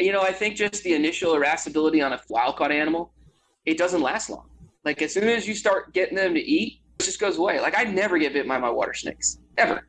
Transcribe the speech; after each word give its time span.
you 0.00 0.12
know, 0.12 0.22
I 0.22 0.32
think 0.32 0.56
just 0.56 0.82
the 0.82 0.94
initial 0.94 1.34
irascibility 1.34 2.04
on 2.04 2.12
a 2.12 2.20
wild 2.28 2.56
caught 2.56 2.72
animal, 2.72 3.12
it 3.66 3.78
doesn't 3.78 4.00
last 4.00 4.30
long. 4.30 4.48
Like 4.84 5.02
as 5.02 5.12
soon 5.12 5.28
as 5.28 5.46
you 5.46 5.54
start 5.54 5.92
getting 5.92 6.16
them 6.16 6.34
to 6.34 6.40
eat, 6.40 6.80
it 6.98 7.04
just 7.04 7.20
goes 7.20 7.38
away. 7.38 7.60
Like 7.60 7.78
I 7.78 7.84
never 7.84 8.18
get 8.18 8.32
bit 8.32 8.48
by 8.48 8.58
my 8.58 8.70
water 8.70 8.94
snakes 8.94 9.38
ever. 9.58 9.86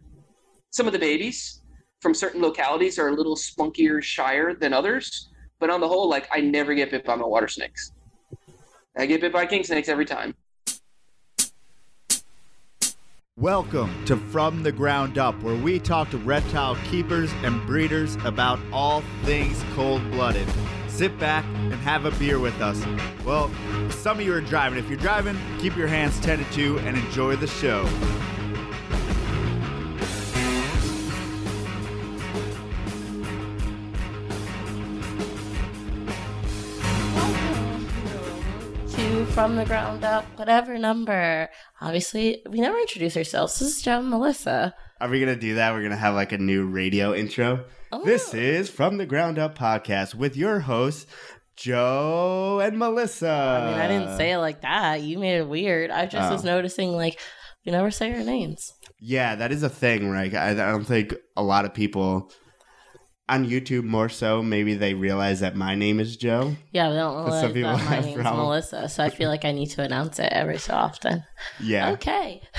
Some 0.70 0.88
of 0.88 0.94
the 0.94 1.00
babies 1.00 1.62
from 2.02 2.14
certain 2.14 2.42
localities 2.42 2.98
are 2.98 3.10
a 3.10 3.14
little 3.14 3.36
spunkier, 3.36 4.02
shyer 4.02 4.54
than 4.54 4.74
others, 4.74 5.30
but 5.60 5.70
on 5.70 5.80
the 5.80 5.88
whole, 5.88 6.10
like 6.10 6.28
I 6.32 6.42
never 6.42 6.74
get 6.74 6.92
bit 6.92 7.06
by 7.06 7.16
my 7.16 7.26
water 7.26 7.48
snakes. 7.48 7.94
I 8.98 9.06
get 9.06 9.22
bit 9.22 9.32
by 9.32 9.46
king 9.46 9.64
snakes 9.64 9.88
every 9.88 10.06
time. 10.06 10.36
Welcome 13.42 14.06
to 14.06 14.18
From 14.18 14.62
the 14.62 14.72
Ground 14.72 15.18
Up, 15.18 15.42
where 15.42 15.56
we 15.56 15.80
talk 15.80 16.12
to 16.12 16.20
reptile 16.20 16.76
keepers 16.92 17.32
and 17.42 17.60
breeders 17.66 18.16
about 18.24 18.60
all 18.72 19.02
things 19.24 19.66
cold 19.74 20.04
blooded. 20.12 20.48
Sit 20.88 21.18
back 21.18 21.44
and 21.46 21.74
have 21.74 22.06
a 22.06 22.12
beer 22.20 22.38
with 22.38 22.62
us. 22.62 22.80
Well, 23.26 23.50
some 23.90 24.20
of 24.20 24.26
you 24.28 24.32
are 24.36 24.42
driving. 24.42 24.78
If 24.78 24.88
you're 24.90 25.00
driving, 25.00 25.40
keep 25.58 25.76
your 25.76 25.88
hands 25.88 26.20
tended 26.20 26.52
to 26.52 26.78
and 26.82 26.96
enjoy 26.96 27.36
the 27.36 27.48
show. 27.48 27.84
From 39.34 39.56
the 39.56 39.66
ground 39.66 40.04
up, 40.04 40.26
whatever 40.38 40.78
number. 40.78 41.50
Obviously, 41.80 42.42
we 42.50 42.60
never 42.60 42.78
introduce 42.78 43.16
ourselves. 43.16 43.58
This 43.60 43.78
is 43.78 43.82
Joe 43.82 44.00
and 44.00 44.10
Melissa. 44.10 44.74
Are 45.00 45.10
we 45.10 45.20
going 45.20 45.34
to 45.34 45.40
do 45.40 45.56
that? 45.56 45.72
We're 45.74 45.80
going 45.80 45.92
to 45.92 45.98
have 45.98 46.16
like 46.16 46.32
a 46.34 46.38
new 46.38 46.66
radio 46.68 47.14
intro. 47.14 47.66
Oh. 47.92 48.04
This 48.04 48.34
is 48.34 48.70
From 48.70 48.98
the 48.98 49.06
Ground 49.06 49.40
Up 49.40 49.58
podcast 49.58 50.16
with 50.16 50.36
your 50.36 50.60
hosts, 50.60 51.06
Joe 51.56 52.60
and 52.62 52.78
Melissa. 52.78 53.30
I 53.30 53.72
mean, 53.72 53.80
I 53.80 53.88
didn't 53.88 54.18
say 54.18 54.32
it 54.32 54.38
like 54.40 54.62
that. 54.62 55.02
You 55.02 55.18
made 55.20 55.38
it 55.38 55.48
weird. 55.48 55.92
I 55.92 56.06
just 56.08 56.30
Oh. 56.30 56.34
was 56.34 56.44
noticing, 56.44 56.92
like, 56.92 57.20
we 57.66 57.72
never 57.72 57.92
say 57.92 58.12
our 58.14 58.24
names. 58.24 58.74
Yeah, 59.00 59.36
that 59.36 59.52
is 59.52 59.64
a 59.64 59.70
thing, 59.70 60.10
right? 60.10 60.34
I, 60.34 60.52
I 60.52 60.54
don't 60.54 60.86
think 60.86 61.16
a 61.38 61.44
lot 61.44 61.66
of 61.66 61.74
people 61.74 62.32
on 63.30 63.46
YouTube 63.48 63.84
more 63.84 64.10
so. 64.10 64.42
Maybe 64.44 64.74
they 64.74 64.94
realize 64.94 65.40
that 65.40 65.56
my 65.56 65.76
name 65.76 66.00
is 66.00 66.18
Joe. 66.18 66.56
Yeah, 66.72 66.90
we 66.90 66.96
don't 66.96 67.16
realize 67.24 67.42
some 67.42 67.54
people 67.54 67.76
that 67.78 67.86
my 67.90 68.00
name's 68.02 68.22
problem. 68.22 68.46
Melissa, 68.46 68.90
so 68.90 69.04
I 69.04 69.10
feel 69.10 69.30
like 69.30 69.46
I 69.46 69.52
need 69.52 69.68
to 69.72 69.84
announce 69.84 70.20
it 70.20 70.30
every 70.32 70.58
so 70.58 70.74
often. 70.74 71.24
Yeah, 71.60 71.92
Okay. 71.92 72.42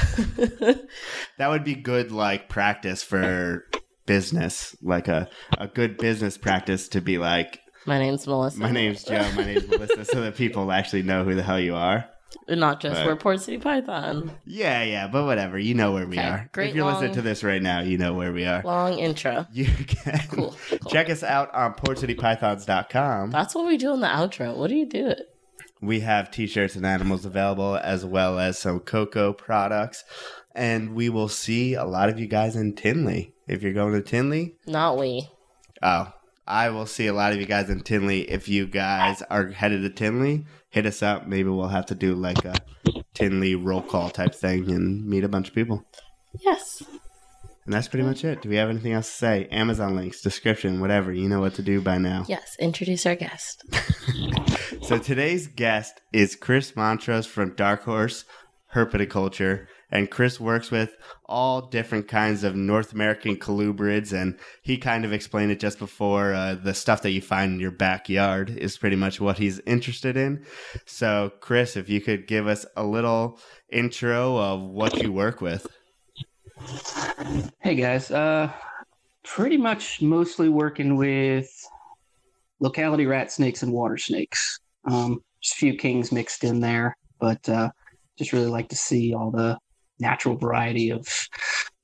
that 1.39 1.49
would 1.49 1.65
be 1.65 1.75
good, 1.75 2.13
like 2.13 2.49
practice 2.49 3.03
for 3.03 3.65
business, 4.07 4.77
like 4.83 5.09
a 5.09 5.29
a 5.59 5.69
good 5.69 5.97
business 5.99 6.37
practice 6.39 6.89
to 6.89 7.01
be 7.01 7.19
like, 7.19 7.61
my 7.87 7.99
name's 7.99 8.27
Melissa. 8.27 8.59
my 8.59 8.71
name's 8.71 9.05
Joe, 9.05 9.29
my 9.37 9.45
name's 9.45 9.69
Melissa, 9.69 10.05
so 10.05 10.21
that 10.23 10.37
people 10.37 10.71
actually 10.73 11.03
know 11.03 11.25
who 11.25 11.35
the 11.35 11.43
hell 11.43 11.61
you 11.61 11.75
are. 11.75 12.05
Not 12.49 12.81
just 12.81 12.97
Right. 12.99 13.07
we're 13.07 13.17
Port 13.17 13.41
City 13.41 13.59
Python. 13.59 14.33
Yeah, 14.45 14.83
yeah, 14.83 15.09
but 15.09 15.25
whatever, 15.25 15.59
you 15.59 15.75
know 15.75 15.93
where 15.93 16.07
we 16.07 16.19
Okay, 16.19 16.29
are. 16.29 16.51
great 16.53 16.71
if 16.71 16.75
you're 16.77 16.91
listening 16.91 17.13
to 17.15 17.23
this 17.23 17.43
right 17.45 17.63
now, 17.63 17.81
you 17.81 17.99
know 17.99 18.15
where 18.15 18.33
we 18.33 18.45
are. 18.47 18.63
Long 18.65 18.99
intro. 18.99 19.47
You 19.53 19.67
can 19.67 20.21
Cool, 20.31 20.55
cool. 20.81 20.91
check 20.91 21.11
us 21.11 21.23
out 21.23 21.53
on 21.55 21.75
portcitypythons.com. 21.75 23.31
That's 23.31 23.55
what 23.55 23.67
we 23.67 23.77
do 23.77 23.93
in 23.95 24.01
the 24.01 24.07
outro. 24.09 24.57
What 24.57 24.69
do 24.69 24.75
you 24.77 24.87
do? 24.87 25.09
It? 25.09 25.29
We 25.81 26.01
have 26.01 26.31
t-shirts 26.31 26.77
and 26.77 26.87
animals 26.87 27.25
available 27.25 27.77
as 27.77 28.05
well 28.05 28.39
as 28.39 28.59
some 28.59 28.81
cocoa 28.81 29.33
products. 29.33 30.05
And 30.55 30.95
we 30.95 31.09
will 31.09 31.29
see 31.29 31.75
a 31.75 31.85
lot 31.85 32.09
of 32.09 32.19
you 32.21 32.27
guys 32.27 32.57
in 32.57 32.75
Tinley. 32.75 33.35
If 33.49 33.63
you're 33.63 33.73
going 33.73 33.95
to 33.95 34.03
Tinley, 34.03 34.57
Not 34.67 34.99
we. 34.99 35.29
oh, 35.83 36.13
I 36.47 36.69
will 36.71 36.87
see 36.87 37.07
a 37.07 37.13
lot 37.13 37.33
of 37.33 37.41
you 37.41 37.47
guys 37.47 37.69
in 37.71 37.81
Tinley. 37.81 38.31
If 38.31 38.49
you 38.49 38.67
guys 38.67 39.23
are 39.31 39.49
headed 39.49 39.83
to 39.83 39.91
Tinley, 39.91 40.45
hit 40.73 40.87
us 40.87 41.03
up. 41.03 41.27
Maybe 41.27 41.49
we'll 41.49 41.69
have 41.69 41.87
to 41.87 41.95
do 41.95 42.15
like 42.15 42.45
a 42.45 42.55
Tinley 43.15 43.55
roll 43.55 43.83
call 43.83 44.11
type 44.11 44.35
thing 44.35 44.71
and 44.71 45.07
meet 45.07 45.23
a 45.25 45.29
bunch 45.29 45.49
of 45.49 45.55
people. 45.55 45.85
Yes. 46.41 46.83
And 47.65 47.73
that's 47.73 47.87
pretty 47.87 48.05
much 48.05 48.25
it. 48.25 48.43
Do 48.43 48.49
we 48.49 48.57
have 48.57 48.71
anything 48.71 48.93
else 48.93 49.07
to 49.09 49.15
say? 49.15 49.49
Amazon 49.53 49.95
links, 49.95 50.21
description, 50.21 50.81
whatever. 50.81 51.13
You 51.13 51.29
know 51.29 51.41
what 51.41 51.55
to 51.55 51.63
do 51.63 51.81
by 51.81 51.99
now. 51.99 52.25
Yes. 52.27 52.57
Introduce 52.59 53.07
our 53.07 53.15
guest. 53.15 53.65
So 54.83 54.99
today's 54.99 55.47
guest 55.47 56.01
is 56.13 56.35
Chris 56.35 56.75
Montrose 56.75 57.25
from 57.25 57.55
Dark 57.55 57.85
Horse 57.85 58.25
Herpetoculture. 58.75 59.67
And 59.93 60.11
Chris 60.11 60.41
works 60.41 60.71
with 60.71 60.97
all 61.27 61.69
different 61.69 62.09
kinds 62.09 62.45
of 62.45 62.57
North 62.57 62.95
American 62.95 63.37
colubrids. 63.37 64.13
And 64.13 64.39
he 64.63 64.79
kind 64.79 65.05
of 65.05 65.13
explained 65.13 65.53
it 65.53 65.61
just 65.61 65.79
before 65.79 66.33
uh, 66.33 66.55
the 66.55 66.73
stuff 66.73 67.03
that 67.03 67.11
you 67.11 67.21
find 67.21 67.53
in 67.53 67.61
your 67.61 67.71
backyard 67.71 68.51
is 68.51 68.79
pretty 68.79 68.97
much 68.97 69.21
what 69.21 69.37
he's 69.37 69.61
interested 69.61 70.17
in. 70.17 70.45
So, 70.87 71.31
Chris, 71.41 71.77
if 71.77 71.91
you 71.91 72.01
could 72.01 72.27
give 72.27 72.47
us 72.47 72.65
a 72.75 72.85
little 72.85 73.39
intro 73.71 74.39
of 74.39 74.63
what 74.63 75.03
you 75.03 75.13
work 75.13 75.43
with. 75.43 75.67
Hey 77.61 77.75
guys, 77.75 78.11
uh, 78.11 78.51
pretty 79.25 79.57
much 79.57 80.01
mostly 80.01 80.49
working 80.49 80.97
with 80.97 81.51
locality 82.61 83.05
rat 83.07 83.31
snakes 83.31 83.63
and 83.63 83.73
water 83.73 83.99
snakes. 83.99 84.59
Um, 84.85 85.21
just 85.43 85.57
a 85.57 85.59
few 85.59 85.77
kings 85.77 86.13
mixed 86.13 86.45
in 86.45 86.61
there, 86.61 86.97
but 87.21 87.47
uh, 87.49 87.71
just 88.17 88.33
really 88.33 88.47
like 88.47 88.69
to 88.69 88.77
see 88.77 89.13
all 89.13 89.31
the 89.31 89.59
natural 89.99 90.37
variety 90.37 90.91
of 90.91 91.07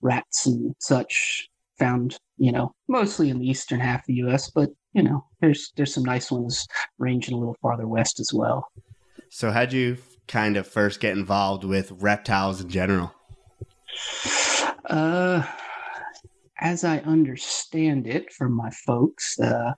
rats 0.00 0.46
and 0.46 0.74
such 0.78 1.48
found. 1.78 2.16
You 2.40 2.52
know, 2.52 2.72
mostly 2.86 3.30
in 3.30 3.40
the 3.40 3.48
eastern 3.48 3.80
half 3.80 4.00
of 4.00 4.06
the 4.06 4.14
U.S., 4.14 4.50
but 4.50 4.70
you 4.92 5.02
know, 5.02 5.24
there's 5.40 5.72
there's 5.76 5.92
some 5.92 6.04
nice 6.04 6.30
ones 6.30 6.66
ranging 6.98 7.34
a 7.34 7.38
little 7.38 7.56
farther 7.60 7.86
west 7.88 8.20
as 8.20 8.32
well. 8.32 8.70
So, 9.30 9.50
how'd 9.50 9.72
you 9.72 9.98
kind 10.26 10.56
of 10.56 10.66
first 10.66 11.00
get 11.00 11.16
involved 11.16 11.64
with 11.64 11.90
reptiles 11.92 12.60
in 12.60 12.68
general? 12.68 13.12
Uh, 14.84 15.44
as 16.60 16.84
I 16.84 16.98
understand 16.98 18.06
it 18.06 18.32
from 18.32 18.52
my 18.52 18.70
folks, 18.70 19.38
uh, 19.38 19.72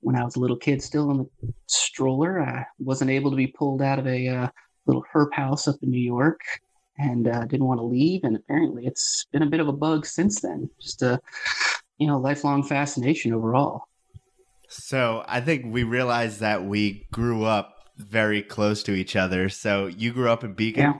when 0.00 0.16
I 0.16 0.24
was 0.24 0.36
a 0.36 0.40
little 0.40 0.56
kid, 0.56 0.82
still 0.82 1.10
in 1.10 1.18
the 1.18 1.52
stroller, 1.66 2.40
I 2.40 2.66
wasn't 2.78 3.10
able 3.10 3.30
to 3.30 3.36
be 3.36 3.46
pulled 3.46 3.82
out 3.82 3.98
of 3.98 4.06
a 4.06 4.28
uh, 4.28 4.48
little 4.86 5.04
herp 5.14 5.32
house 5.32 5.68
up 5.68 5.76
in 5.82 5.90
New 5.90 6.00
York, 6.00 6.40
and 7.00 7.26
uh, 7.26 7.44
didn't 7.46 7.66
want 7.66 7.80
to 7.80 7.84
leave. 7.84 8.24
And 8.24 8.36
apparently, 8.36 8.86
it's 8.86 9.26
been 9.32 9.42
a 9.42 9.50
bit 9.50 9.60
of 9.60 9.68
a 9.68 9.72
bug 9.72 10.06
since 10.06 10.40
then. 10.40 10.68
Just 10.80 11.02
a, 11.02 11.18
you 11.98 12.06
know, 12.06 12.18
lifelong 12.18 12.62
fascination 12.62 13.32
overall. 13.32 13.84
So 14.68 15.24
I 15.26 15.40
think 15.40 15.64
we 15.66 15.82
realized 15.82 16.40
that 16.40 16.64
we 16.64 17.06
grew 17.10 17.44
up 17.44 17.74
very 17.96 18.42
close 18.42 18.82
to 18.84 18.92
each 18.92 19.16
other. 19.16 19.48
So 19.48 19.86
you 19.86 20.12
grew 20.12 20.30
up 20.30 20.44
in 20.44 20.54
Beacon. 20.54 20.82
Yeah. 20.82 20.94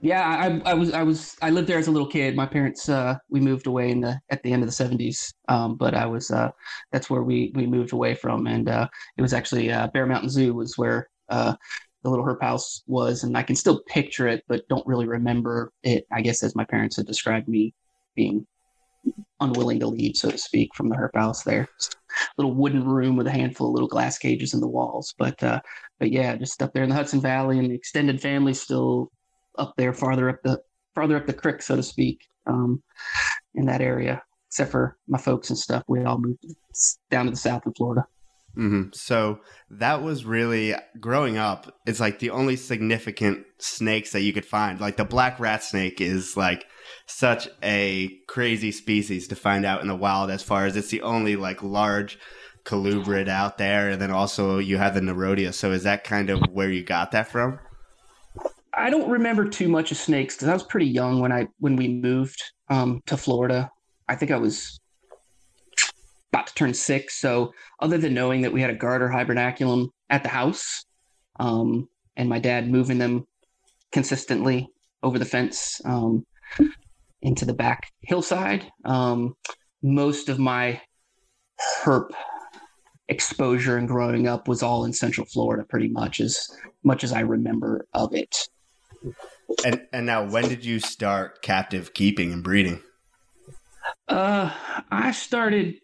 Yeah, 0.00 0.22
I, 0.22 0.70
I 0.70 0.74
was, 0.74 0.92
I 0.92 1.02
was, 1.02 1.36
I 1.42 1.50
lived 1.50 1.66
there 1.66 1.78
as 1.78 1.88
a 1.88 1.90
little 1.90 2.06
kid. 2.06 2.36
My 2.36 2.46
parents, 2.46 2.88
uh, 2.88 3.16
we 3.30 3.40
moved 3.40 3.66
away 3.66 3.90
in 3.90 4.00
the 4.00 4.20
at 4.30 4.40
the 4.44 4.52
end 4.52 4.62
of 4.62 4.68
the 4.68 4.72
seventies. 4.72 5.34
Um, 5.48 5.74
but 5.74 5.92
I 5.92 6.06
was, 6.06 6.30
uh, 6.30 6.50
that's 6.92 7.10
where 7.10 7.24
we 7.24 7.50
we 7.56 7.66
moved 7.66 7.92
away 7.92 8.14
from, 8.14 8.46
and 8.46 8.68
uh, 8.68 8.86
it 9.16 9.22
was 9.22 9.32
actually 9.32 9.72
uh, 9.72 9.88
Bear 9.88 10.06
Mountain 10.06 10.30
Zoo 10.30 10.54
was 10.54 10.78
where 10.78 11.08
uh, 11.30 11.56
the 12.02 12.10
little 12.10 12.24
herp 12.24 12.40
house 12.40 12.82
was, 12.86 13.24
and 13.24 13.36
I 13.36 13.42
can 13.42 13.56
still 13.56 13.82
picture 13.86 14.28
it, 14.28 14.44
but 14.48 14.68
don't 14.68 14.86
really 14.86 15.06
remember 15.06 15.72
it. 15.82 16.06
I 16.12 16.20
guess 16.20 16.42
as 16.42 16.54
my 16.54 16.64
parents 16.64 16.96
had 16.96 17.06
described 17.06 17.48
me 17.48 17.74
being 18.14 18.46
unwilling 19.40 19.80
to 19.80 19.86
leave, 19.86 20.16
so 20.16 20.30
to 20.30 20.38
speak, 20.38 20.74
from 20.74 20.88
the 20.88 20.96
herp 20.96 21.14
house 21.14 21.42
there. 21.42 21.68
Little 22.36 22.54
wooden 22.54 22.84
room 22.84 23.16
with 23.16 23.26
a 23.26 23.32
handful 23.32 23.68
of 23.68 23.74
little 23.74 23.88
glass 23.88 24.18
cages 24.18 24.54
in 24.54 24.60
the 24.60 24.68
walls, 24.68 25.14
but 25.18 25.42
uh, 25.42 25.60
but 25.98 26.10
yeah, 26.10 26.36
just 26.36 26.62
up 26.62 26.72
there 26.72 26.82
in 26.82 26.88
the 26.88 26.94
Hudson 26.94 27.20
Valley, 27.20 27.58
and 27.58 27.70
the 27.70 27.74
extended 27.74 28.20
family 28.20 28.54
still 28.54 29.10
up 29.58 29.74
there 29.76 29.92
farther 29.92 30.28
up 30.28 30.38
the 30.42 30.60
farther 30.94 31.16
up 31.16 31.26
the 31.26 31.32
creek, 31.32 31.62
so 31.62 31.76
to 31.76 31.82
speak, 31.82 32.20
um, 32.46 32.82
in 33.54 33.66
that 33.66 33.80
area. 33.80 34.22
Except 34.48 34.70
for 34.70 34.96
my 35.06 35.18
folks 35.18 35.50
and 35.50 35.58
stuff, 35.58 35.82
we 35.88 36.02
all 36.04 36.18
moved 36.18 36.44
down 37.10 37.26
to 37.26 37.32
the 37.32 37.36
south 37.36 37.66
in 37.66 37.74
Florida. 37.74 38.06
Hmm 38.58 38.82
So 38.92 39.38
that 39.70 40.02
was 40.02 40.24
really 40.24 40.74
growing 40.98 41.36
up. 41.36 41.72
It's 41.86 42.00
like 42.00 42.18
the 42.18 42.30
only 42.30 42.56
significant 42.56 43.46
snakes 43.58 44.10
that 44.10 44.22
you 44.22 44.32
could 44.32 44.44
find. 44.44 44.80
Like 44.80 44.96
the 44.96 45.04
black 45.04 45.38
rat 45.38 45.62
snake 45.62 46.00
is 46.00 46.36
like 46.36 46.64
such 47.06 47.48
a 47.62 48.10
crazy 48.26 48.72
species 48.72 49.28
to 49.28 49.36
find 49.36 49.64
out 49.64 49.80
in 49.80 49.86
the 49.86 49.94
wild. 49.94 50.32
As 50.32 50.42
far 50.42 50.66
as 50.66 50.76
it's 50.76 50.90
the 50.90 51.02
only 51.02 51.36
like 51.36 51.62
large 51.62 52.18
colubrid 52.64 53.28
out 53.28 53.58
there, 53.58 53.90
and 53.90 54.02
then 54.02 54.10
also 54.10 54.58
you 54.58 54.76
have 54.76 54.94
the 54.94 55.00
Nerodia. 55.00 55.54
So 55.54 55.70
is 55.70 55.84
that 55.84 56.02
kind 56.02 56.28
of 56.28 56.42
where 56.50 56.70
you 56.70 56.82
got 56.82 57.12
that 57.12 57.28
from? 57.28 57.60
I 58.74 58.90
don't 58.90 59.08
remember 59.08 59.48
too 59.48 59.68
much 59.68 59.92
of 59.92 59.98
snakes 59.98 60.34
because 60.34 60.48
I 60.48 60.52
was 60.52 60.64
pretty 60.64 60.86
young 60.86 61.20
when 61.20 61.30
I 61.30 61.46
when 61.60 61.76
we 61.76 61.86
moved 61.86 62.42
um, 62.70 63.02
to 63.06 63.16
Florida. 63.16 63.70
I 64.08 64.16
think 64.16 64.32
I 64.32 64.36
was 64.36 64.80
about 66.32 66.46
to 66.48 66.54
turn 66.54 66.74
six. 66.74 67.18
So 67.20 67.52
other 67.80 67.98
than 67.98 68.14
knowing 68.14 68.42
that 68.42 68.52
we 68.52 68.60
had 68.60 68.70
a 68.70 68.74
garter 68.74 69.08
hibernaculum 69.08 69.88
at 70.10 70.22
the 70.22 70.28
house, 70.28 70.84
um, 71.40 71.88
and 72.16 72.28
my 72.28 72.38
dad 72.38 72.70
moving 72.70 72.98
them 72.98 73.26
consistently 73.92 74.68
over 75.02 75.18
the 75.18 75.24
fence 75.24 75.80
um, 75.84 76.26
into 77.22 77.44
the 77.44 77.54
back 77.54 77.90
hillside, 78.02 78.70
um, 78.84 79.34
most 79.82 80.28
of 80.28 80.38
my 80.38 80.80
herp 81.82 82.10
exposure 83.08 83.76
and 83.76 83.88
growing 83.88 84.28
up 84.28 84.48
was 84.48 84.62
all 84.62 84.84
in 84.84 84.92
Central 84.92 85.26
Florida, 85.26 85.64
pretty 85.64 85.88
much 85.88 86.20
as 86.20 86.48
much 86.82 87.04
as 87.04 87.12
I 87.12 87.20
remember 87.20 87.86
of 87.94 88.14
it. 88.14 88.48
And 89.64 89.86
and 89.92 90.06
now, 90.06 90.28
when 90.28 90.48
did 90.48 90.64
you 90.64 90.78
start 90.78 91.40
captive 91.42 91.94
keeping 91.94 92.32
and 92.32 92.42
breeding? 92.42 92.82
Uh, 94.06 94.52
I 94.90 95.12
started. 95.12 95.76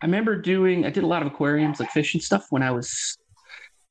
I 0.00 0.06
remember 0.06 0.40
doing. 0.40 0.86
I 0.86 0.90
did 0.90 1.04
a 1.04 1.08
lot 1.08 1.22
of 1.22 1.28
aquariums, 1.28 1.80
like 1.80 1.90
fish 1.90 2.14
and 2.14 2.22
stuff, 2.22 2.46
when 2.50 2.62
I 2.62 2.70
was 2.70 3.16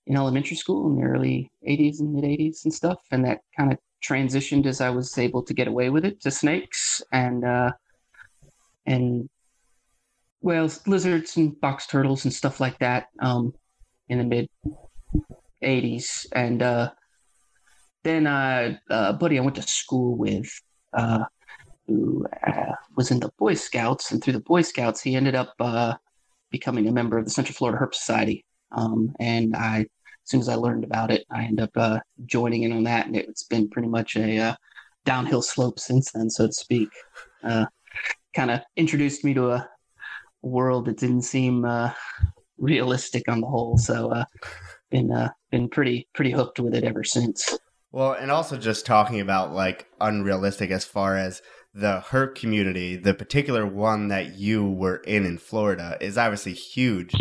in 0.06 0.16
elementary 0.16 0.56
school 0.56 0.90
in 0.90 0.96
the 0.96 1.04
early 1.04 1.52
'80s 1.68 2.00
and 2.00 2.14
mid 2.14 2.24
'80s 2.24 2.64
and 2.64 2.74
stuff, 2.74 3.00
and 3.12 3.26
that 3.26 3.42
kind 3.58 3.74
of 3.74 3.80
transitioned 4.04 4.66
as 4.66 4.80
I 4.80 4.90
was 4.90 5.18
able 5.18 5.44
to 5.44 5.54
get 5.54 5.68
away 5.68 5.90
with 5.90 6.06
it 6.06 6.22
to 6.22 6.32
snakes 6.32 7.02
and 7.12 7.44
uh, 7.44 7.72
and 8.86 9.30
well, 10.42 10.72
lizards 10.86 11.36
and 11.36 11.60
box 11.60 11.88
turtles 11.88 12.24
and 12.24 12.34
stuff 12.34 12.62
like 12.62 12.80
that 12.80 13.08
um, 13.20 13.54
in 14.08 14.20
the 14.20 14.24
mid 14.24 14.50
'80s, 15.62 16.26
and 16.34 16.62
uh, 16.62 16.92
then 18.06 18.28
uh, 18.28 18.78
a 18.90 19.12
buddy 19.12 19.38
I 19.38 19.42
went 19.42 19.58
to 19.58 19.62
school 19.64 20.16
with 20.16 20.50
uh, 20.94 21.26
who 21.88 22.26
uh, 22.46 22.74
was 22.96 23.12
in 23.12 23.20
the 23.20 23.32
Boy 23.38 23.54
Scouts, 23.54 24.12
and 24.12 24.22
through 24.22 24.34
the 24.34 24.40
Boy 24.42 24.62
Scouts, 24.62 25.02
he 25.02 25.16
ended 25.16 25.36
up 25.36 25.54
uh, 25.60 25.96
becoming 26.52 26.88
a 26.88 26.92
member 26.92 27.18
of 27.18 27.26
the 27.26 27.32
Central 27.32 27.56
Florida 27.56 27.80
Herp 27.80 27.94
Society. 27.94 28.46
Um, 28.72 29.14
and 29.20 29.56
I, 29.56 29.80
as 29.80 29.86
soon 30.26 30.42
as 30.42 30.50
I 30.50 30.56
learned 30.56 30.84
about 30.84 31.12
it, 31.12 31.26
I 31.32 31.44
ended 31.44 31.64
up 31.64 31.72
uh, 31.76 32.00
joining 32.26 32.64
in 32.64 32.74
on 32.74 32.84
that, 32.84 33.08
and 33.08 33.16
it's 33.16 33.44
been 33.44 33.70
pretty 33.70 33.88
much 33.88 34.16
a 34.16 34.38
uh, 34.38 34.56
downhill 35.06 35.42
slope 35.42 35.80
since 35.80 36.12
then, 36.12 36.30
so 36.30 36.48
to 36.48 36.54
speak. 36.54 36.90
Uh, 37.44 37.66
kind 38.36 38.52
of 38.52 38.62
introduced 38.76 39.24
me 39.24 39.34
to 39.34 39.52
a 39.52 39.70
world 40.42 40.86
that 40.86 40.98
didn't 40.98 41.24
seem 41.24 41.66
uh, 41.66 41.92
realistic 42.58 43.30
on 43.30 43.42
the 43.42 43.48
whole. 43.48 43.78
So, 43.78 44.24
been 44.92 45.30
been 45.52 45.70
pretty 45.70 46.08
pretty 46.14 46.32
hooked 46.32 46.60
with 46.60 46.76
it 46.76 46.84
ever 46.84 47.04
since. 47.04 47.58
Well, 47.92 48.14
and 48.14 48.32
also 48.32 48.58
just 48.58 48.86
talking 48.86 49.22
about 49.22 49.54
like 49.54 49.88
unrealistic 50.00 50.72
as 50.72 50.86
far 50.86 51.18
as 51.18 51.42
the 51.78 52.04
herp 52.08 52.34
community, 52.34 52.96
the 52.96 53.14
particular 53.14 53.66
one 53.66 54.08
that 54.08 54.36
you 54.36 54.68
were 54.68 54.98
in 54.98 55.26
in 55.26 55.38
Florida, 55.38 55.96
is 56.02 56.18
obviously 56.18 56.54
huge. 56.54 57.14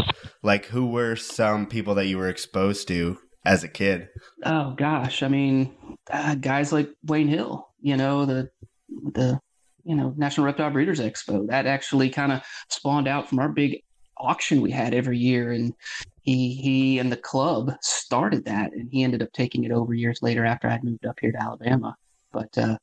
Like, 0.43 0.67
who 0.67 0.87
were 0.87 1.15
some 1.15 1.67
people 1.67 1.95
that 1.97 2.07
you 2.07 2.17
were 2.17 2.29
exposed 2.29 2.89
to 2.89 3.19
as 3.45 3.63
a 3.63 3.69
kid? 3.69 4.09
Oh 4.45 4.73
gosh, 4.73 5.23
I 5.23 5.29
mean, 5.29 5.75
uh, 6.11 6.37
guys 6.37 6.73
like 6.73 6.91
Wayne 7.05 7.29
Hill. 7.29 7.69
You 7.81 7.97
know 7.97 8.25
the 8.25 8.51
the 8.89 9.39
you 9.85 9.95
know 9.95 10.15
National 10.17 10.47
Reptile 10.47 10.71
Breeders 10.71 11.01
Expo 11.01 11.47
that 11.49 11.67
actually 11.67 12.09
kind 12.09 12.33
of 12.33 12.43
spawned 12.71 13.09
out 13.09 13.29
from 13.29 13.39
our 13.39 13.51
big 13.51 13.83
auction 14.17 14.63
we 14.63 14.71
had 14.71 14.95
every 14.95 15.19
year, 15.19 15.53
and 15.53 15.75
he 16.23 16.55
he 16.55 16.99
and 16.99 17.13
the 17.13 17.17
club 17.17 17.73
started 17.83 18.47
that, 18.47 18.73
and 18.73 18.89
he 18.91 19.05
ended 19.05 19.23
up 19.23 19.33
taking 19.33 19.65
it 19.65 19.71
over 19.71 19.93
years 19.93 20.23
later 20.23 20.47
after 20.47 20.67
I'd 20.67 20.83
moved 20.83 21.05
up 21.05 21.19
here 21.21 21.33
to 21.33 21.43
Alabama. 21.43 21.95
But 22.37 22.59
uh, 22.63 22.77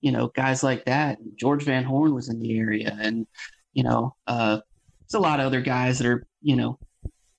you 0.00 0.12
know, 0.12 0.28
guys 0.28 0.62
like 0.62 0.84
that, 0.84 1.18
George 1.34 1.64
Van 1.64 1.82
Horn 1.82 2.14
was 2.14 2.28
in 2.28 2.38
the 2.38 2.56
area, 2.58 2.96
and 3.00 3.26
you 3.72 3.82
know, 3.82 4.14
uh, 4.28 4.60
there's 5.00 5.18
a 5.18 5.20
lot 5.20 5.40
of 5.40 5.46
other 5.46 5.60
guys 5.60 5.98
that 5.98 6.06
are 6.06 6.24
you 6.42 6.54
know 6.54 6.78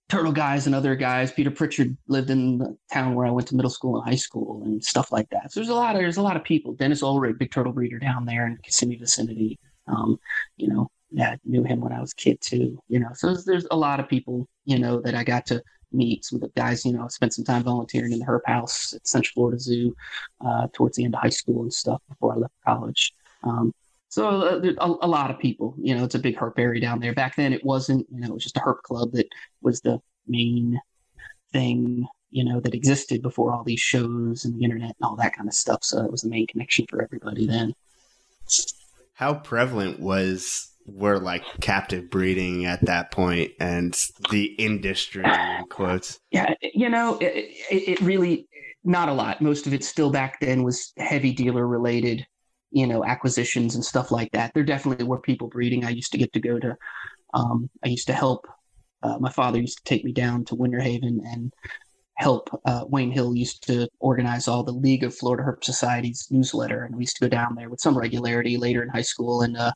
turtle 0.10 0.34
guys 0.34 0.66
and 0.66 0.76
other 0.76 0.94
guys. 0.94 1.32
Peter 1.32 1.50
Pritchard 1.50 1.96
lived 2.10 2.30
in 2.30 2.58
the 2.58 2.78
town 2.92 3.16
where 3.16 3.26
I 3.26 3.32
went 3.32 3.48
to 3.48 3.56
middle 3.56 3.72
school 3.72 4.02
and 4.02 4.10
high 4.10 4.18
school 4.18 4.62
and 4.66 4.84
stuff 4.84 5.14
like 5.14 5.30
that. 5.30 5.54
So 5.54 5.62
there's 5.62 5.70
a 5.70 5.74
lot 5.74 5.96
of 5.96 6.02
there's 6.02 6.18
a 6.18 6.22
lot 6.22 6.36
of 6.36 6.44
people. 6.44 6.74
Dennis 6.74 7.02
Ulrich, 7.02 7.38
big 7.40 7.52
turtle 7.52 7.72
breeder 7.72 8.00
down 8.00 8.26
there 8.26 8.46
in 8.46 8.58
Kissimmee 8.64 8.98
vicinity. 8.98 9.58
Um, 9.88 10.20
you 10.58 10.68
know, 10.68 10.92
yeah, 11.12 11.38
knew 11.46 11.64
him 11.64 11.80
when 11.80 11.94
I 11.94 12.02
was 12.02 12.12
a 12.12 12.16
kid 12.16 12.42
too. 12.42 12.78
You 12.90 13.00
know, 13.00 13.10
so 13.14 13.28
there's, 13.28 13.46
there's 13.46 13.68
a 13.72 13.78
lot 13.78 14.02
of 14.02 14.10
people, 14.10 14.50
you 14.66 14.80
know, 14.80 15.00
that 15.02 15.16
I 15.16 15.24
got 15.24 15.46
to 15.48 15.64
meet. 15.94 16.26
Some 16.26 16.38
of 16.38 16.42
the 16.42 16.60
guys, 16.60 16.86
you 16.86 16.94
know, 16.94 17.08
spent 17.08 17.34
some 17.34 17.46
time 17.46 17.64
volunteering 17.64 18.12
in 18.12 18.20
the 18.20 18.26
Herp 18.26 18.46
House 18.46 18.94
at 18.94 19.08
Central 19.08 19.34
Florida 19.34 19.60
Zoo 19.60 19.96
uh, 20.46 20.68
towards 20.74 20.98
the 20.98 21.06
end 21.06 21.16
of 21.16 21.22
high 21.22 21.30
school 21.30 21.64
and 21.64 21.74
stuff 21.74 22.02
before 22.10 22.34
I 22.34 22.38
left 22.38 22.54
college. 22.66 23.14
Um, 23.44 23.74
so 24.10 24.28
uh, 24.28 24.62
a, 24.80 25.06
a, 25.06 25.08
lot 25.08 25.32
of 25.32 25.40
people, 25.40 25.74
you 25.80 25.96
know, 25.96 26.04
it's 26.04 26.16
a 26.16 26.20
big 26.20 26.36
herp 26.36 26.60
area 26.60 26.82
down 26.82 27.00
there. 27.00 27.14
Back 27.14 27.38
then, 27.38 27.54
it 27.54 27.64
wasn't, 27.64 28.06
you 28.12 28.20
know, 28.20 28.28
it 28.28 28.34
was 28.34 28.44
just 28.44 28.58
a 28.58 28.60
herp 28.60 28.82
club 28.82 29.14
that 29.14 29.28
was 29.62 29.80
the 29.82 30.00
main 30.28 30.80
thing, 31.54 32.06
you 32.30 32.44
know, 32.44 32.60
that 32.60 32.74
existed 32.74 33.22
before 33.22 33.54
all 33.54 33.64
these 33.64 33.80
shows 33.80 34.44
and 34.44 34.60
the 34.60 34.66
internet 34.66 34.96
and 35.00 35.04
all 35.04 35.16
that 35.16 35.34
kind 35.34 35.48
of 35.48 35.54
stuff. 35.54 35.84
So 35.84 36.04
it 36.04 36.12
was 36.12 36.24
the 36.24 36.30
main 36.30 36.46
connection 36.48 36.86
for 36.90 37.02
everybody 37.02 37.48
then. 37.48 37.74
How 39.14 39.36
prevalent 39.36 40.00
was 40.00 40.71
were 40.94 41.20
like 41.20 41.44
captive 41.62 42.10
breeding 42.10 42.66
at 42.66 42.86
that 42.86 43.12
point 43.12 43.52
and 43.60 43.98
the 44.30 44.46
industry 44.58 45.24
in 45.24 45.66
quotes. 45.70 46.20
Yeah 46.32 46.54
you 46.62 46.90
know 46.90 47.18
it, 47.20 47.50
it, 47.70 48.02
really 48.02 48.48
not 48.84 49.10
a 49.10 49.14
lot. 49.14 49.42
Most 49.42 49.68
of 49.68 49.74
it 49.74 49.84
still 49.84 50.10
back 50.10 50.40
then 50.40 50.64
was 50.64 50.94
heavy 50.98 51.34
dealer 51.34 51.68
related 51.68 52.26
you 52.72 52.88
know 52.88 53.04
acquisitions 53.04 53.76
and 53.76 53.84
stuff 53.84 54.12
like 54.12 54.32
that. 54.32 54.54
There 54.54 54.64
definitely 54.64 55.06
were 55.06 55.20
people 55.20 55.48
breeding. 55.48 55.86
I 55.86 55.90
used 55.90 56.12
to 56.14 56.18
get 56.18 56.34
to 56.34 56.40
go 56.40 56.60
to 56.60 56.78
um, 57.34 57.70
i 57.84 57.88
used 57.88 58.08
to 58.08 58.14
help 58.14 58.48
uh, 59.04 59.18
my 59.20 59.30
father 59.30 59.60
used 59.60 59.78
to 59.78 59.84
take 59.84 60.04
me 60.04 60.12
down 60.12 60.46
to 60.46 60.56
winter 60.56 60.80
haven 60.80 61.22
and 61.26 61.54
help 62.16 62.50
uh, 62.66 62.84
wayne 62.88 63.12
hill 63.12 63.36
used 63.36 63.66
to 63.66 63.88
organize 64.00 64.48
all 64.48 64.64
the 64.64 64.72
league 64.72 65.04
of 65.04 65.16
florida 65.16 65.44
herp 65.44 65.64
societies 65.64 66.28
newsletter 66.30 66.84
and 66.84 66.96
we 66.96 67.04
used 67.04 67.16
to 67.16 67.26
go 67.26 67.30
down 67.30 67.56
there 67.56 67.70
with 67.70 67.80
some 67.80 67.98
regularity 67.98 68.58
later 68.58 68.84
in 68.84 68.90
high 68.90 69.02
school 69.02 69.42
and 69.42 69.58
uh, 69.58 69.72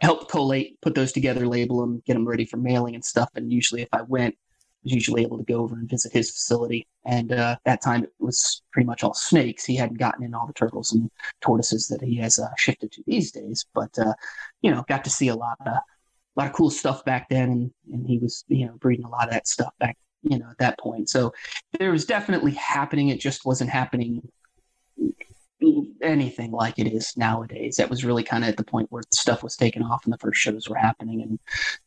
help 0.00 0.30
collate, 0.30 0.80
put 0.80 0.94
those 0.94 1.12
together, 1.12 1.46
label 1.46 1.80
them, 1.80 2.02
get 2.06 2.14
them 2.14 2.26
ready 2.26 2.44
for 2.44 2.56
mailing 2.56 2.94
and 2.94 3.04
stuff. 3.04 3.28
And 3.34 3.52
usually, 3.52 3.82
if 3.82 3.88
I 3.92 4.02
went, 4.02 4.34
I 4.34 4.80
was 4.84 4.92
usually 4.92 5.22
able 5.22 5.38
to 5.38 5.44
go 5.44 5.60
over 5.60 5.74
and 5.74 5.88
visit 5.88 6.12
his 6.12 6.30
facility. 6.30 6.86
And 7.04 7.32
uh, 7.32 7.56
that 7.64 7.82
time, 7.82 8.04
it 8.04 8.12
was 8.18 8.62
pretty 8.72 8.86
much 8.86 9.02
all 9.02 9.14
snakes. 9.14 9.64
He 9.64 9.76
hadn't 9.76 9.98
gotten 9.98 10.24
in 10.24 10.34
all 10.34 10.46
the 10.46 10.52
turtles 10.52 10.92
and 10.92 11.10
tortoises 11.40 11.88
that 11.88 12.02
he 12.02 12.16
has 12.16 12.38
uh, 12.38 12.48
shifted 12.56 12.92
to 12.92 13.02
these 13.06 13.32
days. 13.32 13.64
But 13.74 13.98
uh, 13.98 14.14
you 14.62 14.70
know, 14.70 14.84
got 14.88 15.04
to 15.04 15.10
see 15.10 15.28
a 15.28 15.36
lot 15.36 15.56
of 15.60 15.66
a 15.66 16.40
lot 16.40 16.48
of 16.48 16.52
cool 16.52 16.70
stuff 16.70 17.04
back 17.04 17.28
then, 17.28 17.50
and, 17.50 17.70
and 17.92 18.06
he 18.06 18.18
was 18.18 18.44
you 18.48 18.66
know 18.66 18.74
breeding 18.74 19.04
a 19.04 19.10
lot 19.10 19.28
of 19.28 19.30
that 19.32 19.46
stuff 19.46 19.72
back 19.78 19.96
you 20.22 20.38
know 20.38 20.48
at 20.50 20.58
that 20.58 20.78
point. 20.78 21.08
So 21.08 21.32
there 21.78 21.92
was 21.92 22.04
definitely 22.04 22.52
happening. 22.52 23.08
It 23.08 23.20
just 23.20 23.44
wasn't 23.44 23.70
happening 23.70 24.26
anything 26.02 26.50
like 26.50 26.78
it 26.78 26.86
is 26.86 27.16
nowadays. 27.16 27.76
That 27.76 27.90
was 27.90 28.04
really 28.04 28.22
kind 28.22 28.44
of 28.44 28.50
at 28.50 28.56
the 28.56 28.64
point 28.64 28.90
where 28.90 29.02
stuff 29.12 29.42
was 29.42 29.56
taken 29.56 29.82
off 29.82 30.04
and 30.04 30.12
the 30.12 30.18
first 30.18 30.40
shows 30.40 30.68
were 30.68 30.76
happening 30.76 31.22
and 31.22 31.38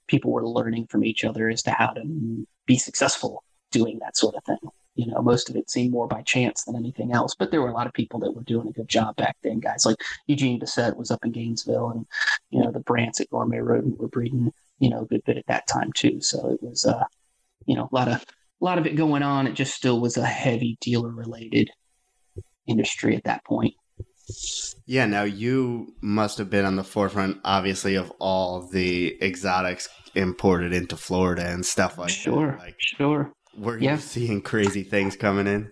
people 0.07 0.31
were 0.31 0.47
learning 0.47 0.87
from 0.87 1.03
each 1.03 1.23
other 1.23 1.49
as 1.49 1.63
to 1.63 1.71
how 1.71 1.87
to 1.87 2.47
be 2.65 2.77
successful 2.77 3.43
doing 3.71 3.99
that 3.99 4.17
sort 4.17 4.35
of 4.35 4.43
thing. 4.43 4.69
You 4.95 5.05
know, 5.07 5.21
most 5.21 5.49
of 5.49 5.55
it 5.55 5.69
seemed 5.69 5.91
more 5.91 6.07
by 6.07 6.23
chance 6.23 6.63
than 6.63 6.75
anything 6.75 7.13
else, 7.13 7.35
but 7.37 7.51
there 7.51 7.61
were 7.61 7.69
a 7.69 7.73
lot 7.73 7.85
of 7.85 7.93
people 7.93 8.19
that 8.21 8.31
were 8.31 8.43
doing 8.43 8.67
a 8.67 8.71
good 8.71 8.89
job 8.89 9.15
back 9.15 9.37
then. 9.43 9.59
Guys 9.59 9.85
like 9.85 9.97
Eugene 10.25 10.59
Bessette 10.59 10.97
was 10.97 11.11
up 11.11 11.23
in 11.23 11.31
Gainesville, 11.31 11.91
and 11.91 12.07
you 12.49 12.59
know 12.59 12.71
the 12.71 12.79
Brants 12.79 13.21
at 13.21 13.29
Gourmet 13.29 13.59
Rodent 13.59 13.99
were 13.99 14.07
breeding, 14.07 14.51
you 14.79 14.89
know, 14.89 15.01
a 15.01 15.05
good 15.05 15.23
bit 15.23 15.37
at 15.37 15.45
that 15.47 15.67
time 15.67 15.93
too. 15.93 16.19
So 16.19 16.49
it 16.49 16.63
was, 16.63 16.83
uh, 16.83 17.03
you 17.67 17.75
know, 17.75 17.87
a 17.91 17.95
lot 17.95 18.07
of 18.07 18.25
a 18.59 18.65
lot 18.65 18.79
of 18.79 18.87
it 18.87 18.95
going 18.95 19.21
on. 19.21 19.45
It 19.45 19.53
just 19.53 19.75
still 19.75 19.99
was 19.99 20.17
a 20.17 20.25
heavy 20.25 20.79
dealer 20.81 21.11
related 21.11 21.69
industry 22.65 23.15
at 23.15 23.25
that 23.25 23.45
point. 23.45 23.75
Yeah, 24.85 25.05
now 25.05 25.23
you 25.23 25.93
must 26.01 26.37
have 26.37 26.49
been 26.49 26.65
on 26.65 26.75
the 26.75 26.83
forefront, 26.83 27.39
obviously, 27.43 27.95
of 27.95 28.11
all 28.19 28.67
the 28.67 29.17
exotics 29.21 29.89
imported 30.15 30.73
into 30.73 30.97
Florida 30.97 31.47
and 31.47 31.65
stuff 31.65 31.97
like 31.97 32.09
sure, 32.09 32.51
that. 32.51 32.59
Like, 32.59 32.75
sure. 32.79 33.33
Were 33.57 33.77
you 33.77 33.97
seeing 33.97 34.41
crazy 34.41 34.83
things 34.83 35.15
coming 35.15 35.47
in? 35.47 35.71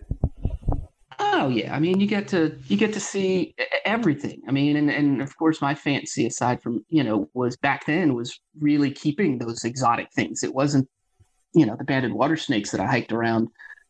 Oh 1.18 1.48
yeah, 1.48 1.74
I 1.74 1.80
mean, 1.80 2.00
you 2.00 2.06
get 2.06 2.28
to 2.28 2.58
you 2.66 2.76
get 2.76 2.92
to 2.94 3.00
see 3.00 3.54
everything. 3.84 4.42
I 4.48 4.52
mean, 4.52 4.76
and 4.76 4.90
and 4.90 5.22
of 5.22 5.36
course, 5.36 5.60
my 5.60 5.74
fancy, 5.74 6.26
aside 6.26 6.62
from 6.62 6.84
you 6.88 7.04
know, 7.04 7.28
was 7.34 7.56
back 7.56 7.86
then 7.86 8.14
was 8.14 8.38
really 8.58 8.90
keeping 8.90 9.38
those 9.38 9.64
exotic 9.64 10.08
things. 10.14 10.42
It 10.42 10.54
wasn't 10.54 10.88
you 11.54 11.64
know 11.64 11.76
the 11.76 11.84
banded 11.84 12.12
water 12.12 12.36
snakes 12.36 12.70
that 12.70 12.80
I 12.80 12.86
hiked 12.86 13.12
around 13.12 13.48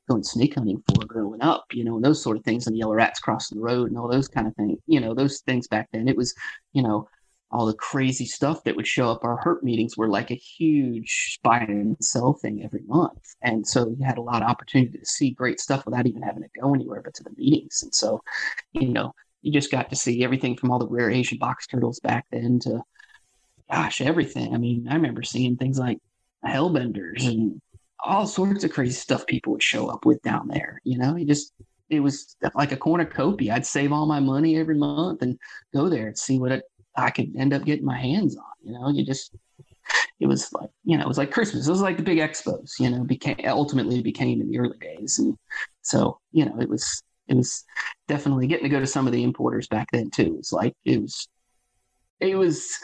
going 0.08 0.22
snake 0.22 0.54
hunting 0.54 0.82
for 0.88 1.04
growing 1.04 1.42
up, 1.42 1.64
you 1.72 1.84
know, 1.84 1.96
and 1.96 2.04
those 2.04 2.22
sort 2.22 2.36
of 2.36 2.44
things, 2.44 2.66
and 2.66 2.76
yellow 2.76 2.94
rats 2.94 3.20
crossing 3.20 3.58
the 3.58 3.64
road 3.64 3.88
and 3.88 3.98
all 3.98 4.08
those 4.08 4.28
kind 4.28 4.46
of 4.46 4.54
things, 4.54 4.78
you 4.86 5.00
know, 5.00 5.14
those 5.14 5.40
things 5.40 5.68
back 5.68 5.88
then. 5.92 6.08
It 6.08 6.16
was, 6.16 6.34
you 6.72 6.82
know, 6.82 7.08
all 7.50 7.66
the 7.66 7.74
crazy 7.74 8.24
stuff 8.24 8.64
that 8.64 8.74
would 8.74 8.86
show 8.86 9.10
up. 9.10 9.24
Our 9.24 9.40
herp 9.42 9.62
meetings 9.62 9.96
were 9.96 10.08
like 10.08 10.30
a 10.30 10.34
huge 10.34 11.38
buy 11.42 11.58
and 11.60 11.96
sell 12.00 12.34
thing 12.34 12.64
every 12.64 12.82
month, 12.86 13.34
and 13.42 13.66
so 13.66 13.88
you 13.88 14.04
had 14.04 14.18
a 14.18 14.22
lot 14.22 14.42
of 14.42 14.48
opportunity 14.48 14.98
to 14.98 15.06
see 15.06 15.30
great 15.30 15.60
stuff 15.60 15.84
without 15.86 16.06
even 16.06 16.22
having 16.22 16.42
to 16.42 16.60
go 16.60 16.74
anywhere 16.74 17.02
but 17.04 17.14
to 17.14 17.24
the 17.24 17.30
meetings. 17.36 17.82
And 17.82 17.94
so, 17.94 18.22
you 18.72 18.88
know, 18.88 19.12
you 19.42 19.52
just 19.52 19.70
got 19.70 19.90
to 19.90 19.96
see 19.96 20.24
everything 20.24 20.56
from 20.56 20.70
all 20.70 20.78
the 20.78 20.88
rare 20.88 21.10
Asian 21.10 21.38
box 21.38 21.66
turtles 21.66 22.00
back 22.00 22.26
then 22.32 22.58
to, 22.60 22.82
gosh, 23.70 24.00
everything. 24.00 24.54
I 24.54 24.58
mean, 24.58 24.88
I 24.88 24.94
remember 24.94 25.22
seeing 25.22 25.56
things 25.56 25.78
like 25.78 25.98
hellbenders 26.44 27.26
and 27.26 27.60
all 28.04 28.26
sorts 28.26 28.64
of 28.64 28.72
crazy 28.72 28.92
stuff 28.92 29.26
people 29.26 29.52
would 29.52 29.62
show 29.62 29.88
up 29.88 30.04
with 30.04 30.20
down 30.22 30.48
there. 30.48 30.80
You 30.84 30.98
know, 30.98 31.16
it 31.16 31.26
just 31.26 31.52
it 31.88 32.00
was 32.00 32.36
like 32.54 32.72
a 32.72 32.76
cornucopia. 32.76 33.54
I'd 33.54 33.66
save 33.66 33.92
all 33.92 34.06
my 34.06 34.20
money 34.20 34.58
every 34.58 34.76
month 34.76 35.22
and 35.22 35.38
go 35.72 35.88
there 35.88 36.08
and 36.08 36.18
see 36.18 36.38
what 36.38 36.52
it, 36.52 36.64
I 36.96 37.10
could 37.10 37.34
end 37.36 37.52
up 37.52 37.64
getting 37.64 37.84
my 37.84 37.98
hands 37.98 38.36
on. 38.36 38.44
You 38.62 38.72
know, 38.72 38.88
you 38.88 39.04
just 39.04 39.34
it 40.18 40.26
was 40.26 40.52
like 40.52 40.70
you 40.84 40.96
know 40.96 41.04
it 41.04 41.08
was 41.08 41.18
like 41.18 41.30
Christmas. 41.30 41.66
It 41.66 41.70
was 41.70 41.82
like 41.82 41.96
the 41.96 42.02
big 42.02 42.18
expos. 42.18 42.72
You 42.78 42.90
know, 42.90 43.04
became 43.04 43.36
ultimately 43.44 44.02
became 44.02 44.40
in 44.40 44.50
the 44.50 44.58
early 44.58 44.78
days, 44.78 45.18
and 45.18 45.36
so 45.82 46.18
you 46.32 46.44
know 46.44 46.58
it 46.60 46.68
was 46.68 47.02
it 47.28 47.36
was 47.36 47.64
definitely 48.08 48.46
getting 48.46 48.64
to 48.64 48.70
go 48.70 48.80
to 48.80 48.86
some 48.86 49.06
of 49.06 49.12
the 49.12 49.22
importers 49.22 49.68
back 49.68 49.88
then 49.92 50.10
too. 50.10 50.22
It 50.22 50.36
was 50.36 50.52
like 50.52 50.74
it 50.84 51.00
was 51.00 51.28
it 52.20 52.36
was 52.36 52.78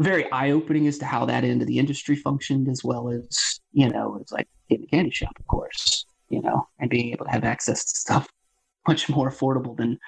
very 0.00 0.30
eye 0.30 0.50
opening 0.50 0.86
as 0.86 0.98
to 0.98 1.04
how 1.04 1.24
that 1.26 1.44
end 1.44 1.60
of 1.60 1.68
the 1.68 1.78
industry 1.78 2.16
functioned, 2.16 2.68
as 2.68 2.84
well 2.84 3.08
as 3.08 3.60
you 3.72 3.88
know 3.88 4.18
it's 4.20 4.32
like 4.32 4.48
in 4.68 4.80
the 4.80 4.86
candy 4.86 5.10
shop, 5.10 5.36
of 5.38 5.46
course, 5.46 6.06
you 6.28 6.40
know, 6.42 6.68
and 6.78 6.90
being 6.90 7.12
able 7.12 7.24
to 7.24 7.30
have 7.30 7.44
access 7.44 7.84
to 7.84 7.98
stuff 7.98 8.28
much 8.88 9.08
more 9.08 9.30
affordable 9.30 9.76
than 9.76 9.98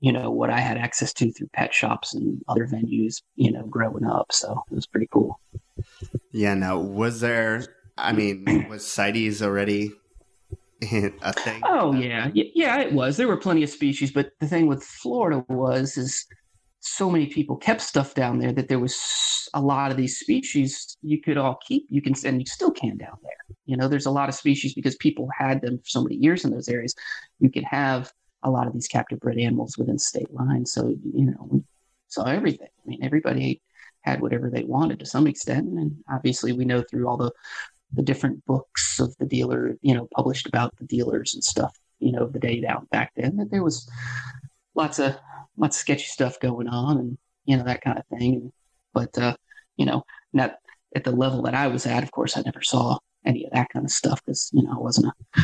you 0.00 0.12
know 0.12 0.30
what 0.30 0.50
I 0.50 0.60
had 0.60 0.76
access 0.76 1.12
to 1.14 1.32
through 1.32 1.48
pet 1.52 1.72
shops 1.72 2.14
and 2.14 2.40
other 2.48 2.66
venues, 2.66 3.22
you 3.36 3.52
know, 3.52 3.64
growing 3.66 4.04
up. 4.04 4.32
So 4.32 4.62
it 4.70 4.74
was 4.74 4.86
pretty 4.86 5.08
cool. 5.10 5.40
Yeah. 6.32 6.54
Now, 6.54 6.78
was 6.78 7.20
there? 7.20 7.64
I 7.96 8.12
mean, 8.12 8.66
was 8.70 8.86
CITES 8.86 9.42
already 9.42 9.92
a 10.82 11.32
thing? 11.32 11.60
Oh 11.64 11.92
uh, 11.92 11.98
yeah, 11.98 12.30
yeah, 12.32 12.80
it 12.80 12.92
was. 12.92 13.16
There 13.16 13.28
were 13.28 13.36
plenty 13.36 13.62
of 13.62 13.70
species, 13.70 14.10
but 14.10 14.30
the 14.40 14.46
thing 14.46 14.66
with 14.66 14.84
Florida 14.84 15.44
was 15.48 15.96
is 15.96 16.26
so 16.80 17.10
many 17.10 17.26
people 17.26 17.56
kept 17.56 17.80
stuff 17.80 18.14
down 18.14 18.38
there 18.38 18.52
that 18.52 18.68
there 18.68 18.78
was 18.78 19.48
a 19.54 19.60
lot 19.60 19.90
of 19.90 19.96
these 19.96 20.18
species 20.18 20.96
you 21.02 21.20
could 21.20 21.36
all 21.36 21.58
keep. 21.66 21.86
You 21.88 22.00
can 22.00 22.14
and 22.24 22.40
you 22.40 22.46
still 22.46 22.70
can 22.70 22.96
down 22.96 23.16
there. 23.22 23.56
You 23.66 23.76
know, 23.76 23.88
there's 23.88 24.06
a 24.06 24.10
lot 24.10 24.28
of 24.28 24.34
species 24.34 24.74
because 24.74 24.96
people 24.96 25.28
had 25.36 25.60
them 25.60 25.78
for 25.78 25.88
so 25.88 26.02
many 26.02 26.16
years 26.16 26.44
in 26.44 26.50
those 26.50 26.68
areas. 26.68 26.94
You 27.40 27.50
could 27.50 27.64
have 27.64 28.12
a 28.42 28.50
lot 28.50 28.66
of 28.66 28.72
these 28.72 28.86
captive 28.86 29.20
bred 29.20 29.38
animals 29.38 29.76
within 29.76 29.98
state 29.98 30.32
lines. 30.32 30.72
So 30.72 30.88
you 30.88 31.26
know, 31.26 31.48
we 31.50 31.62
saw 32.08 32.24
everything. 32.24 32.68
I 32.84 32.88
mean, 32.88 33.00
everybody 33.02 33.60
had 34.02 34.20
whatever 34.20 34.48
they 34.48 34.62
wanted 34.62 35.00
to 35.00 35.06
some 35.06 35.26
extent, 35.26 35.66
and 35.66 35.96
obviously 36.10 36.52
we 36.52 36.64
know 36.64 36.82
through 36.82 37.08
all 37.08 37.16
the 37.16 37.32
the 37.92 38.02
different 38.02 38.44
books 38.44 39.00
of 39.00 39.16
the 39.16 39.26
dealer, 39.26 39.76
you 39.80 39.94
know, 39.94 40.08
published 40.14 40.46
about 40.46 40.76
the 40.76 40.84
dealers 40.84 41.34
and 41.34 41.42
stuff, 41.42 41.74
you 42.00 42.12
know, 42.12 42.26
the 42.26 42.38
day 42.38 42.60
down 42.60 42.86
back 42.90 43.12
then 43.16 43.36
that 43.38 43.50
there 43.50 43.64
was 43.64 43.90
lots 44.74 44.98
of 44.98 45.16
lots 45.58 45.76
of 45.76 45.80
sketchy 45.80 46.04
stuff 46.04 46.40
going 46.40 46.68
on 46.68 46.98
and 46.98 47.18
you 47.44 47.56
know 47.56 47.64
that 47.64 47.82
kind 47.82 47.98
of 47.98 48.06
thing. 48.06 48.52
But 48.94 49.16
uh, 49.18 49.36
you 49.76 49.86
know, 49.86 50.04
not 50.32 50.56
at 50.94 51.04
the 51.04 51.12
level 51.12 51.42
that 51.42 51.54
I 51.54 51.68
was 51.68 51.86
at. 51.86 52.02
Of 52.02 52.10
course, 52.10 52.36
I 52.36 52.42
never 52.42 52.62
saw 52.62 52.98
any 53.24 53.44
of 53.44 53.52
that 53.52 53.68
kind 53.70 53.84
of 53.84 53.90
stuff 53.90 54.24
because 54.24 54.50
you 54.52 54.62
know 54.62 54.72
I 54.72 54.78
wasn't 54.78 55.06
a 55.06 55.40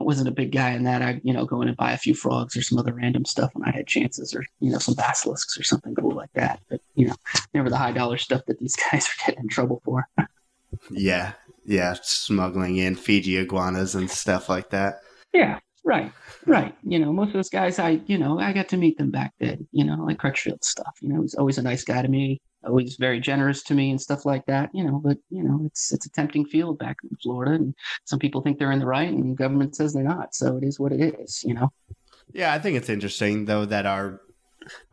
I 0.00 0.04
wasn't 0.04 0.28
a 0.28 0.32
big 0.32 0.52
guy 0.52 0.70
in 0.70 0.84
that. 0.84 1.02
I 1.02 1.20
you 1.22 1.32
know 1.32 1.44
go 1.44 1.60
in 1.62 1.68
and 1.68 1.76
buy 1.76 1.92
a 1.92 1.98
few 1.98 2.14
frogs 2.14 2.56
or 2.56 2.62
some 2.62 2.78
other 2.78 2.94
random 2.94 3.24
stuff 3.24 3.50
when 3.54 3.68
I 3.68 3.72
had 3.72 3.86
chances, 3.86 4.34
or 4.34 4.44
you 4.60 4.70
know 4.70 4.78
some 4.78 4.94
basilisks 4.94 5.58
or 5.58 5.62
something 5.62 5.94
cool 5.94 6.14
like 6.14 6.32
that. 6.34 6.60
But 6.68 6.80
you 6.94 7.08
know, 7.08 7.14
never 7.52 7.68
the 7.68 7.76
high 7.76 7.92
dollar 7.92 8.16
stuff 8.16 8.42
that 8.46 8.58
these 8.58 8.76
guys 8.90 9.06
are 9.06 9.26
getting 9.26 9.44
in 9.44 9.48
trouble 9.48 9.82
for. 9.84 10.08
yeah, 10.90 11.32
yeah, 11.66 11.96
smuggling 12.02 12.78
in 12.78 12.96
Fiji 12.96 13.36
iguanas 13.36 13.94
and 13.94 14.10
stuff 14.10 14.48
like 14.48 14.70
that. 14.70 15.00
Yeah, 15.32 15.58
right, 15.84 16.12
right. 16.46 16.74
You 16.82 16.98
know, 16.98 17.12
most 17.12 17.28
of 17.28 17.34
those 17.34 17.50
guys, 17.50 17.78
I, 17.78 18.00
you 18.06 18.18
know, 18.18 18.38
I 18.38 18.52
got 18.52 18.68
to 18.70 18.76
meet 18.76 18.98
them 18.98 19.10
back 19.10 19.34
then. 19.38 19.66
You 19.72 19.84
know, 19.84 20.04
like 20.04 20.18
Crutchfield 20.18 20.64
stuff. 20.64 20.94
You 21.00 21.08
know, 21.08 21.22
he's 21.22 21.34
always 21.34 21.58
a 21.58 21.62
nice 21.62 21.84
guy 21.84 22.02
to 22.02 22.08
me, 22.08 22.40
always 22.64 22.96
very 22.96 23.20
generous 23.20 23.62
to 23.64 23.74
me 23.74 23.90
and 23.90 24.00
stuff 24.00 24.24
like 24.24 24.46
that. 24.46 24.70
You 24.74 24.84
know, 24.84 25.00
but 25.02 25.18
you 25.30 25.42
know, 25.42 25.62
it's 25.66 25.92
it's 25.92 26.06
a 26.06 26.10
tempting 26.10 26.46
field 26.46 26.78
back 26.78 26.96
in 27.02 27.16
Florida, 27.22 27.52
and 27.52 27.74
some 28.04 28.18
people 28.18 28.40
think 28.40 28.58
they're 28.58 28.72
in 28.72 28.78
the 28.78 28.86
right, 28.86 29.08
and 29.08 29.32
the 29.32 29.36
government 29.36 29.76
says 29.76 29.92
they're 29.92 30.02
not. 30.02 30.34
So 30.34 30.56
it 30.56 30.64
is 30.64 30.78
what 30.78 30.92
it 30.92 31.14
is. 31.20 31.42
You 31.44 31.54
know. 31.54 31.72
Yeah, 32.32 32.52
I 32.52 32.58
think 32.58 32.76
it's 32.76 32.88
interesting 32.88 33.46
though 33.46 33.64
that 33.64 33.86
our 33.86 34.20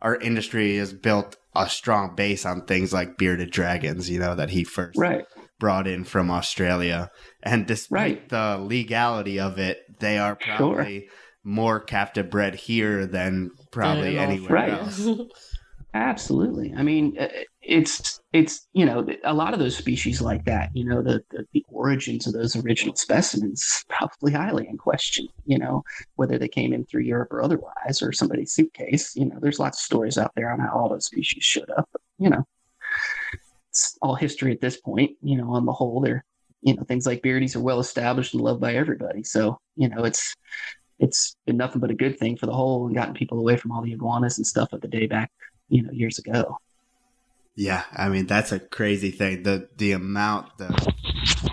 our 0.02 0.16
industry 0.16 0.76
has 0.76 0.92
built 0.92 1.36
a 1.54 1.68
strong 1.68 2.14
base 2.14 2.46
on 2.46 2.64
things 2.64 2.92
like 2.92 3.18
bearded 3.18 3.50
dragons. 3.50 4.10
You 4.10 4.18
know 4.18 4.34
that 4.34 4.50
he 4.50 4.64
first 4.64 4.98
right 4.98 5.24
brought 5.58 5.86
in 5.86 6.04
from 6.04 6.30
Australia. 6.30 7.10
And 7.42 7.66
despite 7.66 8.00
right. 8.00 8.28
the 8.28 8.58
legality 8.64 9.40
of 9.40 9.58
it, 9.58 9.78
they 10.00 10.18
are 10.18 10.36
probably 10.36 11.00
sure. 11.00 11.08
more 11.44 11.80
captive 11.80 12.30
bred 12.30 12.54
here 12.54 13.06
than 13.06 13.50
probably 13.70 14.18
anywhere 14.18 14.50
right. 14.50 14.72
else. 14.72 15.08
Absolutely. 15.94 16.74
I 16.76 16.82
mean, 16.82 17.16
uh, 17.18 17.28
it's 17.62 18.20
it's 18.32 18.68
you 18.72 18.84
know 18.84 19.06
a 19.24 19.32
lot 19.32 19.54
of 19.54 19.58
those 19.58 19.76
species 19.76 20.20
like 20.20 20.44
that. 20.44 20.70
You 20.74 20.84
know, 20.84 21.02
the, 21.02 21.22
the, 21.30 21.46
the 21.52 21.64
origins 21.68 22.26
of 22.26 22.34
those 22.34 22.54
original 22.56 22.94
specimens 22.94 23.84
probably 23.88 24.32
highly 24.32 24.68
in 24.68 24.76
question. 24.76 25.26
You 25.46 25.58
know, 25.58 25.82
whether 26.16 26.38
they 26.38 26.48
came 26.48 26.74
in 26.74 26.84
through 26.84 27.02
Europe 27.02 27.32
or 27.32 27.42
otherwise, 27.42 28.02
or 28.02 28.12
somebody's 28.12 28.52
suitcase. 28.52 29.16
You 29.16 29.26
know, 29.26 29.38
there's 29.40 29.58
lots 29.58 29.78
of 29.78 29.84
stories 29.84 30.18
out 30.18 30.32
there 30.36 30.50
on 30.50 30.60
how 30.60 30.72
all 30.72 30.90
those 30.90 31.06
species 31.06 31.42
showed 31.42 31.70
up. 31.76 31.88
But, 31.90 32.02
you 32.18 32.28
know, 32.28 32.46
it's 33.78 33.98
all 34.02 34.14
history 34.14 34.52
at 34.52 34.60
this 34.60 34.76
point. 34.76 35.12
You 35.22 35.36
know, 35.36 35.52
on 35.52 35.64
the 35.64 35.72
whole, 35.72 36.00
they're 36.00 36.24
you 36.62 36.74
know 36.74 36.82
things 36.82 37.06
like 37.06 37.22
beardies 37.22 37.54
are 37.54 37.60
well 37.60 37.80
established 37.80 38.34
and 38.34 38.42
loved 38.42 38.60
by 38.60 38.74
everybody. 38.74 39.22
So 39.22 39.58
you 39.76 39.88
know, 39.88 40.04
it's 40.04 40.34
it's 40.98 41.36
been 41.46 41.56
nothing 41.56 41.80
but 41.80 41.90
a 41.90 41.94
good 41.94 42.18
thing 42.18 42.36
for 42.36 42.46
the 42.46 42.52
whole 42.52 42.86
and 42.86 42.96
gotten 42.96 43.14
people 43.14 43.38
away 43.38 43.56
from 43.56 43.70
all 43.70 43.82
the 43.82 43.92
iguanas 43.92 44.38
and 44.38 44.46
stuff 44.46 44.72
of 44.72 44.80
the 44.80 44.88
day 44.88 45.06
back 45.06 45.30
you 45.68 45.82
know 45.82 45.92
years 45.92 46.18
ago. 46.18 46.58
Yeah, 47.54 47.84
I 47.92 48.08
mean 48.08 48.26
that's 48.26 48.52
a 48.52 48.58
crazy 48.58 49.10
thing. 49.10 49.44
The 49.44 49.68
the 49.76 49.92
amount 49.92 50.58
the 50.58 50.92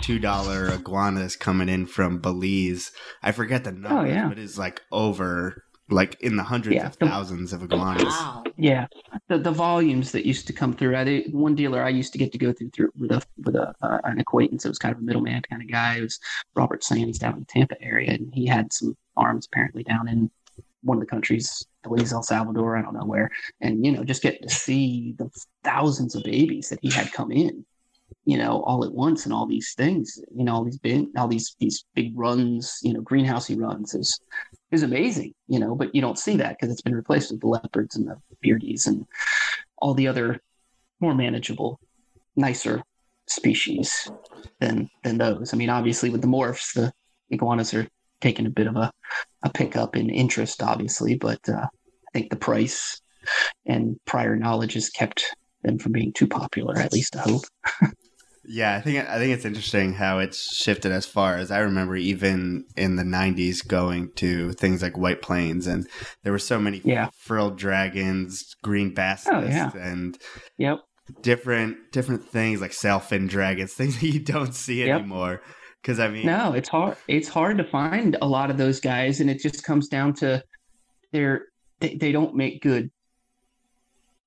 two 0.01 0.19
dollar 0.19 0.67
iguanas 0.67 1.35
coming 1.35 1.69
in 1.69 1.85
from 1.85 2.19
Belize. 2.19 2.91
I 3.21 3.31
forget 3.31 3.63
the 3.63 3.71
number, 3.71 3.99
oh, 3.99 4.05
yeah. 4.05 4.27
but 4.27 4.39
it's 4.39 4.57
like 4.57 4.81
over 4.91 5.63
like 5.89 6.19
in 6.21 6.35
the 6.35 6.43
hundreds 6.43 6.75
yeah, 6.75 6.87
of 6.87 6.95
thousands 6.95 7.53
of 7.53 7.61
iguanas. 7.61 8.05
Wow. 8.05 8.43
Yeah, 8.57 8.87
the 9.27 9.37
the 9.37 9.51
volumes 9.51 10.11
that 10.11 10.25
used 10.25 10.47
to 10.47 10.53
come 10.53 10.73
through. 10.73 10.95
I 10.95 11.25
one 11.31 11.55
dealer 11.55 11.83
I 11.83 11.89
used 11.89 12.11
to 12.13 12.17
get 12.17 12.31
to 12.31 12.37
go 12.37 12.51
through 12.53 12.69
through 12.71 12.91
with 12.97 13.11
a 13.11 13.21
with 13.43 13.55
a 13.55 13.73
uh, 13.81 13.99
an 14.03 14.19
acquaintance. 14.19 14.65
It 14.65 14.69
was 14.69 14.79
kind 14.79 14.95
of 14.95 15.01
a 15.01 15.03
middleman 15.03 15.41
kind 15.49 15.61
of 15.61 15.69
guy. 15.69 15.97
It 15.97 16.01
was 16.01 16.19
Robert 16.55 16.83
Sands 16.83 17.19
down 17.19 17.33
in 17.33 17.39
the 17.41 17.45
Tampa 17.45 17.81
area, 17.81 18.11
and 18.11 18.33
he 18.33 18.45
had 18.45 18.73
some 18.73 18.97
farms 19.13 19.47
apparently 19.51 19.83
down 19.83 20.07
in 20.07 20.31
one 20.81 20.97
of 20.97 21.01
the 21.01 21.07
countries, 21.07 21.65
Belize, 21.83 22.13
El 22.13 22.21
Salvador, 22.21 22.77
I 22.77 22.81
don't 22.81 22.93
know 22.93 23.05
where, 23.05 23.29
and 23.61 23.85
you 23.85 23.91
know 23.91 24.03
just 24.03 24.23
getting 24.23 24.47
to 24.47 24.53
see 24.53 25.13
the 25.17 25.29
thousands 25.63 26.15
of 26.15 26.23
babies 26.23 26.69
that 26.69 26.79
he 26.81 26.91
had 26.91 27.11
come 27.11 27.31
in 27.31 27.65
you 28.25 28.37
know, 28.37 28.61
all 28.63 28.83
at 28.83 28.91
once 28.91 29.25
and 29.25 29.33
all 29.33 29.45
these 29.45 29.73
things, 29.73 30.19
you 30.35 30.43
know, 30.43 30.53
all 30.53 30.63
these 30.63 30.79
bin, 30.79 31.11
all 31.17 31.27
these 31.27 31.55
these 31.59 31.85
big 31.93 32.11
runs, 32.17 32.79
you 32.81 32.91
know, 32.93 33.01
greenhousey 33.01 33.59
runs 33.59 33.93
is 33.93 34.19
is 34.75 34.83
amazing, 34.83 35.33
you 35.47 35.59
know, 35.59 35.73
but 35.73 35.95
you 35.95 36.01
don't 36.01 36.19
see 36.19 36.37
that 36.37 36.57
because 36.57 36.71
it's 36.71 36.81
been 36.81 36.95
replaced 36.95 37.31
with 37.31 37.41
the 37.41 37.47
leopards 37.47 37.95
and 37.95 38.07
the 38.07 38.17
beardies 38.43 38.85
and 38.85 39.05
all 39.77 39.93
the 39.93 40.07
other 40.07 40.39
more 40.99 41.15
manageable, 41.15 41.79
nicer 42.35 42.83
species 43.27 44.09
than 44.59 44.89
than 45.03 45.17
those. 45.17 45.53
I 45.53 45.57
mean, 45.57 45.69
obviously 45.69 46.09
with 46.09 46.21
the 46.21 46.27
morphs, 46.27 46.73
the 46.73 46.93
iguanas 47.31 47.73
are 47.73 47.87
taking 48.21 48.45
a 48.45 48.51
bit 48.51 48.67
of 48.67 48.75
a, 48.75 48.91
a 49.43 49.49
pickup 49.49 49.95
in 49.95 50.09
interest, 50.09 50.61
obviously, 50.61 51.15
but 51.15 51.39
uh, 51.49 51.65
I 51.65 52.11
think 52.13 52.29
the 52.29 52.35
price 52.35 53.01
and 53.65 53.97
prior 54.05 54.35
knowledge 54.35 54.73
has 54.73 54.89
kept 54.89 55.25
them 55.63 55.79
from 55.79 55.91
being 55.93 56.13
too 56.13 56.27
popular, 56.27 56.77
at 56.77 56.93
least 56.93 57.15
I 57.15 57.21
hope. 57.21 57.43
Yeah, 58.47 58.75
I 58.75 58.81
think 58.81 59.07
I 59.07 59.17
think 59.17 59.33
it's 59.33 59.45
interesting 59.45 59.93
how 59.93 60.19
it's 60.19 60.55
shifted 60.55 60.91
as 60.91 61.05
far 61.05 61.37
as 61.37 61.51
I 61.51 61.59
remember 61.59 61.95
even 61.95 62.65
in 62.75 62.95
the 62.95 63.03
90s 63.03 63.65
going 63.65 64.11
to 64.15 64.51
things 64.53 64.81
like 64.81 64.97
White 64.97 65.21
Plains 65.21 65.67
and 65.67 65.87
there 66.23 66.31
were 66.31 66.39
so 66.39 66.59
many 66.59 66.81
yeah. 66.83 67.09
frilled 67.17 67.57
dragons, 67.57 68.55
green 68.63 68.93
basilisks 68.93 69.75
oh, 69.75 69.77
yeah. 69.77 69.87
and 69.87 70.17
yep. 70.57 70.79
different 71.21 71.77
different 71.91 72.23
things 72.23 72.61
like 72.61 72.71
sailfin 72.71 73.27
dragons, 73.27 73.73
things 73.75 73.99
that 73.99 74.07
you 74.07 74.19
don't 74.19 74.53
see 74.53 74.85
yep. 74.85 74.99
anymore. 74.99 75.41
Cuz 75.83 75.99
I 75.99 76.09
mean 76.09 76.25
No, 76.25 76.53
it's 76.53 76.69
hard 76.69 76.97
it's 77.07 77.27
hard 77.27 77.57
to 77.57 77.63
find 77.63 78.17
a 78.21 78.27
lot 78.27 78.49
of 78.49 78.57
those 78.57 78.79
guys 78.79 79.19
and 79.19 79.29
it 79.29 79.39
just 79.39 79.63
comes 79.63 79.87
down 79.87 80.13
to 80.15 80.43
they're 81.11 81.45
they, 81.79 81.95
they 81.95 82.11
don't 82.11 82.35
make 82.35 82.61
good 82.61 82.89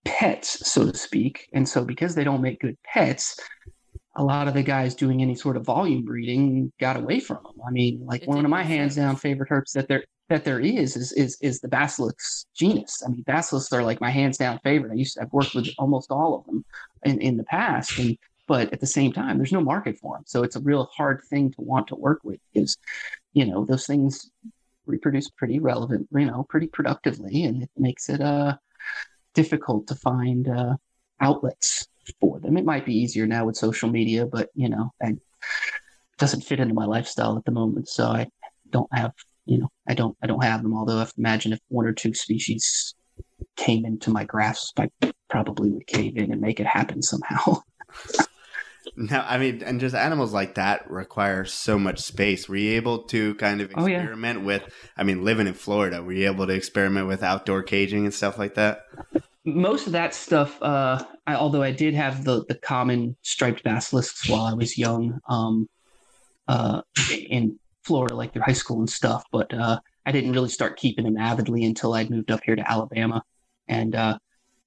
pets, 0.05 0.71
so 0.71 0.91
to 0.91 0.97
speak. 0.97 1.49
And 1.53 1.69
so 1.69 1.85
because 1.85 2.15
they 2.15 2.25
don't 2.25 2.41
make 2.41 2.61
good 2.61 2.77
pets, 2.83 3.39
a 4.19 4.25
lot 4.25 4.49
of 4.49 4.55
the 4.55 4.65
guys 4.65 4.97
doing 4.97 5.23
any 5.23 5.37
sort 5.37 5.57
of 5.57 5.65
volume 5.65 6.05
breeding 6.05 6.73
got 6.81 6.97
away 6.97 7.21
from 7.21 7.39
them. 7.45 7.55
I 7.67 7.71
mean, 7.71 8.05
like 8.05 8.23
it 8.23 8.29
one 8.29 8.45
of 8.45 8.51
my 8.51 8.65
hands 8.65 8.97
down 8.97 9.15
favorite 9.15 9.49
herps 9.49 9.73
that 9.73 9.87
there 9.87 10.05
that 10.29 10.45
there 10.45 10.59
is 10.59 10.97
is 10.97 11.13
is 11.13 11.39
is 11.41 11.61
the 11.61 11.69
Basilisks 11.69 12.47
genus. 12.55 13.03
I 13.07 13.11
mean, 13.11 13.23
Basilisks 13.23 13.73
are 13.73 13.85
like 13.85 14.01
my 14.01 14.11
hands 14.11 14.37
down 14.37 14.59
favorite. 14.65 14.91
I 14.91 14.97
used 14.97 15.15
to, 15.15 15.23
I've 15.23 15.33
worked 15.33 15.55
with 15.55 15.69
almost 15.79 16.11
all 16.11 16.37
of 16.37 16.45
them 16.47 16.65
in, 17.05 17.21
in 17.21 17.37
the 17.37 17.45
past, 17.45 17.97
and 17.99 18.19
but 18.49 18.73
at 18.73 18.81
the 18.81 18.87
same 18.87 19.13
time, 19.13 19.37
there's 19.39 19.53
no 19.53 19.61
market 19.61 19.99
for 19.99 20.17
them, 20.17 20.25
so 20.27 20.43
it's 20.43 20.57
a 20.57 20.61
real 20.61 20.91
hard 20.97 21.23
thing 21.31 21.53
to 21.53 21.61
want 21.61 21.87
to 21.89 21.95
work 21.95 22.19
with 22.25 22.41
because 22.53 22.77
you 23.35 23.47
know 23.47 23.65
those 23.65 23.87
things 23.87 24.31
reproduce 24.87 25.31
pretty 25.31 25.61
relevant, 25.61 26.09
you 26.13 26.27
know, 26.27 26.45
pretty 26.49 26.67
productively, 26.67 27.45
and 27.45 27.63
it 27.63 27.71
makes 27.77 28.09
it 28.09 28.21
uh 28.21 28.57
difficult 29.35 29.87
to 29.87 29.95
find 29.95 30.49
uh, 30.49 30.75
outlets 31.21 31.87
for 32.21 32.41
them. 32.41 32.57
It 32.57 32.65
might 32.65 32.85
be 32.87 32.95
easier 32.95 33.27
now 33.27 33.45
with 33.47 33.57
social 33.57 33.89
media, 33.91 34.27
but 34.27 34.49
you 34.55 34.69
know, 34.69 34.91
it 35.01 35.19
doesn't 36.19 36.43
fit 36.43 36.61
into 36.61 36.75
my 36.75 36.85
lifestyle 36.85 37.37
at 37.37 37.45
the 37.45 37.53
moment. 37.53 37.89
So 37.89 38.07
I 38.07 38.29
don't 38.71 38.89
have, 38.93 39.13
you 39.47 39.59
know, 39.59 39.69
I 39.89 39.95
don't, 39.95 40.17
I 40.23 40.27
don't 40.27 40.43
have 40.45 40.63
them. 40.63 40.75
Although 40.75 40.99
I 40.99 41.07
imagine 41.17 41.53
if 41.53 41.61
one 41.69 41.87
or 41.87 41.93
two 41.93 42.15
species 42.15 42.95
came 43.57 43.85
into 43.85 44.11
my 44.11 44.25
grasp, 44.25 44.79
I 44.81 44.91
probably 45.31 45.71
would 45.71 45.87
cave 45.87 46.17
in 46.17 46.33
and 46.33 46.41
make 46.41 46.61
it 46.61 46.67
happen 46.67 47.03
somehow. 47.03 47.61
No, 48.97 49.21
I 49.21 49.39
mean, 49.39 49.63
and 49.63 49.79
just 49.79 49.95
animals 49.95 50.33
like 50.33 50.55
that 50.57 50.91
require 50.91 51.45
so 51.45 51.79
much 51.79 52.01
space. 52.01 52.49
Were 52.49 52.57
you 52.57 52.73
able 52.77 53.05
to 53.05 53.35
kind 53.37 53.61
of 53.61 53.71
Oh, 53.77 53.87
yeah. 53.87 53.99
experiment 53.99 54.45
with? 54.45 54.63
I 54.97 55.05
mean, 55.05 55.25
living 55.25 55.47
in 55.47 55.55
Florida, 55.55 56.03
were 56.03 56.13
you 56.13 56.27
able 56.27 56.47
to 56.49 56.53
experiment 56.53 57.07
with 57.07 57.23
outdoor 57.23 57.63
caging 57.63 58.07
and 58.07 58.15
stuff 58.15 58.39
like 58.39 58.55
that? 58.55 58.81
Most 59.55 59.87
of 59.87 59.93
that 59.93 60.15
stuff 60.15 60.61
uh 60.63 61.03
I, 61.27 61.35
although 61.35 61.63
i 61.63 61.71
did 61.71 61.95
have 61.95 62.25
the 62.25 62.45
the 62.49 62.55
common 62.55 63.17
striped 63.23 63.65
basilisks 63.65 64.29
while 64.29 64.45
i 64.45 64.53
was 64.53 64.79
young 64.79 65.19
um 65.29 65.69
uh 66.47 66.83
in 67.11 67.59
florida 67.85 68.15
like 68.15 68.33
through 68.33 68.43
high 68.43 68.53
school 68.53 68.79
and 68.79 68.91
stuff 68.91 69.25
but 69.33 69.53
uh 69.53 69.79
i 70.07 70.13
didn't 70.13 70.33
really 70.33 70.49
start 70.49 70.77
keeping 70.79 71.05
them 71.05 71.17
avidly 71.17 71.65
until 71.65 71.95
i'd 71.95 72.11
moved 72.11 72.31
up 72.31 72.41
here 72.45 72.57
to 72.57 72.71
alabama. 72.71 73.23
And 73.69 73.95
uh 73.95 74.19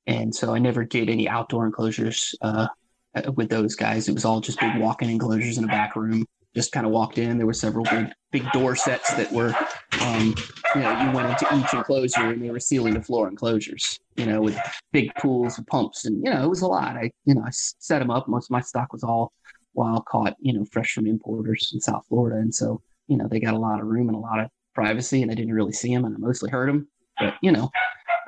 and 0.08 0.34
so 0.34 0.54
i 0.54 0.60
never 0.60 0.84
did 0.84 1.10
any 1.10 1.28
outdoor 1.28 1.66
enclosures 1.66 2.36
uh 2.42 2.68
uh, 3.14 3.32
with 3.34 3.50
those 3.50 3.76
guys. 3.76 4.08
It 4.08 4.14
was 4.14 4.26
all 4.26 4.40
just 4.40 4.60
big 4.60 4.78
walk-in 4.78 5.10
enclosures 5.10 5.58
in 5.58 5.66
a 5.66 5.68
back 5.68 5.96
room. 5.96 6.26
Just 6.56 6.72
kind 6.72 6.86
of 6.86 6.92
walked 6.92 7.18
in. 7.18 7.38
There 7.38 7.46
were 7.46 7.54
several 7.54 7.86
big 7.86 8.08
big 8.32 8.50
door 8.52 8.76
sets 8.76 9.14
that 9.16 9.32
were 9.32 9.54
um 10.02 10.34
you 10.76 10.82
know 10.82 11.02
you 11.04 11.12
went 11.12 11.30
into 11.30 11.46
each 11.58 11.74
enclosure 11.74 12.32
and 12.32 12.42
they 12.42 12.50
were 12.50 12.60
ceiling 12.60 12.94
to 12.94 13.02
floor 13.02 13.28
enclosures 13.28 14.00
you 14.16 14.26
know 14.26 14.42
with 14.42 14.58
big 14.92 15.12
pools 15.16 15.58
and 15.58 15.68
pumps. 15.68 16.06
And 16.06 16.24
you 16.24 16.32
know 16.32 16.44
it 16.44 16.50
was 16.50 16.62
a 16.62 16.68
lot. 16.68 16.96
I 16.96 17.12
you 17.26 17.36
know 17.36 17.42
I 17.42 17.50
set 17.52 18.00
them 18.00 18.12
up. 18.12 18.28
Most 18.28 18.48
of 18.48 18.52
my 18.52 18.62
stock 18.62 18.94
was 18.94 19.04
all 19.04 19.32
wild 19.74 20.06
caught 20.06 20.36
you 20.40 20.54
know 20.54 20.66
fresh 20.66 20.94
from 20.94 21.08
importers 21.08 21.72
in 21.74 21.80
south 21.80 22.06
florida. 22.08 22.38
And 22.38 22.54
so 22.54 22.82
you 23.12 23.18
know 23.18 23.28
they 23.28 23.40
got 23.40 23.54
a 23.54 23.60
lot 23.60 23.80
of 23.80 23.88
room 23.88 24.08
and 24.08 24.16
a 24.16 24.20
lot 24.20 24.40
of 24.40 24.50
privacy 24.74 25.22
and 25.22 25.30
i 25.30 25.36
didn't 25.36 25.54
really 25.54 25.74
see 25.74 25.94
them 25.94 26.06
and 26.06 26.16
i 26.16 26.18
mostly 26.18 26.50
heard 26.50 26.70
them 26.70 26.88
but 27.20 27.34
you 27.42 27.52
know 27.52 27.70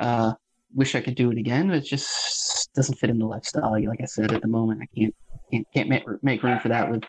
uh 0.02 0.34
wish 0.76 0.94
i 0.94 1.00
could 1.00 1.16
do 1.16 1.32
it 1.32 1.38
again 1.38 1.70
but 1.70 1.78
it 1.78 1.86
just 1.86 2.74
doesn't 2.74 2.98
fit 2.98 3.10
in 3.10 3.18
the 3.18 3.26
lifestyle. 3.26 3.72
Like 3.72 4.02
i 4.02 4.06
said 4.06 4.34
at 4.34 4.42
the 4.42 4.48
moment 4.48 4.82
i 4.82 5.00
can't 5.00 5.16
can't, 5.52 5.68
can't 5.74 5.90
make, 5.90 6.04
make 6.22 6.44
room 6.44 6.60
for 6.60 6.68
that 6.68 6.92
with 6.92 7.04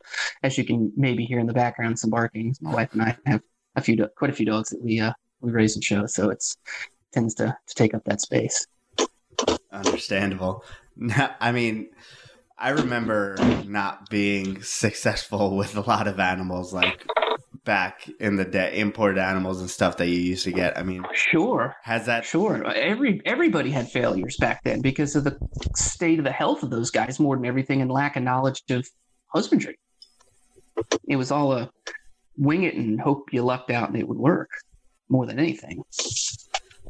as 0.44 0.56
you 0.56 0.64
can 0.64 0.92
maybe 0.96 1.24
hear 1.24 1.40
in 1.40 1.46
the 1.46 1.52
background 1.52 1.98
some 1.98 2.10
barkings 2.10 2.62
my 2.62 2.72
wife 2.72 2.92
and 2.92 3.02
i 3.02 3.16
have 3.26 3.40
a 3.74 3.80
few 3.80 3.96
quite 4.16 4.30
a 4.30 4.34
few 4.34 4.46
dogs 4.46 4.70
that 4.70 4.80
we 4.80 5.00
uh 5.00 5.12
we 5.44 5.52
raise 5.52 5.74
and 5.74 5.84
show. 5.84 6.06
So 6.06 6.30
it's 6.30 6.56
tends 7.14 7.34
to, 7.34 7.56
to 7.66 7.74
take 7.74 7.94
up 7.94 8.04
that 8.04 8.20
space 8.20 8.66
Understandable. 9.74 10.64
I 11.40 11.52
mean, 11.52 11.88
I 12.56 12.70
remember 12.70 13.36
not 13.66 14.08
being 14.08 14.62
successful 14.62 15.56
with 15.56 15.76
a 15.76 15.80
lot 15.80 16.06
of 16.06 16.20
animals, 16.20 16.72
like 16.72 17.04
back 17.64 18.08
in 18.20 18.36
the 18.36 18.44
day, 18.44 18.78
imported 18.78 19.18
animals 19.18 19.60
and 19.60 19.68
stuff 19.68 19.96
that 19.96 20.08
you 20.08 20.16
used 20.16 20.44
to 20.44 20.52
get. 20.52 20.78
I 20.78 20.82
mean, 20.82 21.04
sure 21.12 21.74
has 21.82 22.06
that? 22.06 22.24
Sure. 22.24 22.64
Every 22.72 23.20
everybody 23.24 23.70
had 23.70 23.90
failures 23.90 24.36
back 24.36 24.62
then 24.62 24.80
because 24.80 25.16
of 25.16 25.24
the 25.24 25.36
state 25.74 26.18
of 26.18 26.24
the 26.24 26.32
health 26.32 26.62
of 26.62 26.70
those 26.70 26.90
guys 26.90 27.18
more 27.18 27.36
than 27.36 27.44
everything 27.44 27.82
and 27.82 27.90
lack 27.90 28.16
of 28.16 28.22
knowledge 28.22 28.62
of 28.70 28.88
husbandry. 29.28 29.78
It 31.08 31.16
was 31.16 31.30
all 31.30 31.52
a 31.52 31.70
wing 32.36 32.64
it 32.64 32.74
and 32.74 33.00
hope 33.00 33.32
you 33.32 33.42
lucked 33.42 33.70
out 33.70 33.88
and 33.88 33.98
it 33.98 34.06
would 34.06 34.18
work 34.18 34.50
more 35.08 35.26
than 35.26 35.38
anything. 35.38 35.82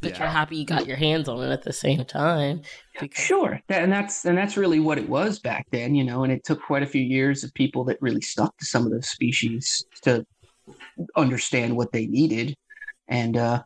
But 0.04 0.12
Yeah. 0.12 0.18
you're 0.20 0.28
happy 0.28 0.56
you 0.56 0.64
got 0.66 0.86
your 0.86 0.96
hands 0.96 1.28
on 1.28 1.42
it 1.42 1.50
at 1.50 1.62
the 1.64 1.72
same 1.72 2.04
time. 2.04 2.62
Because 3.00 3.24
Sure. 3.24 3.60
That, 3.68 3.82
and 3.82 3.92
that's 3.92 4.24
and 4.24 4.38
that's 4.38 4.56
really 4.56 4.80
what 4.80 4.98
it 4.98 5.08
was 5.08 5.38
back 5.40 5.66
then, 5.72 5.94
you 5.94 6.04
know, 6.04 6.22
and 6.24 6.32
it 6.32 6.44
took 6.44 6.62
quite 6.62 6.82
a 6.82 6.86
few 6.86 7.02
years 7.02 7.42
of 7.44 7.52
people 7.54 7.84
that 7.84 7.98
really 8.00 8.20
stuck 8.20 8.56
to 8.58 8.64
some 8.64 8.84
of 8.86 8.92
those 8.92 9.08
species 9.08 9.84
to 10.02 10.24
understand 11.16 11.76
what 11.76 11.92
they 11.92 12.06
needed. 12.06 12.54
And 13.08 13.36
uh 13.36 13.62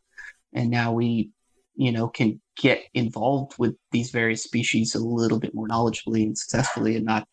and 0.54 0.70
now 0.70 0.92
we, 0.92 1.30
you 1.76 1.92
know, 1.92 2.08
can 2.08 2.40
get 2.56 2.84
involved 2.94 3.54
with 3.58 3.76
these 3.92 4.10
various 4.10 4.42
species 4.42 4.94
a 4.94 4.98
little 4.98 5.38
bit 5.38 5.54
more 5.54 5.68
knowledgeably 5.68 6.22
and 6.22 6.36
successfully 6.36 6.96
and 6.96 7.04
not 7.04 7.28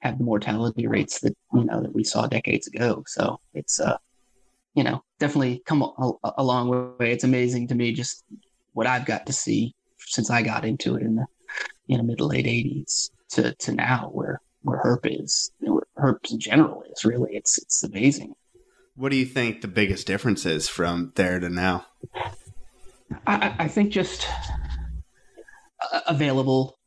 have 0.00 0.16
the 0.16 0.24
mortality 0.24 0.86
rates 0.86 1.20
that, 1.20 1.34
you 1.52 1.64
know, 1.64 1.82
that 1.82 1.94
we 1.94 2.04
saw 2.04 2.26
decades 2.26 2.66
ago. 2.68 3.02
So 3.06 3.40
it's 3.52 3.80
uh 3.80 3.96
you 4.74 4.84
know, 4.84 5.02
definitely 5.18 5.62
come 5.66 5.82
a, 5.82 6.12
a, 6.38 6.44
long 6.44 6.96
way. 6.98 7.12
It's 7.12 7.24
amazing 7.24 7.68
to 7.68 7.74
me 7.74 7.92
just 7.92 8.24
what 8.72 8.86
I've 8.86 9.06
got 9.06 9.26
to 9.26 9.32
see 9.32 9.74
since 9.98 10.30
I 10.30 10.42
got 10.42 10.64
into 10.64 10.96
it 10.96 11.02
in 11.02 11.16
the 11.16 11.26
in 11.88 11.98
the 11.98 12.04
mid 12.04 12.18
to 12.18 12.26
late 12.26 12.46
'80s 12.46 13.10
to 13.30 13.54
to 13.54 13.72
now, 13.72 14.10
where 14.12 14.40
where 14.62 14.80
herp 14.82 15.00
is, 15.04 15.50
you 15.60 15.68
know, 15.68 15.74
where 15.74 16.12
herps 16.14 16.32
in 16.32 16.38
general 16.38 16.82
is. 16.90 17.04
Really, 17.04 17.34
it's 17.34 17.58
it's 17.58 17.82
amazing. 17.82 18.34
What 18.94 19.10
do 19.10 19.16
you 19.16 19.26
think 19.26 19.60
the 19.60 19.68
biggest 19.68 20.06
difference 20.06 20.44
is 20.46 20.68
from 20.68 21.12
there 21.16 21.40
to 21.40 21.48
now? 21.48 21.86
I, 23.26 23.48
I- 23.48 23.56
I 23.64 23.68
think 23.68 23.92
just 23.92 24.26
uh, 25.92 26.00
available 26.06 26.78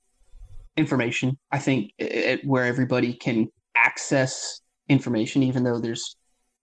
information. 0.78 1.38
I 1.52 1.60
think 1.60 1.92
it, 1.98 2.46
where 2.46 2.66
everybody 2.66 3.14
can 3.14 3.50
access 3.76 4.62
information, 4.90 5.44
even 5.44 5.64
though 5.64 5.80
there's 5.80 6.16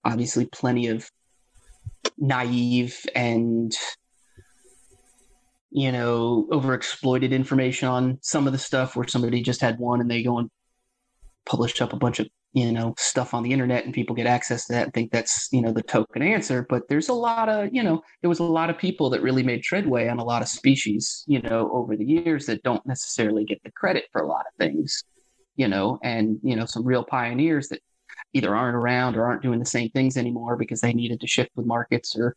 obviously 0.05 0.47
plenty 0.47 0.89
of 0.89 1.11
naive 2.19 3.05
and 3.15 3.75
you 5.71 5.93
know 5.93 6.47
overexploited 6.51 7.31
information 7.31 7.89
on 7.89 8.19
some 8.23 8.47
of 8.47 8.53
the 8.53 8.59
stuff 8.59 8.97
where 8.97 9.07
somebody 9.07 9.43
just 9.43 9.61
had 9.61 9.79
one 9.79 10.01
and 10.01 10.11
they 10.11 10.23
go 10.23 10.39
and 10.39 10.51
publish 11.47 11.81
up 11.81 11.93
a 11.93 11.97
bunch 11.97 12.19
of 12.19 12.29
you 12.53 12.73
know 12.73 12.95
stuff 12.99 13.33
on 13.33 13.43
the 13.43 13.53
internet 13.53 13.85
and 13.85 13.95
people 13.95 14.15
get 14.15 14.27
access 14.27 14.67
to 14.67 14.73
that 14.73 14.85
and 14.85 14.93
think 14.93 15.13
that's 15.13 15.49
you 15.53 15.63
know 15.63 15.73
the 15.73 15.83
token 15.83 16.23
answer. 16.23 16.67
But 16.69 16.89
there's 16.89 17.09
a 17.09 17.15
lot 17.15 17.49
of 17.49 17.69
you 17.73 17.83
know 17.83 18.03
there 18.21 18.29
was 18.29 18.41
a 18.41 18.45
lot 18.45 18.71
of 18.71 18.79
people 18.79 19.11
that 19.11 19.23
really 19.23 19.43
made 19.43 19.63
treadway 19.63 20.09
on 20.09 20.19
a 20.19 20.25
lot 20.25 20.43
of 20.43 20.49
species 20.49 21.25
you 21.29 21.41
know 21.43 21.71
over 21.73 21.97
the 21.97 22.05
years 22.05 22.47
that 22.47 22.63
don't 22.63 22.85
necessarily 22.87 23.45
get 23.45 23.63
the 23.63 23.71
credit 23.73 24.05
for 24.13 24.23
a 24.23 24.27
lot 24.27 24.47
of 24.47 24.53
things 24.59 25.05
you 25.57 25.69
know 25.69 25.99
and 26.03 26.39
you 26.43 26.57
know 26.57 26.67
some 26.67 26.85
real 26.85 27.05
pioneers 27.05 27.69
that 27.69 27.81
either 28.33 28.55
aren't 28.55 28.77
around 28.77 29.17
or 29.17 29.25
aren't 29.25 29.43
doing 29.43 29.59
the 29.59 29.65
same 29.65 29.91
things 29.91 30.17
anymore 30.17 30.57
because 30.57 30.81
they 30.81 30.93
needed 30.93 31.21
to 31.21 31.27
shift 31.27 31.51
with 31.57 31.67
markets 31.67 32.17
or 32.17 32.37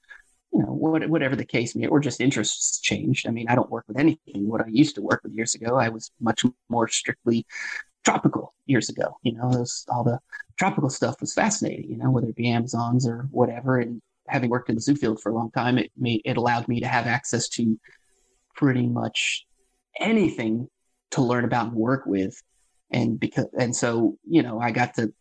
you 0.51 0.59
know 0.59 0.71
what, 0.71 1.07
whatever 1.09 1.35
the 1.35 1.45
case 1.45 1.75
may 1.75 1.87
or 1.87 1.99
just 1.99 2.21
interests 2.21 2.79
changed. 2.79 3.27
I 3.27 3.31
mean 3.31 3.47
i 3.49 3.55
don't 3.55 3.71
work 3.71 3.85
with 3.87 3.99
anything 3.99 4.47
what 4.47 4.61
i 4.61 4.67
used 4.67 4.95
to 4.95 5.01
work 5.01 5.21
with 5.23 5.33
years 5.33 5.55
ago. 5.55 5.77
I 5.77 5.89
was 5.89 6.11
much 6.19 6.43
more 6.69 6.87
strictly 6.87 7.45
tropical 8.03 8.53
years 8.65 8.89
ago 8.89 9.15
you 9.23 9.33
know 9.33 9.65
all 9.89 10.03
the 10.03 10.19
tropical 10.57 10.89
stuff 10.89 11.15
was 11.21 11.33
fascinating 11.33 11.89
you 11.89 11.97
know 11.97 12.11
whether 12.11 12.27
it 12.27 12.35
be 12.35 12.49
amazons 12.49 13.07
or 13.07 13.27
whatever. 13.31 13.79
And 13.79 14.01
having 14.27 14.49
worked 14.49 14.69
in 14.69 14.75
the 14.75 14.81
zoo 14.81 14.95
field 14.95 15.21
for 15.21 15.31
a 15.31 15.35
long 15.35 15.51
time 15.51 15.77
it 15.77 15.91
made 15.97 16.21
it 16.25 16.37
allowed 16.37 16.67
me 16.67 16.79
to 16.79 16.87
have 16.87 17.07
access 17.07 17.47
to 17.49 17.79
pretty 18.55 18.87
much 18.87 19.45
anything 19.99 20.67
to 21.11 21.21
learn 21.21 21.45
about 21.45 21.67
and 21.67 21.75
work 21.75 22.05
with. 22.05 22.35
And 22.91 23.19
because 23.19 23.47
and 23.57 23.75
so 23.75 24.17
you 24.23 24.43
know 24.43 24.59
i 24.59 24.69
got 24.69 24.93
to 24.95 25.11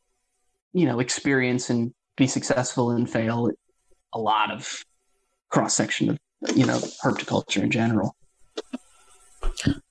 you 0.73 0.87
know 0.87 1.01
experience 1.01 1.71
and 1.71 1.93
be 2.17 2.27
successful 2.27 2.91
and 2.91 3.11
fail 3.11 3.51
a 4.15 4.19
lot 4.19 4.51
of 4.51 4.85
cross 5.49 5.75
section 5.75 6.11
of 6.11 6.19
you 6.57 6.67
know 6.67 6.79
herpetoculture 7.05 7.63
in 7.63 7.71
general 7.71 8.15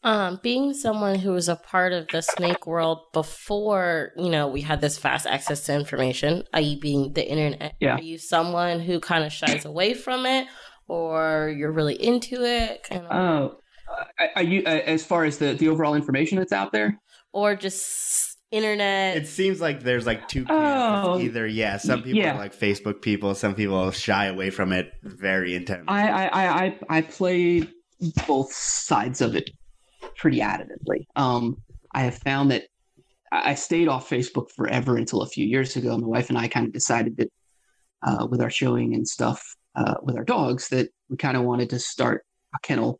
Um, 0.03 0.39
being 0.41 0.73
someone 0.73 1.19
who 1.19 1.31
was 1.31 1.47
a 1.47 1.55
part 1.55 1.93
of 1.93 2.07
the 2.07 2.21
snake 2.21 2.65
world 2.65 2.99
before, 3.13 4.11
you 4.17 4.29
know, 4.29 4.47
we 4.47 4.61
had 4.61 4.81
this 4.81 4.97
fast 4.97 5.27
access 5.27 5.65
to 5.65 5.75
information, 5.75 6.43
i.e., 6.53 6.77
being 6.81 7.13
the 7.13 7.25
internet, 7.29 7.75
Yeah. 7.79 7.95
are 7.97 8.01
you 8.01 8.17
someone 8.17 8.79
who 8.79 8.99
kind 8.99 9.23
of 9.23 9.31
shies 9.31 9.65
away 9.65 9.93
from 9.93 10.25
it 10.25 10.47
or 10.87 11.53
you're 11.55 11.71
really 11.71 11.93
into 11.95 12.43
it? 12.43 12.83
Kind 12.83 13.05
of, 13.05 13.11
oh 13.11 13.59
uh, 14.19 14.25
are 14.37 14.43
you 14.43 14.63
uh, 14.65 14.69
as 14.69 15.05
far 15.05 15.25
as 15.25 15.37
the 15.37 15.53
the 15.53 15.67
overall 15.67 15.93
information 15.95 16.37
that's 16.39 16.53
out 16.53 16.71
there 16.71 16.99
or 17.33 17.55
just 17.55 18.30
internet? 18.51 19.17
It 19.17 19.27
seems 19.27 19.61
like 19.61 19.83
there's 19.83 20.05
like 20.05 20.27
two 20.27 20.45
camps. 20.45 21.07
Oh, 21.07 21.19
either 21.19 21.47
yeah, 21.47 21.77
some 21.77 22.03
people 22.03 22.19
yeah. 22.19 22.35
are 22.35 22.37
like 22.37 22.55
Facebook 22.55 23.01
people, 23.01 23.33
some 23.35 23.55
people 23.55 23.91
shy 23.91 24.25
away 24.25 24.49
from 24.49 24.71
it 24.71 24.93
very 25.03 25.55
intensely. 25.55 25.87
I, 25.87 26.07
I, 26.09 26.27
I, 26.27 26.65
I, 26.65 26.79
I 26.89 27.01
play 27.01 27.67
both 28.27 28.51
sides 28.53 29.21
of 29.21 29.35
it 29.35 29.49
pretty 30.15 30.39
additively. 30.39 31.05
Um, 31.15 31.57
I 31.93 32.01
have 32.01 32.17
found 32.17 32.51
that 32.51 32.63
I 33.31 33.51
I 33.51 33.55
stayed 33.55 33.87
off 33.87 34.09
Facebook 34.09 34.51
forever 34.51 34.97
until 34.97 35.21
a 35.21 35.27
few 35.27 35.45
years 35.45 35.75
ago. 35.75 35.97
My 35.97 36.07
wife 36.07 36.29
and 36.29 36.37
I 36.37 36.47
kind 36.47 36.67
of 36.67 36.73
decided 36.73 37.17
that 37.17 37.31
uh, 38.03 38.27
with 38.29 38.41
our 38.41 38.49
showing 38.49 38.93
and 38.93 39.07
stuff 39.07 39.55
uh, 39.75 39.95
with 40.03 40.15
our 40.15 40.23
dogs 40.23 40.69
that 40.69 40.89
we 41.09 41.17
kind 41.17 41.37
of 41.37 41.43
wanted 41.43 41.69
to 41.69 41.79
start 41.79 42.25
a 42.55 42.59
kennel 42.59 42.99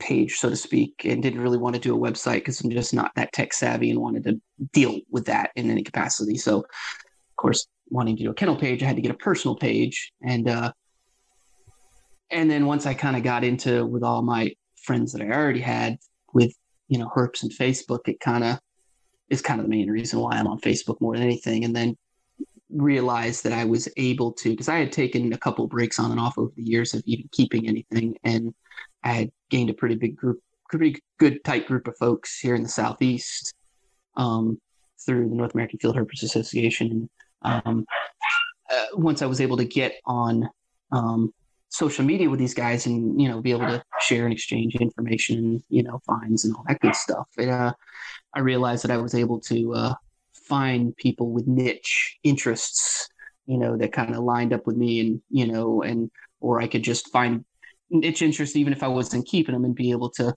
page, 0.00 0.38
so 0.38 0.50
to 0.50 0.56
speak, 0.56 1.02
and 1.04 1.22
didn't 1.22 1.40
really 1.40 1.58
want 1.58 1.74
to 1.74 1.80
do 1.80 1.94
a 1.94 1.98
website 1.98 2.36
because 2.36 2.60
I'm 2.60 2.70
just 2.70 2.92
not 2.92 3.12
that 3.14 3.32
tech 3.32 3.52
savvy 3.52 3.90
and 3.90 4.00
wanted 4.00 4.24
to 4.24 4.40
deal 4.72 5.00
with 5.10 5.26
that 5.26 5.50
in 5.54 5.70
any 5.70 5.82
capacity. 5.82 6.36
So, 6.36 6.58
of 6.58 7.36
course, 7.36 7.68
wanting 7.90 8.16
to 8.16 8.24
do 8.24 8.30
a 8.30 8.34
kennel 8.34 8.56
page, 8.56 8.82
I 8.82 8.86
had 8.86 8.96
to 8.96 9.02
get 9.02 9.12
a 9.12 9.18
personal 9.18 9.54
page, 9.56 10.12
and 10.22 10.48
uh, 10.48 10.72
and 12.30 12.50
then 12.50 12.66
once 12.66 12.86
I 12.86 12.94
kind 12.94 13.16
of 13.16 13.22
got 13.22 13.44
into 13.44 13.86
with 13.86 14.02
all 14.02 14.22
my 14.22 14.52
friends 14.82 15.12
that 15.12 15.22
I 15.22 15.26
already 15.26 15.60
had 15.60 15.98
with 16.32 16.52
you 16.88 16.98
know 16.98 17.10
herps 17.14 17.42
and 17.42 17.52
Facebook, 17.52 18.08
it 18.08 18.18
kind 18.20 18.44
of 18.44 18.58
is 19.28 19.42
kind 19.42 19.60
of 19.60 19.66
the 19.66 19.70
main 19.70 19.90
reason 19.90 20.18
why 20.18 20.32
I'm 20.32 20.48
on 20.48 20.60
Facebook 20.60 21.00
more 21.00 21.14
than 21.14 21.22
anything. 21.22 21.64
And 21.64 21.76
then 21.76 21.96
realized 22.72 23.44
that 23.44 23.52
I 23.52 23.64
was 23.64 23.88
able 23.96 24.32
to 24.32 24.50
because 24.50 24.68
I 24.68 24.78
had 24.78 24.92
taken 24.92 25.32
a 25.32 25.38
couple 25.38 25.66
breaks 25.66 25.98
on 25.98 26.10
and 26.10 26.20
off 26.20 26.38
over 26.38 26.52
the 26.56 26.62
years 26.62 26.94
of 26.94 27.02
even 27.06 27.28
keeping 27.32 27.68
anything, 27.68 28.16
and 28.24 28.54
I 29.02 29.12
had 29.12 29.32
gained 29.50 29.70
a 29.70 29.74
pretty 29.74 29.94
big 29.94 30.16
group, 30.16 30.40
pretty 30.68 31.02
good 31.18 31.42
tight 31.44 31.66
group 31.66 31.88
of 31.88 31.96
folks 31.96 32.38
here 32.38 32.54
in 32.54 32.62
the 32.62 32.68
southeast. 32.68 33.54
Um, 34.16 34.60
through 35.04 35.28
the 35.28 35.34
North 35.34 35.54
American 35.54 35.78
Field 35.78 35.96
Herpers 35.96 36.22
Association. 36.22 37.08
Um, 37.42 37.86
uh, 38.70 38.86
once 38.94 39.22
I 39.22 39.26
was 39.26 39.40
able 39.40 39.56
to 39.56 39.64
get 39.64 39.94
on 40.06 40.48
um, 40.92 41.32
social 41.68 42.04
media 42.04 42.28
with 42.28 42.38
these 42.38 42.54
guys 42.54 42.86
and 42.86 43.20
you 43.20 43.28
know 43.28 43.40
be 43.40 43.52
able 43.52 43.66
to 43.66 43.82
share 44.00 44.24
and 44.24 44.32
exchange 44.32 44.76
information, 44.76 45.62
you 45.68 45.82
know, 45.82 46.00
finds 46.06 46.44
and 46.44 46.54
all 46.54 46.64
that 46.68 46.80
good 46.80 46.94
stuff, 46.94 47.28
uh, 47.38 47.72
I 48.34 48.40
realized 48.40 48.84
that 48.84 48.90
I 48.90 48.98
was 48.98 49.14
able 49.14 49.40
to 49.40 49.74
uh, 49.74 49.94
find 50.34 50.96
people 50.96 51.30
with 51.30 51.46
niche 51.46 52.18
interests, 52.22 53.08
you 53.46 53.58
know, 53.58 53.76
that 53.76 53.92
kind 53.92 54.14
of 54.14 54.22
lined 54.22 54.52
up 54.52 54.66
with 54.66 54.76
me, 54.76 55.00
and 55.00 55.22
you 55.30 55.46
know, 55.46 55.82
and 55.82 56.10
or 56.40 56.60
I 56.60 56.66
could 56.66 56.82
just 56.82 57.10
find 57.10 57.44
niche 57.90 58.22
interests 58.22 58.56
even 58.56 58.72
if 58.72 58.82
I 58.82 58.88
wasn't 58.88 59.26
keeping 59.26 59.54
them 59.54 59.64
and 59.64 59.74
be 59.74 59.90
able 59.90 60.10
to 60.10 60.34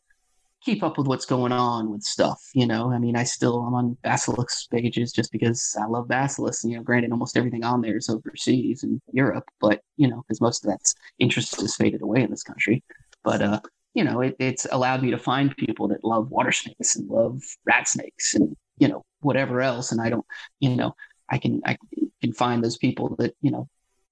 keep 0.63 0.81
up 0.81 0.97
with 0.97 1.07
what's 1.07 1.25
going 1.25 1.51
on 1.51 1.91
with 1.91 2.03
stuff. 2.03 2.41
You 2.53 2.65
know, 2.65 2.91
I 2.91 2.99
mean, 2.99 3.15
I 3.15 3.23
still 3.23 3.59
I'm 3.59 3.73
on 3.73 3.97
Basilisk 4.03 4.69
pages 4.69 5.11
just 5.11 5.31
because 5.31 5.75
I 5.79 5.85
love 5.85 6.07
Basilisk. 6.07 6.63
You 6.63 6.77
know, 6.77 6.83
granted, 6.83 7.11
almost 7.11 7.37
everything 7.37 7.63
on 7.63 7.81
there 7.81 7.97
is 7.97 8.09
overseas 8.09 8.83
in 8.83 9.01
Europe, 9.11 9.45
but 9.59 9.81
you 9.97 10.07
know, 10.07 10.23
because 10.27 10.41
most 10.41 10.63
of 10.63 10.71
that's 10.71 10.95
interest 11.19 11.59
has 11.59 11.75
faded 11.75 12.01
away 12.01 12.21
in 12.21 12.29
this 12.29 12.43
country. 12.43 12.83
But 13.23 13.41
uh, 13.41 13.59
you 13.93 14.03
know, 14.03 14.21
it, 14.21 14.35
it's 14.39 14.65
allowed 14.71 15.03
me 15.03 15.11
to 15.11 15.17
find 15.17 15.55
people 15.57 15.87
that 15.89 16.03
love 16.03 16.31
water 16.31 16.51
snakes 16.51 16.95
and 16.95 17.09
love 17.09 17.41
rat 17.65 17.87
snakes 17.87 18.35
and 18.35 18.55
you 18.77 18.87
know 18.87 19.03
whatever 19.21 19.61
else, 19.61 19.91
and 19.91 20.01
I 20.01 20.09
don't, 20.09 20.25
you 20.59 20.75
know, 20.75 20.95
I 21.29 21.37
can 21.37 21.61
I 21.65 21.77
can 22.21 22.33
find 22.33 22.63
those 22.63 22.77
people 22.77 23.15
that 23.17 23.35
you 23.41 23.51
know 23.51 23.67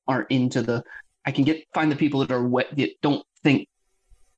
aren't 0.08 0.32
into 0.32 0.62
the. 0.62 0.84
I 1.24 1.32
can 1.32 1.44
get 1.44 1.64
find 1.74 1.92
the 1.92 1.96
people 1.96 2.20
that 2.22 2.32
are 2.32 2.44
wet 2.44 2.76
that 2.76 3.00
don't 3.02 3.24
think 3.44 3.68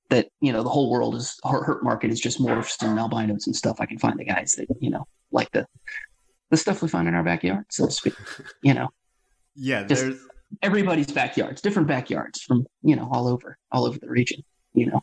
that 0.10 0.30
you 0.42 0.52
know 0.52 0.64
the 0.64 0.70
whole 0.70 0.90
world 0.92 1.16
is 1.16 1.38
herp 1.44 1.82
market 1.84 2.12
is 2.12 2.20
just 2.20 2.40
morphs 2.40 2.82
and 2.82 3.00
albinos 3.00 3.48
and 3.48 3.56
stuff. 3.56 3.78
I 3.80 3.86
can 3.86 3.98
find 3.98 4.20
the 4.20 4.26
guys 4.26 4.56
that 4.56 4.68
you 4.80 4.90
know 4.90 5.06
like 5.32 5.52
the 5.52 5.66
the 6.52 6.58
stuff 6.58 6.82
we 6.82 6.88
find 6.90 7.08
in 7.08 7.16
our 7.16 7.24
backyard, 7.24 7.66
so 7.70 7.88
to 7.88 7.92
speak. 7.92 8.14
You 8.62 8.74
know, 8.74 8.90
yeah, 9.56 9.84
just 9.84 10.02
there's 10.04 10.20
everybody's 10.62 11.12
backyards, 11.12 11.62
different 11.62 11.88
backyards 11.88 12.42
from 12.42 12.66
you 12.82 12.96
know 12.96 13.10
all 13.12 13.28
over 13.28 13.58
all 13.72 13.86
over 13.86 13.98
the 14.00 14.10
region. 14.10 14.44
You 14.74 14.88
know, 14.88 15.02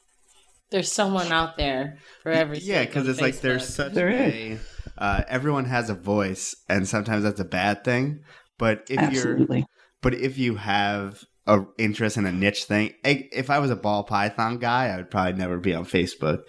There's 0.71 0.91
someone 0.91 1.33
out 1.33 1.57
there 1.57 1.99
for 2.23 2.31
every. 2.31 2.59
yeah, 2.59 2.85
because 2.85 3.05
on 3.05 3.11
it's 3.11 3.21
like 3.21 3.41
there's 3.41 3.69
such 3.69 3.93
There 3.93 4.11
a 4.11 4.59
uh, 4.99 5.23
everyone 5.29 5.65
has 5.65 5.91
a 5.91 5.95
voice, 5.95 6.55
and 6.69 6.87
sometimes 6.87 7.25
that's 7.25 7.41
a 7.41 7.45
bad 7.45 7.85
thing. 7.85 8.21
But 8.59 8.87
if 8.89 9.13
you're. 9.13 9.65
But 10.03 10.15
if 10.15 10.39
you 10.39 10.57
have 10.57 11.23
a 11.51 11.67
interest 11.79 12.17
in 12.17 12.27
a 12.27 12.33
niche 12.33 12.65
thing, 12.65 12.95
I- 13.05 13.29
if 13.33 13.51
I 13.51 13.59
was 13.59 13.71
a 13.71 13.77
ball 13.77 14.05
python 14.05 14.59
guy, 14.59 14.89
I 14.89 14.97
would 14.97 15.11
probably 15.11 15.35
never 15.35 15.59
be 15.59 15.75
on 15.75 15.85
Facebook. 15.85 16.43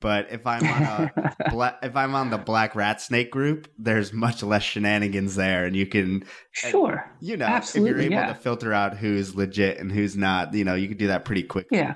But 0.00 0.28
if 0.30 0.46
I'm 0.46 0.62
on 0.62 0.82
a 0.82 1.34
bla- 1.50 1.78
if 1.82 1.96
I'm 1.96 2.14
on 2.14 2.30
the 2.30 2.38
black 2.38 2.74
rat 2.76 3.00
snake 3.00 3.30
group, 3.30 3.68
there's 3.78 4.12
much 4.12 4.42
less 4.42 4.62
shenanigans 4.62 5.36
there, 5.36 5.64
and 5.64 5.74
you 5.74 5.86
can 5.86 6.24
sure. 6.52 7.10
you 7.20 7.36
know 7.36 7.46
if 7.46 7.50
Absolutely, 7.50 7.90
you're 8.04 8.12
able 8.12 8.14
yeah. 8.14 8.26
to 8.28 8.34
filter 8.34 8.72
out 8.72 8.96
who's 8.96 9.34
legit 9.34 9.78
and 9.78 9.90
who's 9.90 10.16
not, 10.16 10.52
you 10.52 10.64
know, 10.64 10.74
you 10.74 10.88
can 10.88 10.98
do 10.98 11.06
that 11.08 11.24
pretty 11.24 11.42
quick. 11.42 11.66
Yeah, 11.70 11.94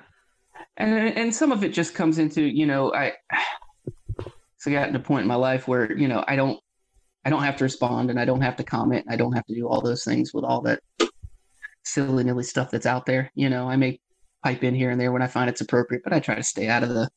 and 0.77 0.93
and 1.17 1.35
some 1.35 1.53
of 1.53 1.63
it 1.63 1.75
just 1.75 1.95
comes 1.95 2.19
into 2.19 2.43
you 2.43 2.67
know 2.67 2.93
I. 2.93 3.13
So 4.59 4.71
I 4.71 4.75
got 4.75 4.87
to 4.87 4.97
a 4.99 5.03
point 5.03 5.23
in 5.23 5.29
my 5.29 5.37
life 5.37 5.67
where 5.69 5.91
you 5.93 6.09
know 6.09 6.25
I 6.27 6.37
don't, 6.37 6.59
I 7.25 7.31
don't 7.31 7.43
have 7.43 7.57
to 7.59 7.65
respond 7.65 8.11
and 8.11 8.21
I 8.21 8.25
don't 8.27 8.43
have 8.43 8.57
to 8.57 8.65
comment 8.65 9.05
and 9.07 9.15
I 9.15 9.17
don't 9.17 9.33
have 9.33 9.47
to 9.47 9.55
do 9.55 9.67
all 9.69 9.81
those 9.81 10.05
things 10.05 10.35
with 10.35 10.45
all 10.45 10.63
that 10.63 10.81
silly 11.85 12.25
nilly 12.25 12.45
stuff 12.45 12.71
that's 12.71 12.87
out 12.87 13.07
there. 13.07 13.31
You 13.35 13.51
know, 13.51 13.69
I 13.69 13.77
may 13.77 14.01
pipe 14.43 14.65
in 14.65 14.75
here 14.75 14.91
and 14.91 15.01
there 15.01 15.13
when 15.13 15.23
I 15.23 15.27
find 15.27 15.49
it's 15.49 15.61
appropriate, 15.61 16.03
but 16.05 16.13
I 16.13 16.21
try 16.21 16.35
to 16.35 16.43
stay 16.43 16.69
out 16.69 16.83
of 16.83 16.91
the 16.91 17.09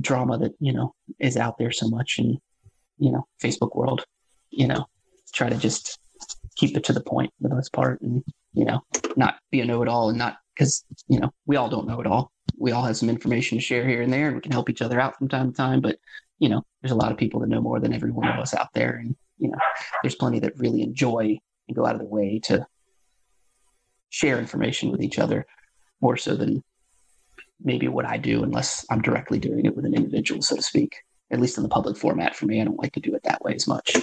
drama 0.00 0.38
that 0.38 0.52
you 0.60 0.72
know 0.72 0.94
is 1.18 1.36
out 1.36 1.58
there 1.58 1.72
so 1.72 1.88
much 1.88 2.18
in 2.18 2.38
you 2.98 3.12
know 3.12 3.26
Facebook 3.42 3.74
world. 3.74 4.04
You 4.50 4.68
know, 4.68 4.86
try 5.32 5.48
to 5.48 5.56
just 5.56 5.98
keep 6.56 6.76
it 6.76 6.84
to 6.84 6.92
the 6.92 7.02
point 7.02 7.32
for 7.40 7.48
the 7.48 7.54
most 7.54 7.72
part, 7.72 8.00
and 8.00 8.22
you 8.52 8.64
know, 8.64 8.80
not 9.16 9.36
be 9.50 9.60
a 9.60 9.64
know-it-all 9.64 10.08
and 10.08 10.18
not 10.18 10.38
because 10.54 10.84
you 11.08 11.20
know 11.20 11.30
we 11.46 11.56
all 11.56 11.68
don't 11.68 11.86
know 11.86 12.00
it 12.00 12.06
all. 12.06 12.32
We 12.56 12.72
all 12.72 12.82
have 12.82 12.96
some 12.96 13.10
information 13.10 13.58
to 13.58 13.62
share 13.62 13.86
here 13.86 14.02
and 14.02 14.12
there, 14.12 14.26
and 14.26 14.36
we 14.36 14.42
can 14.42 14.52
help 14.52 14.70
each 14.70 14.82
other 14.82 15.00
out 15.00 15.16
from 15.16 15.28
time 15.28 15.50
to 15.50 15.56
time. 15.56 15.80
But 15.80 15.98
you 16.38 16.48
know, 16.48 16.62
there's 16.82 16.92
a 16.92 16.96
lot 16.96 17.12
of 17.12 17.18
people 17.18 17.40
that 17.40 17.48
know 17.48 17.60
more 17.60 17.80
than 17.80 17.92
every 17.92 18.10
one 18.10 18.28
of 18.28 18.38
us 18.38 18.54
out 18.54 18.68
there, 18.74 18.96
and 18.96 19.14
you 19.38 19.50
know, 19.50 19.58
there's 20.02 20.16
plenty 20.16 20.40
that 20.40 20.56
really 20.56 20.82
enjoy 20.82 21.38
and 21.68 21.76
go 21.76 21.86
out 21.86 21.94
of 21.94 22.00
their 22.00 22.08
way 22.08 22.40
to 22.44 22.66
share 24.10 24.38
information 24.38 24.90
with 24.90 25.02
each 25.02 25.18
other 25.18 25.46
more 26.00 26.16
so 26.16 26.34
than 26.36 26.62
maybe 27.60 27.88
what 27.88 28.04
I 28.06 28.16
do, 28.16 28.42
unless 28.42 28.86
I'm 28.90 29.02
directly 29.02 29.38
doing 29.38 29.66
it 29.66 29.74
with 29.76 29.84
an 29.84 29.94
individual, 29.94 30.42
so 30.42 30.56
to 30.56 30.62
speak. 30.62 30.96
At 31.30 31.40
least 31.40 31.58
in 31.58 31.62
the 31.62 31.68
public 31.68 31.96
format, 31.96 32.34
for 32.34 32.46
me, 32.46 32.60
I 32.60 32.64
don't 32.64 32.78
like 32.78 32.92
to 32.92 33.00
do 33.00 33.14
it 33.14 33.22
that 33.24 33.42
way 33.42 33.54
as 33.54 33.66
much. 33.66 33.96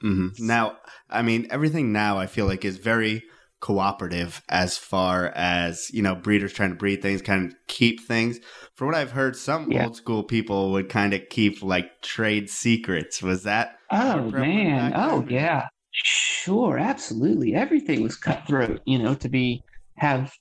hmm 0.00 0.28
Now, 0.38 0.76
I 1.08 1.22
mean, 1.22 1.46
everything 1.50 1.92
now 1.92 2.18
I 2.18 2.26
feel 2.26 2.46
like 2.46 2.64
is 2.64 2.76
very 2.78 3.22
cooperative 3.60 4.40
as 4.48 4.78
far 4.78 5.32
as 5.34 5.90
you 5.92 6.02
know 6.02 6.14
breeders 6.14 6.52
trying 6.52 6.70
to 6.70 6.76
breed 6.76 7.02
things, 7.02 7.22
kind 7.22 7.46
of 7.46 7.54
keep 7.68 8.00
things. 8.00 8.38
For 8.74 8.86
what 8.86 8.94
I've 8.94 9.12
heard, 9.12 9.34
some 9.34 9.72
Yeah. 9.72 9.84
old 9.84 9.96
school 9.96 10.22
people 10.22 10.72
would 10.72 10.88
kind 10.88 11.14
of 11.14 11.22
keep 11.30 11.62
like 11.62 12.02
trade 12.02 12.50
secrets. 12.50 13.22
Was 13.22 13.44
that? 13.44 13.78
Oh 13.90 14.30
man! 14.30 14.92
Oh 14.94 15.24
yeah, 15.28 15.68
sure, 16.04 16.78
absolutely. 16.78 17.54
Everything 17.54 18.02
was 18.02 18.16
cutthroat, 18.16 18.80
you 18.84 18.98
know, 18.98 19.14
to 19.16 19.28
be 19.28 19.62
have 19.96 20.32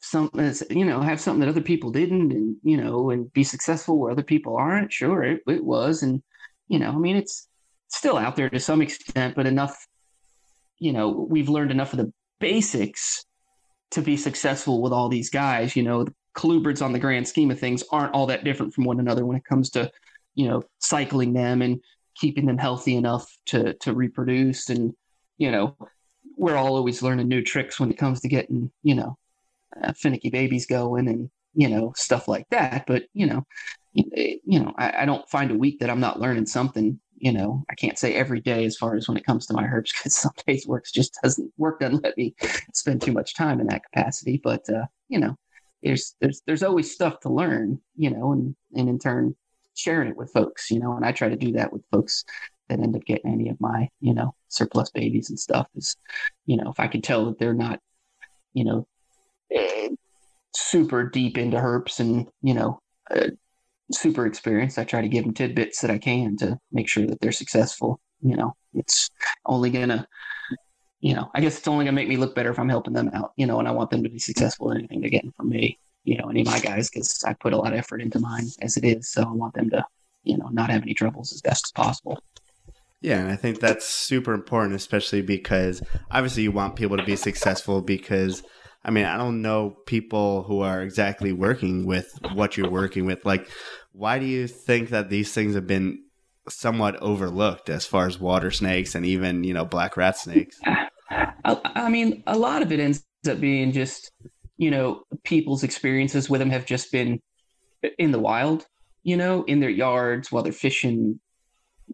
something, 0.00 0.52
you 0.70 0.84
know, 0.84 1.00
have 1.00 1.20
something 1.20 1.40
that 1.40 1.48
other 1.48 1.60
people 1.60 1.90
didn't, 1.90 2.32
and 2.32 2.56
you 2.62 2.76
know, 2.76 3.10
and 3.10 3.32
be 3.32 3.44
successful 3.44 3.98
where 3.98 4.12
other 4.12 4.22
people 4.22 4.56
aren't. 4.56 4.92
Sure, 4.92 5.22
it, 5.22 5.42
it 5.46 5.64
was, 5.64 6.02
and 6.02 6.22
you 6.68 6.78
know, 6.78 6.90
I 6.90 6.96
mean, 6.96 7.16
it's 7.16 7.48
still 7.88 8.16
out 8.16 8.36
there 8.36 8.50
to 8.50 8.60
some 8.60 8.82
extent, 8.82 9.34
but 9.34 9.46
enough. 9.46 9.86
You 10.78 10.92
know, 10.92 11.08
we've 11.08 11.48
learned 11.48 11.72
enough 11.72 11.92
of 11.92 11.98
the 11.98 12.12
basics 12.38 13.24
to 13.90 14.00
be 14.00 14.16
successful 14.16 14.80
with 14.80 14.92
all 14.92 15.08
these 15.08 15.30
guys. 15.30 15.74
You 15.74 15.82
know, 15.82 16.04
the 16.04 16.14
colubrids 16.36 16.82
on 16.82 16.92
the 16.92 16.98
grand 17.00 17.26
scheme 17.26 17.50
of 17.50 17.58
things 17.58 17.82
aren't 17.90 18.14
all 18.14 18.26
that 18.26 18.44
different 18.44 18.74
from 18.74 18.84
one 18.84 19.00
another 19.00 19.26
when 19.26 19.36
it 19.36 19.44
comes 19.44 19.70
to, 19.70 19.90
you 20.36 20.46
know, 20.46 20.62
cycling 20.78 21.32
them 21.32 21.62
and 21.62 21.80
keeping 22.18 22.46
them 22.46 22.58
healthy 22.58 22.96
enough 22.96 23.30
to 23.46 23.74
to 23.74 23.92
reproduce. 23.92 24.68
And 24.70 24.94
you 25.38 25.50
know 25.50 25.76
we're 26.36 26.56
all 26.56 26.76
always 26.76 27.02
learning 27.02 27.28
new 27.28 27.42
tricks 27.42 27.80
when 27.80 27.90
it 27.90 27.98
comes 27.98 28.20
to 28.20 28.28
getting 28.28 28.70
you 28.82 28.94
know 28.94 29.16
uh, 29.82 29.92
finicky 29.92 30.30
babies 30.30 30.66
going 30.66 31.08
and 31.08 31.30
you 31.54 31.68
know 31.68 31.92
stuff 31.96 32.28
like 32.28 32.46
that. 32.50 32.84
But 32.86 33.04
you 33.12 33.26
know 33.26 33.44
you 33.92 34.04
you 34.44 34.60
know 34.60 34.72
I, 34.76 35.02
I 35.02 35.04
don't 35.06 35.28
find 35.28 35.50
a 35.50 35.58
week 35.58 35.80
that 35.80 35.90
i'm 35.90 36.00
not 36.00 36.20
learning 36.20 36.46
something 36.46 37.00
you 37.20 37.32
know. 37.32 37.64
I 37.70 37.74
can't 37.74 37.98
say 37.98 38.14
every 38.14 38.40
day 38.40 38.64
as 38.64 38.76
far 38.76 38.94
as 38.94 39.08
when 39.08 39.16
it 39.16 39.26
comes 39.26 39.46
to 39.46 39.54
my 39.54 39.64
herps 39.64 39.92
because 39.92 40.14
some 40.14 40.32
days 40.46 40.66
works 40.66 40.92
just 40.92 41.18
doesn't 41.22 41.52
work 41.56 41.80
doesn't 41.80 42.04
let 42.04 42.16
me 42.16 42.34
spend 42.74 43.02
too 43.02 43.12
much 43.12 43.34
time 43.34 43.60
in 43.60 43.66
that 43.68 43.82
capacity. 43.84 44.40
But 44.42 44.68
uh 44.70 44.86
you 45.08 45.18
know 45.18 45.36
there's 45.82 46.14
there's 46.20 46.42
there's 46.46 46.62
always 46.62 46.92
stuff 46.92 47.20
to 47.20 47.28
learn 47.28 47.80
you 47.96 48.10
know 48.10 48.32
and 48.32 48.56
and 48.74 48.88
in 48.88 48.98
turn 48.98 49.34
sharing 49.78 50.08
it 50.08 50.16
with 50.16 50.32
folks, 50.32 50.70
you 50.70 50.80
know, 50.80 50.96
and 50.96 51.04
I 51.04 51.12
try 51.12 51.28
to 51.28 51.36
do 51.36 51.52
that 51.52 51.72
with 51.72 51.82
folks 51.90 52.24
that 52.68 52.80
end 52.80 52.96
up 52.96 53.04
getting 53.04 53.32
any 53.32 53.48
of 53.48 53.60
my, 53.60 53.88
you 54.00 54.12
know, 54.12 54.34
surplus 54.48 54.90
babies 54.90 55.30
and 55.30 55.38
stuff 55.38 55.68
is, 55.76 55.96
you 56.46 56.56
know, 56.56 56.70
if 56.70 56.80
I 56.80 56.88
can 56.88 57.00
tell 57.00 57.26
that 57.26 57.38
they're 57.38 57.54
not, 57.54 57.80
you 58.52 58.64
know, 58.64 58.86
eh, 59.52 59.88
super 60.54 61.08
deep 61.08 61.38
into 61.38 61.58
herps 61.58 62.00
and, 62.00 62.28
you 62.42 62.54
know, 62.54 62.80
uh, 63.10 63.28
super 63.92 64.26
experienced, 64.26 64.78
I 64.78 64.84
try 64.84 65.00
to 65.00 65.08
give 65.08 65.24
them 65.24 65.32
tidbits 65.32 65.80
that 65.80 65.90
I 65.90 65.98
can 65.98 66.36
to 66.38 66.58
make 66.72 66.88
sure 66.88 67.06
that 67.06 67.20
they're 67.20 67.32
successful. 67.32 68.00
You 68.20 68.36
know, 68.36 68.54
it's 68.74 69.08
only 69.46 69.70
gonna, 69.70 70.06
you 71.00 71.14
know, 71.14 71.30
I 71.34 71.40
guess 71.40 71.56
it's 71.56 71.68
only 71.68 71.84
gonna 71.84 71.94
make 71.94 72.08
me 72.08 72.16
look 72.16 72.34
better 72.34 72.50
if 72.50 72.58
I'm 72.58 72.68
helping 72.68 72.94
them 72.94 73.10
out, 73.14 73.32
you 73.36 73.46
know, 73.46 73.60
and 73.60 73.68
I 73.68 73.70
want 73.70 73.90
them 73.90 74.02
to 74.02 74.10
be 74.10 74.18
successful 74.18 74.72
in 74.72 74.78
anything 74.78 75.00
they're 75.00 75.10
getting 75.10 75.32
from 75.36 75.48
me 75.48 75.78
you 76.04 76.16
know, 76.16 76.28
any 76.28 76.40
of 76.42 76.46
my 76.46 76.58
guys 76.60 76.88
because 76.88 77.22
I 77.24 77.34
put 77.34 77.52
a 77.52 77.56
lot 77.56 77.72
of 77.72 77.78
effort 77.78 78.00
into 78.00 78.18
mine 78.18 78.46
as 78.62 78.76
it 78.76 78.84
is. 78.84 79.10
So 79.10 79.22
I 79.22 79.32
want 79.32 79.54
them 79.54 79.70
to, 79.70 79.84
you 80.24 80.36
know, 80.38 80.48
not 80.48 80.70
have 80.70 80.82
any 80.82 80.94
troubles 80.94 81.32
as 81.32 81.40
best 81.40 81.66
as 81.66 81.72
possible. 81.72 82.22
Yeah, 83.00 83.20
and 83.20 83.30
I 83.30 83.36
think 83.36 83.60
that's 83.60 83.86
super 83.86 84.34
important, 84.34 84.74
especially 84.74 85.22
because 85.22 85.82
obviously 86.10 86.42
you 86.42 86.52
want 86.52 86.76
people 86.76 86.96
to 86.96 87.04
be 87.04 87.14
successful. 87.14 87.80
Because 87.80 88.42
I 88.84 88.90
mean, 88.90 89.04
I 89.04 89.16
don't 89.16 89.40
know 89.42 89.76
people 89.86 90.42
who 90.44 90.60
are 90.62 90.82
exactly 90.82 91.32
working 91.32 91.86
with 91.86 92.18
what 92.32 92.56
you're 92.56 92.70
working 92.70 93.06
with. 93.06 93.24
Like, 93.24 93.48
why 93.92 94.18
do 94.18 94.26
you 94.26 94.48
think 94.48 94.88
that 94.90 95.10
these 95.10 95.32
things 95.32 95.54
have 95.54 95.66
been 95.66 96.02
somewhat 96.48 96.96
overlooked 96.96 97.68
as 97.68 97.86
far 97.86 98.06
as 98.06 98.18
water 98.18 98.50
snakes 98.50 98.94
and 98.94 99.04
even 99.04 99.44
you 99.44 99.54
know 99.54 99.64
black 99.64 99.96
rat 99.96 100.16
snakes? 100.16 100.58
I, 101.10 101.60
I 101.64 101.88
mean, 101.88 102.22
a 102.26 102.36
lot 102.36 102.62
of 102.62 102.72
it 102.72 102.80
ends 102.80 103.04
up 103.28 103.40
being 103.40 103.72
just, 103.72 104.10
you 104.58 104.70
know, 104.70 105.04
people's 105.24 105.62
experiences 105.62 106.28
with 106.28 106.40
them 106.40 106.50
have 106.50 106.66
just 106.66 106.92
been 106.92 107.22
in 107.98 108.10
the 108.10 108.18
wild, 108.18 108.66
you 109.04 109.16
know, 109.16 109.44
in 109.44 109.60
their 109.60 109.70
yards 109.70 110.30
while 110.30 110.42
they're 110.42 110.52
fishing, 110.52 111.20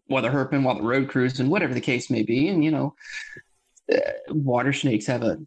while 0.07 0.21
they're 0.21 0.31
herping, 0.31 0.63
while 0.63 0.75
they're 0.75 0.83
road 0.83 1.07
cruising, 1.07 1.49
whatever 1.49 1.73
the 1.73 1.81
case 1.81 2.09
may 2.09 2.23
be. 2.23 2.49
And, 2.49 2.63
you 2.63 2.71
know, 2.71 2.95
uh, 3.93 3.99
water 4.29 4.73
snakes 4.73 5.05
have 5.05 5.23
a 5.23 5.37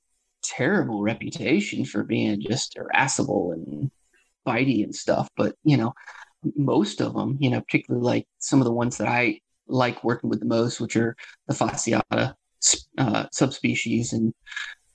terrible 0.45 1.03
reputation 1.03 1.85
for 1.85 2.05
being 2.05 2.41
just 2.41 2.77
irascible 2.77 3.53
and 3.53 3.91
bitey 4.47 4.85
and 4.85 4.95
stuff. 4.95 5.29
But, 5.37 5.57
you 5.65 5.77
know, 5.77 5.93
most 6.57 7.01
of 7.01 7.15
them, 7.15 7.37
you 7.41 7.51
know, 7.51 7.61
particularly 7.61 8.07
like 8.07 8.27
some 8.39 8.61
of 8.61 8.65
the 8.65 8.73
ones 8.73 8.97
that 8.99 9.09
I 9.09 9.41
like 9.67 10.05
working 10.05 10.31
with 10.31 10.39
the 10.39 10.47
most, 10.47 10.81
which 10.81 10.97
are 10.97 11.17
the 11.49 11.55
Fasciata 11.55 12.35
uh, 12.97 13.27
subspecies 13.33 14.13
and 14.13 14.33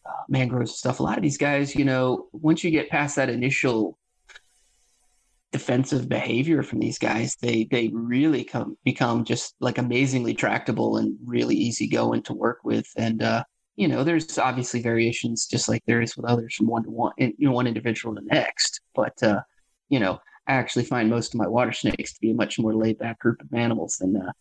uh, 0.06 0.24
mangroves 0.28 0.72
and 0.72 0.78
stuff. 0.78 1.00
A 1.00 1.04
lot 1.04 1.18
of 1.18 1.24
these 1.24 1.38
guys, 1.38 1.76
you 1.76 1.86
know, 1.86 2.28
once 2.32 2.63
you 2.63 2.72
get 2.72 2.89
past 2.89 3.16
that 3.16 3.30
initial 3.30 3.98
defensive 5.52 6.10
behavior 6.10 6.63
from 6.63 6.80
these 6.80 6.98
guys, 6.98 7.36
they 7.42 7.66
they 7.72 7.89
really 7.94 8.44
come 8.44 8.78
become 8.84 9.24
just 9.24 9.56
like 9.60 9.78
amazingly 9.78 10.34
tractable 10.34 10.98
and 10.98 11.18
really 11.26 11.56
easy 11.56 11.88
going 11.88 12.24
to 12.24 12.34
work 12.34 12.60
with. 12.63 12.88
And 12.98 13.22
uh, 13.22 13.44
you 13.76 13.88
know, 13.88 14.04
there's 14.04 14.38
obviously 14.38 14.82
variations, 14.82 15.48
just 15.48 15.70
like 15.70 15.84
there 15.86 16.02
is 16.02 16.16
with 16.16 16.26
others 16.26 16.56
from 16.56 16.68
one 16.68 16.84
to 16.84 16.89
one, 16.89 17.13
you 17.18 17.34
know, 17.39 17.52
one 17.52 17.68
individual 17.68 18.16
to 18.16 18.22
the 18.22 18.28
next. 18.28 18.82
But 18.96 19.22
uh, 19.24 19.42
you 19.89 20.00
know, 20.00 20.20
I 20.48 20.54
actually 20.54 20.86
find 20.86 21.10
most 21.10 21.34
of 21.34 21.39
my 21.39 21.48
water 21.48 21.72
snakes 21.72 22.13
to 22.13 22.20
be 22.20 22.32
a 22.32 22.36
much 22.36 22.60
more 22.60 22.74
laid 22.74 22.98
back 22.98 23.20
group 23.20 23.42
of 23.42 23.54
animals 23.54 23.98
than, 23.98 24.18
uh, 24.18 24.32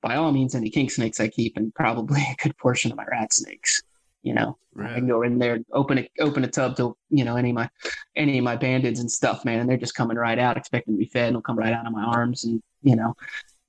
by 0.00 0.16
all 0.16 0.32
means, 0.32 0.54
any 0.54 0.70
king 0.70 0.88
snakes 0.88 1.20
I 1.20 1.28
keep, 1.28 1.56
and 1.56 1.74
probably 1.74 2.20
a 2.30 2.42
good 2.42 2.56
portion 2.58 2.90
of 2.90 2.96
my 2.96 3.04
rat 3.10 3.32
snakes. 3.32 3.82
You 4.22 4.34
know, 4.34 4.58
right. 4.74 4.92
I 4.92 4.94
can 4.94 5.08
go 5.08 5.22
in 5.22 5.38
there, 5.38 5.60
open 5.72 5.98
a 5.98 6.10
open 6.20 6.44
a 6.44 6.48
tub 6.48 6.76
to 6.76 6.96
you 7.10 7.24
know 7.24 7.36
any 7.36 7.50
of 7.50 7.54
my 7.54 7.68
any 8.16 8.38
of 8.38 8.44
my 8.44 8.56
bandids 8.56 9.00
and 9.00 9.10
stuff, 9.10 9.44
man, 9.44 9.60
and 9.60 9.68
they're 9.68 9.76
just 9.76 9.94
coming 9.94 10.16
right 10.16 10.38
out, 10.38 10.56
expecting 10.56 10.94
to 10.94 10.98
be 10.98 11.06
fed, 11.06 11.26
and 11.26 11.36
they'll 11.36 11.42
come 11.42 11.58
right 11.58 11.72
out 11.72 11.86
of 11.86 11.92
my 11.92 12.04
arms, 12.04 12.44
and 12.44 12.62
you 12.82 12.96
know, 12.96 13.14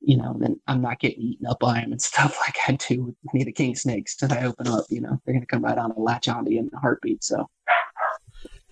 you 0.02 0.18
know, 0.18 0.36
then 0.40 0.60
I'm 0.68 0.82
not 0.82 1.00
getting 1.00 1.22
eaten 1.22 1.48
up 1.48 1.60
by 1.60 1.82
them 1.82 1.92
and 1.92 2.02
stuff 2.02 2.38
like 2.46 2.56
I 2.68 2.74
do 2.74 3.04
with 3.04 3.16
any 3.34 3.42
of 3.42 3.46
the 3.48 3.54
king 3.54 3.76
snakes 3.76 4.16
that 4.18 4.32
I 4.32 4.46
open 4.46 4.68
up. 4.68 4.86
You 4.90 5.02
know, 5.02 5.20
they're 5.26 5.34
gonna 5.34 5.46
come 5.46 5.64
right 5.64 5.78
on 5.78 5.92
and 5.92 6.04
latch 6.04 6.28
onto 6.28 6.52
you 6.52 6.60
in 6.60 6.70
a 6.74 6.80
heartbeat. 6.80 7.24
So 7.24 7.50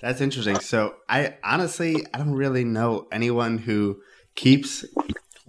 that's 0.02 0.22
interesting. 0.22 0.60
So 0.60 0.96
I 1.08 1.38
honestly 1.44 2.06
I 2.14 2.18
don't 2.18 2.34
really 2.34 2.64
know 2.64 3.08
anyone 3.12 3.58
who 3.58 4.02
keeps 4.36 4.86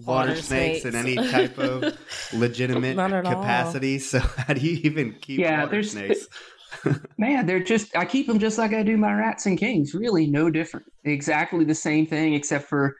water, 0.05 0.31
water 0.31 0.43
snakes, 0.43 0.85
in 0.85 0.95
any 0.95 1.17
type 1.17 1.59
of 1.59 1.97
legitimate 2.33 2.97
capacity. 2.97 3.95
All. 3.95 4.01
So 4.01 4.19
how 4.37 4.55
do 4.55 4.61
you 4.61 4.81
even 4.83 5.15
keep 5.21 5.41
yeah, 5.41 5.65
water 5.65 5.83
snakes? 5.83 6.27
Man, 7.19 7.47
they're 7.47 7.63
just 7.63 7.97
I 7.97 8.05
keep 8.05 8.27
them 8.27 8.39
just 8.39 8.59
like 8.59 8.73
I 8.73 8.83
do 8.83 8.97
my 8.97 9.13
rats 9.13 9.47
and 9.47 9.59
kings. 9.59 9.95
Really, 9.95 10.27
no 10.27 10.51
different. 10.51 10.87
Exactly 11.05 11.65
the 11.65 11.75
same 11.75 12.07
thing, 12.07 12.35
except 12.35 12.69
for 12.69 12.97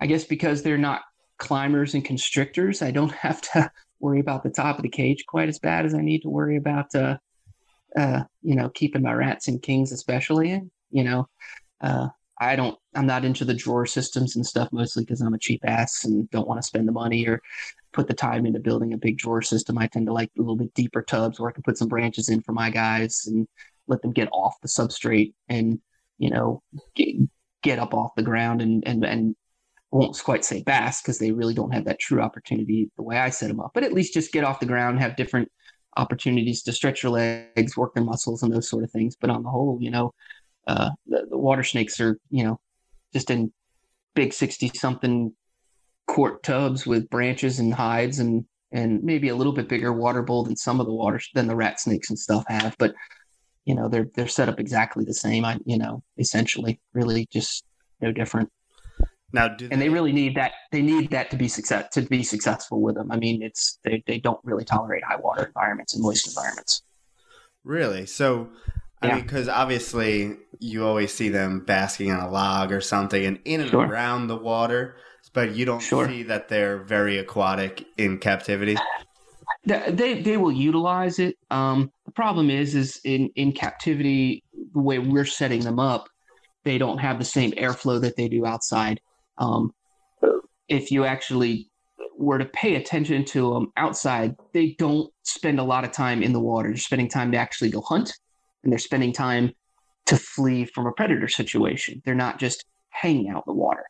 I 0.00 0.06
guess 0.06 0.24
because 0.24 0.62
they're 0.62 0.78
not 0.78 1.02
climbers 1.38 1.94
and 1.94 2.04
constrictors, 2.04 2.82
I 2.82 2.90
don't 2.90 3.12
have 3.12 3.40
to 3.52 3.70
worry 4.00 4.20
about 4.20 4.42
the 4.42 4.50
top 4.50 4.76
of 4.76 4.82
the 4.82 4.88
cage 4.88 5.24
quite 5.26 5.48
as 5.48 5.58
bad 5.58 5.86
as 5.86 5.94
I 5.94 6.00
need 6.00 6.22
to 6.22 6.28
worry 6.28 6.56
about 6.56 6.94
uh, 6.94 7.16
uh, 7.96 8.24
you 8.42 8.56
know, 8.56 8.68
keeping 8.70 9.02
my 9.02 9.12
rats 9.12 9.48
and 9.48 9.62
kings 9.62 9.92
especially 9.92 10.50
in 10.50 10.70
you 10.90 11.04
know 11.04 11.28
uh, 11.80 12.08
i 12.40 12.56
don't 12.56 12.76
i'm 12.94 13.06
not 13.06 13.24
into 13.24 13.44
the 13.44 13.54
drawer 13.54 13.86
systems 13.86 14.36
and 14.36 14.46
stuff 14.46 14.68
mostly 14.72 15.04
because 15.04 15.20
i'm 15.20 15.34
a 15.34 15.38
cheap 15.38 15.60
ass 15.64 16.04
and 16.04 16.28
don't 16.30 16.48
want 16.48 16.60
to 16.60 16.66
spend 16.66 16.86
the 16.86 16.92
money 16.92 17.26
or 17.26 17.40
put 17.92 18.08
the 18.08 18.14
time 18.14 18.44
into 18.46 18.58
building 18.58 18.92
a 18.92 18.98
big 18.98 19.18
drawer 19.18 19.42
system 19.42 19.78
i 19.78 19.86
tend 19.86 20.06
to 20.06 20.12
like 20.12 20.30
a 20.36 20.40
little 20.40 20.56
bit 20.56 20.72
deeper 20.74 21.02
tubs 21.02 21.38
where 21.38 21.50
i 21.50 21.52
can 21.52 21.62
put 21.62 21.78
some 21.78 21.88
branches 21.88 22.28
in 22.28 22.40
for 22.42 22.52
my 22.52 22.70
guys 22.70 23.24
and 23.26 23.46
let 23.86 24.00
them 24.02 24.12
get 24.12 24.28
off 24.32 24.60
the 24.62 24.68
substrate 24.68 25.34
and 25.48 25.78
you 26.18 26.30
know 26.30 26.62
get, 26.94 27.14
get 27.62 27.78
up 27.78 27.94
off 27.94 28.14
the 28.16 28.22
ground 28.22 28.62
and 28.62 28.82
and 28.86 29.04
and 29.04 29.36
won't 29.94 30.20
quite 30.24 30.44
say 30.44 30.60
bass 30.62 31.00
because 31.00 31.20
they 31.20 31.30
really 31.30 31.54
don't 31.54 31.72
have 31.72 31.84
that 31.84 32.00
true 32.00 32.20
opportunity 32.20 32.90
the 32.96 33.02
way 33.02 33.16
I 33.16 33.30
set 33.30 33.46
them 33.46 33.60
up, 33.60 33.70
but 33.74 33.84
at 33.84 33.92
least 33.92 34.12
just 34.12 34.32
get 34.32 34.42
off 34.42 34.58
the 34.58 34.66
ground, 34.66 34.98
have 34.98 35.14
different 35.14 35.48
opportunities 35.96 36.62
to 36.64 36.72
stretch 36.72 37.04
your 37.04 37.12
legs, 37.12 37.76
work 37.76 37.94
their 37.94 38.02
muscles, 38.02 38.42
and 38.42 38.52
those 38.52 38.68
sort 38.68 38.82
of 38.82 38.90
things. 38.90 39.14
But 39.14 39.30
on 39.30 39.44
the 39.44 39.50
whole, 39.50 39.78
you 39.80 39.92
know, 39.92 40.12
uh, 40.66 40.90
the, 41.06 41.26
the, 41.30 41.38
water 41.38 41.62
snakes 41.62 42.00
are, 42.00 42.18
you 42.30 42.44
know, 42.44 42.58
just 43.12 43.30
in 43.30 43.52
big 44.14 44.32
60 44.32 44.70
something 44.74 45.32
quart 46.06 46.42
tubs 46.42 46.86
with 46.86 47.10
branches 47.10 47.58
and 47.58 47.74
hides 47.74 48.18
and, 48.18 48.44
and 48.72 49.02
maybe 49.02 49.28
a 49.28 49.36
little 49.36 49.52
bit 49.52 49.68
bigger 49.68 49.92
water 49.92 50.22
bowl 50.22 50.44
than 50.44 50.56
some 50.56 50.80
of 50.80 50.86
the 50.86 50.92
water 50.92 51.20
than 51.34 51.46
the 51.46 51.56
rat 51.56 51.80
snakes 51.80 52.10
and 52.10 52.18
stuff 52.18 52.44
have. 52.48 52.74
But, 52.78 52.94
you 53.64 53.74
know, 53.74 53.88
they're, 53.88 54.08
they're 54.14 54.28
set 54.28 54.48
up 54.48 54.60
exactly 54.60 55.04
the 55.04 55.14
same. 55.14 55.44
I, 55.44 55.58
you 55.64 55.78
know, 55.78 56.02
essentially 56.18 56.80
really 56.92 57.26
just 57.30 57.64
no 58.00 58.12
different. 58.12 58.50
Now, 59.34 59.48
they, 59.48 59.68
and 59.70 59.82
they 59.82 59.88
really 59.88 60.12
need 60.12 60.36
that. 60.36 60.52
They 60.70 60.80
need 60.80 61.10
that 61.10 61.28
to 61.32 61.36
be 61.36 61.48
success 61.48 61.88
to 61.94 62.02
be 62.02 62.22
successful 62.22 62.80
with 62.80 62.94
them. 62.94 63.10
I 63.10 63.16
mean, 63.16 63.42
it's 63.42 63.80
they, 63.82 64.02
they 64.06 64.20
don't 64.20 64.38
really 64.44 64.64
tolerate 64.64 65.02
high 65.02 65.16
water 65.16 65.46
environments 65.46 65.94
and 65.94 66.04
moist 66.04 66.28
environments. 66.28 66.82
Really? 67.64 68.06
So, 68.06 68.50
yeah. 69.08 69.20
because 69.20 69.48
obviously 69.48 70.36
you 70.60 70.84
always 70.84 71.12
see 71.12 71.28
them 71.28 71.60
basking 71.60 72.10
on 72.10 72.20
a 72.20 72.30
log 72.30 72.72
or 72.72 72.80
something 72.80 73.24
and 73.24 73.38
in 73.44 73.60
and 73.60 73.70
sure. 73.70 73.86
around 73.86 74.28
the 74.28 74.36
water, 74.36 74.96
but 75.32 75.54
you 75.54 75.64
don't 75.64 75.80
sure. 75.80 76.08
see 76.08 76.22
that 76.24 76.48
they're 76.48 76.78
very 76.78 77.18
aquatic 77.18 77.86
in 77.96 78.18
captivity. 78.18 78.76
They 79.66 80.20
they 80.20 80.36
will 80.36 80.52
utilize 80.52 81.18
it. 81.18 81.36
Um, 81.50 81.90
the 82.04 82.12
problem 82.12 82.50
is 82.50 82.74
is 82.74 83.00
in 83.04 83.30
in 83.34 83.52
captivity, 83.52 84.44
the 84.72 84.80
way 84.80 84.98
we're 84.98 85.24
setting 85.24 85.60
them 85.60 85.78
up, 85.78 86.08
they 86.64 86.78
don't 86.78 86.98
have 86.98 87.18
the 87.18 87.24
same 87.24 87.52
airflow 87.52 88.00
that 88.02 88.16
they 88.16 88.28
do 88.28 88.44
outside. 88.44 89.00
Um, 89.38 89.72
if 90.68 90.90
you 90.90 91.04
actually 91.04 91.70
were 92.16 92.38
to 92.38 92.44
pay 92.44 92.76
attention 92.76 93.24
to 93.24 93.54
them 93.54 93.72
outside, 93.76 94.36
they 94.52 94.76
don't 94.78 95.10
spend 95.22 95.58
a 95.58 95.64
lot 95.64 95.84
of 95.84 95.92
time 95.92 96.22
in 96.22 96.32
the 96.32 96.40
water. 96.40 96.68
They're 96.68 96.76
spending 96.76 97.08
time 97.08 97.32
to 97.32 97.38
actually 97.38 97.70
go 97.70 97.80
hunt 97.80 98.12
and 98.64 98.72
they're 98.72 98.78
spending 98.78 99.12
time 99.12 99.52
to 100.06 100.16
flee 100.16 100.64
from 100.64 100.86
a 100.86 100.92
predator 100.92 101.28
situation. 101.28 102.02
They're 102.04 102.14
not 102.14 102.38
just 102.38 102.64
hanging 102.90 103.28
out 103.28 103.44
in 103.46 103.54
the 103.54 103.60
water. 103.60 103.84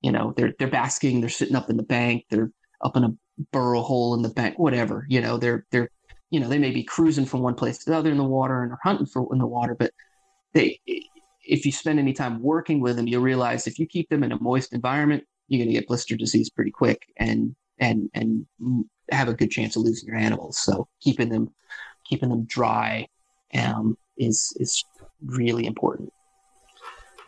You 0.00 0.12
know, 0.12 0.34
they're 0.36 0.52
they're 0.58 0.68
basking, 0.68 1.20
they're 1.20 1.30
sitting 1.30 1.56
up 1.56 1.70
in 1.70 1.76
the 1.76 1.82
bank, 1.82 2.24
they're 2.30 2.50
up 2.82 2.96
in 2.96 3.04
a 3.04 3.14
burrow 3.52 3.82
hole 3.82 4.14
in 4.14 4.22
the 4.22 4.28
bank, 4.28 4.58
whatever. 4.58 5.06
You 5.08 5.20
know, 5.20 5.38
they're 5.38 5.64
they're 5.70 5.88
you 6.30 6.40
know, 6.40 6.48
they 6.48 6.58
may 6.58 6.70
be 6.70 6.82
cruising 6.82 7.26
from 7.26 7.40
one 7.42 7.54
place 7.54 7.78
to 7.78 7.90
the 7.90 7.96
other 7.96 8.10
in 8.10 8.16
the 8.16 8.24
water 8.24 8.62
and 8.62 8.72
are 8.72 8.78
hunting 8.82 9.06
for 9.06 9.28
in 9.32 9.38
the 9.38 9.46
water, 9.46 9.76
but 9.78 9.92
they 10.54 10.80
if 11.44 11.66
you 11.66 11.72
spend 11.72 11.98
any 11.98 12.12
time 12.12 12.42
working 12.42 12.80
with 12.80 12.96
them, 12.96 13.06
you'll 13.06 13.22
realize 13.22 13.66
if 13.66 13.78
you 13.78 13.86
keep 13.86 14.08
them 14.08 14.22
in 14.22 14.32
a 14.32 14.40
moist 14.40 14.72
environment, 14.72 15.24
you're 15.48 15.58
going 15.58 15.68
to 15.68 15.74
get 15.74 15.88
blister 15.88 16.16
disease 16.16 16.50
pretty 16.50 16.70
quick 16.70 17.02
and 17.16 17.54
and 17.78 18.08
and 18.14 18.46
have 19.10 19.28
a 19.28 19.34
good 19.34 19.50
chance 19.50 19.76
of 19.76 19.82
losing 19.82 20.08
your 20.08 20.16
animals. 20.16 20.58
So 20.58 20.88
keeping 21.00 21.28
them 21.28 21.52
keeping 22.04 22.30
them 22.30 22.44
dry 22.44 23.06
um, 23.54 23.96
is 24.16 24.52
is 24.56 24.84
really 25.24 25.66
important. 25.66 26.12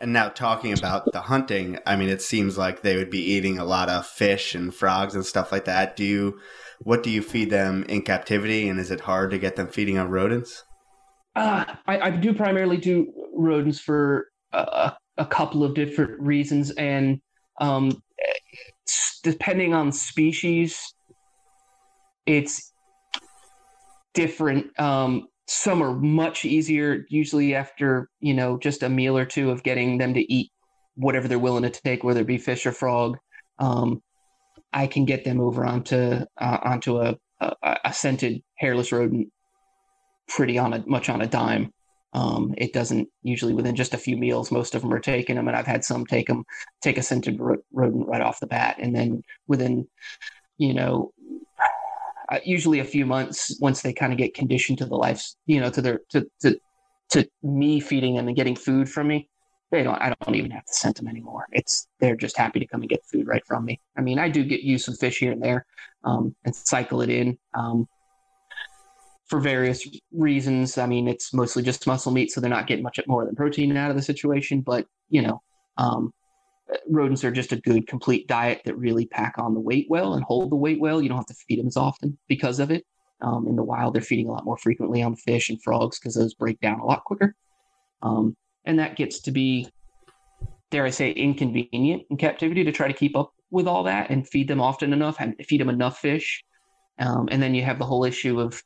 And 0.01 0.13
now 0.13 0.29
talking 0.29 0.77
about 0.77 1.11
the 1.13 1.21
hunting, 1.23 1.79
I 1.87 1.97
mean, 1.97 2.09
it 2.09 2.21
seems 2.21 2.59
like 2.59 2.83
they 2.83 2.97
would 2.97 3.11
be 3.11 3.23
eating 3.23 3.59
a 3.59 3.65
lot 3.65 3.89
of 3.89 4.07
fish 4.07 4.55
and 4.55 4.75
frogs 4.75 5.15
and 5.15 5.25
stuff 5.25 5.51
like 5.51 5.65
that. 5.65 5.97
Do 5.97 6.05
you, 6.05 6.41
what 6.81 7.03
do 7.03 7.11
you 7.11 7.23
feed 7.23 7.49
them 7.49 7.85
in 7.89 8.03
captivity, 8.03 8.69
and 8.69 8.79
is 8.79 8.91
it 8.91 9.01
hard 9.01 9.31
to 9.31 9.39
get 9.39 9.57
them 9.57 9.69
feeding 9.69 9.97
on 9.97 10.11
rodents? 10.11 10.65
Uh, 11.37 11.65
I, 11.87 12.01
I 12.01 12.11
do 12.11 12.35
primarily 12.35 12.77
do 12.77 13.13
rodents 13.35 13.81
for 13.81 14.29
a, 14.53 14.93
a 15.17 15.25
couple 15.25 15.65
of 15.65 15.75
different 15.75 16.21
reasons, 16.21 16.71
and 16.73 17.21
um, 17.61 18.03
depending 19.23 19.73
on 19.75 19.91
species, 19.91 20.93
it's 22.27 22.73
different. 24.13 24.79
Um, 24.79 25.29
some 25.47 25.83
are 25.83 25.95
much 25.95 26.45
easier 26.45 27.05
usually 27.09 27.55
after 27.55 28.09
you 28.21 28.35
know 28.35 28.59
just 28.59 28.83
a 28.83 28.89
meal 28.89 29.17
or 29.17 29.27
two 29.27 29.51
of 29.51 29.63
getting 29.63 29.99
them 29.99 30.15
to 30.15 30.33
eat 30.33 30.51
whatever 30.97 31.29
they're 31.29 31.39
willing 31.39 31.63
to 31.63 31.71
take 31.71 32.03
whether 32.03 32.21
it 32.21 32.27
be 32.27 32.39
fish 32.39 32.65
or 32.67 32.73
frog 32.73 33.19
um, 33.59 34.03
i 34.73 34.87
can 34.87 35.05
get 35.05 35.25
them 35.25 35.41
over 35.41 35.65
onto 35.65 35.97
uh, 35.97 36.59
onto 36.63 36.99
a, 36.99 37.17
a, 37.41 37.77
a, 37.85 37.93
scented 37.93 38.43
hairless 38.57 38.91
rodent 38.91 39.29
pretty 40.29 40.59
on 40.59 40.73
a 40.73 40.85
much 40.87 41.09
on 41.09 41.23
a 41.23 41.27
dime. 41.27 41.73
Um, 42.13 42.55
it 42.57 42.73
doesn't 42.73 43.09
usually 43.23 43.55
within 43.55 43.75
just 43.75 43.93
a 43.93 43.99
few 43.99 44.17
meals 44.17 44.53
most 44.53 44.77
of 44.77 44.83
them 44.83 44.93
are 44.95 45.01
taking 45.01 45.35
them 45.35 45.49
and 45.49 45.57
i've 45.57 45.67
had 45.67 45.85
some 45.85 46.07
take 46.07 46.29
them 46.29 46.45
take 46.81 46.97
a 46.97 47.03
scented 47.03 47.41
rodent 47.73 48.07
right 48.07 48.21
off 48.21 48.39
the 48.41 48.47
bat. 48.47 48.77
And 48.79 48.95
then 48.95 49.23
within 49.49 49.89
you 50.57 50.75
know 50.75 51.13
uh, 52.35 52.41
usually 52.45 52.81
a 52.81 52.85
few 52.85 53.07
months 53.07 53.57
once 53.61 53.83
they 53.83 53.93
kind 53.93 54.13
of 54.13 54.19
get 54.19 54.35
conditioned 54.35 54.79
to 54.79 54.87
the 54.87 54.97
life, 54.97 55.25
you 55.47 55.61
know, 55.61 55.71
to 55.71 55.81
their 55.81 56.01
to 56.11 56.27
to 56.41 56.59
to 57.11 57.29
me 57.43 57.81
feeding 57.81 58.17
them 58.17 58.27
and 58.27 58.37
getting 58.37 58.57
food 58.57 58.89
from 58.89 59.07
me. 59.07 59.29
They 59.71 59.83
don't. 59.83 60.01
I 60.01 60.15
don't 60.21 60.35
even 60.35 60.51
have 60.51 60.65
to 60.65 60.73
send 60.73 60.97
them 60.97 61.09
anymore. 61.09 61.47
It's 61.53 61.87
they're 62.01 62.17
just 62.17 62.37
happy 62.37 62.61
to 62.61 62.67
come 62.67 62.81
and 62.81 62.91
get 62.91 63.05
food 63.05 63.27
right 63.27 63.45
from 63.47 63.65
me. 63.65 63.81
I 63.97 64.01
mean, 64.01 64.19
I 64.19 64.29
do 64.29 64.45
get 64.45 64.61
use 64.63 64.85
some 64.85 64.95
fish 64.95 65.19
here 65.19 65.33
and 65.33 65.43
there, 65.43 65.67
um, 66.03 66.35
and 66.45 66.55
cycle 66.55 67.03
it 67.03 67.11
in 67.11 67.39
um, 67.55 67.87
for 69.27 69.41
various 69.41 69.87
reasons. 70.13 70.77
I 70.79 70.87
mean, 70.87 71.09
it's 71.09 71.33
mostly 71.33 71.63
just 71.63 71.87
muscle 71.87 72.13
meat, 72.13 72.33
so 72.33 72.41
they're 72.41 72.51
not 72.51 72.67
getting 72.67 72.85
much 72.85 72.99
more 73.07 73.25
than 73.25 73.37
protein 73.37 73.77
out 73.77 73.91
of 73.91 73.97
the 73.97 74.03
situation. 74.03 74.61
But 74.61 74.87
you 75.09 75.23
know, 75.23 75.41
um, 75.77 76.13
rodents 76.89 77.25
are 77.25 77.31
just 77.31 77.53
a 77.53 77.61
good 77.61 77.87
complete 77.87 78.27
diet 78.27 78.63
that 78.65 78.77
really 78.77 79.07
pack 79.07 79.35
on 79.39 79.55
the 79.55 79.61
weight 79.61 79.87
well 79.89 80.15
and 80.15 80.25
hold 80.25 80.51
the 80.51 80.57
weight 80.57 80.81
well. 80.81 81.03
You 81.03 81.09
don't 81.09 81.19
have 81.19 81.27
to 81.27 81.35
feed 81.35 81.59
them 81.59 81.67
as 81.67 81.77
often 81.77 82.19
because 82.29 82.59
of 82.59 82.71
it. 82.71 82.85
Um, 83.21 83.47
in 83.47 83.57
the 83.57 83.63
wild, 83.63 83.95
they're 83.95 84.03
feeding 84.03 84.29
a 84.29 84.33
lot 84.33 84.45
more 84.45 84.59
frequently 84.59 85.03
on 85.03 85.17
fish 85.17 85.49
and 85.49 85.63
frogs 85.63 85.99
because 85.99 86.15
those 86.15 86.35
break 86.35 86.61
down 86.61 86.81
a 86.81 86.85
lot 86.85 87.05
quicker. 87.05 87.35
Um, 88.03 88.37
and 88.65 88.79
that 88.79 88.97
gets 88.97 89.21
to 89.21 89.31
be, 89.31 89.69
dare 90.71 90.85
I 90.85 90.91
say, 90.91 91.11
inconvenient 91.13 92.05
in 92.11 92.17
captivity 92.17 92.65
to 92.65 92.73
try 92.73 92.89
to 92.89 92.95
keep 92.95 93.17
up 93.17 93.33
with 93.51 93.67
all 93.67 93.85
that 93.85 94.11
and 94.11 94.29
feed 94.29 94.49
them 94.49 94.61
often 94.61 94.93
enough 94.93 95.17
and 95.21 95.35
feed 95.47 95.61
them 95.61 95.69
enough 95.69 95.99
fish. 95.99 96.45
Um, 96.99 97.29
and 97.31 97.43
then 97.43 97.55
you 97.55 97.63
have 97.63 97.79
the 97.79 97.87
whole 97.87 98.05
issue 98.05 98.41
of, 98.41 98.63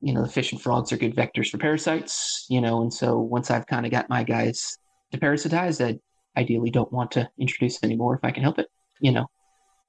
you 0.00 0.14
know, 0.14 0.22
the 0.22 0.28
fish 0.28 0.52
and 0.52 0.60
frogs 0.60 0.92
are 0.92 0.96
good 0.96 1.14
vectors 1.14 1.48
for 1.48 1.58
parasites, 1.58 2.46
you 2.48 2.60
know, 2.60 2.82
and 2.82 2.92
so 2.92 3.18
once 3.18 3.50
I've 3.50 3.66
kind 3.66 3.86
of 3.86 3.92
got 3.92 4.08
my 4.08 4.24
guys 4.24 4.78
deparasitized, 5.12 5.84
I 5.84 5.98
ideally 6.36 6.70
don't 6.70 6.92
want 6.92 7.12
to 7.12 7.28
introduce 7.38 7.82
anymore 7.82 8.14
if 8.16 8.24
I 8.24 8.30
can 8.30 8.42
help 8.42 8.58
it, 8.58 8.68
you 9.00 9.12
know. 9.12 9.26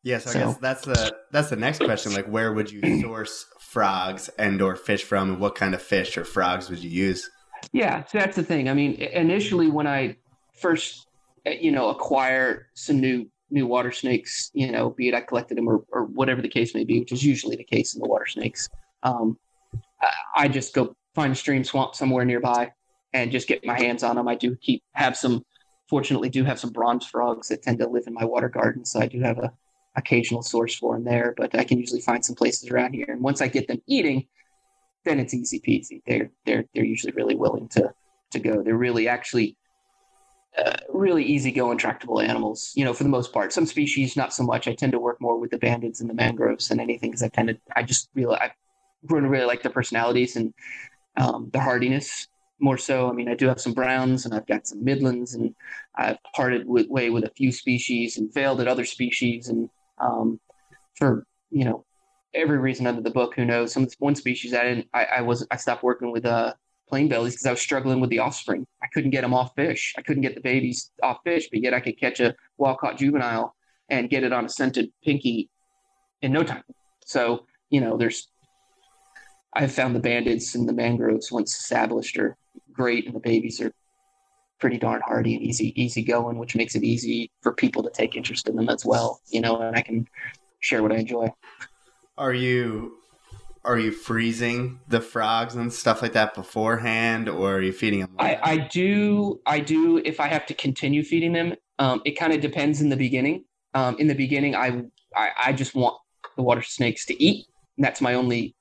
Yes, 0.03 0.25
yeah, 0.25 0.31
so 0.31 0.39
I 0.39 0.43
guess 0.43 0.57
that's 0.57 0.85
the 0.85 1.15
that's 1.31 1.49
the 1.49 1.55
next 1.55 1.79
question. 1.79 2.13
Like, 2.13 2.25
where 2.25 2.51
would 2.51 2.71
you 2.71 3.01
source 3.01 3.45
frogs 3.59 4.29
and 4.37 4.61
or 4.61 4.75
fish 4.75 5.03
from, 5.03 5.31
and 5.31 5.39
what 5.39 5.55
kind 5.55 5.73
of 5.73 5.81
fish 5.81 6.17
or 6.17 6.25
frogs 6.25 6.69
would 6.69 6.79
you 6.79 6.89
use? 6.89 7.29
Yeah, 7.71 8.03
so 8.05 8.17
that's 8.17 8.35
the 8.35 8.43
thing. 8.43 8.67
I 8.67 8.73
mean, 8.73 8.95
initially 8.95 9.69
when 9.69 9.87
I 9.87 10.17
first, 10.53 11.07
you 11.45 11.71
know, 11.71 11.89
acquire 11.89 12.67
some 12.73 12.99
new 12.99 13.29
new 13.49 13.67
water 13.67 13.91
snakes, 13.91 14.49
you 14.53 14.71
know, 14.71 14.89
be 14.89 15.07
it 15.07 15.13
I 15.13 15.21
collected 15.21 15.57
them 15.57 15.69
or, 15.69 15.83
or 15.91 16.05
whatever 16.05 16.41
the 16.41 16.49
case 16.49 16.73
may 16.73 16.83
be, 16.83 16.99
which 16.99 17.11
is 17.11 17.23
usually 17.23 17.55
the 17.55 17.63
case 17.63 17.95
in 17.95 18.01
the 18.01 18.07
water 18.07 18.25
snakes. 18.25 18.67
Um, 19.03 19.37
I 20.35 20.47
just 20.47 20.73
go 20.73 20.95
find 21.13 21.31
a 21.31 21.35
stream 21.35 21.63
swamp 21.63 21.95
somewhere 21.95 22.25
nearby 22.25 22.71
and 23.13 23.31
just 23.31 23.47
get 23.47 23.65
my 23.65 23.79
hands 23.79 24.03
on 24.03 24.15
them. 24.15 24.27
I 24.27 24.35
do 24.35 24.55
keep 24.55 24.83
have 24.93 25.15
some, 25.15 25.45
fortunately, 25.93 26.27
do 26.27 26.43
have 26.43 26.59
some 26.59 26.71
bronze 26.71 27.05
frogs 27.05 27.49
that 27.49 27.61
tend 27.61 27.77
to 27.77 27.87
live 27.87 28.05
in 28.07 28.15
my 28.15 28.25
water 28.25 28.49
garden, 28.49 28.83
so 28.83 28.99
I 28.99 29.05
do 29.05 29.19
have 29.19 29.37
a 29.37 29.53
occasional 29.95 30.41
source 30.41 30.73
for 30.73 30.95
them 30.95 31.03
there. 31.03 31.35
But 31.37 31.53
I 31.53 31.63
can 31.63 31.77
usually 31.77 32.01
find 32.01 32.25
some 32.25 32.35
places 32.35 32.71
around 32.71 32.93
here, 32.93 33.05
and 33.09 33.21
once 33.21 33.41
I 33.41 33.47
get 33.47 33.67
them 33.67 33.79
eating, 33.85 34.25
then 35.05 35.19
it's 35.19 35.35
easy 35.35 35.59
peasy. 35.59 36.01
They're 36.07 36.31
they're 36.47 36.65
they're 36.73 36.83
usually 36.83 37.13
really 37.13 37.35
willing 37.35 37.67
to 37.75 37.93
to 38.31 38.39
go. 38.39 38.63
They're 38.63 38.75
really 38.75 39.07
actually 39.07 39.55
uh, 40.57 40.77
really 40.89 41.23
easygoing, 41.23 41.77
tractable 41.77 42.21
animals. 42.21 42.71
You 42.73 42.85
know, 42.85 42.93
for 42.95 43.03
the 43.03 43.15
most 43.17 43.31
part. 43.31 43.53
Some 43.53 43.67
species, 43.67 44.17
not 44.17 44.33
so 44.33 44.43
much. 44.43 44.67
I 44.67 44.73
tend 44.73 44.93
to 44.93 44.99
work 44.99 45.21
more 45.21 45.39
with 45.39 45.51
the 45.51 45.59
bandeds 45.59 46.01
and 46.01 46.09
the 46.09 46.15
mangroves 46.15 46.69
than 46.69 46.79
anything 46.79 47.11
because 47.11 47.21
I 47.21 47.27
tend 47.27 47.49
to. 47.49 47.57
I 47.75 47.83
just 47.83 48.09
really, 48.15 48.35
to 49.07 49.15
really 49.15 49.45
like 49.45 49.61
their 49.61 49.71
personalities 49.71 50.37
and 50.37 50.55
um, 51.17 51.51
their 51.53 51.61
hardiness 51.61 52.29
more 52.59 52.77
so. 52.77 53.09
I 53.09 53.13
mean, 53.13 53.29
I 53.29 53.35
do 53.35 53.47
have 53.47 53.59
some 53.59 53.73
browns 53.73 54.25
and 54.25 54.33
I've 54.33 54.47
got 54.47 54.67
some 54.67 54.83
midlands, 54.83 55.33
and 55.33 55.53
I've 55.95 56.17
parted 56.35 56.67
with, 56.67 56.87
way 56.87 57.09
with 57.09 57.25
a 57.25 57.31
few 57.31 57.51
species 57.51 58.17
and 58.17 58.33
failed 58.33 58.61
at 58.61 58.67
other 58.67 58.85
species. 58.85 59.49
And 59.49 59.69
um, 59.99 60.39
for 60.95 61.25
you 61.51 61.65
know 61.65 61.85
every 62.33 62.57
reason 62.57 62.87
under 62.87 63.01
the 63.01 63.11
book, 63.11 63.35
who 63.35 63.45
knows? 63.45 63.73
Some 63.73 63.87
one 63.99 64.15
species 64.15 64.53
I 64.53 64.63
didn't. 64.63 64.87
I, 64.93 65.05
I 65.05 65.21
was 65.21 65.45
I 65.51 65.57
stopped 65.57 65.83
working 65.83 66.11
with 66.11 66.25
uh 66.25 66.53
plain 66.93 67.07
bellies 67.07 67.33
because 67.33 67.45
I 67.45 67.51
was 67.51 67.61
struggling 67.61 67.99
with 67.99 68.09
the 68.09 68.19
offspring. 68.19 68.67
I 68.81 68.87
couldn't 68.93 69.11
get 69.11 69.21
them 69.21 69.33
off 69.33 69.55
fish. 69.55 69.93
I 69.97 70.01
couldn't 70.01 70.21
get 70.21 70.35
the 70.35 70.41
babies 70.41 70.91
off 71.01 71.19
fish, 71.23 71.49
but 71.49 71.61
yet 71.61 71.73
I 71.73 71.79
could 71.79 71.99
catch 71.99 72.19
a 72.19 72.35
wild 72.57 72.77
caught 72.77 72.97
juvenile 72.97 73.55
and 73.89 74.09
get 74.09 74.23
it 74.23 74.33
on 74.33 74.45
a 74.45 74.49
scented 74.49 74.91
pinky 75.03 75.49
in 76.21 76.31
no 76.31 76.43
time. 76.43 76.63
So, 77.05 77.45
you 77.69 77.81
know, 77.81 77.97
there's, 77.97 78.27
I've 79.55 79.71
found 79.71 79.95
the 79.95 79.99
bandeds 79.99 80.55
and 80.55 80.67
the 80.67 80.73
mangroves 80.73 81.31
once 81.31 81.55
established 81.55 82.17
are 82.17 82.37
great 82.71 83.05
and 83.05 83.15
the 83.15 83.19
babies 83.19 83.61
are 83.61 83.71
pretty 84.59 84.77
darn 84.77 85.01
hardy 85.05 85.35
and 85.35 85.43
easy, 85.43 85.79
easy 85.81 86.03
going, 86.03 86.37
which 86.37 86.55
makes 86.55 86.75
it 86.75 86.83
easy 86.83 87.29
for 87.41 87.51
people 87.53 87.83
to 87.83 87.89
take 87.89 88.15
interest 88.15 88.47
in 88.47 88.55
them 88.55 88.69
as 88.69 88.85
well, 88.85 89.19
you 89.29 89.41
know, 89.41 89.61
and 89.61 89.75
I 89.75 89.81
can 89.81 90.07
share 90.59 90.81
what 90.81 90.91
I 90.91 90.95
enjoy. 90.95 91.31
Are 92.17 92.33
you 92.33 92.97
are 93.65 93.79
you 93.79 93.91
freezing 93.91 94.79
the 94.89 94.99
frogs 94.99 95.55
and 95.55 95.71
stuff 95.71 96.01
like 96.01 96.13
that 96.13 96.33
beforehand, 96.33 97.29
or 97.29 97.55
are 97.55 97.61
you 97.61 97.71
feeding 97.71 98.01
them? 98.01 98.15
I, 98.19 98.37
I 98.43 98.57
do. 98.57 99.39
I 99.45 99.61
do. 99.61 99.99
If 100.03 100.19
I 100.19 100.27
have 100.27 100.45
to 100.47 100.53
continue 100.53 101.01
feeding 101.01 101.31
them, 101.31 101.55
um, 101.79 102.01
it 102.03 102.11
kind 102.11 102.33
of 102.33 102.41
depends 102.41 102.81
in 102.81 102.89
the 102.89 102.97
beginning. 102.97 103.45
Um, 103.73 103.95
in 103.99 104.07
the 104.07 104.15
beginning, 104.15 104.55
I, 104.55 104.83
I, 105.15 105.29
I 105.45 105.53
just 105.53 105.75
want 105.75 105.95
the 106.35 106.43
water 106.43 106.61
snakes 106.61 107.05
to 107.05 107.23
eat. 107.23 107.47
And 107.77 107.85
that's 107.85 108.01
my 108.01 108.15
only 108.15 108.53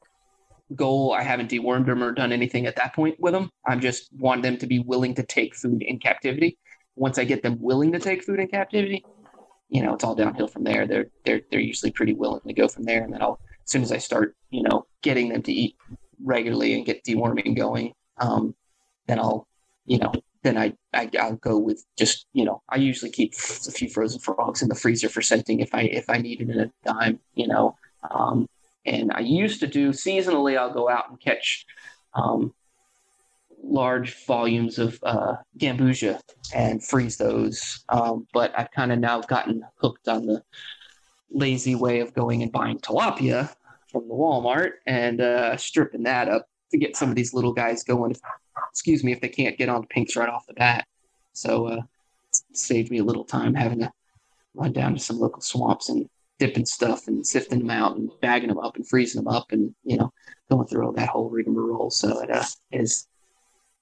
goal. 0.75 1.13
I 1.13 1.23
haven't 1.23 1.51
dewormed 1.51 1.87
them 1.87 2.03
or 2.03 2.13
done 2.13 2.33
anything 2.33 2.67
at 2.67 2.77
that 2.77 2.95
point 2.95 3.17
with 3.19 3.33
them. 3.33 3.51
I'm 3.67 3.81
just 3.81 4.13
want 4.13 4.43
them 4.43 4.57
to 4.59 4.67
be 4.67 4.81
willing 4.81 5.15
to 5.15 5.23
take 5.23 5.55
food 5.55 5.83
in 5.83 5.99
captivity. 5.99 6.59
Once 6.97 7.19
I 7.19 7.25
get 7.25 7.43
them 7.43 7.59
willing 7.61 7.93
to 7.93 7.99
take 7.99 8.23
food 8.23 8.39
in 8.39 8.49
captivity, 8.49 9.05
you 9.69 9.83
know, 9.83 9.95
it's 9.95 10.05
all 10.05 10.15
downhill 10.15 10.49
from 10.49 10.65
there. 10.65 10.87
They're 10.87 11.07
they're 11.25 11.41
they're 11.51 11.61
usually 11.61 11.93
pretty 11.93 12.13
willing 12.13 12.43
to 12.47 12.53
go 12.53 12.69
from 12.69 12.85
there, 12.85 13.03
and 13.03 13.13
then 13.13 13.23
I'll 13.23 13.41
as 13.65 13.71
soon 13.71 13.83
as 13.83 13.93
I 13.93 13.99
start, 13.99 14.37
you 14.51 14.63
know, 14.63 14.87
getting 15.03 15.29
them 15.31 15.43
to 15.43 15.53
eat 15.53 15.77
regularly 16.23 16.75
and 16.75 16.85
get 16.85 17.05
deworming 17.05 17.57
going, 17.57 17.95
um, 18.19 18.55
then 19.07 19.19
I'll, 19.19 19.47
you 19.87 19.99
know, 19.99 20.13
then 20.43 20.59
I, 20.59 20.75
I 20.93 21.09
I'll 21.19 21.37
go 21.37 21.57
with 21.57 21.85
just 21.97 22.27
you 22.33 22.45
know 22.45 22.63
I 22.69 22.77
usually 22.77 23.11
keep 23.11 23.33
a 23.35 23.71
few 23.71 23.89
frozen 23.89 24.21
frogs 24.21 24.61
in 24.61 24.69
the 24.69 24.75
freezer 24.75 25.09
for 25.09 25.23
scenting 25.23 25.61
if 25.61 25.75
I 25.75 25.83
if 25.83 26.11
I 26.11 26.19
need 26.19 26.41
it 26.41 26.51
in 26.51 26.59
a 26.59 26.71
dime, 26.85 27.21
you 27.35 27.47
know. 27.47 27.77
Um, 28.11 28.49
and 28.85 29.13
I 29.13 29.21
used 29.21 29.61
to 29.61 29.67
do 29.67 29.91
seasonally. 29.91 30.59
I'll 30.59 30.73
go 30.73 30.89
out 30.89 31.11
and 31.11 31.21
catch 31.21 31.67
um, 32.15 32.53
large 33.63 34.25
volumes 34.27 34.79
of 34.79 34.99
uh, 35.03 35.37
gambusia 35.59 36.21
and 36.55 36.85
freeze 36.85 37.17
those. 37.17 37.85
Um, 37.89 38.27
but 38.33 38.53
I've 38.59 38.71
kind 38.71 38.93
of 38.93 38.99
now 38.99 39.21
gotten 39.21 39.63
hooked 39.77 40.09
on 40.09 40.27
the 40.27 40.43
lazy 41.31 41.75
way 41.75 42.01
of 42.01 42.15
going 42.15 42.43
and 42.43 42.53
buying 42.53 42.79
tilapia 42.79 43.55
from 43.91 44.09
the 44.09 44.15
Walmart 44.15 44.73
and 44.87 45.21
uh, 45.21 45.57
stripping 45.57 46.03
that 46.05 46.29
up 46.29 46.47
to 46.71 46.79
get 46.79 46.97
some 46.97 47.09
of 47.09 47.15
these 47.15 47.35
little 47.35 47.53
guys 47.53 47.85
going. 47.85 48.17
Excuse 48.71 49.05
me 49.05 49.13
if 49.13 49.21
they 49.21 49.29
can't 49.29 49.59
get 49.59 49.69
on 49.69 49.83
the 49.83 49.87
pinks 49.87 50.17
right 50.17 50.29
off 50.29 50.47
the 50.47 50.55
bat. 50.55 50.87
So 51.33 51.67
uh, 51.67 51.83
saved 52.53 52.91
me 52.91 52.99
a 52.99 53.05
little 53.05 53.25
time 53.25 53.55
having 53.55 53.81
to 53.81 53.93
run 54.55 54.73
down 54.73 54.95
to 54.95 55.01
some 55.01 55.19
local 55.19 55.41
swamps 55.41 55.89
and 55.89 56.09
dipping 56.43 56.67
stuff 56.67 57.07
and 57.07 57.25
sifting 57.25 57.61
them 57.61 57.71
out 57.71 57.97
and 57.97 58.11
bagging 58.21 58.49
them 58.49 58.59
up 58.59 58.75
and 58.75 58.85
freezing 58.89 59.23
them 59.23 59.33
up 59.33 59.53
and 59.53 59.73
you 59.85 59.97
know 59.97 60.13
going 60.51 60.67
through 60.67 60.85
all 60.85 60.93
that 60.93 61.09
whole 61.09 61.31
rigmarole. 61.31 61.89
So 61.89 62.21
it 62.21 62.31
uh, 62.33 62.43
is 62.73 63.07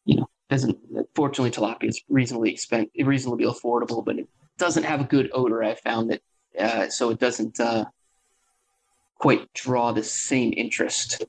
you 0.04 0.16
know 0.16 0.28
doesn't 0.50 0.76
fortunately 1.14 1.52
tilapia 1.52 1.88
is 1.88 2.02
reasonably 2.10 2.50
expensive, 2.52 2.90
reasonably 3.02 3.46
affordable, 3.46 4.04
but 4.04 4.18
it 4.18 4.28
doesn't 4.58 4.82
have 4.82 5.00
a 5.00 5.04
good 5.04 5.30
odor. 5.32 5.64
I 5.64 5.74
found 5.74 6.10
that 6.10 6.20
uh, 6.58 6.88
so 6.90 7.08
it 7.08 7.18
doesn't 7.18 7.58
uh, 7.58 7.86
quite 9.16 9.50
draw 9.54 9.92
the 9.92 10.04
same 10.04 10.52
interest 10.54 11.24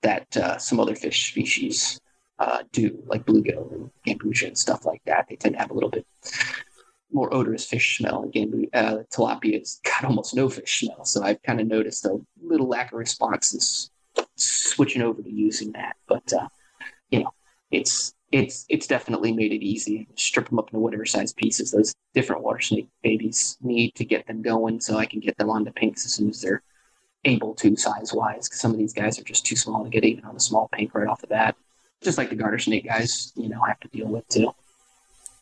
that 0.00 0.34
uh, 0.34 0.56
some 0.56 0.80
other 0.80 0.94
fish 0.94 1.30
species 1.30 2.00
uh, 2.38 2.62
do, 2.72 3.02
like 3.06 3.26
bluegill 3.26 3.70
and 3.74 3.90
gambusia 4.06 4.46
and 4.46 4.56
stuff 4.56 4.86
like 4.86 5.02
that. 5.04 5.26
They 5.28 5.36
tend 5.36 5.56
to 5.56 5.60
have 5.60 5.70
a 5.70 5.74
little 5.74 5.90
bit 5.90 6.06
more 7.12 7.32
odorous 7.34 7.64
fish 7.64 7.98
smell, 7.98 8.24
Again, 8.24 8.66
uh, 8.72 8.98
tilapia's 9.10 9.80
got 9.84 10.04
almost 10.04 10.34
no 10.34 10.48
fish 10.48 10.80
smell. 10.80 11.04
So 11.04 11.22
I've 11.22 11.42
kind 11.42 11.60
of 11.60 11.66
noticed 11.66 12.04
a 12.06 12.20
little 12.42 12.68
lack 12.68 12.92
of 12.92 12.98
responses 12.98 13.90
switching 14.36 15.02
over 15.02 15.22
to 15.22 15.30
using 15.30 15.72
that. 15.72 15.96
But 16.06 16.32
uh, 16.32 16.48
you 17.10 17.20
know, 17.20 17.32
it's 17.70 18.14
it's 18.32 18.66
it's 18.68 18.86
definitely 18.86 19.32
made 19.32 19.52
it 19.52 19.64
easy. 19.64 20.08
Strip 20.14 20.48
them 20.48 20.58
up 20.58 20.68
into 20.68 20.78
whatever 20.78 21.04
size 21.04 21.32
pieces 21.32 21.70
those 21.70 21.94
different 22.14 22.42
water 22.42 22.60
snake 22.60 22.88
babies 23.02 23.56
need 23.60 23.94
to 23.96 24.04
get 24.04 24.26
them 24.26 24.42
going, 24.42 24.80
so 24.80 24.96
I 24.96 25.06
can 25.06 25.20
get 25.20 25.36
them 25.38 25.50
onto 25.50 25.72
pinks 25.72 26.04
as 26.06 26.14
soon 26.14 26.30
as 26.30 26.40
they're 26.40 26.62
able 27.24 27.54
to 27.54 27.76
size 27.76 28.12
wise. 28.12 28.48
Because 28.48 28.60
some 28.60 28.72
of 28.72 28.78
these 28.78 28.94
guys 28.94 29.18
are 29.18 29.24
just 29.24 29.46
too 29.46 29.56
small 29.56 29.84
to 29.84 29.90
get 29.90 30.04
even 30.04 30.24
on 30.24 30.36
a 30.36 30.40
small 30.40 30.68
pink 30.72 30.94
right 30.94 31.08
off 31.08 31.20
the 31.20 31.26
bat. 31.26 31.56
Just 32.02 32.16
like 32.16 32.30
the 32.30 32.36
garter 32.36 32.58
snake 32.58 32.86
guys, 32.86 33.32
you 33.36 33.48
know, 33.48 33.60
have 33.62 33.80
to 33.80 33.88
deal 33.88 34.06
with 34.06 34.26
too. 34.28 34.54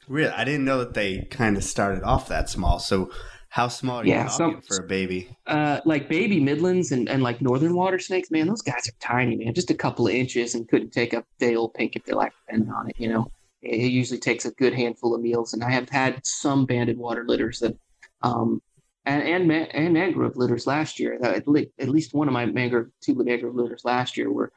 Really, 0.08 0.30
I 0.30 0.44
didn't 0.44 0.64
know 0.64 0.78
that 0.78 0.94
they 0.94 1.26
kind 1.30 1.56
of 1.56 1.64
started 1.64 2.02
off 2.02 2.28
that 2.28 2.48
small. 2.48 2.78
So 2.78 3.10
how 3.50 3.68
small 3.68 4.00
are 4.00 4.04
you 4.04 4.12
yeah, 4.12 4.28
talking 4.28 4.60
for 4.60 4.78
a 4.78 4.86
baby? 4.86 5.36
Uh, 5.46 5.80
like 5.84 6.08
baby 6.08 6.40
midlands 6.40 6.92
and, 6.92 7.08
and 7.08 7.22
like 7.22 7.40
northern 7.40 7.74
water 7.74 7.98
snakes, 7.98 8.30
man, 8.30 8.46
those 8.46 8.62
guys 8.62 8.88
are 8.88 8.92
tiny, 9.00 9.36
man. 9.36 9.54
Just 9.54 9.70
a 9.70 9.74
couple 9.74 10.06
of 10.06 10.14
inches 10.14 10.54
and 10.54 10.68
couldn't 10.68 10.90
take 10.90 11.12
a 11.12 11.24
day 11.38 11.56
old 11.56 11.74
pink 11.74 11.96
if 11.96 12.04
they 12.04 12.12
like 12.12 12.32
depending 12.46 12.70
on 12.70 12.88
it, 12.90 12.96
you 12.98 13.08
know. 13.08 13.30
It, 13.62 13.80
it 13.80 13.90
usually 13.90 14.20
takes 14.20 14.44
a 14.44 14.50
good 14.52 14.74
handful 14.74 15.14
of 15.14 15.20
meals. 15.20 15.54
And 15.54 15.64
I 15.64 15.70
have 15.70 15.88
had 15.88 16.24
some 16.24 16.66
banded 16.66 16.98
water 16.98 17.24
litters 17.26 17.60
that, 17.60 17.76
um, 18.22 18.60
and 19.06 19.22
and, 19.22 19.48
man, 19.48 19.66
and 19.72 19.94
mangrove 19.94 20.36
litters 20.36 20.66
last 20.66 21.00
year. 21.00 21.18
At, 21.22 21.46
at 21.46 21.88
least 21.88 22.14
one 22.14 22.28
of 22.28 22.34
my 22.34 22.44
mangrove, 22.44 22.88
two 23.00 23.14
mangrove 23.14 23.54
litters 23.54 23.82
last 23.84 24.16
year 24.16 24.30
were 24.30 24.52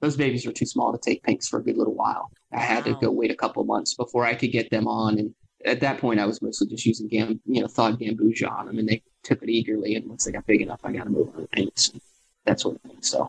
those 0.00 0.16
babies 0.16 0.46
were 0.46 0.52
too 0.52 0.66
small 0.66 0.92
to 0.92 0.98
take 0.98 1.22
pinks 1.22 1.48
for 1.48 1.58
a 1.58 1.62
good 1.62 1.76
little 1.76 1.94
while. 1.94 2.30
I 2.52 2.60
had 2.60 2.86
wow. 2.86 2.92
to 2.94 3.06
go 3.06 3.10
wait 3.10 3.30
a 3.30 3.36
couple 3.36 3.64
months 3.64 3.94
before 3.94 4.24
I 4.24 4.34
could 4.34 4.52
get 4.52 4.70
them 4.70 4.86
on 4.86 5.18
and 5.18 5.34
at 5.64 5.80
that 5.80 5.98
point, 5.98 6.20
I 6.20 6.26
was 6.26 6.42
mostly 6.42 6.68
just 6.68 6.84
using 6.84 7.08
gam, 7.08 7.40
you 7.46 7.60
know, 7.60 7.68
thawed 7.68 7.98
gambusia 7.98 8.50
on 8.50 8.66
them, 8.66 8.78
and 8.78 8.88
they 8.88 9.02
took 9.22 9.42
it 9.42 9.48
eagerly. 9.48 9.94
And 9.94 10.08
once 10.08 10.24
they 10.24 10.32
got 10.32 10.46
big 10.46 10.60
enough, 10.60 10.80
I 10.84 10.92
got 10.92 11.04
to 11.04 11.10
move 11.10 11.28
on 11.34 11.42
to 11.42 11.48
paints, 11.48 11.90
and 11.90 12.00
that 12.44 12.60
sort 12.60 12.76
of 12.76 12.82
thing. 12.82 12.98
So, 13.00 13.28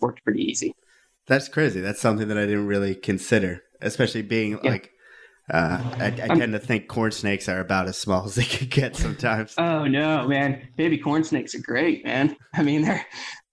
worked 0.00 0.22
pretty 0.24 0.42
easy. 0.42 0.74
That's 1.26 1.48
crazy. 1.48 1.80
That's 1.80 2.00
something 2.00 2.28
that 2.28 2.38
I 2.38 2.46
didn't 2.46 2.66
really 2.66 2.94
consider, 2.94 3.62
especially 3.80 4.22
being 4.22 4.58
yeah. 4.62 4.70
like. 4.70 4.90
Uh, 5.52 5.82
I, 5.98 6.06
I 6.06 6.28
tend 6.28 6.52
to 6.52 6.60
think 6.60 6.86
corn 6.86 7.10
snakes 7.10 7.48
are 7.48 7.58
about 7.58 7.88
as 7.88 7.98
small 7.98 8.24
as 8.26 8.36
they 8.36 8.44
could 8.44 8.70
get 8.70 8.94
sometimes. 8.94 9.54
oh 9.58 9.86
no, 9.86 10.28
man! 10.28 10.68
Baby 10.76 10.98
corn 10.98 11.24
snakes 11.24 11.54
are 11.54 11.60
great, 11.60 12.04
man. 12.04 12.36
I 12.54 12.62
mean, 12.62 12.82
they're 12.82 13.04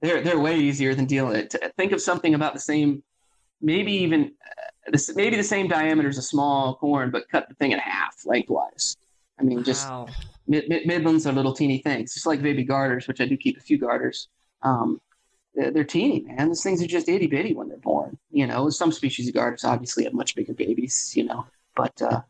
they're 0.01 0.21
they're 0.21 0.39
way 0.39 0.57
easier 0.59 0.95
than 0.95 1.05
dealing. 1.05 1.35
It. 1.35 1.55
Think 1.77 1.91
of 1.91 2.01
something 2.01 2.33
about 2.35 2.53
the 2.53 2.59
same, 2.59 3.03
maybe 3.61 3.91
even 3.91 4.31
this 4.87 5.13
maybe 5.15 5.35
the 5.35 5.43
same 5.43 5.67
diameter 5.67 6.09
as 6.09 6.17
a 6.17 6.21
small 6.21 6.75
corn, 6.75 7.11
but 7.11 7.29
cut 7.29 7.47
the 7.49 7.55
thing 7.55 7.71
in 7.71 7.79
half 7.79 8.15
lengthwise. 8.25 8.95
I 9.39 9.43
mean, 9.43 9.63
just 9.63 9.87
Mid- 10.49 10.67
mid- 10.67 10.87
Midlands 10.87 11.27
are 11.27 11.31
little 11.31 11.53
teeny 11.53 11.77
things, 11.77 12.13
just 12.15 12.25
like 12.25 12.41
baby 12.41 12.63
garters, 12.63 13.07
which 13.07 13.21
I 13.21 13.25
do 13.25 13.37
keep 13.37 13.57
a 13.57 13.61
few 13.61 13.77
garters. 13.77 14.29
Um, 14.63 14.99
they're, 15.53 15.69
they're 15.69 15.83
teeny, 15.83 16.21
man. 16.21 16.49
These 16.49 16.63
things 16.63 16.81
are 16.81 16.87
just 16.87 17.07
itty 17.07 17.27
bitty 17.27 17.53
when 17.53 17.69
they're 17.69 17.77
born. 17.77 18.17
You 18.31 18.47
know, 18.47 18.67
some 18.71 18.91
species 18.91 19.27
of 19.27 19.35
garters 19.35 19.63
obviously 19.63 20.05
have 20.05 20.13
much 20.13 20.35
bigger 20.35 20.53
babies, 20.53 21.13
you 21.15 21.23
know, 21.23 21.45
but 21.75 22.01
uh, 22.01 22.21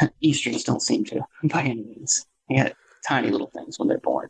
Easterns 0.20 0.64
don't 0.64 0.82
seem 0.82 1.04
to 1.06 1.22
by 1.44 1.62
any 1.62 1.82
means. 1.82 2.26
Get 2.50 2.76
tiny 3.06 3.30
little 3.30 3.50
things 3.50 3.78
when 3.78 3.88
they're 3.88 3.98
born. 3.98 4.28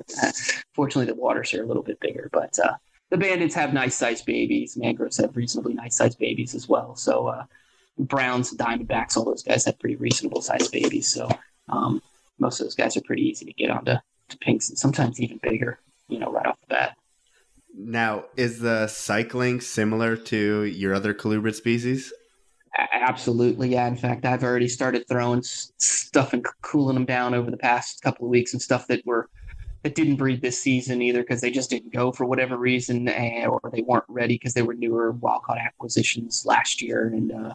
Fortunately, 0.74 1.10
the 1.10 1.18
waters 1.18 1.52
are 1.54 1.62
a 1.62 1.66
little 1.66 1.82
bit 1.82 2.00
bigger, 2.00 2.28
but 2.32 2.58
uh, 2.58 2.74
the 3.10 3.16
bandeds 3.16 3.54
have 3.54 3.72
nice 3.72 3.96
sized 3.96 4.24
babies. 4.26 4.76
Mangroves 4.76 5.18
have 5.18 5.36
reasonably 5.36 5.74
nice 5.74 5.96
sized 5.96 6.18
babies 6.18 6.54
as 6.54 6.68
well. 6.68 6.94
So 6.96 7.28
uh, 7.28 7.44
browns, 7.98 8.54
diamondbacks, 8.54 9.16
all 9.16 9.24
those 9.24 9.42
guys 9.42 9.64
have 9.64 9.78
pretty 9.78 9.96
reasonable 9.96 10.42
sized 10.42 10.72
babies. 10.72 11.08
So 11.08 11.28
um, 11.68 12.02
most 12.38 12.60
of 12.60 12.66
those 12.66 12.74
guys 12.74 12.96
are 12.96 13.02
pretty 13.02 13.22
easy 13.22 13.44
to 13.44 13.52
get 13.52 13.70
onto 13.70 13.96
to 14.28 14.38
pinks, 14.38 14.68
and 14.68 14.78
sometimes 14.78 15.20
even 15.20 15.38
bigger. 15.42 15.78
You 16.08 16.18
know, 16.18 16.32
right 16.32 16.46
off 16.46 16.58
the 16.60 16.74
bat. 16.74 16.96
Now, 17.72 18.24
is 18.36 18.58
the 18.58 18.88
cycling 18.88 19.60
similar 19.60 20.16
to 20.16 20.64
your 20.64 20.92
other 20.92 21.14
colubrid 21.14 21.54
species? 21.54 22.12
Absolutely, 22.78 23.70
yeah. 23.70 23.88
In 23.88 23.96
fact, 23.96 24.24
I've 24.24 24.44
already 24.44 24.68
started 24.68 25.06
throwing 25.08 25.42
stuff 25.42 26.32
and 26.32 26.44
cooling 26.62 26.94
them 26.94 27.04
down 27.04 27.34
over 27.34 27.50
the 27.50 27.56
past 27.56 28.00
couple 28.02 28.26
of 28.26 28.30
weeks 28.30 28.52
and 28.52 28.62
stuff 28.62 28.86
that 28.86 29.04
were 29.04 29.28
that 29.82 29.94
didn't 29.94 30.16
breed 30.16 30.42
this 30.42 30.60
season 30.60 31.00
either 31.00 31.20
because 31.22 31.40
they 31.40 31.50
just 31.50 31.70
didn't 31.70 31.92
go 31.92 32.12
for 32.12 32.26
whatever 32.26 32.56
reason, 32.56 33.08
eh, 33.08 33.46
or 33.46 33.60
they 33.72 33.82
weren't 33.82 34.04
ready 34.08 34.34
because 34.34 34.54
they 34.54 34.62
were 34.62 34.74
newer 34.74 35.12
wild 35.12 35.42
caught 35.42 35.58
acquisitions 35.58 36.44
last 36.46 36.82
year, 36.82 37.06
and 37.08 37.32
uh, 37.32 37.54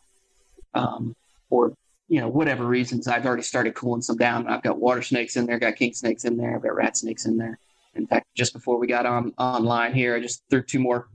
um, 0.74 1.16
or 1.49 1.74
you 2.09 2.20
know 2.20 2.28
whatever 2.28 2.66
reasons. 2.66 3.07
I've 3.07 3.26
already 3.26 3.43
started 3.43 3.74
cooling 3.74 4.01
some 4.01 4.18
down. 4.18 4.47
I've 4.47 4.63
got 4.63 4.80
water 4.80 5.01
snakes 5.01 5.38
in 5.38 5.45
there, 5.45 5.59
got 5.59 5.78
king 5.78 5.93
snakes 5.93 6.26
in 6.26 6.36
there, 6.36 6.55
I've 6.55 6.63
got 6.63 6.76
rat 6.76 6.97
snakes 6.97 7.26
in 7.26 7.38
there. 7.38 7.57
In 7.93 8.05
fact, 8.05 8.28
just 8.36 8.51
before 8.51 8.78
we 8.78 8.88
got 8.88 9.05
on 9.05 9.34
online 9.38 9.93
here, 9.93 10.16
I 10.16 10.20
just 10.20 10.43
threw 10.49 10.61
two 10.61 10.80
more 10.80 11.07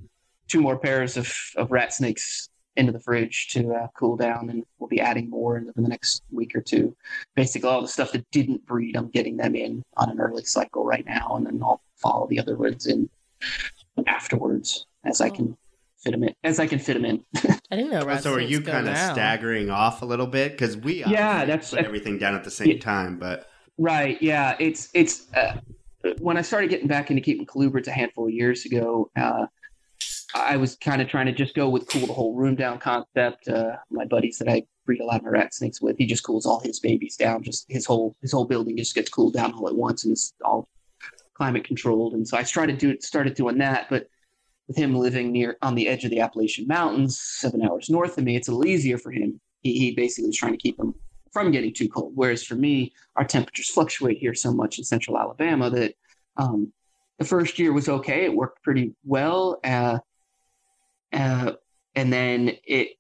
two 0.49 0.63
more 0.63 0.79
pairs 0.79 1.17
of, 1.17 1.31
of 1.57 1.71
rat 1.71 1.93
snakes 1.93 2.49
into 2.77 2.93
the 2.93 3.01
fridge 3.01 3.49
to 3.49 3.73
uh, 3.75 3.87
cool 3.97 4.17
down, 4.17 4.51
and 4.51 4.65
we'll 4.79 4.89
be 4.89 5.01
adding 5.01 5.29
more 5.29 5.57
in 5.57 5.67
the, 5.67 5.73
in 5.77 5.83
the 5.83 5.89
next 5.89 6.23
week 6.31 6.55
or 6.55 6.61
two. 6.61 6.95
Basically, 7.35 7.69
all 7.69 7.83
the 7.83 7.89
stuff 7.89 8.13
that 8.13 8.31
didn't 8.31 8.65
breed, 8.67 8.97
I'm 8.97 9.11
getting 9.11 9.37
them 9.37 9.55
in 9.55 9.83
on 9.97 10.11
an 10.11 10.21
early 10.21 10.45
cycle 10.45 10.85
right 10.85 11.05
now, 11.05 11.35
and 11.37 11.47
then 11.47 11.61
I'll 11.63 11.83
follow 11.97 12.27
the 12.29 12.39
other 12.39 12.57
ones 12.57 12.87
in 12.87 13.09
afterwards 14.07 14.87
as 15.05 15.21
I 15.21 15.31
can 15.31 15.57
fit 16.03 16.13
them 16.13 16.25
in. 16.25 16.35
As 16.45 16.59
I 16.59 16.67
can 16.67 16.79
fit 16.79 16.95
them 16.95 17.05
in. 17.05 17.25
I 17.71 17.77
didn't 17.77 17.91
know. 17.91 18.17
so 18.19 18.35
are 18.35 18.41
you 18.41 18.61
kind 18.61 18.89
of 18.89 18.97
staggering 18.97 19.71
off 19.71 20.03
a 20.03 20.05
little 20.05 20.27
bit 20.27 20.53
because 20.53 20.77
we 20.77 21.05
yeah 21.05 21.45
that's 21.45 21.71
put 21.71 21.85
everything 21.85 22.19
down 22.19 22.35
at 22.35 22.45
the 22.45 22.51
same 22.51 22.69
yeah, 22.69 22.79
time, 22.79 23.19
but 23.19 23.49
right 23.79 24.21
yeah 24.21 24.57
it's 24.59 24.89
it's. 24.95 25.33
Uh, 25.33 25.59
when 26.19 26.39
I 26.39 26.41
started 26.41 26.71
getting 26.71 26.87
back 26.87 27.11
into 27.11 27.21
keeping 27.21 27.45
colubrids 27.45 27.87
a 27.87 27.91
handful 27.91 28.27
of 28.27 28.33
years 28.33 28.65
ago, 28.65 29.11
uh, 29.17 29.45
I 30.35 30.57
was 30.57 30.77
kind 30.77 31.03
of 31.03 31.09
trying 31.09 31.27
to 31.27 31.33
just 31.33 31.55
go 31.55 31.69
with 31.69 31.89
cool 31.89 32.07
the 32.07 32.13
whole 32.13 32.35
room 32.35 32.55
down 32.55 32.79
concept. 32.79 33.49
Uh, 33.49 33.77
my 33.91 34.05
buddies 34.05 34.39
that 34.39 34.49
I 34.49 34.65
breed 34.87 35.01
a 35.01 35.05
lot 35.05 35.17
of 35.17 35.25
my 35.25 35.31
rat 35.31 35.55
snakes 35.55 35.81
with, 35.81 35.97
he 35.99 36.07
just 36.07 36.23
cools 36.23 36.47
all 36.47 36.61
his 36.61 36.81
babies 36.81 37.17
down. 37.17 37.43
Just 37.43 37.67
his 37.69 37.85
whole 37.85 38.17
his 38.21 38.33
whole 38.33 38.45
building 38.45 38.77
just 38.77 38.95
gets 38.95 39.11
cooled 39.11 39.35
down 39.35 39.53
all 39.53 39.69
at 39.69 39.75
once, 39.75 40.05
and 40.05 40.13
it's 40.13 40.33
all 40.45 40.69
climate 41.35 41.65
controlled. 41.65 42.15
And 42.15 42.27
so 42.27 42.37
I 42.37 42.43
started 42.43 42.79
do 42.79 42.99
started 43.01 43.35
doing 43.35 43.59
that, 43.59 43.89
but 43.91 44.07
with 44.69 44.77
him 44.77 44.95
living 44.95 45.33
near 45.33 45.57
on 45.63 45.75
the 45.75 45.89
edge 45.89 46.05
of 46.05 46.11
the 46.11 46.21
Appalachian 46.21 46.67
Mountains, 46.69 47.21
seven 47.21 47.63
hours 47.63 47.91
north 47.91 48.17
of 48.19 48.25
me, 48.25 48.37
it's 48.37 48.47
a 48.47 48.53
little 48.53 48.71
easier 48.71 48.99
for 48.99 49.11
him. 49.11 49.41
He, 49.63 49.79
he 49.79 49.95
basically 49.95 50.29
was 50.29 50.37
trying 50.37 50.53
to 50.53 50.59
keep 50.59 50.77
them 50.77 50.95
from 51.33 51.51
getting 51.51 51.75
too 51.75 51.89
cold. 51.89 52.13
Whereas 52.15 52.45
for 52.45 52.55
me, 52.55 52.93
our 53.17 53.25
temperatures 53.25 53.69
fluctuate 53.69 54.19
here 54.19 54.35
so 54.35 54.53
much 54.53 54.79
in 54.79 54.85
central 54.85 55.19
Alabama 55.19 55.71
that 55.71 55.95
um, 56.37 56.73
the 57.21 57.27
first 57.27 57.59
year 57.59 57.73
was 57.73 57.89
okay. 57.89 58.25
It 58.25 58.35
worked 58.35 58.63
pretty 58.63 58.95
well. 59.05 59.61
Uh, 59.63 59.99
uh, 61.13 61.53
and 61.95 62.11
then 62.11 62.53
it, 62.67 62.97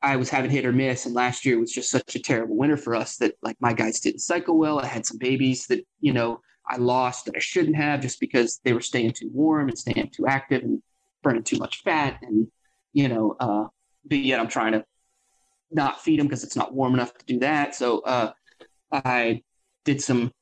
I 0.00 0.16
was 0.16 0.30
having 0.30 0.50
hit 0.50 0.64
or 0.64 0.72
miss. 0.72 1.04
And 1.04 1.14
last 1.14 1.44
year 1.44 1.60
was 1.60 1.70
just 1.70 1.90
such 1.90 2.16
a 2.16 2.18
terrible 2.18 2.56
winter 2.56 2.78
for 2.78 2.96
us 2.96 3.18
that 3.18 3.34
like 3.42 3.56
my 3.60 3.74
guys 3.74 4.00
didn't 4.00 4.20
cycle 4.20 4.56
well. 4.58 4.80
I 4.80 4.86
had 4.86 5.04
some 5.04 5.18
babies 5.18 5.66
that, 5.66 5.86
you 6.00 6.14
know, 6.14 6.40
I 6.66 6.78
lost 6.78 7.26
that 7.26 7.36
I 7.36 7.40
shouldn't 7.40 7.76
have 7.76 8.00
just 8.00 8.20
because 8.20 8.58
they 8.64 8.72
were 8.72 8.80
staying 8.80 9.12
too 9.12 9.28
warm 9.30 9.68
and 9.68 9.78
staying 9.78 10.10
too 10.16 10.26
active 10.26 10.62
and 10.62 10.82
burning 11.22 11.42
too 11.42 11.58
much 11.58 11.82
fat. 11.82 12.20
And, 12.22 12.48
you 12.94 13.08
know, 13.08 13.36
uh, 13.38 13.66
but 14.06 14.18
yet 14.18 14.40
I'm 14.40 14.48
trying 14.48 14.72
to 14.72 14.84
not 15.70 16.00
feed 16.00 16.20
them 16.20 16.26
because 16.26 16.42
it's 16.42 16.56
not 16.56 16.72
warm 16.72 16.94
enough 16.94 17.12
to 17.18 17.26
do 17.26 17.38
that. 17.40 17.74
So 17.74 18.00
uh, 18.00 18.32
I 18.92 19.42
did 19.84 20.00
some 20.00 20.32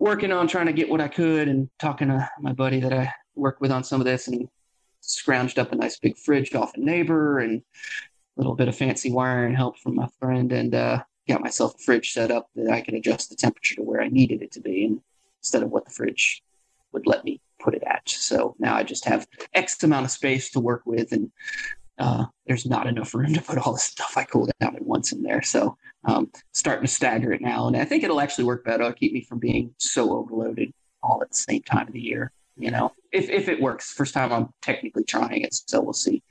working 0.00 0.32
on 0.32 0.48
trying 0.48 0.66
to 0.66 0.72
get 0.72 0.88
what 0.88 1.00
I 1.00 1.08
could 1.08 1.46
and 1.46 1.68
talking 1.78 2.08
to 2.08 2.28
my 2.40 2.52
buddy 2.52 2.80
that 2.80 2.92
I 2.92 3.12
worked 3.36 3.60
with 3.60 3.70
on 3.70 3.84
some 3.84 4.00
of 4.00 4.06
this 4.06 4.26
and 4.26 4.48
scrounged 5.02 5.58
up 5.58 5.72
a 5.72 5.76
nice 5.76 5.98
big 5.98 6.16
fridge 6.16 6.54
off 6.54 6.74
a 6.74 6.80
neighbor 6.80 7.38
and 7.38 7.58
a 7.60 8.40
little 8.40 8.56
bit 8.56 8.68
of 8.68 8.76
fancy 8.76 9.12
wiring 9.12 9.54
help 9.54 9.78
from 9.78 9.94
my 9.94 10.08
friend 10.18 10.52
and 10.52 10.74
uh, 10.74 11.02
got 11.28 11.42
myself 11.42 11.74
a 11.74 11.78
fridge 11.78 12.12
set 12.12 12.30
up 12.30 12.48
that 12.56 12.72
I 12.72 12.80
could 12.80 12.94
adjust 12.94 13.28
the 13.28 13.36
temperature 13.36 13.76
to 13.76 13.82
where 13.82 14.00
I 14.00 14.08
needed 14.08 14.42
it 14.42 14.52
to 14.52 14.60
be 14.60 14.86
and 14.86 15.00
instead 15.38 15.62
of 15.62 15.70
what 15.70 15.84
the 15.84 15.90
fridge 15.90 16.42
would 16.92 17.06
let 17.06 17.24
me 17.24 17.40
put 17.60 17.74
it 17.74 17.82
at. 17.84 18.08
So 18.08 18.56
now 18.58 18.74
I 18.74 18.82
just 18.82 19.04
have 19.04 19.28
X 19.54 19.82
amount 19.82 20.06
of 20.06 20.10
space 20.10 20.50
to 20.52 20.60
work 20.60 20.82
with 20.86 21.12
and 21.12 21.30
uh, 22.00 22.24
there's 22.46 22.66
not 22.66 22.86
enough 22.86 23.14
room 23.14 23.34
to 23.34 23.42
put 23.42 23.58
all 23.58 23.74
the 23.74 23.78
stuff 23.78 24.14
I 24.16 24.24
cooled 24.24 24.50
down 24.60 24.74
at 24.74 24.82
once 24.82 25.12
in 25.12 25.22
there. 25.22 25.42
So 25.42 25.76
um, 26.04 26.30
starting 26.52 26.86
to 26.86 26.92
stagger 26.92 27.32
it 27.32 27.42
now, 27.42 27.66
and 27.66 27.76
I 27.76 27.84
think 27.84 28.02
it'll 28.02 28.20
actually 28.20 28.44
work 28.44 28.64
better. 28.64 28.84
It'll 28.84 28.94
keep 28.94 29.12
me 29.12 29.22
from 29.22 29.38
being 29.38 29.74
so 29.78 30.16
overloaded 30.16 30.72
all 31.02 31.20
at 31.22 31.30
the 31.30 31.36
same 31.36 31.62
time 31.62 31.86
of 31.86 31.92
the 31.92 32.00
year. 32.00 32.32
You 32.56 32.70
know, 32.70 32.92
if 33.12 33.28
if 33.28 33.48
it 33.48 33.60
works, 33.60 33.92
first 33.92 34.14
time 34.14 34.32
I'm 34.32 34.48
technically 34.62 35.04
trying 35.04 35.42
it, 35.42 35.54
so 35.54 35.80
we'll 35.80 35.92
see 35.92 36.22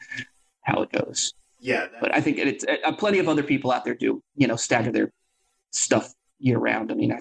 how 0.61 0.81
it 0.81 0.91
goes. 0.91 1.33
Yeah, 1.59 1.87
but 2.01 2.13
I 2.15 2.21
think 2.21 2.37
it's 2.37 2.65
uh, 2.65 2.91
plenty 2.93 3.19
of 3.19 3.27
other 3.27 3.43
people 3.43 3.71
out 3.71 3.85
there 3.85 3.95
do 3.95 4.21
you 4.35 4.47
know 4.47 4.55
stagger 4.55 4.91
their 4.91 5.11
stuff 5.71 6.13
year 6.39 6.57
round. 6.57 6.91
I 6.91 6.95
mean, 6.95 7.11
I, 7.11 7.19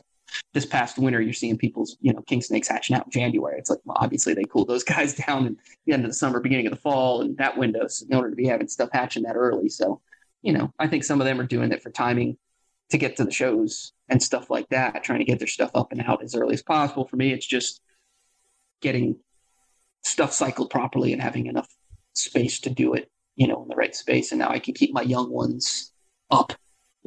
this 0.55 0.67
past 0.67 0.99
winter, 0.99 1.21
you're 1.21 1.33
seeing 1.33 1.59
people's, 1.59 1.97
you 2.01 2.13
know, 2.13 2.23
king 2.23 2.41
snakes 2.41 2.69
hatching 2.69 2.97
out 2.97 3.07
in 3.07 3.11
January. 3.11 3.59
It's 3.59 3.71
like, 3.71 3.81
well, 3.85 3.97
obviously 4.01 4.35
they 4.35 4.45
cool 4.45 4.65
those 4.65 4.85
guys 4.95 5.15
down 5.15 5.47
in 5.47 5.57
the 5.87 5.93
end 5.93 6.05
of 6.05 6.11
the 6.11 6.15
summer, 6.15 6.41
beginning 6.41 6.67
of 6.67 6.73
the 6.73 6.81
fall, 6.81 7.21
and 7.21 7.37
that 7.39 7.57
window 7.57 7.87
in 8.09 8.17
order 8.17 8.31
to 8.31 8.37
be 8.37 8.47
having 8.47 8.69
stuff 8.69 8.91
hatching 8.93 9.25
that 9.25 9.37
early. 9.37 9.69
So, 9.69 10.01
you 10.43 10.53
know, 10.53 10.73
I 10.79 10.87
think 10.87 11.05
some 11.05 11.21
of 11.21 11.27
them 11.27 11.41
are 11.41 11.47
doing 11.47 11.73
it 11.73 11.83
for 11.83 11.91
timing 11.91 12.37
to 12.91 12.99
get 12.99 13.17
to 13.17 13.25
the 13.25 13.31
shows 13.31 13.93
and 14.09 14.23
stuff 14.23 14.51
like 14.51 14.69
that, 14.71 15.05
trying 15.05 15.19
to 15.19 15.25
get 15.25 15.39
their 15.39 15.49
stuff 15.49 15.71
up 15.75 15.93
and 15.93 16.01
out 16.03 16.23
as 16.23 16.35
early 16.35 16.55
as 16.55 16.63
possible. 16.63 17.07
For 17.07 17.17
me, 17.17 17.33
it's 17.33 17.47
just 17.47 17.83
getting 18.81 19.17
stuff 20.05 20.33
cycled 20.33 20.71
properly 20.71 21.13
and 21.13 21.21
having 21.21 21.47
enough 21.47 21.69
space 22.15 22.61
to 22.61 22.71
do 22.71 22.95
it, 22.95 23.11
you 23.37 23.47
know, 23.47 23.63
in 23.63 23.69
the 23.69 23.77
right 23.77 23.95
space. 23.95 24.33
And 24.33 24.39
now 24.39 24.49
I 24.49 24.59
can 24.59 24.75
keep 24.75 24.93
my 24.93 25.03
young 25.03 25.31
ones 25.31 25.93
up 26.31 26.55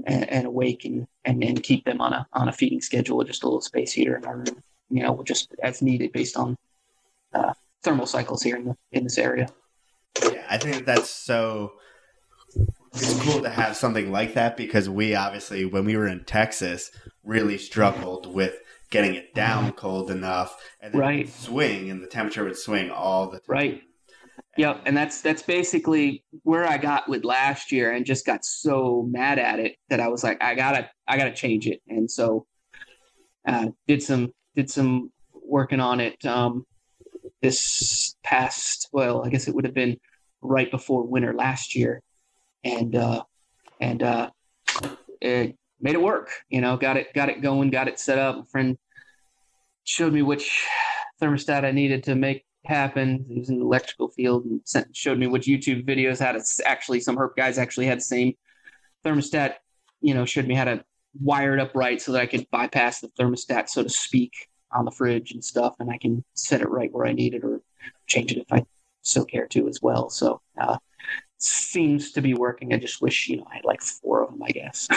and, 0.07 0.29
and 0.29 0.45
awake 0.45 0.85
and, 0.85 1.07
and, 1.25 1.43
and 1.43 1.63
keep 1.63 1.85
them 1.85 2.01
on 2.01 2.13
a 2.13 2.27
on 2.33 2.49
a 2.49 2.51
feeding 2.51 2.81
schedule 2.81 3.17
with 3.17 3.27
just 3.27 3.43
a 3.43 3.45
little 3.45 3.61
space 3.61 3.91
heater 3.91 4.15
in 4.15 4.25
our 4.25 4.37
room, 4.37 4.63
you 4.89 5.03
know, 5.03 5.21
just 5.23 5.53
as 5.63 5.81
needed 5.81 6.11
based 6.11 6.37
on 6.37 6.57
uh, 7.33 7.53
thermal 7.83 8.05
cycles 8.05 8.41
here 8.43 8.55
in 8.55 8.65
the 8.65 8.77
in 8.91 9.03
this 9.03 9.17
area. 9.17 9.47
Yeah, 10.23 10.45
I 10.49 10.57
think 10.57 10.85
that's 10.85 11.09
so. 11.09 11.73
It's 12.93 13.17
cool 13.21 13.41
to 13.41 13.49
have 13.49 13.77
something 13.77 14.11
like 14.11 14.33
that 14.33 14.57
because 14.57 14.89
we 14.89 15.15
obviously, 15.15 15.63
when 15.63 15.85
we 15.85 15.95
were 15.95 16.07
in 16.07 16.25
Texas, 16.25 16.91
really 17.23 17.57
struggled 17.57 18.33
with 18.33 18.59
getting 18.89 19.15
it 19.15 19.33
down 19.33 19.71
cold 19.71 20.11
enough 20.11 20.57
and 20.81 20.93
then 20.93 20.99
right. 20.99 21.29
swing, 21.29 21.89
and 21.89 22.03
the 22.03 22.07
temperature 22.07 22.43
would 22.43 22.57
swing 22.57 22.91
all 22.91 23.29
the 23.29 23.39
time. 23.39 23.45
Right. 23.47 23.83
Yep, 24.57 24.81
and 24.85 24.97
that's 24.97 25.21
that's 25.21 25.43
basically 25.43 26.23
where 26.43 26.67
I 26.67 26.77
got 26.77 27.07
with 27.07 27.23
last 27.23 27.71
year, 27.71 27.93
and 27.93 28.05
just 28.05 28.25
got 28.25 28.43
so 28.43 29.07
mad 29.09 29.39
at 29.39 29.59
it 29.59 29.77
that 29.89 30.01
I 30.01 30.09
was 30.09 30.23
like, 30.23 30.43
I 30.43 30.55
gotta, 30.55 30.89
I 31.07 31.17
gotta 31.17 31.33
change 31.33 31.67
it, 31.67 31.81
and 31.87 32.11
so 32.11 32.45
uh, 33.47 33.67
did 33.87 34.03
some 34.03 34.33
did 34.55 34.69
some 34.69 35.11
working 35.33 35.79
on 35.79 36.01
it 36.01 36.25
um, 36.25 36.65
this 37.41 38.15
past. 38.23 38.89
Well, 38.91 39.23
I 39.25 39.29
guess 39.29 39.47
it 39.47 39.55
would 39.55 39.65
have 39.65 39.73
been 39.73 39.97
right 40.41 40.69
before 40.69 41.03
winter 41.03 41.33
last 41.33 41.73
year, 41.73 42.01
and 42.65 42.93
uh, 42.93 43.23
and 43.79 44.03
uh, 44.03 44.31
it 45.21 45.57
made 45.79 45.95
it 45.95 46.01
work. 46.01 46.29
You 46.49 46.59
know, 46.59 46.75
got 46.75 46.97
it 46.97 47.13
got 47.13 47.29
it 47.29 47.41
going, 47.41 47.69
got 47.69 47.87
it 47.87 47.99
set 47.99 48.19
up. 48.19 48.37
A 48.37 48.45
friend 48.45 48.77
showed 49.85 50.11
me 50.11 50.21
which 50.21 50.67
thermostat 51.21 51.63
I 51.63 51.71
needed 51.71 52.03
to 52.03 52.15
make 52.15 52.43
happened. 52.65 53.25
He 53.27 53.39
was 53.39 53.49
in 53.49 53.59
the 53.59 53.65
electrical 53.65 54.09
field 54.09 54.45
and 54.45 54.61
sent, 54.65 54.95
showed 54.95 55.17
me 55.17 55.27
which 55.27 55.47
YouTube 55.47 55.85
videos 55.85 56.19
had 56.19 56.35
it. 56.35 56.43
Actually, 56.65 56.99
some 56.99 57.17
herp 57.17 57.35
guys 57.35 57.57
actually 57.57 57.85
had 57.85 57.99
the 57.99 58.03
same 58.03 58.33
thermostat. 59.05 59.55
You 60.01 60.13
know, 60.13 60.25
showed 60.25 60.47
me 60.47 60.55
how 60.55 60.65
to 60.65 60.83
wire 61.19 61.53
it 61.53 61.59
up 61.59 61.75
right 61.75 62.01
so 62.01 62.11
that 62.11 62.21
I 62.21 62.25
could 62.25 62.47
bypass 62.51 63.01
the 63.01 63.09
thermostat, 63.09 63.69
so 63.69 63.83
to 63.83 63.89
speak, 63.89 64.33
on 64.71 64.85
the 64.85 64.91
fridge 64.91 65.31
and 65.31 65.43
stuff, 65.43 65.75
and 65.79 65.89
I 65.89 65.97
can 65.97 66.23
set 66.33 66.61
it 66.61 66.69
right 66.69 66.91
where 66.91 67.05
I 67.05 67.13
need 67.13 67.33
it 67.33 67.43
or 67.43 67.61
change 68.07 68.31
it 68.31 68.37
if 68.37 68.51
I 68.51 68.65
so 69.01 69.25
care 69.25 69.47
to 69.47 69.67
as 69.67 69.81
well. 69.81 70.09
So 70.09 70.41
uh, 70.59 70.77
seems 71.37 72.11
to 72.13 72.21
be 72.21 72.33
working. 72.33 72.73
I 72.73 72.77
just 72.77 73.01
wish 73.01 73.27
you 73.27 73.37
know 73.37 73.47
I 73.51 73.55
had 73.55 73.65
like 73.65 73.81
four 73.81 74.23
of 74.23 74.31
them. 74.31 74.43
I 74.43 74.51
guess. 74.51 74.87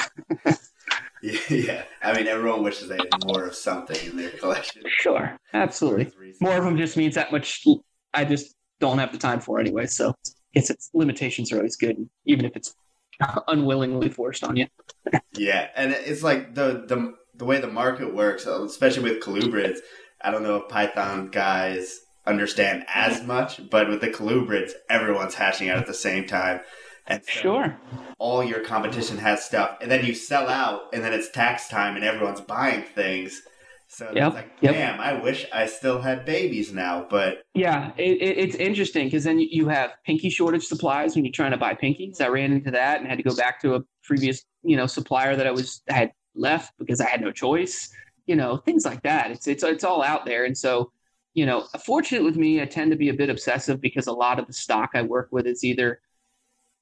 Yeah, 1.48 1.84
I 2.02 2.14
mean, 2.14 2.26
everyone 2.26 2.62
wishes 2.62 2.88
they 2.88 2.96
had 2.96 3.24
more 3.26 3.46
of 3.46 3.54
something 3.54 3.96
in 4.10 4.16
their 4.16 4.30
collection. 4.30 4.82
Sure, 4.88 5.38
absolutely. 5.54 6.12
More 6.40 6.58
of 6.58 6.64
them 6.64 6.76
just 6.76 6.96
means 6.96 7.14
that 7.14 7.32
much. 7.32 7.64
I 8.12 8.24
just 8.24 8.54
don't 8.80 8.98
have 8.98 9.10
the 9.12 9.18
time 9.18 9.40
for 9.40 9.58
anyway. 9.58 9.86
So 9.86 10.14
it's 10.52 10.68
its 10.68 10.90
limitations 10.92 11.50
are 11.52 11.56
always 11.56 11.76
good, 11.76 11.96
even 12.26 12.44
if 12.44 12.56
it's 12.56 12.74
unwillingly 13.48 14.10
forced 14.10 14.44
on 14.44 14.56
you. 14.56 14.66
yeah, 15.32 15.68
and 15.74 15.92
it's 15.92 16.22
like 16.22 16.54
the 16.54 16.84
the 16.86 17.14
the 17.34 17.44
way 17.44 17.58
the 17.58 17.68
market 17.68 18.14
works, 18.14 18.46
especially 18.46 19.10
with 19.10 19.22
colubrids. 19.22 19.78
I 20.20 20.30
don't 20.30 20.42
know 20.42 20.56
if 20.56 20.68
Python 20.68 21.30
guys 21.30 22.00
understand 22.26 22.84
as 22.92 23.22
much, 23.22 23.60
but 23.70 23.88
with 23.88 24.00
the 24.00 24.08
colubrids, 24.08 24.72
everyone's 24.88 25.34
hashing 25.34 25.68
out 25.68 25.78
at 25.78 25.86
the 25.86 25.94
same 25.94 26.26
time. 26.26 26.60
And 27.06 27.22
so 27.24 27.30
sure, 27.30 27.78
all 28.18 28.42
your 28.42 28.60
competition 28.60 29.18
has 29.18 29.44
stuff, 29.44 29.76
and 29.80 29.90
then 29.90 30.04
you 30.06 30.14
sell 30.14 30.48
out, 30.48 30.88
and 30.92 31.04
then 31.04 31.12
it's 31.12 31.30
tax 31.30 31.68
time, 31.68 31.96
and 31.96 32.04
everyone's 32.04 32.40
buying 32.40 32.82
things. 32.82 33.42
So 33.88 34.10
yep, 34.14 34.28
it's 34.28 34.34
like, 34.34 34.50
yep. 34.60 34.74
damn, 34.74 35.00
I 35.00 35.12
wish 35.12 35.46
I 35.52 35.66
still 35.66 36.00
had 36.00 36.24
babies 36.24 36.72
now. 36.72 37.06
But 37.08 37.44
yeah, 37.54 37.92
it, 37.96 38.22
it, 38.22 38.38
it's 38.38 38.56
interesting 38.56 39.06
because 39.06 39.24
then 39.24 39.38
you 39.38 39.68
have 39.68 39.92
pinky 40.06 40.30
shortage 40.30 40.64
supplies 40.64 41.14
when 41.14 41.24
you're 41.24 41.32
trying 41.32 41.50
to 41.50 41.58
buy 41.58 41.74
pinkies. 41.74 42.20
I 42.20 42.28
ran 42.28 42.52
into 42.52 42.70
that 42.70 43.00
and 43.00 43.08
had 43.08 43.18
to 43.18 43.22
go 43.22 43.36
back 43.36 43.60
to 43.62 43.74
a 43.74 43.80
previous, 44.02 44.44
you 44.62 44.76
know, 44.76 44.86
supplier 44.86 45.36
that 45.36 45.46
I 45.46 45.50
was 45.50 45.82
I 45.90 45.94
had 45.94 46.12
left 46.34 46.72
because 46.78 47.00
I 47.00 47.08
had 47.08 47.20
no 47.20 47.30
choice. 47.30 47.90
You 48.26 48.36
know, 48.36 48.56
things 48.56 48.86
like 48.86 49.02
that. 49.02 49.30
It's 49.30 49.46
it's 49.46 49.62
it's 49.62 49.84
all 49.84 50.02
out 50.02 50.24
there, 50.24 50.46
and 50.46 50.56
so 50.56 50.90
you 51.34 51.44
know, 51.44 51.66
fortunate 51.84 52.24
with 52.24 52.36
me, 52.36 52.62
I 52.62 52.64
tend 52.64 52.92
to 52.92 52.96
be 52.96 53.08
a 53.10 53.14
bit 53.14 53.28
obsessive 53.28 53.80
because 53.80 54.06
a 54.06 54.12
lot 54.12 54.38
of 54.38 54.46
the 54.46 54.52
stock 54.52 54.90
I 54.94 55.02
work 55.02 55.28
with 55.30 55.46
is 55.46 55.64
either 55.64 56.00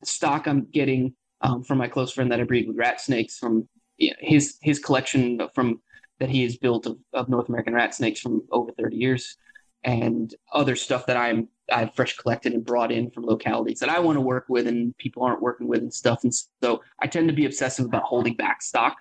stock 0.04 0.46
I'm 0.46 0.66
getting 0.72 1.14
um, 1.40 1.62
from 1.62 1.78
my 1.78 1.88
close 1.88 2.12
friend 2.12 2.30
that 2.32 2.40
I 2.40 2.44
breed 2.44 2.68
with 2.68 2.76
rat 2.76 3.00
snakes 3.00 3.38
from 3.38 3.68
his 3.98 4.58
his 4.62 4.78
collection 4.78 5.40
from 5.54 5.80
that 6.20 6.30
he 6.30 6.42
has 6.44 6.56
built 6.56 6.86
of, 6.86 6.98
of, 7.12 7.28
North 7.28 7.48
American 7.48 7.74
rat 7.74 7.94
snakes 7.94 8.20
from 8.20 8.42
over 8.52 8.70
30 8.72 8.96
years, 8.96 9.36
and 9.84 10.34
other 10.52 10.76
stuff 10.76 11.06
that 11.06 11.16
I'm 11.16 11.48
I've 11.72 11.94
fresh 11.94 12.16
collected 12.16 12.52
and 12.52 12.64
brought 12.64 12.92
in 12.92 13.10
from 13.10 13.24
localities 13.24 13.80
that 13.80 13.88
I 13.88 13.98
want 13.98 14.16
to 14.16 14.20
work 14.20 14.46
with 14.48 14.66
and 14.66 14.96
people 14.98 15.22
aren't 15.22 15.42
working 15.42 15.68
with 15.68 15.80
and 15.80 15.92
stuff. 15.92 16.22
And 16.24 16.34
so 16.34 16.82
I 17.00 17.06
tend 17.06 17.28
to 17.28 17.34
be 17.34 17.46
obsessive 17.46 17.86
about 17.86 18.02
holding 18.02 18.34
back 18.34 18.62
stock, 18.62 18.96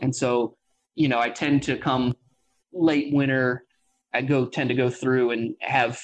and 0.00 0.14
so 0.14 0.56
you 0.94 1.08
know 1.08 1.18
I 1.18 1.30
tend 1.30 1.62
to 1.64 1.76
come 1.76 2.14
late 2.72 3.12
winter 3.14 3.64
I 4.14 4.22
go 4.22 4.46
tend 4.46 4.68
to 4.70 4.74
go 4.74 4.88
through 4.90 5.32
and 5.32 5.54
have 5.60 6.02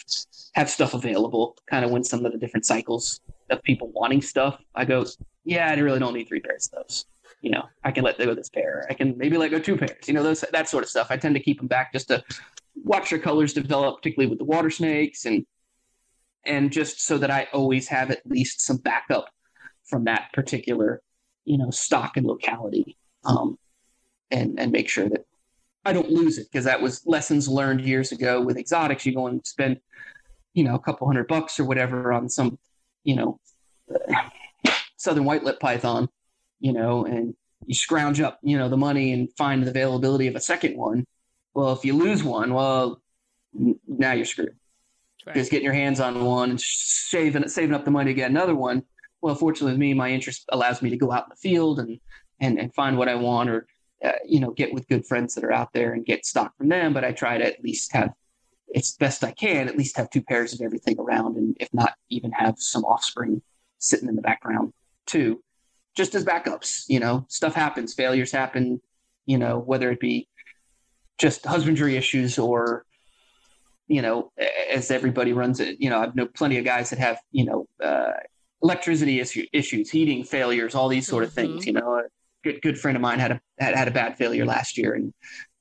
have 0.54 0.68
stuff 0.70 0.94
available. 0.94 1.56
Kind 1.68 1.84
of 1.84 1.90
when 1.90 2.04
some 2.04 2.24
of 2.24 2.32
the 2.32 2.38
different 2.38 2.66
cycles 2.66 3.20
of 3.50 3.62
people 3.62 3.90
wanting 3.92 4.22
stuff, 4.22 4.58
I 4.74 4.84
go, 4.84 5.04
yeah, 5.44 5.68
I 5.68 5.74
really 5.74 5.98
don't 5.98 6.14
need 6.14 6.28
three 6.28 6.40
pairs 6.40 6.70
of 6.72 6.82
those. 6.82 7.06
You 7.40 7.50
know, 7.50 7.64
I 7.82 7.90
can 7.92 8.04
let 8.04 8.18
go 8.18 8.34
this 8.34 8.48
pair. 8.48 8.86
I 8.88 8.94
can 8.94 9.18
maybe 9.18 9.36
let 9.36 9.50
go 9.50 9.58
two 9.58 9.76
pairs. 9.76 10.08
You 10.08 10.14
know, 10.14 10.22
those 10.22 10.40
that 10.40 10.68
sort 10.68 10.82
of 10.82 10.90
stuff. 10.90 11.08
I 11.10 11.16
tend 11.16 11.34
to 11.34 11.42
keep 11.42 11.58
them 11.58 11.66
back 11.66 11.92
just 11.92 12.08
to 12.08 12.24
watch 12.74 13.10
their 13.10 13.18
colors 13.18 13.52
develop, 13.52 13.98
particularly 13.98 14.30
with 14.30 14.38
the 14.38 14.46
water 14.46 14.70
snakes, 14.70 15.26
and 15.26 15.44
and 16.46 16.72
just 16.72 17.02
so 17.02 17.18
that 17.18 17.30
I 17.30 17.48
always 17.52 17.86
have 17.88 18.10
at 18.10 18.26
least 18.26 18.62
some 18.62 18.78
backup 18.78 19.28
from 19.84 20.04
that 20.04 20.30
particular, 20.32 21.02
you 21.44 21.58
know, 21.58 21.70
stock 21.70 22.16
and 22.16 22.26
locality, 22.26 22.96
um, 23.24 23.58
and 24.30 24.58
and 24.58 24.72
make 24.72 24.88
sure 24.88 25.10
that 25.10 25.26
I 25.84 25.92
don't 25.92 26.10
lose 26.10 26.38
it 26.38 26.48
because 26.50 26.64
that 26.64 26.80
was 26.80 27.06
lessons 27.06 27.46
learned 27.46 27.82
years 27.82 28.12
ago 28.12 28.40
with 28.40 28.56
exotics. 28.56 29.04
You 29.04 29.14
go 29.14 29.26
and 29.26 29.46
spend, 29.46 29.80
you 30.54 30.64
know, 30.64 30.74
a 30.74 30.78
couple 30.78 31.06
hundred 31.06 31.28
bucks 31.28 31.60
or 31.60 31.64
whatever 31.64 32.12
on 32.12 32.28
some, 32.28 32.58
you 33.04 33.16
know, 33.16 33.40
southern 34.96 35.24
white 35.24 35.44
lip 35.44 35.60
python, 35.60 36.08
you 36.60 36.72
know, 36.72 37.04
and 37.04 37.34
you 37.66 37.74
scrounge 37.74 38.20
up, 38.20 38.38
you 38.42 38.58
know, 38.58 38.68
the 38.68 38.76
money 38.76 39.12
and 39.12 39.28
find 39.36 39.62
the 39.62 39.70
availability 39.70 40.26
of 40.26 40.34
a 40.34 40.40
second 40.40 40.76
one. 40.76 41.06
Well, 41.54 41.72
if 41.72 41.84
you 41.84 41.94
lose 41.94 42.24
one, 42.24 42.52
well, 42.52 43.00
now 43.52 44.12
you're 44.12 44.24
screwed. 44.24 44.56
Right. 45.26 45.36
Just 45.36 45.50
getting 45.50 45.64
your 45.64 45.74
hands 45.74 46.00
on 46.00 46.24
one 46.24 46.50
and 46.50 46.60
saving 46.60 47.48
saving 47.48 47.74
up 47.74 47.84
the 47.84 47.90
money 47.90 48.10
to 48.10 48.14
get 48.14 48.30
another 48.30 48.54
one. 48.54 48.82
Well, 49.22 49.34
fortunately, 49.34 49.72
with 49.72 49.80
me, 49.80 49.94
my 49.94 50.10
interest 50.10 50.44
allows 50.50 50.82
me 50.82 50.90
to 50.90 50.98
go 50.98 51.12
out 51.12 51.24
in 51.24 51.30
the 51.30 51.36
field 51.36 51.78
and 51.78 51.98
and 52.40 52.58
and 52.58 52.74
find 52.74 52.98
what 52.98 53.08
I 53.08 53.14
want 53.14 53.48
or 53.48 53.66
uh, 54.04 54.12
you 54.26 54.38
know, 54.38 54.50
get 54.50 54.74
with 54.74 54.86
good 54.88 55.06
friends 55.06 55.34
that 55.34 55.44
are 55.44 55.52
out 55.52 55.72
there 55.72 55.94
and 55.94 56.04
get 56.04 56.26
stock 56.26 56.54
from 56.58 56.68
them. 56.68 56.92
But 56.92 57.04
I 57.04 57.12
try 57.12 57.38
to 57.38 57.44
at 57.44 57.62
least 57.64 57.92
have, 57.92 58.10
it's 58.74 58.92
best 58.96 59.24
I 59.24 59.32
can, 59.32 59.68
at 59.68 59.78
least 59.78 59.96
have 59.96 60.10
two 60.10 60.22
pairs 60.22 60.52
of 60.52 60.60
everything 60.60 60.98
around, 60.98 61.36
and 61.36 61.56
if 61.60 61.72
not, 61.72 61.94
even 62.10 62.32
have 62.32 62.58
some 62.58 62.84
offspring 62.84 63.40
sitting 63.78 64.08
in 64.08 64.16
the 64.16 64.22
background 64.22 64.72
too, 65.06 65.42
just 65.96 66.14
as 66.14 66.24
backups. 66.24 66.84
You 66.88 67.00
know, 67.00 67.24
stuff 67.28 67.54
happens, 67.54 67.94
failures 67.94 68.32
happen. 68.32 68.80
You 69.26 69.38
know, 69.38 69.58
whether 69.58 69.90
it 69.90 70.00
be 70.00 70.28
just 71.18 71.46
husbandry 71.46 71.96
issues 71.96 72.38
or 72.38 72.84
you 73.86 74.00
know, 74.00 74.32
as 74.72 74.90
everybody 74.90 75.32
runs 75.32 75.60
it, 75.60 75.76
you 75.78 75.90
know, 75.90 76.00
I've 76.00 76.16
known 76.16 76.28
plenty 76.34 76.56
of 76.56 76.64
guys 76.64 76.88
that 76.88 76.98
have, 76.98 77.18
you 77.32 77.44
know, 77.44 77.68
uh, 77.82 78.12
electricity 78.62 79.20
issue, 79.20 79.46
issues, 79.52 79.90
heating 79.90 80.24
failures, 80.24 80.74
all 80.74 80.88
these 80.88 81.06
sort 81.06 81.22
of 81.22 81.30
mm-hmm. 81.30 81.52
things, 81.52 81.66
you 81.66 81.74
know, 81.74 82.02
good 82.42 82.60
good 82.62 82.78
friend 82.78 82.96
of 82.96 83.02
mine 83.02 83.18
had 83.18 83.32
a 83.32 83.40
had, 83.58 83.74
had 83.74 83.88
a 83.88 83.90
bad 83.90 84.16
failure 84.16 84.46
last 84.46 84.78
year 84.78 84.94
and 84.94 85.12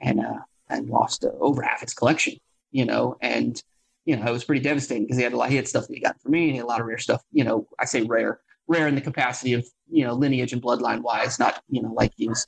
and 0.01 0.19
uh, 0.19 0.39
and 0.69 0.89
lost 0.89 1.25
uh, 1.25 1.29
over 1.39 1.61
half 1.61 1.83
its 1.83 1.93
collection. 1.93 2.35
You 2.73 2.85
know, 2.85 3.15
and 3.21 3.61
you 4.05 4.17
know 4.17 4.25
it 4.25 4.31
was 4.31 4.43
pretty 4.43 4.61
devastating 4.61 5.03
because 5.03 5.17
he 5.17 5.23
had 5.23 5.31
a 5.31 5.37
lot. 5.37 5.49
He 5.49 5.55
had 5.55 5.67
stuff 5.67 5.87
that 5.87 5.93
he 5.93 6.01
got 6.01 6.21
for 6.21 6.29
me, 6.29 6.43
and 6.43 6.51
he 6.51 6.57
had 6.57 6.65
a 6.65 6.67
lot 6.67 6.81
of 6.81 6.87
rare 6.87 6.97
stuff. 6.97 7.23
You 7.31 7.45
know, 7.45 7.67
I 7.79 7.85
say 7.85 8.01
rare, 8.01 8.41
rare 8.67 8.87
in 8.87 8.95
the 8.95 9.01
capacity 9.01 9.53
of 9.53 9.65
you 9.89 10.05
know 10.05 10.13
lineage 10.13 10.51
and 10.51 10.61
bloodline 10.61 11.01
wise, 11.01 11.39
not 11.39 11.63
you 11.69 11.81
know 11.81 11.93
like 11.93 12.13
these 12.17 12.45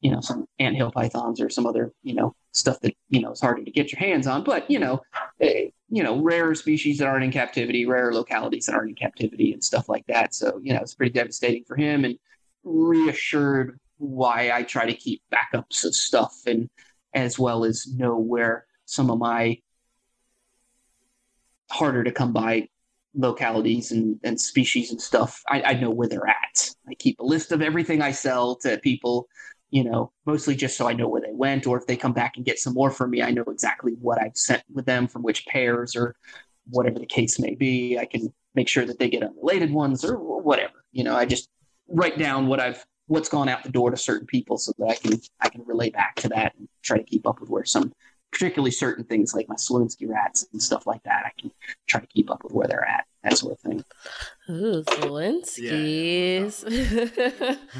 you 0.00 0.10
know 0.10 0.20
some 0.20 0.46
anthill 0.58 0.90
pythons 0.90 1.40
or 1.40 1.50
some 1.50 1.66
other 1.66 1.92
you 2.02 2.14
know 2.14 2.34
stuff 2.52 2.80
that 2.80 2.94
you 3.10 3.20
know 3.20 3.30
is 3.32 3.40
harder 3.40 3.62
to 3.64 3.70
get 3.70 3.92
your 3.92 4.00
hands 4.00 4.26
on. 4.26 4.42
But 4.42 4.70
you 4.70 4.80
know. 4.80 5.00
Eh, 5.40 5.68
you 5.90 6.02
know, 6.02 6.20
rare 6.20 6.54
species 6.54 6.98
that 6.98 7.08
aren't 7.08 7.24
in 7.24 7.32
captivity, 7.32 7.86
rare 7.86 8.12
localities 8.12 8.66
that 8.66 8.74
aren't 8.74 8.90
in 8.90 8.94
captivity, 8.94 9.54
and 9.54 9.64
stuff 9.64 9.88
like 9.88 10.04
that. 10.06 10.34
So, 10.34 10.60
you 10.62 10.74
know, 10.74 10.80
it's 10.80 10.94
pretty 10.94 11.12
devastating 11.14 11.64
for 11.64 11.76
him. 11.76 12.04
And 12.04 12.18
reassured 12.64 13.78
why 13.98 14.50
I 14.52 14.62
try 14.62 14.86
to 14.86 14.94
keep 14.94 15.22
backups 15.32 15.84
of 15.84 15.94
stuff 15.94 16.34
and 16.46 16.68
as 17.14 17.38
well 17.38 17.64
as 17.64 17.86
know 17.86 18.16
where 18.16 18.66
some 18.88 19.10
of 19.10 19.18
my 19.18 19.58
harder 21.70 22.02
to 22.02 22.10
come 22.10 22.32
by 22.32 22.66
localities 23.14 23.92
and, 23.92 24.18
and 24.24 24.40
species 24.40 24.90
and 24.90 25.00
stuff, 25.00 25.42
I, 25.48 25.62
I 25.62 25.72
know 25.74 25.90
where 25.90 26.08
they're 26.08 26.26
at. 26.26 26.70
I 26.88 26.94
keep 26.94 27.20
a 27.20 27.24
list 27.24 27.52
of 27.52 27.60
everything 27.60 28.00
I 28.00 28.12
sell 28.12 28.56
to 28.56 28.78
people, 28.78 29.28
you 29.70 29.84
know, 29.84 30.10
mostly 30.24 30.56
just 30.56 30.78
so 30.78 30.88
I 30.88 30.94
know 30.94 31.06
where 31.06 31.20
they 31.20 31.32
went, 31.32 31.66
or 31.66 31.76
if 31.76 31.86
they 31.86 31.96
come 31.96 32.14
back 32.14 32.36
and 32.36 32.46
get 32.46 32.58
some 32.58 32.72
more 32.72 32.90
from 32.90 33.10
me, 33.10 33.22
I 33.22 33.30
know 33.30 33.44
exactly 33.48 33.92
what 34.00 34.20
I've 34.22 34.36
sent 34.36 34.62
with 34.72 34.86
them 34.86 35.06
from 35.06 35.22
which 35.22 35.46
pairs 35.46 35.94
or 35.94 36.16
whatever 36.70 36.98
the 36.98 37.06
case 37.06 37.38
may 37.38 37.54
be. 37.54 37.98
I 37.98 38.06
can 38.06 38.32
make 38.54 38.68
sure 38.68 38.86
that 38.86 38.98
they 38.98 39.10
get 39.10 39.22
unrelated 39.22 39.70
ones 39.70 40.02
or 40.02 40.16
whatever. 40.16 40.84
You 40.92 41.04
know, 41.04 41.14
I 41.14 41.26
just 41.26 41.50
write 41.88 42.18
down 42.18 42.46
what 42.46 42.58
I've 42.58 42.84
what's 43.06 43.28
gone 43.28 43.48
out 43.48 43.64
the 43.64 43.70
door 43.70 43.90
to 43.90 43.96
certain 43.96 44.26
people 44.26 44.56
so 44.56 44.72
that 44.78 44.86
I 44.86 44.94
can 44.94 45.20
I 45.40 45.48
can 45.50 45.62
relay 45.66 45.90
back 45.90 46.16
to 46.16 46.28
that 46.28 46.54
and 46.58 46.68
try 46.82 46.96
to 46.96 47.04
keep 47.04 47.26
up 47.26 47.40
with 47.40 47.50
where 47.50 47.64
some 47.64 47.92
particularly 48.32 48.70
certain 48.70 49.04
things 49.04 49.34
like 49.34 49.48
my 49.48 49.54
Slowinski 49.54 50.08
rats 50.08 50.46
and 50.52 50.62
stuff 50.62 50.86
like 50.86 51.02
that 51.04 51.24
I 51.26 51.32
can 51.40 51.50
try 51.86 52.00
to 52.00 52.06
keep 52.06 52.30
up 52.30 52.44
with 52.44 52.52
where 52.52 52.68
they're 52.68 52.84
at 52.84 53.06
that 53.24 53.38
sort 53.38 53.52
of 53.52 53.60
thing. 53.60 53.84
Ooh, 54.50 54.82
Slowinskis. 54.82 56.64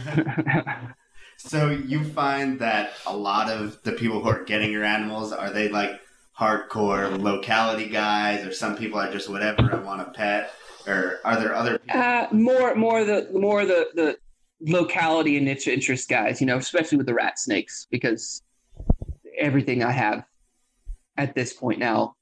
Yeah. 0.07 0.93
so 1.39 1.71
you 1.71 2.05
find 2.05 2.59
that 2.61 2.93
a 3.07 3.17
lot 3.17 3.51
of 3.51 3.83
the 3.83 3.93
people 3.93 4.21
who 4.21 4.29
are 4.29 4.45
getting 4.45 4.73
your 4.73 4.85
animals 4.85 5.33
are 5.33 5.51
they 5.51 5.69
like 5.69 6.01
hardcore 6.39 7.21
locality 7.21 7.89
guys 7.89 8.45
or 8.47 8.53
some 8.53 8.77
people 8.77 8.99
are 9.01 9.11
just 9.13 9.29
whatever 9.29 9.75
I 9.75 9.79
want 9.81 10.03
a 10.03 10.11
pet 10.11 10.53
or 10.87 11.21
are 11.25 11.39
there 11.39 11.55
other 11.55 11.79
people? 11.79 12.01
Uh, 12.01 12.27
more 12.33 12.75
more 12.75 13.05
the 13.05 13.29
more 13.33 13.65
the 13.65 13.89
the 13.95 14.19
locality 14.61 15.37
and 15.37 15.47
niche 15.47 15.69
interest 15.69 16.09
guys, 16.09 16.41
you 16.41 16.47
know, 16.47 16.57
especially 16.57 16.99
with 16.99 17.07
the 17.07 17.15
rat 17.15 17.39
snakes, 17.39 17.87
because 17.91 18.43
everything 19.39 19.85
I 19.85 19.93
have 19.93 20.25
at 21.19 21.35
this 21.35 21.53
point 21.53 21.81
now 21.81 22.15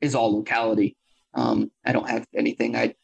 is 0.00 0.14
all 0.14 0.36
locality. 0.36 0.96
Um, 1.34 1.72
I 1.84 1.92
don't 1.92 2.08
have 2.08 2.26
anything. 2.34 2.76
I 2.76 2.94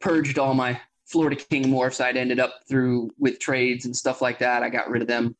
purged 0.00 0.38
all 0.38 0.52
my 0.52 0.80
Florida 1.06 1.36
King 1.36 1.66
morphs 1.66 2.04
I'd 2.04 2.16
ended 2.16 2.40
up 2.40 2.54
through 2.68 3.10
with 3.18 3.38
trades 3.38 3.86
and 3.86 3.96
stuff 3.96 4.20
like 4.20 4.40
that. 4.40 4.62
I 4.62 4.68
got 4.68 4.90
rid 4.90 5.02
of 5.02 5.08
them 5.08 5.36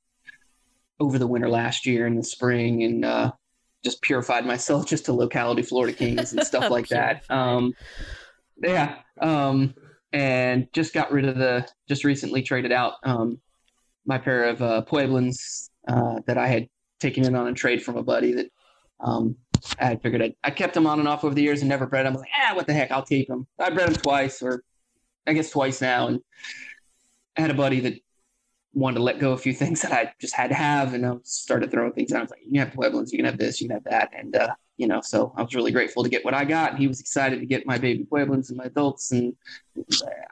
over 1.01 1.19
the 1.19 1.27
winter 1.27 1.51
last 1.51 1.85
year 1.85 2.07
in 2.07 2.15
the 2.15 2.23
spring 2.23 2.85
and 2.85 3.05
uh, 3.05 3.33
just 3.85 4.01
purified 4.01 4.47
myself 4.47 4.87
just 4.89 5.05
to 5.07 5.13
locality 5.13 5.63
Florida 5.63 5.93
Kings 5.93 6.33
and 6.33 6.47
stuff 6.47 6.71
like 6.71 6.89
that. 6.89 7.25
Um, 7.29 7.75
yeah. 8.63 8.97
Um, 9.21 9.75
and 10.13 10.69
just 10.73 10.95
got 10.95 11.11
rid 11.11 11.27
of 11.27 11.37
the 11.37 11.69
just 11.89 12.05
recently 12.05 12.43
traded 12.43 12.73
out 12.73 12.95
um, 13.03 13.41
my 14.07 14.19
pair 14.19 14.45
of 14.45 14.63
uh, 14.63 14.85
Pueblans 14.87 15.69
uh, 15.89 16.21
that 16.27 16.39
I 16.39 16.47
had 16.47 16.69
taken 17.01 17.25
in 17.25 17.35
on 17.35 17.49
a 17.49 17.53
trade 17.53 17.83
from 17.83 17.97
a 17.97 18.03
buddy 18.03 18.33
that 18.33 18.47
um, 19.01 19.37
I 19.79 19.97
figured 19.97 20.23
I'd, 20.23 20.35
I 20.43 20.51
kept 20.51 20.75
them 20.75 20.87
on 20.87 20.99
and 20.99 21.09
off 21.09 21.25
over 21.25 21.35
the 21.35 21.43
years 21.43 21.61
and 21.61 21.69
never 21.69 21.87
bred 21.87 22.07
them. 22.07 22.15
I 22.15 22.17
was 22.17 22.23
like, 22.23 22.31
ah, 22.35 22.55
what 22.55 22.67
the 22.67 22.73
heck, 22.73 22.91
I'll 22.91 23.05
keep 23.05 23.29
them. 23.29 23.47
I 23.59 23.71
bred 23.71 23.89
them 23.89 23.97
twice, 23.97 24.43
or 24.43 24.63
I 25.27 25.33
guess 25.33 25.51
twice 25.51 25.81
now, 25.81 26.09
and 26.09 26.21
I 27.37 27.43
had 27.43 27.51
a 27.51 27.55
buddy 27.55 27.81
that 27.81 27.95
wanted 28.73 28.97
to 28.97 29.03
let 29.03 29.19
go 29.19 29.33
a 29.33 29.39
few 29.39 29.53
things 29.63 29.83
that 29.83 29.93
I 29.93 30.13
just 30.21 30.35
had 30.35 30.49
to 30.49 30.55
have, 30.55 30.95
and 30.95 31.05
I 31.05 31.15
started 31.25 31.71
throwing 31.71 31.93
things 31.93 32.13
out. 32.13 32.19
I 32.19 32.23
was 32.23 32.31
like, 32.31 32.41
"You 32.45 32.53
can 32.53 32.69
have 32.69 32.73
Pueblans, 32.73 33.13
you 33.13 33.19
can 33.19 33.27
have 33.27 33.39
this, 33.39 33.61
you 33.61 33.69
can 33.69 33.77
have 33.77 33.85
that," 33.85 34.13
and 34.17 34.37
uh, 34.37 34.55
you 34.77 34.87
know, 34.87 35.01
so 35.01 35.33
I 35.37 35.43
was 35.43 35.55
really 35.55 35.73
grateful 35.73 36.03
to 36.03 36.09
get 36.09 36.25
what 36.25 36.35
I 36.35 36.45
got. 36.45 36.73
And 36.73 36.79
he 36.79 36.87
was 36.87 37.01
excited 37.01 37.41
to 37.41 37.47
get 37.47 37.67
my 37.67 37.79
baby 37.79 38.07
Pueblans 38.11 38.49
and 38.51 38.59
my 38.59 38.65
adults, 38.65 39.11
and 39.13 39.35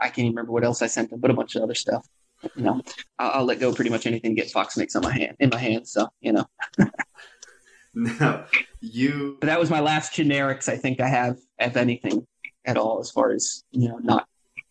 I 0.00 0.06
can't 0.08 0.18
even 0.18 0.32
remember 0.32 0.52
what 0.52 0.64
else 0.64 0.82
I 0.82 0.86
sent 0.86 1.12
him, 1.12 1.20
but 1.20 1.30
a 1.30 1.34
bunch 1.34 1.56
of 1.56 1.62
other 1.62 1.74
stuff. 1.74 2.06
You 2.54 2.64
know, 2.64 2.82
I'll, 3.18 3.30
I'll 3.30 3.44
let 3.44 3.58
go 3.58 3.72
pretty 3.72 3.90
much 3.90 4.06
anything 4.06 4.36
to 4.36 4.42
get 4.42 4.50
fox 4.50 4.76
mix 4.76 4.94
on 4.96 5.02
my 5.02 5.12
hand 5.12 5.36
in 5.40 5.50
my 5.50 5.58
hands. 5.58 5.92
So 5.92 6.08
you 6.20 6.32
know. 6.32 6.46
no, 7.94 8.44
you. 8.84 9.38
But 9.40 9.46
that 9.46 9.58
was 9.58 9.70
my 9.70 9.80
last 9.80 10.12
generics. 10.12 10.68
I 10.68 10.76
think 10.76 11.00
I 11.00 11.08
have, 11.08 11.38
if 11.58 11.76
anything, 11.76 12.26
at 12.64 12.76
all, 12.76 13.00
as 13.00 13.10
far 13.10 13.32
as 13.32 13.64
you 13.70 13.88
know, 13.88 13.98
not 13.98 14.26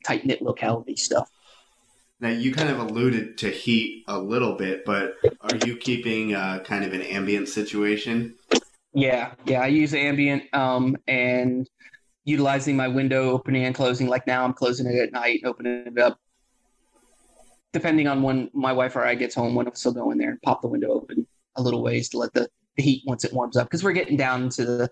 tight 0.06 0.26
knit 0.26 0.42
locality 0.42 0.96
stuff. 0.96 1.30
Now 2.20 2.30
you 2.30 2.54
kind 2.54 2.70
of 2.70 2.80
alluded 2.80 3.38
to 3.40 3.50
heat 3.50 4.06
a 4.08 4.18
little 4.18 4.56
bit, 4.56 4.86
but 4.86 5.16
are 5.42 5.58
you 5.66 5.76
keeping 5.76 6.34
uh, 6.34 6.60
kind 6.64 6.86
of 6.86 6.94
an 6.94 7.02
ambient 7.02 7.50
situation? 7.50 8.36
Yeah, 8.94 9.34
yeah, 9.46 9.62
I 9.62 9.68
use 9.68 9.94
ambient 9.94 10.44
um, 10.54 10.96
and 11.08 11.68
utilizing 12.26 12.78
my 12.78 12.88
window 12.88 13.32
opening 13.32 13.66
and 13.66 13.76
closing. 13.76 14.08
Like 14.08 14.26
now, 14.28 14.46
I'm 14.46 14.54
closing 14.54 14.86
it 14.86 14.96
at 14.96 15.12
night, 15.12 15.42
opening 15.44 15.86
it 15.88 15.98
up, 15.98 16.20
depending 17.74 18.08
on 18.08 18.22
when 18.22 18.50
my 18.54 18.72
wife 18.72 18.96
or 18.96 19.04
I 19.04 19.16
gets 19.16 19.36
home. 19.36 19.56
When 19.56 19.68
I'm 19.68 19.76
still 19.76 19.94
going 19.94 20.18
there, 20.18 20.30
and 20.30 20.42
pop 20.44 20.62
the 20.62 20.68
window 20.68 20.92
open 20.92 21.28
a 21.56 21.62
little 21.62 21.84
ways 21.84 22.10
to 22.10 22.18
let 22.18 22.34
the 22.34 22.48
heat 22.78 23.04
once 23.06 23.24
it 23.24 23.34
warms 23.34 23.58
up 23.58 23.68
because 23.68 23.84
we're 23.84 23.92
getting 23.92 24.18
down 24.18 24.44
into 24.44 24.66
the 24.66 24.90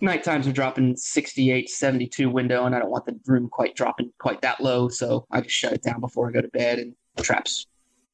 night 0.00 0.24
times 0.24 0.48
are 0.48 0.52
dropping 0.52 0.96
68 0.96 1.68
72 1.70 2.28
window 2.28 2.64
and 2.64 2.74
i 2.74 2.78
don't 2.78 2.90
want 2.90 3.06
the 3.06 3.18
room 3.26 3.48
quite 3.48 3.74
dropping 3.76 4.10
quite 4.18 4.40
that 4.42 4.60
low 4.60 4.88
so 4.88 5.26
i 5.30 5.40
just 5.40 5.54
shut 5.54 5.72
it 5.72 5.82
down 5.82 6.00
before 6.00 6.28
i 6.28 6.32
go 6.32 6.40
to 6.40 6.48
bed 6.48 6.78
and 6.78 6.94
traps 7.18 7.66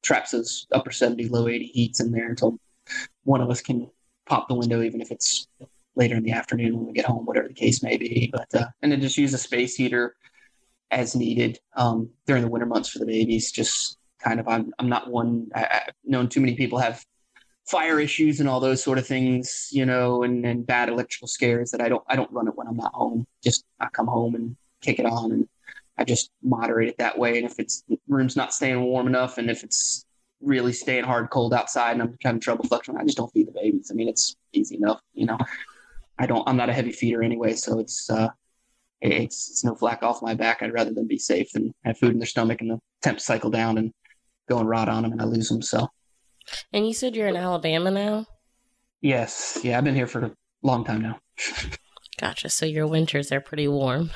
traps 0.03 0.31
those 0.31 0.67
upper 0.71 0.91
70 0.91 1.27
low 1.29 1.47
80 1.47 1.65
heats 1.65 1.99
in 1.99 2.11
there 2.11 2.29
until 2.29 2.59
one 3.23 3.41
of 3.41 3.49
us 3.49 3.61
can 3.61 3.89
pop 4.25 4.47
the 4.47 4.55
window 4.55 4.81
even 4.81 5.01
if 5.01 5.11
it's 5.11 5.47
later 5.95 6.15
in 6.15 6.23
the 6.23 6.31
afternoon 6.31 6.77
when 6.77 6.87
we 6.87 6.93
get 6.93 7.05
home 7.05 7.25
whatever 7.25 7.47
the 7.47 7.53
case 7.53 7.81
may 7.81 7.97
be 7.97 8.29
but 8.31 8.53
uh, 8.53 8.67
and 8.81 8.91
then 8.91 9.01
just 9.01 9.17
use 9.17 9.33
a 9.33 9.37
space 9.37 9.75
heater 9.75 10.15
as 10.91 11.15
needed 11.15 11.59
um, 11.75 12.09
during 12.25 12.43
the 12.43 12.49
winter 12.49 12.65
months 12.65 12.89
for 12.89 12.99
the 12.99 13.05
babies 13.05 13.51
just 13.51 13.97
kind 14.19 14.39
of 14.39 14.47
i'm, 14.47 14.71
I'm 14.77 14.89
not 14.89 15.09
one 15.09 15.47
I, 15.55 15.81
i've 15.87 15.93
known 16.05 16.29
too 16.29 16.39
many 16.39 16.55
people 16.55 16.77
have 16.77 17.03
fire 17.69 17.99
issues 17.99 18.39
and 18.39 18.49
all 18.49 18.59
those 18.59 18.81
sort 18.81 18.97
of 18.97 19.05
things, 19.05 19.69
you 19.71 19.85
know, 19.85 20.23
and, 20.23 20.43
and 20.43 20.65
bad 20.65 20.89
electrical 20.89 21.27
scares 21.27 21.69
that 21.69 21.81
I 21.81 21.87
don't 21.87 22.03
I 22.07 22.15
don't 22.15 22.31
run 22.31 22.47
it 22.47 22.55
when 22.55 22.67
I'm 22.67 22.77
not 22.77 22.93
home. 22.93 23.27
Just 23.43 23.63
I 23.79 23.87
come 23.89 24.07
home 24.07 24.33
and 24.33 24.55
kick 24.81 24.97
it 24.97 25.05
on 25.05 25.31
and 25.31 25.47
I 25.97 26.03
just 26.03 26.31
moderate 26.41 26.89
it 26.89 26.97
that 26.97 27.17
way. 27.17 27.37
And 27.37 27.45
if 27.45 27.59
it's 27.59 27.83
room's 28.07 28.35
not 28.35 28.53
staying 28.53 28.81
warm 28.81 29.05
enough 29.05 29.37
and 29.37 29.51
if 29.51 29.63
it's 29.63 30.05
really 30.41 30.73
staying 30.73 31.03
hard 31.03 31.29
cold 31.29 31.53
outside 31.53 31.91
and 31.91 32.01
I'm 32.01 32.17
having 32.23 32.41
trouble 32.41 32.65
fluctuating, 32.65 33.01
I 33.01 33.05
just 33.05 33.17
don't 33.17 33.31
feed 33.31 33.47
the 33.47 33.51
babies. 33.51 33.91
I 33.91 33.93
mean 33.93 34.09
it's 34.09 34.35
easy 34.51 34.75
enough, 34.75 35.01
you 35.13 35.27
know. 35.27 35.37
I 36.17 36.25
don't 36.25 36.47
I'm 36.49 36.57
not 36.57 36.69
a 36.69 36.73
heavy 36.73 36.91
feeder 36.91 37.21
anyway, 37.21 37.53
so 37.53 37.79
it's 37.79 38.09
uh 38.09 38.29
it's 39.01 39.51
it's 39.51 39.63
no 39.63 39.75
flack 39.75 40.01
off 40.01 40.23
my 40.23 40.33
back. 40.33 40.63
I'd 40.63 40.73
rather 40.73 40.91
them 40.91 41.07
be 41.07 41.19
safe 41.19 41.51
than 41.51 41.71
have 41.85 41.99
food 41.99 42.13
in 42.13 42.19
their 42.19 42.25
stomach 42.25 42.61
and 42.61 42.71
the 42.71 42.79
temps 43.03 43.25
cycle 43.25 43.51
down 43.51 43.77
and 43.77 43.93
go 44.49 44.57
and 44.57 44.67
rot 44.67 44.89
on 44.89 45.03
them 45.03 45.11
and 45.11 45.21
I 45.21 45.25
lose 45.25 45.49
them. 45.49 45.61
So 45.61 45.87
and 46.73 46.87
you 46.87 46.93
said 46.93 47.15
you're 47.15 47.27
in 47.27 47.35
Alabama 47.35 47.91
now? 47.91 48.25
Yes. 49.01 49.59
Yeah, 49.63 49.77
I've 49.77 49.83
been 49.83 49.95
here 49.95 50.07
for 50.07 50.25
a 50.25 50.31
long 50.61 50.83
time 50.83 51.01
now. 51.01 51.19
gotcha. 52.19 52.49
So 52.49 52.65
your 52.65 52.87
winters 52.87 53.31
are 53.31 53.41
pretty 53.41 53.67
warm. 53.67 54.11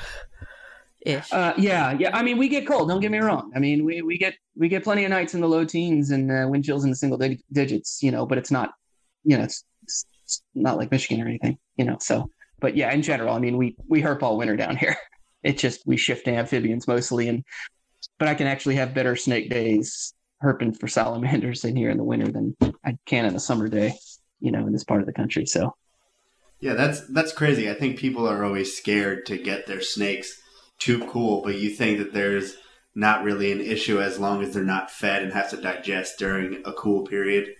Ish. 1.04 1.32
Uh, 1.32 1.52
yeah, 1.58 1.96
yeah. 1.98 2.16
I 2.16 2.22
mean, 2.22 2.38
we 2.38 2.48
get 2.48 2.66
cold. 2.66 2.88
Don't 2.88 3.00
get 3.00 3.10
me 3.10 3.18
wrong. 3.18 3.52
I 3.54 3.58
mean, 3.58 3.84
we, 3.84 4.00
we 4.00 4.16
get 4.16 4.34
we 4.56 4.68
get 4.68 4.84
plenty 4.84 5.04
of 5.04 5.10
nights 5.10 5.34
in 5.34 5.40
the 5.40 5.48
low 5.48 5.64
teens 5.64 6.10
and 6.10 6.30
uh, 6.30 6.46
wind 6.48 6.64
chills 6.64 6.84
in 6.84 6.90
the 6.90 6.96
single 6.96 7.18
dig- 7.18 7.42
digits. 7.52 8.02
You 8.02 8.10
know, 8.10 8.24
but 8.24 8.38
it's 8.38 8.50
not, 8.50 8.72
you 9.22 9.36
know, 9.36 9.44
it's, 9.44 9.64
it's, 9.82 10.06
not 10.54 10.78
like 10.78 10.90
Michigan 10.90 11.22
or 11.22 11.28
anything. 11.28 11.58
You 11.76 11.84
know, 11.84 11.98
so 12.00 12.30
but 12.58 12.74
yeah, 12.74 12.90
in 12.92 13.02
general, 13.02 13.34
I 13.34 13.38
mean, 13.38 13.58
we 13.58 13.76
we 13.88 14.00
herp 14.00 14.22
all 14.22 14.38
winter 14.38 14.56
down 14.56 14.76
here. 14.78 14.96
It's 15.42 15.60
just 15.60 15.82
we 15.86 15.98
shift 15.98 16.24
to 16.24 16.32
amphibians 16.32 16.88
mostly, 16.88 17.28
and 17.28 17.44
but 18.18 18.28
I 18.28 18.34
can 18.34 18.46
actually 18.46 18.76
have 18.76 18.94
better 18.94 19.16
snake 19.16 19.50
days 19.50 20.14
herping 20.44 20.78
for 20.78 20.88
salamanders 20.88 21.64
in 21.64 21.76
here 21.76 21.90
in 21.90 21.96
the 21.96 22.04
winter 22.04 22.30
than 22.30 22.56
I 22.84 22.98
can 23.06 23.24
in 23.24 23.34
a 23.34 23.40
summer 23.40 23.68
day, 23.68 23.94
you 24.40 24.52
know, 24.52 24.66
in 24.66 24.72
this 24.72 24.84
part 24.84 25.00
of 25.00 25.06
the 25.06 25.12
country. 25.12 25.46
So, 25.46 25.74
yeah, 26.60 26.74
that's 26.74 27.06
that's 27.08 27.32
crazy. 27.32 27.70
I 27.70 27.74
think 27.74 27.98
people 27.98 28.28
are 28.28 28.44
always 28.44 28.76
scared 28.76 29.26
to 29.26 29.38
get 29.38 29.66
their 29.66 29.80
snakes 29.80 30.40
too 30.78 31.06
cool, 31.06 31.42
but 31.42 31.56
you 31.56 31.70
think 31.70 31.98
that 31.98 32.12
there's 32.12 32.56
not 32.94 33.24
really 33.24 33.50
an 33.50 33.60
issue 33.60 34.00
as 34.00 34.18
long 34.18 34.42
as 34.42 34.54
they're 34.54 34.62
not 34.62 34.90
fed 34.90 35.22
and 35.22 35.32
have 35.32 35.50
to 35.50 35.56
digest 35.56 36.18
during 36.18 36.62
a 36.64 36.72
cool 36.72 37.04
period. 37.04 37.54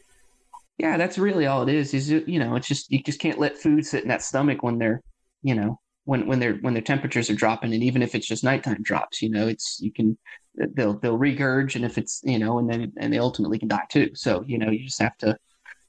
Yeah, 0.78 0.96
that's 0.96 1.18
really 1.18 1.46
all 1.46 1.62
it 1.62 1.74
is. 1.74 1.94
Is 1.94 2.10
you 2.10 2.38
know, 2.38 2.56
it's 2.56 2.68
just 2.68 2.90
you 2.90 3.02
just 3.02 3.20
can't 3.20 3.38
let 3.38 3.58
food 3.58 3.86
sit 3.86 4.02
in 4.02 4.08
that 4.08 4.22
stomach 4.22 4.62
when 4.62 4.78
they're, 4.78 5.02
you 5.42 5.54
know, 5.54 5.80
when 6.04 6.26
when 6.26 6.38
they're 6.38 6.56
when 6.56 6.74
their 6.74 6.82
temperatures 6.82 7.30
are 7.30 7.34
dropping, 7.34 7.72
and 7.72 7.82
even 7.82 8.02
if 8.02 8.14
it's 8.14 8.26
just 8.26 8.44
nighttime 8.44 8.82
drops, 8.82 9.22
you 9.22 9.30
know, 9.30 9.46
it's 9.46 9.78
you 9.80 9.92
can 9.92 10.18
they'll 10.56 10.98
they'll 10.98 11.18
regurge 11.18 11.74
and 11.74 11.84
if 11.84 11.98
it's 11.98 12.20
you 12.24 12.38
know 12.38 12.58
and 12.58 12.70
then 12.70 12.92
and 12.96 13.12
they 13.12 13.18
ultimately 13.18 13.58
can 13.58 13.68
die 13.68 13.86
too. 13.90 14.10
So 14.14 14.44
you 14.46 14.58
know 14.58 14.70
you 14.70 14.84
just 14.84 15.00
have 15.00 15.16
to 15.18 15.36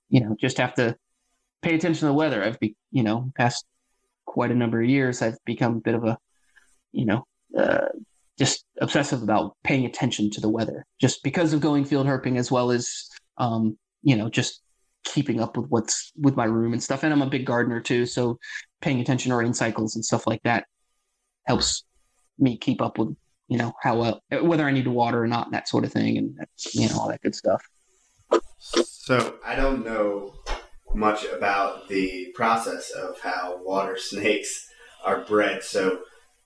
you 0.09 0.21
know 0.21 0.35
just 0.39 0.57
have 0.57 0.73
to 0.75 0.95
pay 1.61 1.75
attention 1.75 2.01
to 2.01 2.05
the 2.07 2.13
weather. 2.13 2.43
I've 2.43 2.59
be 2.59 2.75
you 2.91 3.03
know 3.03 3.31
past 3.35 3.65
quite 4.25 4.51
a 4.51 4.55
number 4.55 4.81
of 4.81 4.89
years 4.89 5.21
i've 5.21 5.37
become 5.45 5.77
a 5.77 5.79
bit 5.79 5.95
of 5.95 6.03
a 6.03 6.17
you 6.91 7.05
know 7.05 7.25
uh, 7.57 7.87
just 8.37 8.65
obsessive 8.81 9.23
about 9.23 9.55
paying 9.63 9.85
attention 9.85 10.29
to 10.29 10.41
the 10.41 10.49
weather 10.49 10.85
just 10.99 11.23
because 11.23 11.53
of 11.53 11.61
going 11.61 11.85
field 11.85 12.05
herping 12.05 12.37
as 12.37 12.51
well 12.51 12.69
as 12.71 13.09
um 13.37 13.77
you 14.03 14.15
know 14.15 14.29
just 14.29 14.61
keeping 15.05 15.39
up 15.39 15.55
with 15.55 15.67
what's 15.69 16.11
with 16.17 16.35
my 16.35 16.45
room 16.45 16.73
and 16.73 16.83
stuff. 16.83 17.03
And 17.03 17.13
i'm 17.13 17.21
a 17.21 17.29
big 17.29 17.45
gardener 17.45 17.79
too 17.79 18.05
so 18.05 18.37
paying 18.81 18.99
attention 18.99 19.29
to 19.29 19.37
rain 19.37 19.53
cycles 19.53 19.95
and 19.95 20.03
stuff 20.03 20.27
like 20.27 20.41
that 20.43 20.65
helps 21.45 21.85
me 22.37 22.57
keep 22.57 22.81
up 22.81 22.97
with 22.97 23.15
you 23.47 23.57
know 23.57 23.73
how 23.81 23.97
well 23.97 24.21
whether 24.41 24.65
I 24.65 24.71
need 24.71 24.85
to 24.85 24.91
water 24.91 25.23
or 25.23 25.27
not, 25.27 25.47
and 25.47 25.53
that 25.53 25.67
sort 25.67 25.85
of 25.85 25.91
thing, 25.91 26.17
and 26.17 26.37
you 26.73 26.89
know 26.89 26.99
all 26.99 27.09
that 27.09 27.21
good 27.21 27.35
stuff. 27.35 27.61
So 28.59 29.37
I 29.45 29.55
don't 29.55 29.85
know 29.85 30.33
much 30.95 31.25
about 31.25 31.87
the 31.87 32.31
process 32.33 32.89
of 32.91 33.19
how 33.19 33.59
water 33.63 33.97
snakes 33.99 34.67
are 35.03 35.23
bred. 35.25 35.63
So 35.63 35.99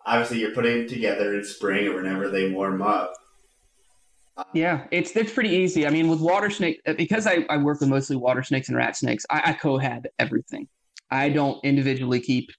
obviously 0.05 0.39
you're 0.39 0.53
putting 0.53 0.79
them 0.79 0.87
together 0.87 1.33
in 1.35 1.43
spring 1.43 1.87
or 1.87 1.95
whenever 1.95 2.29
they 2.29 2.51
warm 2.51 2.81
up. 2.81 3.13
Yeah, 4.53 4.85
it's 4.91 5.13
it's 5.17 5.33
pretty 5.33 5.49
easy. 5.49 5.85
I 5.85 5.89
mean, 5.89 6.07
with 6.07 6.21
water 6.21 6.49
snake, 6.49 6.79
uh, 6.87 6.93
because 6.93 7.27
I, 7.27 7.45
I 7.49 7.57
work 7.57 7.81
with 7.81 7.89
mostly 7.89 8.15
water 8.15 8.41
snakes 8.41 8.69
and 8.69 8.77
rat 8.77 8.95
snakes, 8.95 9.25
I, 9.29 9.51
I 9.51 9.53
cohab 9.53 10.05
everything. 10.17 10.67
I 11.11 11.27
don't 11.27 11.63
individually 11.65 12.21
keep 12.21 12.49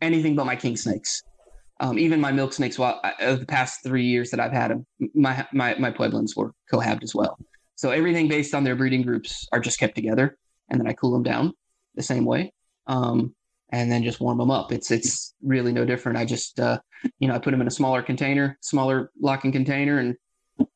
anything 0.00 0.34
but 0.34 0.46
my 0.46 0.56
king 0.56 0.74
snakes. 0.74 1.22
Um, 1.78 1.98
even 1.98 2.20
my 2.20 2.32
milk 2.32 2.52
snakes, 2.52 2.78
while 2.78 3.00
uh, 3.04 3.36
the 3.36 3.46
past 3.46 3.82
three 3.82 4.04
years 4.04 4.30
that 4.30 4.40
I've 4.40 4.52
had 4.52 4.70
them, 4.70 4.86
my 5.14 5.46
my 5.52 5.74
my 5.78 5.90
pueblans 5.90 6.36
were 6.36 6.52
cohabbed 6.70 7.02
as 7.02 7.14
well. 7.14 7.38
So 7.74 7.90
everything 7.90 8.28
based 8.28 8.54
on 8.54 8.64
their 8.64 8.76
breeding 8.76 9.02
groups 9.02 9.46
are 9.52 9.60
just 9.60 9.78
kept 9.78 9.94
together, 9.94 10.38
and 10.70 10.80
then 10.80 10.86
I 10.86 10.94
cool 10.94 11.12
them 11.12 11.22
down 11.22 11.52
the 11.94 12.02
same 12.02 12.24
way, 12.24 12.52
um, 12.86 13.34
and 13.70 13.92
then 13.92 14.02
just 14.02 14.20
warm 14.20 14.38
them 14.38 14.50
up. 14.50 14.72
It's 14.72 14.90
it's 14.90 15.34
really 15.42 15.72
no 15.72 15.84
different. 15.84 16.16
I 16.16 16.24
just 16.24 16.58
uh, 16.58 16.78
you 17.18 17.28
know 17.28 17.34
I 17.34 17.38
put 17.38 17.50
them 17.50 17.60
in 17.60 17.66
a 17.66 17.70
smaller 17.70 18.02
container, 18.02 18.56
smaller 18.62 19.10
locking 19.20 19.52
container, 19.52 19.98
and 19.98 20.16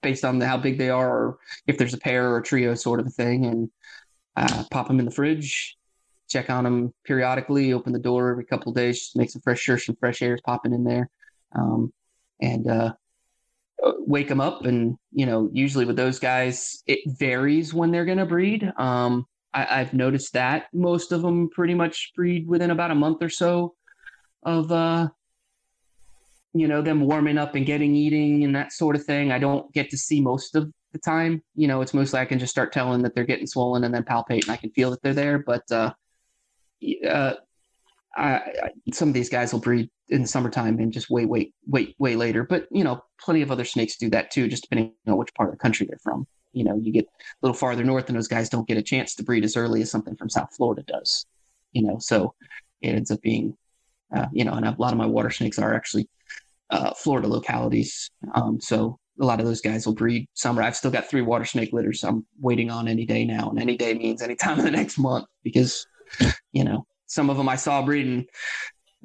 based 0.02 0.24
on 0.24 0.38
the, 0.38 0.46
how 0.46 0.58
big 0.58 0.76
they 0.76 0.90
are, 0.90 1.08
or 1.08 1.38
if 1.66 1.78
there's 1.78 1.94
a 1.94 1.98
pair 1.98 2.28
or 2.30 2.38
a 2.38 2.42
trio 2.42 2.74
sort 2.74 3.00
of 3.00 3.06
a 3.06 3.10
thing, 3.10 3.46
and 3.46 3.70
uh, 4.36 4.64
pop 4.70 4.88
them 4.88 4.98
in 4.98 5.06
the 5.06 5.10
fridge, 5.10 5.76
check 6.30 6.48
on 6.48 6.64
them 6.64 6.94
periodically, 7.04 7.72
open 7.72 7.92
the 7.92 7.98
door 7.98 8.30
every 8.30 8.44
couple 8.44 8.72
days, 8.72 9.10
make 9.14 9.30
some 9.30 9.42
fresh 9.42 9.60
sure 9.60 9.78
some 9.78 9.96
fresh 9.96 10.22
air 10.22 10.34
is 10.34 10.40
popping 10.40 10.72
in 10.72 10.84
there, 10.84 11.10
um, 11.54 11.92
and 12.40 12.68
uh, 12.68 12.92
wake 13.82 14.28
them 14.28 14.40
up. 14.40 14.64
And 14.64 14.96
you 15.12 15.26
know, 15.26 15.50
usually 15.52 15.84
with 15.84 15.96
those 15.96 16.18
guys, 16.18 16.82
it 16.86 17.00
varies 17.06 17.74
when 17.74 17.90
they're 17.90 18.04
going 18.04 18.18
to 18.18 18.26
breed. 18.26 18.70
Um, 18.78 19.26
I, 19.52 19.78
have 19.78 19.92
noticed 19.92 20.32
that 20.34 20.66
most 20.72 21.10
of 21.10 21.22
them 21.22 21.50
pretty 21.50 21.74
much 21.74 22.12
breed 22.14 22.46
within 22.46 22.70
about 22.70 22.92
a 22.92 22.94
month 22.94 23.20
or 23.20 23.28
so 23.28 23.74
of 24.44 24.70
uh, 24.70 25.08
you 26.54 26.68
know 26.68 26.82
them 26.82 27.00
warming 27.00 27.36
up 27.36 27.56
and 27.56 27.66
getting 27.66 27.94
eating 27.96 28.44
and 28.44 28.54
that 28.54 28.72
sort 28.72 28.96
of 28.96 29.04
thing. 29.04 29.32
I 29.32 29.38
don't 29.38 29.72
get 29.72 29.90
to 29.90 29.98
see 29.98 30.20
most 30.20 30.54
of 30.54 30.72
the 30.92 30.98
time. 30.98 31.42
You 31.54 31.68
know, 31.68 31.80
it's 31.80 31.94
mostly 31.94 32.20
I 32.20 32.24
can 32.24 32.38
just 32.38 32.52
start 32.52 32.72
telling 32.72 33.02
that 33.02 33.14
they're 33.14 33.24
getting 33.24 33.46
swollen 33.46 33.84
and 33.84 33.94
then 33.94 34.04
palpate 34.04 34.42
and 34.42 34.50
I 34.50 34.56
can 34.56 34.70
feel 34.70 34.90
that 34.90 35.02
they're 35.02 35.14
there. 35.14 35.38
But 35.38 35.70
uh, 35.70 35.92
uh, 37.08 37.34
I, 38.16 38.34
I, 38.34 38.70
some 38.92 39.08
of 39.08 39.14
these 39.14 39.28
guys 39.28 39.52
will 39.52 39.60
breed 39.60 39.88
in 40.08 40.22
the 40.22 40.28
summertime 40.28 40.78
and 40.78 40.92
just 40.92 41.10
wait, 41.10 41.28
wait, 41.28 41.54
wait, 41.66 41.94
way 41.98 42.16
later. 42.16 42.44
But 42.44 42.66
you 42.70 42.84
know, 42.84 43.02
plenty 43.20 43.42
of 43.42 43.50
other 43.50 43.64
snakes 43.64 43.96
do 43.96 44.10
that 44.10 44.30
too, 44.30 44.48
just 44.48 44.64
depending 44.64 44.92
on 45.06 45.16
which 45.16 45.34
part 45.34 45.48
of 45.48 45.54
the 45.54 45.60
country 45.60 45.86
they're 45.86 45.98
from. 46.02 46.26
You 46.52 46.64
know, 46.64 46.76
you 46.82 46.92
get 46.92 47.04
a 47.04 47.36
little 47.42 47.56
farther 47.56 47.84
north, 47.84 48.08
and 48.08 48.16
those 48.16 48.28
guys 48.28 48.48
don't 48.48 48.66
get 48.66 48.78
a 48.78 48.82
chance 48.82 49.14
to 49.16 49.22
breed 49.22 49.44
as 49.44 49.56
early 49.56 49.82
as 49.82 49.90
something 49.90 50.16
from 50.16 50.28
South 50.28 50.54
Florida 50.56 50.82
does. 50.82 51.26
You 51.72 51.82
know, 51.82 51.98
so 52.00 52.34
it 52.80 52.88
ends 52.88 53.12
up 53.12 53.20
being, 53.20 53.56
uh, 54.14 54.26
you 54.32 54.44
know, 54.44 54.52
and 54.52 54.66
a 54.66 54.74
lot 54.78 54.92
of 54.92 54.98
my 54.98 55.06
water 55.06 55.30
snakes 55.30 55.58
are 55.58 55.74
actually 55.74 56.08
uh, 56.70 56.92
Florida 56.94 57.28
localities. 57.28 58.10
Um, 58.34 58.60
so 58.60 58.98
a 59.20 59.24
lot 59.24 59.38
of 59.38 59.46
those 59.46 59.60
guys 59.60 59.86
will 59.86 59.94
breed 59.94 60.28
summer. 60.34 60.62
I've 60.62 60.76
still 60.76 60.90
got 60.90 61.08
three 61.08 61.22
water 61.22 61.44
snake 61.44 61.72
litters 61.72 62.02
I'm 62.02 62.26
waiting 62.40 62.70
on 62.70 62.88
any 62.88 63.06
day 63.06 63.24
now, 63.24 63.50
and 63.50 63.60
any 63.60 63.76
day 63.76 63.94
means 63.94 64.22
any 64.22 64.34
time 64.34 64.58
in 64.58 64.64
the 64.64 64.70
next 64.72 64.98
month 64.98 65.26
because 65.44 65.86
you 66.52 66.64
know 66.64 66.86
some 67.10 67.28
of 67.28 67.36
them 67.36 67.48
I 67.48 67.56
saw 67.56 67.82
breeding, 67.82 68.26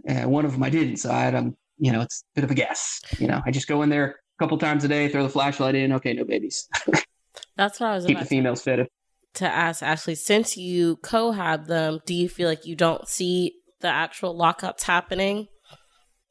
and 0.05 0.31
one 0.31 0.45
of 0.45 0.53
them 0.53 0.63
I 0.63 0.69
didn't. 0.69 0.97
So 0.97 1.11
I 1.11 1.21
had, 1.21 1.35
um, 1.35 1.57
you 1.77 1.91
know, 1.91 2.01
it's 2.01 2.23
a 2.31 2.35
bit 2.35 2.43
of 2.43 2.51
a 2.51 2.55
guess. 2.55 3.01
You 3.19 3.27
know, 3.27 3.41
I 3.45 3.51
just 3.51 3.67
go 3.67 3.81
in 3.81 3.89
there 3.89 4.05
a 4.05 4.43
couple 4.43 4.57
times 4.57 4.83
a 4.83 4.87
day, 4.87 5.09
throw 5.09 5.23
the 5.23 5.29
flashlight 5.29 5.75
in. 5.75 5.91
Okay, 5.93 6.13
no 6.13 6.23
babies. 6.23 6.69
That's 7.57 7.79
what 7.79 7.89
I 7.89 7.95
was 7.95 8.05
keep 8.05 8.19
the 8.19 8.25
females 8.25 8.61
fed. 8.61 8.87
To 9.35 9.47
ask 9.47 9.83
Ashley, 9.83 10.15
since 10.15 10.55
you 10.55 10.97
co-hab 10.97 11.65
them, 11.65 11.99
do 12.05 12.13
you 12.13 12.29
feel 12.29 12.47
like 12.47 12.65
you 12.65 12.75
don't 12.75 13.07
see 13.07 13.55
the 13.81 13.89
actual 13.89 14.37
lockups 14.37 14.83
happening 14.83 15.47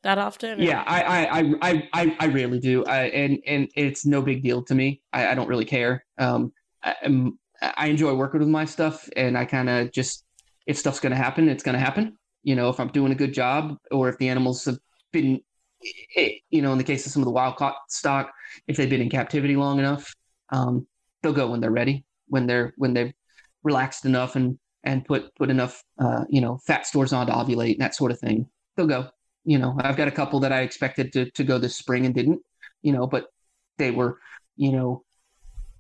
that 0.03 0.17
often? 0.17 0.61
Or? 0.61 0.63
Yeah, 0.63 0.83
I, 0.87 1.03
I, 1.03 1.55
I, 1.61 1.89
I, 1.93 2.17
I 2.21 2.27
rarely 2.29 2.61
do. 2.61 2.85
I, 2.85 3.09
and, 3.09 3.39
and 3.47 3.69
it's 3.75 4.07
no 4.07 4.23
big 4.23 4.43
deal 4.43 4.63
to 4.65 4.75
me. 4.75 5.03
I, 5.13 5.29
I 5.29 5.35
don't 5.35 5.49
really 5.49 5.67
care. 5.67 6.05
Um, 6.17 6.53
I, 6.83 6.95
I 7.61 7.89
enjoy 7.89 8.15
working 8.15 8.41
with 8.41 8.49
my 8.49 8.65
stuff 8.65 9.07
and 9.17 9.37
I 9.37 9.45
kind 9.45 9.69
of 9.69 9.93
just, 9.93 10.25
if 10.67 10.79
stuff's 10.79 11.01
going 11.01 11.11
to 11.13 11.17
happen, 11.17 11.49
it's 11.49 11.63
going 11.63 11.75
to 11.75 11.81
happen. 11.81 12.19
You 12.43 12.57
know, 12.57 12.69
if 12.69 12.79
I'm 12.81 12.89
doing 12.89 13.13
a 13.13 13.17
good 13.17 13.33
job 13.33 13.77
or 13.91 14.09
if 14.09 14.19
the 14.19 14.29
animals 14.29 14.65
have 14.67 14.79
been, 15.13 15.41
you 16.51 16.63
know, 16.63 16.73
in 16.73 16.79
the 16.79 16.85
case 16.85 17.07
of 17.07 17.13
some 17.13 17.23
of 17.23 17.27
the 17.27 17.33
wild 17.33 17.57
caught 17.57 17.77
stock, 17.89 18.33
if 18.67 18.77
they've 18.77 18.91
been 18.91 19.01
in 19.01 19.11
captivity 19.11 19.57
long 19.57 19.79
enough, 19.79 20.15
um, 20.51 20.87
they'll 21.23 21.33
go 21.33 21.51
when 21.51 21.61
they're 21.61 21.71
ready, 21.71 22.05
when 22.29 22.47
they're, 22.47 22.75
when 22.77 22.95
they've 22.95 23.13
relaxed 23.63 24.05
enough 24.05 24.37
and, 24.37 24.59
and 24.83 25.05
put, 25.05 25.35
put 25.37 25.51
enough, 25.51 25.83
uh, 25.99 26.25
you 26.29 26.41
know, 26.41 26.59
fat 26.67 26.87
stores 26.87 27.13
on 27.13 27.27
to 27.27 27.33
ovulate 27.33 27.73
and 27.73 27.81
that 27.81 27.95
sort 27.95 28.13
of 28.13 28.19
thing. 28.21 28.47
They'll 28.77 28.87
go 28.87 29.09
you 29.45 29.59
know, 29.59 29.77
I've 29.79 29.97
got 29.97 30.09
a 30.09 30.13
couple 30.13 30.41
that 30.41 30.53
I 30.53 30.63
expected 30.63 31.13
to, 31.13 31.31
to 31.33 31.45
go 31.45 31.59
this 31.59 31.77
spring 31.77 32.07
and 32.07 32.15
didn't, 32.15 32.41
you 32.83 32.93
know, 32.93 33.07
but 33.07 33.27
they 33.79 33.91
were, 33.91 34.19
you 34.57 34.73
know, 34.73 35.05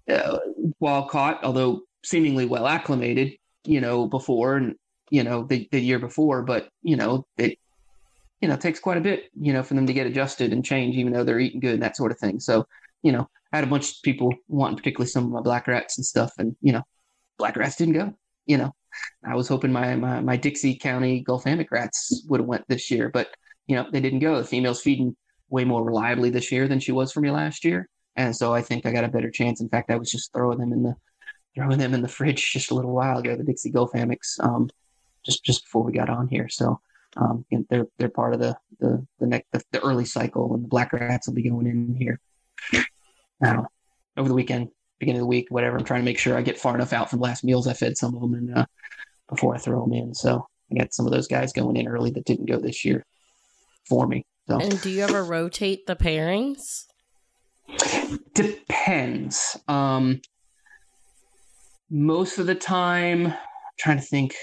uh, 0.09 0.39
wild 0.81 1.09
caught, 1.09 1.43
although 1.43 1.83
seemingly 2.05 2.45
well 2.45 2.67
acclimated, 2.67 3.33
you 3.65 3.81
know, 3.81 4.07
before 4.07 4.57
and, 4.57 4.75
you 5.11 5.25
know, 5.25 5.45
the, 5.45 5.69
the 5.73 5.81
year 5.81 5.99
before, 5.99 6.43
but, 6.43 6.69
you 6.83 6.97
know, 6.97 7.27
it, 7.39 7.59
you 8.41 8.49
know, 8.49 8.57
takes 8.57 8.81
quite 8.81 8.99
a 8.99 9.03
bit, 9.03 9.31
you 9.39 9.53
know, 9.53 9.63
for 9.63 9.75
them 9.75 9.87
to 9.87 9.93
get 9.93 10.07
adjusted 10.07 10.53
and 10.53 10.65
change, 10.65 10.97
even 10.97 11.13
though 11.13 11.25
they're 11.25 11.41
eating 11.41 11.61
good 11.61 11.75
and 11.75 11.83
that 11.83 11.97
sort 11.97 12.13
of 12.13 12.19
thing. 12.19 12.41
So, 12.41 12.67
you 13.03 13.13
know, 13.13 13.29
I 13.53 13.57
had 13.57 13.65
a 13.65 13.71
bunch 13.71 13.91
of 13.91 14.03
people 14.03 14.33
wanting 14.49 14.77
particularly 14.77 15.09
some 15.09 15.25
of 15.25 15.31
my 15.31 15.41
black 15.41 15.67
rats 15.67 15.99
and 15.99 16.05
stuff 16.05 16.33
and, 16.39 16.57
you 16.61 16.73
know, 16.73 16.83
black 17.39 17.57
rats 17.57 17.77
didn't 17.77 17.95
go, 17.95 18.15
you 18.47 18.59
know, 18.59 18.73
I 19.25 19.35
was 19.35 19.49
hoping 19.49 19.73
my, 19.73 19.97
my, 19.97 20.21
my 20.21 20.37
Dixie 20.37 20.77
County 20.77 21.21
Gulf 21.21 21.45
hammock 21.45 21.71
rats 21.71 22.25
would 22.29 22.41
have 22.41 22.49
went 22.49 22.65
this 22.69 22.91
year, 22.91 23.09
but 23.09 23.29
you 23.67 23.77
know, 23.77 23.87
they 23.91 24.01
didn't 24.01 24.19
go. 24.19 24.37
The 24.37 24.45
female's 24.45 24.83
feeding 24.83 25.17
way 25.49 25.65
more 25.65 25.85
reliably 25.85 26.31
this 26.31 26.53
year 26.53 26.69
than 26.69 26.81
she 26.81 26.93
was 26.93 27.13
for 27.13 27.21
me 27.21 27.31
last 27.31 27.65
year. 27.65 27.89
And 28.17 28.35
so 28.35 28.55
I 28.55 28.63
think 28.63 28.87
I 28.87 28.93
got 28.93 29.05
a 29.05 29.09
better 29.09 29.31
chance. 29.31 29.61
In 29.61 29.69
fact, 29.69 29.91
I 29.91 29.97
was 29.97 30.11
just 30.11 30.33
throwing 30.33 30.59
them 30.59 30.73
in 30.73 30.83
the 30.83 30.95
throwing 31.55 31.79
them 31.79 31.95
in 31.95 32.03
the 32.03 32.09
fridge 32.09 32.53
just 32.53 32.71
a 32.71 32.75
little 32.75 32.93
while 32.93 33.19
ago, 33.19 33.37
the 33.37 33.45
Dixie 33.45 33.71
Gulf 33.71 33.93
hammocks, 33.93 34.39
um, 34.41 34.71
just 35.25 35.45
just 35.45 35.65
before 35.65 35.85
we 35.85 35.93
got 35.93 36.11
on 36.11 36.29
here. 36.29 36.49
So 36.49 36.81
um, 37.17 37.45
they're 37.71 37.87
they're 37.99 38.09
part 38.09 38.35
of 38.35 38.41
the 38.41 38.57
the 38.81 39.07
the, 39.21 39.27
next, 39.27 39.51
the, 39.53 39.63
the 39.73 39.85
early 39.85 40.05
cycle, 40.05 40.55
and 40.55 40.65
the 40.65 40.69
black 40.69 40.93
rats 40.93 41.27
will 41.27 41.35
be 41.35 41.49
going 41.49 41.67
in 41.67 41.95
here. 41.95 42.21
Now, 43.41 43.67
over 44.17 44.29
the 44.29 44.35
weekend, 44.35 44.69
beginning 44.99 45.21
of 45.21 45.25
the 45.25 45.29
week, 45.29 45.47
whatever. 45.51 45.77
I'm 45.77 45.85
trying 45.85 46.01
to 46.01 46.05
make 46.05 46.19
sure 46.19 46.37
I 46.37 46.43
get 46.43 46.59
far 46.59 46.75
enough 46.75 46.93
out 46.93 47.11
from 47.11 47.19
the 47.19 47.25
last 47.25 47.45
meals 47.45 47.67
I 47.67 47.73
fed 47.73 47.97
some 47.97 48.15
of 48.15 48.21
them, 48.21 48.35
and 48.35 48.59
uh, 48.59 48.67
before 49.29 49.55
I 49.55 49.59
throw 49.59 49.83
them 49.83 49.93
in. 49.93 50.15
So 50.15 50.47
I 50.71 50.79
got 50.79 50.95
some 50.95 51.07
of 51.07 51.13
those 51.13 51.29
guys 51.29 51.53
going 51.53 51.77
in 51.77 51.89
early 51.89 52.11
that 52.11 52.25
didn't 52.25 52.47
go 52.47 52.59
this 52.59 52.85
year 52.85 53.05
for 53.89 54.07
me. 54.07 54.25
So. 54.49 54.59
And 54.61 54.81
do 54.81 54.91
you 54.91 55.03
ever 55.03 55.25
rotate 55.25 55.87
the 55.87 55.97
pairings? 55.97 56.85
Depends. 58.35 59.59
Um, 59.69 60.21
most 61.95 62.41
of 62.41 62.47
the 62.47 62.57
time, 62.57 63.29
I'm 63.29 63.35
trying 63.79 63.99
to 63.99 64.05
think. 64.05 64.35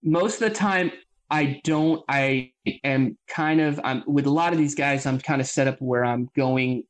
Most 0.00 0.40
of 0.40 0.48
the 0.48 0.54
time, 0.54 0.92
I 1.28 1.60
don't. 1.64 2.04
I 2.08 2.52
am 2.84 3.18
kind 3.26 3.60
of. 3.60 3.80
I'm 3.82 4.04
with 4.06 4.26
a 4.26 4.30
lot 4.30 4.52
of 4.52 4.58
these 4.58 4.76
guys. 4.76 5.06
I'm 5.06 5.18
kind 5.18 5.40
of 5.40 5.48
set 5.48 5.66
up 5.66 5.76
where 5.80 6.04
I'm 6.04 6.30
going 6.36 6.84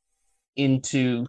into 0.57 1.25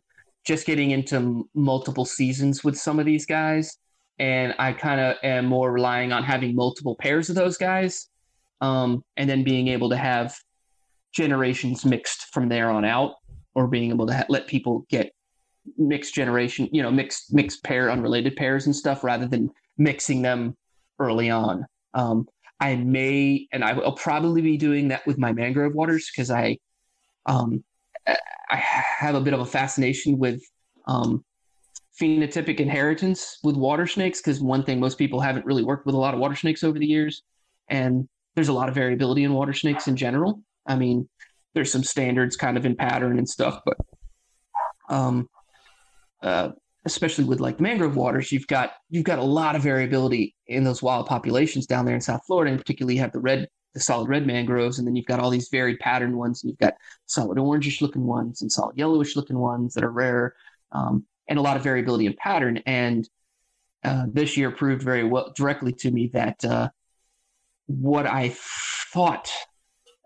just 0.47 0.67
getting 0.67 0.91
into 0.91 1.49
multiple 1.55 2.05
seasons 2.05 2.63
with 2.63 2.77
some 2.77 3.01
of 3.01 3.07
these 3.07 3.25
guys, 3.25 3.79
and 4.19 4.55
I 4.59 4.75
kind 4.75 5.01
of 5.01 5.17
am 5.23 5.47
more 5.47 5.73
relying 5.73 6.13
on 6.13 6.23
having 6.23 6.55
multiple 6.55 6.97
pairs 7.01 7.31
of 7.31 7.35
those 7.35 7.57
guys 7.57 8.11
um, 8.61 9.03
and 9.17 9.29
then 9.29 9.43
being 9.43 9.69
able 9.69 9.89
to 9.89 9.97
have 9.97 10.37
generations 11.15 11.83
mixed 11.87 12.27
from 12.35 12.51
there 12.51 12.69
on 12.69 12.85
out, 12.85 13.15
or 13.55 13.69
being 13.69 13.91
able 13.91 14.07
to 14.07 14.15
ha- 14.15 14.27
let 14.29 14.47
people 14.47 14.85
get 14.91 15.15
mixed 15.79 16.15
generation, 16.15 16.69
you 16.73 16.83
know, 16.83 16.91
mixed 16.91 17.33
mixed 17.33 17.63
pair, 17.65 17.91
unrelated 17.91 18.37
pairs 18.37 18.67
and 18.67 18.75
stuff, 18.75 19.05
rather 19.05 19.27
than 19.27 19.51
mixing 19.79 20.23
them 20.23 20.57
early 20.99 21.31
on. 21.31 21.67
Um, 21.95 22.29
I 22.61 22.77
may, 22.77 23.49
and 23.53 23.65
I 23.65 23.73
will 23.73 23.93
probably 23.93 24.43
be 24.43 24.59
doing 24.59 24.89
that 24.89 25.07
with 25.07 25.19
my 25.19 25.33
mangrove 25.33 25.75
waters 25.75 26.11
because 26.13 26.31
I, 26.31 26.59
um, 27.27 27.65
I 28.07 28.57
have 28.57 29.15
a 29.15 29.21
bit 29.21 29.33
of 29.33 29.41
a 29.41 29.47
fascination 29.47 30.19
with 30.19 30.43
um, 30.87 31.25
phenotypic 32.01 32.61
inheritance 32.61 33.39
with 33.43 33.57
water 33.57 33.87
snakes 33.87 34.21
because 34.21 34.41
one 34.41 34.63
thing 34.63 34.79
most 34.79 34.99
people 34.99 35.21
haven't 35.21 35.47
really 35.47 35.65
worked 35.65 35.87
with 35.87 35.95
a 35.95 35.99
lot 35.99 36.13
of 36.13 36.21
water 36.21 36.37
snakes 36.37 36.63
over 36.63 36.79
the 36.79 36.87
years, 36.87 37.23
and 37.69 38.07
there's 38.35 38.49
a 38.49 38.53
lot 38.53 38.69
of 38.69 38.75
variability 38.75 39.25
in 39.25 39.33
water 39.33 39.55
snakes 39.55 39.89
in 39.89 39.97
general. 39.97 40.43
I 40.67 40.77
mean, 40.77 41.09
there's 41.55 41.73
some 41.73 41.83
standards 41.83 42.37
kind 42.37 42.57
of 42.57 42.67
in 42.67 42.77
pattern 42.77 43.19
and 43.19 43.29
stuff, 43.29 43.61
but 43.65 43.77
um, 44.91 45.29
uh, 46.23 46.51
especially 46.85 47.25
with 47.25 47.41
like 47.41 47.61
mangrove 47.61 47.97
waters, 47.97 48.33
you've 48.33 48.47
got 48.47 48.73
you've 48.89 49.05
got 49.05 49.19
a 49.19 49.25
lot 49.25 49.57
of 49.57 49.63
variability 49.63 50.35
in 50.47 50.65
those 50.65 50.83
wild 50.83 51.07
populations 51.07 51.67
down 51.67 51.85
there 51.85 51.95
in 51.95 52.01
South 52.01 52.23
Florida, 52.27 52.51
and 52.51 52.61
particularly 52.61 52.95
you 52.95 53.01
have 53.01 53.13
the 53.13 53.21
red, 53.21 53.49
the 53.75 53.81
solid 53.81 54.09
red 54.09 54.27
mangroves, 54.27 54.79
and 54.79 54.87
then 54.87 54.97
you've 54.97 55.07
got 55.07 55.21
all 55.21 55.31
these 55.31 55.49
varied 55.51 55.79
pattern 55.79 56.17
ones, 56.17 56.43
and 56.43 56.51
you've 56.51 56.59
got 56.59 56.75
solid 57.07 57.39
orangish 57.39 57.81
looking 57.81 58.07
ones 58.07 58.43
and 58.43 58.51
solid 58.51 58.77
yellowish 58.77 59.17
looking 59.17 59.39
ones 59.39 59.75
that 59.75 59.85
are 59.85 59.91
rare, 59.91 60.35
um, 60.73 61.05
and 61.29 61.39
a 61.39 61.43
lot 61.43 61.57
of 61.57 61.63
variability 61.63 62.07
in 62.07 62.15
pattern. 62.15 62.63
And 62.67 63.09
uh, 63.85 64.07
this 64.13 64.37
year 64.37 64.51
proved 64.51 64.83
very 64.83 65.05
well 65.05 65.33
directly 65.37 65.73
to 65.73 65.91
me 65.91 66.11
that 66.13 66.45
uh, 66.45 66.69
what 67.67 68.07
I 68.07 68.35
thought 68.93 69.31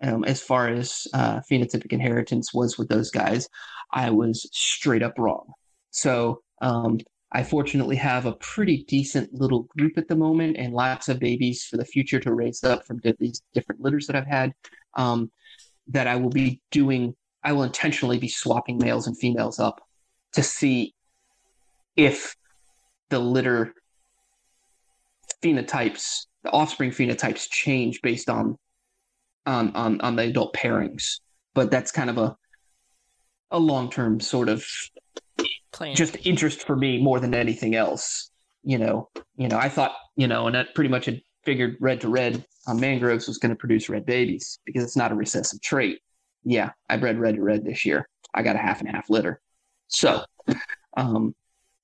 um, 0.03 0.25
as 0.25 0.43
far 0.43 0.69
as 0.69 1.07
uh, 1.15 1.41
phenotypic 1.51 1.93
inheritance 1.93 2.53
was 2.53 2.77
with 2.77 2.89
those 2.89 3.11
guys, 3.11 3.49
I 3.93 4.11
was 4.11 4.49
straight 4.53 5.03
up 5.03 5.19
wrong. 5.19 5.53
So 5.95 6.43
um, 6.61 6.99
I 7.33 7.45
fortunately 7.45 7.97
have 7.97 8.27
a 8.27 8.35
pretty 8.35 8.85
decent 8.85 9.33
little 9.33 9.63
group 9.79 9.97
at 9.97 10.09
the 10.09 10.17
moment 10.17 10.57
and 10.59 10.75
lots 10.75 11.09
of 11.09 11.21
babies 11.21 11.65
for 11.65 11.77
the 11.77 11.85
future 11.85 12.19
to 12.21 12.35
raise 12.35 12.65
up 12.65 12.85
from 12.85 13.01
these 13.19 13.43
different 13.55 13.81
litters 13.81 14.09
that 14.09 14.17
I've 14.17 14.27
had. 14.27 14.53
Um, 14.95 15.31
that 15.89 16.07
I 16.07 16.17
will 16.17 16.31
be 16.31 16.61
doing, 16.71 17.15
I 17.43 17.53
will 17.53 17.63
intentionally 17.63 18.19
be 18.19 18.29
swapping 18.29 18.79
males 18.79 19.07
and 19.07 19.17
females 19.17 19.61
up 19.61 19.83
to 20.33 20.43
see 20.43 20.95
if 21.97 22.35
the 23.11 23.19
litter 23.19 23.75
phenotypes 25.43 26.27
the 26.43 26.51
offspring 26.51 26.91
phenotypes 26.91 27.49
change 27.51 28.01
based 28.03 28.29
on 28.29 28.57
on 29.47 29.75
on, 29.75 30.01
on 30.01 30.17
the 30.17 30.25
adult 30.25 30.55
pairings. 30.55 31.21
But 31.55 31.71
that's 31.71 31.91
kind 31.91 32.11
of 32.11 32.19
a 32.19 32.37
a 33.51 33.59
long 33.59 33.91
term 33.91 34.21
sort 34.21 34.49
of 34.49 34.65
Plan. 35.73 35.95
just 35.95 36.17
interest 36.27 36.67
for 36.67 36.77
me 36.77 37.01
more 37.01 37.21
than 37.21 37.35
anything 37.35 37.75
else. 37.75 38.31
You 38.63 38.79
know, 38.79 39.11
you 39.37 39.49
know, 39.49 39.59
I 39.59 39.69
thought, 39.69 39.95
you 40.17 40.27
know, 40.27 40.47
and 40.47 40.55
that 40.55 40.75
pretty 40.75 40.91
much 40.91 41.07
had 41.07 41.21
figured 41.45 41.77
red 41.81 42.01
to 42.01 42.09
red 42.09 42.45
on 42.67 42.81
mangroves 42.81 43.29
was 43.29 43.39
going 43.39 43.51
to 43.51 43.57
produce 43.57 43.89
red 43.89 44.07
babies 44.07 44.59
because 44.65 44.83
it's 44.83 44.97
not 44.97 45.13
a 45.13 45.15
recessive 45.15 45.61
trait. 45.61 46.01
Yeah, 46.45 46.71
I 46.89 46.97
bred 46.97 47.19
red 47.19 47.37
to 47.37 47.43
red 47.43 47.65
this 47.65 47.85
year. 47.85 48.09
I 48.33 48.43
got 48.43 48.57
a 48.57 48.61
half 48.61 48.81
and 48.81 48.89
half 48.89 49.11
litter. 49.11 49.41
So, 49.89 50.25
um, 50.97 51.35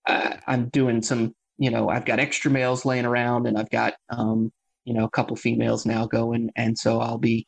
I, 0.07 0.39
I'm 0.47 0.69
doing 0.71 1.03
some 1.03 1.35
you 1.61 1.71
know, 1.71 1.91
I've 1.91 2.07
got 2.07 2.19
extra 2.19 2.51
males 2.51 2.87
laying 2.87 3.05
around 3.05 3.47
and 3.47 3.59
I've 3.59 3.69
got, 3.69 3.93
um, 4.09 4.51
you 4.87 4.95
know, 4.95 5.05
a 5.05 5.11
couple 5.11 5.37
females 5.37 5.85
now 5.85 6.07
going. 6.07 6.51
And 6.57 6.77
so 6.77 7.01
I'll 7.01 7.19
be 7.19 7.47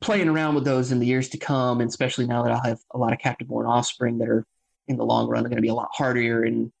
playing 0.00 0.28
around 0.28 0.56
with 0.56 0.64
those 0.64 0.90
in 0.90 0.98
the 0.98 1.06
years 1.06 1.28
to 1.28 1.38
come, 1.38 1.80
and 1.80 1.88
especially 1.88 2.26
now 2.26 2.42
that 2.42 2.50
I'll 2.50 2.64
have 2.64 2.80
a 2.90 2.98
lot 2.98 3.12
of 3.12 3.20
captive 3.20 3.46
born 3.46 3.64
offspring 3.66 4.18
that 4.18 4.28
are 4.28 4.44
in 4.88 4.96
the 4.96 5.04
long 5.04 5.28
run, 5.28 5.44
are 5.44 5.48
going 5.48 5.56
to 5.56 5.62
be 5.62 5.68
a 5.68 5.74
lot 5.74 5.90
harder 5.92 6.44
and 6.44 6.72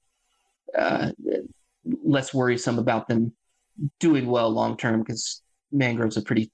uh, 0.76 1.10
less 2.04 2.32
worrisome 2.32 2.78
about 2.78 3.08
them 3.08 3.32
doing 4.00 4.26
well 4.26 4.50
long 4.50 4.76
term 4.76 5.00
because 5.00 5.42
mangroves 5.70 6.16
are 6.16 6.22
pretty 6.22 6.50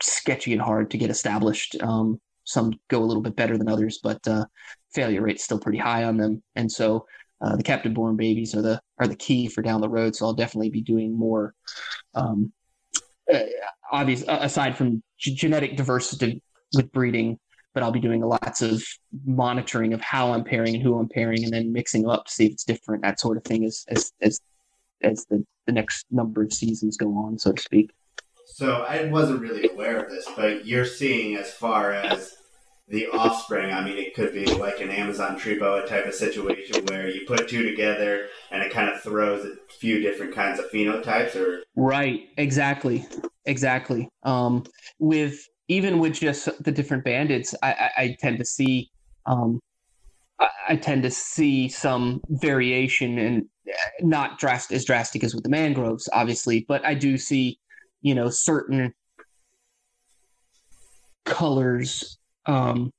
sketchy 0.00 0.52
and 0.52 0.62
hard 0.62 0.90
to 0.90 0.98
get 0.98 1.10
established. 1.10 1.76
Um, 1.80 2.20
some 2.44 2.72
go 2.88 3.02
a 3.02 3.04
little 3.04 3.22
bit 3.22 3.36
better 3.36 3.56
than 3.56 3.68
others, 3.68 4.00
but 4.02 4.26
uh, 4.26 4.44
failure 4.92 5.22
rate's 5.22 5.44
still 5.44 5.60
pretty 5.60 5.78
high 5.78 6.04
on 6.04 6.16
them. 6.16 6.42
And 6.56 6.70
so 6.70 7.06
uh, 7.40 7.56
the 7.56 7.62
captive 7.62 7.94
born 7.94 8.16
babies 8.16 8.54
are 8.54 8.62
the 8.62 8.80
are 8.98 9.06
the 9.06 9.16
key 9.16 9.48
for 9.48 9.62
down 9.62 9.80
the 9.80 9.88
road. 9.88 10.14
So 10.14 10.26
I'll 10.26 10.34
definitely 10.34 10.70
be 10.70 10.82
doing 10.82 11.16
more. 11.16 11.54
Um, 12.14 12.52
uh, 13.32 13.40
obvious 13.90 14.24
aside 14.26 14.76
from 14.76 15.02
g- 15.18 15.34
genetic 15.34 15.76
diversity 15.76 16.42
with 16.74 16.92
breeding, 16.92 17.38
but 17.74 17.82
I'll 17.82 17.92
be 17.92 18.00
doing 18.00 18.20
lots 18.22 18.62
of 18.62 18.82
monitoring 19.24 19.92
of 19.92 20.00
how 20.00 20.32
I'm 20.32 20.44
pairing 20.44 20.74
and 20.74 20.82
who 20.82 20.98
I'm 20.98 21.08
pairing, 21.08 21.44
and 21.44 21.52
then 21.52 21.72
mixing 21.72 22.08
up 22.08 22.26
to 22.26 22.32
see 22.32 22.46
if 22.46 22.52
it's 22.52 22.64
different, 22.64 23.02
that 23.02 23.20
sort 23.20 23.36
of 23.36 23.44
thing, 23.44 23.64
as 23.64 23.84
as 23.88 24.12
as 24.20 24.40
as 25.02 25.26
the 25.30 25.44
the 25.66 25.72
next 25.72 26.06
number 26.10 26.42
of 26.42 26.52
seasons 26.52 26.96
go 26.96 27.08
on, 27.16 27.38
so 27.38 27.52
to 27.52 27.62
speak. 27.62 27.90
So 28.46 28.84
I 28.88 29.04
wasn't 29.04 29.40
really 29.40 29.68
aware 29.68 30.02
of 30.02 30.10
this, 30.10 30.26
but 30.36 30.66
you're 30.66 30.84
seeing 30.84 31.36
as 31.36 31.52
far 31.52 31.92
as 31.92 32.34
the 32.88 33.06
offspring. 33.08 33.72
I 33.72 33.82
mean, 33.82 33.96
it 33.96 34.14
could 34.14 34.34
be 34.34 34.44
like 34.44 34.80
an 34.80 34.90
Amazon 34.90 35.38
tree 35.38 35.58
boa 35.58 35.86
type 35.86 36.04
of 36.04 36.14
situation 36.14 36.84
where 36.86 37.08
you 37.08 37.24
put 37.26 37.48
two 37.48 37.62
together 37.62 38.26
and 38.50 38.62
it 38.62 38.72
kind 38.72 38.90
of 38.90 39.00
throws 39.00 39.44
a 39.46 39.54
few 39.78 40.00
different 40.00 40.34
kinds 40.34 40.58
of 40.58 40.70
phenotypes, 40.70 41.34
or 41.34 41.62
right, 41.76 42.28
exactly, 42.36 43.06
exactly. 43.46 44.08
Um, 44.24 44.64
with 44.98 45.48
even 45.72 45.98
with 45.98 46.14
just 46.14 46.48
the 46.62 46.70
different 46.70 47.04
bandeds, 47.04 47.54
I, 47.62 47.72
I, 47.72 47.90
I 48.02 48.16
tend 48.20 48.38
to 48.38 48.44
see, 48.44 48.90
um, 49.26 49.58
I, 50.38 50.48
I, 50.70 50.76
tend 50.76 51.02
to 51.04 51.10
see 51.10 51.68
some 51.68 52.20
variation 52.28 53.18
and 53.18 53.44
not 54.00 54.38
drastic 54.38 54.76
as 54.76 54.84
drastic 54.84 55.24
as 55.24 55.34
with 55.34 55.44
the 55.44 55.50
mangroves, 55.50 56.08
obviously, 56.12 56.66
but 56.68 56.84
I 56.84 56.94
do 56.94 57.16
see, 57.16 57.58
you 58.02 58.14
know, 58.14 58.28
certain 58.28 58.92
colors 61.24 62.18
um, 62.46 62.90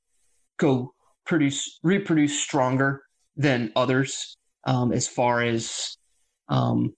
go 0.56 0.92
produce 1.24 1.78
reproduce 1.82 2.40
stronger 2.40 3.02
than 3.36 3.72
others 3.76 4.36
um, 4.64 4.92
as 4.92 5.06
far 5.06 5.42
as 5.42 5.96
um, 6.48 6.92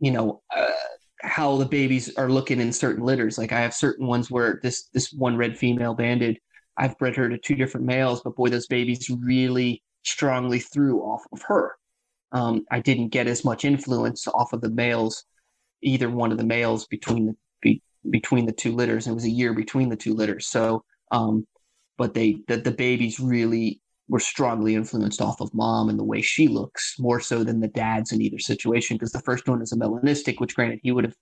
you 0.00 0.10
know 0.10 0.42
uh, 0.54 0.66
how 1.22 1.56
the 1.56 1.66
babies 1.66 2.14
are 2.16 2.30
looking 2.30 2.60
in 2.60 2.72
certain 2.72 3.04
litters. 3.04 3.38
Like 3.38 3.52
I 3.52 3.60
have 3.60 3.74
certain 3.74 4.06
ones 4.06 4.30
where 4.30 4.60
this 4.62 4.88
this 4.92 5.12
one 5.12 5.36
red 5.36 5.56
female 5.58 5.94
banded, 5.94 6.38
I've 6.76 6.98
bred 6.98 7.16
her 7.16 7.28
to 7.28 7.38
two 7.38 7.56
different 7.56 7.86
males, 7.86 8.22
but 8.22 8.36
boy, 8.36 8.48
those 8.48 8.66
babies 8.66 9.10
really 9.10 9.82
strongly 10.04 10.60
threw 10.60 11.00
off 11.00 11.24
of 11.32 11.42
her. 11.42 11.76
Um, 12.32 12.64
I 12.70 12.80
didn't 12.80 13.08
get 13.08 13.26
as 13.26 13.44
much 13.44 13.64
influence 13.64 14.26
off 14.28 14.52
of 14.52 14.60
the 14.60 14.70
males, 14.70 15.24
either 15.82 16.10
one 16.10 16.30
of 16.30 16.38
the 16.38 16.44
males 16.44 16.86
between 16.86 17.26
the 17.26 17.36
be, 17.60 17.82
between 18.10 18.46
the 18.46 18.52
two 18.52 18.72
litters. 18.72 19.06
It 19.06 19.14
was 19.14 19.24
a 19.24 19.30
year 19.30 19.52
between 19.54 19.88
the 19.88 19.96
two 19.96 20.14
litters, 20.14 20.46
so 20.46 20.84
um, 21.10 21.46
but 21.96 22.14
they 22.14 22.38
the, 22.46 22.58
the 22.58 22.70
babies 22.70 23.18
really 23.18 23.80
were 24.08 24.20
strongly 24.20 24.74
influenced 24.74 25.20
off 25.20 25.40
of 25.40 25.52
mom 25.54 25.88
and 25.88 25.98
the 25.98 26.04
way 26.04 26.20
she 26.20 26.48
looks 26.48 26.96
more 26.98 27.20
so 27.20 27.44
than 27.44 27.60
the 27.60 27.68
dads 27.68 28.12
in 28.12 28.22
either 28.22 28.38
situation 28.38 28.96
because 28.96 29.12
the 29.12 29.20
first 29.20 29.48
one 29.48 29.62
is 29.62 29.72
a 29.72 29.76
melanistic 29.76 30.40
which 30.40 30.54
granted 30.54 30.80
he 30.82 30.92
would 30.92 31.04
have 31.04 31.16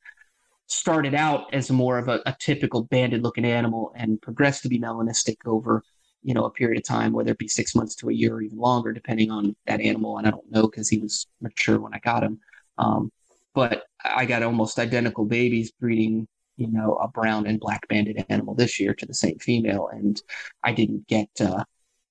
started 0.68 1.14
out 1.14 1.52
as 1.54 1.70
more 1.70 1.98
of 1.98 2.08
a, 2.08 2.20
a 2.26 2.36
typical 2.40 2.84
banded 2.84 3.22
looking 3.22 3.44
animal 3.44 3.92
and 3.96 4.20
progressed 4.20 4.62
to 4.62 4.68
be 4.68 4.78
melanistic 4.78 5.36
over 5.46 5.82
you 6.22 6.34
know 6.34 6.44
a 6.44 6.50
period 6.50 6.78
of 6.78 6.84
time 6.84 7.12
whether 7.12 7.32
it 7.32 7.38
be 7.38 7.48
six 7.48 7.74
months 7.74 7.94
to 7.94 8.08
a 8.08 8.12
year 8.12 8.34
or 8.34 8.42
even 8.42 8.58
longer 8.58 8.92
depending 8.92 9.30
on 9.30 9.54
that 9.66 9.80
animal 9.80 10.18
and 10.18 10.26
i 10.26 10.30
don't 10.30 10.50
know 10.50 10.62
because 10.62 10.88
he 10.88 10.98
was 10.98 11.26
mature 11.40 11.80
when 11.80 11.94
i 11.94 11.98
got 11.98 12.22
him 12.22 12.38
um, 12.78 13.10
but 13.54 13.84
i 14.04 14.24
got 14.24 14.42
almost 14.42 14.78
identical 14.78 15.24
babies 15.24 15.72
breeding 15.72 16.26
you 16.56 16.70
know, 16.70 16.94
a 16.94 17.08
brown 17.08 17.46
and 17.46 17.60
black 17.60 17.86
banded 17.88 18.24
animal 18.28 18.54
this 18.54 18.80
year 18.80 18.94
to 18.94 19.06
the 19.06 19.14
same 19.14 19.38
female. 19.38 19.88
And 19.92 20.20
I 20.64 20.72
didn't 20.72 21.06
get, 21.06 21.28
uh, 21.40 21.64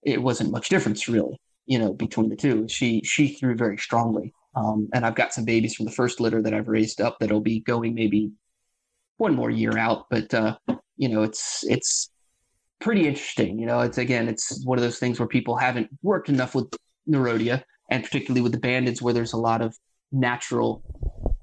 it 0.06 0.22
wasn't 0.22 0.52
much 0.52 0.70
difference 0.70 1.10
really, 1.10 1.40
you 1.66 1.80
know, 1.80 1.94
between 1.94 2.30
the 2.30 2.36
two. 2.36 2.68
She, 2.68 3.02
she 3.04 3.34
threw 3.34 3.56
very 3.56 3.78
strongly. 3.78 4.34
Um, 4.56 4.88
and 4.94 5.06
I've 5.06 5.16
got 5.16 5.34
some 5.34 5.44
babies 5.44 5.76
from 5.76 5.86
the 5.86 5.92
first 5.92 6.20
litter 6.20 6.42
that 6.42 6.54
I've 6.54 6.70
raised 6.70 7.02
up 7.02 7.18
that'll 7.20 7.42
be 7.42 7.60
going 7.60 7.94
maybe 7.94 8.32
one 9.18 9.36
more 9.36 9.50
year 9.50 9.78
out. 9.78 10.06
But, 10.10 10.34
uh, 10.34 10.58
you 10.96 11.10
know, 11.10 11.24
it's, 11.24 11.66
it's 11.68 12.10
pretty 12.80 13.08
interesting. 13.08 13.60
You 13.60 13.66
know, 13.66 13.82
it's 13.82 13.98
again, 13.98 14.30
it's 14.30 14.64
one 14.66 14.78
of 14.78 14.84
those 14.84 15.00
things 15.00 15.20
where 15.20 15.28
people 15.28 15.58
haven't 15.58 15.90
worked 16.04 16.30
enough 16.30 16.56
with 16.56 16.74
Nerodia 17.10 17.64
and 17.90 18.04
particularly 18.04 18.42
with 18.42 18.52
the 18.52 18.60
bandeds 18.60 19.02
where 19.02 19.14
there's 19.14 19.34
a 19.34 19.38
lot 19.38 19.62
of 19.62 19.76
natural 20.12 20.84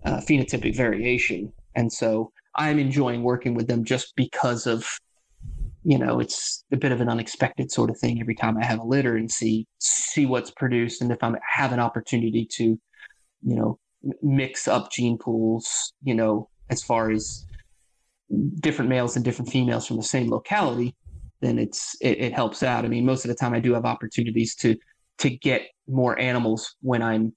uh, 0.06 0.20
phenotypic 0.28 0.74
variation. 0.76 1.52
And 1.74 1.92
so 1.92 2.32
I'm 2.54 2.78
enjoying 2.78 3.22
working 3.22 3.54
with 3.54 3.66
them 3.66 3.84
just 3.84 4.14
because 4.16 4.66
of, 4.66 4.86
you 5.85 5.99
know, 5.99 6.20
it's 6.20 6.64
a 6.72 6.76
bit 6.76 6.93
of 6.93 7.01
an 7.01 7.09
unexpected 7.09 7.72
sort 7.72 7.91
of 7.91 7.99
thing 7.99 8.20
every 8.20 8.35
time 8.35 8.57
I 8.57 8.64
have 8.64 8.78
a 8.78 8.85
litter 8.85 9.16
and 9.16 9.30
see 9.30 9.66
see 9.78 10.26
what's 10.26 10.51
produced, 10.51 11.03
and 11.03 11.11
if 11.11 11.22
I 11.22 11.33
have 11.49 11.72
an 11.72 11.80
opportunity 11.80 12.47
to, 12.53 12.64
you 12.64 13.57
know, 13.57 13.78
mix 14.22 14.68
up 14.68 14.91
gene 14.93 15.18
pools, 15.18 15.93
you 16.03 16.14
know, 16.14 16.49
as 16.70 16.83
far 16.83 17.11
as 17.11 17.47
different 18.61 18.89
males 18.89 19.16
and 19.16 19.24
different 19.24 19.51
females 19.51 19.87
from 19.87 19.97
the 19.97 20.03
same 20.03 20.30
locality, 20.30 20.95
then 21.41 21.59
it's 21.59 21.97
it, 22.01 22.20
it 22.20 22.33
helps 22.33 22.62
out. 22.62 22.85
I 22.85 22.89
mean, 22.89 23.05
most 23.05 23.24
of 23.24 23.28
the 23.28 23.35
time 23.35 23.55
I 23.55 23.61
do 23.61 23.74
have 23.74 23.85
opportunities 23.85 24.55
to 24.57 24.76
to 25.18 25.30
get 25.30 25.62
more 25.89 26.18
animals 26.18 26.76
when 26.80 27.03
I'm 27.03 27.35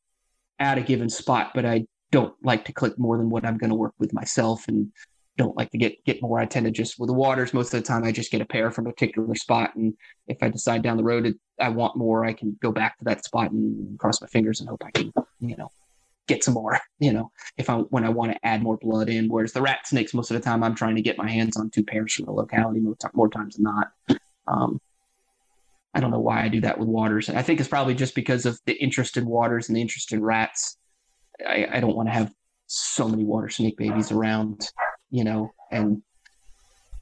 at 0.59 0.77
a 0.77 0.81
given 0.81 1.09
spot, 1.09 1.51
but 1.55 1.65
I 1.65 1.85
don't 2.11 2.33
like 2.43 2.65
to 2.65 2.73
click 2.73 2.97
more 2.97 3.17
than 3.17 3.29
what 3.29 3.45
I'm 3.45 3.57
going 3.57 3.71
to 3.71 3.75
work 3.75 3.93
with 3.99 4.13
myself 4.13 4.67
and 4.67 4.91
don't 5.37 5.55
like 5.57 5.71
to 5.71 5.77
get 5.77 6.03
get 6.05 6.21
more. 6.21 6.39
I 6.39 6.45
tend 6.45 6.65
to 6.65 6.71
just 6.71 6.99
with 6.99 7.07
the 7.07 7.13
waters 7.13 7.53
most 7.53 7.73
of 7.73 7.81
the 7.81 7.87
time 7.87 8.03
I 8.03 8.11
just 8.11 8.31
get 8.31 8.41
a 8.41 8.45
pair 8.45 8.71
from 8.71 8.87
a 8.87 8.91
particular 8.91 9.35
spot, 9.35 9.75
and 9.75 9.93
if 10.27 10.37
I 10.41 10.49
decide 10.49 10.81
down 10.81 10.97
the 10.97 11.03
road 11.03 11.33
I 11.59 11.69
want 11.69 11.97
more, 11.97 12.25
I 12.25 12.33
can 12.33 12.57
go 12.61 12.71
back 12.71 12.97
to 12.99 13.05
that 13.05 13.25
spot 13.25 13.51
and 13.51 13.97
cross 13.99 14.21
my 14.21 14.27
fingers 14.27 14.59
and 14.59 14.69
hope 14.69 14.83
I 14.85 14.91
can 14.91 15.11
you 15.39 15.55
know 15.57 15.69
get 16.27 16.43
some 16.43 16.53
more. 16.53 16.79
You 16.97 17.11
know, 17.11 17.29
if 17.57 17.69
I 17.69 17.75
when 17.75 18.05
I 18.05 18.09
want 18.09 18.31
to 18.31 18.47
add 18.47 18.63
more 18.63 18.77
blood 18.77 19.09
in. 19.09 19.27
Whereas 19.27 19.51
the 19.51 19.61
rat 19.61 19.85
snakes, 19.85 20.13
most 20.13 20.31
of 20.31 20.35
the 20.35 20.41
time 20.41 20.63
I'm 20.63 20.73
trying 20.73 20.95
to 20.95 21.01
get 21.01 21.17
my 21.17 21.29
hands 21.29 21.57
on 21.57 21.69
two 21.69 21.83
pairs 21.83 22.13
from 22.13 22.25
the 22.25 22.31
locality 22.31 22.79
more, 22.79 22.95
more 23.13 23.29
times 23.29 23.55
than 23.55 23.65
not. 23.65 23.91
Um, 24.47 24.79
I 25.93 25.99
don't 25.99 26.11
know 26.11 26.21
why 26.21 26.41
I 26.41 26.47
do 26.47 26.61
that 26.61 26.79
with 26.79 26.87
waters. 26.87 27.29
I 27.29 27.41
think 27.41 27.59
it's 27.59 27.67
probably 27.67 27.95
just 27.95 28.15
because 28.15 28.45
of 28.45 28.57
the 28.65 28.81
interest 28.81 29.17
in 29.17 29.25
waters 29.25 29.67
and 29.67 29.75
the 29.75 29.81
interest 29.81 30.13
in 30.13 30.23
rats 30.23 30.77
I, 31.45 31.67
I 31.71 31.79
don't 31.79 31.95
want 31.95 32.07
to 32.09 32.13
have 32.13 32.31
so 32.67 33.07
many 33.07 33.23
water 33.23 33.49
snake 33.49 33.77
babies 33.77 34.11
around, 34.11 34.69
you 35.09 35.23
know, 35.23 35.53
and 35.71 36.01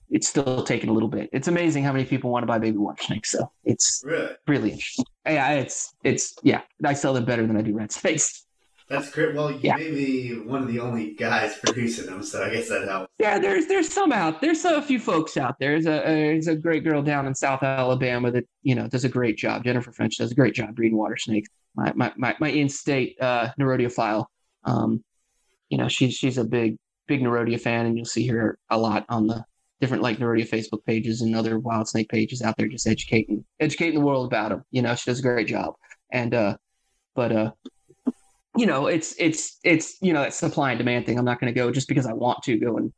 it's 0.09 0.27
still 0.27 0.63
taking 0.63 0.89
a 0.89 0.93
little 0.93 1.09
bit. 1.09 1.29
It's 1.33 1.47
amazing 1.47 1.83
how 1.83 1.91
many 1.91 2.05
people 2.05 2.29
want 2.29 2.43
to 2.43 2.47
buy 2.47 2.59
baby 2.59 2.77
water 2.77 3.01
snakes. 3.01 3.31
So 3.31 3.51
it's 3.63 4.03
really, 4.05 4.35
really 4.47 4.71
interesting. 4.71 5.05
Yeah, 5.25 5.51
it's 5.53 5.93
it's 6.03 6.35
yeah. 6.43 6.61
I 6.85 6.93
sell 6.93 7.13
them 7.13 7.25
better 7.25 7.45
than 7.45 7.57
I 7.57 7.61
do 7.61 7.73
red 7.73 7.91
snakes. 7.91 8.45
That's 8.89 9.09
great. 9.09 9.33
Well, 9.33 9.49
you 9.49 9.59
yeah. 9.63 9.77
may 9.77 9.91
be 9.91 10.39
one 10.39 10.61
of 10.61 10.67
the 10.67 10.79
only 10.79 11.13
guys 11.13 11.57
producing 11.63 12.05
them, 12.05 12.21
so 12.21 12.43
I 12.43 12.49
guess 12.49 12.67
that 12.69 12.87
helps. 12.87 13.11
Yeah, 13.17 13.39
there's 13.39 13.65
there's 13.67 13.89
some 13.89 14.11
out. 14.11 14.41
There's 14.41 14.65
a 14.65 14.81
few 14.81 14.99
folks 14.99 15.37
out 15.37 15.57
there. 15.59 15.81
There's 15.81 15.87
a 15.87 16.03
there's 16.05 16.47
a 16.47 16.55
great 16.55 16.83
girl 16.83 17.01
down 17.01 17.25
in 17.25 17.33
South 17.33 17.63
Alabama 17.63 18.29
that 18.31 18.45
you 18.61 18.75
know 18.75 18.87
does 18.87 19.05
a 19.05 19.09
great 19.09 19.37
job. 19.37 19.63
Jennifer 19.63 19.91
French 19.91 20.17
does 20.17 20.31
a 20.31 20.35
great 20.35 20.53
job 20.53 20.75
breeding 20.75 20.97
water 20.97 21.17
snakes 21.17 21.49
my 21.75 21.91
my 21.95 22.13
my, 22.17 22.35
my 22.39 22.49
in-state 22.49 23.17
uh. 23.19 23.49
Um, 24.65 25.03
you 25.69 25.77
know, 25.77 25.87
she's 25.87 26.13
she's 26.13 26.37
a 26.37 26.43
big 26.43 26.77
big 27.07 27.21
Nerodia 27.21 27.59
fan, 27.59 27.85
and 27.85 27.97
you'll 27.97 28.05
see 28.05 28.27
her 28.27 28.57
a 28.69 28.77
lot 28.77 29.05
on 29.09 29.27
the 29.27 29.43
different 29.81 30.03
like 30.03 30.17
Nerodia 30.17 30.47
Facebook 30.47 30.85
pages 30.85 31.21
and 31.21 31.35
other 31.35 31.59
wild 31.59 31.87
snake 31.87 32.09
pages 32.09 32.41
out 32.41 32.55
there, 32.57 32.67
just 32.67 32.87
educating 32.87 33.43
educating 33.59 33.99
the 33.99 34.05
world 34.05 34.25
about 34.25 34.49
them. 34.49 34.63
You 34.71 34.81
know, 34.81 34.95
she 34.95 35.09
does 35.09 35.19
a 35.19 35.23
great 35.23 35.47
job. 35.47 35.75
And 36.11 36.33
uh, 36.33 36.57
but 37.15 37.31
uh, 37.31 37.51
you 38.55 38.65
know, 38.65 38.87
it's 38.87 39.15
it's 39.17 39.59
it's 39.63 39.97
you 40.01 40.13
know 40.13 40.21
that 40.21 40.33
supply 40.33 40.71
and 40.71 40.77
demand 40.77 41.05
thing. 41.05 41.17
I'm 41.17 41.25
not 41.25 41.39
going 41.39 41.53
to 41.53 41.59
go 41.59 41.71
just 41.71 41.87
because 41.87 42.05
I 42.05 42.13
want 42.13 42.43
to 42.43 42.57
go 42.57 42.77
and 42.77 42.93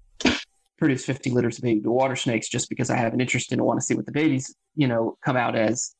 produce 0.77 1.05
50 1.05 1.31
litters 1.31 1.57
of 1.57 1.63
baby 1.63 1.81
water 1.85 2.15
snakes 2.15 2.49
just 2.49 2.69
because 2.69 2.89
I 2.89 2.97
have 2.97 3.13
an 3.13 3.21
interest 3.21 3.51
in 3.51 3.59
and 3.59 3.65
want 3.65 3.79
to 3.79 3.85
see 3.85 3.95
what 3.95 4.05
the 4.05 4.11
babies, 4.11 4.53
you 4.75 4.87
know, 4.87 5.17
come 5.23 5.37
out 5.37 5.55
as. 5.55 5.95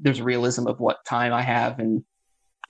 There's 0.00 0.20
a 0.20 0.24
realism 0.24 0.66
of 0.66 0.80
what 0.80 1.04
time 1.04 1.32
I 1.32 1.42
have 1.42 1.78
and 1.78 2.04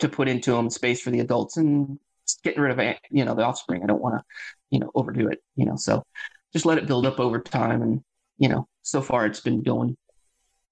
to 0.00 0.08
put 0.08 0.28
into 0.28 0.52
them 0.52 0.68
space 0.68 1.00
for 1.00 1.10
the 1.10 1.20
adults 1.20 1.56
and 1.56 1.98
getting 2.42 2.62
rid 2.62 2.78
of 2.78 2.96
you 3.10 3.24
know 3.24 3.34
the 3.34 3.44
offspring. 3.44 3.82
I 3.82 3.86
don't 3.86 4.02
want 4.02 4.16
to 4.18 4.24
you 4.70 4.78
know 4.78 4.90
overdo 4.94 5.28
it. 5.28 5.40
You 5.56 5.66
know, 5.66 5.76
so 5.76 6.02
just 6.52 6.66
let 6.66 6.78
it 6.78 6.86
build 6.86 7.06
up 7.06 7.20
over 7.20 7.40
time, 7.40 7.82
and 7.82 8.02
you 8.38 8.48
know, 8.48 8.66
so 8.82 9.00
far 9.00 9.26
it's 9.26 9.40
been 9.40 9.62
going 9.62 9.96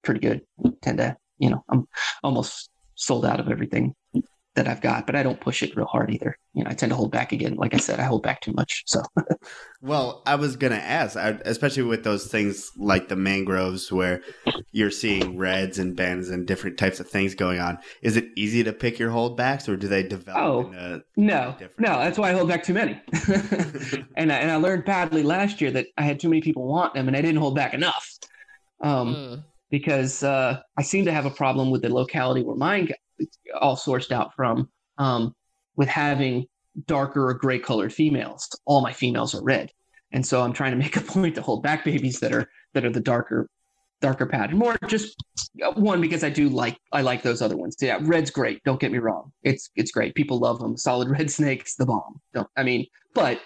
pretty 0.02 0.20
good. 0.20 0.42
I 0.64 0.70
tend 0.82 0.98
to 0.98 1.16
you 1.38 1.50
know 1.50 1.64
I'm 1.68 1.86
almost 2.22 2.70
sold 2.94 3.24
out 3.24 3.40
of 3.40 3.48
everything 3.48 3.94
that 4.56 4.66
I've 4.66 4.80
got, 4.80 5.06
but 5.06 5.14
I 5.14 5.22
don't 5.22 5.40
push 5.40 5.62
it 5.62 5.76
real 5.76 5.86
hard 5.86 6.10
either. 6.10 6.36
You 6.54 6.64
know, 6.64 6.70
I 6.70 6.74
tend 6.74 6.90
to 6.90 6.96
hold 6.96 7.12
back 7.12 7.30
again. 7.30 7.54
Like 7.54 7.72
I 7.72 7.76
said, 7.76 8.00
I 8.00 8.02
hold 8.02 8.24
back 8.24 8.40
too 8.40 8.52
much. 8.52 8.82
So, 8.86 9.00
well, 9.80 10.22
I 10.26 10.34
was 10.34 10.56
gonna 10.56 10.74
ask, 10.74 11.16
especially 11.16 11.84
with 11.84 12.02
those 12.02 12.26
things 12.26 12.72
like 12.76 13.08
the 13.08 13.14
mangroves, 13.14 13.92
where 13.92 14.22
you're 14.72 14.90
seeing 14.90 15.38
reds 15.38 15.78
and 15.78 15.94
bends 15.94 16.30
and 16.30 16.46
different 16.46 16.78
types 16.78 16.98
of 16.98 17.08
things 17.08 17.36
going 17.36 17.60
on. 17.60 17.78
Is 18.02 18.16
it 18.16 18.26
easy 18.36 18.64
to 18.64 18.72
pick 18.72 18.98
your 18.98 19.10
holdbacks, 19.10 19.68
or 19.68 19.76
do 19.76 19.86
they 19.86 20.02
develop? 20.02 20.42
Oh, 20.42 20.72
a, 20.76 21.00
no, 21.16 21.56
no. 21.78 21.98
That's 21.98 22.18
why 22.18 22.30
I 22.30 22.32
hold 22.32 22.48
back 22.48 22.64
too 22.64 22.74
many. 22.74 23.00
and 24.16 24.32
I, 24.32 24.36
and 24.36 24.50
I 24.50 24.56
learned 24.56 24.84
badly 24.84 25.22
last 25.22 25.60
year 25.60 25.70
that 25.70 25.86
I 25.96 26.02
had 26.02 26.18
too 26.18 26.28
many 26.28 26.42
people 26.42 26.66
want 26.66 26.94
them, 26.94 27.06
and 27.06 27.16
I 27.16 27.22
didn't 27.22 27.40
hold 27.40 27.54
back 27.54 27.72
enough. 27.72 28.18
Um, 28.82 29.14
mm. 29.14 29.44
Because 29.70 30.24
uh, 30.24 30.60
I 30.76 30.82
seem 30.82 31.04
to 31.04 31.12
have 31.12 31.26
a 31.26 31.30
problem 31.30 31.70
with 31.70 31.82
the 31.82 31.94
locality 31.94 32.42
where 32.42 32.56
mine 32.56 32.88
all 33.60 33.76
sourced 33.76 34.12
out 34.12 34.34
from 34.34 34.68
um, 34.98 35.34
with 35.76 35.88
having 35.88 36.46
darker 36.86 37.28
or 37.28 37.34
gray 37.34 37.58
colored 37.58 37.92
females. 37.92 38.48
All 38.64 38.80
my 38.80 38.92
females 38.92 39.34
are 39.34 39.42
red, 39.42 39.70
and 40.12 40.24
so 40.24 40.42
I'm 40.42 40.52
trying 40.52 40.72
to 40.72 40.78
make 40.78 40.96
a 40.96 41.00
point 41.00 41.34
to 41.36 41.42
hold 41.42 41.62
back 41.62 41.84
babies 41.84 42.20
that 42.20 42.32
are 42.32 42.48
that 42.74 42.84
are 42.84 42.90
the 42.90 43.00
darker 43.00 43.48
darker 44.00 44.26
pattern. 44.26 44.58
More 44.58 44.76
just 44.86 45.22
uh, 45.64 45.72
one 45.72 46.00
because 46.00 46.24
I 46.24 46.30
do 46.30 46.48
like 46.48 46.76
I 46.92 47.02
like 47.02 47.22
those 47.22 47.42
other 47.42 47.56
ones. 47.56 47.76
Yeah, 47.80 47.98
red's 48.02 48.30
great. 48.30 48.62
Don't 48.64 48.80
get 48.80 48.92
me 48.92 48.98
wrong. 48.98 49.32
It's 49.42 49.70
it's 49.76 49.90
great. 49.90 50.14
People 50.14 50.38
love 50.38 50.58
them. 50.58 50.76
Solid 50.76 51.10
red 51.10 51.30
snake's 51.30 51.76
the 51.76 51.86
bomb. 51.86 52.20
Don't 52.34 52.48
I 52.56 52.62
mean? 52.62 52.86
But 53.14 53.40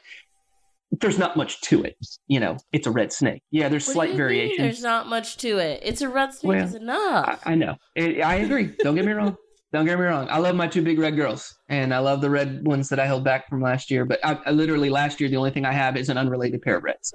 there's 1.01 1.19
not 1.19 1.37
much 1.37 1.61
to 1.63 1.83
it. 1.83 1.97
You 2.29 2.41
know, 2.41 2.57
it's 2.73 2.87
a 2.87 2.91
red 2.91 3.13
snake. 3.13 3.43
Yeah, 3.51 3.69
there's 3.69 3.87
What 3.87 3.95
slight 3.95 4.15
variation. 4.17 4.65
There's 4.65 4.83
not 4.83 5.09
much 5.09 5.37
to 5.39 5.59
it. 5.59 5.81
It's 5.83 6.03
a 6.03 6.09
red 6.09 6.33
snake 6.35 6.49
Well, 6.49 6.65
is 6.65 6.75
enough. 6.75 7.41
I, 7.45 7.53
I 7.53 7.55
know. 7.55 7.77
I, 7.99 8.21
I 8.21 8.35
agree. 8.37 8.73
Don't 8.79 8.95
get 8.95 9.05
me 9.05 9.13
wrong. 9.13 9.37
Don't 9.75 9.87
get 9.87 9.99
me 9.99 10.05
wrong. 10.05 10.29
I 10.31 10.39
love 10.39 10.55
my 10.55 10.69
two 10.69 10.83
big 10.83 11.01
red 11.01 11.17
girls, 11.17 11.57
and 11.69 11.93
I 11.93 11.99
love 11.99 12.21
the 12.21 12.31
red 12.31 12.65
ones 12.65 12.89
that 12.91 13.01
I 13.01 13.07
held 13.07 13.25
back 13.25 13.49
from 13.49 13.61
last 13.61 13.91
year. 13.91 14.05
But 14.05 14.25
I, 14.25 14.39
I 14.47 14.53
literally 14.53 14.89
last 14.89 15.19
year 15.19 15.29
the 15.29 15.37
only 15.37 15.51
thing 15.51 15.65
I 15.65 15.73
have 15.73 15.97
is 15.97 16.11
an 16.11 16.17
unrelated 16.17 16.63
pair 16.63 16.77
of 16.77 16.85
reds. 16.85 17.13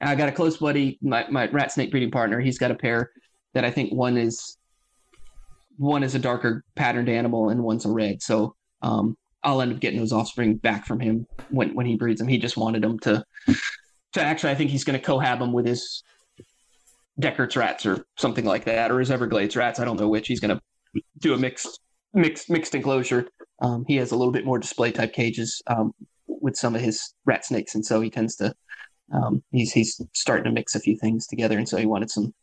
I 0.00 0.14
got 0.14 0.30
a 0.30 0.32
close 0.32 0.56
buddy, 0.56 0.98
my 1.02 1.26
my 1.28 1.48
rat 1.48 1.70
snake 1.70 1.90
breeding 1.90 2.10
partner. 2.10 2.40
He's 2.40 2.58
got 2.58 2.70
a 2.70 2.74
pair 2.74 3.10
that 3.52 3.66
I 3.66 3.70
think 3.70 3.92
one 3.92 4.16
is 4.16 4.56
one 5.76 6.02
is 6.02 6.14
a 6.14 6.18
darker 6.18 6.64
patterned 6.76 7.10
animal 7.10 7.50
and 7.50 7.62
one's 7.62 7.84
a 7.84 7.90
red. 7.90 8.22
So 8.22 8.56
um, 8.80 9.14
I'll 9.42 9.60
end 9.60 9.74
up 9.74 9.80
getting 9.80 10.00
those 10.00 10.14
offspring 10.14 10.54
back 10.54 10.86
from 10.86 10.98
him 10.98 11.26
when 11.50 11.74
when 11.74 11.84
he 11.84 11.96
breeds 11.96 12.20
them. 12.20 12.28
He 12.28 12.38
just 12.38 12.56
wanted 12.56 12.82
them 12.82 12.98
to 13.00 13.22
to 14.14 14.22
actually. 14.22 14.52
I 14.52 14.54
think 14.54 14.70
he's 14.70 14.84
going 14.84 14.98
to 14.98 15.06
cohab 15.06 15.40
them 15.40 15.52
with 15.52 15.66
his 15.66 16.02
Deckert's 17.20 17.54
rats 17.54 17.84
or 17.84 18.06
something 18.16 18.46
like 18.46 18.64
that, 18.64 18.90
or 18.90 18.98
his 18.98 19.10
Everglades 19.10 19.56
rats. 19.56 19.78
I 19.78 19.84
don't 19.84 20.00
know 20.00 20.08
which. 20.08 20.26
He's 20.26 20.40
going 20.40 20.56
to 20.56 20.62
do 21.18 21.34
a 21.34 21.38
mixed 21.38 21.80
mixed 22.14 22.50
mixed 22.50 22.74
enclosure. 22.74 23.28
Um, 23.60 23.84
he 23.86 23.96
has 23.96 24.12
a 24.12 24.16
little 24.16 24.32
bit 24.32 24.44
more 24.44 24.58
display 24.58 24.92
type 24.92 25.12
cages 25.12 25.62
um, 25.66 25.94
with 26.26 26.56
some 26.56 26.74
of 26.74 26.80
his 26.80 27.14
rat 27.24 27.44
snakes, 27.44 27.74
and 27.74 27.84
so 27.84 28.00
he 28.00 28.10
tends 28.10 28.36
to 28.36 28.54
um, 29.12 29.42
he's 29.52 29.72
he's 29.72 30.00
starting 30.12 30.44
to 30.44 30.52
mix 30.52 30.74
a 30.74 30.80
few 30.80 30.96
things 30.96 31.26
together, 31.26 31.58
and 31.58 31.68
so 31.68 31.76
he 31.76 31.86
wanted 31.86 32.10
some 32.10 32.34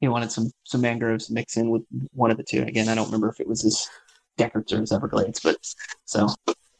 he 0.00 0.08
wanted 0.08 0.32
some 0.32 0.50
some 0.64 0.80
mangroves 0.80 1.26
to 1.26 1.32
mix 1.32 1.56
in 1.56 1.70
with 1.70 1.82
one 2.12 2.30
of 2.30 2.36
the 2.36 2.44
two. 2.44 2.62
Again, 2.62 2.88
I 2.88 2.94
don't 2.94 3.06
remember 3.06 3.28
if 3.28 3.40
it 3.40 3.48
was 3.48 3.62
his 3.62 3.88
Deckert's 4.36 4.72
or 4.72 4.80
his 4.80 4.92
Everglades, 4.92 5.40
but 5.40 5.56
so 6.04 6.28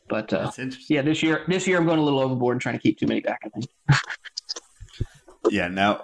but 0.09 0.33
uh, 0.33 0.51
yeah, 0.89 1.03
this 1.03 1.23
year 1.23 1.45
this 1.49 1.67
year 1.67 1.79
I'm 1.79 1.87
going 1.87 1.99
a 1.99 2.03
little 2.03 2.21
overboard 2.21 2.57
and 2.57 2.61
trying 2.61 2.77
to 2.77 2.83
keep 2.83 2.99
too 2.99 3.07
many 3.07 3.21
back. 3.21 3.41
I 3.45 3.49
think. 3.49 3.67
Yeah, 5.51 5.69
no. 5.69 6.03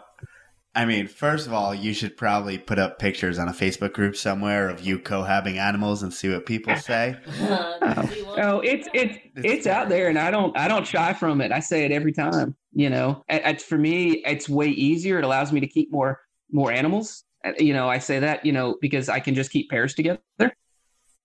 I 0.79 0.85
mean, 0.85 1.09
first 1.09 1.49
of 1.49 1.53
all, 1.53 1.75
you 1.75 1.93
should 1.93 2.17
probably 2.17 2.57
put 2.57 2.79
up 2.79 3.01
pictures 3.01 3.37
on 3.39 3.49
a 3.49 3.53
Facebook 3.53 3.93
group 3.95 4.15
somewhere 4.15 4.69
of 4.69 4.81
you 4.81 5.01
cohabbing 5.01 5.59
animals 5.59 6.05
and 6.05 6.15
see 6.15 6.29
what 6.29 6.47
people 6.47 6.77
say. 6.91 7.17
Oh, 7.31 8.61
it's 8.61 8.89
it's 8.95 9.19
it's 9.35 9.67
out 9.67 9.89
there, 9.89 10.09
and 10.09 10.17
I 10.19 10.31
don't 10.31 10.57
I 10.57 10.69
don't 10.69 10.87
shy 10.87 11.13
from 11.15 11.41
it. 11.41 11.51
I 11.51 11.59
say 11.59 11.85
it 11.85 11.91
every 11.91 12.13
time. 12.13 12.55
You 12.73 12.91
know, 12.91 13.25
And- 13.29 13.43
and 13.43 13.61
for 13.61 13.77
me, 13.77 14.23
it's 14.25 14.49
way 14.49 14.69
easier. 14.69 15.19
It 15.19 15.25
allows 15.25 15.53
me 15.53 15.59
to 15.61 15.67
keep 15.67 15.91
more 15.91 16.21
more 16.53 16.71
animals. 16.71 17.25
Uh, 17.45 17.53
You 17.59 17.73
know, 17.73 17.89
I 17.89 17.99
say 17.99 18.21
that 18.21 18.47
you 18.47 18.53
know 18.53 18.77
because 18.81 19.09
I 19.09 19.19
can 19.19 19.35
just 19.35 19.51
keep 19.51 19.69
pairs 19.71 19.95
together, 19.95 20.21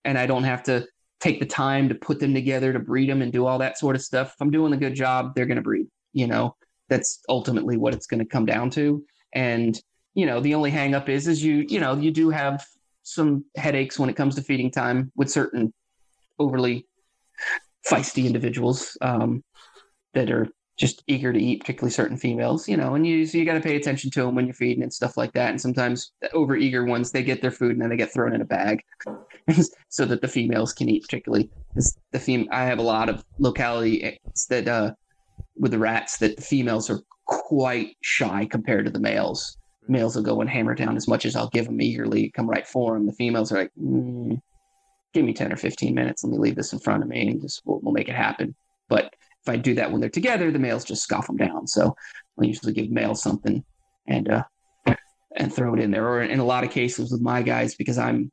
and 0.04 0.18
I 0.18 0.26
don't 0.26 0.46
have 0.46 0.64
to 0.64 0.88
take 1.20 1.40
the 1.40 1.46
time 1.46 1.90
to 1.90 1.96
put 1.96 2.20
them 2.20 2.34
together 2.34 2.74
to 2.74 2.80
breed 2.80 3.08
them 3.08 3.22
and 3.22 3.32
do 3.32 3.46
all 3.46 3.60
that 3.60 3.78
sort 3.78 3.96
of 3.96 4.02
stuff. 4.02 4.30
If 4.34 4.42
I'm 4.42 4.50
doing 4.50 4.74
a 4.74 4.78
good 4.78 4.96
job, 4.96 5.36
they're 5.36 5.46
going 5.46 5.58
to 5.58 5.62
breed. 5.62 5.86
You 6.14 6.26
know, 6.26 6.56
that's 6.90 7.20
ultimately 7.30 7.78
what 7.78 7.94
it's 7.94 8.08
going 8.08 8.20
to 8.20 8.26
come 8.26 8.46
down 8.48 8.72
to. 8.72 9.06
And 9.34 9.80
you 10.14 10.26
know, 10.26 10.40
the 10.40 10.56
only 10.56 10.72
hang 10.72 10.94
up 10.94 11.10
is 11.10 11.28
is 11.28 11.44
you 11.44 11.66
you 11.68 11.80
know 11.80 11.96
you 11.96 12.12
do 12.12 12.30
have 12.30 12.66
some 13.04 13.46
headaches 13.58 14.00
when 14.00 14.10
it 14.10 14.16
comes 14.16 14.36
to 14.36 14.42
feeding 14.42 14.72
time 14.72 15.12
with 15.16 15.30
certain 15.30 15.74
overly 16.40 16.88
feisty 17.90 18.26
individuals 18.26 18.98
um, 19.02 19.44
that 20.14 20.32
are 20.32 20.48
just 20.78 21.04
eager 21.08 21.32
to 21.32 21.40
eat, 21.40 21.60
particularly 21.60 21.92
certain 21.92 22.18
females, 22.18 22.68
you 22.68 22.76
know, 22.76 22.96
and 22.96 23.06
you 23.06 23.26
so 23.26 23.38
you 23.38 23.46
got 23.46 23.54
to 23.54 23.60
pay 23.60 23.76
attention 23.76 24.10
to 24.10 24.24
them 24.24 24.36
when 24.36 24.46
you're 24.46 24.56
feeding 24.56 24.82
and 24.82 24.94
stuff 24.94 25.18
like 25.18 25.32
that. 25.34 25.50
And 25.50 25.62
sometimes 25.62 26.12
the 26.22 26.32
over 26.32 26.56
eager 26.56 26.86
ones, 26.86 27.12
they 27.12 27.24
get 27.24 27.42
their 27.42 27.52
food 27.52 27.74
and 27.74 27.82
then 27.82 27.90
they 27.90 27.98
get 27.98 28.12
thrown 28.12 28.34
in 28.34 28.42
a 28.42 28.46
bag 28.46 28.82
so 29.90 30.06
that 30.06 30.22
the 30.22 30.28
females 30.28 30.74
can 30.74 30.90
eat, 30.90 31.04
particularly 31.04 31.50
the 32.12 32.20
fem- 32.20 32.48
I 32.52 32.64
have 32.66 32.80
a 32.80 32.84
lot 32.84 33.10
of 33.10 33.24
localities 33.40 34.18
that 34.50 34.68
uh, 34.68 34.94
with 35.58 35.72
the 35.72 35.80
rats 35.80 36.18
that 36.18 36.38
the 36.38 36.42
females 36.42 36.90
are 36.90 37.02
quite 37.42 37.98
shy 38.02 38.48
compared 38.50 38.86
to 38.86 38.92
the 38.92 39.00
males. 39.00 39.58
Males 39.88 40.16
will 40.16 40.24
go 40.24 40.42
and 40.42 40.50
hammer 40.50 40.76
down 40.76 40.96
as 40.96 41.08
much 41.08 41.26
as 41.26 41.36
I'll 41.36 41.50
give 41.50 41.66
them 41.66 41.82
eagerly, 41.82 42.32
come 42.32 42.50
right 42.50 42.66
for 42.66 42.94
them. 42.94 43.06
The 43.06 43.14
females 43.14 43.52
are 43.52 43.60
like, 43.60 43.72
mm, 43.80 44.40
give 45.14 45.26
me 45.26 45.34
10 45.34 45.52
or 45.52 45.58
15 45.58 45.94
minutes. 45.94 46.24
Let 46.24 46.32
me 46.32 46.38
leave 46.38 46.56
this 46.56 46.74
in 46.74 46.80
front 46.80 47.04
of 47.04 47.10
me 47.10 47.28
and 47.30 47.42
just 47.42 47.62
we'll, 47.66 47.80
we'll 47.82 47.94
make 47.94 48.10
it 48.10 48.16
happen. 48.16 48.56
But 48.90 49.14
if 49.42 49.50
I 49.50 49.58
do 49.58 49.74
that 49.76 49.92
when 49.92 50.00
they're 50.00 50.10
together, 50.10 50.52
the 50.52 50.60
males 50.60 50.86
just 50.86 51.04
scoff 51.04 51.28
them 51.28 51.38
down. 51.38 51.68
So 51.68 51.96
I 52.40 52.46
usually 52.46 52.74
give 52.74 52.90
males 52.90 53.22
something 53.22 53.64
and, 54.08 54.30
uh, 54.30 54.44
and 55.36 55.54
throw 55.54 55.74
it 55.74 55.80
in 55.80 55.92
there. 55.92 56.08
Or 56.08 56.22
in 56.22 56.40
a 56.40 56.46
lot 56.46 56.64
of 56.64 56.72
cases 56.72 57.12
with 57.12 57.22
my 57.22 57.42
guys, 57.42 57.76
because 57.76 57.98
I'm, 57.98 58.32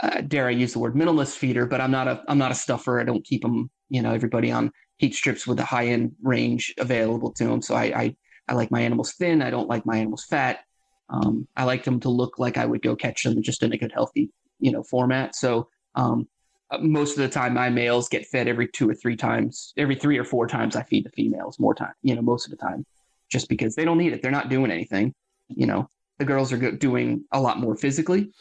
uh, 0.00 0.20
dare 0.22 0.46
I 0.46 0.50
use 0.50 0.72
the 0.72 0.78
word 0.78 0.94
minimalist 0.94 1.36
feeder, 1.36 1.66
but 1.66 1.80
I'm 1.80 1.90
not 1.90 2.08
a, 2.08 2.22
I'm 2.28 2.38
not 2.38 2.52
a 2.52 2.56
stuffer. 2.56 3.00
I 3.00 3.04
don't 3.04 3.24
keep 3.24 3.42
them, 3.42 3.70
you 3.88 4.02
know, 4.02 4.12
everybody 4.12 4.50
on 4.50 4.72
heat 4.98 5.14
strips 5.14 5.46
with 5.46 5.58
a 5.60 5.64
high 5.64 5.86
end 5.86 6.14
range 6.22 6.74
available 6.78 7.32
to 7.32 7.44
them. 7.44 7.62
So 7.62 7.74
I, 7.74 7.84
I, 7.84 8.16
I 8.48 8.54
like 8.54 8.70
my 8.70 8.80
animals 8.80 9.12
thin. 9.12 9.42
I 9.42 9.50
don't 9.50 9.68
like 9.68 9.86
my 9.86 9.96
animals 9.96 10.24
fat. 10.24 10.60
Um, 11.08 11.48
I 11.56 11.64
like 11.64 11.84
them 11.84 12.00
to 12.00 12.08
look 12.08 12.38
like 12.38 12.58
I 12.58 12.66
would 12.66 12.82
go 12.82 12.94
catch 12.94 13.22
them 13.22 13.42
just 13.42 13.62
in 13.62 13.72
a 13.72 13.78
good, 13.78 13.92
healthy, 13.92 14.30
you 14.58 14.72
know, 14.72 14.82
format. 14.82 15.34
So 15.34 15.68
um, 15.94 16.28
uh, 16.70 16.78
most 16.78 17.16
of 17.16 17.22
the 17.22 17.28
time, 17.28 17.54
my 17.54 17.70
males 17.70 18.08
get 18.08 18.26
fed 18.26 18.48
every 18.48 18.68
two 18.68 18.88
or 18.88 18.94
three 18.94 19.16
times. 19.16 19.72
Every 19.76 19.94
three 19.94 20.18
or 20.18 20.24
four 20.24 20.46
times, 20.46 20.76
I 20.76 20.82
feed 20.82 21.04
the 21.04 21.10
females 21.10 21.58
more 21.58 21.74
time. 21.74 21.94
You 22.02 22.14
know, 22.14 22.22
most 22.22 22.46
of 22.46 22.50
the 22.50 22.56
time, 22.56 22.84
just 23.30 23.48
because 23.48 23.74
they 23.74 23.84
don't 23.84 23.98
need 23.98 24.12
it. 24.12 24.20
They're 24.20 24.30
not 24.30 24.50
doing 24.50 24.70
anything. 24.70 25.14
You 25.48 25.66
know, 25.66 25.88
the 26.18 26.26
girls 26.26 26.52
are 26.52 26.72
doing 26.72 27.24
a 27.32 27.40
lot 27.40 27.58
more 27.58 27.74
physically, 27.74 28.32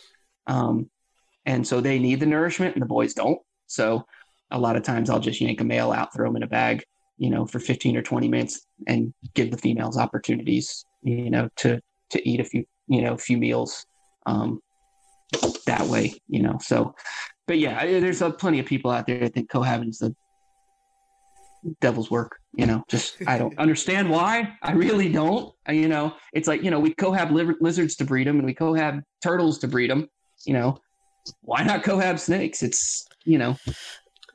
um, 0.45 0.89
and 1.45 1.65
so 1.65 1.79
they 1.79 1.99
need 1.99 2.19
the 2.19 2.25
nourishment, 2.25 2.75
and 2.75 2.81
the 2.81 2.87
boys 2.87 3.13
don't. 3.13 3.39
So 3.67 4.05
a 4.51 4.59
lot 4.59 4.75
of 4.75 4.83
times, 4.83 5.09
I'll 5.09 5.19
just 5.19 5.41
yank 5.41 5.61
a 5.61 5.63
male 5.63 5.91
out, 5.91 6.13
throw 6.13 6.29
him 6.29 6.35
in 6.37 6.43
a 6.43 6.47
bag, 6.47 6.83
you 7.17 7.29
know, 7.29 7.45
for 7.45 7.59
15 7.59 7.97
or 7.97 8.01
20 8.01 8.27
minutes 8.27 8.65
and 8.87 9.13
give 9.33 9.51
the 9.51 9.57
females 9.57 9.97
opportunities, 9.97 10.85
you 11.03 11.29
know, 11.29 11.49
to, 11.57 11.81
to 12.11 12.29
eat 12.29 12.39
a 12.39 12.43
few, 12.43 12.63
you 12.87 13.01
know, 13.01 13.13
a 13.13 13.17
few 13.17 13.37
meals, 13.37 13.85
um, 14.25 14.59
that 15.65 15.85
way, 15.87 16.13
you 16.29 16.41
know, 16.41 16.57
so, 16.61 16.95
but 17.47 17.57
yeah, 17.59 17.77
I- 17.79 17.99
there's 17.99 18.21
uh, 18.21 18.31
plenty 18.31 18.59
of 18.59 18.65
people 18.65 18.91
out 18.91 19.07
there 19.07 19.19
that 19.19 19.33
think 19.33 19.49
cohabit's 19.49 19.99
the 19.99 20.15
devil's 21.81 22.09
work, 22.09 22.39
you 22.53 22.65
know, 22.65 22.83
just, 22.87 23.17
I 23.27 23.37
don't 23.37 23.57
understand 23.59 24.09
why. 24.09 24.53
I 24.61 24.71
really 24.71 25.11
don't, 25.11 25.53
I- 25.65 25.73
you 25.73 25.87
know, 25.89 26.13
it's 26.33 26.47
like, 26.47 26.63
you 26.63 26.71
know, 26.71 26.79
we 26.79 26.93
cohab 26.93 27.31
liver- 27.31 27.57
lizards 27.59 27.95
to 27.97 28.05
breed 28.05 28.27
them 28.27 28.37
and 28.37 28.45
we 28.45 28.53
cohab 28.53 29.01
turtles 29.21 29.57
to 29.59 29.67
breed 29.67 29.89
them, 29.89 30.07
you 30.45 30.53
know, 30.53 30.77
why 31.41 31.63
not 31.63 31.83
cohab 31.83 32.19
snakes? 32.19 32.63
It's, 32.63 33.05
you 33.25 33.37
know, 33.37 33.57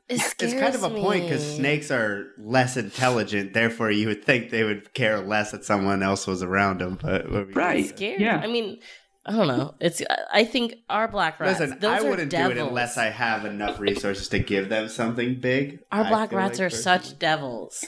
It 0.09 0.21
It's 0.41 0.53
kind 0.53 0.75
of 0.75 0.83
a 0.83 0.87
scares 0.89 1.01
point 1.01 1.25
because 1.25 1.57
snakes 1.57 1.91
are 1.91 2.27
less 2.39 2.77
intelligent. 2.77 3.55
Therefore, 3.55 3.91
you 3.91 4.09
would 4.09 4.25
think 4.25 4.51
they 4.51 4.65
would 4.65 4.93
care 4.95 5.21
less 5.21 5.53
that 5.53 5.65
someone 5.65 6.03
else 6.03 6.27
was 6.27 6.43
around 6.43 6.81
them. 6.81 6.99
But 7.01 7.31
what 7.31 7.47
were 7.47 7.53
Right. 7.53 7.87
scared. 7.87 8.21
Yeah. 8.21 8.37
I 8.39 8.47
mean, 8.47 8.81
I 9.25 9.33
don't 9.33 9.47
know. 9.49 9.75
It's. 9.81 10.03
I- 10.11 10.41
I 10.41 10.45
think 10.45 10.75
our 10.91 11.07
black 11.09 11.39
rats. 11.39 11.61
Listen, 11.61 11.79
those 11.79 12.03
I 12.03 12.07
are 12.07 12.11
wouldn't 12.11 12.31
do 12.31 12.51
it 12.51 12.59
unless 12.59 12.99
I 12.99 13.07
have 13.07 13.45
enough 13.45 13.79
resources 13.79 14.29
to 14.31 14.39
give 14.41 14.69
them 14.69 14.89
something 14.89 15.41
big. 15.41 15.79
Our 15.93 16.05
black 16.09 16.33
rats 16.33 16.59
like 16.59 16.67
are 16.67 16.71
personally. 16.71 16.83
such 17.05 17.19
devils. 17.19 17.85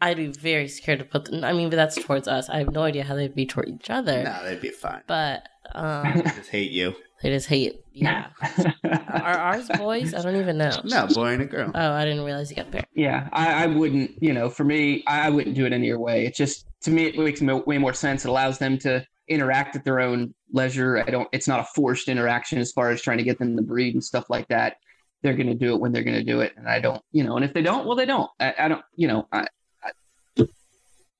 I'd 0.00 0.16
be 0.18 0.26
very 0.26 0.68
scared 0.68 0.98
to 0.98 1.04
put 1.06 1.26
them. 1.26 1.44
I 1.44 1.52
mean, 1.52 1.70
but 1.70 1.76
that's 1.76 1.94
towards 2.02 2.26
us. 2.28 2.48
I 2.50 2.58
have 2.58 2.70
no 2.72 2.82
idea 2.82 3.04
how 3.04 3.14
they'd 3.14 3.34
be 3.34 3.46
toward 3.46 3.68
each 3.68 3.88
other. 3.88 4.24
No, 4.24 4.44
they'd 4.44 4.60
be 4.60 4.68
fine. 4.70 5.02
But 5.06 5.48
um, 5.74 6.12
They 6.16 6.22
just 6.22 6.50
hate 6.50 6.70
you. 6.72 6.94
They 7.22 7.30
just 7.30 7.46
hate. 7.46 7.80
Yeah. 7.92 8.28
Are 8.84 9.38
ours 9.38 9.68
boys? 9.78 10.14
I 10.14 10.22
don't 10.22 10.36
even 10.36 10.58
know. 10.58 10.80
No, 10.84 11.06
boy 11.06 11.32
and 11.32 11.42
a 11.42 11.46
girl. 11.46 11.70
Oh, 11.74 11.92
I 11.92 12.04
didn't 12.04 12.24
realize 12.24 12.50
you 12.50 12.56
got 12.56 12.68
a 12.68 12.70
pair. 12.70 12.84
Yeah, 12.94 13.28
I, 13.32 13.64
I 13.64 13.66
wouldn't. 13.66 14.22
You 14.22 14.32
know, 14.34 14.50
for 14.50 14.64
me, 14.64 15.02
I, 15.06 15.26
I 15.26 15.30
wouldn't 15.30 15.56
do 15.56 15.64
it 15.64 15.72
any 15.72 15.90
other 15.90 15.98
way. 15.98 16.26
It's 16.26 16.36
just 16.36 16.66
to 16.82 16.90
me, 16.90 17.06
it 17.06 17.18
makes 17.18 17.40
way 17.40 17.78
more 17.78 17.94
sense. 17.94 18.24
It 18.24 18.28
allows 18.28 18.58
them 18.58 18.78
to 18.78 19.06
interact 19.28 19.76
at 19.76 19.84
their 19.84 20.00
own 20.00 20.34
leisure. 20.52 20.98
I 20.98 21.10
don't. 21.10 21.28
It's 21.32 21.48
not 21.48 21.60
a 21.60 21.64
forced 21.74 22.08
interaction 22.08 22.58
as 22.58 22.72
far 22.72 22.90
as 22.90 23.00
trying 23.00 23.18
to 23.18 23.24
get 23.24 23.38
them 23.38 23.56
to 23.56 23.62
breed 23.62 23.94
and 23.94 24.04
stuff 24.04 24.28
like 24.28 24.48
that. 24.48 24.76
They're 25.22 25.34
going 25.34 25.48
to 25.48 25.54
do 25.54 25.74
it 25.74 25.80
when 25.80 25.92
they're 25.92 26.04
going 26.04 26.18
to 26.18 26.24
do 26.24 26.40
it, 26.40 26.52
and 26.56 26.68
I 26.68 26.80
don't. 26.80 27.02
You 27.12 27.24
know, 27.24 27.36
and 27.36 27.44
if 27.44 27.54
they 27.54 27.62
don't, 27.62 27.86
well, 27.86 27.96
they 27.96 28.06
don't. 28.06 28.30
I, 28.38 28.54
I 28.58 28.68
don't. 28.68 28.82
You 28.94 29.08
know, 29.08 29.28
I, 29.32 29.46
I, 29.82 29.90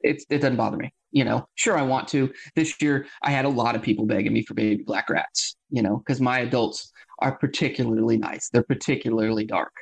it 0.02 0.22
it 0.28 0.40
doesn't 0.40 0.56
bother 0.56 0.76
me. 0.76 0.92
You 1.10 1.24
know, 1.24 1.48
sure, 1.54 1.78
I 1.78 1.82
want 1.82 2.08
to. 2.08 2.32
This 2.54 2.80
year, 2.82 3.06
I 3.22 3.30
had 3.30 3.46
a 3.46 3.48
lot 3.48 3.74
of 3.74 3.82
people 3.82 4.04
begging 4.04 4.34
me 4.34 4.42
for 4.42 4.54
baby 4.54 4.82
black 4.84 5.08
rats. 5.08 5.55
You 5.70 5.82
know, 5.82 5.98
because 5.98 6.20
my 6.20 6.40
adults 6.40 6.92
are 7.20 7.36
particularly 7.36 8.16
nice. 8.16 8.48
They're 8.50 8.62
particularly 8.62 9.44
dark. 9.44 9.72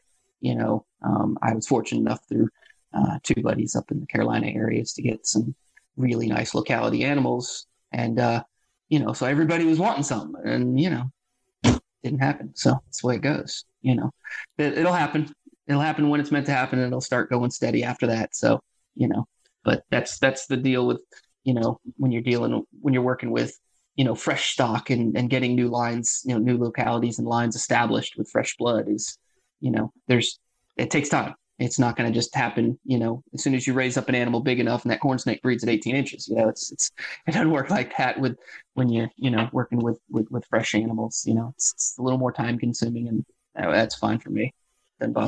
You 0.41 0.55
know, 0.55 0.87
um, 1.03 1.39
I 1.43 1.55
was 1.55 1.67
fortunate 1.67 2.01
enough 2.01 2.21
through 2.29 2.49
uh, 2.93 3.19
two 3.23 3.43
buddies 3.43 3.77
up 3.77 3.91
in 3.91 4.01
the 4.01 4.07
Carolina 4.07 4.49
areas 4.49 4.93
to 4.95 5.03
get 5.03 5.27
some 5.27 5.55
really 5.97 6.27
nice 6.27 6.55
locality 6.55 7.05
animals, 7.05 7.67
and 7.93 8.19
uh, 8.19 8.43
you 8.89 8.99
know, 8.99 9.13
so 9.13 9.27
everybody 9.27 9.65
was 9.65 9.79
wanting 9.79 10.05
some, 10.05 10.37
and 10.45 10.81
you 10.81 10.91
know, 10.91 11.81
didn't 12.03 12.21
happen. 12.21 12.53
So 12.55 12.79
that's 12.85 13.01
the 13.01 13.09
way 13.09 13.17
it 13.17 13.23
goes. 13.23 13.65
You 13.83 13.97
know, 13.97 14.11
it, 14.59 14.79
it'll 14.79 14.93
happen. 14.93 15.33
It'll 15.67 15.81
happen 15.81 16.09
when 16.11 16.21
it's 16.21 16.31
meant 16.31 16.47
to 16.47 16.53
happen, 16.53 16.79
and 16.79 16.89
it'll 16.89 17.01
start 17.01 17.31
going 17.31 17.51
steady 17.51 17.83
after 17.83 18.07
that. 18.07 18.37
So 18.37 18.61
you 18.95 19.09
know, 19.09 19.27
but 19.65 19.85
that's 19.91 20.19
that's 20.19 20.47
the 20.47 20.57
deal 20.57 20.87
with 20.87 21.01
you 21.43 21.55
know 21.55 21.81
when 21.97 22.13
you're 22.13 22.23
dealing 22.23 22.65
when 22.81 22.95
you're 22.95 23.03
working 23.03 23.31
with 23.31 23.59
you 23.97 24.05
know 24.05 24.15
fresh 24.15 24.53
stock 24.53 24.91
and 24.91 25.17
and 25.17 25.31
getting 25.31 25.55
new 25.55 25.69
lines 25.69 26.23
you 26.25 26.35
know 26.35 26.41
new 26.41 26.59
localities 26.59 27.19
and 27.19 27.29
lines 27.29 27.57
established 27.57 28.17
with 28.17 28.31
fresh 28.31 28.57
blood 28.57 28.89
is 28.89 29.19
you 29.61 29.71
know 29.71 29.93
there's 30.09 30.39
it 30.77 30.91
takes 30.91 31.09
time 31.09 31.35
it's 31.59 31.79
not 31.79 31.97
going 31.97 32.11
to 32.11 32.17
just 32.17 32.35
happen 32.35 32.79
you 32.85 32.99
know 32.99 33.23
as 33.33 33.43
soon 33.43 33.55
as 33.55 33.67
you 33.67 33.73
raise 33.73 33.97
up 33.97 34.09
an 34.09 34.15
animal 34.15 34.41
big 34.41 34.59
enough 34.59 34.83
and 34.83 34.91
that 34.91 35.01
corn 35.01 35.19
snake 35.19 35.41
breeds 35.43 35.63
at 35.63 35.71
18 35.71 35.95
inches 35.95 36.29
you 36.29 36.37
know 36.37 36.49
it's 36.49 36.73
it's 36.73 36.91
it 37.27 37.33
doesn't 37.33 37.51
work 37.51 37.71
like 37.71 37.97
that 37.97 38.19
with 38.19 38.37
when 38.75 38.89
you're 38.89 39.11
you 39.17 39.31
know 39.31 39.49
working 39.53 39.79
with 39.79 39.99
with, 40.11 40.27
with 40.31 40.45
fresh 40.47 40.75
animals 40.75 41.23
you 41.27 41.35
know 41.35 41.53
it's, 41.57 41.73
it's 41.73 41.99
a 41.99 42.03
little 42.03 42.19
more 42.19 42.33
time 42.33 42.59
consuming 42.59 43.09
and 43.09 43.25
that's 43.55 43.95
fine 43.95 44.19
for 44.19 44.31
me 44.31 44.53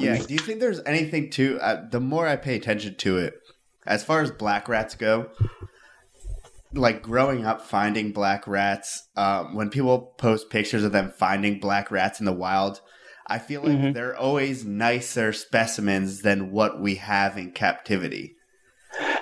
yeah 0.00 0.14
me. 0.14 0.24
do 0.26 0.34
you 0.34 0.40
think 0.40 0.60
there's 0.60 0.80
anything 0.84 1.30
to 1.30 1.58
uh, 1.60 1.88
the 1.90 2.00
more 2.00 2.26
i 2.26 2.34
pay 2.36 2.56
attention 2.56 2.94
to 2.96 3.18
it 3.18 3.40
as 3.86 4.02
far 4.02 4.20
as 4.20 4.30
black 4.30 4.68
rats 4.68 4.94
go 4.96 5.30
like 6.74 7.02
growing 7.02 7.44
up 7.44 7.62
finding 7.62 8.12
black 8.12 8.46
rats, 8.46 9.08
um, 9.16 9.54
when 9.54 9.70
people 9.70 10.14
post 10.18 10.50
pictures 10.50 10.84
of 10.84 10.92
them 10.92 11.12
finding 11.16 11.60
black 11.60 11.90
rats 11.90 12.20
in 12.20 12.26
the 12.26 12.32
wild, 12.32 12.80
I 13.28 13.38
feel 13.38 13.62
like 13.62 13.72
mm-hmm. 13.72 13.92
they're 13.92 14.16
always 14.16 14.64
nicer 14.64 15.32
specimens 15.32 16.22
than 16.22 16.52
what 16.52 16.80
we 16.80 16.96
have 16.96 17.36
in 17.36 17.52
captivity. 17.52 18.36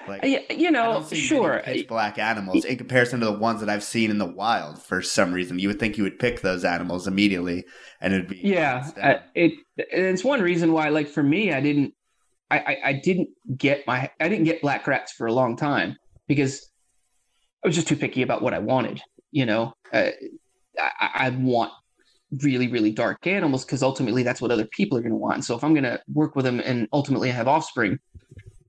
Like, 0.07 0.51
you 0.51 0.70
know, 0.70 1.03
sure, 1.03 1.62
black 1.88 2.18
animals 2.18 2.66
in 2.66 2.76
comparison 2.76 3.20
to 3.20 3.26
the 3.26 3.32
ones 3.32 3.61
that 3.61 3.70
I've 3.70 3.82
seen 3.82 4.11
in 4.11 4.18
the 4.18 4.26
wild. 4.26 4.80
For 4.80 5.01
some 5.01 5.32
reason, 5.32 5.59
you 5.59 5.68
would 5.68 5.80
think 5.80 5.97
you 5.97 6.05
would 6.05 6.18
pick 6.18 6.42
those 6.42 6.64
animals 6.64 7.07
immediately, 7.07 7.64
and 8.03 8.12
it'd 8.12 8.28
be 8.28 8.40
yeah. 8.42 8.90
Uh, 9.01 9.14
it 9.34 9.53
it's 9.78 10.22
one 10.22 10.42
reason 10.42 10.72
why, 10.72 10.90
like 10.90 11.09
for 11.09 11.22
me, 11.22 11.53
I 11.53 11.61
didn't, 11.62 11.95
I, 12.51 12.59
I, 12.59 12.76
I 12.84 12.92
didn't 12.92 13.30
get 13.57 13.86
my, 13.86 14.11
I 14.20 14.28
didn't 14.28 14.45
get 14.45 14.61
black 14.61 14.86
rats 14.86 15.12
for 15.12 15.26
a 15.26 15.32
long 15.32 15.57
time 15.57 15.97
because 16.28 16.70
I 17.64 17.68
was 17.68 17.74
just 17.74 17.88
too 17.88 17.96
picky 17.96 18.22
about 18.22 18.42
what 18.42 18.54
I 18.54 18.58
wanted. 18.58 19.00
You 19.30 19.46
know, 19.46 19.72
uh, 19.92 20.10
I, 20.78 21.10
I, 21.14 21.30
want 21.30 21.72
really, 22.42 22.68
really 22.68 22.92
dark 22.92 23.26
animals 23.26 23.64
because 23.64 23.82
ultimately 23.82 24.22
that's 24.22 24.40
what 24.40 24.50
other 24.50 24.66
people 24.66 24.98
are 24.98 25.00
going 25.00 25.12
to 25.12 25.16
want. 25.16 25.44
So 25.44 25.56
if 25.56 25.64
I'm 25.64 25.72
going 25.72 25.84
to 25.84 26.00
work 26.12 26.36
with 26.36 26.44
them 26.44 26.60
and 26.60 26.86
ultimately 26.92 27.30
I 27.30 27.34
have 27.34 27.48
offspring, 27.48 27.98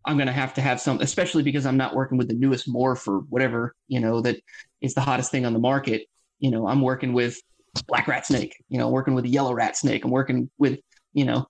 I'm 0.06 0.18
going 0.18 0.28
to 0.28 0.34
have 0.34 0.54
to 0.56 0.62
have 0.62 0.80
some, 0.80 1.02
especially 1.02 1.44
because 1.44 1.66
I'm 1.66 1.78
not 1.78 1.96
working 1.96 2.18
with 2.18 2.28
the 2.28 2.36
newest 2.36 2.72
morph 2.72 3.08
or 3.08 3.20
whatever, 3.30 3.76
you 3.88 4.00
know, 4.00 4.22
that 4.22 4.38
is 4.82 4.94
the 4.94 5.02
hottest 5.02 5.30
thing 5.30 5.46
on 5.46 5.54
the 5.54 5.60
market. 5.60 6.08
You 6.40 6.52
know, 6.52 6.68
I'm 6.68 6.82
working 6.82 7.14
with 7.14 7.40
black 7.88 8.08
rat 8.08 8.26
snake, 8.26 8.56
you 8.70 8.78
know, 8.78 8.90
working 8.90 9.14
with 9.14 9.26
a 9.26 9.30
yellow 9.30 9.54
rat 9.54 9.76
snake. 9.76 10.06
I'm 10.06 10.12
working 10.12 10.50
with, 10.58 10.80
you 11.14 11.26
know, 11.26 11.48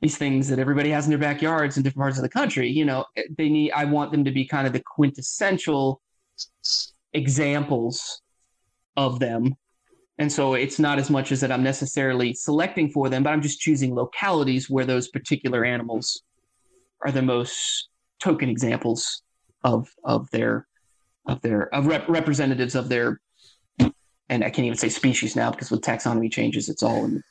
these 0.00 0.16
things 0.16 0.48
that 0.48 0.58
everybody 0.58 0.90
has 0.90 1.06
in 1.06 1.10
their 1.10 1.18
backyards 1.18 1.76
in 1.76 1.82
different 1.82 2.02
parts 2.02 2.18
of 2.18 2.22
the 2.22 2.28
country. 2.28 2.68
You 2.68 2.84
know, 2.84 3.04
they 3.36 3.48
need, 3.48 3.72
I 3.72 3.86
want 3.86 4.12
them 4.12 4.24
to 4.24 4.30
be 4.30 4.44
kind 4.44 4.66
of 4.66 4.72
the 4.72 4.82
quintessential 4.84 6.00
examples 7.12 8.22
of 8.96 9.18
them. 9.18 9.54
And 10.18 10.32
so 10.32 10.54
it's 10.54 10.78
not 10.78 10.98
as 10.98 11.10
much 11.10 11.30
as 11.30 11.40
that 11.40 11.52
I'm 11.52 11.62
necessarily 11.62 12.32
selecting 12.32 12.90
for 12.90 13.08
them, 13.08 13.22
but 13.22 13.30
I'm 13.30 13.42
just 13.42 13.60
choosing 13.60 13.94
localities 13.94 14.70
where 14.70 14.86
those 14.86 15.08
particular 15.08 15.64
animals 15.64 16.22
are 17.04 17.12
the 17.12 17.22
most 17.22 17.88
token 18.18 18.48
examples 18.48 19.22
of 19.64 19.88
of 20.04 20.30
their 20.30 20.66
of 21.26 21.42
their 21.42 21.74
of 21.74 21.86
rep- 21.86 22.08
representatives 22.08 22.74
of 22.74 22.88
their 22.88 23.20
and 24.28 24.42
I 24.42 24.50
can't 24.50 24.66
even 24.66 24.78
say 24.78 24.88
species 24.88 25.36
now 25.36 25.50
because 25.50 25.70
with 25.70 25.82
taxonomy 25.82 26.32
changes, 26.32 26.68
it's 26.68 26.82
all 26.82 27.04
in 27.04 27.22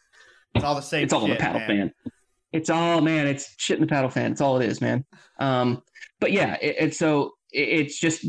it's 0.53 0.64
all 0.64 0.76
the 0.76 0.82
same. 0.82 1.03
It's 1.03 1.14
all 1.14 1.22
shit, 1.22 1.32
in 1.32 1.36
the 1.36 1.41
paddle 1.41 1.60
man. 1.60 1.68
fan. 1.68 2.12
It's 2.53 2.70
all 2.70 3.01
man. 3.01 3.28
It's 3.28 3.53
shit 3.58 3.78
in 3.78 3.82
the 3.82 3.88
paddle 3.88 4.10
fan. 4.10 4.32
It's 4.32 4.41
all 4.41 4.60
it 4.62 4.66
is, 4.66 4.80
man. 4.80 5.03
Um, 5.39 5.82
but 6.20 6.32
yeah, 6.32 6.58
it, 6.62 6.76
it's 6.80 6.97
so 6.97 7.34
it, 7.51 7.68
it's 7.68 7.99
just 7.99 8.26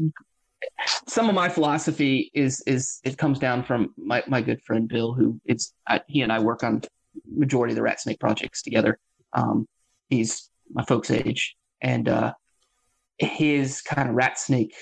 some 1.06 1.28
of 1.28 1.34
my 1.34 1.48
philosophy 1.48 2.30
is 2.34 2.62
is 2.66 3.00
it 3.04 3.18
comes 3.18 3.38
down 3.38 3.62
from 3.62 3.94
my, 3.96 4.22
my 4.26 4.40
good 4.40 4.62
friend 4.62 4.88
Bill, 4.88 5.12
who 5.12 5.40
it's 5.44 5.74
he 6.06 6.22
and 6.22 6.32
I 6.32 6.38
work 6.40 6.62
on 6.62 6.82
majority 7.26 7.72
of 7.72 7.76
the 7.76 7.82
rat 7.82 8.00
snake 8.00 8.20
projects 8.20 8.62
together. 8.62 8.98
Um, 9.32 9.66
he's 10.08 10.50
my 10.72 10.84
folks' 10.84 11.10
age, 11.10 11.56
and 11.80 12.08
uh, 12.08 12.32
his 13.18 13.82
kind 13.82 14.08
of 14.08 14.14
rat 14.14 14.38
snake 14.38 14.74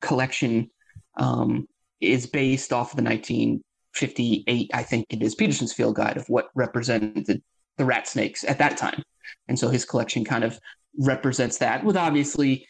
collection 0.00 0.70
um, 1.16 1.68
is 2.00 2.26
based 2.26 2.72
off 2.72 2.92
of 2.92 2.96
the 2.96 3.02
1958, 3.02 4.70
I 4.74 4.82
think 4.82 5.06
it 5.10 5.22
is, 5.22 5.34
Peterson's 5.34 5.72
Field 5.72 5.96
Guide 5.96 6.16
of 6.16 6.26
what 6.28 6.48
represented 6.54 7.42
the 7.76 7.84
rat 7.84 8.08
snakes 8.08 8.44
at 8.44 8.58
that 8.58 8.76
time, 8.76 9.02
and 9.48 9.58
so 9.58 9.68
his 9.68 9.84
collection 9.84 10.24
kind 10.24 10.44
of 10.44 10.58
represents 10.98 11.58
that 11.58 11.82
with 11.84 11.96
obviously 11.96 12.66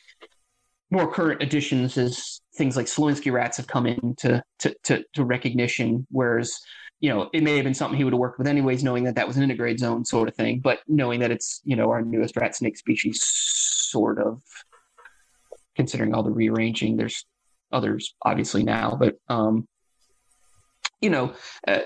more 0.93 1.11
current 1.11 1.43
additions 1.43 1.97
as 1.97 2.43
things 2.55 2.77
like 2.77 2.85
Slowinski 2.85 3.33
rats 3.33 3.57
have 3.57 3.67
come 3.67 3.87
into 3.87 4.43
to, 4.59 4.77
to, 4.85 5.03
to 5.15 5.25
recognition, 5.25 6.07
whereas 6.11 6.61
you 7.01 7.09
know 7.09 7.31
it 7.33 7.43
may 7.43 7.57
have 7.57 7.65
been 7.65 7.75
something 7.75 7.97
he 7.97 8.05
would 8.05 8.13
have 8.13 8.21
worked 8.21 8.39
with 8.39 8.47
anyways, 8.47 8.85
knowing 8.85 9.05
that 9.05 9.15
that 9.15 9.27
was 9.27 9.39
an 9.39 9.43
integrated 9.43 9.81
zone 9.81 10.05
sort 10.05 10.29
of 10.29 10.37
thing, 10.37 10.61
but 10.61 10.81
knowing 10.87 11.21
that 11.21 11.31
it's 11.31 11.63
you 11.65 11.77
know 11.77 11.89
our 11.91 12.03
newest 12.03 12.37
rat 12.37 12.55
snake 12.55 12.77
species, 12.77 13.21
sort 13.25 14.21
of 14.21 14.43
considering 15.75 16.15
all 16.15 16.23
the 16.23 16.31
rearranging. 16.31 16.99
There's 16.99 17.25
others 17.73 18.15
obviously 18.23 18.63
now, 18.63 18.95
but 19.01 19.17
um, 19.31 19.67
you 21.01 21.09
know, 21.09 21.35
uh, 21.67 21.81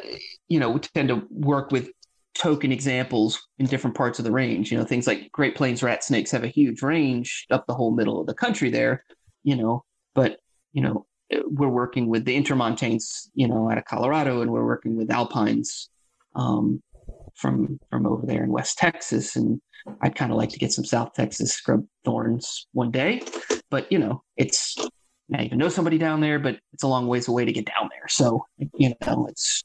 you 0.49 0.59
know, 0.59 0.71
we 0.71 0.81
tend 0.81 1.09
to 1.11 1.23
work 1.31 1.71
with 1.71 1.91
token 2.39 2.73
examples 2.73 3.41
in 3.59 3.67
different 3.67 3.97
parts 3.97 4.19
of 4.19 4.25
the 4.25 4.33
range. 4.33 4.71
You 4.71 4.79
know, 4.79 4.85
things 4.85 5.07
like 5.07 5.31
Great 5.33 5.57
Plains 5.57 5.83
rat 5.83 6.05
snakes 6.05 6.31
have 6.31 6.45
a 6.45 6.49
huge 6.49 6.83
range 6.83 7.47
up 7.51 7.67
the 7.67 7.75
whole 7.75 7.91
middle 7.91 8.21
of 8.21 8.27
the 8.27 8.35
country 8.35 8.71
there, 8.71 9.05
you 9.43 9.57
know, 9.57 9.85
but, 10.15 10.39
you 10.73 10.83
know, 10.83 11.07
we're 11.47 11.69
working 11.69 12.09
with 12.09 12.25
the 12.25 12.41
intermontanes, 12.41 13.29
you 13.35 13.49
know, 13.49 13.71
out 13.71 13.79
of 13.79 13.85
Colorado, 13.85 14.43
and 14.43 14.51
we're 14.51 14.65
working 14.65 14.97
with 14.97 15.11
alpines 15.11 15.91
um, 16.35 16.83
from 17.35 17.81
from 17.91 18.07
over 18.07 18.27
there 18.27 18.45
in 18.45 18.51
West 18.51 18.79
Texas. 18.79 19.37
And 19.37 19.61
I'd 20.03 20.15
kind 20.15 20.31
of 20.31 20.39
like 20.39 20.51
to 20.51 20.59
get 20.59 20.73
some 20.73 20.85
South 20.85 21.15
Texas 21.15 21.53
scrub 21.53 21.85
thorns 22.05 22.67
one 22.73 22.91
day, 22.91 23.23
but 23.71 23.91
you 23.91 23.99
know, 23.99 24.23
it's 24.37 24.77
I 25.35 25.43
even 25.43 25.59
know 25.59 25.69
somebody 25.69 25.99
down 25.99 26.21
there, 26.21 26.39
but 26.39 26.61
it's 26.73 26.85
a 26.85 26.89
long 26.89 27.09
ways 27.09 27.27
away 27.27 27.45
to 27.45 27.53
get 27.53 27.67
down 27.67 27.89
there. 27.91 28.07
So 28.09 28.47
you 28.75 28.95
know, 29.05 29.27
it's 29.29 29.65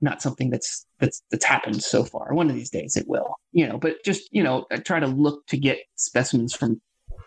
not 0.00 0.22
something 0.22 0.50
that's 0.50 0.86
that's 1.00 1.22
that's 1.30 1.44
happened 1.44 1.82
so 1.82 2.04
far. 2.04 2.34
One 2.34 2.48
of 2.48 2.56
these 2.56 2.70
days 2.70 2.96
it 2.96 3.08
will, 3.08 3.36
you 3.52 3.66
know. 3.66 3.78
But 3.78 4.04
just 4.04 4.28
you 4.32 4.42
know, 4.42 4.66
I 4.70 4.76
try 4.76 5.00
to 5.00 5.06
look 5.06 5.46
to 5.48 5.56
get 5.56 5.78
specimens 5.96 6.54
from 6.54 6.80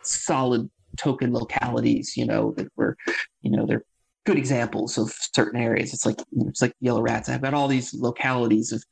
solid 0.04 0.70
token 0.98 1.34
localities, 1.34 2.16
you 2.18 2.26
know, 2.26 2.54
that 2.58 2.68
were, 2.76 2.98
you 3.42 3.52
know, 3.52 3.66
they're 3.66 3.84
good 4.26 4.38
examples 4.38 4.98
of 4.98 5.12
certain 5.34 5.60
areas. 5.60 5.94
It's 5.94 6.06
like 6.06 6.20
it's 6.32 6.62
like 6.62 6.74
yellow 6.80 7.02
rats. 7.02 7.30
I've 7.30 7.41
got 7.41 7.54
all 7.54 7.68
these 7.68 7.94
localities 7.94 8.72
of 8.72 8.84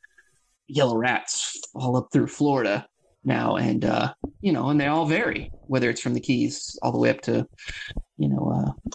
yellow 0.67 0.97
rats 0.97 1.59
all 1.73 1.95
up 1.95 2.09
through 2.11 2.27
Florida 2.27 2.87
now, 3.27 3.57
and 3.57 3.85
uh, 3.85 4.13
you 4.41 4.53
know, 4.53 4.69
and 4.69 4.79
they 4.79 4.87
all 4.87 5.05
vary, 5.05 5.51
whether 5.67 5.89
it's 5.89 6.01
from 6.01 6.13
the 6.13 6.19
Keys 6.19 6.79
all 6.81 6.91
the 6.91 6.97
way 6.97 7.09
up 7.09 7.21
to, 7.21 7.45
you 8.17 8.29
know, 8.29 8.51
uh, 8.55 8.91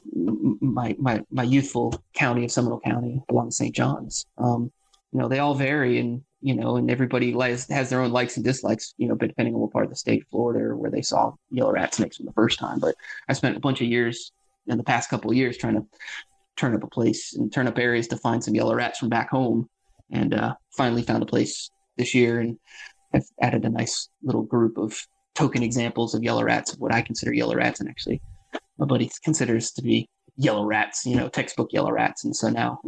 my 0.61 0.97
my 0.99 1.23
my 1.31 1.43
youthful 1.43 2.03
county 2.15 2.45
of 2.45 2.51
Seminole 2.51 2.81
County 2.81 3.23
along 3.29 3.51
St. 3.51 3.75
John's. 3.75 4.27
Um, 4.39 4.73
you 5.13 5.21
know, 5.21 5.29
they 5.29 5.39
all 5.39 5.55
vary, 5.55 6.01
and 6.01 6.23
you 6.41 6.57
know, 6.57 6.77
and 6.77 6.91
everybody 6.91 7.33
has, 7.33 7.69
has 7.69 7.91
their 7.91 8.01
own 8.01 8.11
likes 8.11 8.37
and 8.37 8.45
dislikes. 8.45 8.95
You 8.97 9.09
know, 9.09 9.15
depending 9.15 9.55
on 9.55 9.61
what 9.61 9.73
part 9.73 9.85
of 9.85 9.91
the 9.91 9.97
state, 9.97 10.25
Florida, 10.31 10.65
or 10.65 10.77
where 10.77 10.91
they 10.91 11.03
saw 11.03 11.35
yellow 11.51 11.73
rat 11.73 11.95
snakes 11.95 12.17
for 12.17 12.25
the 12.25 12.33
first 12.33 12.59
time. 12.59 12.81
But 12.81 12.95
I 13.29 13.35
spent 13.35 13.57
a 13.57 13.61
bunch 13.61 13.83
of 13.83 13.87
years 13.87 14.33
in 14.67 14.79
the 14.79 14.85
past 14.85 15.11
couple 15.11 15.31
of 15.31 15.37
years 15.37 15.59
trying 15.59 15.75
to 15.75 15.87
turn 16.57 16.75
up 16.75 16.83
a 16.83 16.89
place 16.89 17.35
and 17.35 17.53
turn 17.53 17.69
up 17.69 17.79
areas 17.79 18.09
to 18.09 18.17
find 18.17 18.43
some 18.43 18.55
yellow 18.55 18.75
rats 18.75 18.99
from 18.99 19.11
back 19.11 19.29
home, 19.29 19.69
and 20.11 20.33
uh, 20.33 20.55
finally 20.71 21.03
found 21.03 21.23
a 21.23 21.27
place 21.27 21.71
this 21.99 22.15
year 22.15 22.41
and 22.41 22.59
I've 23.15 23.27
added 23.41 23.65
a 23.65 23.71
nice 23.71 24.09
little 24.23 24.43
group 24.43 24.79
of 24.79 24.97
token 25.35 25.63
examples 25.63 26.15
of 26.15 26.23
yellow 26.23 26.43
rats 26.43 26.73
of 26.73 26.81
what 26.81 26.93
I 26.93 27.03
consider 27.03 27.33
yellow 27.33 27.55
rats, 27.55 27.81
and 27.81 27.89
actually 27.89 28.21
my 28.79 28.87
buddy 28.87 29.11
considers 29.25 29.71
to 29.73 29.83
be 29.83 30.09
yellow 30.37 30.65
rats, 30.65 31.05
you 31.07 31.17
know, 31.17 31.29
textbook 31.29 31.73
yellow 31.73 31.93
rats. 31.93 32.25
And 32.25 32.35
so 32.35 32.49
now, 32.49 32.81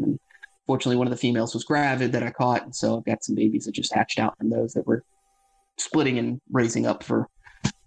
fortunately, 0.67 0.97
one 0.97 1.07
of 1.07 1.11
the 1.11 1.17
females 1.17 1.55
was 1.55 1.65
gravid 1.65 2.13
that 2.13 2.23
I 2.23 2.31
caught, 2.31 2.63
and 2.63 2.75
so 2.75 2.99
I've 2.99 3.05
got 3.05 3.25
some 3.25 3.35
babies 3.35 3.65
that 3.65 3.73
just 3.73 3.95
hatched 3.95 4.19
out 4.19 4.37
from 4.39 4.51
those 4.51 4.73
that 4.75 4.87
were 4.87 5.05
splitting 5.79 6.19
and 6.19 6.41
raising 6.51 6.87
up 6.87 7.03
for 7.03 7.29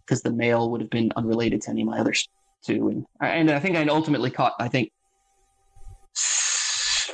because 0.06 0.22
the 0.22 0.32
male 0.32 0.70
would 0.72 0.82
have 0.82 0.90
been 0.90 1.12
unrelated 1.16 1.62
to 1.62 1.70
any 1.70 1.82
of 1.82 1.88
my 1.88 2.00
others 2.00 2.28
too. 2.66 2.90
And 2.90 3.06
and 3.22 3.52
I 3.52 3.60
think 3.60 3.76
I 3.76 3.86
ultimately 3.86 4.32
caught 4.32 4.54
I 4.60 4.68
think 4.68 4.92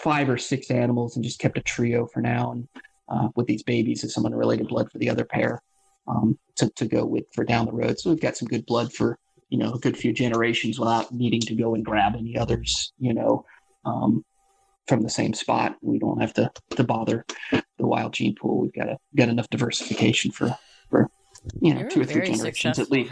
five 0.04 0.30
or 0.30 0.38
six 0.38 0.70
animals 0.70 1.16
and 1.16 1.24
just 1.24 1.40
kept 1.40 1.58
a 1.58 1.62
trio 1.62 2.06
for 2.06 2.22
now. 2.22 2.52
And 2.52 2.68
uh, 3.10 3.30
with 3.36 3.48
these 3.48 3.64
babies 3.64 4.04
as 4.04 4.14
some 4.14 4.26
unrelated 4.26 4.68
blood 4.68 4.92
for 4.92 4.98
the 4.98 5.10
other 5.10 5.26
pair 5.26 5.62
um, 6.08 6.38
to, 6.56 6.70
to 6.76 6.86
go 6.86 7.06
with 7.06 7.26
for 7.34 7.44
down 7.44 7.66
the 7.66 7.72
road. 7.72 8.00
So 8.00 8.10
we've 8.10 8.22
got 8.22 8.38
some 8.38 8.48
good 8.48 8.66
blood 8.66 8.94
for, 8.94 9.18
you 9.50 9.58
know, 9.58 9.74
a 9.74 9.80
good 9.80 9.98
few 9.98 10.14
generations 10.14 10.80
without 10.80 11.12
needing 11.12 11.42
to 11.42 11.56
go 11.56 11.76
and 11.76 11.86
grab 11.86 12.16
any 12.18 12.38
others, 12.38 12.94
you 13.00 13.14
know, 13.14 13.46
um, 13.86 14.24
from 14.88 15.02
the 15.02 15.10
same 15.10 15.34
spot. 15.34 15.76
We 15.82 16.00
don't 16.00 16.22
have 16.22 16.34
to, 16.36 16.52
to 16.72 16.84
bother 16.84 17.26
the 17.52 17.88
wild 17.88 18.14
gene 18.14 18.36
pool. 18.36 18.62
We've 18.62 18.74
got 18.74 18.90
a, 18.90 18.98
got 19.16 19.30
enough 19.30 19.50
diversification 19.50 20.32
for, 20.32 20.58
for, 20.90 21.10
you 21.62 21.74
know, 21.74 21.82
You're 21.82 21.90
two 21.90 22.02
or 22.02 22.06
three 22.06 22.26
generations 22.26 22.80
at 22.80 22.92
least. 22.92 23.12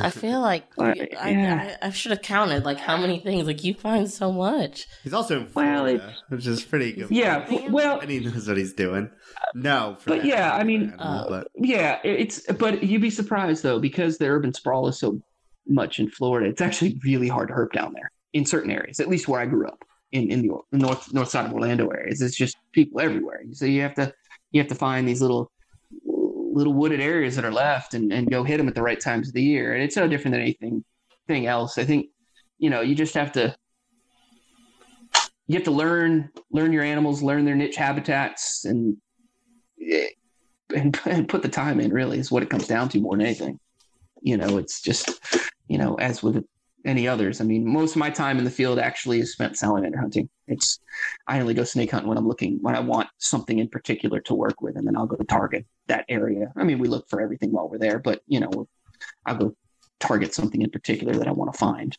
I 0.00 0.10
feel 0.10 0.40
like 0.40 0.64
Uh, 0.78 0.94
I, 1.20 1.30
yeah. 1.30 1.76
I, 1.82 1.86
I 1.86 1.90
should 1.90 2.10
have 2.10 2.22
counted 2.22 2.64
like 2.64 2.78
how 2.78 2.96
many 2.96 3.18
things. 3.20 3.46
Like 3.46 3.62
you 3.64 3.74
find 3.74 4.10
so 4.10 4.32
much. 4.32 4.86
He's 5.02 5.12
also 5.14 5.36
in 5.36 5.42
Well, 5.42 5.52
Florida, 5.52 6.14
which 6.28 6.46
is 6.46 6.64
pretty 6.64 6.92
good. 6.92 7.10
Yeah, 7.10 7.68
well, 7.70 8.00
and 8.00 8.10
he 8.10 8.20
knows 8.20 8.48
what 8.48 8.56
he's 8.56 8.72
doing. 8.72 9.10
No, 9.54 9.96
for 10.00 10.10
But 10.10 10.24
yeah, 10.24 10.54
I 10.54 10.64
mean- 10.64 10.90
animal, 10.90 11.06
Uh, 11.06 11.28
but 11.28 11.48
Yeah, 11.54 11.98
it's 12.04 12.40
but 12.52 12.82
you'd 12.82 13.02
be 13.02 13.10
surprised 13.10 13.62
though 13.62 13.78
because 13.78 14.18
the 14.18 14.26
urban 14.26 14.52
sprawl 14.54 14.88
is 14.88 14.98
so 14.98 15.20
much 15.66 15.98
in 15.98 16.08
Florida. 16.10 16.48
It's 16.48 16.60
actually 16.60 16.98
really 17.04 17.28
hard 17.28 17.48
to 17.48 17.54
herp 17.54 17.72
down 17.72 17.92
there 17.94 18.10
in 18.32 18.44
certain 18.44 18.70
areas. 18.70 19.00
At 19.00 19.08
least 19.08 19.28
where 19.28 19.40
I 19.40 19.46
grew 19.46 19.66
up 19.66 19.84
in 20.12 20.30
in 20.30 20.42
the 20.46 20.58
the 20.72 20.78
north 20.78 21.12
north 21.12 21.28
side 21.28 21.46
of 21.46 21.52
Orlando 21.52 21.88
areas. 21.88 22.20
It's 22.20 22.36
just 22.36 22.56
people 22.72 23.00
everywhere. 23.00 23.40
So 23.52 23.64
you 23.66 23.82
have 23.82 23.94
to 23.94 24.12
you 24.50 24.60
have 24.60 24.68
to 24.68 24.74
find 24.74 25.06
these 25.08 25.20
little 25.22 25.50
little 26.54 26.72
wooded 26.72 27.00
areas 27.00 27.34
that 27.36 27.44
are 27.44 27.52
left 27.52 27.94
and, 27.94 28.12
and 28.12 28.30
go 28.30 28.44
hit 28.44 28.58
them 28.58 28.68
at 28.68 28.74
the 28.74 28.82
right 28.82 29.00
times 29.00 29.28
of 29.28 29.34
the 29.34 29.42
year. 29.42 29.74
And 29.74 29.82
it's 29.82 29.96
no 29.96 30.08
different 30.08 30.34
than 30.34 30.42
anything 30.42 30.84
thing 31.26 31.46
else. 31.46 31.78
I 31.78 31.84
think 31.84 32.08
you 32.58 32.70
know 32.70 32.80
you 32.80 32.94
just 32.94 33.14
have 33.14 33.32
to 33.32 33.54
you 35.46 35.54
have 35.56 35.64
to 35.64 35.70
learn 35.70 36.30
learn 36.50 36.72
your 36.72 36.84
animals, 36.84 37.22
learn 37.22 37.44
their 37.44 37.54
niche 37.54 37.76
habitats, 37.76 38.64
and 38.64 38.96
and, 40.74 40.98
and 41.04 41.28
put 41.28 41.42
the 41.42 41.48
time 41.48 41.80
in. 41.80 41.92
Really, 41.92 42.18
is 42.18 42.30
what 42.30 42.42
it 42.42 42.50
comes 42.50 42.66
down 42.66 42.88
to 42.90 43.00
more 43.00 43.16
than 43.16 43.26
anything. 43.26 43.58
You 44.22 44.36
know, 44.36 44.58
it's 44.58 44.80
just 44.80 45.10
you 45.68 45.78
know, 45.78 45.94
as 45.96 46.22
with 46.22 46.44
any 46.84 47.08
others. 47.08 47.40
I 47.40 47.44
mean, 47.44 47.66
most 47.66 47.92
of 47.92 47.96
my 47.96 48.10
time 48.10 48.38
in 48.38 48.44
the 48.44 48.50
field 48.50 48.78
actually 48.78 49.20
is 49.20 49.32
spent 49.32 49.56
salamander 49.56 49.98
hunting. 49.98 50.28
It's 50.46 50.78
I 51.26 51.40
only 51.40 51.54
go 51.54 51.64
snake 51.64 51.90
hunting 51.90 52.08
when 52.08 52.18
I'm 52.18 52.28
looking 52.28 52.58
when 52.60 52.74
I 52.74 52.80
want 52.80 53.08
something 53.18 53.58
in 53.58 53.68
particular 53.68 54.20
to 54.20 54.34
work 54.34 54.60
with, 54.60 54.76
and 54.76 54.86
then 54.86 54.96
I'll 54.96 55.06
go 55.06 55.16
to 55.16 55.24
target 55.24 55.66
that 55.88 56.04
area. 56.08 56.52
I 56.56 56.64
mean, 56.64 56.78
we 56.78 56.88
look 56.88 57.08
for 57.08 57.20
everything 57.20 57.52
while 57.52 57.68
we're 57.68 57.78
there, 57.78 57.98
but 57.98 58.22
you 58.26 58.40
know, 58.40 58.68
I'll 59.26 59.36
go 59.36 59.56
target 60.00 60.34
something 60.34 60.62
in 60.62 60.70
particular 60.70 61.14
that 61.14 61.28
I 61.28 61.32
want 61.32 61.52
to 61.52 61.58
find. 61.58 61.96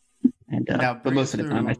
And 0.49 0.69
uh, 0.69 0.95
but 1.03 1.13
most 1.13 1.33
of 1.33 1.39
the 1.39 1.49
time, 1.49 1.67
I 1.67 1.75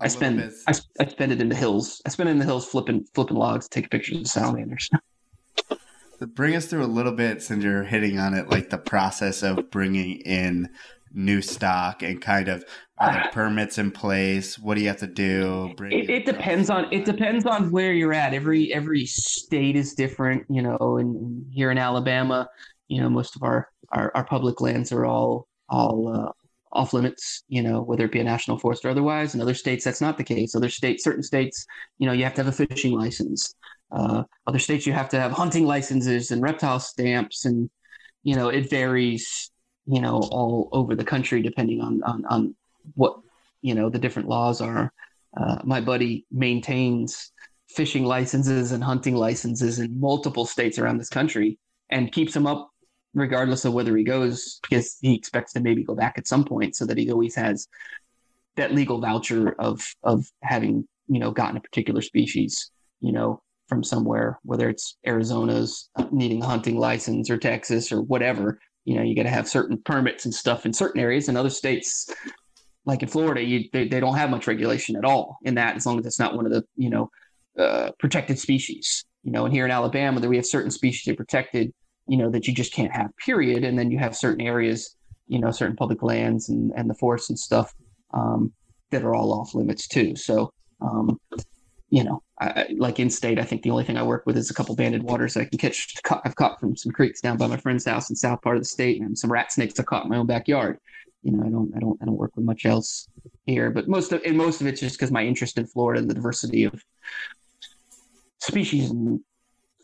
I 0.00 0.08
spend 0.08 0.52
I, 0.66 0.74
I 1.00 1.06
spend 1.06 1.32
it 1.32 1.40
in 1.40 1.48
the 1.48 1.54
hills. 1.54 2.02
I 2.06 2.10
spend 2.10 2.28
it 2.28 2.32
in 2.32 2.38
the 2.38 2.44
hills 2.44 2.66
flipping 2.66 3.04
flipping 3.14 3.36
logs, 3.36 3.68
taking 3.68 3.88
pictures 3.88 4.18
of 4.18 4.26
salamanders. 4.26 4.90
Bring 6.34 6.54
us 6.54 6.66
through 6.66 6.84
a 6.84 6.86
little 6.86 7.12
bit 7.12 7.42
since 7.42 7.64
you're 7.64 7.82
hitting 7.82 8.16
on 8.16 8.34
it, 8.34 8.48
like 8.48 8.70
the 8.70 8.78
process 8.78 9.42
of 9.42 9.72
bringing 9.72 10.20
in 10.20 10.70
new 11.14 11.42
stock 11.42 12.02
and 12.02 12.20
kind 12.20 12.48
of 12.48 12.64
are 12.98 13.12
there 13.12 13.28
permits 13.32 13.78
in 13.78 13.90
place? 13.90 14.58
What 14.58 14.74
do 14.76 14.82
you 14.82 14.88
have 14.88 14.98
to 14.98 15.06
do? 15.06 15.74
It, 15.78 16.10
it 16.10 16.26
depends 16.26 16.70
on 16.70 16.86
it 16.92 17.04
depends 17.04 17.46
on 17.46 17.70
where 17.70 17.92
you're 17.92 18.12
at. 18.12 18.34
Every 18.34 18.72
every 18.72 19.06
state 19.06 19.76
is 19.76 19.94
different, 19.94 20.44
you 20.48 20.62
know. 20.62 20.96
And 20.98 21.46
here 21.52 21.70
in 21.70 21.78
Alabama, 21.78 22.48
you 22.88 23.00
know, 23.00 23.08
most 23.08 23.36
of 23.36 23.42
our 23.42 23.68
our, 23.90 24.10
our 24.14 24.24
public 24.24 24.60
lands 24.60 24.92
are 24.92 25.04
all 25.04 25.48
all 25.68 26.08
uh, 26.08 26.32
off 26.72 26.92
limits, 26.92 27.44
you 27.48 27.62
know, 27.62 27.82
whether 27.82 28.04
it 28.04 28.12
be 28.12 28.20
a 28.20 28.24
national 28.24 28.58
forest 28.58 28.84
or 28.84 28.90
otherwise. 28.90 29.34
In 29.34 29.40
other 29.40 29.54
states, 29.54 29.84
that's 29.84 30.00
not 30.00 30.16
the 30.16 30.24
case. 30.24 30.54
Other 30.54 30.70
states, 30.70 31.04
certain 31.04 31.22
states, 31.22 31.66
you 31.98 32.06
know, 32.06 32.12
you 32.12 32.24
have 32.24 32.34
to 32.34 32.42
have 32.42 32.52
a 32.52 32.66
fishing 32.66 32.92
license. 32.92 33.54
Uh, 33.90 34.24
other 34.46 34.58
states, 34.58 34.86
you 34.86 34.92
have 34.92 35.10
to 35.10 35.20
have 35.20 35.32
hunting 35.32 35.66
licenses 35.66 36.30
and 36.30 36.42
reptile 36.42 36.80
stamps, 36.80 37.44
and 37.44 37.68
you 38.22 38.34
know, 38.34 38.48
it 38.48 38.70
varies, 38.70 39.50
you 39.86 40.00
know, 40.00 40.16
all 40.30 40.68
over 40.72 40.94
the 40.94 41.04
country 41.04 41.42
depending 41.42 41.80
on 41.80 42.02
on 42.02 42.24
on 42.26 42.54
what 42.94 43.16
you 43.60 43.74
know 43.74 43.88
the 43.88 43.98
different 43.98 44.28
laws 44.28 44.60
are. 44.60 44.92
Uh, 45.36 45.58
my 45.64 45.80
buddy 45.80 46.26
maintains 46.30 47.32
fishing 47.70 48.04
licenses 48.04 48.72
and 48.72 48.84
hunting 48.84 49.16
licenses 49.16 49.78
in 49.78 49.98
multiple 49.98 50.44
states 50.44 50.78
around 50.78 50.98
this 50.98 51.08
country 51.08 51.58
and 51.90 52.12
keeps 52.12 52.34
them 52.34 52.46
up 52.46 52.70
regardless 53.14 53.64
of 53.64 53.72
whether 53.72 53.96
he 53.96 54.04
goes 54.04 54.58
because 54.62 54.98
he 55.00 55.14
expects 55.14 55.52
to 55.52 55.60
maybe 55.60 55.84
go 55.84 55.94
back 55.94 56.14
at 56.16 56.26
some 56.26 56.44
point 56.44 56.74
so 56.74 56.86
that 56.86 56.98
he 56.98 57.10
always 57.10 57.34
has 57.34 57.68
that 58.56 58.72
legal 58.72 59.00
voucher 59.00 59.54
of 59.58 59.82
of 60.02 60.26
having 60.42 60.86
you 61.08 61.18
know 61.18 61.30
gotten 61.30 61.56
a 61.56 61.60
particular 61.60 62.02
species 62.02 62.70
you 63.00 63.12
know 63.12 63.42
from 63.68 63.82
somewhere 63.82 64.38
whether 64.42 64.68
it's 64.68 64.96
arizona's 65.06 65.88
needing 66.10 66.42
a 66.42 66.46
hunting 66.46 66.78
license 66.78 67.30
or 67.30 67.36
texas 67.36 67.92
or 67.92 68.02
whatever 68.02 68.58
you 68.84 68.96
know 68.96 69.02
you 69.02 69.14
got 69.14 69.24
to 69.24 69.30
have 69.30 69.48
certain 69.48 69.80
permits 69.82 70.24
and 70.24 70.34
stuff 70.34 70.66
in 70.66 70.72
certain 70.72 71.00
areas. 71.00 71.28
In 71.28 71.36
other 71.36 71.50
states 71.50 72.08
like 72.84 73.02
in 73.02 73.08
florida 73.08 73.40
you 73.40 73.68
they, 73.72 73.86
they 73.86 74.00
don't 74.00 74.16
have 74.16 74.28
much 74.28 74.48
regulation 74.48 74.96
at 74.96 75.04
all 75.04 75.38
in 75.44 75.54
that 75.54 75.76
as 75.76 75.86
long 75.86 76.00
as 76.00 76.06
it's 76.06 76.18
not 76.18 76.34
one 76.34 76.46
of 76.46 76.52
the 76.52 76.64
you 76.76 76.90
know 76.90 77.10
uh, 77.58 77.90
protected 77.98 78.38
species. 78.38 79.04
You 79.22 79.32
know 79.32 79.44
and 79.44 79.54
here 79.54 79.64
in 79.64 79.70
alabama 79.70 80.20
that 80.20 80.28
we 80.28 80.36
have 80.36 80.46
certain 80.46 80.70
species 80.70 81.04
that 81.04 81.12
are 81.12 81.16
protected 81.16 81.72
you 82.08 82.16
know 82.16 82.30
that 82.30 82.46
you 82.46 82.54
just 82.54 82.72
can't 82.72 82.92
have 82.92 83.16
period. 83.16 83.64
And 83.64 83.78
then 83.78 83.90
you 83.90 83.98
have 83.98 84.16
certain 84.16 84.44
areas 84.44 84.96
you 85.28 85.38
know 85.38 85.50
certain 85.50 85.76
public 85.76 86.02
lands 86.02 86.48
and, 86.48 86.72
and 86.76 86.90
the 86.90 86.94
forests 86.94 87.30
and 87.30 87.38
stuff 87.38 87.72
um, 88.14 88.52
that 88.90 89.04
are 89.04 89.14
all 89.14 89.32
off 89.32 89.54
limits 89.54 89.88
too. 89.88 90.16
So 90.16 90.52
um, 90.80 91.18
you 91.92 92.02
know 92.02 92.22
I, 92.40 92.66
like 92.76 92.98
in 92.98 93.10
state 93.10 93.38
i 93.38 93.44
think 93.44 93.62
the 93.62 93.70
only 93.70 93.84
thing 93.84 93.96
i 93.96 94.02
work 94.02 94.24
with 94.26 94.36
is 94.36 94.50
a 94.50 94.54
couple 94.54 94.74
banded 94.74 95.02
waters 95.02 95.36
i 95.36 95.44
can 95.44 95.58
catch 95.58 95.94
i've 96.24 96.34
caught 96.36 96.58
from 96.58 96.74
some 96.74 96.90
creeks 96.90 97.20
down 97.20 97.36
by 97.36 97.46
my 97.46 97.58
friend's 97.58 97.84
house 97.84 98.08
in 98.10 98.16
south 98.16 98.40
part 98.42 98.56
of 98.56 98.62
the 98.62 98.68
state 98.68 99.00
and 99.00 99.16
some 99.16 99.30
rat 99.30 99.52
snakes 99.52 99.78
i 99.78 99.82
caught 99.82 100.04
in 100.04 100.10
my 100.10 100.16
own 100.16 100.26
backyard 100.26 100.78
you 101.22 101.32
know 101.32 101.44
i 101.44 101.50
don't 101.50 101.70
i 101.76 101.78
don't 101.78 101.98
i 102.02 102.06
don't 102.06 102.16
work 102.16 102.34
with 102.34 102.46
much 102.46 102.64
else 102.64 103.08
here 103.46 103.70
but 103.70 103.88
most 103.88 104.10
of 104.12 104.22
and 104.24 104.36
most 104.36 104.60
of 104.60 104.66
it's 104.66 104.80
just 104.80 104.96
because 104.96 105.12
my 105.12 105.22
interest 105.22 105.58
in 105.58 105.66
florida 105.66 106.00
and 106.00 106.10
the 106.10 106.14
diversity 106.14 106.64
of 106.64 106.82
species 108.40 108.90
and 108.90 109.20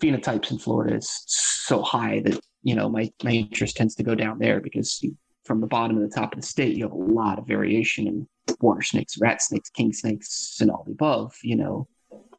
phenotypes 0.02 0.50
in 0.50 0.58
Florida 0.58 0.96
is 0.96 1.24
so 1.26 1.82
high 1.82 2.20
that 2.20 2.40
you 2.62 2.74
know 2.74 2.88
my 2.88 3.10
my 3.22 3.32
interest 3.32 3.76
tends 3.76 3.94
to 3.96 4.02
go 4.02 4.14
down 4.14 4.38
there 4.38 4.60
because 4.60 5.04
from 5.44 5.60
the 5.60 5.66
bottom 5.66 5.96
to 5.96 6.02
the 6.02 6.14
top 6.14 6.32
of 6.32 6.40
the 6.40 6.46
state 6.46 6.76
you 6.76 6.84
have 6.84 6.92
a 6.92 6.96
lot 6.96 7.38
of 7.38 7.46
variation 7.46 8.06
in 8.06 8.28
water 8.60 8.82
snakes, 8.82 9.18
rat 9.20 9.40
snakes, 9.42 9.70
king 9.70 9.92
snakes, 9.92 10.58
and 10.60 10.70
all 10.70 10.84
the 10.84 10.92
above. 10.92 11.34
You 11.42 11.56
know 11.56 11.88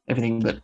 everything, 0.10 0.40
but 0.40 0.60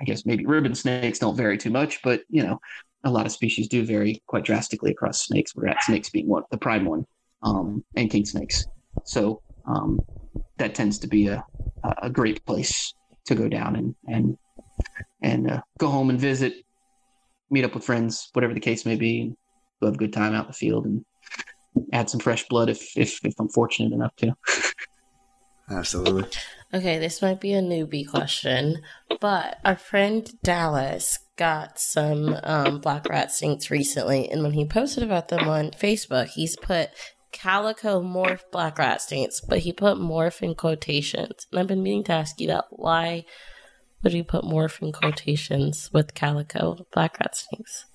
I 0.00 0.04
guess 0.04 0.26
maybe 0.26 0.46
ribbon 0.46 0.74
snakes 0.74 1.18
don't 1.18 1.36
vary 1.36 1.58
too 1.58 1.70
much, 1.70 2.02
but 2.02 2.22
you 2.28 2.42
know 2.42 2.60
a 3.04 3.10
lot 3.10 3.26
of 3.26 3.32
species 3.32 3.68
do 3.68 3.84
vary 3.84 4.22
quite 4.26 4.44
drastically 4.44 4.90
across 4.90 5.24
snakes. 5.24 5.52
Rat 5.56 5.78
snakes 5.82 6.10
being 6.10 6.28
one, 6.28 6.44
the 6.50 6.58
prime 6.58 6.84
one, 6.84 7.06
um, 7.42 7.84
and 7.96 8.10
king 8.10 8.24
snakes. 8.24 8.66
So 9.04 9.42
um, 9.66 10.00
that 10.58 10.74
tends 10.74 10.98
to 11.00 11.08
be 11.08 11.28
a 11.28 11.44
a 12.02 12.10
great 12.10 12.44
place 12.44 12.92
to 13.26 13.34
go 13.34 13.48
down 13.48 13.76
and 13.76 13.94
and 14.06 14.36
and 15.22 15.50
uh, 15.50 15.60
go 15.78 15.88
home 15.88 16.10
and 16.10 16.18
visit, 16.18 16.54
meet 17.50 17.64
up 17.64 17.74
with 17.74 17.84
friends, 17.84 18.28
whatever 18.32 18.54
the 18.54 18.60
case 18.60 18.86
may 18.86 18.96
be, 18.96 19.20
and 19.22 19.36
have 19.82 19.94
a 19.94 19.98
good 19.98 20.12
time 20.12 20.34
out 20.34 20.44
in 20.44 20.48
the 20.48 20.54
field 20.54 20.86
and 20.86 21.04
add 21.92 22.10
some 22.10 22.20
fresh 22.20 22.46
blood 22.48 22.68
if 22.68 22.96
if, 22.96 23.24
if 23.24 23.34
I'm 23.38 23.48
fortunate 23.48 23.92
enough 23.92 24.14
to. 24.16 24.34
Absolutely. 25.70 26.24
Okay, 26.72 26.98
this 26.98 27.20
might 27.20 27.40
be 27.40 27.52
a 27.52 27.60
newbie 27.60 28.08
question, 28.08 28.80
but 29.20 29.58
our 29.64 29.74
friend 29.74 30.30
Dallas 30.44 31.18
got 31.36 31.80
some 31.80 32.36
um, 32.44 32.78
black 32.78 33.08
rat 33.08 33.32
sinks 33.32 33.72
recently, 33.72 34.30
and 34.30 34.44
when 34.44 34.52
he 34.52 34.64
posted 34.64 35.02
about 35.02 35.28
them 35.28 35.48
on 35.48 35.72
Facebook, 35.72 36.28
he's 36.28 36.56
put 36.56 36.90
calico 37.32 38.00
morph 38.00 38.42
black 38.52 38.78
rat 38.78 39.02
stinks, 39.02 39.40
but 39.40 39.60
he 39.60 39.72
put 39.72 39.98
morph 39.98 40.42
in 40.42 40.54
quotations. 40.54 41.46
And 41.50 41.58
I've 41.58 41.66
been 41.66 41.82
meaning 41.82 42.04
to 42.04 42.12
ask 42.12 42.40
you 42.40 42.46
that. 42.48 42.66
Why 42.70 43.24
would 44.02 44.12
he 44.12 44.22
put 44.22 44.44
morph 44.44 44.80
in 44.80 44.92
quotations 44.92 45.90
with 45.92 46.14
calico 46.14 46.86
black 46.92 47.18
rat 47.18 47.36
stinks? 47.36 47.86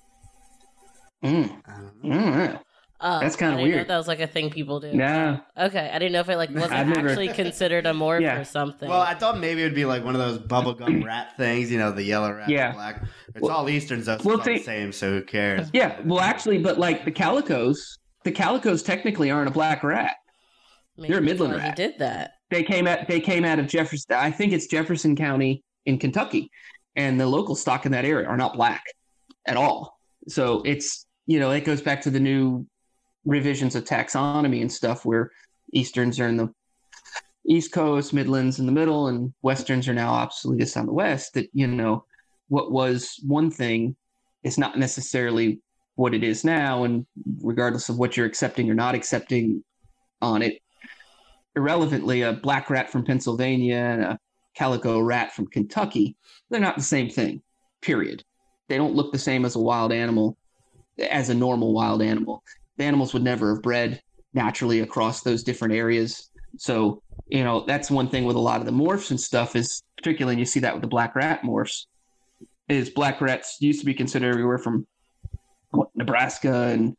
Mm, 1.24 1.62
I 1.66 2.58
don't 3.00 3.10
know. 3.10 3.16
Uh, 3.16 3.20
That's 3.20 3.36
kinda 3.36 3.54
I 3.54 3.56
know 3.58 3.62
weird. 3.62 3.88
that 3.88 3.96
was 3.96 4.08
like 4.08 4.20
a 4.20 4.26
thing 4.26 4.50
people 4.50 4.80
do. 4.80 4.90
yeah. 4.94 5.38
Okay, 5.58 5.90
I 5.92 5.98
didn't 5.98 6.12
know 6.12 6.20
if 6.20 6.28
it 6.28 6.36
like 6.36 6.50
wasn't 6.50 6.88
never- 6.88 7.08
actually 7.08 7.28
considered 7.34 7.86
a 7.86 7.92
morph 7.92 8.20
Yeah. 8.22 8.38
or 8.40 8.44
something. 8.44 8.88
Well, 8.88 9.00
I 9.00 9.14
thought 9.14 9.38
maybe 9.38 9.60
it 9.62 9.64
would 9.64 9.74
be 9.74 9.84
like 9.84 10.04
one 10.04 10.14
of 10.14 10.20
those 10.20 10.38
bubblegum 10.38 11.04
rat 11.06 11.36
things, 11.36 11.70
you 11.70 11.78
know, 11.78 11.92
the 11.92 12.02
yellow 12.02 12.32
rat, 12.32 12.48
Yeah. 12.48 12.72
black. 12.72 13.02
It's 13.28 13.40
Well- 13.40 13.56
all 13.56 13.68
Easterns, 13.68 14.06
though. 14.06 14.18
So 14.18 14.24
well, 14.24 14.38
it's 14.38 14.48
all 14.48 14.54
the 14.54 14.62
same, 14.62 14.92
so 14.92 15.10
who 15.12 15.22
cares? 15.22 15.68
Yeah. 15.72 16.00
Well, 16.04 16.20
actually, 16.20 16.58
but 16.58 16.78
like 16.78 17.04
the 17.04 17.12
calicos, 17.12 17.98
the 18.24 18.32
calicos 18.32 18.82
technically 18.84 19.30
aren't 19.30 19.48
a 19.48 19.52
black 19.52 19.82
rat. 19.84 20.16
Maybe 20.96 21.10
you're 21.10 21.18
a 21.18 21.22
Midland 21.22 21.52
why 21.52 21.60
He 21.60 21.66
rat. 21.68 21.76
did 21.76 21.98
that. 21.98 22.32
They 22.50 22.62
came 22.62 22.86
at 22.86 23.06
they 23.08 23.20
came 23.20 23.44
out 23.44 23.58
of 23.58 23.66
Jefferson. 23.66 24.14
I 24.16 24.30
think 24.30 24.52
it's 24.52 24.66
Jefferson 24.68 25.14
County 25.16 25.62
in 25.84 25.98
Kentucky, 25.98 26.50
and 26.94 27.20
the 27.20 27.26
local 27.26 27.54
stock 27.56 27.84
in 27.86 27.92
that 27.92 28.04
area 28.04 28.26
are 28.26 28.36
not 28.36 28.54
black 28.54 28.82
at 29.46 29.56
all. 29.56 29.98
So 30.28 30.62
it's 30.64 31.04
you 31.26 31.38
know 31.40 31.50
it 31.50 31.64
goes 31.64 31.82
back 31.82 32.00
to 32.02 32.10
the 32.10 32.20
new 32.20 32.64
revisions 33.26 33.74
of 33.74 33.84
taxonomy 33.84 34.62
and 34.62 34.72
stuff 34.72 35.04
where 35.04 35.30
Easterns 35.72 36.18
are 36.18 36.28
in 36.28 36.36
the 36.36 36.54
East 37.46 37.72
Coast, 37.72 38.12
Midlands 38.12 38.58
in 38.58 38.66
the 38.66 38.72
middle, 38.72 39.08
and 39.08 39.32
Westerns 39.42 39.88
are 39.88 39.94
now 39.94 40.12
obsoletus 40.12 40.76
on 40.76 40.86
the 40.86 40.92
West. 40.92 41.34
That 41.34 41.48
you 41.52 41.66
know 41.66 42.04
what 42.48 42.72
was 42.72 43.20
one 43.26 43.50
thing 43.50 43.96
is 44.42 44.58
not 44.58 44.78
necessarily 44.78 45.60
what 45.96 46.14
it 46.14 46.24
is 46.24 46.44
now, 46.44 46.84
and 46.84 47.06
regardless 47.42 47.88
of 47.88 47.98
what 47.98 48.16
you're 48.16 48.26
accepting 48.26 48.70
or 48.70 48.74
not 48.74 48.94
accepting 48.94 49.62
on 50.22 50.42
it, 50.42 50.60
irrelevantly, 51.54 52.22
a 52.22 52.32
black 52.32 52.70
rat 52.70 52.90
from 52.90 53.04
Pennsylvania 53.04 53.76
and 53.76 54.02
a 54.02 54.18
calico 54.54 55.00
rat 55.00 55.34
from 55.34 55.46
Kentucky, 55.46 56.16
they're 56.50 56.60
not 56.60 56.76
the 56.76 56.82
same 56.82 57.08
thing. 57.08 57.42
Period. 57.80 58.24
They 58.68 58.76
don't 58.76 58.94
look 58.94 59.12
the 59.12 59.18
same 59.18 59.44
as 59.44 59.56
a 59.56 59.60
wild 59.60 59.92
animal, 59.92 60.36
as 60.98 61.28
a 61.28 61.34
normal 61.34 61.72
wild 61.72 62.02
animal. 62.02 62.42
Animals 62.78 63.12
would 63.14 63.22
never 63.22 63.54
have 63.54 63.62
bred 63.62 64.00
naturally 64.34 64.80
across 64.80 65.22
those 65.22 65.42
different 65.42 65.74
areas. 65.74 66.30
So, 66.58 67.02
you 67.28 67.44
know, 67.44 67.64
that's 67.66 67.90
one 67.90 68.08
thing 68.08 68.24
with 68.24 68.36
a 68.36 68.40
lot 68.40 68.60
of 68.60 68.66
the 68.66 68.72
morphs 68.72 69.10
and 69.10 69.20
stuff 69.20 69.56
is 69.56 69.82
particularly, 69.96 70.34
and 70.34 70.40
you 70.40 70.46
see 70.46 70.60
that 70.60 70.74
with 70.74 70.82
the 70.82 70.88
black 70.88 71.16
rat 71.16 71.42
morphs, 71.42 71.86
is 72.68 72.90
black 72.90 73.20
rats 73.20 73.56
used 73.60 73.80
to 73.80 73.86
be 73.86 73.94
considered 73.94 74.30
everywhere 74.30 74.58
from 74.58 74.86
what, 75.70 75.88
Nebraska 75.94 76.68
and 76.68 76.96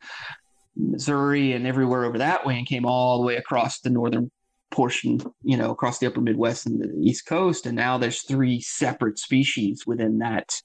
Missouri 0.76 1.54
and 1.54 1.66
everywhere 1.68 2.06
over 2.06 2.20
that 2.20 2.46
way 2.46 2.58
and 2.58 2.68
came 2.68 2.86
all 2.86 3.20
the 3.20 3.26
way 3.26 3.36
across 3.36 3.80
the 3.80 3.90
northern 3.90 4.32
portion, 4.72 5.20
you 5.44 5.58
know, 5.58 5.72
across 5.72 6.00
the 6.00 6.08
upper 6.08 6.22
Midwest 6.22 6.66
and 6.66 6.82
the 6.82 6.94
East 7.02 7.26
Coast. 7.26 7.66
And 7.66 7.76
now 7.76 7.98
there's 7.98 8.24
three 8.24 8.62
separate 8.62 9.18
species 9.18 9.86
within 9.86 10.20
that 10.20 10.62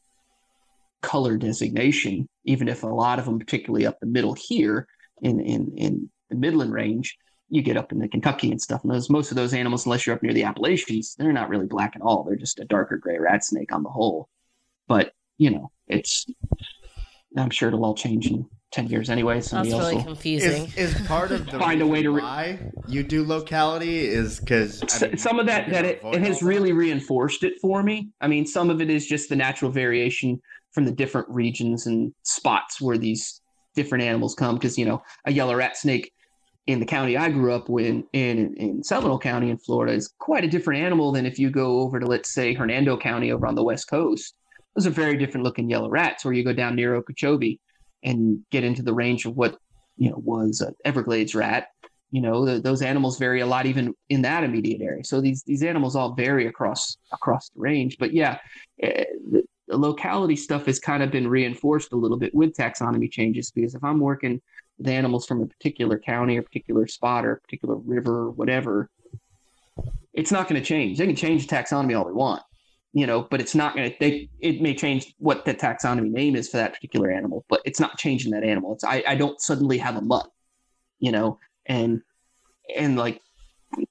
color 1.03 1.37
designation, 1.37 2.29
even 2.45 2.69
if 2.69 2.83
a 2.83 2.89
lot 2.89 3.19
of 3.19 3.25
them, 3.25 3.39
particularly 3.39 3.87
up 3.87 3.99
the 4.01 4.07
middle 4.07 4.35
here 4.35 4.87
in, 5.23 5.41
in, 5.41 5.73
in 5.77 6.11
the 6.31 6.37
Midland 6.37 6.73
range, 6.73 7.17
you 7.49 7.63
get 7.63 7.77
up 7.77 7.93
into 7.93 8.09
Kentucky 8.09 8.51
and 8.51 8.61
stuff. 8.61 8.83
And 8.83 8.93
those 8.93 9.11
most 9.11 9.31
of 9.31 9.37
those 9.37 9.55
animals, 9.55 9.87
unless 9.87 10.07
you're 10.07 10.17
up 10.17 10.23
near 10.23 10.33
the 10.33 10.45
Appalachians, 10.45 11.15
they're 11.19 11.33
not 11.33 11.49
really 11.49 11.67
black 11.67 11.95
at 11.95 12.03
all. 12.03 12.25
They're 12.25 12.37
just 12.37 12.61
a 12.61 12.65
darker 12.65 12.97
gray 12.97 13.19
rat 13.19 13.45
snake 13.45 13.73
on 13.73 13.83
the 13.83 13.91
whole. 13.91 14.29
But, 14.89 15.13
you 15.39 15.51
know, 15.51 15.71
it's 15.87 16.27
I'm 17.37 17.51
sure 17.51 17.69
it'll 17.69 17.85
all 17.85 17.95
change 17.95 18.27
in 18.31 18.47
ten 18.73 18.89
years 18.89 19.11
anyway. 19.11 19.41
So 19.41 19.57
That's 19.57 19.69
really 19.69 19.97
will, 19.97 20.05
confusing. 20.05 20.65
Is, 20.77 20.97
is, 20.97 21.07
part 21.07 21.31
of 21.31 21.47
the 21.47 21.59
find 21.59 21.83
a 21.83 21.87
way 21.87 22.03
to 22.03 22.11
re- 22.11 22.23
why 22.23 22.73
you 22.89 23.03
do 23.03 23.25
locality 23.25 24.01
is 24.01 24.41
because 24.41 24.83
I 25.03 25.09
mean, 25.09 25.19
some 25.19 25.39
of 25.39 25.47
that 25.47 25.71
that 25.71 25.85
it, 25.85 26.01
it 26.05 26.23
has 26.23 26.43
really 26.43 26.73
reinforced 26.73 27.45
it 27.45 27.55
for 27.61 27.83
me. 27.83 28.09
I 28.21 28.29
mean, 28.29 28.47
some 28.47 28.71
of 28.71 28.81
it 28.81 28.91
is 28.91 29.07
just 29.07 29.29
the 29.29 29.37
natural 29.37 29.71
variation 29.71 30.41
from 30.73 30.85
the 30.87 30.93
different 30.93 31.29
regions 31.29 31.87
and 31.87 32.15
spots 32.23 32.81
where 32.81 32.97
these 32.97 33.42
different 33.75 34.05
animals 34.05 34.35
come. 34.35 34.57
Because 34.57 34.79
you 34.79 34.85
know, 34.85 35.03
a 35.25 35.33
yellow 35.33 35.55
rat 35.55 35.77
snake 35.77 36.13
in 36.67 36.79
the 36.79 36.87
county 36.87 37.17
I 37.17 37.29
grew 37.29 37.53
up 37.53 37.69
in, 37.69 38.05
in 38.13 38.55
in 38.55 38.83
Seminole 38.85 39.19
County 39.19 39.51
in 39.51 39.59
Florida 39.59 39.93
is 39.93 40.13
quite 40.19 40.45
a 40.45 40.49
different 40.49 40.83
animal 40.83 41.13
than 41.13 41.27
if 41.27 41.39
you 41.39 41.51
go 41.51 41.81
over 41.81 41.99
to 41.99 42.07
let's 42.07 42.33
say 42.33 42.55
Hernando 42.55 42.97
County 42.97 43.33
over 43.33 43.47
on 43.47 43.55
the 43.55 43.65
west 43.65 43.89
coast. 43.89 44.35
Those 44.77 44.87
are 44.87 44.91
very 44.91 45.17
different 45.17 45.45
looking 45.45 45.69
yellow 45.69 45.91
rats. 45.91 46.25
Or 46.25 46.33
you 46.33 46.45
go 46.45 46.53
down 46.53 46.77
near 46.77 46.95
Okeechobee 46.95 47.61
and 48.03 48.41
get 48.51 48.65
into 48.65 48.83
the 48.83 48.95
range 48.95 49.27
of 49.27 49.37
what 49.37 49.59
you 49.97 50.11
know 50.11 50.19
was 50.19 50.61
an 50.61 50.75
Everglades 50.85 51.35
rat. 51.35 51.69
You 52.11 52.21
know, 52.21 52.45
the, 52.45 52.61
those 52.61 52.83
animals 52.83 53.19
vary 53.19 53.41
a 53.41 53.47
lot 53.47 53.65
even 53.65 53.95
in 54.11 54.23
that 54.23 54.45
immediate 54.45 54.83
area. 54.83 55.03
So 55.05 55.21
these 55.21 55.43
these 55.45 55.63
animals 55.63 55.97
all 55.97 56.15
vary 56.15 56.47
across 56.47 56.97
across 57.13 57.49
the 57.51 57.61
range. 57.61 57.97
But 57.99 58.13
yeah, 58.13 58.39
the 58.79 59.43
locality 59.77 60.37
stuff 60.37 60.67
has 60.67 60.79
kind 60.79 61.03
of 61.03 61.11
been 61.11 61.29
reinforced 61.29 61.93
a 61.93 61.97
little 61.97 62.19
bit 62.19 62.35
with 62.35 62.55
taxonomy 62.55 63.11
changes 63.11 63.51
because 63.51 63.75
if 63.75 63.83
I'm 63.85 64.01
working 64.01 64.41
with 64.79 64.89
animals 64.89 65.27
from 65.27 65.43
a 65.43 65.47
particular 65.47 65.99
county 65.99 66.39
or 66.39 66.43
particular 66.43 66.87
spot 66.87 67.25
or 67.25 67.37
particular 67.37 67.77
river 67.77 68.27
or 68.27 68.31
whatever, 68.31 68.91
it's 70.13 70.33
not 70.33 70.49
going 70.49 70.61
to 70.61 70.67
change. 70.67 70.99
They 70.99 71.07
can 71.07 71.17
change 71.17 71.47
the 71.47 71.57
taxonomy 71.57 71.99
all 71.99 72.05
they 72.05 72.13
want 72.13 72.43
you 72.93 73.07
know, 73.07 73.23
but 73.23 73.41
it's 73.41 73.55
not 73.55 73.75
going 73.75 73.91
to, 73.91 73.97
they, 73.99 74.29
it 74.41 74.61
may 74.61 74.75
change 74.75 75.15
what 75.19 75.45
the 75.45 75.55
taxonomy 75.55 76.11
name 76.11 76.37
is 76.37 76.51
for 76.51 76.59
that 76.59 76.75
particular 76.75 77.11
animal, 77.11 77.45
but 77.49 77.63
it's 77.65 77.81
not 77.81 77.97
changing 77.97 78.33
that 78.33 78.45
animal. 78.45 78.75
It's, 78.75 78.85
I, 78.85 79.03
I 79.07 79.15
don't 79.15 79.41
suddenly 79.41 79.79
have 79.79 79.97
a 79.97 80.03
mutt, 80.03 80.29
you 81.01 81.11
know, 81.11 81.39
and, 81.67 82.03
and 82.77 82.97
like 82.97 83.21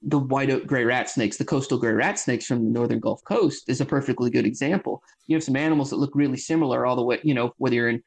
the 0.03 0.20
white 0.20 0.49
oak 0.49 0.66
gray 0.68 0.84
rat 0.84 1.10
snakes, 1.10 1.38
the 1.38 1.45
coastal 1.45 1.78
gray 1.78 1.94
rat 1.94 2.20
snakes 2.20 2.45
from 2.45 2.64
the 2.64 2.72
northern 2.72 2.99
Gulf 2.99 3.24
Coast 3.24 3.70
is 3.70 3.82
a 3.82 3.86
perfectly 3.86 4.30
good 4.30 4.45
example. 4.45 5.03
You 5.28 5.36
have 5.36 5.44
some 5.44 5.56
animals 5.56 5.90
that 5.90 5.98
look 5.98 6.12
really 6.14 6.38
similar 6.38 6.86
all 6.86 6.95
the 6.95 7.03
way, 7.03 7.20
you 7.24 7.34
know, 7.34 7.53
whether 7.58 7.76
you're 7.76 7.90
in 7.90 8.03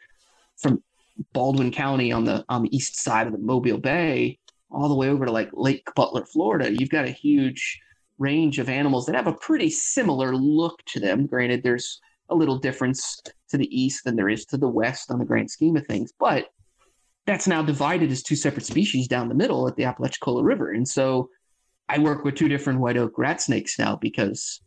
from 0.57 0.83
Baldwin 1.33 1.71
County 1.71 2.13
on 2.13 2.25
the, 2.25 2.45
on 2.49 2.63
the 2.63 2.77
east 2.77 3.01
side 3.01 3.27
of 3.27 3.33
the 3.33 3.39
Mobile 3.39 3.79
Bay, 3.79 4.39
all 4.71 4.89
the 4.89 4.95
way 4.95 5.09
over 5.09 5.25
to 5.25 5.33
like 5.33 5.51
Lake 5.53 5.89
Butler, 5.95 6.25
Florida, 6.27 6.73
you've 6.73 6.91
got 6.91 7.05
a 7.05 7.11
huge, 7.11 7.81
range 8.19 8.59
of 8.59 8.69
animals 8.69 9.07
that 9.07 9.15
have 9.15 9.27
a 9.27 9.33
pretty 9.33 9.71
similar 9.71 10.35
look 10.37 10.83
to 10.87 11.01
them. 11.01 11.27
Granted, 11.27 11.63
there's 11.63 12.01
a 12.31 12.35
little 12.35 12.59
difference 12.59 13.21
to 13.51 13.59
the 13.59 13.69
east 13.77 14.05
than 14.05 14.17
there 14.17 14.29
is 14.29 14.45
to 14.47 14.57
the 14.57 14.69
west 14.69 15.11
on 15.11 15.19
the 15.19 15.25
grand 15.25 15.51
scheme 15.51 15.77
of 15.77 15.87
things, 15.87 16.13
but 16.19 16.49
that's 17.27 17.47
now 17.47 17.63
divided 17.63 18.11
as 18.11 18.23
two 18.23 18.37
separate 18.37 18.67
species 18.67 19.09
down 19.09 19.29
the 19.29 19.35
middle 19.35 19.67
at 19.67 19.77
the 19.77 19.85
Apalachicola 19.85 20.45
River. 20.45 20.73
And 20.73 20.87
so 20.87 21.31
I 21.89 21.99
work 21.99 22.25
with 22.25 22.35
two 22.35 22.49
different 22.49 22.81
white 22.81 22.97
oak 22.97 23.19
rat 23.19 23.41
snakes 23.41 23.79
now 23.79 23.97
because 23.97 24.61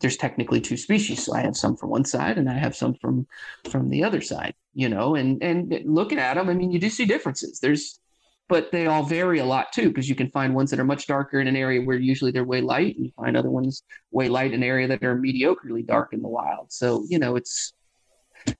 there's 0.00 0.16
technically 0.16 0.60
two 0.60 0.76
species. 0.76 1.24
So 1.24 1.34
I 1.34 1.40
have 1.40 1.56
some 1.56 1.76
from 1.76 1.90
one 1.90 2.04
side 2.04 2.36
and 2.36 2.50
I 2.50 2.54
have 2.54 2.76
some 2.76 2.94
from 2.94 3.26
from 3.70 3.90
the 3.90 4.04
other 4.04 4.20
side, 4.20 4.54
you 4.74 4.88
know, 4.88 5.14
and 5.14 5.42
and 5.42 5.80
looking 5.84 6.18
at 6.18 6.34
them, 6.34 6.48
I 6.48 6.54
mean, 6.54 6.70
you 6.70 6.78
do 6.78 6.90
see 6.90 7.04
differences. 7.04 7.60
There's 7.60 8.00
but 8.48 8.70
they 8.72 8.86
all 8.86 9.02
vary 9.02 9.38
a 9.38 9.44
lot 9.44 9.72
too 9.72 9.88
because 9.88 10.08
you 10.08 10.14
can 10.14 10.30
find 10.30 10.54
ones 10.54 10.70
that 10.70 10.80
are 10.80 10.84
much 10.84 11.06
darker 11.06 11.40
in 11.40 11.48
an 11.48 11.56
area 11.56 11.80
where 11.80 11.96
usually 11.96 12.30
they're 12.30 12.44
way 12.44 12.60
light 12.60 12.94
and 12.96 13.06
you 13.06 13.12
find 13.16 13.36
other 13.36 13.50
ones 13.50 13.82
way 14.10 14.28
light 14.28 14.52
in 14.52 14.62
an 14.62 14.62
area 14.62 14.86
that 14.86 15.02
are 15.02 15.16
mediocrely 15.16 15.84
dark 15.84 16.12
in 16.12 16.20
the 16.20 16.28
wild 16.28 16.70
so 16.70 17.04
you 17.08 17.18
know 17.18 17.36
it's 17.36 17.72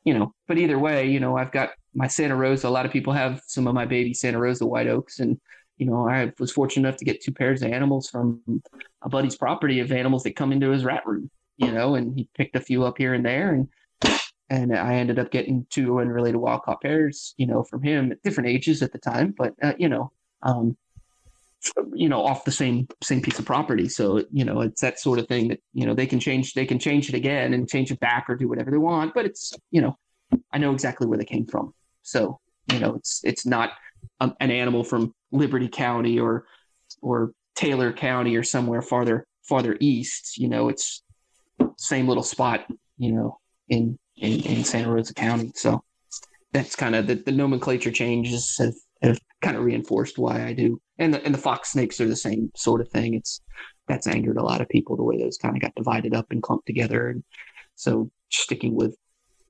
you 0.05 0.15
know 0.15 0.32
but 0.48 0.56
either 0.56 0.78
way 0.78 1.06
you 1.06 1.20
know 1.20 1.36
i've 1.36 1.52
got 1.52 1.70
my 1.94 2.06
santa 2.06 2.35
rosa 2.35 2.66
a 2.66 2.70
lot 2.70 2.86
of 2.86 2.93
people 2.93 3.12
have 3.12 3.43
some 3.47 3.66
of 3.66 3.74
my 3.74 3.85
baby 3.85 4.15
santa 4.15 4.39
rosa 4.39 4.65
white 4.65 4.86
oaks 4.86 5.20
and 5.20 5.39
you 5.76 5.86
know 5.86 6.09
i 6.09 6.32
was 6.38 6.52
fortunate 6.52 6.86
enough 6.88 6.98
to 6.98 7.05
get 7.05 7.22
two 7.22 7.32
pairs 7.32 7.62
of 7.62 7.72
animals 7.72 8.09
from 8.09 8.40
a 9.02 9.09
buddy's 9.09 9.36
property 9.36 9.80
of 9.80 9.92
animals 9.92 10.22
that 10.22 10.36
come 10.36 10.52
into 10.52 10.70
his 10.70 10.84
rat 10.84 11.06
room 11.06 11.30
you 11.56 11.70
know 11.70 11.94
and 11.94 12.16
he 12.16 12.28
picked 12.36 12.56
a 12.56 12.60
few 12.60 12.84
up 12.84 12.98
here 12.98 13.14
and 13.14 13.24
there 13.24 13.52
and 13.52 13.68
and 14.51 14.76
I 14.76 14.96
ended 14.96 15.18
up 15.18 15.30
getting 15.30 15.66
two 15.70 16.01
unrelated 16.01 16.36
wild 16.36 16.62
caught 16.62 16.82
pairs, 16.82 17.34
you 17.36 17.46
know, 17.46 17.62
from 17.62 17.82
him 17.82 18.12
at 18.12 18.22
different 18.22 18.51
ages 18.51 18.82
at 18.82 18.92
the 18.92 18.98
time, 18.98 19.34
but 19.36 19.55
uh, 19.62 19.72
you 19.78 19.88
know, 19.88 20.12
um, 20.42 20.76
you 21.94 22.10
know, 22.10 22.22
off 22.22 22.44
the 22.44 22.52
same 22.52 22.86
same 23.02 23.22
piece 23.22 23.38
of 23.38 23.46
property. 23.46 23.88
So 23.88 24.24
you 24.30 24.44
know, 24.44 24.60
it's 24.60 24.82
that 24.82 25.01
sort 25.01 25.18
of 25.18 25.28
thing 25.28 25.48
that 25.48 25.60
you 25.72 25.86
know 25.86 25.94
they 25.94 26.06
can 26.06 26.20
change 26.20 26.52
they 26.52 26.66
can 26.66 26.78
change 26.78 27.09
it 27.09 27.14
again 27.14 27.55
and 27.55 27.68
change 27.68 27.90
it 27.90 28.01
back 28.01 28.26
or 28.28 28.36
do 28.36 28.48
whatever 28.48 28.70
they 28.70 28.78
want, 28.78 29.14
but 29.14 29.24
it's 29.24 29.55
you 29.70 29.80
know, 29.80 29.96
I 30.52 30.59
know 30.59 30.72
exactly 30.72 31.06
where 31.06 31.18
they 31.18 31.24
came 31.24 31.46
from. 31.46 31.72
So 32.02 32.38
you 32.70 32.78
know, 32.78 32.94
it's 32.94 33.22
it's 33.24 33.46
not 33.46 33.70
um, 34.20 34.35
an 34.40 34.51
animal 34.51 34.85
from 34.85 35.14
Liberty 35.32 35.68
County 35.68 36.18
or 36.18 36.47
or 37.02 37.32
Taylor 37.55 37.93
County 37.93 38.36
or 38.36 38.43
somewhere 38.43 38.82
farther 38.82 39.26
farther 39.43 39.76
east. 39.81 40.39
You 40.39 40.48
know, 40.48 40.68
it's 40.68 41.02
same 41.76 42.09
little 42.09 42.22
spot. 42.22 42.66
You 42.98 43.12
know, 43.12 43.39
in 43.68 43.98
in, 44.16 44.40
in 44.40 44.64
Santa 44.64 44.90
Rosa 44.90 45.14
County. 45.14 45.52
So 45.55 45.82
that's 46.52 46.76
kind 46.76 46.94
of 46.94 47.06
the, 47.06 47.16
the 47.16 47.32
nomenclature 47.32 47.90
changes 47.90 48.56
have, 48.59 48.74
have 49.02 49.18
kind 49.43 49.56
of 49.56 49.64
reinforced 49.64 50.18
why 50.18 50.47
I 50.47 50.52
do. 50.52 50.81
And 50.98 51.12
the, 51.12 51.24
and 51.24 51.35
the 51.35 51.39
fox 51.39 51.72
snakes 51.72 52.01
are 52.01 52.06
the 52.06 52.14
same 52.16 52.51
sort 52.55 52.81
of 52.81 52.89
thing. 52.89 53.14
It's 53.14 53.40
that's 53.89 54.06
angered 54.06 54.39
a 54.39 54.43
lot 54.43 54.60
of 54.60 54.68
people 54.68 54.97
the 54.97 55.02
way 55.02 55.18
those 55.18 55.36
kind 55.36 55.56
of 55.56 55.60
got 55.60 55.74
divided 55.74 56.14
up 56.14 56.26
and 56.31 56.43
clumped 56.43 56.66
together. 56.66 57.09
And 57.09 57.24
so 57.74 58.10
sticking 58.31 58.74
with, 58.74 58.97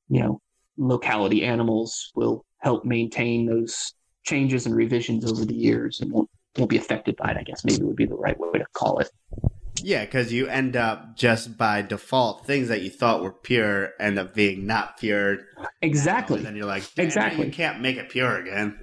you 0.09 0.20
know, 0.20 0.40
locality 0.76 1.44
animals 1.44 2.10
will 2.16 2.44
help 2.59 2.85
maintain 2.85 3.47
those 3.47 3.94
changes 4.24 4.66
and 4.66 4.74
revisions 4.74 5.30
over 5.30 5.44
the 5.44 5.55
years 5.55 6.01
and 6.01 6.10
won't 6.10 6.30
won't 6.56 6.70
be 6.70 6.78
affected 6.78 7.16
by 7.16 7.32
it, 7.32 7.36
I 7.36 7.42
guess 7.42 7.64
maybe 7.64 7.82
would 7.82 7.96
be 7.96 8.06
the 8.06 8.14
right 8.14 8.38
way 8.38 8.59
to 8.59 8.66
call 8.74 8.98
it. 8.98 9.10
Yeah, 9.82 10.05
because 10.05 10.32
you 10.32 10.46
end 10.46 10.76
up 10.76 11.16
just 11.16 11.59
by 11.59 11.82
default 11.82 12.46
things 12.46 12.68
that 12.68 12.82
you 12.82 12.90
thought 12.90 13.22
were 13.22 13.32
pure 13.32 13.90
end 13.98 14.18
up 14.18 14.34
being 14.34 14.66
not 14.66 14.98
pure. 14.98 15.38
Exactly. 15.82 16.38
And 16.38 16.46
then 16.46 16.56
you're 16.56 16.66
like, 16.66 16.84
exactly, 16.96 17.46
you 17.46 17.52
can't 17.52 17.80
make 17.80 17.96
it 17.96 18.09
pure 18.09 18.38
again. 18.38 18.78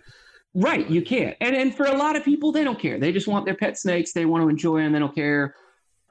Right, 0.53 0.89
you 0.89 1.01
can't. 1.01 1.37
And 1.39 1.55
and 1.55 1.73
for 1.73 1.85
a 1.85 1.95
lot 1.95 2.15
of 2.17 2.25
people, 2.25 2.51
they 2.51 2.63
don't 2.63 2.79
care. 2.79 2.99
They 2.99 3.13
just 3.13 3.27
want 3.27 3.45
their 3.45 3.55
pet 3.55 3.77
snakes. 3.77 4.11
They 4.11 4.25
want 4.25 4.43
to 4.43 4.49
enjoy 4.49 4.81
them. 4.81 4.91
They 4.91 4.99
don't 4.99 5.15
care 5.15 5.55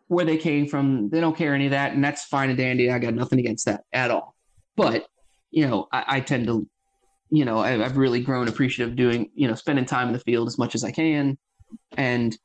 where 0.08 0.24
they 0.24 0.38
came 0.38 0.66
from. 0.66 1.10
They 1.10 1.20
don't 1.20 1.36
care 1.36 1.54
any 1.54 1.66
of 1.66 1.72
that, 1.72 1.92
and 1.92 2.02
that's 2.02 2.24
fine 2.24 2.48
and 2.48 2.56
dandy. 2.56 2.90
I 2.90 2.98
got 2.98 3.14
nothing 3.14 3.38
against 3.38 3.66
that 3.66 3.84
at 3.92 4.10
all. 4.10 4.34
But 4.76 5.06
you 5.50 5.66
know, 5.66 5.88
I, 5.92 6.04
I 6.06 6.20
tend 6.20 6.46
to, 6.46 6.66
you 7.30 7.44
know, 7.44 7.58
I, 7.58 7.84
I've 7.84 7.96
really 7.96 8.20
grown 8.20 8.48
appreciative 8.48 8.96
doing, 8.96 9.30
you 9.34 9.48
know, 9.48 9.54
spending 9.54 9.84
time 9.84 10.08
in 10.08 10.12
the 10.12 10.20
field 10.20 10.48
as 10.48 10.58
much 10.58 10.74
as 10.74 10.84
I 10.84 10.90
can, 10.90 11.38
and 11.96 12.36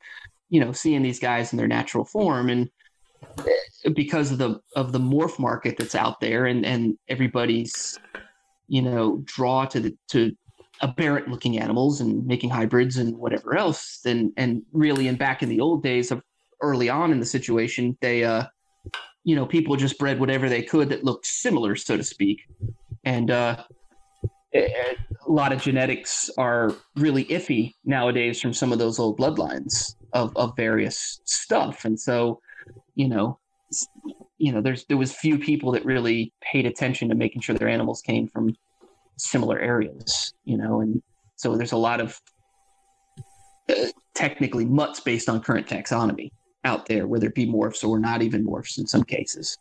you 0.50 0.60
know 0.60 0.72
seeing 0.72 1.02
these 1.02 1.20
guys 1.20 1.52
in 1.52 1.58
their 1.58 1.68
natural 1.68 2.06
form. 2.06 2.50
And 2.50 2.70
because 3.94 4.32
of 4.32 4.38
the 4.38 4.60
of 4.76 4.92
the 4.92 5.00
morph 5.00 5.40
market 5.40 5.78
that's 5.78 5.96
out 5.96 6.20
there 6.20 6.46
and 6.46 6.66
and 6.66 6.98
everybody's 7.08 8.00
you 8.68 8.82
know 8.82 9.22
draw 9.26 9.66
to 9.66 9.80
the 9.80 9.98
to 10.10 10.36
aberrant 10.82 11.28
looking 11.30 11.60
animals 11.60 12.02
and 12.02 12.26
making 12.26 12.50
hybrids 12.50 12.98
and 12.98 13.18
whatever 13.18 13.56
else 13.56 14.00
then 14.04 14.34
and 14.38 14.62
really 14.74 15.08
and 15.08 15.18
back 15.18 15.42
in 15.42 15.50
the 15.50 15.60
old 15.60 15.82
days 15.84 16.12
of 16.12 16.22
early 16.62 16.90
on 16.90 17.12
in 17.12 17.20
the 17.20 17.26
situation 17.26 17.98
they 18.02 18.24
uh 18.24 18.44
you 19.24 19.36
know 19.36 19.46
people 19.46 19.76
just 19.76 19.98
bred 19.98 20.20
whatever 20.20 20.50
they 20.50 20.62
could 20.62 20.90
that 20.90 21.04
looked 21.04 21.26
similar 21.26 21.76
so 21.76 21.96
to 21.96 22.04
speak. 22.04 22.42
And 23.04 23.32
uh 23.32 23.64
a 24.56 24.96
lot 25.28 25.52
of 25.52 25.62
genetics 25.62 26.30
are 26.38 26.74
really 26.96 27.26
iffy 27.26 27.74
nowadays 27.84 28.40
from 28.40 28.54
some 28.54 28.72
of 28.72 28.80
those 28.80 29.00
old 29.00 29.18
bloodlines 29.18 29.96
of, 30.14 30.36
of 30.36 30.56
various 30.56 31.20
stuff. 31.26 31.86
And 31.86 32.00
so, 32.00 32.40
you 32.96 33.08
know, 33.08 33.40
you 34.38 34.52
know, 34.52 34.62
there's 34.62 34.86
there 34.86 34.98
was 34.98 35.14
few 35.14 35.38
people 35.40 35.72
that 35.72 35.86
really 35.86 36.34
paid 36.42 36.66
attention 36.66 37.10
to 37.10 37.16
making 37.16 37.42
sure 37.42 37.56
their 37.56 37.68
animals 37.70 38.02
came 38.02 38.28
from 38.28 38.56
similar 39.18 39.60
areas, 39.60 40.34
you 40.44 40.58
know, 40.58 40.82
and 40.82 41.02
So 41.36 41.56
there's 41.58 41.72
a 41.72 41.78
lot 41.78 42.02
of 42.02 42.20
uh, 43.70 43.88
technically 44.14 44.66
mutts 44.66 45.00
based 45.00 45.30
on 45.30 45.42
current 45.42 45.68
taxonomy 45.68 46.30
out 46.64 46.86
there, 46.88 47.08
whether 47.08 47.28
it 47.28 47.36
be 47.36 47.46
morphs 47.46 47.84
or 47.88 48.00
not 48.00 48.22
even 48.22 48.46
morphs 48.46 48.78
in 48.78 48.88
some 48.88 49.04
cases. 49.04 49.58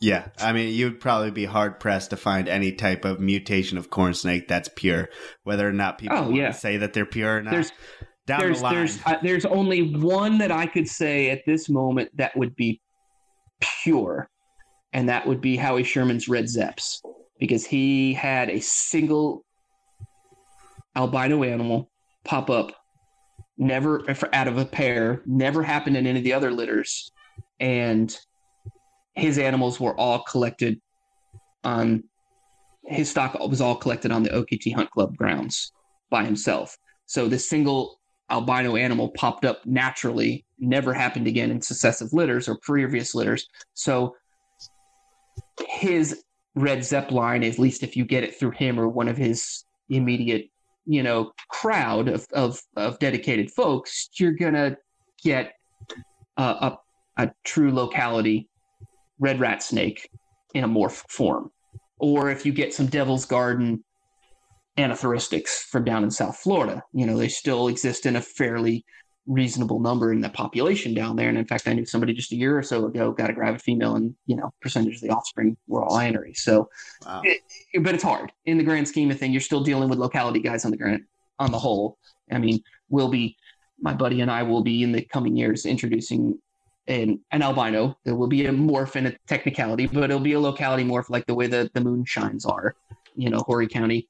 Yeah, 0.00 0.28
I 0.38 0.54
mean, 0.54 0.72
you'd 0.74 0.98
probably 0.98 1.30
be 1.30 1.44
hard 1.44 1.78
pressed 1.78 2.10
to 2.10 2.16
find 2.16 2.48
any 2.48 2.72
type 2.72 3.04
of 3.04 3.20
mutation 3.20 3.76
of 3.76 3.90
corn 3.90 4.14
snake 4.14 4.48
that's 4.48 4.70
pure, 4.74 5.10
whether 5.44 5.68
or 5.68 5.72
not 5.72 5.98
people 5.98 6.16
Oh, 6.18 6.30
yeah. 6.30 6.52
say 6.52 6.78
that 6.78 6.94
they're 6.94 7.04
pure 7.04 7.36
or 7.36 7.42
not. 7.42 7.50
There's 7.50 7.72
Down 8.26 8.40
there's 8.40 8.58
the 8.58 8.64
line, 8.64 8.74
there's 8.76 8.98
uh, 9.04 9.16
there's 9.22 9.44
only 9.44 9.94
one 9.94 10.38
that 10.38 10.50
I 10.50 10.66
could 10.66 10.88
say 10.88 11.28
at 11.28 11.42
this 11.46 11.68
moment 11.68 12.10
that 12.16 12.34
would 12.34 12.56
be 12.56 12.80
pure, 13.82 14.30
and 14.94 15.08
that 15.10 15.26
would 15.26 15.42
be 15.42 15.56
Howie 15.56 15.84
Sherman's 15.84 16.28
Red 16.28 16.44
Zeps, 16.46 17.00
because 17.38 17.66
he 17.66 18.14
had 18.14 18.48
a 18.48 18.60
single 18.60 19.44
albino 20.96 21.44
animal 21.44 21.90
pop 22.24 22.48
up, 22.48 22.72
never 23.58 24.02
out 24.32 24.48
of 24.48 24.56
a 24.56 24.64
pair, 24.64 25.20
never 25.26 25.62
happened 25.62 25.98
in 25.98 26.06
any 26.06 26.18
of 26.20 26.24
the 26.24 26.32
other 26.32 26.50
litters, 26.50 27.10
and 27.58 28.16
his 29.14 29.38
animals 29.38 29.80
were 29.80 29.94
all 29.94 30.20
collected 30.20 30.80
on 31.64 32.04
his 32.84 33.10
stock 33.10 33.38
was 33.48 33.60
all 33.60 33.76
collected 33.76 34.10
on 34.10 34.22
the 34.22 34.30
Okeetee 34.30 34.74
Hunt 34.74 34.90
Club 34.90 35.16
grounds 35.16 35.72
by 36.10 36.24
himself. 36.24 36.76
So 37.06 37.28
this 37.28 37.48
single 37.48 38.00
albino 38.30 38.76
animal 38.76 39.10
popped 39.10 39.44
up 39.44 39.64
naturally, 39.66 40.44
never 40.58 40.92
happened 40.92 41.26
again 41.26 41.50
in 41.50 41.60
successive 41.60 42.12
litters 42.12 42.48
or 42.48 42.58
previous 42.62 43.14
litters. 43.14 43.48
So 43.74 44.16
his 45.68 46.24
red 46.54 46.84
Zepp 46.84 47.10
line, 47.10 47.44
at 47.44 47.58
least 47.58 47.82
if 47.82 47.96
you 47.96 48.04
get 48.04 48.24
it 48.24 48.38
through 48.38 48.52
him 48.52 48.78
or 48.78 48.88
one 48.88 49.08
of 49.08 49.16
his 49.16 49.64
immediate, 49.88 50.48
you 50.86 51.02
know, 51.02 51.32
crowd 51.48 52.08
of 52.08 52.26
of, 52.32 52.60
of 52.76 52.98
dedicated 52.98 53.50
folks, 53.50 54.08
you're 54.14 54.32
gonna 54.32 54.76
get 55.22 55.52
uh, 56.36 56.70
a 57.16 57.22
a 57.22 57.30
true 57.44 57.72
locality 57.72 58.48
red 59.20 59.38
rat 59.38 59.62
snake 59.62 60.10
in 60.54 60.64
a 60.64 60.68
morph 60.68 61.04
form. 61.08 61.50
Or 61.98 62.30
if 62.30 62.44
you 62.44 62.52
get 62.52 62.74
some 62.74 62.86
Devil's 62.86 63.26
Garden 63.26 63.84
anerythristics 64.76 65.64
from 65.70 65.84
down 65.84 66.02
in 66.02 66.10
South 66.10 66.38
Florida, 66.38 66.82
you 66.92 67.06
know, 67.06 67.16
they 67.16 67.28
still 67.28 67.68
exist 67.68 68.06
in 68.06 68.16
a 68.16 68.22
fairly 68.22 68.84
reasonable 69.26 69.78
number 69.78 70.12
in 70.12 70.20
the 70.20 70.30
population 70.30 70.94
down 70.94 71.14
there. 71.14 71.28
And 71.28 71.38
in 71.38 71.44
fact, 71.44 71.68
I 71.68 71.74
knew 71.74 71.84
somebody 71.84 72.14
just 72.14 72.32
a 72.32 72.36
year 72.36 72.58
or 72.58 72.62
so 72.62 72.86
ago 72.86 73.12
got 73.12 73.30
a 73.30 73.32
gravid 73.34 73.60
female 73.60 73.94
and, 73.96 74.14
you 74.26 74.34
know, 74.34 74.50
percentage 74.62 74.96
of 74.96 75.02
the 75.02 75.10
offspring 75.10 75.56
were 75.68 75.84
all 75.84 75.98
anery. 75.98 76.34
So, 76.34 76.68
Wow. 77.04 77.22
it, 77.24 77.42
but 77.82 77.94
it's 77.94 78.02
hard 78.02 78.32
in 78.46 78.58
the 78.58 78.64
grand 78.64 78.88
scheme 78.88 79.10
of 79.10 79.18
thing. 79.18 79.30
You're 79.30 79.42
still 79.42 79.62
dealing 79.62 79.88
with 79.88 79.98
locality 79.98 80.40
guys 80.40 80.64
on 80.64 80.70
the 80.70 80.76
grant 80.76 81.04
on 81.38 81.52
the 81.52 81.58
whole. 81.58 81.98
I 82.32 82.38
mean, 82.38 82.60
we'll 82.88 83.08
be, 83.08 83.36
my 83.78 83.92
buddy 83.92 84.20
and 84.22 84.30
I 84.30 84.42
will 84.42 84.62
be 84.62 84.82
in 84.82 84.92
the 84.92 85.02
coming 85.02 85.36
years 85.36 85.66
introducing 85.66 86.38
an, 86.90 87.20
an 87.30 87.42
albino. 87.42 87.96
There 88.04 88.14
will 88.14 88.26
be 88.26 88.46
a 88.46 88.50
morph 88.50 88.96
and 88.96 89.06
a 89.06 89.16
technicality, 89.26 89.86
but 89.86 90.04
it'll 90.04 90.20
be 90.20 90.32
a 90.32 90.40
locality 90.40 90.84
morph 90.84 91.08
like 91.08 91.26
the 91.26 91.34
way 91.34 91.46
that 91.46 91.72
the, 91.72 91.80
the 91.80 91.88
moonshines 91.88 92.46
are. 92.46 92.74
You 93.16 93.30
know, 93.30 93.38
Horry 93.38 93.68
County 93.68 94.08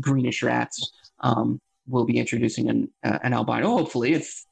greenish 0.00 0.42
rats. 0.42 0.92
Um, 1.20 1.60
we'll 1.86 2.04
be 2.04 2.18
introducing 2.18 2.68
an, 2.68 2.90
uh, 3.04 3.18
an 3.22 3.32
albino, 3.32 3.68
hopefully, 3.68 4.14
if 4.14 4.44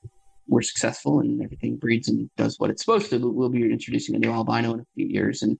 we're 0.46 0.62
successful 0.62 1.20
and 1.20 1.42
everything 1.42 1.76
breeds 1.76 2.08
and 2.08 2.28
does 2.36 2.58
what 2.58 2.70
it's 2.70 2.84
supposed 2.84 3.08
to. 3.10 3.18
We'll 3.18 3.48
be 3.48 3.62
introducing 3.70 4.16
a 4.16 4.18
new 4.18 4.32
albino 4.32 4.74
in 4.74 4.80
a 4.80 4.86
few 4.94 5.06
years. 5.06 5.42
And, 5.42 5.58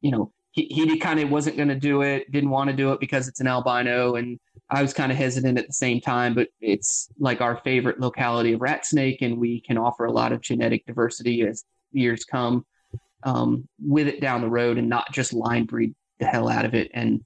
you 0.00 0.10
know, 0.10 0.32
he, 0.52 0.64
he 0.64 0.98
kind 0.98 1.20
of 1.20 1.30
wasn't 1.30 1.56
going 1.56 1.68
to 1.68 1.74
do 1.76 2.02
it, 2.02 2.30
didn't 2.32 2.50
want 2.50 2.70
to 2.70 2.76
do 2.76 2.92
it 2.92 3.00
because 3.00 3.28
it's 3.28 3.40
an 3.40 3.46
albino. 3.46 4.16
And 4.16 4.38
I 4.70 4.82
was 4.82 4.92
kind 4.92 5.12
of 5.12 5.18
hesitant 5.18 5.58
at 5.58 5.66
the 5.66 5.72
same 5.72 6.00
time, 6.00 6.34
but 6.34 6.48
it's 6.60 7.08
like 7.18 7.40
our 7.40 7.56
favorite 7.58 8.00
locality 8.00 8.52
of 8.52 8.60
rat 8.60 8.86
snake, 8.86 9.22
and 9.22 9.38
we 9.38 9.60
can 9.60 9.78
offer 9.78 10.04
a 10.06 10.12
lot 10.12 10.32
of 10.32 10.40
genetic 10.40 10.86
diversity 10.86 11.42
as 11.42 11.64
years 11.92 12.24
come 12.24 12.64
um, 13.22 13.68
with 13.80 14.08
it 14.08 14.20
down 14.20 14.40
the 14.40 14.48
road 14.48 14.78
and 14.78 14.88
not 14.88 15.12
just 15.12 15.32
line 15.32 15.64
breed 15.64 15.94
the 16.18 16.26
hell 16.26 16.48
out 16.48 16.64
of 16.64 16.74
it. 16.74 16.90
And, 16.94 17.24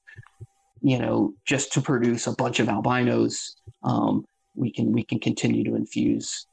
you 0.82 0.98
know, 0.98 1.34
just 1.46 1.72
to 1.74 1.80
produce 1.80 2.26
a 2.26 2.32
bunch 2.32 2.60
of 2.60 2.68
albinos, 2.68 3.56
um, 3.82 4.24
we 4.54 4.70
can 4.70 4.92
we 4.92 5.02
can 5.02 5.18
continue 5.18 5.64
to 5.64 5.74
infuse 5.74 6.46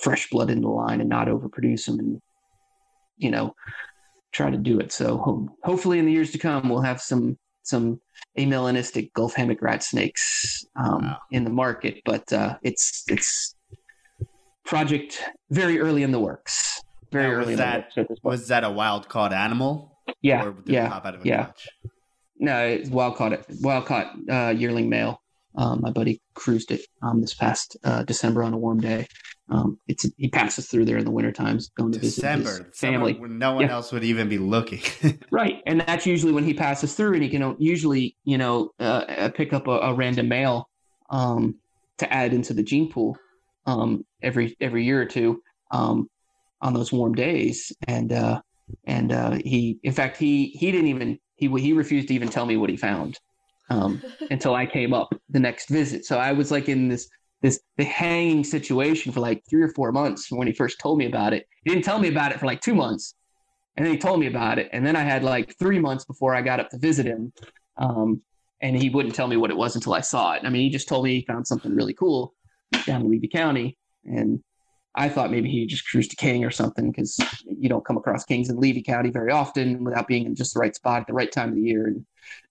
fresh 0.00 0.28
blood 0.28 0.50
into 0.50 0.62
the 0.62 0.68
line 0.68 1.00
and 1.00 1.08
not 1.08 1.28
overproduce 1.28 1.86
them 1.86 1.98
and, 1.98 2.20
you 3.16 3.30
know, 3.30 3.54
try 4.32 4.50
to 4.50 4.56
do 4.56 4.78
it. 4.80 4.92
So 4.92 5.18
ho- 5.18 5.48
hopefully 5.64 5.98
in 5.98 6.06
the 6.06 6.12
years 6.12 6.30
to 6.32 6.38
come, 6.38 6.68
we'll 6.68 6.80
have 6.82 7.00
some 7.00 7.38
some 7.62 8.00
amelanistic 8.38 9.12
Gulf 9.14 9.34
hammock 9.34 9.60
rat 9.60 9.82
snakes 9.82 10.64
um, 10.76 11.02
Wow. 11.02 11.18
in 11.32 11.44
the 11.44 11.50
market, 11.50 12.00
but 12.04 12.32
uh, 12.32 12.58
it's 12.62 13.02
it's 13.08 13.54
project 14.64 15.22
very 15.50 15.78
early 15.80 16.02
in 16.02 16.12
the 16.12 16.20
works. 16.20 16.80
Very 17.12 17.30
Now, 17.30 17.36
was 17.38 17.44
early 17.44 17.52
in 17.54 17.58
that- 17.58 17.72
the 17.72 17.78
works 17.80 17.98
at 17.98 18.08
this 18.08 18.18
point. 18.20 18.32
Was 18.32 18.48
that 18.48 18.64
a 18.64 18.70
wild 18.70 19.08
caught 19.08 19.32
animal? 19.32 19.98
yeah, 20.22 20.44
Or 20.44 20.52
did 20.52 20.68
it 20.68 20.72
yeah, 20.72 20.88
pop 20.88 21.04
out 21.06 21.14
of 21.16 21.24
a 21.24 21.28
yeah. 21.28 21.44
clutch? 21.44 21.68
No, 22.38 22.66
it's 22.66 22.90
wild 22.90 23.16
caught. 23.16 23.38
Wild 23.60 23.86
caught 23.86 24.14
uh, 24.30 24.50
yearling 24.56 24.88
male. 24.88 25.20
Um, 25.56 25.80
my 25.80 25.90
buddy 25.90 26.20
cruised 26.34 26.70
it 26.70 26.82
um, 27.02 27.20
this 27.20 27.34
past 27.34 27.76
uh, 27.84 28.02
December 28.02 28.42
on 28.42 28.52
a 28.52 28.58
warm 28.58 28.80
day. 28.80 29.06
Um, 29.48 29.78
it's 29.86 30.06
he 30.16 30.28
passes 30.28 30.66
through 30.66 30.84
there 30.86 30.98
in 30.98 31.04
the 31.04 31.10
winter 31.10 31.32
times, 31.32 31.70
going 31.76 31.92
to 31.92 31.98
visit 31.98 32.24
his 32.36 32.60
family. 32.74 33.14
when 33.14 33.38
no 33.38 33.52
one 33.52 33.62
Yeah. 33.64 33.74
else 33.74 33.92
would 33.92 34.04
even 34.04 34.28
be 34.28 34.38
looking. 34.38 34.80
Right, 35.32 35.60
and 35.66 35.80
that's 35.80 36.06
usually 36.06 36.32
when 36.32 36.44
he 36.44 36.54
passes 36.54 36.94
through, 36.94 37.14
and 37.14 37.22
he 37.22 37.28
can 37.28 37.56
usually, 37.58 38.16
you 38.24 38.38
know, 38.38 38.70
uh, 38.78 39.04
uh, 39.08 39.28
pick 39.30 39.52
up 39.52 39.66
a, 39.66 39.72
a 39.72 39.94
random 39.94 40.28
male 40.28 40.68
um, 41.10 41.56
to 41.98 42.12
add 42.12 42.32
into 42.32 42.54
the 42.54 42.62
gene 42.62 42.90
pool 42.92 43.16
um, 43.66 44.04
every 44.22 44.56
every 44.60 44.84
year 44.84 45.00
or 45.02 45.04
two 45.04 45.42
um, 45.72 46.08
on 46.60 46.74
those 46.74 46.92
warm 46.92 47.14
days, 47.14 47.72
and 47.88 48.12
uh, 48.12 48.40
and 48.84 49.12
uh, 49.12 49.32
he, 49.44 49.78
in 49.82 49.92
fact, 49.92 50.16
he 50.16 50.46
he 50.48 50.70
didn't 50.70 50.88
even 50.88 51.18
he 51.34 51.48
he 51.60 51.72
refused 51.72 52.08
to 52.08 52.14
even 52.14 52.28
tell 52.28 52.46
me 52.46 52.56
what 52.56 52.70
he 52.70 52.76
found 52.76 53.18
um, 53.70 54.02
until 54.30 54.54
I 54.54 54.66
came 54.66 54.92
up 54.92 55.14
the 55.28 55.40
next 55.40 55.68
visit. 55.68 56.04
So 56.04 56.18
I 56.18 56.32
was 56.32 56.50
like 56.50 56.68
in 56.68 56.88
this 56.88 57.08
this 57.42 57.60
the 57.76 57.84
hanging 57.84 58.44
situation 58.44 59.12
for 59.12 59.20
like 59.20 59.42
three 59.48 59.62
or 59.62 59.68
four 59.68 59.92
months 59.92 60.30
when 60.30 60.46
he 60.46 60.52
first 60.52 60.78
told 60.80 60.98
me 60.98 61.06
about 61.06 61.32
it. 61.32 61.46
He 61.64 61.70
didn't 61.70 61.84
tell 61.84 61.98
me 61.98 62.08
about 62.08 62.32
it 62.32 62.40
for 62.40 62.46
like 62.46 62.60
two 62.60 62.74
months. 62.74 63.14
And 63.76 63.84
then 63.84 63.92
he 63.92 63.98
told 63.98 64.20
me 64.20 64.26
about 64.26 64.58
it. 64.58 64.70
And 64.72 64.86
then 64.86 64.96
i 64.96 65.02
had 65.02 65.22
like 65.22 65.56
three 65.58 65.78
months 65.78 66.04
before 66.04 66.34
i 66.34 66.40
got 66.40 66.60
up 66.60 66.70
to 66.70 66.78
visit 66.78 67.06
him. 67.06 67.32
Um, 67.76 68.22
and 68.62 68.74
he 68.74 68.88
wouldn't 68.88 69.14
tell 69.14 69.28
me 69.28 69.36
what 69.36 69.50
it 69.50 69.56
was 69.56 69.76
until 69.76 69.92
i 69.92 70.00
saw 70.00 70.32
it. 70.32 70.42
I 70.44 70.50
mean 70.50 70.62
he 70.62 70.70
just 70.70 70.88
told 70.88 71.04
me 71.04 71.16
he 71.16 71.26
found 71.26 71.46
something 71.46 71.74
really 71.74 71.94
cool 71.94 72.34
down 72.86 73.02
in 73.02 73.10
levy 73.10 73.28
county. 73.28 73.76
And 74.04 74.42
i 74.96 75.08
thought 75.08 75.30
maybe 75.30 75.50
he 75.50 75.66
just 75.66 75.88
cruised 75.88 76.10
to 76.10 76.16
king 76.16 76.44
or 76.44 76.50
something 76.50 76.90
because 76.90 77.18
you 77.46 77.68
don't 77.68 77.84
come 77.84 77.96
across 77.96 78.24
kings 78.24 78.48
in 78.48 78.58
levy 78.58 78.82
county 78.82 79.10
very 79.10 79.30
often 79.30 79.84
without 79.84 80.08
being 80.08 80.26
in 80.26 80.34
just 80.34 80.54
the 80.54 80.60
right 80.60 80.74
spot 80.74 81.00
at 81.00 81.06
the 81.06 81.12
right 81.12 81.32
time 81.32 81.50
of 81.50 81.54
the 81.54 81.62
year 81.62 81.86
and 81.86 82.04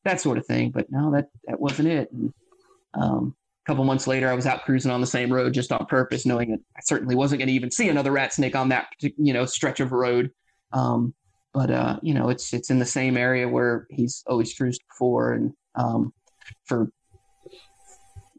that 0.04 0.22
sort 0.22 0.38
of 0.38 0.46
thing. 0.46 0.72
But 0.72 0.90
no 0.90 1.12
that 1.12 1.28
that 1.46 1.60
wasn't 1.60 1.90
it. 1.90 2.12
And, 2.12 2.34
um, 2.94 3.36
a 3.66 3.68
couple 3.68 3.84
months 3.84 4.08
later 4.08 4.30
i 4.30 4.34
was 4.34 4.46
out 4.46 4.64
cruising 4.64 4.92
on 4.92 5.02
the 5.02 5.08
same 5.08 5.34
road 5.34 5.54
just 5.54 5.72
on 5.72 5.86
purpose 5.88 6.26
knowing 6.26 6.52
that 6.52 6.60
i 6.78 6.82
certainly 6.82 7.16
wasn't 7.16 7.40
going 7.40 7.48
to 7.48 7.54
even 7.54 7.72
see 7.72 7.90
another 7.90 8.12
rat 8.12 8.32
snake 8.32 8.56
on 8.56 8.70
that 8.70 8.88
you 9.00 9.34
know 9.34 9.46
stretch 9.46 9.80
of 9.80 9.92
road. 9.92 10.32
Um, 10.72 11.14
but 11.56 11.72
uh, 11.72 12.00
you 12.02 12.14
know, 12.14 12.28
it's 12.28 12.54
it's 12.54 12.70
in 12.70 12.80
the 12.80 12.86
same 12.86 13.16
area 13.16 13.48
where 13.48 13.88
he's 13.90 14.24
always 14.28 14.54
cruised 14.54 14.82
before, 14.90 15.32
and 15.32 15.54
um, 15.76 16.14
for 16.66 16.90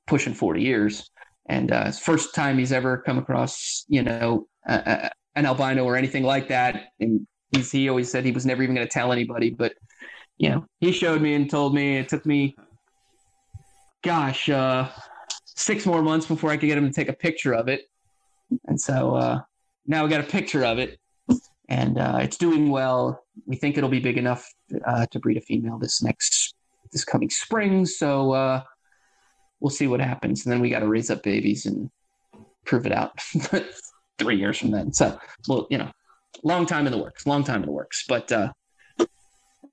pushing 0.07 0.35
forty 0.35 0.61
years. 0.61 1.11
And 1.49 1.73
uh, 1.73 1.93
first 1.93 2.35
time 2.35 2.59
he's 2.59 2.73
ever 2.73 2.99
come 2.99 3.19
across, 3.19 3.85
you 3.89 4.03
know, 4.03 4.47
an 4.67 5.11
albino 5.37 5.85
or 5.85 5.97
anything 5.97 6.25
like 6.25 6.49
that. 6.49 6.89
And 7.01 7.27
he 7.53 7.89
always 7.89 8.11
said 8.11 8.25
he 8.25 8.33
was 8.33 8.45
never 8.45 8.63
even 8.63 8.75
going 8.75 8.87
to 8.87 8.93
tell 8.93 9.13
anybody, 9.13 9.51
but 9.51 9.75
you 10.39 10.51
know, 10.51 10.67
he 10.81 10.93
showed 10.93 11.23
me 11.23 11.35
and 11.35 11.49
told 11.49 11.75
me. 11.75 11.97
It 11.97 12.09
took 12.09 12.27
me, 12.27 12.55
gosh, 14.03 14.49
uh, 14.51 14.89
six 15.45 15.87
more 15.87 16.03
months 16.03 16.27
before 16.27 16.51
I 16.51 16.57
could 16.57 16.67
get 16.67 16.77
him 16.77 16.87
to 16.87 16.93
take 16.93 17.09
a 17.09 17.15
picture 17.15 17.55
of 17.55 17.69
it. 17.69 17.83
And 18.67 18.79
so 18.79 19.15
uh, 19.15 19.41
now 19.87 20.05
we 20.05 20.11
got 20.11 20.21
a 20.21 20.25
picture 20.25 20.65
of 20.65 20.79
it 20.79 20.99
and 21.69 21.99
uh, 21.99 22.19
it's 22.21 22.37
doing 22.37 22.71
well. 22.71 23.25
We 23.47 23.57
think 23.57 23.77
it'll 23.77 23.91
be 23.91 24.01
big 24.01 24.19
enough 24.19 24.49
uh, 24.87 25.07
to 25.11 25.19
breed 25.19 25.37
a 25.37 25.41
female 25.41 25.79
this 25.79 26.03
next 26.03 26.55
this 26.93 27.05
coming 27.05 27.31
spring. 27.31 27.85
So 27.85 28.33
uh, 28.33 28.63
we'll 29.61 29.71
see 29.71 29.87
what 29.87 30.01
happens, 30.01 30.45
and 30.45 30.53
then 30.53 30.61
we 30.61 30.71
got 30.71 30.81
to 30.81 30.89
raise 30.89 31.11
up 31.11 31.23
babies 31.23 31.67
and 31.67 31.91
prove 32.65 32.87
it 32.87 32.93
out 32.93 33.19
three 34.19 34.37
years 34.37 34.59
from 34.59 34.71
then. 34.71 34.93
So 34.93 35.19
well, 35.49 35.67
you 35.71 35.79
know, 35.79 35.91
long 36.43 36.67
time 36.67 36.87
in 36.87 36.93
the 36.93 36.99
works, 36.99 37.27
long 37.27 37.45
time 37.45 37.63
in 37.63 37.67
the 37.67 37.73
works, 37.73 38.05
but. 38.09 38.31
Uh, 38.31 38.53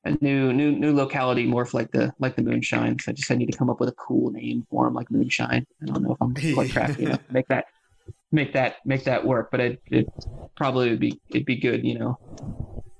a 0.05 0.17
new, 0.21 0.51
new, 0.51 0.71
new 0.71 0.93
locality, 0.93 1.47
morph 1.47 1.73
like 1.73 1.91
the 1.91 2.13
like 2.19 2.35
the 2.35 2.41
moonshine. 2.41 2.99
So 2.99 3.11
I 3.11 3.13
just 3.13 3.31
I 3.31 3.35
need 3.35 3.51
to 3.51 3.57
come 3.57 3.69
up 3.69 3.79
with 3.79 3.89
a 3.89 3.93
cool 3.93 4.31
name 4.31 4.65
for 4.69 4.87
him, 4.87 4.93
like 4.93 5.09
moonshine. 5.09 5.65
I 5.81 5.85
don't 5.85 6.03
know 6.03 6.11
if 6.11 6.21
I'm 6.21 6.53
quite 6.53 6.71
crafty 6.71 7.05
enough 7.05 7.25
to 7.25 7.33
make 7.33 7.47
that 7.47 7.65
make 8.31 8.53
that 8.53 8.77
make 8.85 9.05
that 9.05 9.25
work, 9.25 9.49
but 9.51 9.61
it, 9.61 9.81
it 9.89 10.07
probably 10.55 10.89
would 10.89 10.99
be 10.99 11.19
it'd 11.29 11.45
be 11.45 11.55
good, 11.55 11.85
you 11.85 11.97
know. 11.97 12.19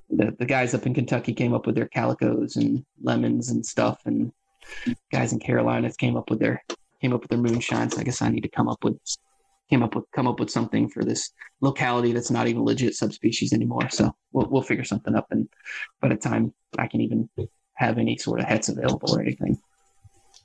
The 0.09 0.33
the 0.37 0.45
guys 0.45 0.73
up 0.73 0.85
in 0.85 0.93
Kentucky 0.93 1.33
came 1.33 1.53
up 1.53 1.65
with 1.65 1.75
their 1.75 1.89
calicos 1.89 2.55
and 2.55 2.85
lemons 3.01 3.49
and 3.49 3.65
stuff, 3.65 3.99
and 4.05 4.31
guys 5.11 5.33
in 5.33 5.39
Carolinas 5.39 5.95
came 5.95 6.15
up 6.15 6.29
with 6.29 6.39
their 6.39 6.63
came 7.01 7.13
up 7.13 7.21
with 7.21 7.29
their 7.29 7.39
moonshine. 7.39 7.89
So 7.89 7.99
I 7.99 8.03
guess 8.03 8.21
I 8.21 8.29
need 8.29 8.41
to 8.41 8.49
come 8.49 8.67
up 8.67 8.83
with 8.83 8.97
came 9.69 9.83
up 9.83 9.95
with 9.95 10.05
come 10.15 10.27
up 10.27 10.39
with 10.39 10.49
something 10.49 10.89
for 10.89 11.03
this 11.03 11.31
locality 11.61 12.13
that's 12.13 12.31
not 12.31 12.47
even 12.47 12.63
legit 12.63 12.95
subspecies 12.95 13.53
anymore. 13.53 13.89
So 13.89 14.15
we'll 14.31 14.47
we'll 14.49 14.61
figure 14.61 14.83
something 14.83 15.15
up, 15.15 15.27
and 15.31 15.47
by 16.01 16.09
the 16.09 16.15
time 16.15 16.53
I 16.77 16.87
can 16.87 17.01
even 17.01 17.29
have 17.75 17.97
any 17.97 18.17
sort 18.17 18.39
of 18.39 18.45
hets 18.45 18.69
available 18.69 19.15
or 19.15 19.21
anything. 19.21 19.59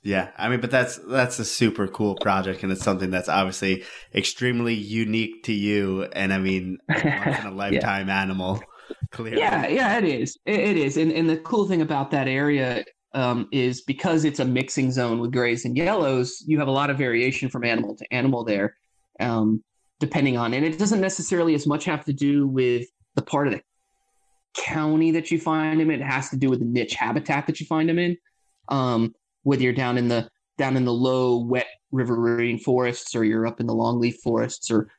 Yeah, 0.01 0.29
I 0.37 0.47
mean, 0.47 0.61
but 0.61 0.71
that's 0.71 0.97
that's 0.97 1.39
a 1.39 1.45
super 1.45 1.87
cool 1.87 2.15
project, 2.15 2.63
and 2.63 2.71
it's 2.71 2.83
something 2.83 3.09
that's 3.09 3.27
obviously 3.27 3.83
extremely 4.15 4.73
unique 4.73 5.43
to 5.43 5.53
you, 5.53 6.03
and 6.03 6.33
I 6.33 6.37
mean, 6.37 6.77
once 6.87 7.39
in 7.39 7.45
a 7.47 7.51
lifetime 7.55 8.07
yeah. 8.07 8.21
animal. 8.21 8.61
Clearly. 9.11 9.39
Yeah, 9.39 9.67
yeah, 9.67 9.97
it 9.97 10.03
is. 10.03 10.37
It, 10.45 10.59
it 10.59 10.77
is, 10.77 10.97
and 10.97 11.11
and 11.11 11.29
the 11.29 11.37
cool 11.37 11.67
thing 11.67 11.81
about 11.81 12.11
that 12.11 12.27
area 12.27 12.85
um, 13.13 13.47
is 13.51 13.81
because 13.81 14.25
it's 14.25 14.39
a 14.39 14.45
mixing 14.45 14.91
zone 14.91 15.19
with 15.19 15.31
grays 15.31 15.65
and 15.65 15.75
yellows, 15.75 16.43
you 16.45 16.59
have 16.59 16.67
a 16.67 16.71
lot 16.71 16.89
of 16.89 16.97
variation 16.97 17.49
from 17.49 17.63
animal 17.63 17.95
to 17.95 18.13
animal 18.13 18.43
there, 18.43 18.75
um, 19.19 19.63
depending 19.99 20.37
on, 20.37 20.53
and 20.53 20.65
it 20.65 20.77
doesn't 20.77 21.01
necessarily 21.01 21.55
as 21.55 21.65
much 21.65 21.85
have 21.85 22.05
to 22.05 22.13
do 22.13 22.47
with 22.47 22.87
the 23.15 23.21
part 23.21 23.47
of 23.47 23.53
the 23.53 23.61
county 24.55 25.11
that 25.11 25.31
you 25.31 25.39
find 25.39 25.79
them. 25.79 25.91
It 25.91 26.01
has 26.01 26.29
to 26.29 26.37
do 26.37 26.49
with 26.49 26.59
the 26.59 26.65
niche 26.65 26.95
habitat 26.95 27.47
that 27.47 27.59
you 27.59 27.65
find 27.65 27.89
them 27.89 27.99
in. 27.99 28.17
Um, 28.67 29.13
whether 29.43 29.63
you're 29.63 29.73
down 29.73 29.97
in 29.97 30.07
the 30.07 30.29
down 30.57 30.75
in 30.75 30.85
the 30.85 30.93
low 30.93 31.37
wet 31.37 31.67
riverine 31.91 32.59
forests 32.59 33.15
or 33.15 33.23
you're 33.23 33.47
up 33.47 33.59
in 33.59 33.65
the 33.65 33.73
longleaf 33.73 34.15
forests 34.21 34.69
or 34.69 34.89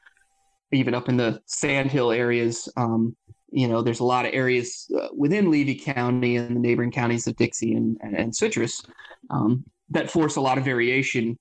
even 0.73 0.95
up 0.95 1.09
in 1.09 1.17
the 1.17 1.41
sandhill 1.47 2.11
areas 2.11 2.69
um, 2.77 3.15
you 3.53 3.69
know 3.69 3.83
there's 3.83 4.01
a 4.01 4.05
lot 4.05 4.27
of 4.27 4.33
areas 4.35 4.91
uh, 5.01 5.09
within 5.17 5.51
levy 5.51 5.75
county 5.75 6.37
and 6.37 6.57
the 6.57 6.61
neighboring 6.61 6.91
counties 6.91 7.27
of 7.27 7.37
dixie 7.37 7.75
and, 7.75 7.97
and, 8.03 8.17
and 8.17 8.35
citrus 8.35 8.83
um, 9.31 9.65
that 9.91 10.11
force 10.11 10.37
a 10.37 10.41
lot 10.41 10.59
of 10.59 10.65
variation 10.65 11.39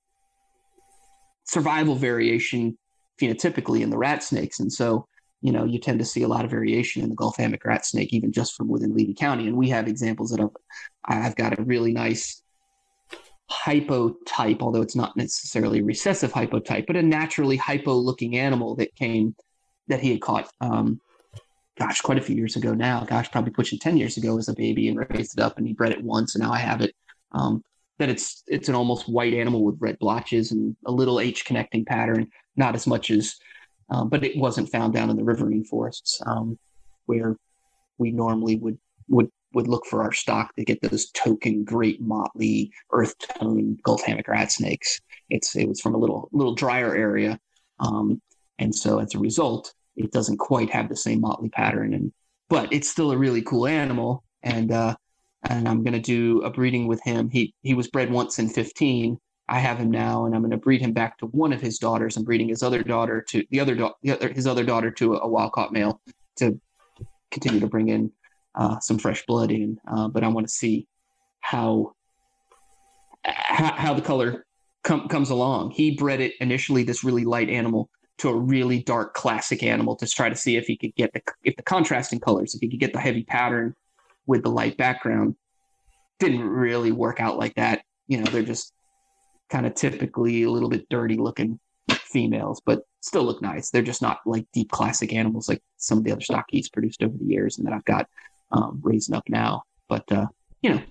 survival 1.46 1.96
variation 1.96 2.78
phenotypically 3.20 3.82
in 3.82 3.90
the 3.90 3.98
rat 3.98 4.24
snakes. 4.24 4.60
And 4.60 4.72
so 4.72 5.08
you 5.42 5.52
know 5.52 5.66
you 5.66 5.80
tend 5.80 6.00
to 6.00 6.06
see 6.06 6.24
a 6.24 6.28
lot 6.28 6.46
of 6.46 6.52
variation 6.52 7.02
in 7.02 7.10
the 7.10 7.16
gulf 7.16 7.38
hammock 7.38 7.66
rat 7.66 7.86
snake 7.86 8.14
even 8.14 8.32
just 8.32 8.56
from 8.56 8.68
within 8.68 8.96
levy 8.96 9.14
county. 9.14 9.48
And 9.48 9.58
we 9.58 9.70
have 9.70 9.88
examples 9.88 10.32
that 10.32 10.48
I've, 11.06 11.36
got 11.36 11.58
a 11.58 11.64
really 11.64 11.94
nice 11.94 12.44
hypotype, 13.52 14.62
although 14.62 14.82
it's 14.82 14.96
not 14.96 15.18
necessarily 15.18 15.82
recessive 15.82 16.32
hypotype, 16.32 16.86
but 16.86 16.96
a 16.96 17.02
naturally 17.02 17.58
hypo 17.58 17.94
looking 17.94 18.38
animal 18.38 18.76
that 18.76 18.94
came 18.96 19.36
that 19.88 20.02
he 20.02 20.12
had 20.12 20.22
caught, 20.22 20.52
um, 20.62 21.02
gosh, 21.80 22.02
quite 22.02 22.18
a 22.18 22.22
few 22.22 22.36
years 22.36 22.56
ago 22.58 22.74
now. 22.74 23.06
Gosh, 23.06 23.32
probably 23.32 23.52
pushing 23.52 23.80
10 23.80 23.98
years 23.98 24.18
ago 24.18 24.38
as 24.38 24.50
a 24.50 24.54
baby 24.54 24.90
and 24.90 25.00
raised 25.10 25.38
it 25.38 25.42
up 25.42 25.58
and 25.58 25.66
he 25.66 25.74
bred 25.74 25.94
it 25.94 26.04
once 26.04 26.36
and 26.36 26.44
now 26.44 26.52
I 26.52 26.60
have 26.60 26.82
it. 26.82 26.94
Um, 27.32 27.64
that 28.00 28.10
it's 28.10 28.44
it's 28.48 28.70
an 28.70 28.76
almost 28.76 29.10
white 29.10 29.34
animal 29.34 29.64
with 29.64 29.76
red 29.80 30.00
blotches 30.00 30.52
and 30.52 30.76
a 30.86 30.92
little 30.92 31.20
H 31.20 31.46
connecting 31.46 31.86
pattern, 31.86 32.28
not 32.56 32.74
as 32.74 32.88
much 32.88 33.12
as, 33.12 33.36
um, 33.90 34.10
but 34.10 34.24
it 34.24 34.38
wasn't 34.38 34.72
found 34.72 34.94
down 34.94 35.10
in 35.10 35.18
the 35.18 35.24
riverine 35.24 35.66
forests 35.66 36.22
um, 36.26 36.58
where 37.06 37.38
we 37.98 38.12
normally 38.12 38.56
would 38.56 38.78
would 39.10 39.30
would 39.54 39.68
look 39.68 39.86
for 39.86 40.02
our 40.02 40.14
stock 40.14 40.56
to 40.56 40.64
get 40.64 40.82
those 40.82 41.12
token 41.12 41.64
great 41.64 42.00
motley 42.02 42.72
earth 42.92 43.16
tone 43.18 43.78
Gulf 43.84 44.04
hammock 44.04 44.28
rat 44.28 44.52
snakes. 44.52 45.02
It's 45.30 45.56
it 45.56 45.68
was 45.68 45.82
from 45.82 45.94
a 45.94 45.98
little 45.98 46.30
little 46.32 46.56
drier 46.56 46.96
area, 46.96 47.38
um, 47.80 48.22
and 48.60 48.74
so 48.74 49.00
as 49.00 49.14
a 49.14 49.20
result, 49.20 49.74
it 50.00 50.12
doesn't 50.12 50.38
quite 50.38 50.70
have 50.72 50.90
the 50.90 50.96
same 50.96 51.22
motley 51.22 51.50
pattern. 51.50 51.94
And 51.94 52.12
but 52.50 52.72
it's 52.74 52.90
still 52.90 53.12
a 53.12 53.18
really 53.18 53.42
cool 53.42 53.68
animal, 53.68 54.24
and 54.42 54.72
uh, 54.72 54.96
and 55.50 55.68
I'm 55.68 55.84
gonna 55.84 56.00
do 56.00 56.42
a 56.42 56.50
breeding 56.50 56.88
with 56.88 57.02
him. 57.04 57.30
He 57.30 57.54
he 57.62 57.74
was 57.74 57.88
bred 57.88 58.12
once 58.12 58.40
in 58.40 58.50
15. 58.50 59.20
I 59.48 59.60
have 59.60 59.78
him 59.78 59.90
now, 59.90 60.26
and 60.26 60.36
I'm 60.36 60.48
to 60.50 60.58
breed 60.58 60.82
him 60.82 60.94
back 60.94 61.18
to 61.20 61.26
one 61.26 61.52
of 61.52 61.62
his 61.62 61.80
daughters. 61.80 62.18
I'm 62.18 62.24
breeding 62.24 62.50
his 62.50 62.62
other 62.62 62.84
daughter 62.84 63.22
to 63.30 63.44
the 63.50 63.60
other, 63.60 63.76
do- 63.76 63.94
the 64.04 64.12
other 64.12 64.32
his 64.32 64.48
other 64.48 64.64
daughter 64.64 64.92
to 64.92 65.16
a, 65.16 65.20
a 65.22 65.28
wild 65.28 65.54
caught 65.54 65.74
male 65.74 66.02
to 66.38 66.60
continue 67.32 67.60
to 67.60 67.68
bring 67.68 67.90
in 67.90 68.12
uh, 68.56 68.80
some 68.80 68.98
fresh 68.98 69.26
blood 69.26 69.52
in, 69.52 69.80
uh, 69.88 70.08
but 70.08 70.24
I 70.24 70.28
want 70.28 70.48
to 70.48 70.54
see 70.54 70.88
how, 71.40 71.94
how, 73.24 73.74
how 73.74 73.94
the 73.94 74.02
color 74.02 74.46
com- 74.84 75.08
comes 75.08 75.30
along. 75.30 75.72
He 75.72 75.92
bred 75.92 76.22
it 76.22 76.34
initially 76.40 76.84
this 76.84 77.04
really 77.04 77.26
light 77.26 77.50
animal 77.50 77.90
to 78.20 78.30
a 78.30 78.36
really 78.36 78.84
dark 78.84 79.14
classic 79.14 79.64
animal 79.64 79.96
to 79.96 80.08
try 80.08 80.30
to 80.30 80.36
see 80.36 80.58
if 80.58 80.68
he 80.68 80.78
could 80.78 80.96
get 80.96 81.12
the 81.14 81.22
if 81.44 81.56
the 81.56 81.64
contrasting 81.64 82.20
colors, 82.20 82.54
if 82.54 82.62
he 82.62 82.70
could 82.70 82.80
get 82.80 82.94
the 82.94 83.00
heavy 83.00 83.24
pattern 83.24 83.76
with 84.28 84.44
the 84.44 84.50
light 84.50 84.78
background. 84.78 85.36
Didn't 86.20 86.48
really 86.48 86.92
work 86.92 87.20
out 87.20 87.38
like 87.38 87.56
that. 87.56 87.84
You 88.08 88.18
know, 88.18 88.30
they're 88.30 88.44
just 88.44 88.74
kind 89.50 89.66
of 89.66 89.74
typically 89.74 90.44
a 90.44 90.50
little 90.50 90.70
bit 90.70 90.88
dirty 90.90 91.16
looking 91.16 91.60
females, 91.90 92.62
but 92.66 92.84
still 93.02 93.24
look 93.24 93.42
nice. 93.42 93.70
They're 93.70 93.82
just 93.82 94.02
not 94.02 94.20
like 94.26 94.46
deep 94.54 94.70
classic 94.70 95.14
animals 95.14 95.48
like 95.48 95.62
some 95.78 95.98
of 95.98 96.04
the 96.04 96.12
other 96.12 96.22
stock 96.22 96.46
he's 96.50 96.70
produced 96.70 97.02
over 97.04 97.18
the 97.18 97.26
years 97.26 97.58
and 97.58 97.66
that 97.66 97.74
I've 97.74 97.86
got 97.86 98.08
um, 98.52 98.80
raising 98.84 99.16
up 99.16 99.30
now. 99.30 99.64
But 99.88 100.12
uh, 100.12 100.28
you 100.62 100.72
know, 100.72 100.82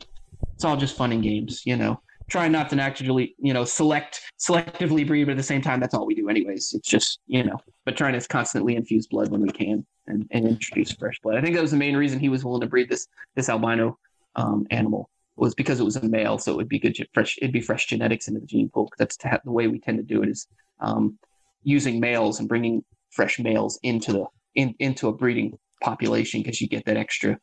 it's 0.54 0.64
all 0.64 0.76
just 0.76 0.96
fun 0.96 1.12
and 1.12 1.22
games. 1.22 1.62
You 1.66 1.76
know, 1.76 2.00
trying 2.28 2.52
not 2.52 2.70
to 2.70 2.80
actually 2.80 3.34
you 3.38 3.52
know 3.52 3.64
select 3.64 4.20
selectively 4.38 5.06
breed, 5.06 5.24
but 5.24 5.32
at 5.32 5.36
the 5.36 5.42
same 5.42 5.62
time, 5.62 5.80
that's 5.80 5.94
all 5.94 6.06
we 6.06 6.14
do 6.14 6.28
anyways. 6.28 6.74
It's 6.74 6.88
just 6.88 7.20
you 7.26 7.44
know, 7.44 7.58
but 7.84 7.96
trying 7.96 8.18
to 8.18 8.28
constantly 8.28 8.76
infuse 8.76 9.06
blood 9.06 9.30
when 9.30 9.40
we 9.40 9.50
can 9.50 9.84
and, 10.06 10.26
and 10.30 10.46
introduce 10.46 10.92
fresh 10.92 11.18
blood. 11.20 11.36
I 11.36 11.40
think 11.40 11.54
that 11.54 11.62
was 11.62 11.70
the 11.70 11.76
main 11.76 11.96
reason 11.96 12.18
he 12.18 12.28
was 12.28 12.44
willing 12.44 12.60
to 12.60 12.66
breed 12.66 12.88
this 12.88 13.06
this 13.34 13.48
albino 13.48 13.98
um, 14.36 14.66
animal 14.70 15.10
was 15.36 15.54
because 15.54 15.80
it 15.80 15.84
was 15.84 15.96
a 15.96 16.08
male, 16.08 16.38
so 16.38 16.52
it 16.52 16.56
would 16.56 16.68
be 16.68 16.78
good 16.78 16.96
fresh. 17.14 17.36
It'd 17.40 17.52
be 17.52 17.60
fresh 17.60 17.86
genetics 17.86 18.28
into 18.28 18.40
the 18.40 18.46
gene 18.46 18.68
pool. 18.68 18.90
That's 18.98 19.16
the 19.16 19.40
way 19.44 19.68
we 19.68 19.78
tend 19.78 19.98
to 19.98 20.04
do 20.04 20.22
it 20.22 20.28
is 20.28 20.46
um, 20.80 21.18
using 21.62 22.00
males 22.00 22.40
and 22.40 22.48
bringing 22.48 22.84
fresh 23.10 23.38
males 23.38 23.78
into 23.82 24.12
the 24.12 24.24
in, 24.54 24.74
into 24.78 25.08
a 25.08 25.12
breeding 25.12 25.58
population 25.82 26.42
because 26.42 26.60
you 26.60 26.68
get 26.68 26.84
that 26.84 26.96
extra 26.96 27.38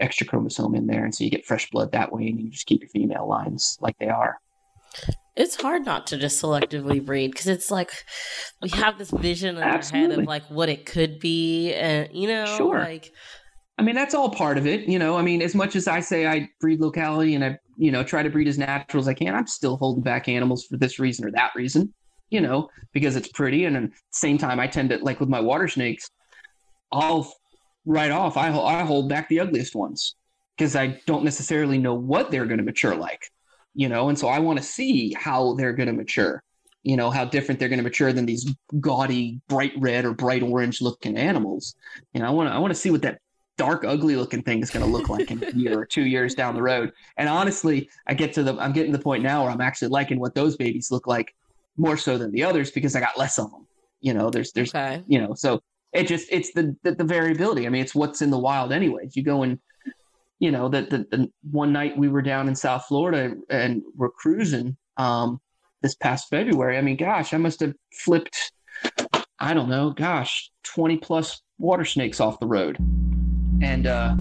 extra 0.00 0.26
chromosome 0.26 0.74
in 0.74 0.86
there 0.86 1.04
and 1.04 1.14
so 1.14 1.24
you 1.24 1.30
get 1.30 1.46
fresh 1.46 1.68
blood 1.70 1.92
that 1.92 2.12
way 2.12 2.26
and 2.28 2.40
you 2.40 2.50
just 2.50 2.66
keep 2.66 2.80
your 2.80 2.88
female 2.90 3.28
lines 3.28 3.76
like 3.80 3.96
they 3.98 4.08
are 4.08 4.38
it's 5.34 5.60
hard 5.60 5.84
not 5.84 6.06
to 6.08 6.18
just 6.18 6.42
selectively 6.42 7.04
breed 7.04 7.30
because 7.30 7.46
it's 7.46 7.70
like 7.70 7.90
we 8.60 8.68
have 8.70 8.98
this 8.98 9.10
vision 9.10 9.56
in 9.56 9.62
Absolutely. 9.62 10.04
our 10.04 10.10
head 10.10 10.18
of 10.20 10.26
like 10.26 10.44
what 10.50 10.68
it 10.68 10.84
could 10.84 11.18
be 11.18 11.72
and 11.72 12.08
you 12.12 12.28
know 12.28 12.44
sure. 12.56 12.78
like 12.78 13.10
I 13.78 13.82
mean 13.82 13.94
that's 13.94 14.14
all 14.14 14.30
part 14.30 14.58
of 14.58 14.66
it, 14.66 14.88
you 14.88 14.98
know. 14.98 15.16
I 15.16 15.22
mean, 15.22 15.40
as 15.40 15.54
much 15.54 15.76
as 15.76 15.88
I 15.88 16.00
say 16.00 16.26
I 16.26 16.48
breed 16.60 16.80
locality 16.80 17.34
and 17.34 17.44
I, 17.44 17.58
you 17.78 17.90
know, 17.90 18.04
try 18.04 18.22
to 18.22 18.30
breed 18.30 18.46
as 18.46 18.58
natural 18.58 19.00
as 19.00 19.08
I 19.08 19.14
can, 19.14 19.34
I'm 19.34 19.46
still 19.46 19.76
holding 19.76 20.02
back 20.02 20.28
animals 20.28 20.66
for 20.66 20.76
this 20.76 20.98
reason 20.98 21.24
or 21.24 21.30
that 21.32 21.52
reason, 21.56 21.92
you 22.30 22.40
know, 22.40 22.68
because 22.92 23.16
it's 23.16 23.28
pretty. 23.28 23.64
And 23.64 23.76
at 23.76 23.82
the 23.84 23.96
same 24.12 24.36
time, 24.36 24.60
I 24.60 24.66
tend 24.66 24.90
to 24.90 24.98
like 24.98 25.20
with 25.20 25.30
my 25.30 25.40
water 25.40 25.68
snakes, 25.68 26.08
I'll 26.92 27.32
right 27.84 28.10
off, 28.10 28.36
I, 28.36 28.48
I 28.50 28.82
hold 28.82 29.08
back 29.08 29.28
the 29.28 29.40
ugliest 29.40 29.74
ones 29.74 30.14
because 30.56 30.76
I 30.76 31.00
don't 31.06 31.24
necessarily 31.24 31.78
know 31.78 31.94
what 31.94 32.30
they're 32.30 32.46
going 32.46 32.58
to 32.58 32.64
mature 32.64 32.94
like, 32.94 33.30
you 33.74 33.88
know, 33.88 34.08
and 34.08 34.18
so 34.18 34.28
I 34.28 34.38
want 34.38 34.58
to 34.58 34.64
see 34.64 35.14
how 35.14 35.54
they're 35.54 35.72
going 35.72 35.88
to 35.88 35.92
mature, 35.92 36.42
you 36.82 36.96
know, 36.96 37.10
how 37.10 37.24
different 37.24 37.58
they're 37.58 37.68
going 37.68 37.78
to 37.78 37.84
mature 37.84 38.12
than 38.12 38.26
these 38.26 38.52
gaudy, 38.80 39.40
bright 39.48 39.72
red 39.78 40.04
or 40.04 40.12
bright 40.12 40.42
orange 40.42 40.80
looking 40.80 41.16
animals. 41.16 41.74
You 42.12 42.20
know, 42.20 42.26
I 42.26 42.30
want 42.30 42.48
to 42.50 42.54
I 42.54 42.58
want 42.58 42.72
to 42.72 42.78
see 42.78 42.90
what 42.90 43.02
that 43.02 43.20
dark, 43.56 43.84
ugly 43.84 44.16
looking 44.16 44.42
thing 44.42 44.60
is 44.62 44.70
going 44.70 44.84
to 44.84 44.90
look 44.90 45.08
like 45.08 45.30
in 45.30 45.42
a 45.42 45.50
year 45.56 45.78
or 45.78 45.86
two 45.86 46.02
years 46.02 46.34
down 46.34 46.54
the 46.54 46.62
road. 46.62 46.92
And 47.16 47.28
honestly, 47.28 47.88
I 48.06 48.14
get 48.14 48.32
to 48.34 48.42
the 48.42 48.56
I'm 48.58 48.72
getting 48.72 48.92
to 48.92 48.98
the 48.98 49.04
point 49.04 49.22
now 49.22 49.42
where 49.42 49.50
I'm 49.50 49.60
actually 49.60 49.88
liking 49.88 50.20
what 50.20 50.34
those 50.34 50.56
babies 50.56 50.90
look 50.90 51.06
like 51.06 51.34
more 51.76 51.96
so 51.96 52.18
than 52.18 52.30
the 52.32 52.44
others 52.44 52.70
because 52.70 52.94
I 52.94 53.00
got 53.00 53.18
less 53.18 53.38
of 53.38 53.50
them. 53.50 53.66
You 54.00 54.14
know, 54.14 54.30
there's 54.30 54.52
there's 54.52 54.74
okay. 54.74 55.02
you 55.06 55.20
know, 55.20 55.34
so 55.34 55.62
it 55.92 56.06
just 56.06 56.28
it's 56.30 56.52
the, 56.52 56.76
the, 56.82 56.94
the 56.94 57.04
variability. 57.04 57.66
I 57.66 57.70
mean, 57.70 57.82
it's 57.82 57.94
what's 57.94 58.22
in 58.22 58.30
the 58.30 58.38
wild 58.38 58.72
anyways. 58.72 59.16
You 59.16 59.22
go 59.22 59.42
and 59.42 59.58
you 60.38 60.50
know 60.50 60.68
that 60.68 60.90
the, 60.90 61.06
the, 61.10 61.30
one 61.50 61.72
night 61.72 61.96
we 61.96 62.08
were 62.08 62.22
down 62.22 62.48
in 62.48 62.54
South 62.54 62.86
Florida 62.86 63.34
and 63.50 63.82
we're 63.94 64.10
cruising 64.10 64.76
um, 64.96 65.40
this 65.82 65.94
past 65.94 66.28
February. 66.28 66.78
I 66.78 66.82
mean, 66.82 66.96
gosh, 66.96 67.32
I 67.34 67.36
must 67.36 67.60
have 67.60 67.74
flipped 67.92 68.52
I 69.42 69.54
don't 69.54 69.68
know, 69.68 69.90
gosh, 69.90 70.52
twenty 70.62 70.96
plus 70.96 71.42
water 71.58 71.84
snakes 71.84 72.20
off 72.20 72.38
the 72.38 72.46
road. 72.46 72.76
And 73.60 73.88
uh, 73.88 74.14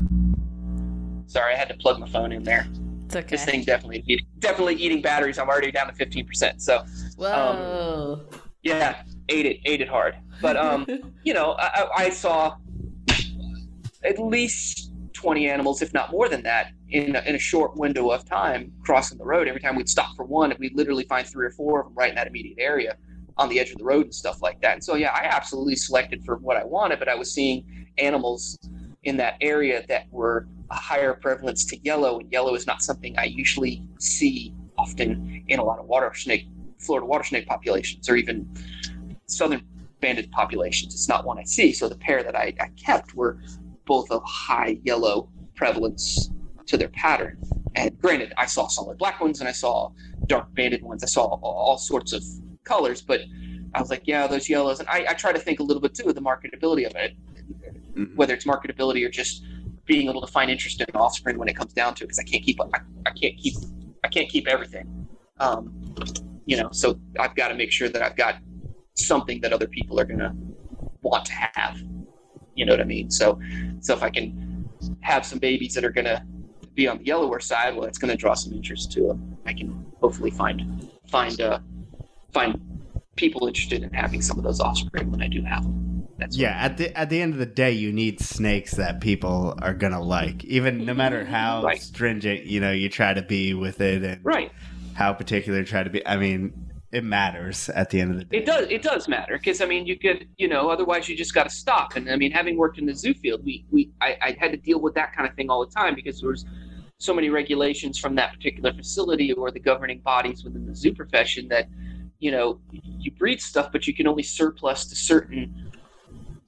sorry, 1.28 1.54
I 1.54 1.58
had 1.58 1.70
to 1.70 1.76
plug 1.76 2.00
my 2.00 2.10
phone 2.10 2.32
in 2.32 2.42
there. 2.42 2.68
It's 3.06 3.16
okay. 3.16 3.28
This 3.28 3.46
thing 3.46 3.64
definitely 3.64 4.04
eating, 4.08 4.26
definitely 4.40 4.76
eating 4.76 5.00
batteries. 5.04 5.38
I'm 5.38 5.48
already 5.48 5.72
down 5.72 5.86
to 5.88 5.94
fifteen 5.94 6.26
percent. 6.26 6.64
So 6.64 6.84
whoa. 7.18 8.26
Um, 8.32 8.40
yeah, 8.64 9.04
ate 9.32 9.46
it, 9.46 9.60
ate 9.66 9.82
it 9.82 9.88
hard. 9.88 10.16
But 10.42 10.58
um, 10.58 10.86
you 11.24 11.34
know, 11.34 11.56
I, 11.58 11.88
I 11.96 12.10
saw 12.10 12.58
at 14.04 14.20
least 14.20 14.92
20 15.14 15.48
animals, 15.48 15.82
if 15.82 15.94
not 15.94 16.12
more 16.12 16.28
than 16.28 16.44
that, 16.44 16.72
in 16.90 17.16
a, 17.16 17.22
in 17.22 17.36
a 17.36 17.40
short 17.40 17.76
window 17.78 18.10
of 18.10 18.26
time 18.26 18.72
crossing 18.84 19.18
the 19.18 19.24
road. 19.24 19.48
Every 19.48 19.62
time 19.62 19.76
we'd 19.76 19.90
stop 19.90 20.16
for 20.16 20.26
one, 20.26 20.54
we'd 20.60 20.76
literally 20.76 21.06
find 21.06 21.28
three 21.28 21.46
or 21.46 21.52
four 21.52 21.82
of 21.82 21.88
them 21.88 21.96
right 21.96 22.10
in 22.10 22.16
that 22.16 22.28
immediate 22.28 22.58
area 22.60 22.98
on 23.38 23.50
the 23.50 23.60
edge 23.60 23.72
of 23.72 23.78
the 23.78 23.84
road 23.84 24.06
and 24.06 24.16
stuff 24.16 24.42
like 24.42 24.60
that. 24.62 24.74
And 24.74 24.84
so, 24.84 24.96
yeah, 24.96 25.12
I 25.12 25.26
absolutely 25.26 25.76
selected 25.76 26.24
for 26.26 26.38
what 26.38 26.58
I 26.58 26.64
wanted, 26.64 27.00
but 27.00 27.08
I 27.08 27.16
was 27.16 27.32
seeing 27.32 27.88
animals 27.98 28.58
in 29.04 29.18
that 29.18 29.36
area 29.42 29.84
that 29.88 30.08
were 30.12 30.48
a 30.70 30.76
higher 30.76 31.14
prevalence 31.14 31.66
to 31.66 31.78
yellow, 31.80 32.20
and 32.20 32.32
yellow 32.32 32.56
is 32.56 32.68
not 32.68 32.82
something 32.82 33.18
I 33.18 33.26
usually 33.26 33.84
see 34.00 34.54
often 34.78 35.44
in 35.48 35.60
a 35.60 35.64
lot 35.64 35.80
of 35.80 35.86
water 35.86 36.12
snake 36.14 36.48
Florida 36.80 37.06
water 37.06 37.24
snake 37.24 37.48
populations 37.48 38.10
or 38.10 38.16
even 38.16 38.50
southern 39.32 39.64
banded 40.02 40.32
populations. 40.32 40.94
It's 40.94 41.08
not 41.08 41.26
one 41.26 41.40
I 41.40 41.44
see. 41.44 41.72
So 41.72 41.88
the 41.88 41.98
pair 41.98 42.24
that 42.24 42.36
I, 42.36 42.54
I 42.60 42.68
kept 42.76 43.16
were 43.16 43.40
both 43.86 44.12
of 44.12 44.24
high 44.26 44.80
yellow 44.84 45.30
prevalence 45.56 46.30
to 46.68 46.78
their 46.78 46.90
pattern. 46.90 47.38
And 47.76 47.98
granted, 48.00 48.34
I 48.38 48.46
saw 48.46 48.68
solid 48.68 48.98
black 48.98 49.22
ones 49.22 49.40
and 49.40 49.48
I 49.48 49.52
saw 49.52 49.92
dark 50.28 50.54
banded 50.54 50.82
ones. 50.84 51.04
I 51.04 51.08
saw 51.08 51.24
all, 51.42 51.78
sorts 51.78 52.14
of 52.14 52.24
colors, 52.64 53.02
but 53.02 53.22
I 53.74 53.80
was 53.80 53.90
like, 53.90 54.04
yeah, 54.06 54.28
those 54.28 54.50
yellows. 54.50 54.80
And 54.80 54.90
I, 54.90 55.06
I 55.10 55.14
try 55.14 55.32
to 55.32 55.40
think 55.40 55.60
a 55.60 55.64
little 55.64 55.82
bit 55.82 55.94
too 55.94 56.08
of 56.10 56.16
the 56.16 56.22
marketability 56.22 56.86
of 56.86 56.96
it, 56.96 57.16
mm-hmm. 57.96 58.16
whether 58.16 58.34
it's 58.34 58.46
marketability 58.46 59.06
or 59.06 59.10
just 59.10 59.46
being 59.86 60.10
able 60.10 60.22
to 60.22 60.28
find 60.28 60.52
interest 60.52 60.82
in 60.82 60.96
offspring 60.96 61.38
when 61.38 61.48
it 61.48 61.56
comes 61.56 61.74
down 61.74 61.94
to 61.96 62.04
it. 62.04 62.08
Because 62.08 62.20
I 62.20 62.24
can't 62.24 62.44
keep, 62.44 62.60
I, 62.62 62.80
I 63.06 63.12
can't 63.12 63.38
keep, 63.38 63.56
I 64.04 64.08
can't 64.08 64.30
keep 64.30 64.48
everything. 64.48 65.08
Um, 65.40 65.96
you 66.46 66.58
know, 66.58 66.70
so 66.72 67.00
I've 67.20 67.36
got 67.36 67.50
to 67.50 67.56
make 67.56 67.72
sure 67.72 67.90
that 67.90 68.02
I've 68.02 68.16
got 68.16 68.36
something 68.96 69.42
that 69.42 69.54
other 69.54 69.68
people 69.68 70.00
are 70.00 70.06
gonna 70.06 70.36
want 71.02 71.26
to 71.26 71.34
have. 71.34 71.82
You 72.56 72.66
know 72.66 72.74
what 72.74 72.82
I 72.82 72.86
mean? 72.86 73.10
So, 73.10 73.40
so 73.80 73.94
if 73.94 74.04
I 74.04 74.10
can 74.10 74.70
have 75.02 75.26
some 75.26 75.40
babies 75.40 75.74
that 75.74 75.84
are 75.86 75.92
gonna 75.92 76.26
be 76.74 76.88
on 76.88 77.00
the 77.00 77.06
yellower 77.06 77.40
side, 77.40 77.76
well, 77.76 77.86
it's 77.86 77.98
gonna 77.98 78.16
draw 78.16 78.34
some 78.34 78.54
interest 78.54 78.92
to 78.94 79.08
them. 79.08 79.38
I 79.46 79.54
can 79.54 79.86
hopefully 80.00 80.32
find 80.32 80.90
find 81.08 81.40
uh, 81.42 81.60
find 82.34 82.60
people 83.16 83.48
interested 83.48 83.84
in 83.84 83.92
having 83.92 84.22
some 84.22 84.38
of 84.38 84.44
those 84.44 84.60
offspring 84.60 85.12
when 85.12 85.22
I 85.22 85.28
do 85.28 85.44
have 85.44 85.64
them. 85.64 86.08
That's 86.18 86.38
yeah. 86.38 86.52
At 86.52 86.78
the 86.78 86.96
at 86.98 87.10
the 87.10 87.22
end 87.22 87.34
of 87.34 87.40
the 87.40 87.46
day, 87.46 87.72
you 87.72 87.92
need 87.92 88.20
snakes 88.20 88.76
that 88.76 89.02
people 89.02 89.58
are 89.62 89.74
gonna 89.74 90.02
like, 90.02 90.44
even 90.46 90.86
no 90.86 90.94
matter 90.94 91.26
how 91.26 91.64
right. 91.64 91.82
stringent 91.82 92.46
you 92.46 92.60
know 92.60 92.72
you 92.72 92.90
try 92.90 93.14
to 93.14 93.22
be 93.22 93.54
with 93.54 93.82
it, 93.82 94.04
and 94.04 94.24
right. 94.24 94.52
how 94.94 95.14
particular 95.14 95.64
try 95.64 95.84
to 95.84 95.90
be. 95.90 96.06
I 96.06 96.18
mean, 96.18 96.71
it 96.92 97.04
matters 97.04 97.70
at 97.70 97.90
the 97.90 98.02
end 98.02 98.12
of 98.12 98.18
the 98.18 98.26
day. 98.26 98.38
It 98.38 98.46
does. 98.46 98.68
It 98.70 98.82
does 98.82 99.08
matter 99.08 99.38
because 99.38 99.62
I 99.62 99.66
mean, 99.66 99.86
you 99.86 99.98
could, 99.98 100.28
you 100.38 100.48
know, 100.48 100.70
otherwise 100.70 101.08
you 101.08 101.16
just 101.16 101.34
got 101.34 101.44
to 101.44 101.50
stop. 101.50 101.96
And 101.96 102.10
I 102.10 102.16
mean, 102.16 102.32
having 102.32 102.58
worked 102.58 102.78
in 102.78 102.86
the 102.86 102.94
zoo 102.94 103.14
field, 103.14 103.46
we 103.46 103.66
we 103.72 103.92
I, 104.02 104.18
I, 104.22 104.38
had 104.40 104.52
to 104.52 104.58
deal 104.58 104.82
with 104.82 104.94
that 104.96 105.16
kind 105.16 105.28
of 105.28 105.36
thing 105.36 105.50
all 105.50 105.66
the 105.66 105.72
time 105.72 105.96
because 105.96 106.20
there 106.20 106.30
was 106.30 106.46
so 106.98 107.14
many 107.14 107.30
regulations 107.30 107.98
from 107.98 108.16
that 108.16 108.34
particular 108.34 108.74
facility 108.74 109.32
or 109.34 109.52
the 109.52 109.60
governing 109.60 110.00
bodies 110.02 110.44
within 110.44 110.66
the 110.66 110.76
zoo 110.76 110.94
profession 110.94 111.48
that 111.48 111.68
you 112.22 112.30
know, 112.30 112.62
you 112.72 113.12
breed 113.12 113.42
stuff, 113.42 113.72
but 113.72 113.88
you 113.88 113.94
can 113.94 114.08
only 114.08 114.24
surplus 114.24 114.86
to 114.86 114.96
certain 114.96 115.72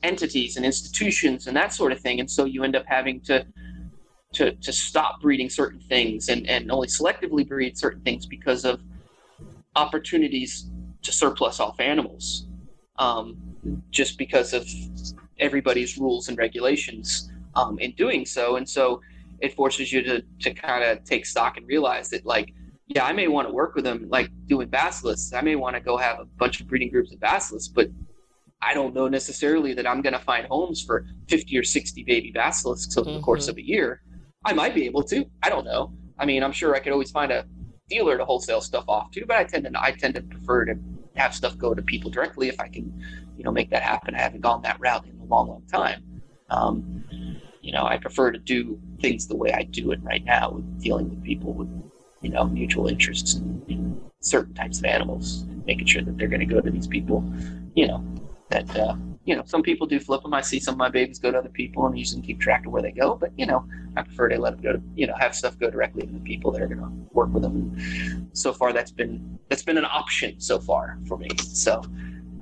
entities 0.03 0.56
and 0.56 0.65
institutions 0.65 1.48
and 1.48 1.57
that 1.57 1.74
sort 1.74 1.91
of 1.91 1.99
thing. 1.99 2.20
And 2.20 2.30
so 2.30 2.45
you 2.45 2.64
end 2.64 2.76
up 2.76 2.86
having 2.88 3.20
to 3.22 3.45
to, 4.34 4.52
to 4.52 4.74
stop 4.74 5.22
breeding 5.22 5.48
certain 5.48 5.80
things 5.80 6.28
and, 6.28 6.49
and 6.49 6.72
only 6.72 6.88
selectively 6.88 7.48
breed 7.48 7.78
certain 7.78 8.02
things 8.02 8.26
because 8.26 8.65
of 8.65 8.82
opportunities 9.76 10.70
to 11.02 11.12
surplus 11.12 11.60
off 11.60 11.80
animals. 11.80 12.48
Um, 13.00 13.38
just 13.91 14.18
because 14.18 14.54
of 14.54 14.68
everybody's 15.40 15.98
rules 15.98 16.28
and 16.28 16.38
regulations 16.38 17.32
um, 17.56 17.80
in 17.80 17.91
doing 17.94 18.26
so. 18.26 18.58
And 18.58 18.68
so 18.68 19.02
it 19.40 19.54
forces 19.56 19.91
you 19.91 20.02
to, 20.04 20.24
to 20.41 20.54
kind 20.54 20.84
of 20.84 21.04
take 21.04 21.26
stock 21.26 21.58
and 21.58 21.68
realize 21.68 22.10
that 22.10 22.26
like 22.26 22.54
yeah, 22.88 23.06
I 23.06 23.14
may 23.14 23.28
want 23.28 23.48
to 23.48 23.54
work 23.54 23.76
with 23.76 23.86
them 23.86 24.08
like 24.10 24.30
doing 24.45 24.68
basilisks. 24.68 25.34
I 25.34 25.41
may 25.41 25.56
want 25.56 25.76
to 25.76 25.80
go 25.80 25.98
have 25.98 26.20
a 26.20 26.26
bunch 26.26 26.60
of 26.60 26.68
breeding 26.68 26.91
groups 26.91 27.14
of 27.14 27.20
basilisks, 27.20 27.70
but 27.70 27.88
I 28.62 28.74
don't 28.74 28.94
know 28.94 29.08
necessarily 29.08 29.74
that 29.74 29.88
I'm 29.88 30.02
going 30.02 30.14
to 30.14 30.20
find 30.20 30.45
homes 30.48 30.84
for 30.84 31.06
50 31.30 31.58
or 31.58 31.64
60 31.64 32.04
baby 32.04 32.32
basilisks 32.32 32.95
over 32.98 33.10
mm-hmm. 33.10 33.18
the 33.18 33.24
course 33.24 33.48
of 33.48 33.58
a 33.58 33.66
year. 33.66 34.02
I 34.45 34.54
might 34.54 34.76
be 34.76 34.86
able 34.86 35.04
to. 35.04 35.26
I 35.41 35.50
don't 35.50 35.66
know. 35.66 35.94
I 36.20 36.26
mean, 36.26 36.44
I'm 36.44 36.52
sure 36.52 36.76
I 36.76 36.80
could 36.80 36.91
always 36.91 37.10
find 37.10 37.32
a 37.32 37.45
dealer 37.89 38.18
to 38.18 38.26
wholesale 38.26 38.61
stuff 38.61 38.85
off 38.88 39.11
to, 39.11 39.26
but 39.26 39.38
I 39.38 39.43
tend 39.43 39.65
to 39.65 39.72
I 39.81 39.91
tend 39.91 40.15
to 40.15 40.22
prefer 40.22 40.65
to 40.65 40.76
have 41.15 41.34
stuff 41.34 41.57
go 41.57 41.73
to 41.73 41.81
people 41.81 42.10
directly 42.10 42.47
if 42.47 42.60
I 42.60 42.68
can, 42.68 42.91
you 43.38 43.43
know, 43.43 43.51
make 43.51 43.69
that 43.69 43.84
happen. 43.84 44.15
I 44.15 44.19
haven't 44.19 44.41
gone 44.41 44.61
that 44.64 44.80
route 44.80 45.05
in 45.05 45.19
a 45.19 45.26
long, 45.26 45.47
long 45.47 45.64
time. 45.72 46.03
Um, 46.49 47.03
you 47.61 47.72
know, 47.72 47.85
I 47.85 47.97
prefer 47.97 48.31
to 48.31 48.39
do 48.39 48.80
things 48.99 49.27
the 49.27 49.35
way 49.35 49.51
I 49.53 49.64
do 49.64 49.91
it 49.91 49.99
right 50.03 50.23
now, 50.26 50.51
with 50.51 50.81
dealing 50.81 51.10
with 51.10 51.23
people 51.23 51.53
with 51.53 51.69
you 52.23 52.30
know, 52.30 52.45
mutual 52.45 52.88
interests 52.88 53.35
in, 53.35 53.61
in 53.68 54.01
certain 54.22 54.53
types 54.55 54.80
of 54.80 54.85
animals, 54.85 55.41
and 55.43 55.64
making 55.65 55.85
sure 55.85 56.01
that 56.01 56.18
they're 56.18 56.30
going 56.30 56.39
to 56.39 56.45
go 56.45 56.61
to 56.61 56.72
these 56.72 56.88
people, 56.88 57.23
you 57.76 57.85
know, 57.85 58.03
that, 58.49 58.76
uh, 58.77 58.95
you 59.26 59.36
know, 59.36 59.44
some 59.45 59.62
people 59.62 59.88
do 59.88 60.00
flip 60.00 60.22
them. 60.24 60.34
I 60.34 60.41
see 60.41 60.60
some 60.60 60.74
of 60.74 60.80
my 60.80 60.90
babies 60.90 61.18
go 61.20 61.32
to 61.32 61.38
other 61.38 61.50
people 61.50 61.86
and 61.86 61.98
usually 61.98 62.22
keep 62.22 62.40
track 62.40 62.66
of 62.66 62.72
where 62.72 62.82
they 62.82 62.91
go. 62.91 63.16
But, 63.16 63.32
you 63.38 63.45
know, 63.45 63.66
I 63.95 64.02
prefer 64.02 64.28
to 64.30 64.38
let 64.38 64.56
them 64.56 64.62
go 64.62 64.74
to, 64.74 64.82
you 64.95 65.08
know, 65.08 65.16
have 65.18 65.34
stuff 65.34 65.58
go 65.58 65.70
directly 65.70 66.06
to 66.06 66.12
the 66.12 66.20
people 66.20 66.52
that 66.52 66.62
are 66.62 66.68
going 66.68 66.80
to 66.80 67.14
work 67.14 67.30
with 67.34 67.44
them. 67.44 67.56
And 67.56 68.30
so 68.34 68.52
far, 68.52 68.74
that's 68.74 68.91
been, 68.91 69.40
that's 69.50 69.64
been 69.64 69.78
an 69.78 69.86
option 69.86 70.40
so 70.41 70.60
far 70.60 71.00
for 71.08 71.18
me. 71.18 71.30
So 71.38 71.82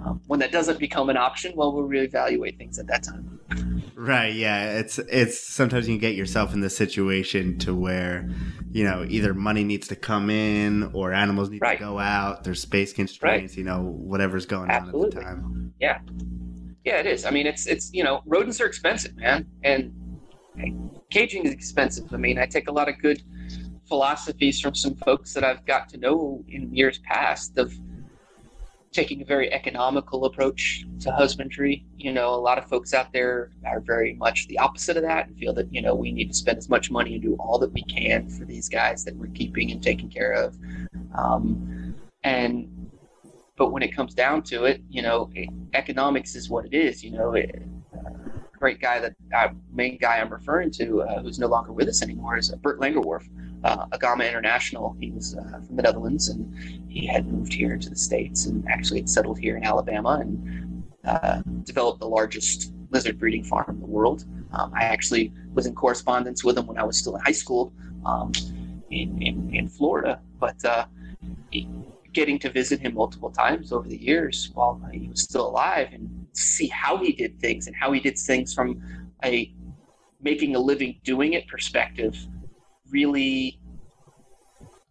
um, 0.03 0.22
when 0.28 0.40
that 0.40 0.52
doesn't 0.52 0.80
become 0.80 1.10
an 1.10 1.18
option, 1.18 1.53
well, 1.56 1.72
we'll 1.72 1.88
reevaluate 1.88 2.58
things 2.58 2.80
at 2.80 2.88
that 2.88 3.03
time. 3.03 3.40
Right. 3.95 4.34
Yeah. 4.34 4.80
It's 4.80 4.98
it's 4.98 5.40
sometimes 5.40 5.88
you 5.88 5.99
get 5.99 6.16
yourself 6.16 6.53
in 6.53 6.62
the 6.62 6.72
situation 6.72 7.60
to 7.60 7.76
where, 7.76 8.28
you 8.72 8.84
know, 8.84 9.06
either 9.08 9.36
money 9.36 9.64
needs 9.64 9.88
to 9.90 9.95
come 9.95 10.32
in 10.32 10.90
or 10.94 11.14
animals 11.14 11.52
need 11.52 11.62
right. 11.62 11.78
to 11.78 11.84
go 11.84 11.99
out. 11.99 12.44
There's 12.44 12.60
space 12.60 12.94
constraints. 12.94 13.52
Right. 13.52 13.58
You 13.60 13.64
know, 13.66 13.82
whatever's 13.84 14.48
going 14.48 14.72
Absolutely. 14.72 15.22
on 15.22 15.28
at 15.28 15.36
the 15.36 15.41
time. 15.41 15.74
Yeah. 15.80 15.99
Yeah, 16.84 16.99
it 16.99 17.06
is. 17.06 17.26
I 17.26 17.32
mean, 17.32 17.48
it's 17.48 17.68
it's 17.68 17.94
you 17.94 18.03
know, 18.03 18.22
rodents 18.26 18.60
are 18.60 18.66
expensive, 18.66 19.16
man, 19.16 19.45
and 19.64 19.94
caging 21.10 21.45
is 21.45 21.52
expensive. 21.52 22.12
I 22.14 22.18
mean, 22.18 22.38
I 22.38 22.45
take 22.45 22.68
a 22.68 22.72
lot 22.72 22.90
of 22.90 22.99
good 22.99 23.22
philosophies 23.88 24.60
from 24.60 24.74
some 24.74 24.95
folks 24.95 25.34
that 25.34 25.44
I've 25.44 25.66
got 25.66 25.90
to 25.90 25.98
know 25.98 26.44
in 26.48 26.74
years 26.74 26.99
past 26.99 27.58
of 27.58 27.74
taking 28.91 29.22
a 29.22 29.26
very 29.26 29.52
economical 29.53 30.26
approach 30.26 30.86
to 30.99 31.12
husbandry. 31.12 31.86
You 31.98 32.12
know, 32.12 32.34
a 32.34 32.41
lot 32.41 32.58
of 32.58 32.68
folks 32.68 32.94
out 32.94 33.14
there 33.14 33.52
are 33.66 33.80
very 33.80 34.14
much 34.16 34.48
the 34.48 34.58
opposite 34.60 34.98
of 34.98 35.03
that 35.03 35.28
and 35.28 35.38
feel 35.38 35.53
that, 35.53 35.74
you 35.74 35.82
know, 35.82 35.95
we 35.95 36.12
need 36.12 36.28
to 36.28 36.34
spend 36.34 36.58
as 36.58 36.70
much 36.70 36.91
money 36.91 37.14
and 37.14 37.22
do 37.22 37.36
all 37.36 37.58
that 37.60 37.72
we 37.72 37.84
can 37.84 38.30
for 38.30 38.44
these 38.44 38.68
guys 38.68 39.06
that 39.06 39.16
we're 39.16 39.28
keeping 39.28 39.72
and 39.72 39.82
taking 39.82 40.10
care 40.10 40.34
of. 40.34 40.58
Um, 41.18 41.95
and, 42.24 42.81
but 43.61 43.71
when 43.71 43.83
it 43.83 43.95
comes 43.95 44.15
down 44.15 44.41
to 44.41 44.63
it, 44.65 44.81
you 44.89 45.03
know, 45.03 45.29
economics 45.75 46.33
is 46.33 46.49
what 46.49 46.65
it 46.65 46.73
is. 46.73 47.03
You 47.03 47.11
know, 47.11 47.33
it, 47.33 47.61
uh, 47.95 48.09
great 48.57 48.81
guy 48.81 48.97
that 48.99 49.13
uh, 49.38 49.49
main 49.71 49.99
guy 49.99 50.17
I'm 50.17 50.33
referring 50.33 50.71
to, 50.71 51.03
uh, 51.03 51.21
who's 51.21 51.38
no 51.38 51.45
longer 51.45 51.71
with 51.71 51.88
us 51.88 52.01
anymore, 52.01 52.38
is 52.38 52.49
Bert 52.63 52.79
Langerwerf 52.79 53.29
uh, 53.63 53.85
Agama 53.89 54.27
International. 54.27 54.95
He 54.99 55.11
was 55.11 55.35
uh, 55.35 55.61
from 55.63 55.75
the 55.75 55.83
Netherlands 55.83 56.29
and 56.29 56.41
he 56.89 57.05
had 57.05 57.31
moved 57.31 57.53
here 57.53 57.77
to 57.77 57.88
the 57.88 57.95
States 57.95 58.47
and 58.47 58.67
actually 58.67 59.01
had 59.01 59.07
settled 59.07 59.38
here 59.38 59.55
in 59.57 59.63
Alabama 59.63 60.17
and 60.21 60.83
uh, 61.05 61.43
developed 61.63 61.99
the 61.99 62.09
largest 62.09 62.73
lizard 62.89 63.19
breeding 63.19 63.43
farm 63.43 63.65
in 63.69 63.79
the 63.79 63.85
world. 63.85 64.25
Um, 64.53 64.73
I 64.75 64.85
actually 64.85 65.33
was 65.53 65.67
in 65.67 65.75
correspondence 65.75 66.43
with 66.43 66.57
him 66.57 66.65
when 66.65 66.79
I 66.79 66.83
was 66.83 66.97
still 66.97 67.15
in 67.15 67.21
high 67.21 67.31
school 67.31 67.71
um, 68.07 68.31
in, 68.89 69.21
in, 69.21 69.53
in, 69.53 69.69
Florida, 69.69 70.19
but 70.39 70.65
uh, 70.65 70.88
getting 72.13 72.38
to 72.39 72.49
visit 72.49 72.79
him 72.79 72.93
multiple 72.95 73.31
times 73.31 73.71
over 73.71 73.88
the 73.88 73.97
years 73.97 74.51
while 74.53 74.81
he 74.91 75.07
was 75.07 75.21
still 75.21 75.47
alive 75.47 75.89
and 75.93 76.27
see 76.33 76.67
how 76.67 76.97
he 76.97 77.11
did 77.13 77.39
things 77.39 77.67
and 77.67 77.75
how 77.75 77.91
he 77.91 77.99
did 77.99 78.17
things 78.17 78.53
from 78.53 78.81
a 79.23 79.53
making 80.21 80.55
a 80.55 80.59
living 80.59 80.99
doing 81.03 81.33
it 81.33 81.47
perspective 81.47 82.15
really 82.89 83.59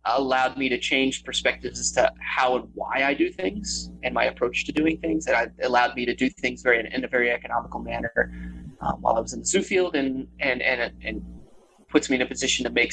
allowed 0.07 0.57
me 0.57 0.69
to 0.69 0.79
change 0.79 1.25
perspectives 1.25 1.79
as 1.79 1.93
to 1.93 2.13
how 2.21 2.57
and 2.57 2.69
why 2.75 3.05
I 3.05 3.15
do 3.15 3.31
things 3.31 3.91
and 4.03 4.15
my 4.15 4.25
approach 4.25 4.65
to 4.65 4.73
doing 4.73 4.99
things. 4.99 5.27
And 5.27 5.51
allowed 5.63 5.95
me 5.95 6.07
to 6.07 6.15
do 6.15 6.29
things 6.31 6.63
very 6.63 6.89
in 6.93 7.05
a 7.05 7.09
very 7.09 7.31
economical 7.31 7.81
manner 7.81 8.33
um, 8.81 9.01
while 9.01 9.17
I 9.17 9.21
was 9.21 9.33
in 9.33 9.41
the 9.41 9.47
zoo 9.47 9.63
field, 9.63 9.95
and 9.95 10.27
and 10.41 10.63
and 10.63 10.93
and 11.05 11.25
puts 11.89 12.09
me 12.09 12.17
in 12.17 12.23
a 12.23 12.27
position 12.27 12.65
to 12.65 12.71
make 12.71 12.93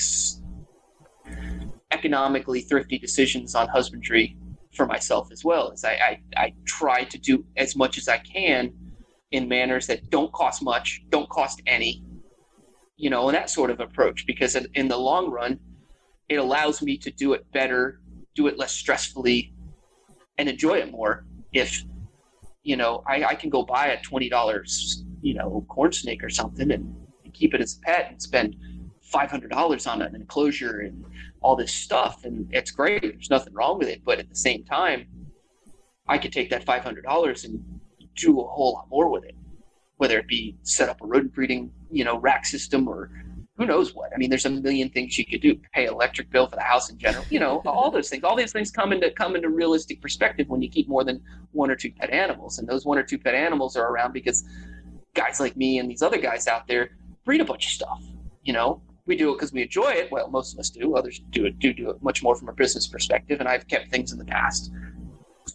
economically 1.92 2.62
thrifty 2.62 2.98
decisions 2.98 3.56
on 3.56 3.68
husbandry 3.68 4.38
for 4.74 4.86
myself 4.86 5.32
as 5.32 5.44
well. 5.44 5.72
As 5.72 5.84
I, 5.84 5.94
I 5.94 6.20
I 6.36 6.54
try 6.66 7.04
to 7.06 7.18
do 7.18 7.46
as 7.56 7.76
much 7.76 7.98
as 7.98 8.08
I 8.08 8.18
can 8.18 8.74
in 9.32 9.48
manners 9.48 9.88
that 9.88 10.10
don't 10.10 10.32
cost 10.32 10.62
much, 10.62 11.02
don't 11.10 11.30
cost 11.30 11.62
any, 11.66 12.04
you 12.98 13.10
know, 13.10 13.28
and 13.28 13.36
that 13.36 13.50
sort 13.50 13.72
of 13.72 13.80
approach. 13.80 14.26
Because 14.26 14.56
in 14.56 14.88
the 14.88 14.98
long 14.98 15.30
run, 15.30 15.60
it 16.30 16.36
allows 16.36 16.82
me 16.82 16.98
to 16.98 17.12
do 17.12 17.34
it 17.34 17.50
better, 17.52 18.00
do 18.36 18.48
it 18.48 18.58
less 18.58 18.74
stressfully, 18.82 19.54
and 20.38 20.48
enjoy 20.50 20.78
it 20.78 20.92
more. 20.92 21.26
If 21.54 21.84
you 22.64 22.76
know, 22.76 23.02
I, 23.08 23.24
I 23.24 23.36
can 23.36 23.50
go 23.50 23.64
buy 23.64 23.88
a 23.88 24.02
twenty 24.02 24.30
dollars, 24.30 25.04
you 25.22 25.34
know, 25.34 25.66
corn 25.70 25.94
snake 25.94 26.24
or 26.24 26.30
something, 26.30 26.70
and, 26.72 26.94
and 27.24 27.34
keep 27.34 27.54
it 27.54 27.62
as 27.62 27.78
a 27.78 27.80
pet, 27.80 28.12
and 28.12 28.22
spend 28.22 28.58
five 29.02 29.32
hundred 29.32 29.52
dollars 29.52 29.88
on 29.88 30.02
an 30.02 30.14
enclosure 30.16 30.82
and 30.82 31.06
all 31.48 31.56
this 31.56 31.74
stuff, 31.74 32.26
and 32.26 32.46
it's 32.52 32.72
great. 32.72 33.02
There's 33.02 33.30
nothing 33.30 33.54
wrong 33.54 33.78
with 33.80 33.88
it, 33.88 34.02
but 34.04 34.20
at 34.20 34.28
the 34.28 34.36
same 34.36 34.66
time, 34.66 35.08
I 36.06 36.18
could 36.18 36.34
take 36.34 36.50
that 36.50 36.66
five 36.66 36.84
hundred 36.84 37.06
dollars 37.06 37.46
and 37.46 37.64
do 38.16 38.42
a 38.42 38.44
whole 38.46 38.74
lot 38.74 38.90
more 38.90 39.08
with 39.08 39.24
it, 39.24 39.36
whether 39.96 40.20
it 40.20 40.28
be 40.28 40.58
set 40.64 40.90
up 40.90 41.02
a 41.02 41.08
rodent 41.08 41.34
breeding, 41.34 41.72
you 41.90 42.04
know, 42.04 42.18
rack 42.18 42.46
system 42.46 42.86
or 42.86 43.10
who 43.56 43.66
knows 43.66 43.96
what. 43.96 44.12
I 44.14 44.18
mean, 44.18 44.30
there's 44.30 44.46
a 44.46 44.50
million 44.50 44.90
things 44.90 45.18
you 45.18 45.26
could 45.26 45.40
do. 45.40 45.58
Pay 45.74 45.86
electric 45.86 46.30
bill 46.32 46.48
for 46.48 46.58
the 46.58 46.64
house 46.64 46.90
in 46.90 46.98
general. 46.98 47.24
You 47.30 47.40
know, 47.40 47.62
all 47.66 47.92
those 47.92 48.10
things. 48.10 48.26
All 48.26 48.36
these 48.36 48.52
things 48.52 48.70
come 48.70 48.92
into 48.92 49.10
come 49.12 49.38
into 49.38 49.48
realistic 49.48 50.02
perspective 50.02 50.50
when 50.50 50.62
you 50.62 50.70
keep 50.70 50.90
more 50.90 51.06
than 51.06 51.22
one 51.54 51.72
or 51.72 51.78
two 51.78 51.92
pet 51.92 52.10
animals, 52.10 52.60
and 52.60 52.68
those 52.68 52.86
one 52.86 52.98
or 52.98 53.04
two 53.04 53.18
pet 53.18 53.36
animals 53.36 53.78
are 53.78 53.88
around 53.90 54.12
because 54.12 54.44
guys 55.14 55.40
like 55.40 55.56
me 55.56 55.80
and 55.80 55.90
these 55.90 56.02
other 56.02 56.18
guys 56.18 56.46
out 56.46 56.68
there 56.68 56.90
breed 57.24 57.40
a 57.40 57.46
bunch 57.46 57.68
of 57.68 57.72
stuff. 57.72 58.04
You 58.44 58.52
know, 58.52 58.82
we 59.08 59.16
do 59.16 59.32
it 59.32 59.36
because 59.36 59.54
we 59.54 59.64
enjoy 59.64 59.90
it. 59.92 60.12
Well, 60.12 60.30
most 60.30 60.54
of 60.54 60.60
us 60.60 60.70
do. 60.70 60.96
Others 60.96 61.22
do 61.32 61.46
it 61.46 61.58
do 61.60 61.74
do 61.74 61.90
it 61.90 62.04
much 62.04 62.22
more 62.22 62.36
from 62.36 62.50
a 62.50 62.54
business 62.54 62.88
perspective. 62.88 63.40
And 63.40 63.50
I've 63.50 63.68
kept 63.68 63.90
things 63.90 64.12
in 64.12 64.20
the 64.20 64.26
past 64.26 64.72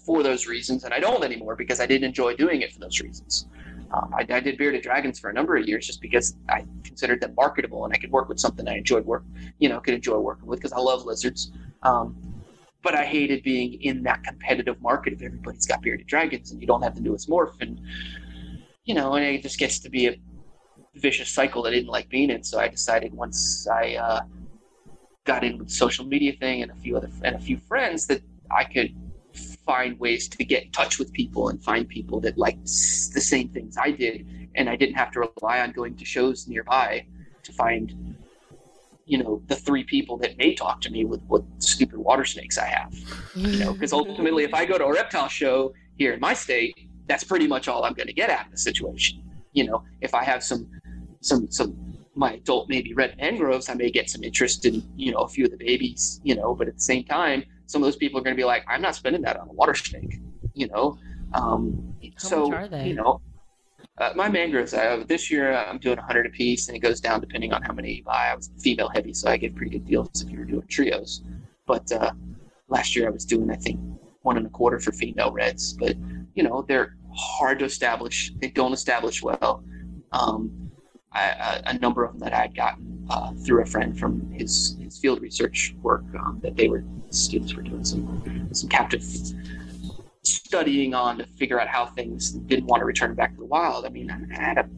for 0.04 0.22
those 0.22 0.46
reasons, 0.46 0.84
and 0.84 0.92
I 0.92 0.98
don't 0.98 1.22
anymore 1.22 1.54
because 1.54 1.78
I 1.78 1.86
didn't 1.86 2.04
enjoy 2.04 2.34
doing 2.34 2.62
it 2.62 2.72
for 2.72 2.80
those 2.80 3.00
reasons. 3.00 3.46
Um, 3.92 4.12
I, 4.16 4.20
I, 4.20 4.40
did 4.40 4.56
bearded 4.56 4.82
dragons 4.82 5.20
for 5.20 5.28
a 5.28 5.34
number 5.34 5.54
of 5.54 5.68
years 5.68 5.86
just 5.86 6.00
because 6.00 6.34
I 6.48 6.64
considered 6.82 7.20
them 7.20 7.34
marketable 7.36 7.84
and 7.84 7.92
I 7.92 7.98
could 7.98 8.10
work 8.10 8.26
with 8.26 8.40
something 8.40 8.66
I 8.66 8.78
enjoyed 8.78 9.04
work, 9.04 9.22
you 9.58 9.68
know, 9.68 9.80
could 9.80 9.92
enjoy 9.92 10.16
working 10.16 10.46
with 10.46 10.60
because 10.60 10.72
I 10.72 10.78
love 10.78 11.04
lizards. 11.04 11.52
Um, 11.82 12.16
but 12.82 12.94
I 12.94 13.04
hated 13.04 13.42
being 13.42 13.74
in 13.82 14.02
that 14.04 14.24
competitive 14.24 14.80
market 14.80 15.12
if 15.12 15.20
everybody's 15.20 15.66
got 15.66 15.82
bearded 15.82 16.06
dragons 16.06 16.52
and 16.52 16.60
you 16.60 16.66
don't 16.66 16.80
have 16.80 16.94
the 16.94 17.02
newest 17.02 17.28
morph 17.28 17.60
and 17.60 17.78
you 18.84 18.94
know, 18.94 19.14
and 19.14 19.24
it 19.24 19.42
just 19.42 19.58
gets 19.58 19.78
to 19.80 19.90
be 19.90 20.06
a 20.08 20.16
vicious 20.94 21.31
cycle 21.31 21.62
that 21.62 21.70
I 21.70 21.73
didn't 21.73 21.90
like 21.90 22.09
being 22.09 22.31
in. 22.31 22.43
So 22.43 22.59
I 22.59 22.69
decided 22.69 23.12
once 23.12 23.66
I 23.69 23.94
uh, 23.94 24.20
got 25.24 25.44
in 25.44 25.59
with 25.59 25.69
the 25.69 25.74
social 25.74 26.05
media 26.05 26.32
thing 26.32 26.62
and 26.62 26.70
a 26.70 26.74
few 26.77 26.97
other 26.97 27.10
and 27.23 27.36
a 27.36 27.39
few 27.39 27.59
friends 27.59 28.06
that 28.09 28.23
I 28.51 28.64
could 28.64 28.94
find 29.64 29.98
ways 29.98 30.28
to 30.28 30.44
get 30.44 30.64
in 30.64 30.70
touch 30.70 30.98
with 30.98 31.12
people 31.12 31.48
and 31.48 31.62
find 31.62 31.89
people 31.89 32.20
that 32.20 32.36
liked 32.36 32.64
the 32.64 33.20
same 33.20 33.48
things 33.48 33.77
I 33.78 33.90
did, 33.90 34.27
and 34.55 34.69
I 34.69 34.77
didn't 34.77 34.97
have 34.97 35.10
to 35.12 35.20
rely 35.20 35.60
on 35.60 35.73
going 35.73 35.97
to 35.97 36.05
shows 36.05 36.48
nearby 36.48 37.06
to 37.44 37.52
find, 37.52 38.16
you 39.06 39.19
know, 39.23 39.43
the 39.47 39.56
three 39.56 39.85
people 39.85 40.16
that 40.19 40.36
may 40.36 40.55
talk 40.55 40.81
to 40.82 40.90
me 40.90 41.05
with 41.05 41.23
what 41.28 41.43
stupid 41.59 41.98
water 41.98 42.24
snakes 42.24 42.59
I 42.59 42.66
have. 42.66 42.94
You 43.35 43.59
know, 43.59 43.73
because 43.73 43.93
ultimately, 43.93 44.44
if 44.44 44.55
I 44.55 44.64
go 44.64 44.78
to 44.78 44.85
a 44.85 44.93
reptile 44.93 45.28
show 45.28 45.73
here 45.97 46.12
in 46.12 46.20
my 46.20 46.35
state, 46.35 46.89
that's 47.06 47.24
pretty 47.24 47.47
much 47.47 47.69
all 47.69 47.85
I'm 47.85 47.94
going 47.94 48.06
to 48.09 48.12
get 48.12 48.31
out 48.31 48.47
of 48.47 48.52
the 48.52 48.59
situation. 48.59 49.23
You 49.52 49.64
know, 49.66 49.85
if 50.01 50.14
I 50.14 50.24
have 50.24 50.43
some 50.43 50.69
some 51.22 51.50
some 51.50 51.74
my 52.14 52.34
adult 52.34 52.68
maybe 52.68 52.92
red 52.92 53.16
mangroves, 53.16 53.70
I 53.70 53.74
may 53.74 53.90
get 53.90 54.10
some 54.10 54.22
interest 54.22 54.66
in 54.66 54.82
you 54.96 55.12
know 55.12 55.20
a 55.20 55.28
few 55.28 55.46
of 55.46 55.50
the 55.50 55.56
babies. 55.56 56.20
You 56.22 56.34
know, 56.34 56.54
but 56.54 56.68
at 56.68 56.74
the 56.74 56.80
same 56.80 57.04
time, 57.04 57.44
some 57.66 57.82
of 57.82 57.86
those 57.86 57.96
people 57.96 58.20
are 58.20 58.22
going 58.22 58.36
to 58.36 58.40
be 58.40 58.44
like, 58.44 58.64
I'm 58.68 58.82
not 58.82 58.94
spending 58.94 59.22
that 59.22 59.38
on 59.38 59.48
a 59.48 59.52
water 59.52 59.74
snake, 59.74 60.20
you 60.54 60.68
know. 60.68 60.98
Um, 61.32 61.94
How 62.02 62.28
so 62.28 62.46
much 62.48 62.52
are 62.52 62.68
they? 62.68 62.88
you 62.88 62.94
know, 62.94 63.22
uh, 63.98 64.12
my 64.14 64.28
mangroves 64.28 64.74
I, 64.74 64.86
uh, 64.86 65.04
this 65.04 65.30
year 65.30 65.54
I'm 65.54 65.78
doing 65.78 65.96
100 65.96 66.26
a 66.26 66.30
piece, 66.30 66.68
and 66.68 66.76
it 66.76 66.80
goes 66.80 67.00
down 67.00 67.20
depending 67.20 67.52
on 67.52 67.62
how 67.62 67.72
many 67.72 67.94
you 67.94 68.04
buy. 68.04 68.30
I 68.30 68.34
was 68.34 68.50
female 68.58 68.88
heavy, 68.88 69.14
so 69.14 69.30
I 69.30 69.36
get 69.36 69.54
pretty 69.54 69.70
good 69.70 69.86
deals 69.86 70.22
if 70.22 70.30
you're 70.30 70.44
doing 70.44 70.66
trios. 70.68 71.22
But 71.66 71.90
uh, 71.92 72.12
last 72.68 72.94
year 72.96 73.06
I 73.06 73.10
was 73.10 73.24
doing 73.24 73.50
I 73.50 73.56
think 73.56 73.80
one 74.22 74.36
and 74.36 74.46
a 74.46 74.50
quarter 74.50 74.78
for 74.78 74.92
female 74.92 75.32
reds, 75.32 75.72
but 75.72 75.96
you 76.34 76.42
know 76.42 76.64
they're 76.68 76.96
hard 77.14 77.58
to 77.60 77.64
establish. 77.64 78.32
They 78.40 78.48
don't 78.48 78.72
establish 78.72 79.22
well. 79.22 79.64
Um, 80.12 80.61
a, 81.14 81.62
a 81.66 81.78
number 81.78 82.05
of 82.05 82.12
them 82.12 82.20
that 82.20 82.32
I 82.32 82.43
had 82.43 82.56
gotten 82.56 83.06
uh, 83.10 83.32
through 83.44 83.62
a 83.62 83.66
friend 83.66 83.98
from 83.98 84.30
his, 84.32 84.76
his 84.80 84.98
field 84.98 85.20
research 85.20 85.74
work 85.82 86.05
um, 86.18 86.40
that 86.43 86.56
they 86.56 86.68
were 86.68 86.84
students 87.10 87.55
were 87.55 87.62
doing 87.62 87.84
some 87.84 88.48
some 88.52 88.68
captive 88.68 89.05
studying 90.22 90.94
on 90.94 91.18
to 91.18 91.26
figure 91.26 91.60
out 91.60 91.68
how 91.68 91.86
things 91.86 92.32
didn't 92.32 92.66
want 92.66 92.80
to 92.80 92.84
return 92.86 93.14
back 93.14 93.32
to 93.32 93.39
the 93.39 93.44
wild. 93.44 93.84
I 93.84 93.89
mean, 93.89 94.10
I 94.10 94.40
had 94.40 94.59
a 94.59 94.68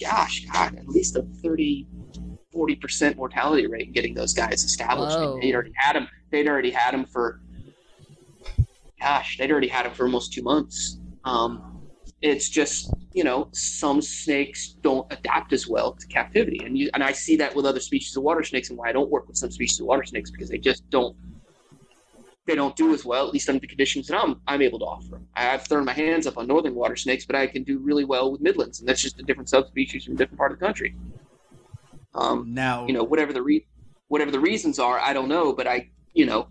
gosh, 0.00 0.44
God, 0.52 0.76
at 0.76 0.88
least 0.88 1.16
a 1.16 1.22
30, 1.22 1.86
40 2.52 2.76
percent 2.76 3.16
mortality 3.16 3.66
rate 3.66 3.86
in 3.86 3.92
getting 3.92 4.14
those 4.14 4.34
guys 4.34 4.64
established. 4.64 5.16
They'd 5.40 5.54
already 5.54 5.72
had 5.76 5.96
them. 5.96 6.08
They'd 6.30 6.48
already 6.48 6.70
had 6.70 6.92
them 6.92 7.06
for 7.06 7.40
gosh, 9.00 9.36
they'd 9.38 9.50
already 9.50 9.68
had 9.68 9.84
them 9.86 9.92
for 9.92 10.04
almost 10.04 10.32
two 10.32 10.42
months. 10.42 10.98
Um, 11.24 11.71
it's 12.22 12.48
just 12.48 12.92
you 13.12 13.24
know 13.24 13.48
some 13.52 14.00
snakes 14.00 14.68
don't 14.80 15.06
adapt 15.12 15.52
as 15.52 15.68
well 15.68 15.92
to 15.92 16.06
captivity, 16.06 16.60
and 16.64 16.78
you, 16.78 16.90
and 16.94 17.02
I 17.02 17.12
see 17.12 17.36
that 17.36 17.54
with 17.54 17.66
other 17.66 17.80
species 17.80 18.16
of 18.16 18.22
water 18.22 18.42
snakes, 18.42 18.70
and 18.70 18.78
why 18.78 18.88
I 18.88 18.92
don't 18.92 19.10
work 19.10 19.28
with 19.28 19.36
some 19.36 19.50
species 19.50 19.80
of 19.80 19.86
water 19.86 20.04
snakes 20.04 20.30
because 20.30 20.48
they 20.48 20.58
just 20.58 20.88
don't 20.90 21.16
they 22.46 22.54
don't 22.56 22.74
do 22.74 22.92
as 22.92 23.04
well, 23.04 23.26
at 23.26 23.32
least 23.32 23.48
under 23.48 23.60
the 23.60 23.66
conditions 23.66 24.06
that 24.08 24.20
I'm 24.22 24.40
I'm 24.46 24.62
able 24.62 24.78
to 24.80 24.84
offer. 24.84 25.20
I've 25.34 25.66
thrown 25.66 25.84
my 25.84 25.92
hands 25.92 26.26
up 26.26 26.38
on 26.38 26.46
northern 26.46 26.74
water 26.74 26.96
snakes, 26.96 27.24
but 27.24 27.36
I 27.36 27.46
can 27.46 27.62
do 27.62 27.78
really 27.78 28.04
well 28.04 28.32
with 28.32 28.40
midlands, 28.40 28.80
and 28.80 28.88
that's 28.88 29.02
just 29.02 29.20
a 29.20 29.22
different 29.22 29.48
subspecies 29.48 30.04
from 30.04 30.14
a 30.14 30.16
different 30.16 30.38
part 30.38 30.52
of 30.52 30.58
the 30.58 30.64
country. 30.64 30.94
Um, 32.14 32.52
Now, 32.54 32.86
you 32.86 32.92
know, 32.92 33.04
whatever 33.04 33.32
the 33.32 33.42
re- 33.42 33.66
whatever 34.08 34.30
the 34.30 34.40
reasons 34.40 34.78
are, 34.78 34.98
I 34.98 35.12
don't 35.12 35.28
know, 35.28 35.52
but 35.52 35.66
I, 35.66 35.90
you 36.14 36.26
know, 36.26 36.48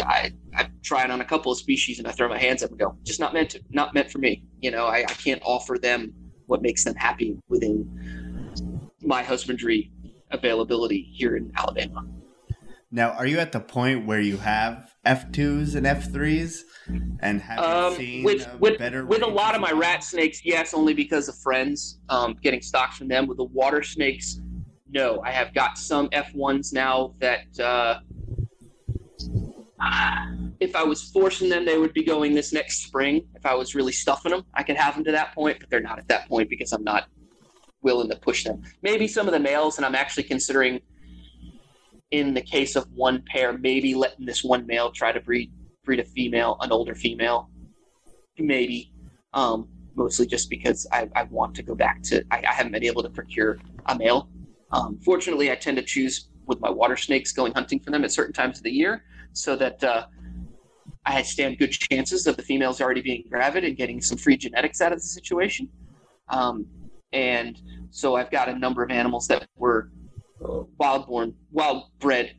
I 0.00 0.32
I 0.54 0.68
tried 0.82 1.10
on 1.10 1.20
a 1.20 1.24
couple 1.24 1.50
of 1.52 1.58
species 1.58 1.98
and 1.98 2.06
I 2.06 2.12
throw 2.12 2.28
my 2.28 2.38
hands 2.38 2.62
up 2.62 2.70
and 2.70 2.78
go, 2.78 2.96
just 3.04 3.20
not 3.20 3.32
meant 3.32 3.50
to, 3.50 3.60
not 3.70 3.94
meant 3.94 4.10
for 4.10 4.18
me. 4.18 4.44
You 4.60 4.70
know, 4.70 4.86
I, 4.86 4.98
I 4.98 5.14
can't 5.14 5.40
offer 5.44 5.78
them 5.80 6.12
what 6.46 6.62
makes 6.62 6.84
them 6.84 6.94
happy 6.94 7.38
within 7.48 7.88
my 9.00 9.22
husbandry 9.22 9.90
availability 10.30 11.08
here 11.12 11.36
in 11.36 11.52
Alabama. 11.56 12.04
now, 12.90 13.10
are 13.12 13.26
you 13.26 13.38
at 13.38 13.52
the 13.52 13.60
point 13.60 14.06
where 14.06 14.20
you 14.20 14.36
have 14.38 14.92
F2s 15.06 15.74
and 15.74 15.86
F3s? 15.86 16.60
And 17.20 17.40
have 17.40 17.58
you 17.58 17.64
Um, 17.64 17.94
seen 17.94 18.24
with 18.24 18.46
a 18.46 18.56
with, 18.58 18.78
better 18.78 19.06
with 19.06 19.22
a 19.22 19.26
lot 19.26 19.54
of 19.54 19.60
my 19.60 19.70
rat 19.72 20.02
snakes, 20.04 20.44
yes, 20.44 20.74
only 20.74 20.94
because 20.94 21.28
of 21.28 21.36
friends, 21.38 22.00
um, 22.08 22.36
getting 22.42 22.60
stocks 22.60 22.98
from 22.98 23.08
them. 23.08 23.26
With 23.26 23.38
the 23.38 23.44
water 23.44 23.82
snakes, 23.82 24.40
no, 24.90 25.20
I 25.24 25.30
have 25.30 25.54
got 25.54 25.78
some 25.78 26.08
F1s 26.10 26.72
now 26.72 27.14
that 27.20 27.58
uh, 27.60 28.00
if 30.60 30.76
I 30.76 30.84
was 30.84 31.02
forcing 31.02 31.48
them, 31.48 31.64
they 31.64 31.78
would 31.78 31.92
be 31.92 32.04
going 32.04 32.34
this 32.34 32.52
next 32.52 32.84
spring. 32.84 33.26
If 33.34 33.44
I 33.46 33.54
was 33.54 33.74
really 33.74 33.92
stuffing 33.92 34.32
them, 34.32 34.44
I 34.54 34.62
could 34.62 34.76
have 34.76 34.94
them 34.94 35.04
to 35.04 35.12
that 35.12 35.34
point, 35.34 35.58
but 35.60 35.70
they're 35.70 35.80
not 35.80 35.98
at 35.98 36.08
that 36.08 36.28
point 36.28 36.48
because 36.48 36.72
I'm 36.72 36.84
not 36.84 37.08
willing 37.82 38.08
to 38.10 38.16
push 38.16 38.44
them. 38.44 38.62
Maybe 38.82 39.08
some 39.08 39.26
of 39.26 39.32
the 39.32 39.40
males, 39.40 39.76
and 39.76 39.86
I'm 39.86 39.94
actually 39.94 40.24
considering, 40.24 40.80
in 42.10 42.34
the 42.34 42.42
case 42.42 42.76
of 42.76 42.86
one 42.92 43.22
pair, 43.26 43.56
maybe 43.58 43.94
letting 43.94 44.24
this 44.24 44.44
one 44.44 44.66
male 44.66 44.92
try 44.92 45.12
to 45.12 45.20
breed 45.20 45.50
breed 45.84 45.98
a 45.98 46.04
female, 46.04 46.56
an 46.60 46.70
older 46.70 46.94
female, 46.94 47.50
maybe. 48.38 48.92
Um, 49.34 49.68
mostly 49.94 50.26
just 50.26 50.48
because 50.48 50.86
I, 50.92 51.08
I 51.14 51.24
want 51.24 51.54
to 51.56 51.62
go 51.62 51.74
back 51.74 52.02
to. 52.04 52.24
I, 52.30 52.42
I 52.48 52.52
haven't 52.52 52.72
been 52.72 52.84
able 52.84 53.02
to 53.02 53.10
procure 53.10 53.58
a 53.86 53.96
male. 53.96 54.28
Um, 54.70 54.98
fortunately, 55.04 55.50
I 55.50 55.54
tend 55.54 55.76
to 55.76 55.82
choose 55.82 56.28
with 56.46 56.60
my 56.60 56.70
water 56.70 56.96
snakes 56.96 57.32
going 57.32 57.52
hunting 57.52 57.80
for 57.80 57.90
them 57.90 58.04
at 58.04 58.12
certain 58.12 58.32
times 58.32 58.58
of 58.58 58.64
the 58.64 58.70
year, 58.70 59.04
so 59.32 59.56
that 59.56 59.82
uh, 59.82 60.06
I 61.04 61.22
stand 61.22 61.58
good 61.58 61.72
chances 61.72 62.26
of 62.26 62.36
the 62.36 62.42
females 62.42 62.80
already 62.80 63.00
being 63.00 63.24
gravid 63.28 63.64
and 63.64 63.76
getting 63.76 64.00
some 64.00 64.18
free 64.18 64.36
genetics 64.36 64.80
out 64.80 64.92
of 64.92 64.98
the 64.98 65.04
situation. 65.04 65.68
Um, 66.28 66.66
and 67.12 67.60
so 67.90 68.16
I've 68.16 68.30
got 68.30 68.48
a 68.48 68.58
number 68.58 68.82
of 68.82 68.90
animals 68.90 69.26
that 69.28 69.46
were 69.56 69.90
uh, 70.44 70.62
wild 70.78 71.06
born, 71.06 71.34
wild 71.50 71.84
bred 71.98 72.34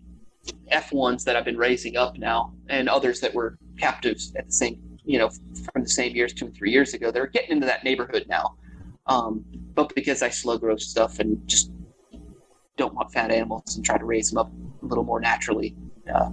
F1s 0.71 1.23
that 1.23 1.35
I've 1.35 1.45
been 1.45 1.57
raising 1.57 1.97
up 1.97 2.17
now, 2.17 2.53
and 2.69 2.89
others 2.89 3.19
that 3.21 3.33
were 3.33 3.57
captives 3.77 4.33
at 4.35 4.47
the 4.47 4.51
same, 4.51 4.81
you 5.05 5.17
know, 5.17 5.29
from 5.29 5.83
the 5.83 5.89
same 5.89 6.15
years 6.15 6.33
two 6.33 6.45
and 6.45 6.55
three 6.55 6.71
years 6.71 6.93
ago. 6.93 7.11
They're 7.11 7.27
getting 7.27 7.51
into 7.51 7.67
that 7.67 7.83
neighborhood 7.83 8.25
now. 8.27 8.55
Um, 9.07 9.43
but 9.75 9.93
because 9.95 10.21
I 10.21 10.29
slow 10.29 10.57
grow 10.57 10.77
stuff 10.77 11.19
and 11.19 11.45
just 11.47 11.71
don't 12.77 12.93
want 12.93 13.11
fat 13.11 13.31
animals 13.31 13.75
and 13.75 13.85
try 13.85 13.97
to 13.97 14.05
raise 14.05 14.29
them 14.29 14.39
up 14.39 14.51
a 14.81 14.85
little 14.85 15.03
more 15.03 15.19
naturally, 15.19 15.75
uh, 16.13 16.29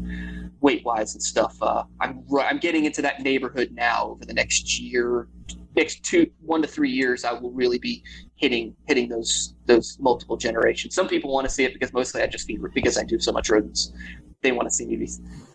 weight 0.61 0.85
wise 0.85 1.15
and 1.15 1.23
stuff, 1.23 1.57
uh, 1.63 1.85
I'm 2.01 2.25
I'm 2.41 2.59
getting 2.59 2.85
into 2.85 3.03
that 3.03 3.21
neighborhood 3.21 3.71
now. 3.73 4.11
Over 4.11 4.25
the 4.25 4.35
next 4.35 4.79
year, 4.79 5.29
next 5.77 6.03
two 6.03 6.31
one 6.41 6.63
to 6.63 6.69
three 6.69 6.91
years, 6.91 7.25
I 7.25 7.33
will 7.33 7.53
really 7.53 7.79
be 7.79 8.03
hitting 8.37 8.75
hitting 8.87 9.09
those 9.09 9.55
those 9.67 9.99
multiple 10.01 10.37
generations. 10.37 10.95
Some 10.95 11.09
people 11.09 11.33
want 11.33 11.47
to 11.47 11.53
see 11.53 11.65
it 11.65 11.73
because 11.73 11.93
mostly 11.93 12.23
I 12.23 12.27
just 12.27 12.47
feed 12.47 12.61
because 12.75 12.99
I 12.99 13.05
do 13.05 13.19
so 13.19 13.33
much 13.33 13.51
rodents. 13.51 13.93
They 14.43 14.53
want 14.53 14.69
to 14.69 14.75
see 14.75 14.87
me 14.87 15.07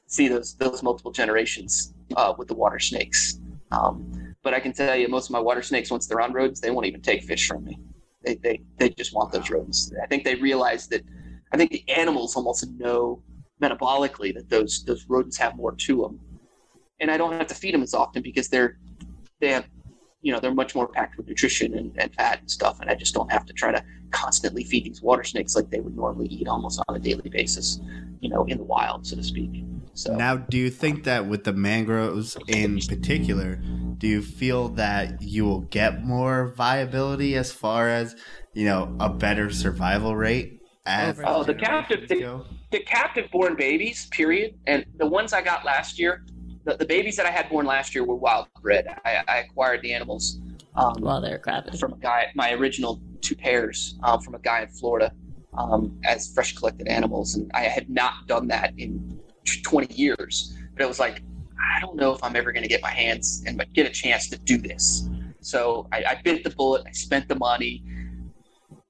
see 0.07 0.27
those 0.27 0.55
those 0.55 0.83
multiple 0.83 1.11
generations 1.11 1.93
uh, 2.15 2.33
with 2.37 2.47
the 2.47 2.53
water 2.55 2.79
snakes. 2.79 3.39
Um, 3.71 4.35
but 4.43 4.53
I 4.53 4.59
can 4.59 4.73
tell 4.73 4.95
you, 4.95 5.07
most 5.07 5.25
of 5.25 5.31
my 5.31 5.39
water 5.39 5.63
snakes, 5.63 5.89
once 5.89 6.07
they're 6.07 6.21
on 6.21 6.33
rodents, 6.33 6.61
they 6.61 6.71
won't 6.71 6.85
even 6.85 7.01
take 7.01 7.23
fish 7.23 7.47
from 7.47 7.63
me. 7.63 7.79
They 8.23 8.35
they, 8.35 8.61
they 8.77 8.89
just 8.89 9.13
want 9.13 9.31
those 9.31 9.49
rodents. 9.49 9.91
I 10.01 10.07
think 10.07 10.23
they 10.23 10.35
realize 10.35 10.87
that. 10.87 11.03
I 11.51 11.57
think 11.57 11.71
the 11.71 11.87
animals 11.89 12.35
almost 12.35 12.67
know 12.71 13.21
metabolically 13.61 14.33
that 14.33 14.49
those 14.49 14.83
those 14.85 15.05
rodents 15.07 15.37
have 15.37 15.55
more 15.55 15.73
to 15.73 16.01
them, 16.01 16.19
and 16.99 17.11
I 17.11 17.17
don't 17.17 17.33
have 17.33 17.47
to 17.47 17.55
feed 17.55 17.73
them 17.73 17.83
as 17.83 17.93
often 17.93 18.21
because 18.21 18.49
they're 18.49 18.77
they 19.39 19.49
have 19.49 19.67
you 20.21 20.31
know 20.33 20.39
they're 20.39 20.53
much 20.53 20.73
more 20.73 20.87
packed 20.87 21.17
with 21.17 21.27
nutrition 21.27 21.77
and, 21.77 21.91
and 21.97 22.13
fat 22.15 22.39
and 22.39 22.49
stuff 22.49 22.79
and 22.79 22.89
i 22.89 22.95
just 22.95 23.13
don't 23.13 23.31
have 23.31 23.45
to 23.45 23.53
try 23.53 23.71
to 23.71 23.83
constantly 24.09 24.63
feed 24.63 24.83
these 24.83 25.01
water 25.01 25.23
snakes 25.23 25.55
like 25.55 25.69
they 25.69 25.81
would 25.81 25.95
normally 25.95 26.25
eat 26.27 26.47
almost 26.47 26.81
on 26.87 26.95
a 26.95 26.99
daily 26.99 27.29
basis 27.29 27.79
you 28.21 28.29
know 28.29 28.43
in 28.45 28.57
the 28.57 28.63
wild 28.63 29.05
so 29.05 29.15
to 29.15 29.23
speak. 29.23 29.63
So 29.95 30.13
Now, 30.13 30.35
do 30.35 30.57
you 30.57 30.69
think 30.69 31.05
that 31.05 31.25
with 31.25 31.45
the 31.45 31.53
mangroves 31.53 32.37
in 32.47 32.79
particular, 32.79 33.55
do 33.97 34.07
you 34.07 34.21
feel 34.21 34.69
that 34.69 35.21
you 35.21 35.45
will 35.45 35.61
get 35.61 36.03
more 36.03 36.49
viability 36.49 37.35
as 37.35 37.53
far 37.53 37.87
as, 37.87 38.15
you 38.53 38.65
know, 38.65 38.93
a 38.99 39.09
better 39.09 39.49
survival 39.49 40.13
rate 40.13 40.61
as 40.85 41.17
Oh, 41.19 41.39
oh 41.39 41.43
the 41.43 41.53
captive 41.53 42.09
go? 42.09 42.45
The 42.75 42.83
captive 42.83 43.31
born 43.31 43.55
babies, 43.55 44.07
period, 44.07 44.55
and 44.67 44.85
the 44.97 45.05
ones 45.05 45.31
I 45.31 45.41
got 45.41 45.63
last 45.63 45.97
year, 45.97 46.25
the, 46.65 46.75
the 46.75 46.85
babies 46.85 47.15
that 47.15 47.25
I 47.25 47.31
had 47.31 47.47
born 47.49 47.65
last 47.65 47.95
year 47.95 48.03
were 48.03 48.15
wild 48.15 48.47
bred. 48.61 48.85
I, 49.05 49.23
I 49.29 49.37
acquired 49.37 49.81
the 49.81 49.93
animals 49.93 50.41
um, 50.75 50.95
While 50.99 51.21
they're 51.21 51.37
from 51.77 51.93
a 51.93 51.97
guy, 51.97 52.27
my 52.35 52.51
original 52.51 53.01
two 53.21 53.35
pairs 53.35 53.97
um, 54.03 54.19
from 54.19 54.35
a 54.35 54.39
guy 54.39 54.63
in 54.63 54.67
Florida 54.67 55.13
um, 55.57 55.97
as 56.03 56.33
fresh 56.33 56.53
collected 56.53 56.89
animals, 56.89 57.35
and 57.35 57.49
I 57.53 57.61
had 57.61 57.89
not 57.89 58.27
done 58.27 58.47
that 58.49 58.73
in 58.77 59.21
20 59.63 59.95
years. 59.95 60.57
But 60.73 60.83
it 60.83 60.87
was 60.87 60.99
like, 60.99 61.21
I 61.57 61.79
don't 61.79 61.95
know 61.95 62.13
if 62.13 62.21
I'm 62.23 62.35
ever 62.35 62.51
going 62.51 62.63
to 62.63 62.69
get 62.69 62.81
my 62.81 62.91
hands 62.91 63.41
and 63.47 63.63
get 63.73 63.85
a 63.85 63.89
chance 63.89 64.27
to 64.31 64.37
do 64.37 64.57
this. 64.57 65.07
So 65.39 65.87
I, 65.93 66.03
I 66.09 66.21
bit 66.25 66.43
the 66.43 66.49
bullet. 66.49 66.83
I 66.85 66.91
spent 66.91 67.29
the 67.29 67.35
money, 67.35 67.83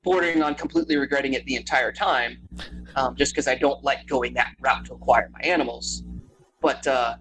bordering 0.06 0.44
on 0.44 0.56
completely 0.56 0.96
regretting 0.96 1.34
it 1.34 1.44
the 1.46 1.56
entire 1.56 1.92
time, 1.92 2.38
um, 2.96 3.16
just 3.16 3.34
because 3.34 3.48
I 3.48 3.56
don't 3.56 3.84
like 3.84 4.08
going 4.08 4.36
that 4.36 4.54
route 4.62 4.86
to 4.86 4.94
acquire 4.94 5.30
my 5.34 5.40
animals. 5.40 6.04
But 6.62 6.86
uh, 6.88 7.16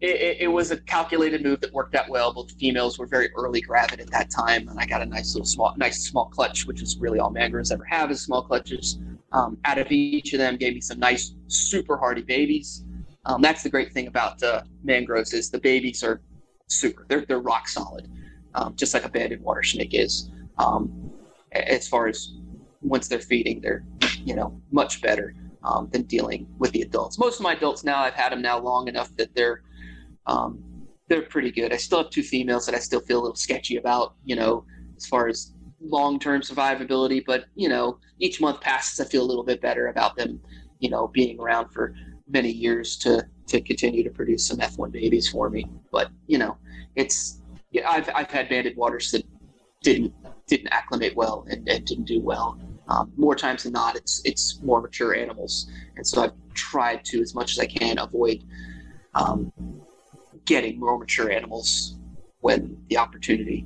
it, 0.00 0.36
it, 0.40 0.48
was 0.48 0.70
a 0.70 0.76
calculated 0.82 1.42
move 1.42 1.60
that 1.62 1.72
worked 1.72 1.94
out 1.94 2.08
well. 2.08 2.32
Both 2.32 2.52
females 2.52 2.98
were 2.98 3.06
very 3.06 3.30
early 3.34 3.60
gravid 3.62 4.00
at 4.00 4.10
that 4.10 4.30
time, 4.30 4.68
and 4.68 4.78
I 4.78 4.84
got 4.84 5.00
a 5.00 5.06
nice 5.06 5.34
little 5.34 5.46
small, 5.46 5.74
nice 5.76 6.04
small 6.04 6.26
clutch, 6.26 6.66
which 6.66 6.82
is 6.82 6.98
really 6.98 7.18
all 7.18 7.30
mangroves 7.30 7.72
ever 7.72 7.84
have 7.84 8.10
is 8.10 8.20
small 8.20 8.42
clutches. 8.42 8.98
Um, 9.32 9.56
out 9.64 9.78
of 9.78 9.90
each 9.90 10.34
of 10.34 10.38
them, 10.38 10.56
gave 10.56 10.74
me 10.74 10.80
some 10.82 10.98
nice, 10.98 11.34
super 11.46 11.96
hardy 11.96 12.22
babies. 12.22 12.84
Um, 13.24 13.40
that's 13.40 13.62
the 13.62 13.70
great 13.70 13.92
thing 13.92 14.06
about 14.06 14.42
uh, 14.42 14.62
mangroves 14.84 15.32
is 15.32 15.50
the 15.50 15.60
babies 15.60 16.02
are 16.02 16.20
super. 16.66 17.06
They're 17.08 17.24
they're 17.24 17.40
rock 17.40 17.68
solid, 17.68 18.10
um, 18.54 18.74
just 18.76 18.92
like 18.92 19.04
a 19.04 19.08
banded 19.08 19.40
water 19.40 19.62
snake 19.62 19.94
is. 19.94 20.30
Um, 20.58 21.01
as 21.54 21.88
far 21.88 22.08
as 22.08 22.34
once 22.80 23.08
they're 23.08 23.20
feeding, 23.20 23.60
they're 23.60 23.84
you 24.24 24.34
know 24.34 24.60
much 24.70 25.00
better 25.00 25.34
um, 25.64 25.88
than 25.92 26.02
dealing 26.02 26.46
with 26.58 26.72
the 26.72 26.82
adults. 26.82 27.18
Most 27.18 27.36
of 27.36 27.42
my 27.42 27.54
adults 27.54 27.84
now, 27.84 28.02
I've 28.02 28.14
had 28.14 28.32
them 28.32 28.42
now 28.42 28.58
long 28.58 28.88
enough 28.88 29.14
that 29.16 29.34
they're 29.34 29.62
um, 30.26 30.62
they're 31.08 31.22
pretty 31.22 31.50
good. 31.50 31.72
I 31.72 31.76
still 31.76 32.02
have 32.02 32.10
two 32.10 32.22
females 32.22 32.66
that 32.66 32.74
I 32.74 32.78
still 32.78 33.00
feel 33.00 33.20
a 33.20 33.22
little 33.22 33.36
sketchy 33.36 33.76
about, 33.76 34.14
you 34.24 34.36
know, 34.36 34.64
as 34.96 35.06
far 35.06 35.28
as 35.28 35.52
long 35.80 36.18
term 36.18 36.40
survivability. 36.40 37.22
But 37.24 37.46
you 37.54 37.68
know, 37.68 37.98
each 38.18 38.40
month 38.40 38.60
passes, 38.60 39.00
I 39.00 39.08
feel 39.08 39.22
a 39.22 39.28
little 39.28 39.44
bit 39.44 39.60
better 39.60 39.88
about 39.88 40.16
them, 40.16 40.40
you 40.78 40.90
know, 40.90 41.08
being 41.08 41.38
around 41.40 41.70
for 41.70 41.94
many 42.28 42.50
years 42.50 42.96
to 42.98 43.26
to 43.48 43.60
continue 43.60 44.02
to 44.02 44.10
produce 44.10 44.46
some 44.46 44.58
F1 44.58 44.92
babies 44.92 45.28
for 45.28 45.50
me. 45.50 45.66
But 45.90 46.10
you 46.26 46.38
know, 46.38 46.56
it's 46.96 47.40
yeah, 47.70 47.88
I've 47.90 48.08
I've 48.14 48.30
had 48.30 48.48
banded 48.48 48.76
waters 48.76 49.10
that 49.10 49.24
didn't 49.82 50.14
didn't 50.52 50.68
acclimate 50.68 51.16
well 51.16 51.46
and, 51.48 51.66
and 51.66 51.84
didn't 51.86 52.04
do 52.04 52.20
well. 52.20 52.58
Um, 52.88 53.10
more 53.16 53.34
times 53.34 53.62
than 53.62 53.72
not, 53.72 53.96
it's 53.96 54.20
it's 54.24 54.60
more 54.62 54.82
mature 54.82 55.14
animals, 55.14 55.70
and 55.96 56.06
so 56.06 56.22
I've 56.22 56.34
tried 56.52 57.04
to 57.06 57.22
as 57.22 57.34
much 57.34 57.52
as 57.52 57.58
I 57.58 57.66
can 57.66 57.98
avoid 57.98 58.44
um, 59.14 59.50
getting 60.44 60.78
more 60.78 60.98
mature 60.98 61.30
animals 61.30 61.96
when 62.40 62.76
the 62.90 62.98
opportunity 62.98 63.64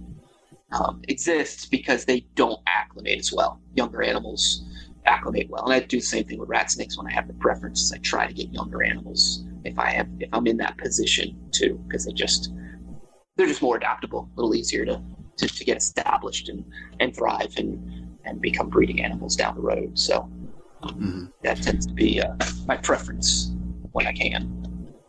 um, 0.70 1.02
exists 1.08 1.66
because 1.66 2.04
they 2.04 2.20
don't 2.36 2.60
acclimate 2.68 3.18
as 3.18 3.32
well. 3.32 3.60
Younger 3.74 4.02
animals 4.02 4.64
acclimate 5.06 5.48
well, 5.50 5.64
and 5.64 5.72
I 5.72 5.80
do 5.80 5.98
the 5.98 6.06
same 6.14 6.24
thing 6.24 6.38
with 6.38 6.48
rat 6.48 6.70
snakes 6.70 6.96
when 6.96 7.08
I 7.08 7.12
have 7.12 7.26
the 7.26 7.34
preferences. 7.34 7.92
I 7.92 7.98
try 7.98 8.28
to 8.28 8.34
get 8.34 8.52
younger 8.52 8.84
animals 8.84 9.44
if 9.64 9.76
I 9.76 9.90
have 9.90 10.08
if 10.20 10.28
I'm 10.32 10.46
in 10.46 10.58
that 10.58 10.78
position 10.78 11.36
too, 11.50 11.80
because 11.88 12.04
they 12.04 12.12
just 12.12 12.52
they're 13.36 13.48
just 13.48 13.62
more 13.62 13.76
adaptable, 13.76 14.28
a 14.36 14.40
little 14.40 14.54
easier 14.54 14.84
to, 14.84 15.02
to, 15.36 15.46
to 15.48 15.64
get 15.64 15.76
established 15.76 16.48
and, 16.48 16.64
and 17.00 17.14
thrive 17.14 17.52
and, 17.56 17.78
and 18.24 18.40
become 18.40 18.68
breeding 18.68 19.02
animals 19.02 19.36
down 19.36 19.54
the 19.54 19.60
road. 19.62 19.98
So 19.98 20.28
Mhm. 20.82 21.30
that 21.42 21.60
tends 21.62 21.86
to 21.86 21.92
be 21.94 22.20
uh, 22.20 22.34
my 22.66 22.76
preference 22.76 23.50
when 23.92 24.06
I 24.06 24.12
can. 24.12 24.52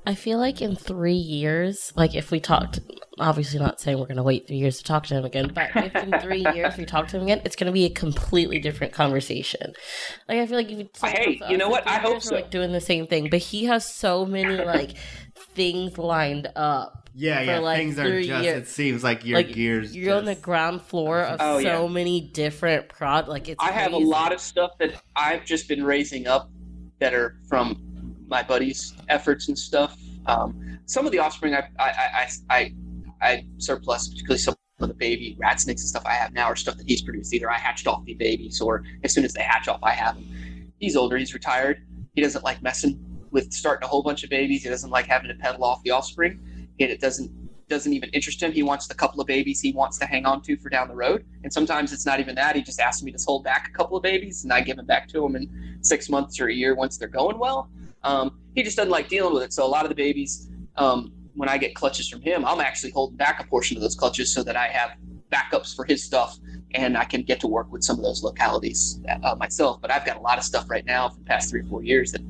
I 0.05 0.15
feel 0.15 0.37
like 0.39 0.61
in 0.61 0.75
three 0.75 1.11
years, 1.13 1.91
like 1.95 2.15
if 2.15 2.31
we 2.31 2.39
talked, 2.39 2.79
obviously 3.19 3.59
not 3.59 3.81
saying 3.81 3.99
we're 3.99 4.05
going 4.05 4.15
to 4.15 4.23
wait 4.23 4.47
three 4.47 4.55
years 4.57 4.77
to 4.77 4.83
talk 4.85 5.05
to 5.07 5.15
him 5.15 5.25
again, 5.25 5.51
but 5.53 5.69
if 5.75 5.93
in 6.01 6.17
three 6.19 6.47
years 6.55 6.77
we 6.77 6.85
talk 6.85 7.09
to 7.09 7.17
him 7.17 7.23
again, 7.23 7.41
it's 7.43 7.57
going 7.57 7.67
to 7.67 7.73
be 7.73 7.83
a 7.83 7.89
completely 7.89 8.57
different 8.59 8.93
conversation. 8.93 9.73
Like 10.29 10.39
I 10.39 10.45
feel 10.47 10.55
like 10.55 10.71
if 10.71 10.79
you, 10.79 10.89
Hey, 11.03 11.37
you 11.49 11.57
know 11.57 11.67
what? 11.69 11.83
I 11.85 11.99
hope 11.99 12.21
so. 12.21 12.35
Like 12.35 12.49
doing 12.49 12.71
the 12.71 12.79
same 12.81 13.05
thing, 13.05 13.29
but 13.29 13.39
he 13.39 13.65
has 13.65 13.85
so 13.85 14.25
many 14.25 14.55
like 14.57 14.95
things 15.53 15.97
lined 15.97 16.47
up. 16.55 17.06
Yeah, 17.19 17.39
For, 17.39 17.45
yeah. 17.45 17.59
like, 17.59 17.77
things 17.79 17.97
are 17.97 18.21
just. 18.21 18.43
years. 18.43 18.57
It 18.61 18.67
seems 18.67 19.03
like 19.03 19.25
your 19.25 19.37
like 19.39 19.51
gears. 19.51 19.95
you're 19.95 20.15
on 20.15 20.25
the 20.25 20.35
ground 20.35 20.83
floor 20.83 21.21
of 21.21 21.37
Oh, 21.41 21.59
so 21.59 21.87
yeah. 21.87 21.87
many 21.91 22.21
different 22.21 22.89
prod. 22.89 23.27
Like 23.27 23.49
it's 23.49 23.57
I 23.61 23.71
have 23.71 23.93
a 23.93 23.97
lot 23.97 24.31
of 24.31 24.39
stuff 24.39 24.77
that 24.77 25.01
I've 25.15 25.43
just 25.43 25.67
been 25.67 25.83
raising 25.83 26.27
up 26.27 26.51
that 26.99 27.15
are 27.15 27.37
from 27.49 28.15
my 28.27 28.43
buddies' 28.43 28.93
efforts 29.09 29.47
and 29.47 29.57
stuff. 29.57 29.97
Um, 30.27 30.79
some 30.85 31.05
of 31.07 31.11
the 31.11 31.17
offspring 31.19 31.55
I 31.55 31.67
I, 31.79 31.89
I, 31.89 32.27
I, 32.49 32.73
I 33.21 33.45
surplus, 33.57 34.09
particularly 34.09 34.37
some 34.39 34.55
of 34.79 34.87
the 34.89 34.93
baby 34.93 35.35
rat 35.39 35.59
snakes 35.59 35.81
and 35.81 35.89
stuff 35.89 36.03
I 36.05 36.13
have 36.13 36.33
now, 36.33 36.45
are 36.45 36.55
stuff 36.55 36.77
that 36.77 36.87
he's 36.87 37.01
produced. 37.01 37.33
Either 37.33 37.49
I 37.49 37.57
hatched 37.57 37.87
off 37.87 38.05
the 38.05 38.13
babies, 38.13 38.61
or 38.61 38.83
as 39.03 39.11
soon 39.11 39.25
as 39.25 39.33
they 39.33 39.41
hatch 39.41 39.67
off, 39.67 39.79
I 39.81 39.91
have 39.91 40.15
them. 40.15 40.71
He's 40.79 40.95
older. 40.95 41.17
He's 41.17 41.33
retired. 41.33 41.81
He 42.13 42.21
doesn't 42.21 42.43
like 42.43 42.61
messing 42.61 43.03
with 43.31 43.51
starting 43.51 43.83
a 43.85 43.87
whole 43.87 44.03
bunch 44.03 44.23
of 44.23 44.29
babies. 44.29 44.61
He 44.61 44.69
doesn't 44.69 44.91
like 44.91 45.07
having 45.07 45.29
to 45.29 45.35
peddle 45.35 45.63
off 45.63 45.81
the 45.81 45.89
offspring. 45.91 46.39
It 46.79 46.99
doesn't 46.99 47.31
doesn't 47.67 47.93
even 47.93 48.09
interest 48.11 48.41
him. 48.41 48.51
He 48.51 48.63
wants 48.63 48.87
the 48.87 48.95
couple 48.95 49.19
of 49.19 49.27
babies 49.27 49.59
he 49.59 49.73
wants 49.73 49.97
to 49.97 50.05
hang 50.05 50.25
on 50.25 50.41
to 50.43 50.55
for 50.57 50.69
down 50.69 50.87
the 50.87 50.95
road. 50.95 51.25
And 51.43 51.51
sometimes 51.51 51.91
it's 51.91 52.05
not 52.05 52.19
even 52.19 52.35
that. 52.35 52.55
He 52.55 52.61
just 52.61 52.79
asks 52.79 53.03
me 53.03 53.11
to 53.11 53.21
hold 53.25 53.43
back 53.43 53.67
a 53.67 53.77
couple 53.77 53.97
of 53.97 54.03
babies, 54.03 54.43
and 54.43 54.53
I 54.53 54.61
give 54.61 54.77
them 54.77 54.85
back 54.85 55.07
to 55.09 55.25
him 55.25 55.35
in 55.35 55.77
six 55.81 56.09
months 56.09 56.39
or 56.39 56.47
a 56.47 56.53
year 56.53 56.75
once 56.75 56.97
they're 56.97 57.07
going 57.07 57.37
well. 57.37 57.69
Um, 58.03 58.39
he 58.55 58.63
just 58.63 58.77
doesn't 58.77 58.91
like 58.91 59.09
dealing 59.09 59.33
with 59.33 59.43
it. 59.43 59.53
So 59.53 59.65
a 59.65 59.67
lot 59.67 59.83
of 59.83 59.89
the 59.89 59.95
babies, 59.95 60.49
um, 60.77 61.11
when 61.35 61.49
I 61.49 61.57
get 61.57 61.75
clutches 61.75 62.07
from 62.09 62.21
him, 62.21 62.45
I'm 62.45 62.61
actually 62.61 62.91
holding 62.91 63.17
back 63.17 63.39
a 63.39 63.43
portion 63.43 63.75
of 63.77 63.83
those 63.83 63.95
clutches 63.95 64.33
so 64.33 64.43
that 64.43 64.55
I 64.55 64.67
have 64.67 64.91
backups 65.31 65.75
for 65.75 65.83
his 65.83 66.03
stuff, 66.03 66.37
and 66.73 66.97
I 66.97 67.03
can 67.03 67.23
get 67.23 67.39
to 67.41 67.47
work 67.47 67.71
with 67.71 67.83
some 67.83 67.97
of 67.97 68.03
those 68.03 68.23
localities 68.23 69.01
uh, 69.23 69.35
myself. 69.35 69.81
But 69.81 69.91
I've 69.91 70.05
got 70.05 70.17
a 70.17 70.21
lot 70.21 70.37
of 70.37 70.45
stuff 70.45 70.69
right 70.69 70.85
now 70.85 71.09
for 71.09 71.17
the 71.17 71.25
past 71.25 71.49
three 71.49 71.61
or 71.61 71.65
four 71.65 71.83
years 71.83 72.13
that 72.13 72.21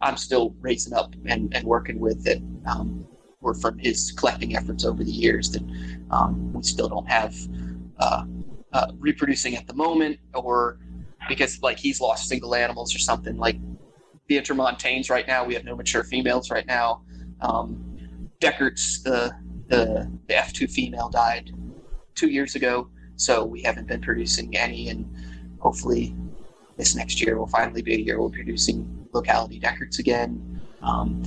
I'm 0.00 0.18
still 0.18 0.54
raising 0.60 0.92
up 0.92 1.14
and, 1.24 1.54
and 1.56 1.66
working 1.66 1.98
with 1.98 2.22
that 2.24 2.38
um, 2.66 3.06
were 3.44 3.54
from 3.54 3.78
his 3.78 4.10
collecting 4.12 4.56
efforts 4.56 4.84
over 4.84 5.04
the 5.04 5.12
years 5.12 5.50
that 5.50 5.62
um, 6.10 6.52
we 6.52 6.62
still 6.62 6.88
don't 6.88 7.08
have 7.08 7.36
uh, 8.00 8.24
uh, 8.72 8.86
reproducing 8.98 9.54
at 9.54 9.66
the 9.66 9.74
moment, 9.74 10.18
or 10.32 10.78
because 11.28 11.62
like 11.62 11.78
he's 11.78 12.00
lost 12.00 12.26
single 12.26 12.54
animals 12.54 12.94
or 12.94 12.98
something. 12.98 13.36
Like 13.36 13.58
the 14.28 14.36
Intermontanes 14.36 15.10
right 15.10 15.26
now, 15.28 15.44
we 15.44 15.54
have 15.54 15.64
no 15.64 15.76
mature 15.76 16.02
females 16.02 16.50
right 16.50 16.66
now. 16.66 17.02
Um, 17.40 18.30
Deckert's 18.40 19.02
the 19.02 19.32
the 19.68 20.10
the 20.28 20.36
F 20.36 20.52
two 20.52 20.66
female 20.66 21.08
died 21.10 21.52
two 22.14 22.30
years 22.30 22.54
ago, 22.54 22.88
so 23.16 23.44
we 23.44 23.62
haven't 23.62 23.86
been 23.86 24.00
producing 24.00 24.56
any, 24.56 24.88
and 24.88 25.04
hopefully 25.58 26.16
this 26.76 26.96
next 26.96 27.20
year 27.20 27.38
will 27.38 27.46
finally 27.46 27.82
be 27.82 27.94
a 27.94 27.98
year 27.98 28.20
we're 28.20 28.30
producing 28.30 29.06
locality 29.12 29.60
Deckerts 29.60 29.98
again. 29.98 30.60
Um, 30.82 31.22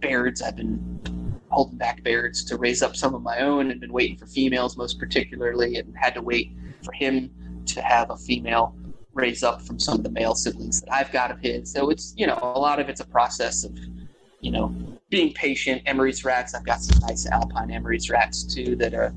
Bairds, 0.00 0.42
I've 0.42 0.56
been 0.56 1.00
holding 1.56 1.78
back 1.78 2.02
Bairds 2.02 2.44
to 2.44 2.58
raise 2.58 2.82
up 2.82 2.94
some 2.94 3.14
of 3.14 3.22
my 3.22 3.38
own, 3.38 3.70
and 3.70 3.80
been 3.80 3.92
waiting 3.92 4.18
for 4.18 4.26
females 4.26 4.76
most 4.76 4.98
particularly, 4.98 5.76
and 5.76 5.96
had 5.96 6.12
to 6.14 6.20
wait 6.20 6.52
for 6.84 6.92
him 6.92 7.30
to 7.64 7.80
have 7.80 8.10
a 8.10 8.16
female 8.16 8.76
raise 9.14 9.42
up 9.42 9.62
from 9.62 9.78
some 9.78 9.96
of 9.96 10.02
the 10.02 10.10
male 10.10 10.34
siblings 10.34 10.82
that 10.82 10.92
I've 10.92 11.10
got 11.10 11.30
of 11.30 11.40
his. 11.40 11.72
So 11.72 11.88
it's 11.88 12.12
you 12.14 12.26
know 12.26 12.38
a 12.42 12.60
lot 12.60 12.78
of 12.78 12.90
it's 12.90 13.00
a 13.00 13.06
process 13.06 13.64
of 13.64 13.74
you 14.40 14.50
know 14.50 14.74
being 15.08 15.32
patient. 15.32 15.80
Emory's 15.86 16.26
rats, 16.26 16.54
I've 16.54 16.66
got 16.66 16.82
some 16.82 17.00
nice 17.08 17.26
alpine 17.26 17.70
Emory's 17.70 18.10
rats 18.10 18.44
too 18.44 18.76
that 18.76 18.92
are 18.92 19.14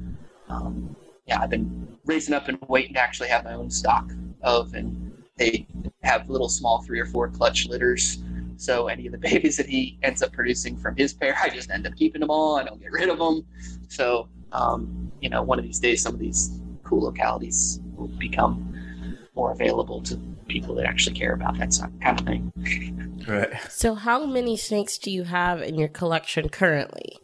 um, 0.48 0.95
yeah 1.26 1.41
I've 1.41 1.49
been 1.49 1.98
raising 2.06 2.34
up 2.34 2.48
and 2.48 2.57
waiting 2.70 2.94
to 2.94 3.02
actually 3.02 3.28
have 3.28 3.44
my 3.44 3.53
own 3.53 3.70
stock 3.70 4.10
of, 4.44 4.74
and 4.76 5.11
they 5.36 5.68
have 6.03 6.30
little 6.30 6.48
small 6.48 6.84
three 6.84 7.02
or 7.02 7.06
four 7.06 7.28
clutch 7.28 7.68
litters. 7.68 8.24
So 8.60 8.88
any 8.88 9.07
of 9.07 9.14
the 9.14 9.18
babies 9.30 9.57
that 9.57 9.68
he 9.68 9.98
ends 10.03 10.22
up 10.22 10.34
producing 10.34 10.77
from 10.77 10.95
his 10.95 11.14
pair, 11.14 11.36
I 11.41 11.49
just 11.49 11.72
end 11.72 11.88
up 11.88 11.95
keeping 11.95 12.22
them 12.22 12.30
all. 12.30 12.57
I 12.57 12.64
don't 12.64 12.80
get 12.80 12.91
rid 12.91 13.10
of 13.10 13.18
them. 13.18 13.45
So 13.88 14.30
um, 14.52 15.11
you 15.22 15.30
know, 15.30 15.41
one 15.41 15.60
of 15.60 15.65
these 15.65 15.80
days, 15.80 16.02
some 16.02 16.14
of 16.14 16.19
these 16.19 16.60
cool 16.84 17.03
localities 17.03 17.80
will 17.95 18.07
become 18.07 19.18
more 19.36 19.52
available 19.52 20.02
to 20.03 20.18
people 20.48 20.76
that 20.76 20.86
actually 20.86 21.15
care 21.15 21.34
about 21.34 21.57
that 21.60 21.73
sort- 21.73 21.91
kind 22.02 22.19
of 22.19 22.26
thing. 22.26 23.26
Right. 23.27 23.49
So, 23.69 23.95
how 23.95 24.26
many 24.26 24.57
snakes 24.57 24.98
do 24.98 25.11
you 25.11 25.23
have 25.23 25.61
in 25.61 25.76
your 25.76 25.88
collection 25.88 26.49
currently? 26.49 27.18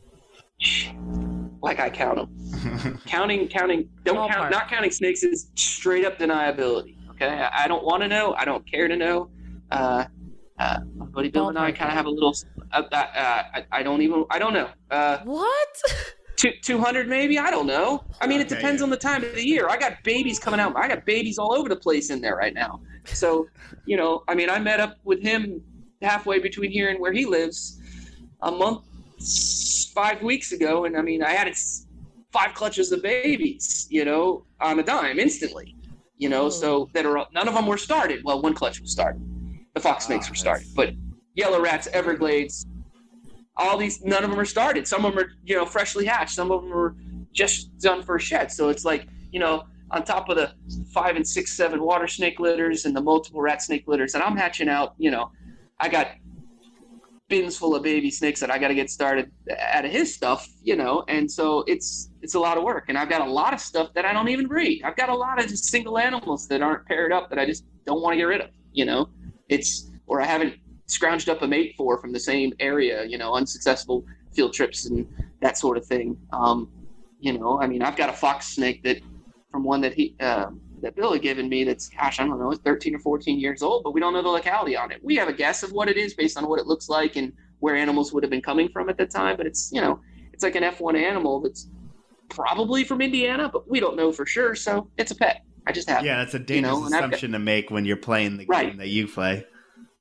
Like 1.61 1.79
I 1.79 1.89
count 1.89 2.17
them. 2.17 3.01
counting, 3.05 3.47
counting, 3.47 3.89
don't 4.03 4.17
Ballpark. 4.17 4.29
count. 4.29 4.51
Not 4.51 4.69
counting 4.69 4.91
snakes 4.91 5.23
is 5.23 5.49
straight 5.55 6.05
up 6.05 6.19
deniability. 6.19 6.95
Okay, 7.11 7.27
I, 7.27 7.63
I 7.63 7.67
don't 7.67 7.83
want 7.83 8.03
to 8.03 8.07
know. 8.07 8.35
I 8.37 8.45
don't 8.45 8.69
care 8.69 8.87
to 8.87 8.95
know. 8.95 9.29
Uh, 9.71 10.05
uh, 10.59 10.79
my 10.95 11.05
buddy 11.05 11.29
Bill 11.29 11.49
and 11.49 11.57
I 11.57 11.71
kind 11.71 11.89
of 11.89 11.97
have 11.97 12.05
a 12.05 12.09
little. 12.09 12.35
Uh, 12.71 12.83
uh, 12.91 12.95
I, 13.53 13.65
I 13.71 13.83
don't 13.83 14.01
even. 14.01 14.25
I 14.29 14.39
don't 14.39 14.53
know. 14.53 14.69
Uh, 14.91 15.19
What? 15.23 15.81
Two, 16.37 16.51
200 16.63 17.07
maybe 17.07 17.39
i 17.39 17.49
don't 17.49 17.65
know 17.65 18.03
i 18.19 18.27
mean 18.27 18.41
it 18.41 18.47
Okay, 18.47 18.55
depends 18.55 18.81
on 18.81 18.89
the 18.89 18.97
time 18.97 19.23
of 19.23 19.33
the 19.35 19.47
year 19.47 19.69
i 19.69 19.77
got 19.77 20.03
babies 20.03 20.37
coming 20.37 20.59
out 20.59 20.75
i 20.75 20.85
got 20.85 21.05
babies 21.05 21.37
all 21.37 21.53
over 21.53 21.69
the 21.69 21.77
place 21.77 22.09
in 22.09 22.19
there 22.19 22.35
right 22.35 22.53
now 22.53 22.81
so 23.05 23.47
you 23.85 23.95
know 23.95 24.21
i 24.27 24.35
mean 24.35 24.49
i 24.49 24.59
met 24.59 24.81
up 24.81 24.97
with 25.05 25.21
him 25.21 25.61
halfway 26.01 26.39
between 26.39 26.69
here 26.69 26.89
and 26.89 26.99
where 26.99 27.13
he 27.13 27.25
lives 27.25 27.79
a 28.41 28.51
month 28.51 28.83
five 29.93 30.21
weeks 30.21 30.51
ago 30.51 30.83
and 30.83 30.97
i 30.97 31.01
mean 31.01 31.23
i 31.23 31.31
had 31.31 31.49
five 32.33 32.53
clutches 32.53 32.91
of 32.91 33.01
babies 33.01 33.87
you 33.89 34.03
know 34.03 34.43
on 34.59 34.77
a 34.77 34.83
dime 34.83 35.19
instantly 35.19 35.73
you 36.17 36.27
know 36.27 36.49
so 36.49 36.89
that 36.91 37.05
are 37.05 37.25
none 37.33 37.47
of 37.47 37.53
them 37.53 37.65
were 37.65 37.77
started 37.77 38.19
well 38.25 38.41
one 38.41 38.53
clutch 38.53 38.81
was 38.81 38.91
started 38.91 39.21
the 39.75 39.79
fox 39.79 40.05
Ah, 40.05 40.07
snakes 40.07 40.29
were 40.29 40.35
started 40.35 40.67
but 40.75 40.93
yellow 41.35 41.61
rats 41.61 41.87
everglades 41.93 42.65
all 43.57 43.77
these 43.77 44.03
none 44.03 44.23
of 44.23 44.29
them 44.29 44.39
are 44.39 44.45
started. 44.45 44.87
Some 44.87 45.05
of 45.05 45.13
them 45.13 45.23
are 45.23 45.31
you 45.45 45.55
know 45.55 45.65
freshly 45.65 46.05
hatched. 46.05 46.31
Some 46.31 46.51
of 46.51 46.61
them 46.61 46.73
are 46.73 46.95
just 47.31 47.77
done 47.79 48.03
for 48.03 48.15
a 48.15 48.19
shed. 48.19 48.51
So 48.51 48.69
it's 48.69 48.85
like 48.85 49.07
you 49.31 49.39
know 49.39 49.63
on 49.91 50.03
top 50.03 50.29
of 50.29 50.35
the 50.35 50.51
five 50.93 51.15
and 51.15 51.27
six 51.27 51.55
seven 51.55 51.81
water 51.81 52.07
snake 52.07 52.39
litters 52.39 52.85
and 52.85 52.95
the 52.95 53.01
multiple 53.01 53.41
rat 53.41 53.61
snake 53.61 53.83
litters 53.87 54.15
and 54.15 54.23
i'm 54.23 54.35
hatching 54.35 54.67
out 54.67 54.95
you 54.97 55.11
know 55.11 55.31
i 55.79 55.87
got 55.87 56.07
bins 57.29 57.55
full 57.55 57.75
of 57.75 57.83
baby 57.83 58.09
snakes 58.09 58.39
that 58.39 58.49
i 58.49 58.57
got 58.57 58.69
to 58.69 58.73
get 58.73 58.89
started 58.89 59.31
out 59.59 59.85
of 59.85 59.91
his 59.91 60.13
stuff 60.13 60.47
you 60.63 60.75
know 60.75 61.03
and 61.07 61.31
so 61.31 61.63
it's 61.67 62.09
it's 62.23 62.33
a 62.33 62.39
lot 62.39 62.57
of 62.57 62.63
work. 62.63 62.85
And 62.87 62.97
i've 62.97 63.09
got 63.09 63.21
a 63.21 63.29
lot 63.29 63.53
of 63.53 63.59
stuff 63.59 63.93
that 63.93 64.05
i 64.05 64.11
don't 64.11 64.27
even 64.29 64.47
breed. 64.47 64.81
I've 64.83 64.95
got 64.95 65.09
a 65.09 65.15
lot 65.15 65.39
of 65.39 65.47
just 65.47 65.65
single 65.65 65.99
animals 65.99 66.47
that 66.47 66.63
aren't 66.63 66.85
paired 66.87 67.13
up 67.13 67.29
that 67.29 67.37
i 67.37 67.45
just 67.45 67.63
don't 67.85 68.01
want 68.01 68.13
to 68.13 68.17
get 68.17 68.23
rid 68.23 68.41
of 68.41 68.49
you 68.73 68.85
know 68.85 69.09
it's 69.49 69.91
or 70.07 70.21
i 70.21 70.25
haven't 70.25 70.55
scrounged 70.87 71.29
up 71.29 71.41
a 71.41 71.47
mate 71.47 71.75
for 71.77 71.99
from 71.99 72.11
the 72.11 72.19
same 72.19 72.53
area, 72.59 73.05
you 73.05 73.17
know, 73.17 73.33
unsuccessful 73.33 74.05
field 74.33 74.53
trips 74.53 74.85
and 74.85 75.07
that 75.41 75.57
sort 75.57 75.77
of 75.77 75.85
thing. 75.85 76.17
Um, 76.31 76.69
you 77.19 77.37
know, 77.37 77.59
I 77.59 77.67
mean, 77.67 77.81
I've 77.81 77.95
got 77.95 78.09
a 78.09 78.13
fox 78.13 78.47
snake 78.47 78.83
that 78.83 79.01
from 79.51 79.63
one 79.63 79.81
that 79.81 79.93
he 79.93 80.15
uh, 80.19 80.47
that 80.81 80.95
Bill 80.95 81.13
had 81.13 81.21
given 81.21 81.49
me. 81.49 81.63
That's 81.63 81.89
gosh, 81.89 82.19
I 82.19 82.27
don't 82.27 82.39
know, 82.39 82.51
it's 82.51 82.61
13 82.61 82.95
or 82.95 82.99
14 82.99 83.39
years 83.39 83.63
old, 83.63 83.83
but 83.83 83.91
we 83.93 83.99
don't 83.99 84.13
know 84.13 84.21
the 84.21 84.29
locality 84.29 84.77
on 84.77 84.91
it. 84.91 85.03
We 85.03 85.15
have 85.15 85.27
a 85.27 85.33
guess 85.33 85.63
of 85.63 85.71
what 85.71 85.87
it 85.87 85.97
is 85.97 86.13
based 86.13 86.37
on 86.37 86.47
what 86.47 86.59
it 86.59 86.67
looks 86.67 86.89
like 86.89 87.15
and 87.15 87.33
where 87.59 87.75
animals 87.75 88.13
would 88.13 88.23
have 88.23 88.29
been 88.29 88.41
coming 88.41 88.69
from 88.69 88.89
at 88.89 88.97
the 88.97 89.05
time. 89.05 89.37
But 89.37 89.47
it's 89.47 89.71
you 89.71 89.81
know, 89.81 89.99
it's 90.33 90.43
like 90.43 90.55
an 90.55 90.63
F1 90.63 90.95
animal 90.95 91.39
that's 91.39 91.69
probably 92.29 92.83
from 92.83 93.01
Indiana, 93.01 93.49
but 93.51 93.69
we 93.69 93.79
don't 93.79 93.95
know 93.95 94.11
for 94.11 94.25
sure. 94.25 94.53
So 94.55 94.89
it's 94.97 95.11
a 95.11 95.15
pet. 95.15 95.44
I 95.67 95.71
just 95.71 95.89
have. 95.89 96.05
Yeah, 96.05 96.17
that's 96.17 96.33
a 96.33 96.39
dangerous 96.39 96.71
know, 96.71 96.85
and 96.85 96.93
I've 96.95 97.01
got- 97.01 97.09
assumption 97.09 97.31
to 97.33 97.39
make 97.39 97.71
when 97.71 97.85
you're 97.85 97.97
playing 97.97 98.37
the 98.37 98.45
Right. 98.45 98.69
game 98.69 98.77
that 98.77 98.89
you 98.89 99.07
play. 99.07 99.45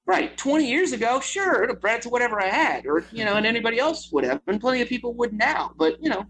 Right. 0.06 0.36
20 0.36 0.68
years 0.68 0.92
ago, 0.92 1.18
sure, 1.20 1.62
it'd 1.62 1.70
have 1.70 1.80
bred 1.80 2.02
to 2.02 2.10
whatever 2.10 2.38
I 2.40 2.48
had, 2.48 2.84
or, 2.86 3.04
you 3.10 3.24
know, 3.24 3.34
and 3.36 3.46
anybody 3.46 3.78
else 3.78 4.12
would 4.12 4.24
have, 4.24 4.42
and 4.46 4.60
plenty 4.60 4.82
of 4.82 4.88
people 4.88 5.14
would 5.14 5.32
now. 5.32 5.72
But, 5.78 5.96
you 6.02 6.10
know, 6.10 6.26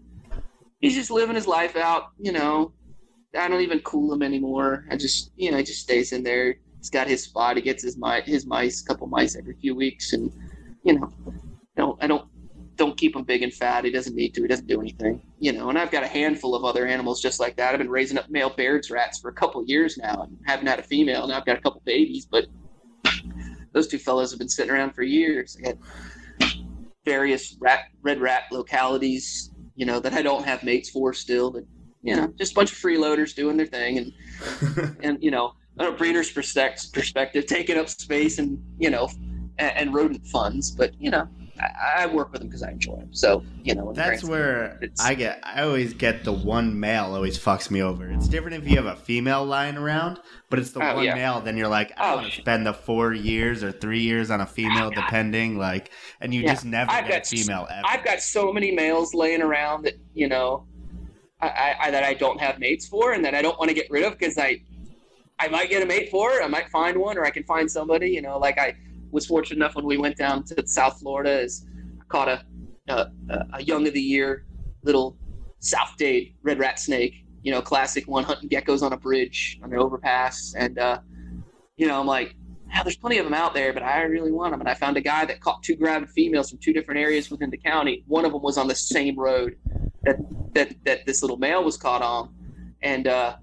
he's 0.79 0.95
just 0.95 1.11
living 1.11 1.35
his 1.35 1.45
life 1.47 1.75
out, 1.75 2.11
you 2.17 2.31
know. 2.31 2.71
I 3.37 3.49
don't 3.49 3.59
even 3.61 3.79
cool 3.79 4.13
him 4.13 4.21
anymore. 4.21 4.85
I 4.89 4.95
just, 4.95 5.31
you 5.35 5.51
know, 5.51 5.57
he 5.57 5.63
just 5.63 5.81
stays 5.81 6.13
in 6.13 6.23
there. 6.23 6.55
He's 6.77 6.89
got 6.89 7.07
his 7.07 7.23
spot. 7.23 7.57
He 7.57 7.61
gets 7.61 7.83
his 7.83 7.97
mice, 7.97 8.25
his 8.25 8.45
mice, 8.45 8.81
a 8.81 8.85
couple 8.85 9.07
mice 9.07 9.35
every 9.35 9.55
few 9.55 9.75
weeks, 9.75 10.13
and, 10.13 10.31
you 10.83 10.97
know, 10.97 11.11
don't, 11.75 12.01
I 12.01 12.07
don't, 12.07 12.25
don't 12.75 12.97
keep 12.97 13.15
him 13.15 13.23
big 13.23 13.41
and 13.41 13.53
fat. 13.53 13.85
He 13.85 13.91
doesn't 13.91 14.15
need 14.15 14.33
to. 14.35 14.41
He 14.41 14.47
doesn't 14.47 14.67
do 14.67 14.81
anything, 14.81 15.21
you 15.39 15.53
know. 15.53 15.69
And 15.69 15.77
I've 15.77 15.91
got 15.91 16.03
a 16.03 16.07
handful 16.07 16.55
of 16.55 16.63
other 16.63 16.85
animals 16.85 17.21
just 17.21 17.39
like 17.39 17.55
that. 17.57 17.73
I've 17.73 17.79
been 17.79 17.89
raising 17.89 18.17
up 18.17 18.29
male 18.29 18.49
Baird's 18.49 18.91
rats 18.91 19.19
for 19.19 19.29
a 19.29 19.33
couple 19.33 19.61
of 19.61 19.69
years 19.69 19.97
now, 19.97 20.23
and 20.23 20.37
haven't 20.45 20.67
had 20.67 20.79
a 20.79 20.83
female. 20.83 21.27
Now 21.27 21.37
I've 21.37 21.45
got 21.45 21.57
a 21.57 21.61
couple 21.61 21.81
babies, 21.85 22.25
but 22.25 22.45
those 23.73 23.87
two 23.87 23.97
fellows 23.97 24.31
have 24.31 24.39
been 24.39 24.49
sitting 24.49 24.71
around 24.71 24.91
for 24.93 25.03
years. 25.03 25.57
I 25.59 25.71
got 25.71 25.77
various 27.05 27.55
rat, 27.59 27.85
red 28.01 28.19
rat 28.19 28.43
localities, 28.51 29.51
you 29.75 29.85
know, 29.85 29.99
that 29.99 30.13
I 30.13 30.21
don't 30.21 30.43
have 30.45 30.63
mates 30.63 30.89
for 30.89 31.13
still, 31.13 31.51
but 31.51 31.63
you 32.01 32.15
know, 32.15 32.31
just 32.37 32.51
a 32.51 32.55
bunch 32.55 32.71
of 32.71 32.77
freeloaders 32.77 33.33
doing 33.33 33.57
their 33.57 33.65
thing, 33.65 33.97
and 33.97 34.97
and 35.03 35.23
you 35.23 35.31
know, 35.31 35.53
on 35.79 35.87
a 35.87 35.91
breeder's 35.91 36.31
perspective, 36.31 36.91
perspective, 36.93 37.45
taking 37.45 37.77
up 37.77 37.89
space 37.89 38.37
and 38.37 38.61
you 38.77 38.89
know, 38.89 39.09
and, 39.57 39.77
and 39.77 39.93
rodent 39.93 40.25
funds, 40.27 40.71
but 40.71 40.91
you 40.99 41.09
know, 41.09 41.27
I, 41.59 42.03
I 42.03 42.05
work 42.07 42.31
with 42.31 42.41
them 42.41 42.49
because 42.49 42.63
I 42.63 42.71
enjoy 42.71 42.97
them. 42.97 43.09
So 43.13 43.43
you 43.63 43.75
know, 43.75 43.93
That's 43.93 44.23
where 44.23 44.77
scheme, 44.77 44.89
I 44.99 45.15
get. 45.15 45.39
I 45.43 45.61
always 45.63 45.93
get 45.93 46.23
the 46.23 46.33
one 46.33 46.79
male 46.79 47.15
always 47.15 47.37
fucks 47.39 47.71
me 47.71 47.81
over. 47.81 48.09
It's 48.09 48.27
different 48.27 48.57
if 48.57 48.67
you 48.67 48.75
have 48.77 48.85
a 48.85 48.95
female 48.95 49.45
lying 49.45 49.77
around, 49.77 50.19
but 50.49 50.59
it's 50.59 50.71
the 50.71 50.81
Oh, 50.81 50.95
one 50.95 51.05
yeah. 51.05 51.15
male. 51.15 51.39
Then 51.41 51.55
you're 51.57 51.67
like, 51.69 51.91
I 51.97 52.03
Oh, 52.11 52.15
want 52.15 52.27
to 52.29 52.35
spend 52.41 52.65
the 52.65 52.73
four 52.73 53.13
years 53.13 53.63
or 53.63 53.71
three 53.71 54.01
years 54.01 54.29
on 54.29 54.41
a 54.41 54.45
female, 54.45 54.91
depending. 54.95 55.57
Like, 55.57 55.91
and 56.19 56.33
you 56.33 56.43
Yeah. 56.43 56.51
just 56.51 56.65
never 56.65 56.91
I've 56.91 57.03
get 57.03 57.13
got 57.13 57.25
a 57.25 57.29
female 57.29 57.67
ever. 57.71 57.87
I've 57.87 58.03
got 58.03 58.19
so 58.21 58.51
many 58.51 58.71
males 58.71 59.13
laying 59.13 59.41
around 59.41 59.83
that 59.83 59.95
you 60.13 60.27
know, 60.27 60.65
I, 61.41 61.47
I, 61.47 61.75
I 61.87 61.91
that 61.91 62.03
I 62.03 62.13
don't 62.13 62.39
have 62.39 62.59
mates 62.59 62.87
for, 62.87 63.13
and 63.13 63.23
that 63.25 63.33
I 63.35 63.41
don't 63.41 63.57
want 63.59 63.69
to 63.69 63.75
get 63.75 63.87
rid 63.89 64.03
of 64.03 64.17
because 64.17 64.37
I, 64.37 64.61
I 65.39 65.47
might 65.49 65.69
get 65.69 65.83
a 65.83 65.85
mate 65.85 66.09
for, 66.11 66.31
it. 66.33 66.43
I 66.43 66.47
might 66.47 66.69
find 66.69 66.97
one, 66.97 67.17
or 67.17 67.25
I 67.25 67.29
can 67.31 67.43
find 67.43 67.69
somebody. 67.69 68.09
You 68.11 68.21
know, 68.21 68.37
like 68.37 68.57
I 68.59 68.75
was 69.11 69.25
fortunate 69.25 69.57
enough 69.57 69.75
when 69.75 69.85
we 69.85 69.97
went 69.97 70.17
down 70.17 70.43
to 70.45 70.67
South 70.67 70.99
Florida, 70.99 71.39
is 71.39 71.65
caught 72.09 72.27
a, 72.27 72.45
a 72.89 73.07
a 73.53 73.63
young 73.63 73.87
of 73.87 73.93
the 73.93 74.01
year 74.01 74.45
little 74.83 75.17
South 75.59 75.95
Dade 75.97 76.35
red 76.43 76.59
rat 76.59 76.79
snake. 76.79 77.25
You 77.41 77.51
know, 77.51 77.61
classic 77.61 78.07
one 78.07 78.23
hunting 78.23 78.49
geckos 78.49 78.81
on 78.81 78.93
a 78.93 78.97
bridge 78.97 79.59
on 79.63 79.71
an 79.71 79.79
overpass, 79.79 80.55
and 80.57 80.79
uh, 80.79 80.99
you 81.77 81.87
know, 81.87 81.99
I'm 81.99 82.07
like, 82.07 82.35
"Ah, 82.73 82.81
there's 82.83 82.97
plenty 82.97 83.19
of 83.19 83.25
them 83.25 83.35
out 83.35 83.53
there, 83.53 83.71
but 83.71 83.83
I 83.83 84.01
really 84.03 84.31
want 84.31 84.51
them. 84.51 84.61
And 84.61 84.69
I 84.69 84.73
found 84.73 84.97
a 84.97 85.01
guy 85.01 85.25
that 85.25 85.41
caught 85.41 85.61
two 85.61 85.75
gravid 85.75 86.09
females 86.09 86.49
from 86.49 86.59
two 86.59 86.73
different 86.73 86.99
areas 86.99 87.29
within 87.29 87.51
the 87.51 87.57
county. 87.57 88.03
One 88.07 88.25
of 88.25 88.31
them 88.31 88.41
was 88.41 88.57
on 88.57 88.67
the 88.67 88.75
same 88.75 89.17
road 89.17 89.57
that 90.03 90.17
that 90.53 90.75
that 90.85 91.05
this 91.05 91.21
little 91.21 91.37
male 91.37 91.63
was 91.63 91.77
caught 91.77 92.01
on, 92.01 92.33
and 92.81 93.07
uh, 93.07 93.35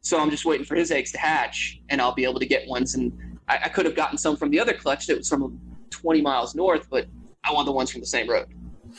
so 0.00 0.20
I'm 0.20 0.30
just 0.30 0.44
waiting 0.44 0.64
for 0.64 0.76
his 0.76 0.90
eggs 0.90 1.12
to 1.12 1.18
hatch, 1.18 1.80
and 1.88 2.00
I'll 2.00 2.14
be 2.14 2.24
able 2.24 2.40
to 2.40 2.46
get 2.46 2.68
ones. 2.68 2.94
And 2.94 3.12
I, 3.50 3.64
I 3.64 3.68
could 3.68 3.84
have 3.84 3.96
gotten 3.96 4.16
some 4.16 4.36
from 4.36 4.50
the 4.50 4.60
other 4.60 4.72
clutch 4.72 5.08
that 5.08 5.18
was 5.18 5.28
from 5.28 5.60
20 5.90 6.22
miles 6.22 6.54
north, 6.54 6.86
but 6.88 7.06
I 7.44 7.52
want 7.52 7.66
the 7.66 7.72
ones 7.72 7.90
from 7.90 8.00
the 8.00 8.06
same 8.06 8.30
road. 8.30 8.46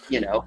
You 0.10 0.20
know, 0.20 0.46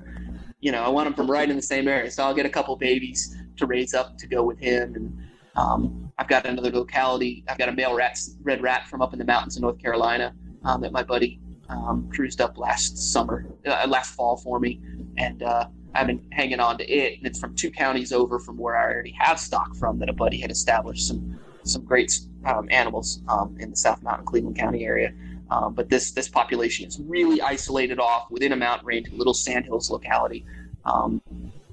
you 0.61 0.73
know, 0.73 0.83
I 0.83 0.89
want 0.89 1.07
them 1.07 1.15
from 1.15 1.31
right 1.31 1.49
in 1.49 1.57
the 1.57 1.63
same 1.63 1.89
area. 1.89 2.11
So 2.11 2.23
I'll 2.23 2.35
get 2.35 2.45
a 2.45 2.51
couple 2.51 2.77
babies 2.77 3.37
to 3.57 3.67
raise 3.67 3.95
up 3.95 4.19
to 4.19 4.27
go 4.27 4.43
with 4.43 4.59
him, 4.59 4.95
and 4.95 5.19
um, 5.57 6.13
I've 6.19 6.29
got 6.29 6.45
another 6.45 6.71
locality. 6.71 7.45
I've 7.49 7.59
got 7.59 7.69
a 7.69 7.73
male 7.73 7.95
rat, 7.95 8.19
red 8.43 8.63
rat 8.63 8.87
from 8.89 9.01
up 9.01 9.13
in 9.15 9.19
the 9.19 9.25
mountains 9.25 9.57
of 9.57 9.63
North 9.63 9.79
Carolina 9.79 10.35
um, 10.65 10.83
that 10.83 10.93
my 10.93 11.03
buddy 11.03 11.41
um, 11.71 12.11
cruised 12.13 12.41
up 12.41 12.59
last 12.59 12.99
summer, 12.99 13.47
uh, 13.67 13.87
last 13.89 14.15
fall 14.15 14.37
for 14.37 14.61
me, 14.61 14.81
and 15.17 15.43
uh, 15.43 15.67
I've 15.95 16.07
been 16.07 16.27
hanging 16.33 16.61
on 16.61 16.77
to 16.79 16.91
it. 16.91 17.19
And 17.19 17.27
it's 17.27 17.39
from 17.39 17.55
two 17.55 17.71
counties 17.71 18.13
over 18.13 18.39
from 18.39 18.59
where 18.59 18.77
I 18.77 18.85
already 18.85 19.15
have 19.19 19.41
stock 19.41 19.75
from 19.77 19.99
that 20.01 20.11
a 20.11 20.15
buddy 20.15 20.41
had 20.41 20.51
established 20.51 21.09
some 21.09 21.39
some 21.65 21.85
great 21.85 22.13
um, 22.45 22.69
animals 22.71 23.23
um, 23.29 23.57
in 23.59 23.71
the 23.71 23.77
South 23.77 24.03
Mountain 24.03 24.27
Cleveland 24.27 24.57
County 24.57 24.85
area. 24.85 25.13
Um, 25.51 25.75
but 25.75 25.91
this 25.91 26.13
this 26.13 26.29
population 26.29 26.87
is 26.87 26.99
really 27.01 27.41
isolated 27.41 27.99
off 27.99 28.31
within 28.31 28.53
a 28.53 28.57
mountain 28.57 28.87
range, 28.87 29.09
a 29.09 29.15
little 29.15 29.35
sandhills 29.35 29.91
locality 29.91 30.45
um, 30.85 31.21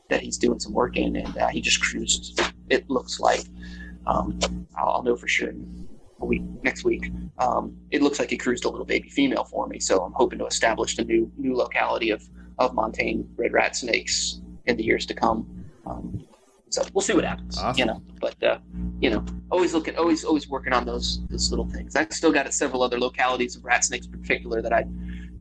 that 0.09 0.21
he's 0.21 0.37
doing 0.37 0.59
some 0.59 0.73
work 0.73 0.97
in, 0.97 1.15
and 1.15 1.37
uh, 1.37 1.47
he 1.47 1.61
just 1.61 1.81
cruised. 1.81 2.39
It 2.69 2.89
looks 2.89 3.19
like 3.19 3.43
um, 4.05 4.39
I'll, 4.75 5.03
know 5.03 5.15
for 5.15 5.27
sure 5.27 5.49
in 5.49 5.87
a 6.19 6.25
week 6.25 6.43
next 6.63 6.83
week. 6.83 7.11
Um, 7.37 7.77
it 7.91 8.01
looks 8.01 8.19
like 8.19 8.29
he 8.29 8.37
cruised 8.37 8.65
a 8.65 8.69
little 8.69 8.85
baby 8.85 9.09
female 9.09 9.45
for 9.45 9.67
me, 9.67 9.79
so 9.79 10.03
I'm 10.03 10.13
hoping 10.13 10.39
to 10.39 10.45
establish 10.45 10.97
a 10.97 11.03
new 11.03 11.31
new 11.37 11.55
locality 11.55 12.11
of 12.11 12.27
of 12.59 12.73
Montane 12.73 13.27
red 13.37 13.53
rat 13.53 13.75
snakes 13.75 14.41
in 14.65 14.77
the 14.77 14.83
years 14.83 15.05
to 15.07 15.13
come. 15.13 15.65
Um, 15.85 16.25
so 16.69 16.83
we'll 16.93 17.01
see 17.01 17.13
what 17.13 17.25
happens, 17.25 17.57
Awesome. 17.57 17.79
you 17.79 17.85
know. 17.85 18.01
But 18.19 18.43
uh, 18.43 18.59
you 18.99 19.09
know, 19.09 19.25
always 19.51 19.73
looking, 19.73 19.95
always 19.97 20.23
always 20.23 20.49
working 20.49 20.73
on 20.73 20.85
those 20.85 21.21
those 21.29 21.51
little 21.51 21.67
things. 21.67 21.95
I've 21.95 22.11
still 22.13 22.31
got 22.31 22.45
at 22.45 22.53
several 22.53 22.81
other 22.81 22.99
localities 22.99 23.55
of 23.55 23.63
rat 23.63 23.83
snakes 23.83 24.07
in 24.07 24.11
particular 24.11 24.61
that 24.61 24.73
I 24.73 24.85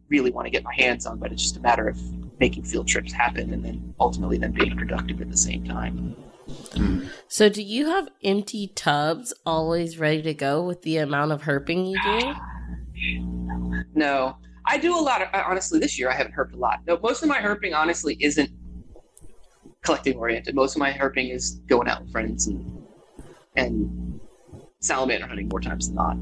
really 0.08 0.30
want 0.30 0.46
to 0.46 0.50
get 0.50 0.64
my 0.64 0.74
hands 0.74 1.06
on, 1.06 1.18
but 1.18 1.32
it's 1.32 1.42
just 1.42 1.56
a 1.56 1.60
matter 1.60 1.88
of 1.88 1.98
making 2.40 2.64
field 2.64 2.88
trips 2.88 3.12
happen 3.12 3.52
and 3.52 3.64
then 3.64 3.94
ultimately 4.00 4.38
then 4.38 4.52
being 4.52 4.76
productive 4.76 5.20
at 5.20 5.30
the 5.30 5.36
same 5.36 5.64
time. 5.64 6.16
So, 7.28 7.48
do 7.48 7.62
you 7.62 7.86
have 7.86 8.08
empty 8.24 8.66
tubs 8.74 9.32
always 9.46 9.98
ready 9.98 10.22
to 10.22 10.34
go 10.34 10.62
with 10.62 10.82
the 10.82 10.96
amount 10.96 11.32
of 11.32 11.42
herping 11.42 11.90
you 11.90 11.98
do? 12.02 12.34
No, 13.94 14.36
I 14.66 14.78
do 14.78 14.96
a 14.96 15.00
lot 15.00 15.22
of 15.22 15.28
uh, 15.32 15.42
honestly. 15.46 15.78
This 15.78 15.98
year 15.98 16.10
I 16.10 16.14
haven't 16.14 16.32
herped 16.32 16.52
a 16.52 16.56
lot. 16.56 16.80
No, 16.86 16.98
most 17.02 17.22
of 17.22 17.28
my 17.28 17.38
herping 17.38 17.74
honestly 17.74 18.16
isn't 18.20 18.50
collecting 19.82 20.16
oriented. 20.16 20.54
Most 20.54 20.76
of 20.76 20.80
my 20.80 20.92
herping 20.92 21.34
is 21.34 21.60
going 21.66 21.88
out 21.88 22.02
with 22.02 22.12
friends 22.12 22.46
and 22.46 22.79
and 23.56 24.20
salamander 24.80 25.26
hunting 25.26 25.48
more 25.48 25.60
times 25.60 25.88
than 25.88 25.96
not. 25.96 26.16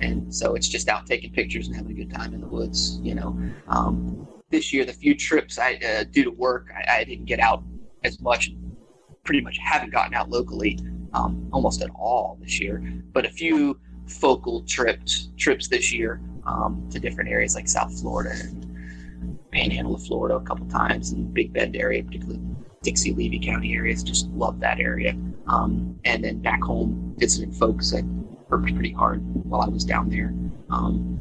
And 0.00 0.32
so 0.32 0.54
it's 0.54 0.68
just 0.68 0.88
out 0.88 1.06
taking 1.06 1.32
pictures 1.32 1.66
and 1.66 1.76
having 1.76 1.92
a 1.92 1.94
good 1.94 2.12
time 2.12 2.34
in 2.34 2.40
the 2.40 2.46
woods. 2.46 3.00
You 3.02 3.14
know, 3.14 3.38
um, 3.68 4.28
this 4.50 4.72
year 4.72 4.84
the 4.84 4.92
few 4.92 5.14
trips 5.14 5.58
I 5.58 5.74
uh, 5.76 6.04
due 6.04 6.24
to 6.24 6.30
work 6.30 6.68
I, 6.76 6.98
I 6.98 7.04
didn't 7.04 7.26
get 7.26 7.40
out 7.40 7.62
as 8.04 8.20
much. 8.20 8.52
Pretty 9.24 9.40
much 9.42 9.58
haven't 9.58 9.90
gotten 9.90 10.14
out 10.14 10.30
locally 10.30 10.78
um, 11.12 11.48
almost 11.52 11.82
at 11.82 11.90
all 11.94 12.38
this 12.40 12.60
year. 12.60 12.82
But 13.12 13.26
a 13.26 13.30
few 13.30 13.78
focal 14.06 14.62
trips 14.62 15.30
trips 15.36 15.68
this 15.68 15.92
year 15.92 16.20
um, 16.46 16.88
to 16.90 16.98
different 16.98 17.30
areas 17.30 17.54
like 17.54 17.68
South 17.68 17.98
Florida 18.00 18.30
and 18.40 19.38
Panhandle 19.52 19.94
of 19.94 20.02
Florida 20.04 20.36
a 20.36 20.42
couple 20.42 20.66
times 20.68 21.12
and 21.12 21.32
Big 21.32 21.52
Bend 21.52 21.76
area, 21.76 22.02
particularly 22.02 22.40
Dixie 22.82 23.12
Levy 23.12 23.38
County 23.38 23.74
areas. 23.74 24.02
Just 24.02 24.28
love 24.28 24.60
that 24.60 24.80
area. 24.80 25.16
Um, 25.46 25.98
and 26.04 26.24
then 26.24 26.40
back 26.40 26.62
home, 26.62 27.14
visiting 27.18 27.52
folks 27.52 27.90
that 27.90 28.04
worked 28.48 28.74
pretty 28.74 28.92
hard 28.92 29.22
while 29.44 29.60
I 29.60 29.68
was 29.68 29.84
down 29.84 30.08
there 30.08 30.34
um, 30.70 31.20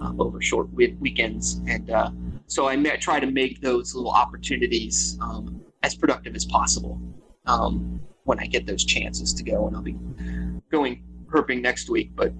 uh, 0.00 0.12
over 0.18 0.40
short 0.40 0.72
weekends. 0.72 1.60
And 1.66 1.90
uh, 1.90 2.10
so 2.46 2.66
I 2.66 2.76
try 2.96 3.20
to 3.20 3.26
make 3.26 3.60
those 3.60 3.94
little 3.94 4.12
opportunities 4.12 5.18
um, 5.20 5.62
as 5.82 5.94
productive 5.94 6.34
as 6.34 6.44
possible 6.44 7.00
um, 7.46 8.00
when 8.24 8.38
I 8.38 8.46
get 8.46 8.66
those 8.66 8.84
chances 8.84 9.32
to 9.34 9.42
go. 9.42 9.66
And 9.66 9.76
I'll 9.76 9.82
be 9.82 9.96
going 10.70 11.02
herping 11.28 11.60
next 11.60 11.88
week, 11.90 12.12
but 12.14 12.32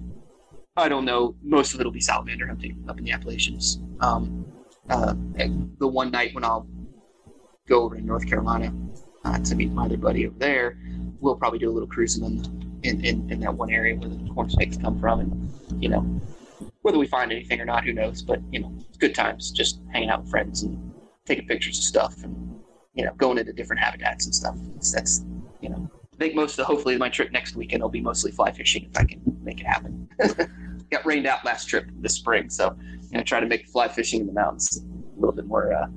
I 0.75 0.87
don't 0.87 1.05
know. 1.05 1.35
Most 1.41 1.73
of 1.73 1.81
it 1.81 1.83
will 1.83 1.91
be 1.91 2.01
salamander 2.01 2.47
hunting 2.47 2.83
up 2.87 2.97
in 2.99 3.03
the 3.03 3.11
Appalachians. 3.11 3.79
Um, 3.99 4.45
uh, 4.89 5.13
the 5.79 5.87
one 5.87 6.11
night 6.11 6.33
when 6.33 6.43
I'll 6.43 6.67
go 7.67 7.83
over 7.83 7.95
to 7.95 8.01
North 8.01 8.27
Carolina 8.27 8.73
uh, 9.25 9.39
to 9.39 9.55
meet 9.55 9.71
my 9.71 9.85
other 9.85 9.97
buddy 9.97 10.25
over 10.25 10.37
there, 10.39 10.79
we'll 11.19 11.35
probably 11.35 11.59
do 11.59 11.69
a 11.69 11.73
little 11.73 11.87
cruising 11.87 12.23
in, 12.23 12.79
in, 12.83 13.05
in, 13.05 13.31
in 13.31 13.39
that 13.41 13.53
one 13.53 13.69
area 13.69 13.95
where 13.95 14.09
the 14.09 14.29
corn 14.33 14.49
snakes 14.49 14.77
come 14.77 14.99
from. 14.99 15.19
And, 15.19 15.83
you 15.83 15.89
know, 15.89 16.01
whether 16.81 16.97
we 16.97 17.07
find 17.07 17.31
anything 17.31 17.59
or 17.59 17.65
not, 17.65 17.83
who 17.83 17.93
knows? 17.93 18.21
But, 18.21 18.41
you 18.51 18.61
know, 18.61 18.73
good 18.99 19.13
times 19.13 19.51
just 19.51 19.81
hanging 19.91 20.09
out 20.09 20.21
with 20.21 20.31
friends 20.31 20.63
and 20.63 20.93
taking 21.25 21.47
pictures 21.47 21.77
of 21.77 21.83
stuff 21.83 22.23
and, 22.23 22.59
you 22.93 23.05
know, 23.05 23.13
going 23.15 23.37
into 23.37 23.53
different 23.53 23.81
habitats 23.81 24.25
and 24.25 24.33
stuff. 24.33 24.55
It's, 24.75 24.91
that's, 24.91 25.25
you 25.61 25.69
know, 25.69 25.89
I 26.13 26.17
think 26.17 26.35
most 26.35 26.57
of 26.57 26.65
hopefully 26.65 26.97
my 26.97 27.09
trip 27.09 27.31
next 27.31 27.55
weekend 27.55 27.83
will 27.83 27.89
be 27.89 28.01
mostly 28.01 28.31
fly 28.31 28.51
fishing 28.51 28.89
if 28.89 28.97
I 28.97 29.03
can 29.03 29.21
make 29.43 29.59
it 29.59 29.67
happen. 29.67 30.09
Got 30.89 31.05
rained 31.05 31.27
out 31.27 31.45
last 31.45 31.65
trip 31.65 31.89
this 31.99 32.15
spring, 32.15 32.49
so 32.49 32.69
I'm 32.69 33.09
gonna 33.11 33.23
try 33.23 33.39
to 33.39 33.45
make 33.45 33.67
fly 33.67 33.87
fishing 33.87 34.21
in 34.21 34.27
the 34.27 34.33
mountains 34.33 34.79
a 34.79 35.19
little 35.19 35.35
bit 35.35 35.45
more 35.45 35.73
uh, 35.73 35.87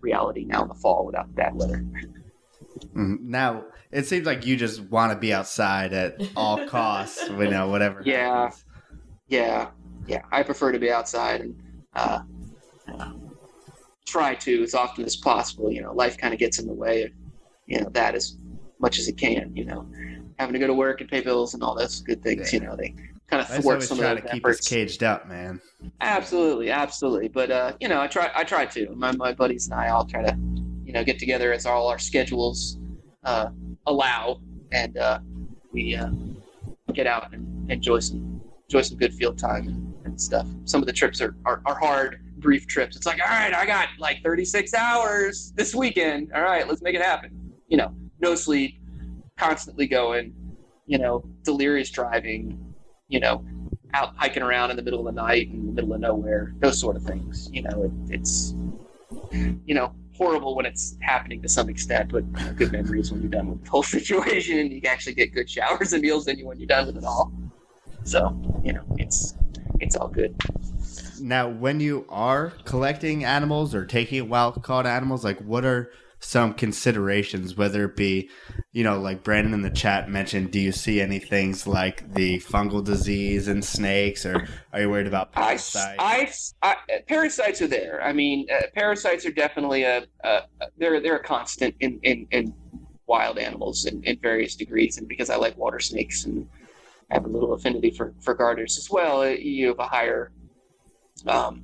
reality 0.00 0.44
now 0.44 0.62
in 0.62 0.68
the 0.68 0.74
fall 0.74 1.06
without 1.06 1.34
bad 1.34 1.54
weather. 1.54 1.84
Mm, 2.94 3.20
now 3.22 3.64
it 3.90 4.06
seems 4.06 4.26
like 4.26 4.46
you 4.46 4.56
just 4.56 4.80
want 4.82 5.12
to 5.12 5.18
be 5.18 5.32
outside 5.32 5.92
at 5.92 6.20
all 6.36 6.66
costs, 6.66 7.28
you 7.28 7.48
know, 7.48 7.68
whatever. 7.68 8.02
Yeah, 8.04 8.44
happens. 8.44 8.64
yeah, 9.28 9.68
yeah. 10.06 10.22
I 10.30 10.42
prefer 10.42 10.72
to 10.72 10.78
be 10.78 10.90
outside 10.90 11.40
and 11.42 11.62
uh, 11.94 12.20
uh, 12.88 13.12
try 14.04 14.34
to 14.34 14.62
as 14.62 14.74
often 14.74 15.04
as 15.04 15.16
possible. 15.16 15.70
You 15.70 15.82
know, 15.82 15.92
life 15.92 16.16
kind 16.18 16.34
of 16.34 16.40
gets 16.40 16.58
in 16.58 16.66
the 16.66 16.74
way 16.74 17.02
of 17.04 17.10
you 17.66 17.80
know 17.80 17.88
that 17.90 18.14
as 18.14 18.36
much 18.78 18.98
as 18.98 19.08
it 19.08 19.16
can. 19.16 19.56
You 19.56 19.64
know, 19.64 19.86
having 20.38 20.52
to 20.52 20.58
go 20.58 20.66
to 20.66 20.74
work 20.74 21.00
and 21.00 21.10
pay 21.10 21.20
bills 21.20 21.54
and 21.54 21.62
all 21.62 21.74
those 21.74 22.00
good 22.00 22.22
things. 22.22 22.52
Yeah. 22.52 22.60
You 22.60 22.66
know, 22.66 22.76
they 22.76 22.94
kind 23.28 23.42
of 23.42 23.48
thwart 23.48 23.82
some 23.82 23.98
of 23.98 24.04
those 24.04 24.20
to 24.22 24.28
keep 24.28 24.46
us 24.46 24.60
caged 24.60 25.02
up, 25.02 25.28
man. 25.28 25.60
Absolutely, 26.00 26.70
absolutely. 26.70 27.28
But 27.28 27.50
uh, 27.50 27.72
you 27.80 27.88
know, 27.88 28.00
I 28.00 28.06
try. 28.06 28.30
I 28.34 28.44
try 28.44 28.66
to. 28.66 28.94
My 28.94 29.12
my 29.12 29.32
buddies 29.32 29.66
and 29.66 29.74
I 29.74 29.88
all 29.88 30.04
try 30.04 30.22
to, 30.22 30.36
you 30.84 30.92
know, 30.92 31.04
get 31.04 31.18
together 31.18 31.52
as 31.52 31.66
all 31.66 31.88
our 31.88 31.98
schedules 31.98 32.78
uh, 33.24 33.50
allow, 33.86 34.40
and 34.72 34.96
uh, 34.96 35.18
we 35.72 35.96
uh, 35.96 36.10
get 36.92 37.06
out 37.06 37.32
and 37.32 37.70
enjoy 37.70 37.98
some 37.98 38.40
enjoy 38.68 38.82
some 38.82 38.98
good 38.98 39.14
field 39.14 39.38
time 39.38 39.68
and, 39.68 39.94
and 40.04 40.20
stuff. 40.20 40.46
Some 40.64 40.82
of 40.82 40.86
the 40.86 40.92
trips 40.92 41.20
are, 41.20 41.36
are, 41.44 41.62
are 41.66 41.78
hard, 41.78 42.20
brief 42.38 42.66
trips. 42.66 42.96
It's 42.96 43.06
like, 43.06 43.20
all 43.20 43.28
right, 43.28 43.54
I 43.54 43.64
got 43.64 43.88
like 43.98 44.22
36 44.24 44.74
hours 44.74 45.52
this 45.56 45.74
weekend. 45.74 46.32
All 46.32 46.42
right, 46.42 46.66
let's 46.66 46.82
make 46.82 46.94
it 46.94 47.02
happen. 47.02 47.52
You 47.68 47.76
know, 47.76 47.94
no 48.20 48.34
sleep, 48.34 48.80
constantly 49.36 49.86
going. 49.86 50.34
You 50.86 50.98
know, 50.98 51.24
delirious 51.42 51.90
driving. 51.90 52.65
You 53.08 53.20
know, 53.20 53.44
out 53.94 54.14
hiking 54.16 54.42
around 54.42 54.70
in 54.70 54.76
the 54.76 54.82
middle 54.82 55.06
of 55.06 55.14
the 55.14 55.20
night 55.20 55.48
in 55.48 55.66
the 55.66 55.72
middle 55.72 55.92
of 55.94 56.00
nowhere. 56.00 56.54
Those 56.58 56.80
sort 56.80 56.96
of 56.96 57.02
things. 57.02 57.48
You 57.52 57.62
know, 57.62 57.84
it, 57.84 58.14
it's 58.14 58.54
you 59.32 59.74
know 59.74 59.94
horrible 60.16 60.56
when 60.56 60.66
it's 60.66 60.96
happening 61.00 61.42
to 61.42 61.48
some 61.48 61.68
extent, 61.68 62.10
but 62.10 62.24
good 62.56 62.72
memories 62.72 63.12
when 63.12 63.20
you're 63.20 63.30
done 63.30 63.50
with 63.50 63.64
the 63.64 63.70
whole 63.70 63.82
situation, 63.98 64.58
and 64.58 64.72
you 64.72 64.80
actually 64.86 65.14
get 65.14 65.32
good 65.32 65.48
showers 65.48 65.92
and 65.92 66.02
meals 66.02 66.26
in 66.26 66.38
you 66.38 66.46
when 66.46 66.58
you're 66.58 66.66
done 66.66 66.86
with 66.86 66.96
it 66.96 67.04
all. 67.04 67.32
So 68.04 68.36
you 68.64 68.72
know, 68.72 68.84
it's 68.98 69.34
it's 69.80 69.96
all 69.96 70.08
good. 70.08 70.34
Now, 71.20 71.48
when 71.48 71.80
you 71.80 72.04
are 72.08 72.50
collecting 72.64 73.24
animals 73.24 73.74
or 73.74 73.86
taking 73.86 74.28
wild 74.28 74.62
caught 74.62 74.86
animals, 74.86 75.24
like 75.24 75.38
what 75.40 75.64
are 75.64 75.90
some 76.18 76.54
considerations, 76.54 77.56
whether 77.56 77.84
it 77.84 77.96
be, 77.96 78.30
you 78.72 78.82
know, 78.82 78.98
like 78.98 79.22
Brandon 79.22 79.52
in 79.52 79.62
the 79.62 79.70
chat 79.70 80.08
mentioned, 80.08 80.50
do 80.50 80.58
you 80.58 80.72
see 80.72 81.00
any 81.00 81.18
things 81.18 81.66
like 81.66 82.14
the 82.14 82.38
fungal 82.38 82.82
disease 82.82 83.48
in 83.48 83.62
snakes, 83.62 84.24
or 84.24 84.48
are 84.72 84.80
you 84.80 84.90
worried 84.90 85.06
about 85.06 85.32
parasites? 85.32 85.96
I, 85.98 86.32
I, 86.62 86.76
I 86.88 87.00
parasites 87.06 87.60
are 87.60 87.68
there. 87.68 88.02
I 88.02 88.12
mean, 88.12 88.46
uh, 88.50 88.62
parasites 88.74 89.26
are 89.26 89.30
definitely 89.30 89.82
a, 89.82 90.04
a, 90.24 90.40
they're 90.78 91.00
they're 91.00 91.16
a 91.16 91.22
constant 91.22 91.74
in 91.80 92.00
in, 92.02 92.26
in 92.30 92.54
wild 93.06 93.38
animals 93.38 93.84
in, 93.84 94.02
in 94.04 94.18
various 94.20 94.56
degrees, 94.56 94.98
and 94.98 95.06
because 95.06 95.30
I 95.30 95.36
like 95.36 95.56
water 95.56 95.80
snakes 95.80 96.24
and 96.24 96.48
have 97.10 97.24
a 97.24 97.28
little 97.28 97.52
affinity 97.52 97.90
for 97.90 98.14
for 98.20 98.34
garters 98.34 98.78
as 98.78 98.90
well, 98.90 99.20
uh, 99.20 99.26
you 99.26 99.68
have 99.68 99.78
a 99.78 99.86
higher 99.86 100.32
um, 101.26 101.62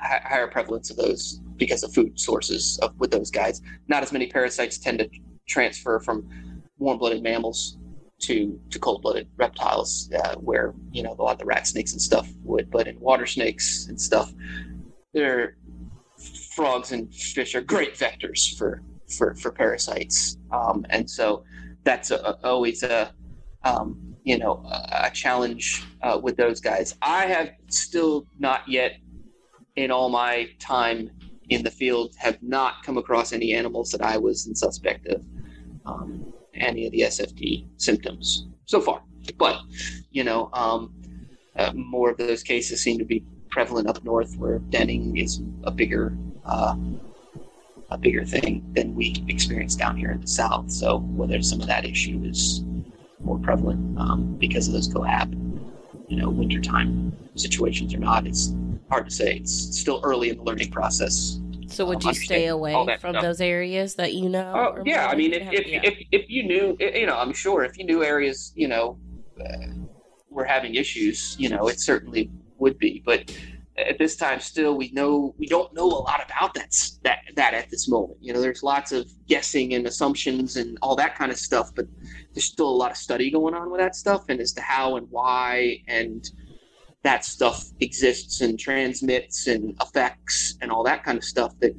higher 0.00 0.48
prevalence 0.48 0.90
of 0.90 0.96
those 0.96 1.40
because 1.56 1.82
of 1.82 1.92
food 1.92 2.18
sources 2.18 2.78
of, 2.82 2.98
with 2.98 3.10
those 3.10 3.30
guys. 3.30 3.60
Not 3.88 4.02
as 4.02 4.12
many 4.12 4.26
parasites 4.26 4.78
tend 4.78 4.98
to 5.00 5.08
transfer 5.48 6.00
from 6.00 6.28
warm-blooded 6.78 7.22
mammals 7.22 7.76
to 8.20 8.60
to 8.70 8.78
cold-blooded 8.78 9.28
reptiles, 9.36 10.10
uh, 10.12 10.34
where 10.36 10.74
you 10.92 11.02
know 11.02 11.14
a 11.18 11.22
lot 11.22 11.32
of 11.32 11.38
the 11.38 11.44
rat 11.44 11.66
snakes 11.66 11.92
and 11.92 12.00
stuff 12.00 12.28
would. 12.44 12.70
But 12.70 12.86
in 12.86 12.98
water 13.00 13.26
snakes 13.26 13.86
and 13.88 14.00
stuff, 14.00 14.32
they're 15.12 15.56
frogs 16.54 16.92
and 16.92 17.12
fish 17.14 17.54
are 17.54 17.62
great 17.62 17.94
vectors 17.94 18.56
for 18.56 18.82
for, 19.16 19.34
for 19.34 19.50
parasites, 19.50 20.36
um, 20.52 20.86
and 20.90 21.08
so 21.10 21.44
that's 21.84 22.10
a, 22.10 22.16
a, 22.16 22.38
always 22.44 22.82
a 22.82 23.12
um, 23.64 24.16
you 24.24 24.38
know 24.38 24.62
a, 24.92 25.10
challenge 25.10 25.82
uh, 26.02 26.18
with 26.22 26.36
those 26.36 26.60
guys. 26.60 26.94
I 27.02 27.26
have 27.26 27.52
still 27.68 28.26
not 28.38 28.68
yet 28.68 28.98
in 29.76 29.90
all 29.90 30.08
my 30.08 30.48
time 30.58 31.10
in 31.48 31.62
the 31.62 31.70
field 31.70 32.14
have 32.18 32.42
not 32.42 32.82
come 32.84 32.96
across 32.96 33.32
any 33.32 33.52
animals 33.52 33.90
that 33.90 34.02
I 34.02 34.16
was 34.16 34.46
in 34.46 34.54
suspect 34.54 35.06
of 35.08 35.24
um, 35.86 36.32
any 36.54 36.86
of 36.86 36.92
the 36.92 37.00
SFD 37.00 37.66
symptoms 37.76 38.46
so 38.66 38.80
far. 38.80 39.02
But, 39.36 39.60
you 40.10 40.24
know, 40.24 40.50
um, 40.52 40.94
uh, 41.56 41.72
more 41.74 42.10
of 42.10 42.16
those 42.16 42.42
cases 42.42 42.82
seem 42.82 42.98
to 42.98 43.04
be 43.04 43.24
prevalent 43.50 43.88
up 43.88 44.02
north 44.04 44.36
where 44.36 44.58
denning 44.58 45.16
is 45.16 45.42
a 45.64 45.70
bigger 45.70 46.16
uh, 46.44 46.76
a 47.90 47.98
bigger 47.98 48.24
thing 48.24 48.64
than 48.74 48.94
we 48.94 49.16
experience 49.26 49.74
down 49.74 49.96
here 49.96 50.12
in 50.12 50.20
the 50.20 50.26
south. 50.26 50.70
So 50.70 50.98
whether 51.00 51.42
some 51.42 51.60
of 51.60 51.66
that 51.66 51.84
issue 51.84 52.22
is 52.24 52.62
more 53.20 53.38
prevalent 53.38 53.98
um, 53.98 54.36
because 54.38 54.68
of 54.68 54.74
those 54.74 54.88
cohab, 54.88 55.34
you 56.10 56.16
know, 56.16 56.28
wintertime 56.28 57.16
situations 57.36 57.94
or 57.94 57.98
not, 57.98 58.26
it's 58.26 58.52
hard 58.90 59.06
to 59.06 59.10
say. 59.10 59.36
It's 59.36 59.78
still 59.78 60.00
early 60.02 60.30
in 60.30 60.38
the 60.38 60.42
learning 60.42 60.70
process. 60.70 61.38
So 61.68 61.86
would 61.86 62.02
you 62.02 62.12
stay 62.14 62.48
away 62.48 62.74
from 63.00 63.12
stuff. 63.12 63.22
those 63.22 63.40
areas 63.40 63.94
that 63.94 64.12
you 64.14 64.28
know? 64.28 64.52
Oh 64.54 64.82
yeah, 64.84 65.06
I 65.06 65.14
mean, 65.14 65.32
if 65.32 65.52
if, 65.52 65.66
yeah. 65.68 65.80
if, 65.84 65.98
if 66.10 66.28
you 66.28 66.42
knew, 66.42 66.76
you 66.80 67.06
know, 67.06 67.16
I'm 67.16 67.32
sure 67.32 67.62
if 67.64 67.78
you 67.78 67.84
knew 67.84 68.02
areas, 68.02 68.52
you 68.56 68.66
know, 68.66 68.98
uh, 69.40 69.68
were 70.28 70.44
having 70.44 70.74
issues, 70.74 71.36
you 71.38 71.48
know, 71.48 71.68
it 71.68 71.78
certainly 71.78 72.28
would 72.58 72.76
be. 72.78 73.02
But 73.06 73.32
at 73.78 73.98
this 73.98 74.16
time, 74.16 74.40
still, 74.40 74.76
we 74.76 74.90
know 74.90 75.32
we 75.38 75.46
don't 75.46 75.72
know 75.72 75.86
a 75.86 76.02
lot 76.02 76.20
about 76.24 76.54
that 76.54 76.74
that 77.04 77.20
that 77.36 77.54
at 77.54 77.70
this 77.70 77.88
moment. 77.88 78.18
You 78.20 78.32
know, 78.32 78.40
there's 78.40 78.64
lots 78.64 78.90
of 78.90 79.08
guessing 79.28 79.74
and 79.74 79.86
assumptions 79.86 80.56
and 80.56 80.76
all 80.82 80.96
that 80.96 81.14
kind 81.14 81.30
of 81.30 81.38
stuff, 81.38 81.70
but 81.76 81.86
there's 82.34 82.44
still 82.44 82.68
a 82.68 82.70
lot 82.70 82.90
of 82.90 82.96
study 82.96 83.30
going 83.30 83.54
on 83.54 83.70
with 83.70 83.80
that 83.80 83.94
stuff 83.96 84.24
and 84.28 84.40
as 84.40 84.52
to 84.52 84.60
how 84.60 84.96
and 84.96 85.06
why 85.10 85.82
and 85.88 86.30
that 87.02 87.24
stuff 87.24 87.64
exists 87.80 88.40
and 88.40 88.58
transmits 88.58 89.46
and 89.46 89.74
affects 89.80 90.56
and 90.60 90.70
all 90.70 90.84
that 90.84 91.02
kind 91.04 91.16
of 91.16 91.24
stuff 91.24 91.58
that 91.60 91.74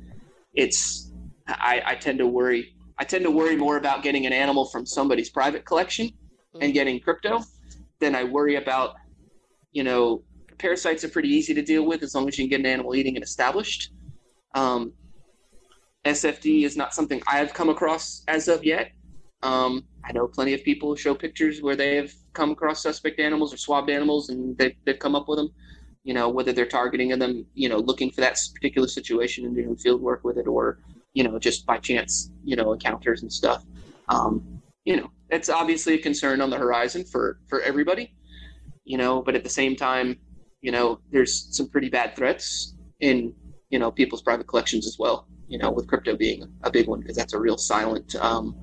it's 0.54 1.12
I, 1.48 1.82
I 1.86 1.96
tend 1.96 2.20
to 2.20 2.28
worry 2.28 2.76
I 2.98 3.04
tend 3.04 3.24
to 3.24 3.32
worry 3.32 3.56
more 3.56 3.78
about 3.78 4.04
getting 4.04 4.26
an 4.26 4.34
animal 4.34 4.66
from 4.66 4.86
somebody's 4.86 5.30
private 5.30 5.66
collection 5.66 6.12
and 6.54 6.64
mm-hmm. 6.64 6.72
getting 6.72 7.00
crypto 7.00 7.44
than 8.00 8.16
I 8.16 8.24
worry 8.24 8.56
about 8.56 8.96
you 9.72 9.84
know 9.84 10.24
parasites 10.58 11.04
are 11.04 11.10
pretty 11.10 11.30
easy 11.30 11.54
to 11.54 11.62
deal 11.62 11.86
with 11.86 12.04
as 12.04 12.14
long 12.14 12.28
as 12.28 12.38
you 12.38 12.44
can 12.44 12.50
get 12.50 12.60
an 12.60 12.66
animal 12.66 12.96
eating 12.96 13.16
and 13.16 13.24
established 13.24 13.92
um, 14.54 14.94
SFD 16.04 16.66
is 16.66 16.76
not 16.76 16.94
something 16.94 17.22
I've 17.28 17.54
come 17.54 17.70
across 17.70 18.24
as 18.28 18.48
of 18.48 18.64
yet 18.64 18.92
um, 19.44 19.84
I 20.04 20.12
know 20.12 20.28
plenty 20.28 20.54
of 20.54 20.64
people 20.64 20.96
show 20.96 21.14
pictures 21.14 21.62
where 21.62 21.76
they 21.76 21.96
have 21.96 22.12
come 22.34 22.52
across 22.52 22.82
suspect 22.82 23.20
animals 23.20 23.54
or 23.54 23.58
swabbed 23.58 23.90
animals, 23.90 24.30
and 24.30 24.58
they've, 24.58 24.76
they've 24.86 25.00
come 25.00 25.16
up 25.16 25.28
with 25.28 25.38
them. 25.38 25.50
You 26.04 26.16
know, 26.16 26.30
whether 26.30 26.52
they're 26.52 26.66
targeting 26.66 27.10
them, 27.20 27.46
you 27.54 27.70
know, 27.70 27.78
looking 27.78 28.10
for 28.10 28.22
that 28.22 28.38
particular 28.56 28.88
situation 28.88 29.46
and 29.46 29.56
doing 29.56 29.76
field 29.78 30.02
work 30.02 30.24
with 30.24 30.38
it, 30.38 30.48
or 30.48 30.80
you 31.14 31.24
know, 31.24 31.38
just 31.38 31.66
by 31.66 31.78
chance, 31.78 32.32
you 32.44 32.56
know, 32.56 32.74
encounters 32.74 33.22
and 33.22 33.32
stuff. 33.32 33.64
Um, 34.10 34.62
you 34.86 34.96
know, 34.96 35.12
it's 35.30 35.50
obviously 35.50 35.96
a 35.96 35.98
concern 35.98 36.42
on 36.42 36.50
the 36.50 36.58
horizon 36.58 37.04
for 37.04 37.40
for 37.48 37.62
everybody. 37.62 38.14
You 38.84 38.98
know, 38.98 39.22
but 39.22 39.36
at 39.36 39.44
the 39.44 39.50
same 39.50 39.76
time, 39.76 40.18
you 40.62 40.72
know, 40.72 41.00
there's 41.12 41.56
some 41.56 41.70
pretty 41.70 41.90
bad 41.90 42.16
threats 42.16 42.76
in 43.00 43.34
you 43.70 43.80
know 43.80 43.92
people's 43.92 44.22
private 44.22 44.48
collections 44.48 44.88
as 44.88 44.98
well. 44.98 45.28
You 45.48 45.58
know, 45.58 45.70
with 45.72 45.88
crypto 45.88 46.16
being 46.16 46.52
a 46.64 46.72
big 46.72 46.88
one 46.88 47.02
because 47.02 47.16
that's 47.16 47.34
a 47.34 47.40
real 47.40 47.58
silent, 47.58 48.16
um, 48.16 48.56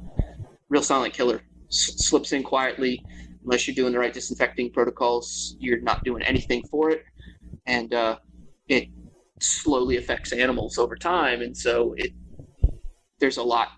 real 0.69 0.83
silent 0.83 1.15
killer. 1.15 1.43
S- 1.69 1.95
slips 1.99 2.33
in 2.33 2.43
quietly, 2.43 3.05
unless 3.45 3.67
you're 3.67 3.75
doing 3.75 3.93
the 3.93 3.99
right 3.99 4.13
disinfecting 4.13 4.71
protocols. 4.73 5.57
You're 5.59 5.81
not 5.81 6.05
doing 6.05 6.23
anything 6.23 6.63
for 6.71 6.91
it, 6.91 7.05
and 7.67 7.93
uh, 7.93 8.19
it 8.69 8.89
slowly 9.41 9.97
affects 9.97 10.33
animals 10.33 10.79
over 10.79 10.97
time. 10.97 11.43
And 11.43 11.57
so 11.57 11.95
it 11.97 12.13
there's 13.19 13.37
a 13.37 13.43
lot, 13.43 13.69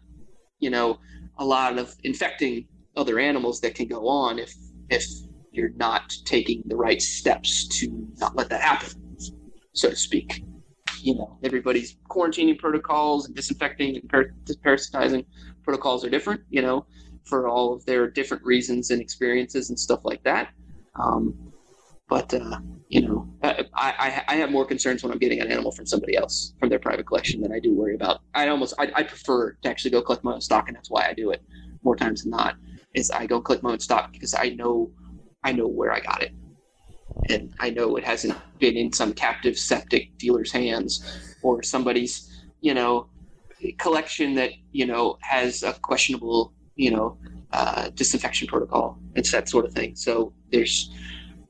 you 0.58 0.70
know, 0.70 0.98
a 1.38 1.44
lot 1.44 1.78
of 1.78 1.94
infecting 2.04 2.66
other 2.96 3.18
animals 3.18 3.60
that 3.60 3.74
can 3.74 3.88
go 3.88 4.08
on 4.08 4.38
if 4.38 4.54
if 4.90 5.04
you're 5.52 5.72
not 5.76 6.12
taking 6.24 6.62
the 6.66 6.76
right 6.76 7.00
steps 7.00 7.66
to 7.66 8.08
not 8.18 8.36
let 8.36 8.48
that 8.50 8.60
happen, 8.60 9.16
so 9.72 9.90
to 9.90 9.96
speak. 9.96 10.44
You 11.02 11.14
know, 11.14 11.38
everybody's 11.42 11.96
quarantining 12.08 12.58
protocols 12.58 13.26
and 13.26 13.34
disinfecting 13.34 13.96
and 13.96 14.08
par- 14.08 14.34
parasitizing 14.64 15.24
protocols 15.62 16.04
are 16.04 16.10
different. 16.10 16.42
You 16.50 16.62
know, 16.62 16.86
for 17.24 17.48
all 17.48 17.72
of 17.72 17.84
their 17.86 18.10
different 18.10 18.44
reasons 18.44 18.90
and 18.90 19.00
experiences 19.00 19.70
and 19.70 19.78
stuff 19.78 20.00
like 20.04 20.22
that. 20.24 20.50
Um, 20.96 21.50
but 22.08 22.34
uh, 22.34 22.58
you 22.88 23.02
know, 23.02 23.28
I, 23.42 23.64
I, 23.72 24.24
I 24.26 24.34
have 24.34 24.50
more 24.50 24.66
concerns 24.66 25.02
when 25.02 25.12
I'm 25.12 25.18
getting 25.18 25.40
an 25.40 25.50
animal 25.50 25.70
from 25.70 25.86
somebody 25.86 26.16
else 26.16 26.54
from 26.58 26.68
their 26.68 26.80
private 26.80 27.06
collection 27.06 27.40
than 27.40 27.52
I 27.52 27.60
do 27.60 27.72
worry 27.72 27.94
about. 27.94 28.20
I 28.34 28.48
almost 28.48 28.74
I, 28.78 28.90
I 28.94 29.02
prefer 29.04 29.52
to 29.52 29.68
actually 29.68 29.92
go 29.92 30.02
collect 30.02 30.24
my 30.24 30.34
own 30.34 30.40
stock, 30.40 30.66
and 30.66 30.76
that's 30.76 30.90
why 30.90 31.06
I 31.06 31.14
do 31.14 31.30
it 31.30 31.42
more 31.82 31.94
times 31.94 32.22
than 32.22 32.32
not. 32.32 32.56
Is 32.94 33.12
I 33.12 33.26
go 33.26 33.40
collect 33.40 33.62
my 33.62 33.70
own 33.70 33.78
stock 33.78 34.12
because 34.12 34.34
I 34.34 34.48
know 34.50 34.90
I 35.44 35.52
know 35.52 35.68
where 35.68 35.92
I 35.92 36.00
got 36.00 36.20
it, 36.22 36.32
and 37.28 37.54
I 37.60 37.70
know 37.70 37.94
it 37.94 38.04
hasn't 38.04 38.36
been 38.58 38.76
in 38.76 38.92
some 38.92 39.12
captive 39.12 39.56
septic 39.56 40.18
dealer's 40.18 40.50
hands 40.50 41.36
or 41.44 41.62
somebody's 41.62 42.44
you 42.60 42.74
know 42.74 43.08
collection 43.78 44.34
that 44.34 44.50
you 44.72 44.86
know 44.86 45.18
has 45.20 45.62
a 45.62 45.72
questionable 45.74 46.52
you 46.76 46.90
know 46.90 47.18
uh, 47.52 47.90
disinfection 47.90 48.46
protocol. 48.48 48.98
It's 49.14 49.32
that 49.32 49.48
sort 49.48 49.64
of 49.64 49.72
thing. 49.72 49.96
So 49.96 50.32
there's 50.50 50.90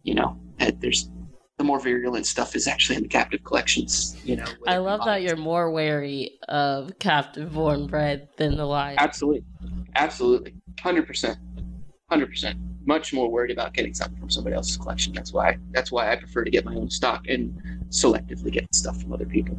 you 0.02 0.14
know 0.14 0.38
there's 0.80 1.10
the 1.58 1.64
more 1.64 1.78
virulent 1.78 2.26
stuff 2.26 2.56
is 2.56 2.66
actually 2.66 2.96
in 2.96 3.02
the 3.02 3.08
captive 3.08 3.44
collections. 3.44 4.16
You 4.24 4.36
know, 4.36 4.46
I 4.66 4.78
love 4.78 5.04
that 5.04 5.22
you're 5.22 5.36
more 5.36 5.70
wary 5.70 6.38
of 6.48 6.98
captive 6.98 7.52
born 7.52 7.86
bred 7.86 8.28
than 8.36 8.56
the 8.56 8.64
live. 8.64 8.96
Absolutely, 8.98 9.44
absolutely, 9.94 10.54
hundred 10.80 11.06
percent, 11.06 11.38
hundred 12.08 12.28
percent. 12.28 12.58
Much 12.86 13.12
more 13.12 13.30
worried 13.30 13.50
about 13.50 13.74
getting 13.74 13.92
something 13.92 14.18
from 14.18 14.30
somebody 14.30 14.56
else's 14.56 14.78
collection. 14.78 15.12
That's 15.12 15.34
why. 15.34 15.58
That's 15.70 15.92
why 15.92 16.10
I 16.10 16.16
prefer 16.16 16.44
to 16.44 16.50
get 16.50 16.64
my 16.64 16.74
own 16.74 16.88
stock 16.88 17.28
and 17.28 17.54
selectively 17.90 18.50
get 18.50 18.74
stuff 18.74 19.00
from 19.02 19.12
other 19.12 19.26
people 19.26 19.58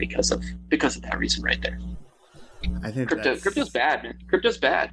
because 0.00 0.32
of 0.32 0.42
because 0.68 0.96
of 0.96 1.02
that 1.02 1.18
reason 1.18 1.44
right 1.44 1.60
there. 1.62 1.78
I 2.82 2.90
think 2.90 3.08
crypto 3.08 3.36
crypto's 3.38 3.70
bad, 3.70 4.02
man. 4.02 4.18
Crypto's 4.28 4.58
bad. 4.58 4.90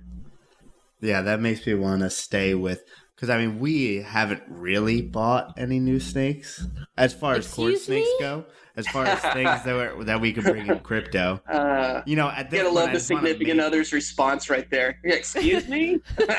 Yeah, 1.01 1.21
that 1.21 1.39
makes 1.39 1.65
me 1.65 1.73
want 1.73 2.01
to 2.01 2.09
stay 2.09 2.53
with 2.53 2.83
because 3.17 3.29
I 3.29 3.37
mean, 3.37 3.59
we 3.59 3.97
haven't 3.97 4.43
really 4.47 5.01
bought 5.01 5.55
any 5.57 5.79
new 5.79 5.99
snakes 5.99 6.65
as 6.97 7.13
far 7.13 7.33
as 7.33 7.45
Excuse 7.47 7.55
cord 7.55 7.81
snakes 7.81 8.07
me? 8.07 8.15
go. 8.21 8.45
As 8.75 8.87
far 8.89 9.05
as 9.05 9.19
things 9.33 9.63
that 9.63 9.73
were, 9.97 10.03
that 10.03 10.21
we 10.21 10.31
could 10.31 10.43
bring 10.43 10.67
in 10.67 10.79
crypto, 10.81 11.41
Uh, 11.51 12.03
you 12.05 12.15
know, 12.15 12.29
at 12.29 12.51
this 12.51 12.61
gotta 12.61 12.71
love 12.75 12.91
the 12.93 12.99
significant 12.99 13.57
make- 13.57 13.65
other's 13.65 13.91
response 13.91 14.51
right 14.51 14.69
there. 14.69 14.99
Excuse 15.03 15.67
me. 15.67 15.99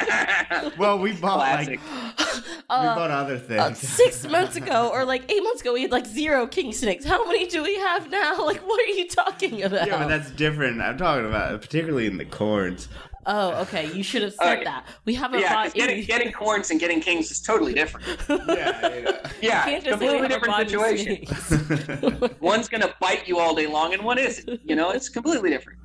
Well, 0.78 0.98
we 1.00 1.12
bought 1.14 1.38
Classic. 1.38 1.80
like 1.80 2.18
we 2.18 2.24
Uh, 2.70 2.94
bought 2.94 3.10
other 3.10 3.34
uh, 3.34 3.38
things. 3.38 3.78
six 3.78 4.24
months 4.28 4.55
ago 4.55 4.88
or 4.92 5.05
like 5.05 5.28
eight 5.32 5.42
months 5.42 5.62
ago, 5.62 5.72
we 5.72 5.82
had 5.82 5.90
like 5.90 6.06
zero 6.06 6.46
king 6.46 6.72
snakes. 6.72 7.05
How 7.05 7.24
many 7.26 7.48
do 7.48 7.62
we 7.64 7.74
have 7.76 8.09
now? 8.10 8.44
Like, 8.46 8.60
what 8.66 8.80
are 8.80 8.92
you 8.92 9.09
talking 9.09 9.62
about? 9.64 9.88
yeah, 9.88 9.98
but 9.98 10.09
that's 10.09 10.30
different. 10.30 10.80
I'm 10.80 10.96
talking 10.96 11.26
about 11.26 11.60
particularly 11.60 12.06
in 12.06 12.18
the 12.18 12.24
corns. 12.24 12.88
Oh, 13.28 13.60
okay. 13.62 13.92
You 13.92 14.02
should 14.02 14.22
have 14.22 14.34
said 14.42 14.55
Okay. 14.56 14.64
that. 14.64 14.86
We 15.05 15.14
haven't 15.14 15.40
yeah, 15.40 15.55
'cause 15.55 15.66
bought 15.72 15.74
getting 15.74 15.96
any. 15.98 16.05
getting 16.06 16.32
corns 16.32 16.70
and 16.70 16.80
getting 16.80 17.00
kings 17.00 17.30
is 17.30 17.40
totally 17.40 17.74
different. 17.74 18.06
Yeah, 18.28 18.94
you 18.94 19.02
know. 19.02 19.18
Yeah, 19.40 19.64
can't 19.64 19.84
completely 19.84 20.26
different 20.28 20.68
situation. 20.68 22.30
One's 22.40 22.68
gonna 22.68 22.92
bite 23.00 23.28
you 23.28 23.38
all 23.38 23.55
day 23.55 23.66
long, 23.68 23.94
and 23.94 24.02
one 24.02 24.18
isn't. 24.18 24.60
You 24.64 24.74
know, 24.74 24.90
it's 24.90 25.09
completely 25.09 25.50
different. 25.50 25.78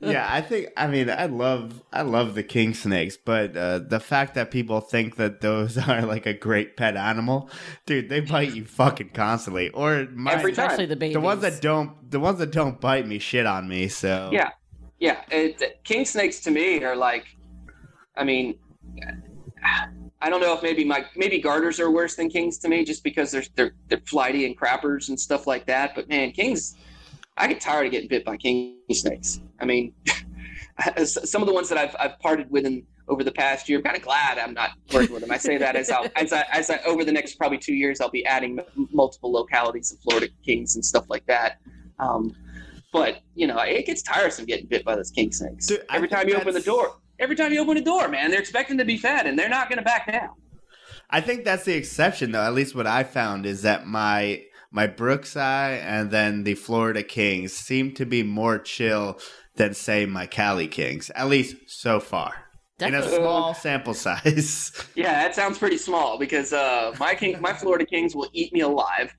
yeah, 0.00 0.26
I 0.30 0.40
think 0.40 0.68
I 0.76 0.86
mean 0.86 1.10
I 1.10 1.26
love 1.26 1.82
I 1.92 2.00
love 2.02 2.34
the 2.34 2.42
king 2.42 2.72
snakes, 2.74 3.16
but 3.16 3.54
uh, 3.56 3.80
the 3.80 4.00
fact 4.00 4.34
that 4.34 4.50
people 4.50 4.80
think 4.80 5.16
that 5.16 5.40
those 5.42 5.76
are 5.76 6.02
like 6.02 6.24
a 6.26 6.32
great 6.32 6.76
pet 6.78 6.96
animal, 6.96 7.50
dude, 7.84 8.08
they 8.08 8.20
bite 8.20 8.54
you 8.54 8.64
fucking 8.64 9.10
constantly. 9.10 9.68
Or 9.70 10.06
my, 10.14 10.32
Every 10.32 10.52
time. 10.52 10.66
Especially 10.66 10.86
the 10.86 10.96
babies. 10.96 11.14
the 11.14 11.20
ones 11.20 11.42
that 11.42 11.60
don't 11.60 12.10
the 12.10 12.18
ones 12.20 12.38
that 12.38 12.52
don't 12.52 12.80
bite 12.80 13.06
me 13.06 13.18
shit 13.18 13.44
on 13.46 13.68
me. 13.68 13.88
So 13.88 14.30
Yeah, 14.32 14.50
yeah. 14.98 15.22
It, 15.30 15.82
king 15.84 16.04
snakes 16.04 16.40
to 16.40 16.50
me 16.50 16.82
are 16.84 16.96
like, 16.96 17.26
I 18.16 18.24
mean, 18.24 18.58
I 20.20 20.30
don't 20.30 20.40
know 20.40 20.54
if 20.54 20.62
maybe 20.62 20.84
my 20.84 21.04
maybe 21.14 21.40
garters 21.40 21.78
are 21.78 21.90
worse 21.90 22.16
than 22.16 22.30
kings 22.30 22.58
to 22.58 22.68
me, 22.68 22.84
just 22.84 23.04
because 23.04 23.30
they're 23.30 23.44
they're 23.54 23.74
they're 23.88 24.00
flighty 24.06 24.46
and 24.46 24.58
crappers 24.58 25.08
and 25.08 25.18
stuff 25.18 25.46
like 25.46 25.66
that. 25.66 25.94
But 25.94 26.08
man, 26.08 26.32
kings, 26.32 26.76
I 27.36 27.46
get 27.46 27.60
tired 27.60 27.86
of 27.86 27.92
getting 27.92 28.08
bit 28.08 28.24
by 28.24 28.36
king 28.36 28.78
snakes. 28.90 29.40
I 29.60 29.66
mean, 29.66 29.92
some 31.04 31.42
of 31.42 31.48
the 31.48 31.54
ones 31.54 31.68
that 31.68 31.78
I've 31.78 31.94
I've 31.98 32.18
parted 32.20 32.50
with 32.50 32.64
in 32.64 32.86
over 33.08 33.22
the 33.22 33.32
past 33.32 33.68
year, 33.68 33.78
I'm 33.78 33.84
kind 33.84 33.96
of 33.96 34.02
glad 34.02 34.38
I'm 34.38 34.54
not 34.54 34.70
working 34.92 35.12
with 35.12 35.22
them. 35.22 35.30
I 35.30 35.38
say 35.38 35.58
that 35.58 35.76
as 35.76 35.90
as 36.16 36.32
I, 36.32 36.44
as 36.50 36.70
I, 36.70 36.78
over 36.86 37.04
the 37.04 37.12
next 37.12 37.36
probably 37.36 37.58
two 37.58 37.74
years, 37.74 38.00
I'll 38.00 38.10
be 38.10 38.24
adding 38.24 38.58
multiple 38.92 39.30
localities 39.30 39.92
of 39.92 39.98
Florida 40.00 40.28
kings 40.44 40.76
and 40.76 40.84
stuff 40.84 41.04
like 41.08 41.26
that. 41.26 41.60
Um, 41.98 42.34
but 42.96 43.20
you 43.34 43.46
know, 43.46 43.58
it 43.58 43.84
gets 43.84 44.00
tiresome 44.00 44.46
getting 44.46 44.66
bit 44.66 44.82
by 44.84 44.96
those 44.96 45.10
king 45.10 45.30
snakes. 45.30 45.66
Dude, 45.66 45.84
every 45.90 46.08
think 46.08 46.18
time 46.18 46.28
you 46.30 46.36
open 46.36 46.54
the 46.54 46.60
door, 46.60 46.96
every 47.18 47.36
time 47.36 47.52
you 47.52 47.60
open 47.60 47.76
a 47.76 47.82
door, 47.82 48.08
man, 48.08 48.30
they're 48.30 48.40
expecting 48.40 48.78
to 48.78 48.86
be 48.86 48.96
fed, 48.96 49.26
and 49.26 49.38
they're 49.38 49.50
not 49.50 49.68
going 49.68 49.78
to 49.78 49.84
back 49.84 50.10
down. 50.10 50.30
I 51.10 51.20
think 51.20 51.44
that's 51.44 51.64
the 51.64 51.74
exception, 51.74 52.32
though. 52.32 52.42
At 52.42 52.54
least 52.54 52.74
what 52.74 52.86
I 52.86 53.04
found 53.04 53.44
is 53.44 53.62
that 53.62 53.86
my 53.86 54.42
my 54.70 54.86
Brookside 54.86 55.80
and 55.80 56.10
then 56.10 56.44
the 56.44 56.54
Florida 56.54 57.02
Kings 57.02 57.52
seem 57.52 57.92
to 57.94 58.06
be 58.06 58.22
more 58.22 58.58
chill 58.58 59.18
than 59.56 59.74
say 59.74 60.06
my 60.06 60.26
Cali 60.26 60.66
Kings. 60.66 61.10
At 61.14 61.28
least 61.28 61.56
so 61.66 62.00
far, 62.00 62.46
in 62.80 62.94
a 62.94 63.02
small 63.02 63.52
sample 63.52 63.94
size. 64.06 64.72
Yeah, 64.94 65.12
that 65.12 65.34
sounds 65.34 65.58
pretty 65.58 65.78
small 65.78 66.18
because 66.18 66.54
uh, 66.54 66.94
my 66.98 67.14
king, 67.14 67.38
my 67.42 67.52
Florida 67.52 67.84
Kings 67.84 68.16
will 68.16 68.30
eat 68.32 68.54
me 68.54 68.60
alive, 68.60 69.14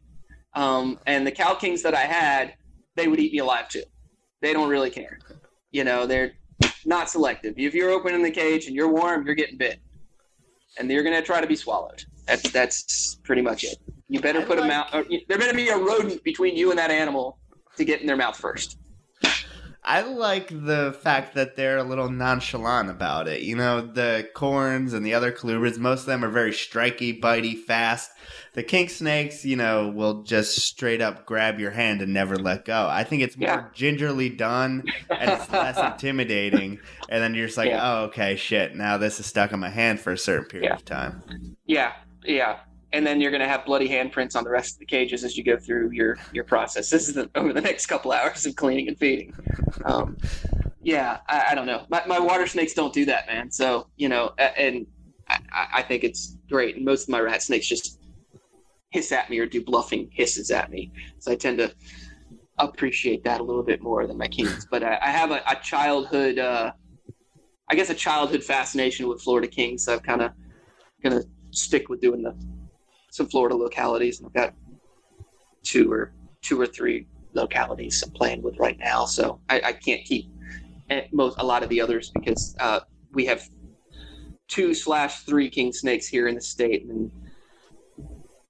um, 0.56 1.00
and 1.06 1.28
the 1.28 1.32
Cal 1.32 1.56
Kings 1.56 1.84
that 1.84 1.94
I 1.94 2.06
had, 2.06 2.56
they 2.98 3.08
would 3.08 3.20
eat 3.20 3.32
me 3.32 3.40
alive 3.40 3.70
too. 3.70 3.84
They 4.42 4.52
don't 4.52 4.70
really 4.70 4.90
care. 4.90 5.20
You 5.72 5.86
know, 5.86 6.06
they're 6.06 6.34
not 6.86 7.10
selective. 7.10 7.54
If 7.58 7.74
you're 7.74 7.92
opening 7.92 8.22
the 8.24 8.32
cage 8.32 8.66
and 8.68 8.76
you're 8.76 8.92
warm, 8.92 9.26
you're 9.26 9.36
getting 9.36 9.58
bit, 9.58 9.80
and 10.78 10.92
you're 10.92 11.04
gonna 11.04 11.22
try 11.22 11.40
to 11.40 11.48
be 11.48 11.56
swallowed. 11.56 12.04
That's 12.26 12.52
that's 12.52 13.16
pretty 13.24 13.42
much 13.42 13.64
it. 13.64 13.78
You 14.10 14.20
better 14.20 14.42
I 14.42 14.46
put 14.46 14.58
a 14.58 14.62
like- 14.62 14.70
mouth. 14.70 14.90
Or, 14.94 15.06
there 15.30 15.38
better 15.38 15.54
be 15.54 15.70
a 15.70 15.78
rodent 15.78 16.24
between 16.24 16.58
you 16.58 16.72
and 16.72 16.80
that 16.80 16.92
animal 16.92 17.40
to 17.78 17.86
get 17.86 18.02
in 18.02 18.08
their 18.08 18.18
mouth 18.18 18.36
first. 18.38 18.80
I 19.90 20.02
like 20.02 20.50
the 20.50 20.94
fact 21.02 21.34
that 21.36 21.56
they're 21.56 21.78
a 21.78 21.84
little 21.84 22.10
nonchalant 22.10 22.90
about 22.90 23.30
it. 23.30 23.42
You 23.44 23.56
know, 23.56 23.80
the 23.80 24.28
corns 24.34 24.92
and 24.94 25.06
the 25.06 25.14
other 25.14 25.32
colubrids, 25.32 25.78
most 25.78 26.02
of 26.02 26.06
them 26.08 26.26
are 26.26 26.30
very 26.30 26.52
striky, 26.52 27.18
bitey, 27.18 27.58
fast. 27.58 28.12
The 28.52 28.64
king 28.64 28.90
snakes, 28.90 29.46
you 29.46 29.56
know, 29.56 29.88
will 29.88 30.24
just 30.24 30.58
straight 30.60 31.00
up 31.02 31.26
grab 31.26 31.58
your 31.58 31.72
hand 31.72 32.02
and 32.02 32.14
never 32.14 32.36
let 32.36 32.66
go. 32.66 32.86
I 32.92 33.06
think 33.06 33.22
it's 33.22 33.38
more 33.38 33.48
Yeah. 33.48 33.64
gingerly 33.74 34.28
done 34.30 34.84
and 35.10 35.32
it's 35.32 35.50
less 35.50 35.78
intimidating. 35.94 36.80
And 37.08 37.24
then 37.24 37.34
you're 37.34 37.46
just 37.48 37.58
like, 37.58 37.70
Yeah. 37.70 37.82
oh, 38.00 38.04
okay, 38.06 38.36
shit. 38.36 38.76
Now 38.76 38.98
this 38.98 39.22
is 39.22 39.26
stuck 39.26 39.54
in 39.54 39.60
my 39.62 39.70
hand 39.70 40.02
for 40.02 40.12
a 40.12 40.18
certain 40.18 40.46
period 40.46 40.68
Yeah. 40.68 40.76
of 40.76 40.84
time. 40.84 41.56
Yeah, 41.66 41.94
yeah. 42.26 42.58
And 42.94 43.06
then 43.06 43.20
you're 43.20 43.32
going 43.32 43.42
to 43.42 43.48
have 43.48 43.66
bloody 43.66 43.90
handprints 43.90 44.36
on 44.36 44.44
the 44.44 44.50
rest 44.50 44.76
of 44.76 44.80
the 44.80 44.86
cages 44.86 45.24
as 45.24 45.38
you 45.38 45.44
go 45.44 45.58
through 45.58 45.92
your 45.92 46.18
your 46.32 46.46
process. 46.46 46.90
This 46.90 47.10
is 47.10 47.16
the, 47.16 47.30
over 47.36 47.52
the 47.52 47.62
next 47.62 47.88
couple 47.88 48.12
hours 48.12 48.46
of 48.46 48.56
cleaning 48.56 48.88
and 48.88 48.98
feeding. 48.98 49.34
Um, 49.84 50.18
yeah, 50.82 51.20
I, 51.28 51.48
I 51.50 51.56
don't 51.56 51.66
know. 51.66 51.86
My, 51.90 52.04
my 52.08 52.20
water 52.20 52.48
snakes 52.48 52.74
don't 52.74 52.94
do 52.94 53.04
that, 53.06 53.28
man. 53.28 53.52
So 53.52 53.88
you 53.98 54.08
know, 54.08 54.34
and 54.38 54.88
I, 55.28 55.40
I- 55.74 55.82
think 55.84 56.04
it's 56.06 56.38
great. 56.50 56.78
And 56.78 56.86
most 56.86 57.04
of 57.04 57.10
my 57.10 57.20
rat 57.20 57.44
snakes 57.44 57.68
just 57.68 58.00
hiss 58.92 59.12
at 59.12 59.30
me 59.30 59.38
or 59.40 59.46
do 59.46 59.62
bluffing 59.62 60.10
hisses 60.14 60.50
at 60.50 60.72
me. 60.72 60.92
So 61.20 61.32
I 61.32 61.36
tend 61.36 61.58
to 61.58 61.74
appreciate 62.58 63.24
that 63.26 63.42
a 63.42 63.44
little 63.44 63.64
bit 63.64 63.82
more 63.82 64.08
than 64.08 64.18
my 64.18 64.28
kings. 64.28 64.66
But 64.72 64.84
I, 64.84 64.98
I 65.02 65.10
have 65.12 65.32
a, 65.32 65.42
a 65.46 65.58
childhood, 65.62 66.40
uh, 66.40 66.72
I 67.70 67.76
guess, 67.76 67.90
a 67.90 67.94
childhood 67.94 68.44
fascination 68.44 69.10
with 69.10 69.22
Florida 69.22 69.48
kings. 69.48 69.84
So 69.84 69.94
I'm 69.94 70.00
kind 70.00 70.22
of 70.22 70.32
gonna 71.04 71.24
stick 71.52 71.90
with 71.90 72.00
doing 72.02 72.22
the 72.22 72.34
some 73.18 73.28
Florida 73.28 73.56
localities, 73.56 74.20
and 74.20 74.28
I've 74.28 74.34
got 74.34 74.54
two 75.64 75.92
or 75.92 76.14
two 76.42 76.62
or 76.62 76.68
three 76.68 77.08
localities 77.34 78.02
I'm 78.04 78.12
playing 78.12 78.44
with 78.44 78.58
right 78.60 78.78
now. 78.80 79.06
So 79.06 79.42
I, 79.50 79.62
I 79.66 79.74
can't 79.74 80.06
keep 80.06 80.32
eh, 80.90 81.08
most 81.12 81.38
a 81.40 81.44
lot 81.44 81.64
of 81.64 81.70
the 81.70 81.82
others 81.82 82.12
because 82.12 82.56
uh, 82.60 82.82
we 83.12 83.26
have 83.26 83.50
two 84.48 84.74
slash 84.74 85.24
three 85.24 85.50
king 85.50 85.74
snakes 85.74 86.08
here 86.08 86.28
in 86.28 86.36
the 86.36 86.42
state, 86.42 86.86
and 86.86 87.12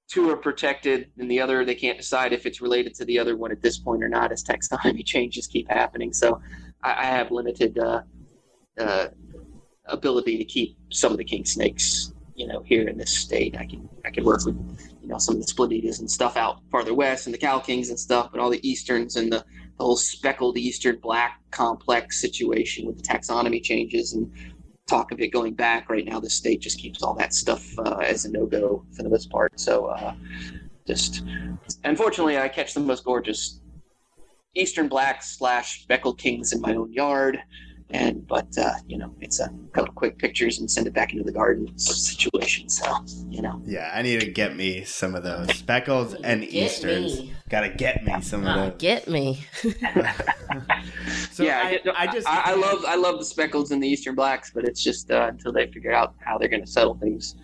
two 0.06 0.30
are 0.30 0.36
protected 0.36 1.10
and 1.18 1.30
the 1.30 1.40
other 1.40 1.64
they 1.64 1.74
can't 1.74 1.98
decide 1.98 2.32
if 2.32 2.46
it's 2.46 2.60
related 2.60 2.94
to 2.94 3.04
the 3.04 3.18
other 3.18 3.36
one 3.36 3.52
at 3.52 3.60
this 3.60 3.78
point 3.78 4.02
or 4.02 4.08
not 4.08 4.32
as 4.32 4.42
taxonomy 4.42 5.04
changes 5.14 5.46
keep 5.46 5.68
happening 5.68 6.14
so 6.14 6.40
i, 6.82 6.92
I 6.92 7.04
have 7.04 7.30
limited 7.30 7.78
uh, 7.78 8.00
uh, 8.78 9.08
ability 9.84 10.38
to 10.38 10.46
keep 10.46 10.78
some 10.90 11.12
of 11.12 11.18
the 11.18 11.24
king 11.24 11.44
snakes 11.44 12.14
you 12.38 12.46
know 12.46 12.62
here 12.62 12.88
in 12.88 12.96
this 12.96 13.16
state 13.16 13.56
i 13.58 13.66
can 13.66 13.88
i 14.04 14.10
can 14.10 14.24
work 14.24 14.44
with 14.46 14.56
you 15.02 15.08
know 15.08 15.18
some 15.18 15.36
of 15.36 15.44
the 15.44 15.52
splendidas 15.52 15.98
and 15.98 16.10
stuff 16.10 16.36
out 16.36 16.60
farther 16.70 16.94
west 16.94 17.26
and 17.26 17.34
the 17.34 17.38
Cal 17.38 17.60
kings 17.60 17.90
and 17.90 17.98
stuff 17.98 18.30
but 18.30 18.40
all 18.40 18.50
the 18.50 18.66
easterns 18.68 19.16
and 19.16 19.32
the, 19.32 19.44
the 19.76 19.84
whole 19.84 19.96
speckled 19.96 20.56
eastern 20.56 20.96
black 20.98 21.40
complex 21.50 22.20
situation 22.20 22.86
with 22.86 22.96
the 22.96 23.02
taxonomy 23.02 23.62
changes 23.62 24.12
and 24.12 24.30
talk 24.88 25.12
of 25.12 25.20
it 25.20 25.28
going 25.28 25.54
back. 25.54 25.88
Right 25.88 26.04
now, 26.04 26.18
the 26.18 26.30
state 26.30 26.60
just 26.60 26.80
keeps 26.80 27.02
all 27.02 27.14
that 27.14 27.34
stuff 27.34 27.78
uh, 27.78 27.98
as 27.98 28.24
a 28.24 28.30
no 28.30 28.46
go 28.46 28.84
for 28.96 29.02
the 29.02 29.08
most 29.08 29.30
part. 29.30 29.60
So, 29.60 29.86
uh, 29.86 30.14
just 30.86 31.22
unfortunately, 31.84 32.38
I 32.38 32.48
catch 32.48 32.74
the 32.74 32.80
most 32.80 33.04
gorgeous 33.04 33.60
Eastern 34.54 34.88
Black 34.88 35.22
slash 35.22 35.82
speckled 35.82 36.18
kings 36.18 36.52
in 36.52 36.60
my 36.60 36.74
own 36.74 36.92
yard. 36.92 37.38
And 37.90 38.26
but 38.26 38.48
uh, 38.58 38.74
you 38.86 38.98
know, 38.98 39.14
it's 39.20 39.40
a 39.40 39.50
couple 39.72 39.92
quick 39.94 40.18
pictures 40.18 40.58
and 40.58 40.70
send 40.70 40.86
it 40.86 40.92
back 40.92 41.12
into 41.12 41.24
the 41.24 41.32
garden 41.32 41.76
situation. 41.78 42.68
So 42.68 42.84
you 43.30 43.40
know, 43.40 43.62
yeah, 43.64 43.90
I 43.94 44.02
need 44.02 44.20
to 44.20 44.26
get 44.30 44.56
me 44.56 44.84
some 44.84 45.14
of 45.14 45.22
those 45.24 45.54
speckles 45.54 46.12
and 46.14 46.42
Get 46.42 46.52
easterns. 46.52 47.20
me. 47.20 47.32
Gotta 47.48 47.70
get 47.70 48.04
me 48.04 48.20
some 48.20 48.42
of 48.42 48.48
Ah, 48.48 48.68
those. 48.68 48.74
get 48.78 49.08
me. 49.08 49.42
so 51.30 51.42
yeah, 51.44 51.60
I, 51.64 51.80
no, 51.84 51.92
I 51.96 52.06
just 52.12 52.28
I, 52.28 52.52
I 52.52 52.54
love 52.54 52.84
I 52.86 52.96
love 52.96 53.18
the 53.18 53.24
speckles 53.24 53.70
and 53.70 53.82
the 53.82 53.88
Eastern 53.88 54.14
Blacks, 54.14 54.50
but 54.54 54.64
it's 54.64 54.82
just 54.82 55.10
uh, 55.10 55.28
until 55.32 55.52
they 55.52 55.66
figure 55.66 55.92
out 55.92 56.14
how 56.20 56.36
they're 56.36 56.48
going 56.48 56.64
to 56.64 56.70
settle 56.70 56.94
things. 56.94 57.36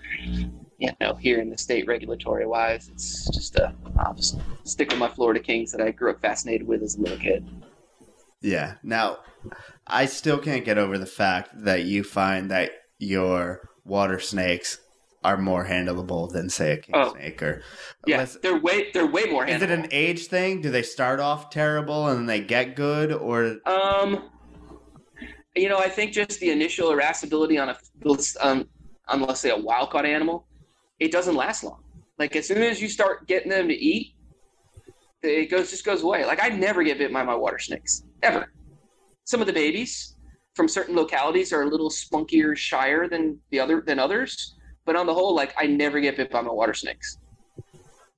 You 0.76 0.90
know, 1.00 1.14
here 1.14 1.40
in 1.40 1.48
the 1.50 1.56
state 1.56 1.86
regulatory 1.86 2.46
wise, 2.46 2.88
it's 2.88 3.30
just 3.30 3.58
uh, 3.58 3.70
I'll 3.98 4.12
just 4.14 4.38
stick 4.64 4.90
with 4.90 4.98
my 4.98 5.08
Florida 5.08 5.40
Kings 5.40 5.72
that 5.72 5.80
I 5.80 5.90
grew 5.92 6.10
up 6.10 6.20
fascinated 6.20 6.66
with 6.66 6.82
as 6.82 6.96
a 6.96 7.00
little 7.00 7.16
kid. 7.18 7.48
Yeah. 8.42 8.74
Now, 8.82 9.18
I 9.86 10.06
still 10.06 10.38
can't 10.38 10.64
get 10.64 10.78
over 10.78 10.98
the 10.98 11.06
fact 11.06 11.50
that 11.64 11.84
you 11.84 12.04
find 12.04 12.50
that 12.50 12.70
your 12.98 13.68
water 13.84 14.18
snakes 14.18 14.78
are 15.22 15.36
more 15.38 15.64
handleable 15.66 16.30
than, 16.30 16.48
say, 16.50 16.72
a 16.72 16.76
king 16.76 16.94
Oh. 16.96 17.12
snake. 17.12 17.42
Or 17.42 17.62
Yeah, 18.06 18.16
unless- 18.16 18.36
they're 18.42 18.58
way 18.58 18.90
they're 18.92 19.06
way 19.06 19.24
more. 19.24 19.46
is 19.46 19.62
it 19.62 19.70
an 19.70 19.88
age 19.90 20.26
thing? 20.26 20.60
Do 20.60 20.70
they 20.70 20.82
start 20.82 21.18
off 21.20 21.50
terrible 21.50 22.08
and 22.08 22.20
then 22.20 22.26
they 22.26 22.40
get 22.40 22.76
good, 22.76 23.12
or 23.12 23.56
Um, 23.66 24.30
you 25.54 25.68
know, 25.68 25.78
I 25.78 25.88
think 25.88 26.12
just 26.12 26.40
the 26.40 26.50
initial 26.50 26.90
irascibility 26.90 27.58
on 27.58 27.70
a 27.70 27.76
um, 28.40 28.68
on 29.08 29.20
let's 29.22 29.40
say 29.40 29.50
a 29.50 29.56
wild 29.56 29.90
caught 29.90 30.04
animal, 30.06 30.46
it 30.98 31.10
doesn't 31.12 31.36
last 31.36 31.62
long. 31.64 31.82
Like 32.18 32.36
as 32.36 32.46
soon 32.46 32.62
as 32.62 32.80
you 32.82 32.88
start 32.88 33.26
getting 33.26 33.50
them 33.50 33.68
to 33.68 33.74
eat, 33.74 34.14
it 35.22 35.50
goes 35.50 35.70
just 35.70 35.84
goes 35.86 36.02
away. 36.02 36.24
Like 36.26 36.42
I 36.42 36.48
never 36.48 36.82
get 36.82 36.98
bit 36.98 37.12
by 37.12 37.22
my 37.22 37.34
water 37.34 37.58
snakes 37.58 38.04
ever. 38.22 38.52
Some 39.24 39.40
of 39.40 39.46
the 39.46 39.52
babies 39.52 40.16
from 40.54 40.68
certain 40.68 40.94
localities 40.94 41.52
are 41.52 41.62
a 41.62 41.66
little 41.66 41.90
spunkier, 41.90 42.56
shyer 42.56 43.08
than 43.08 43.38
the 43.50 43.58
other 43.60 43.80
than 43.80 43.98
others, 43.98 44.54
but 44.84 44.96
on 44.96 45.06
the 45.06 45.14
whole, 45.14 45.34
like 45.34 45.54
I 45.58 45.66
never 45.66 46.00
get 46.00 46.16
bit 46.16 46.30
by 46.30 46.42
my 46.42 46.52
water 46.52 46.74
snakes. 46.74 47.18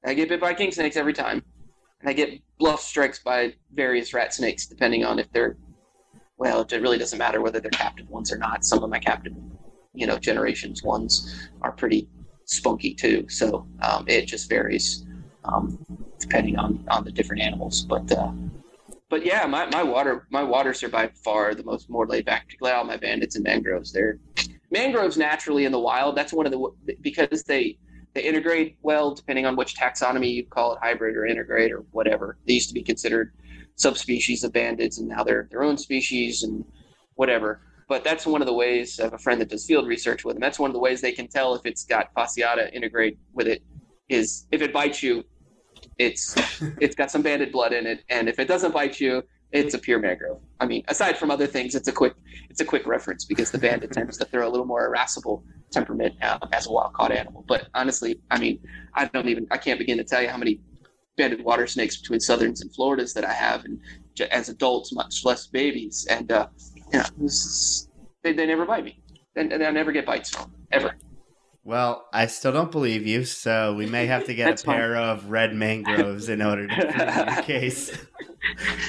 I 0.04 0.14
get 0.14 0.28
bit 0.28 0.40
by 0.40 0.54
king 0.54 0.70
snakes 0.72 0.96
every 0.96 1.12
time, 1.12 1.42
and 2.00 2.10
I 2.10 2.12
get 2.12 2.40
bluff 2.58 2.80
strikes 2.80 3.20
by 3.20 3.54
various 3.72 4.12
rat 4.12 4.34
snakes, 4.34 4.66
depending 4.66 5.04
on 5.04 5.18
if 5.18 5.30
they're 5.32 5.56
well, 6.38 6.60
it 6.60 6.82
really 6.82 6.98
doesn't 6.98 7.18
matter 7.18 7.40
whether 7.40 7.60
they're 7.60 7.70
captive 7.70 8.10
ones 8.10 8.30
or 8.30 8.36
not. 8.36 8.64
Some 8.64 8.82
of 8.84 8.90
my 8.90 8.98
captive, 8.98 9.32
you 9.94 10.06
know, 10.06 10.18
generations 10.18 10.82
ones 10.82 11.48
are 11.62 11.72
pretty 11.72 12.08
spunky 12.44 12.94
too. 12.94 13.26
So 13.28 13.66
um, 13.80 14.04
it 14.06 14.26
just 14.26 14.48
varies 14.48 15.06
um, 15.44 15.78
depending 16.18 16.58
on, 16.58 16.84
on 16.88 17.04
the 17.04 17.10
different 17.10 17.42
animals. 17.42 17.82
But 17.82 18.12
uh, 18.12 18.32
but 19.08 19.24
yeah, 19.24 19.46
my, 19.46 19.66
my 19.66 19.82
water 19.82 20.26
my 20.30 20.42
waters 20.42 20.82
are 20.82 20.88
by 20.88 21.10
far 21.24 21.54
the 21.54 21.64
most 21.64 21.88
more 21.88 22.06
laid 22.06 22.24
back. 22.24 22.46
Particularly 22.46 22.76
all 22.76 22.84
my 22.84 22.96
bandeds 22.96 23.36
and 23.36 23.44
mangroves. 23.44 23.92
They're 23.92 24.18
mangroves 24.70 25.16
naturally 25.16 25.64
in 25.64 25.72
the 25.72 25.80
wild. 25.80 26.16
That's 26.16 26.32
one 26.32 26.46
of 26.46 26.52
the 26.52 26.96
because 27.00 27.44
they 27.44 27.78
they 28.14 28.24
intergrade 28.24 28.76
well 28.82 29.14
depending 29.14 29.46
on 29.46 29.56
which 29.56 29.76
taxonomy 29.76 30.32
you 30.32 30.46
call 30.46 30.74
it, 30.74 30.80
hybrid 30.82 31.16
or 31.16 31.22
intergrade 31.22 31.70
or 31.70 31.84
whatever. 31.92 32.38
They 32.46 32.54
used 32.54 32.68
to 32.68 32.74
be 32.74 32.82
considered 32.82 33.32
subspecies 33.76 34.42
of 34.42 34.52
bandeds 34.52 34.98
and 34.98 35.08
now 35.08 35.22
they're 35.22 35.48
their 35.50 35.62
own 35.62 35.78
species 35.78 36.42
and 36.42 36.64
whatever. 37.14 37.60
But 37.88 38.02
that's 38.02 38.26
one 38.26 38.42
of 38.42 38.46
the 38.46 38.54
ways 38.54 38.98
I 38.98 39.04
have 39.04 39.12
a 39.12 39.18
friend 39.18 39.40
that 39.40 39.50
does 39.50 39.64
field 39.64 39.86
research 39.86 40.24
with 40.24 40.34
them. 40.34 40.40
That's 40.40 40.58
one 40.58 40.70
of 40.70 40.74
the 40.74 40.80
ways 40.80 41.00
they 41.00 41.12
can 41.12 41.28
tell 41.28 41.54
if 41.54 41.64
it's 41.64 41.84
got 41.84 42.12
fasciata 42.14 42.74
intergrade 42.74 43.16
with 43.32 43.46
it 43.46 43.62
is 44.08 44.46
if 44.50 44.62
it 44.62 44.72
bites 44.72 45.02
you, 45.02 45.22
it's 45.98 46.34
it's 46.80 46.94
got 46.94 47.10
some 47.10 47.22
banded 47.22 47.52
blood 47.52 47.72
in 47.72 47.86
it, 47.86 48.04
and 48.08 48.28
if 48.28 48.38
it 48.38 48.48
doesn't 48.48 48.72
bite 48.72 49.00
you, 49.00 49.22
it's 49.52 49.74
a 49.74 49.78
pure 49.78 49.98
mangrove. 49.98 50.40
I 50.60 50.66
mean, 50.66 50.84
aside 50.88 51.16
from 51.16 51.30
other 51.30 51.46
things, 51.46 51.74
it's 51.74 51.88
a 51.88 51.92
quick 51.92 52.14
it's 52.50 52.60
a 52.60 52.64
quick 52.64 52.86
reference 52.86 53.24
because 53.24 53.50
the 53.50 53.58
banded 53.58 53.92
tends 53.92 54.18
to 54.18 54.24
throw 54.24 54.46
a 54.46 54.50
little 54.50 54.66
more 54.66 54.86
irascible 54.86 55.44
temperament 55.70 56.14
uh, 56.22 56.38
as 56.52 56.66
a 56.66 56.72
wild 56.72 56.92
caught 56.94 57.12
animal. 57.12 57.44
But 57.46 57.68
honestly, 57.74 58.20
I 58.30 58.38
mean, 58.38 58.60
I 58.94 59.06
don't 59.06 59.28
even 59.28 59.46
I 59.50 59.58
can't 59.58 59.78
begin 59.78 59.98
to 59.98 60.04
tell 60.04 60.22
you 60.22 60.28
how 60.28 60.36
many 60.36 60.60
banded 61.16 61.42
water 61.42 61.66
snakes 61.66 61.96
between 61.96 62.20
southerns 62.20 62.60
and 62.60 62.74
Floridas 62.74 63.14
that 63.14 63.24
I 63.24 63.32
have, 63.32 63.64
and 63.64 63.80
as 64.30 64.48
adults, 64.48 64.92
much 64.92 65.24
less 65.24 65.46
babies, 65.46 66.06
and 66.10 66.30
uh, 66.30 66.48
you 66.92 66.98
know, 66.98 67.04
is, 67.22 67.88
they 68.22 68.32
they 68.32 68.46
never 68.46 68.66
bite 68.66 68.84
me, 68.84 69.00
and, 69.36 69.52
and 69.52 69.62
I 69.62 69.70
never 69.70 69.92
get 69.92 70.06
bites 70.06 70.30
from 70.30 70.50
them, 70.50 70.66
ever. 70.72 70.94
Well, 71.66 72.06
I 72.12 72.26
still 72.26 72.52
don't 72.52 72.70
believe 72.70 73.08
you, 73.08 73.24
so 73.24 73.74
we 73.74 73.86
may 73.86 74.06
have 74.06 74.24
to 74.26 74.34
get 74.34 74.60
a 74.60 74.64
pair 74.64 74.94
of 74.94 75.28
red 75.28 75.52
mangroves 75.52 76.28
in 76.28 76.40
order 76.40 76.68
to 76.68 76.74
prove 76.74 77.26
your 77.26 77.42
case. 77.42 77.90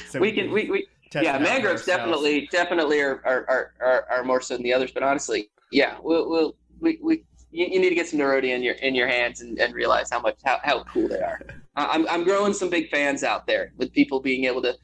so 0.08 0.20
we 0.20 0.30
can 0.30 0.52
we, 0.52 0.70
we 0.70 0.86
yeah 1.14 1.38
mangroves 1.38 1.80
ourselves. 1.80 1.86
definitely 1.86 2.48
definitely 2.52 3.00
are 3.00 3.20
are, 3.24 3.44
are, 3.48 3.74
are 3.80 4.06
are 4.08 4.24
more 4.24 4.40
so 4.40 4.54
than 4.54 4.62
the 4.62 4.72
others 4.72 4.92
but 4.92 5.02
honestly 5.02 5.50
yeah 5.72 5.96
we'll, 6.02 6.30
we'll 6.30 6.54
we, 6.78 7.00
we 7.02 7.24
you, 7.50 7.66
you 7.66 7.80
need 7.80 7.88
to 7.88 7.96
get 7.96 8.06
some 8.06 8.20
Nerodia 8.20 8.54
in 8.54 8.62
your 8.62 8.74
in 8.74 8.94
your 8.94 9.08
hands 9.08 9.40
and, 9.40 9.58
and 9.58 9.74
realize 9.74 10.08
how 10.10 10.20
much 10.20 10.36
how, 10.44 10.60
how 10.62 10.84
cool 10.84 11.08
they 11.08 11.18
are 11.18 11.40
I'm, 11.74 12.06
I'm 12.08 12.22
growing 12.22 12.52
some 12.52 12.70
big 12.70 12.90
fans 12.90 13.24
out 13.24 13.46
there 13.46 13.72
with 13.76 13.92
people 13.92 14.20
being 14.20 14.44
able 14.44 14.62
to 14.62 14.76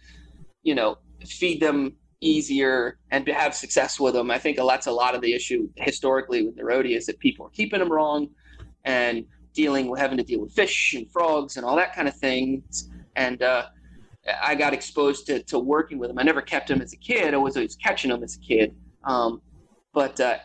you 0.65 0.75
know 0.75 0.99
feed 1.25 1.61
them 1.61 1.95
easier 2.25 2.99
and 3.11 3.27
to 3.27 3.33
have 3.33 3.55
success 3.55 4.01
with 4.01 4.15
them 4.15 4.31
i 4.31 4.39
think 4.39 4.57
that's 4.57 4.87
a 4.87 4.93
lot 4.93 5.15
of 5.15 5.21
the 5.21 5.33
issue 5.33 5.69
historically 5.77 6.45
with 6.45 6.57
Nerodia 6.57 6.97
is 6.97 7.07
that 7.07 7.19
people 7.19 7.47
are 7.47 7.51
keeping 7.51 7.81
them 7.81 7.93
wrong 7.93 8.29
and 8.85 9.25
dealing 9.53 9.89
with 9.89 10.01
having 10.01 10.19
to 10.19 10.25
deal 10.25 10.41
with 10.41 10.53
fish 10.53 10.95
and 10.95 11.11
frogs 11.11 11.57
and 11.57 11.65
all 11.65 11.77
that 11.77 11.95
kind 11.95 12.09
of 12.09 12.17
things 12.17 12.91
and 13.17 13.43
uh, 13.43 13.67
I 14.43 14.55
got 14.55 14.73
exposed 14.73 15.27
to, 15.27 15.43
to 15.45 15.59
working 15.59 15.99
with 15.99 16.09
them. 16.09 16.19
I 16.19 16.23
never 16.23 16.41
kept 16.41 16.69
them 16.69 16.81
as 16.81 16.93
a 16.93 16.97
kid. 16.97 17.35
I 17.35 17.37
was 17.37 17.57
always 17.57 17.77
catching 17.77 18.11
them 18.11 18.23
as 18.23 18.37
a 18.37 18.41
kid. 18.41 18.75
Um, 19.05 19.43
but 19.93 20.19
uh, 20.19 20.39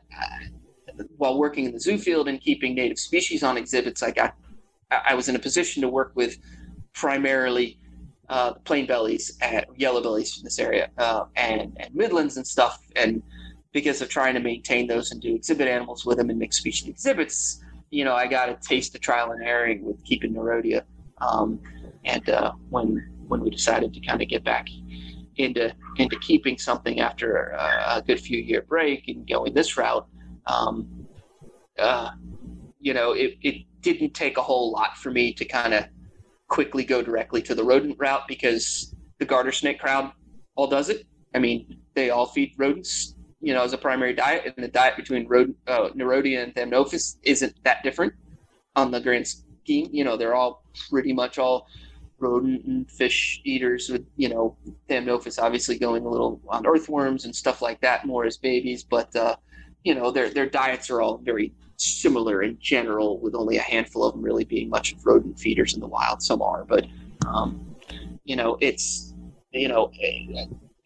while 1.18 1.38
working 1.38 1.66
in 1.66 1.74
the 1.74 1.80
zoo 1.80 1.98
field 1.98 2.28
and 2.28 2.40
keeping 2.42 2.76
native 2.76 3.00
species 3.00 3.42
on 3.42 3.58
exhibits, 3.58 4.04
I 4.04 4.12
got 4.12 4.36
I 4.92 5.14
was 5.14 5.30
in 5.30 5.36
a 5.36 5.40
position 5.40 5.82
to 5.84 5.88
work 5.88 6.12
with 6.16 6.38
primarily 6.94 7.78
uh, 8.30 8.54
plain 8.54 8.86
bellies 8.86 9.38
and 9.42 9.66
yellow 9.76 10.02
bellies 10.02 10.34
from 10.34 10.44
this 10.44 10.60
area 10.60 10.90
uh, 10.98 11.26
and, 11.36 11.76
and 11.80 11.94
midlands 11.96 12.38
and 12.38 12.46
stuff. 12.46 12.80
And 12.96 13.24
because 13.74 14.02
of 14.02 14.10
trying 14.10 14.34
to 14.36 14.40
maintain 14.40 14.88
those 14.88 15.12
and 15.12 15.22
do 15.22 15.36
exhibit 15.36 15.68
animals 15.68 16.06
with 16.06 16.18
them 16.18 16.30
and 16.30 16.40
mixed 16.40 16.60
species 16.60 16.88
exhibits, 16.88 17.64
you 17.92 18.04
know, 18.04 18.14
I 18.14 18.28
got 18.28 18.50
a 18.50 18.56
taste 18.56 18.94
of 18.96 19.02
trial 19.02 19.32
and 19.32 19.42
erroring 19.42 19.84
with 19.84 20.04
keeping 20.04 20.34
Nerodia. 20.34 20.84
Um, 21.20 21.60
and 22.06 22.30
uh, 22.30 22.54
when 22.70 23.10
when 23.28 23.42
we 23.42 23.50
decided 23.50 23.94
to 23.94 24.00
kind 24.00 24.22
of 24.22 24.28
get 24.28 24.44
back 24.44 24.68
into 25.38 25.74
into 25.98 26.18
keeping 26.20 26.58
something 26.58 27.00
after 27.00 27.50
a, 27.50 27.98
a 27.98 28.04
good 28.06 28.20
few 28.20 28.40
year 28.40 28.62
break 28.62 29.08
and 29.08 29.28
going 29.28 29.54
this 29.54 29.76
route, 29.78 30.08
um, 30.46 31.08
uh, 31.78 32.12
you 32.80 32.94
know, 32.94 33.14
it, 33.14 33.38
it 33.42 33.66
didn't 33.82 34.14
take 34.14 34.38
a 34.38 34.42
whole 34.42 34.72
lot 34.72 34.98
for 34.98 35.12
me 35.12 35.34
to 35.34 35.46
kind 35.46 35.74
of 35.74 35.86
quickly 36.50 36.84
go 36.84 37.02
directly 37.02 37.42
to 37.44 37.56
the 37.56 37.64
rodent 37.64 37.96
route 37.98 38.28
because 38.28 38.94
the 39.20 39.26
garter 39.26 39.52
snake 39.52 39.80
crowd 39.80 40.12
all 40.56 40.68
does 40.68 40.90
it. 40.90 41.06
I 41.34 41.40
mean, 41.40 41.78
they 41.94 42.10
all 42.10 42.26
feed 42.26 42.54
rodents, 42.58 43.16
you 43.40 43.54
know, 43.54 43.64
as 43.64 43.74
a 43.74 43.78
primary 43.78 44.14
diet, 44.14 44.46
and 44.46 44.64
the 44.64 44.68
diet 44.68 44.98
between 44.98 45.28
rodent, 45.28 45.58
uh, 45.68 45.90
Nerodia 45.90 46.44
and 46.44 46.54
Thamnophis 46.54 47.18
isn't 47.24 47.56
that 47.64 47.84
different 47.84 48.14
on 48.76 48.92
the 48.92 49.00
grand 49.00 49.28
scheme. 49.28 49.90
You 49.92 50.04
know, 50.04 50.18
they're 50.18 50.36
all 50.36 50.64
pretty 50.90 51.14
much 51.14 51.38
all 51.38 51.68
rodent 52.20 52.66
and 52.66 52.90
fish 52.92 53.42
eaters 53.46 53.90
with 53.90 54.06
you 54.18 54.28
know 54.28 54.58
Thamnophis 54.90 55.42
obviously 55.42 55.78
going 55.78 56.06
a 56.06 56.10
little 56.10 56.42
on 56.50 56.68
earthworms 56.68 57.26
and 57.26 57.36
stuff 57.36 57.62
like 57.62 57.80
that 57.82 58.06
more 58.06 58.26
as 58.26 58.38
babies, 58.38 58.84
but 58.84 59.16
uh, 59.16 59.36
you 59.84 59.96
know 59.96 60.12
their 60.12 60.30
their 60.30 60.50
diets 60.50 60.90
are 60.90 61.02
all 61.02 61.18
very 61.20 61.54
similar 61.82 62.44
in 62.44 62.58
general, 62.60 63.20
with 63.20 63.36
only 63.36 63.58
a 63.58 63.62
handful 63.62 64.04
of 64.04 64.14
them 64.14 64.22
really 64.22 64.44
being 64.44 64.70
much 64.70 64.94
of 64.94 65.06
rodent 65.06 65.40
feeders 65.40 65.74
in 65.74 65.80
the 65.80 65.88
wild. 65.88 66.22
Some 66.22 66.42
are, 66.42 66.66
but 66.66 66.86
um, 67.28 67.76
you 68.24 68.36
know 68.36 68.58
it's 68.62 69.14
you 69.52 69.68
know. 69.68 69.92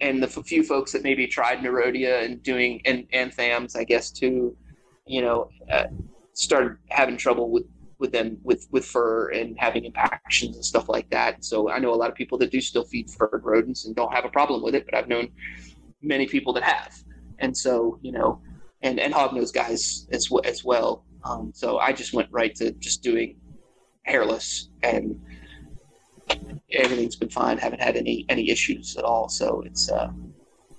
And 0.02 0.22
the 0.22 0.28
few 0.28 0.64
folks 0.64 0.92
that 0.92 1.04
maybe 1.04 1.28
tried 1.28 1.60
Nerodia 1.60 2.26
and 2.26 2.44
doing 2.44 2.82
and 2.86 3.10
anthams, 3.12 3.78
I 3.78 3.86
guess 3.86 4.12
too, 4.12 4.56
you 5.06 5.22
know, 5.22 5.50
uh, 5.72 5.86
started 6.34 6.78
having 6.90 7.16
trouble 7.16 7.50
with 7.50 7.64
with 8.00 8.12
them 8.12 8.38
with 8.44 8.68
with 8.72 8.86
fur 8.86 9.30
and 9.30 9.58
having 9.58 9.86
impactions 9.86 10.58
and 10.58 10.66
stuff 10.66 10.90
like 10.90 11.10
that. 11.10 11.46
So 11.46 11.70
I 11.70 11.80
know 11.80 11.94
a 11.94 11.96
lot 11.96 12.10
of 12.10 12.16
people 12.16 12.38
that 12.40 12.52
do 12.52 12.60
still 12.60 12.84
feed 12.84 13.10
furred 13.10 13.42
rodents 13.44 13.86
and 13.86 13.96
don't 13.96 14.14
have 14.14 14.26
a 14.26 14.30
problem 14.30 14.62
with 14.62 14.76
it, 14.76 14.86
but 14.86 14.94
I've 14.94 15.08
known 15.08 15.30
many 16.02 16.28
people 16.28 16.52
that 16.54 16.64
have, 16.64 17.02
and 17.40 17.56
so 17.56 17.98
you 18.02 18.12
know, 18.12 18.42
and 18.84 19.00
and 19.00 19.14
hognose 19.14 19.54
guys 19.54 20.08
as 20.12 20.30
as 20.44 20.64
well. 20.64 21.04
Um, 21.24 21.52
so 21.56 21.80
I 21.80 21.94
just 21.94 22.14
went 22.14 22.30
right 22.32 22.54
to 22.56 22.72
just 22.74 23.02
doing 23.02 23.38
hairless 24.04 24.70
and 24.84 25.20
everything's 26.72 27.16
been 27.16 27.30
fine. 27.30 27.58
Haven't 27.58 27.82
had 27.82 27.96
any 27.96 28.26
any 28.30 28.50
issues 28.50 28.96
at 28.98 29.04
all. 29.04 29.30
So 29.30 29.64
it's 29.66 29.90
uh, 29.90 30.12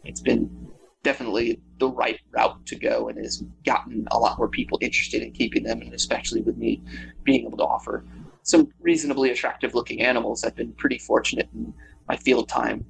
it's 0.05 0.21
been 0.21 0.69
definitely 1.03 1.61
the 1.79 1.89
right 1.89 2.21
route 2.31 2.65
to 2.67 2.77
go, 2.77 3.09
and 3.09 3.19
has 3.19 3.43
gotten 3.65 4.07
a 4.11 4.19
lot 4.19 4.39
more 4.39 4.49
people 4.49 4.79
interested 4.81 5.23
in 5.23 5.33
keeping 5.33 5.65
them, 5.65 5.81
and 5.81 5.95
especially 5.95 6.43
with 6.43 6.57
me 6.57 6.83
being 7.25 7.47
able 7.47 7.59
to 7.59 7.65
offer 7.65 8.05
some 8.43 8.69
reasonably 8.81 9.31
attractive 9.31 9.75
looking 9.75 10.03
animals. 10.03 10.45
I've 10.45 10.57
been 10.57 10.73
pretty 10.73 10.99
fortunate 10.99 11.49
in 11.55 11.73
my 12.09 12.17
field 12.17 12.49
time 12.49 12.85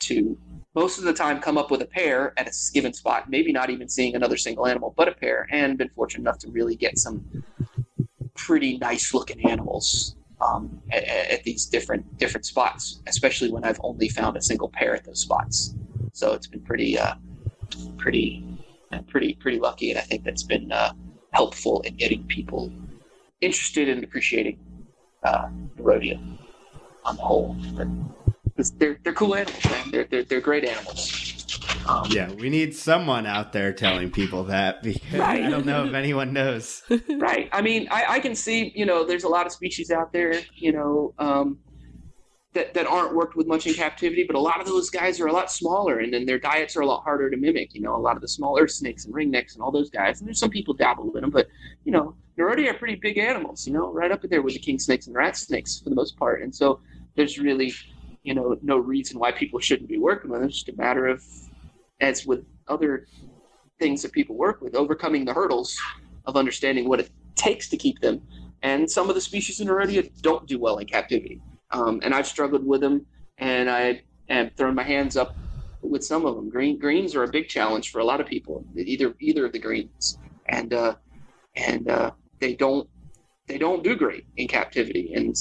to 0.00 0.38
most 0.74 0.98
of 0.98 1.04
the 1.04 1.12
time 1.12 1.40
come 1.40 1.56
up 1.56 1.70
with 1.70 1.80
a 1.80 1.86
pair 1.86 2.34
at 2.36 2.46
a 2.46 2.52
given 2.74 2.92
spot, 2.92 3.30
maybe 3.30 3.50
not 3.50 3.70
even 3.70 3.88
seeing 3.88 4.14
another 4.14 4.36
single 4.36 4.66
animal, 4.66 4.92
but 4.96 5.08
a 5.08 5.12
pair, 5.12 5.46
and 5.50 5.78
been 5.78 5.88
fortunate 5.88 6.20
enough 6.20 6.38
to 6.38 6.50
really 6.50 6.76
get 6.76 6.98
some 6.98 7.24
pretty 8.34 8.76
nice 8.76 9.14
looking 9.14 9.48
animals 9.48 10.16
um, 10.40 10.82
at, 10.92 11.04
at, 11.04 11.44
these 11.44 11.64
different 11.64 12.18
different 12.18 12.44
spots, 12.44 13.00
especially 13.06 13.50
when 13.50 13.64
I've 13.64 13.80
only 13.82 14.10
found 14.10 14.36
a 14.36 14.42
single 14.42 14.68
pair 14.68 14.94
at 14.94 15.04
those 15.04 15.20
spots. 15.20 15.74
So 16.12 16.34
it's 16.34 16.46
been 16.46 16.60
pretty, 16.60 16.98
uh, 16.98 17.14
pretty, 17.96 18.44
uh, 18.92 19.00
pretty, 19.08 19.34
pretty 19.34 19.58
lucky, 19.58 19.90
and 19.90 19.98
I 19.98 20.02
think 20.02 20.24
that's 20.24 20.42
been 20.42 20.70
uh, 20.72 20.92
helpful 21.32 21.80
in 21.82 21.96
getting 21.96 22.24
people 22.24 22.70
interested 23.40 23.88
in 23.88 24.04
appreciating 24.04 24.58
uh, 25.24 25.48
Nerodia 25.78 26.20
on 27.04 27.16
the 27.16 27.22
whole. 27.22 27.56
But 27.74 27.88
they're 28.78 28.98
they're 29.02 29.12
cool 29.12 29.34
animals, 29.34 29.64
man. 29.66 29.90
They're 29.90 30.04
they're, 30.04 30.24
they're 30.24 30.40
great 30.40 30.64
animals. 30.64 31.34
Um, 31.88 32.06
yeah, 32.10 32.32
we 32.32 32.50
need 32.50 32.74
someone 32.74 33.26
out 33.26 33.52
there 33.52 33.72
telling 33.72 34.10
people 34.10 34.44
that 34.44 34.82
because 34.82 35.20
right. 35.20 35.44
I 35.44 35.50
don't 35.50 35.66
know 35.66 35.84
if 35.84 35.94
anyone 35.94 36.32
knows. 36.32 36.82
right. 37.18 37.48
I 37.52 37.62
mean, 37.62 37.86
I, 37.90 38.04
I, 38.14 38.20
can 38.20 38.34
see, 38.34 38.72
you 38.74 38.86
know, 38.86 39.04
there's 39.04 39.24
a 39.24 39.28
lot 39.28 39.46
of 39.46 39.52
species 39.52 39.90
out 39.92 40.12
there, 40.12 40.40
you 40.54 40.72
know, 40.72 41.14
um, 41.18 41.58
that, 42.54 42.74
that 42.74 42.86
aren't 42.86 43.14
worked 43.14 43.36
with 43.36 43.46
much 43.46 43.66
in 43.66 43.74
captivity, 43.74 44.24
but 44.24 44.34
a 44.34 44.40
lot 44.40 44.60
of 44.60 44.66
those 44.66 44.90
guys 44.90 45.20
are 45.20 45.26
a 45.26 45.32
lot 45.32 45.52
smaller 45.52 45.98
and 46.00 46.12
then 46.12 46.24
their 46.24 46.38
diets 46.38 46.76
are 46.76 46.80
a 46.80 46.86
lot 46.86 47.02
harder 47.04 47.30
to 47.30 47.36
mimic. 47.36 47.74
You 47.74 47.82
know, 47.82 47.94
a 47.94 47.98
lot 47.98 48.16
of 48.16 48.22
the 48.22 48.28
smaller 48.28 48.66
snakes 48.66 49.04
and 49.04 49.14
ringnecks 49.14 49.54
and 49.54 49.62
all 49.62 49.70
those 49.70 49.90
guys. 49.90 50.20
And 50.20 50.26
there's 50.26 50.40
some 50.40 50.50
people 50.50 50.74
dabble 50.74 51.14
in 51.16 51.20
them, 51.20 51.30
but, 51.30 51.46
you 51.84 51.92
know, 51.92 52.16
Nerodia 52.38 52.70
are 52.70 52.74
pretty 52.74 52.96
big 52.96 53.18
animals, 53.18 53.66
you 53.66 53.72
know, 53.72 53.92
right 53.92 54.10
up 54.10 54.24
in 54.24 54.30
there 54.30 54.42
with 54.42 54.54
the 54.54 54.60
king 54.60 54.78
snakes 54.78 55.06
and 55.06 55.14
rat 55.14 55.36
snakes 55.36 55.78
for 55.78 55.90
the 55.90 55.96
most 55.96 56.16
part. 56.18 56.42
And 56.42 56.54
so 56.54 56.80
there's 57.14 57.38
really, 57.38 57.72
you 58.26 58.34
know, 58.34 58.56
no 58.60 58.76
reason 58.76 59.20
why 59.20 59.30
people 59.30 59.60
shouldn't 59.60 59.88
be 59.88 59.98
working 59.98 60.30
with 60.30 60.40
them. 60.40 60.48
It's 60.48 60.62
just 60.62 60.68
a 60.68 60.76
matter 60.76 61.06
of 61.06 61.22
as 62.00 62.26
with 62.26 62.44
other 62.66 63.06
things 63.78 64.02
that 64.02 64.10
people 64.10 64.36
work 64.36 64.60
with, 64.60 64.74
overcoming 64.74 65.24
the 65.24 65.32
hurdles 65.32 65.78
of 66.24 66.36
understanding 66.36 66.88
what 66.88 66.98
it 66.98 67.10
takes 67.36 67.68
to 67.68 67.76
keep 67.76 68.00
them. 68.00 68.20
And 68.62 68.90
some 68.90 69.08
of 69.08 69.14
the 69.14 69.20
species 69.20 69.60
in 69.60 69.68
Nerodia 69.68 70.10
don't 70.22 70.44
do 70.46 70.58
well 70.58 70.78
in 70.78 70.86
captivity. 70.86 71.40
Um, 71.70 72.00
and 72.02 72.12
I've 72.12 72.26
struggled 72.26 72.66
with 72.66 72.80
them, 72.80 73.06
and 73.38 73.70
I 73.70 74.02
have 74.28 74.50
thrown 74.56 74.74
my 74.74 74.82
hands 74.82 75.16
up 75.16 75.36
with 75.82 76.04
some 76.04 76.26
of 76.26 76.34
them. 76.34 76.50
Green 76.50 76.78
greens 76.80 77.14
are 77.14 77.22
a 77.22 77.28
big 77.28 77.48
challenge 77.48 77.92
for 77.92 78.00
a 78.00 78.04
lot 78.04 78.20
of 78.20 78.26
people. 78.26 78.64
Either 78.76 79.14
either 79.20 79.46
of 79.46 79.52
the 79.52 79.60
greens, 79.60 80.18
and 80.46 80.74
uh, 80.74 80.96
and 81.54 81.88
uh, 81.88 82.10
they 82.40 82.54
don't 82.54 82.88
they 83.46 83.58
don't 83.58 83.84
do 83.84 83.94
great 83.94 84.26
in 84.36 84.48
captivity. 84.48 85.12
And 85.14 85.36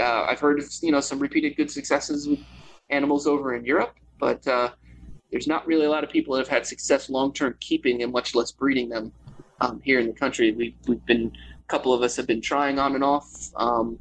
uh, 0.00 0.26
I've 0.28 0.40
heard 0.40 0.58
of 0.58 0.66
you 0.82 0.92
know 0.92 1.00
some 1.00 1.18
repeated 1.18 1.56
good 1.56 1.70
successes 1.70 2.28
with 2.28 2.40
animals 2.90 3.26
over 3.26 3.54
in 3.54 3.64
Europe, 3.64 3.94
but 4.18 4.46
uh, 4.48 4.70
there's 5.30 5.46
not 5.46 5.66
really 5.66 5.86
a 5.86 5.90
lot 5.90 6.04
of 6.04 6.10
people 6.10 6.34
that 6.34 6.40
have 6.40 6.48
had 6.48 6.66
success 6.66 7.08
long 7.08 7.32
term 7.32 7.54
keeping 7.60 8.02
and 8.02 8.12
much 8.12 8.34
less 8.34 8.50
breeding 8.50 8.88
them 8.88 9.12
um, 9.60 9.80
here 9.84 10.00
in 10.00 10.06
the 10.06 10.12
country. 10.12 10.52
We've, 10.52 10.74
we've 10.86 11.04
been, 11.06 11.32
a 11.58 11.66
couple 11.68 11.92
of 11.92 12.02
us 12.02 12.16
have 12.16 12.26
been 12.26 12.40
trying 12.40 12.78
on 12.78 12.94
and 12.94 13.04
off, 13.04 13.50
um, 13.56 13.98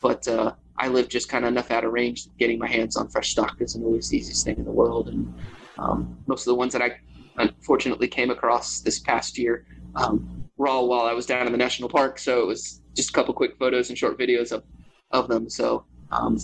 but 0.00 0.26
uh, 0.26 0.54
I 0.78 0.88
live 0.88 1.08
just 1.08 1.28
kind 1.28 1.44
of 1.44 1.50
enough 1.52 1.70
out 1.70 1.84
of 1.84 1.92
range. 1.92 2.26
Getting 2.38 2.58
my 2.58 2.68
hands 2.68 2.96
on 2.96 3.08
fresh 3.08 3.30
stock 3.30 3.56
isn't 3.60 3.82
always 3.82 4.08
the 4.08 4.18
easiest 4.18 4.44
thing 4.44 4.56
in 4.56 4.64
the 4.64 4.72
world. 4.72 5.08
And 5.08 5.32
um, 5.78 6.18
most 6.26 6.42
of 6.42 6.46
the 6.46 6.54
ones 6.54 6.72
that 6.72 6.82
I 6.82 6.98
unfortunately 7.38 8.08
came 8.08 8.30
across 8.30 8.80
this 8.80 8.98
past 9.00 9.38
year 9.38 9.66
um, 9.94 10.44
were 10.56 10.68
all 10.68 10.88
while 10.88 11.06
I 11.06 11.12
was 11.12 11.26
down 11.26 11.46
in 11.46 11.52
the 11.52 11.58
national 11.58 11.88
park. 11.88 12.18
So 12.18 12.42
it 12.42 12.46
was 12.46 12.82
just 12.94 13.10
a 13.10 13.12
couple 13.12 13.34
quick 13.34 13.56
photos 13.58 13.88
and 13.88 13.96
short 13.96 14.18
videos 14.18 14.52
of, 14.52 14.64
of 15.10 15.28
them. 15.28 15.48
So 15.48 15.84
um, 16.10 16.38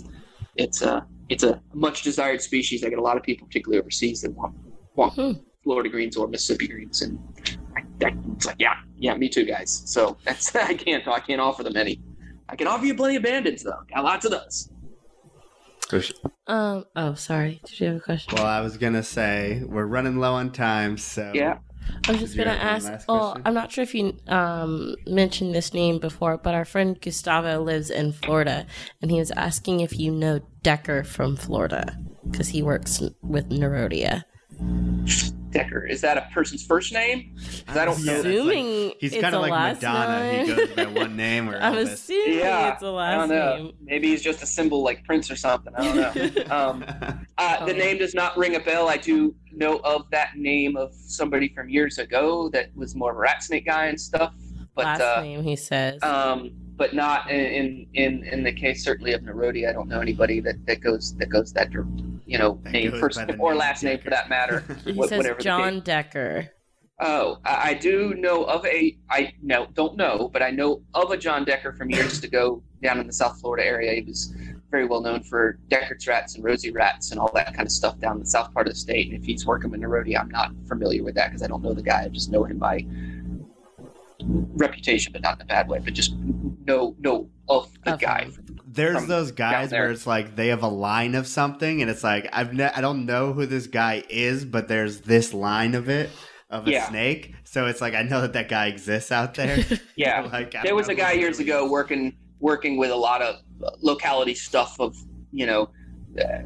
it's 0.56 0.82
uh, 0.82 1.02
it's 1.28 1.44
a 1.44 1.60
much 1.72 2.02
desired 2.02 2.42
species. 2.42 2.84
I 2.84 2.90
get 2.90 2.98
a 2.98 3.02
lot 3.02 3.16
of 3.16 3.22
people, 3.22 3.46
particularly 3.46 3.80
overseas, 3.80 4.22
that 4.22 4.32
want 4.32 4.54
want 4.94 5.14
hmm. 5.14 5.32
Florida 5.64 5.88
greens 5.88 6.16
or 6.16 6.28
Mississippi 6.28 6.68
greens, 6.68 7.02
and 7.02 7.18
I, 7.76 8.06
I, 8.06 8.14
it's 8.34 8.46
like, 8.46 8.56
yeah, 8.58 8.74
yeah, 8.98 9.16
me 9.16 9.28
too, 9.28 9.44
guys. 9.44 9.82
So 9.86 10.16
that's 10.24 10.54
I 10.56 10.74
can't 10.74 11.06
I 11.08 11.20
can't 11.20 11.40
offer 11.40 11.62
them 11.62 11.76
any. 11.76 12.00
I 12.48 12.56
can 12.56 12.66
offer 12.66 12.84
you 12.84 12.94
plenty 12.94 13.16
of 13.16 13.22
bandeds 13.22 13.62
though. 13.62 13.80
Got 13.92 14.04
lots 14.04 14.24
of 14.26 14.32
those. 14.32 14.68
Um. 16.46 16.86
Oh, 16.96 17.14
sorry. 17.14 17.60
Did 17.64 17.80
you 17.80 17.86
have 17.88 17.96
a 17.96 18.00
question? 18.00 18.34
Well, 18.36 18.46
I 18.46 18.60
was 18.60 18.76
gonna 18.76 19.02
say 19.02 19.62
we're 19.66 19.86
running 19.86 20.18
low 20.18 20.34
on 20.34 20.50
time, 20.50 20.96
so 20.96 21.32
yeah. 21.34 21.58
I 22.08 22.12
was 22.12 22.20
just 22.20 22.36
gonna 22.36 22.50
ask. 22.50 23.04
Oh, 23.08 23.36
I'm 23.44 23.54
not 23.54 23.70
sure 23.70 23.82
if 23.82 23.94
you 23.94 24.16
um, 24.28 24.96
mentioned 25.06 25.54
this 25.54 25.72
name 25.72 25.98
before, 25.98 26.36
but 26.36 26.54
our 26.54 26.64
friend 26.64 27.00
Gustavo 27.00 27.62
lives 27.62 27.90
in 27.90 28.12
Florida, 28.12 28.66
and 29.00 29.10
he 29.10 29.18
was 29.18 29.30
asking 29.32 29.80
if 29.80 29.98
you 29.98 30.10
know 30.10 30.40
Decker 30.62 31.04
from 31.04 31.36
Florida 31.36 31.98
because 32.30 32.48
he 32.48 32.62
works 32.62 33.02
with 33.22 33.50
Nerodia. 33.50 34.24
Decker. 35.52 35.86
Is 35.86 36.00
that 36.00 36.18
a 36.18 36.28
person's 36.32 36.66
first 36.66 36.92
name? 36.92 37.36
I 37.68 37.84
don't 37.84 38.04
know. 38.04 38.20
Assuming 38.20 38.86
like, 38.88 38.96
he's 38.98 39.16
kind 39.16 39.34
of 39.34 39.42
like 39.42 39.50
Madonna. 39.50 40.32
Name. 40.32 40.46
He 40.46 40.54
goes 40.54 40.68
by 40.70 40.86
one 40.86 41.16
name 41.16 41.48
or 41.48 41.56
I'm 41.60 41.74
Elvis. 41.74 41.92
assuming 41.92 42.38
yeah, 42.38 42.72
it's 42.72 42.82
a 42.82 42.90
last 42.90 43.14
I 43.14 43.18
don't 43.18 43.28
know. 43.28 43.64
name. 43.64 43.72
Maybe 43.82 44.08
he's 44.08 44.22
just 44.22 44.42
a 44.42 44.46
symbol 44.46 44.82
like 44.82 45.04
Prince 45.04 45.30
or 45.30 45.36
something. 45.36 45.72
I 45.76 45.84
don't 45.84 46.36
know. 46.36 46.44
um, 46.50 46.84
uh, 47.38 47.64
the 47.64 47.74
name 47.74 47.98
does 47.98 48.14
not 48.14 48.36
ring 48.36 48.56
a 48.56 48.60
bell. 48.60 48.88
I 48.88 48.96
do 48.96 49.34
know 49.52 49.78
of 49.84 50.10
that 50.10 50.36
name 50.36 50.76
of 50.76 50.92
somebody 50.94 51.48
from 51.48 51.68
years 51.68 51.98
ago 51.98 52.48
that 52.48 52.74
was 52.74 52.94
more 52.94 53.12
of 53.12 53.16
a 53.16 53.20
rat 53.20 53.42
snake 53.42 53.66
guy 53.66 53.86
and 53.86 54.00
stuff. 54.00 54.34
But 54.74 54.86
last 54.86 55.00
uh, 55.00 55.22
name 55.22 55.42
he 55.42 55.56
says. 55.56 56.02
Um, 56.02 56.52
but 56.82 56.94
not 56.94 57.30
in 57.30 57.86
in 57.94 58.24
in 58.24 58.42
the 58.42 58.50
case 58.50 58.82
certainly 58.82 59.12
of 59.12 59.20
Nerodia. 59.20 59.68
I 59.68 59.72
don't 59.72 59.88
know 59.88 60.00
anybody 60.00 60.40
that, 60.40 60.66
that 60.66 60.80
goes 60.80 61.14
that 61.18 61.28
goes 61.28 61.52
that 61.52 61.72
you 61.72 62.38
know 62.38 62.58
that 62.64 62.72
name 62.72 62.90
first 62.98 63.20
or 63.38 63.54
last 63.54 63.82
Decker. 63.82 63.92
name 63.94 64.02
for 64.02 64.10
that 64.10 64.28
matter. 64.28 64.64
he 64.84 64.92
wh- 64.92 65.06
says 65.06 65.30
John 65.38 65.78
Decker. 65.78 66.50
Oh, 66.98 67.38
I, 67.44 67.70
I 67.70 67.74
do 67.74 68.14
know 68.14 68.42
of 68.42 68.66
a 68.66 68.98
I 69.08 69.32
no 69.40 69.68
don't 69.74 69.96
know, 69.96 70.28
but 70.32 70.42
I 70.42 70.50
know 70.50 70.82
of 70.92 71.12
a 71.12 71.16
John 71.16 71.44
Decker 71.44 71.72
from 71.72 71.88
years 71.88 72.24
ago 72.24 72.64
down 72.82 72.98
in 72.98 73.06
the 73.06 73.12
South 73.12 73.40
Florida 73.40 73.64
area. 73.64 73.92
He 73.94 74.02
was 74.02 74.34
very 74.72 74.84
well 74.84 75.02
known 75.02 75.22
for 75.22 75.60
Decker's 75.68 76.08
rats 76.08 76.34
and 76.34 76.42
Rosie 76.42 76.72
rats 76.72 77.12
and 77.12 77.20
all 77.20 77.30
that 77.34 77.54
kind 77.54 77.64
of 77.64 77.70
stuff 77.70 77.96
down 78.00 78.16
in 78.16 78.22
the 78.24 78.28
south 78.28 78.52
part 78.52 78.66
of 78.66 78.72
the 78.72 78.80
state. 78.80 79.06
And 79.08 79.16
if 79.16 79.24
he's 79.24 79.46
working 79.46 79.70
with 79.70 79.80
Nerodia, 79.80 80.18
I'm 80.18 80.30
not 80.30 80.50
familiar 80.66 81.04
with 81.04 81.14
that 81.14 81.28
because 81.28 81.44
I 81.44 81.46
don't 81.46 81.62
know 81.62 81.74
the 81.74 81.82
guy. 81.82 82.02
I 82.02 82.08
just 82.08 82.32
know 82.32 82.42
him 82.42 82.58
by 82.58 82.84
reputation, 84.26 85.12
but 85.12 85.22
not 85.22 85.36
in 85.36 85.42
a 85.42 85.44
bad 85.46 85.68
way, 85.68 85.78
but 85.78 85.94
just 85.94 86.14
know 86.66 86.96
know 86.98 87.28
of 87.48 87.70
the 87.84 87.94
okay. 87.94 88.06
guy. 88.06 88.30
There's 88.66 89.06
those 89.06 89.32
guys 89.32 89.72
where 89.72 89.90
it's 89.90 90.06
like 90.06 90.36
they 90.36 90.48
have 90.48 90.62
a 90.62 90.68
line 90.68 91.14
of 91.14 91.26
something, 91.26 91.82
and 91.82 91.90
it's 91.90 92.02
like 92.02 92.28
I've 92.32 92.54
ne- 92.54 92.72
I 92.74 92.80
don't 92.80 93.04
know 93.06 93.32
who 93.32 93.46
this 93.46 93.66
guy 93.66 94.02
is, 94.08 94.44
but 94.44 94.68
there's 94.68 95.02
this 95.02 95.34
line 95.34 95.74
of 95.74 95.88
it 95.88 96.10
of 96.48 96.66
a 96.66 96.70
yeah. 96.70 96.88
snake, 96.88 97.34
so 97.44 97.66
it's 97.66 97.80
like 97.80 97.94
I 97.94 98.02
know 98.02 98.22
that 98.22 98.32
that 98.32 98.48
guy 98.48 98.66
exists 98.66 99.12
out 99.12 99.34
there. 99.34 99.64
yeah, 99.96 100.20
like, 100.32 100.54
there 100.62 100.74
was 100.74 100.88
a 100.88 100.94
guy 100.94 101.12
years 101.12 101.38
ago 101.38 101.68
working 101.68 102.16
working 102.40 102.78
with 102.78 102.90
a 102.90 102.96
lot 102.96 103.22
of 103.22 103.36
locality 103.80 104.34
stuff 104.34 104.80
of 104.80 104.96
you 105.30 105.46
know. 105.46 105.70
Uh, 106.18 106.42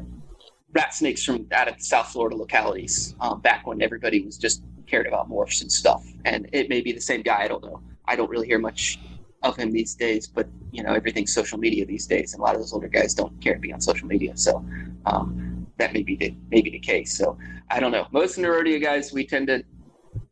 rat 0.73 0.93
snakes 0.93 1.23
from 1.23 1.47
out 1.51 1.67
of 1.67 1.81
South 1.81 2.09
Florida 2.09 2.35
localities 2.35 3.15
um, 3.19 3.41
back 3.41 3.65
when 3.65 3.81
everybody 3.81 4.23
was 4.23 4.37
just 4.37 4.61
cared 4.87 5.07
about 5.07 5.29
morphs 5.29 5.61
and 5.61 5.71
stuff. 5.71 6.05
And 6.25 6.49
it 6.53 6.69
may 6.69 6.81
be 6.81 6.91
the 6.91 7.01
same 7.01 7.21
guy. 7.21 7.43
I 7.43 7.47
don't 7.47 7.63
know. 7.63 7.81
I 8.05 8.15
don't 8.15 8.29
really 8.29 8.47
hear 8.47 8.59
much 8.59 8.99
of 9.43 9.55
him 9.55 9.71
these 9.71 9.93
days, 9.95 10.27
but 10.27 10.47
you 10.71 10.83
know, 10.83 10.93
everything's 10.93 11.33
social 11.33 11.57
media 11.57 11.85
these 11.85 12.07
days, 12.07 12.33
and 12.33 12.39
a 12.39 12.43
lot 12.43 12.55
of 12.55 12.61
those 12.61 12.73
older 12.73 12.87
guys 12.87 13.13
don't 13.13 13.39
care 13.41 13.53
to 13.53 13.59
be 13.59 13.71
on 13.71 13.81
social 13.81 14.07
media. 14.07 14.35
So 14.35 14.65
um, 15.05 15.67
that 15.77 15.93
may 15.93 16.03
be 16.03 16.15
the 16.15 16.33
maybe 16.49 16.69
the 16.69 16.79
case. 16.79 17.17
So 17.17 17.37
I 17.69 17.79
don't 17.79 17.91
know. 17.91 18.07
Most 18.11 18.37
Nerodia 18.37 18.81
guys, 18.81 19.13
we 19.13 19.25
tend 19.25 19.47
to 19.47 19.63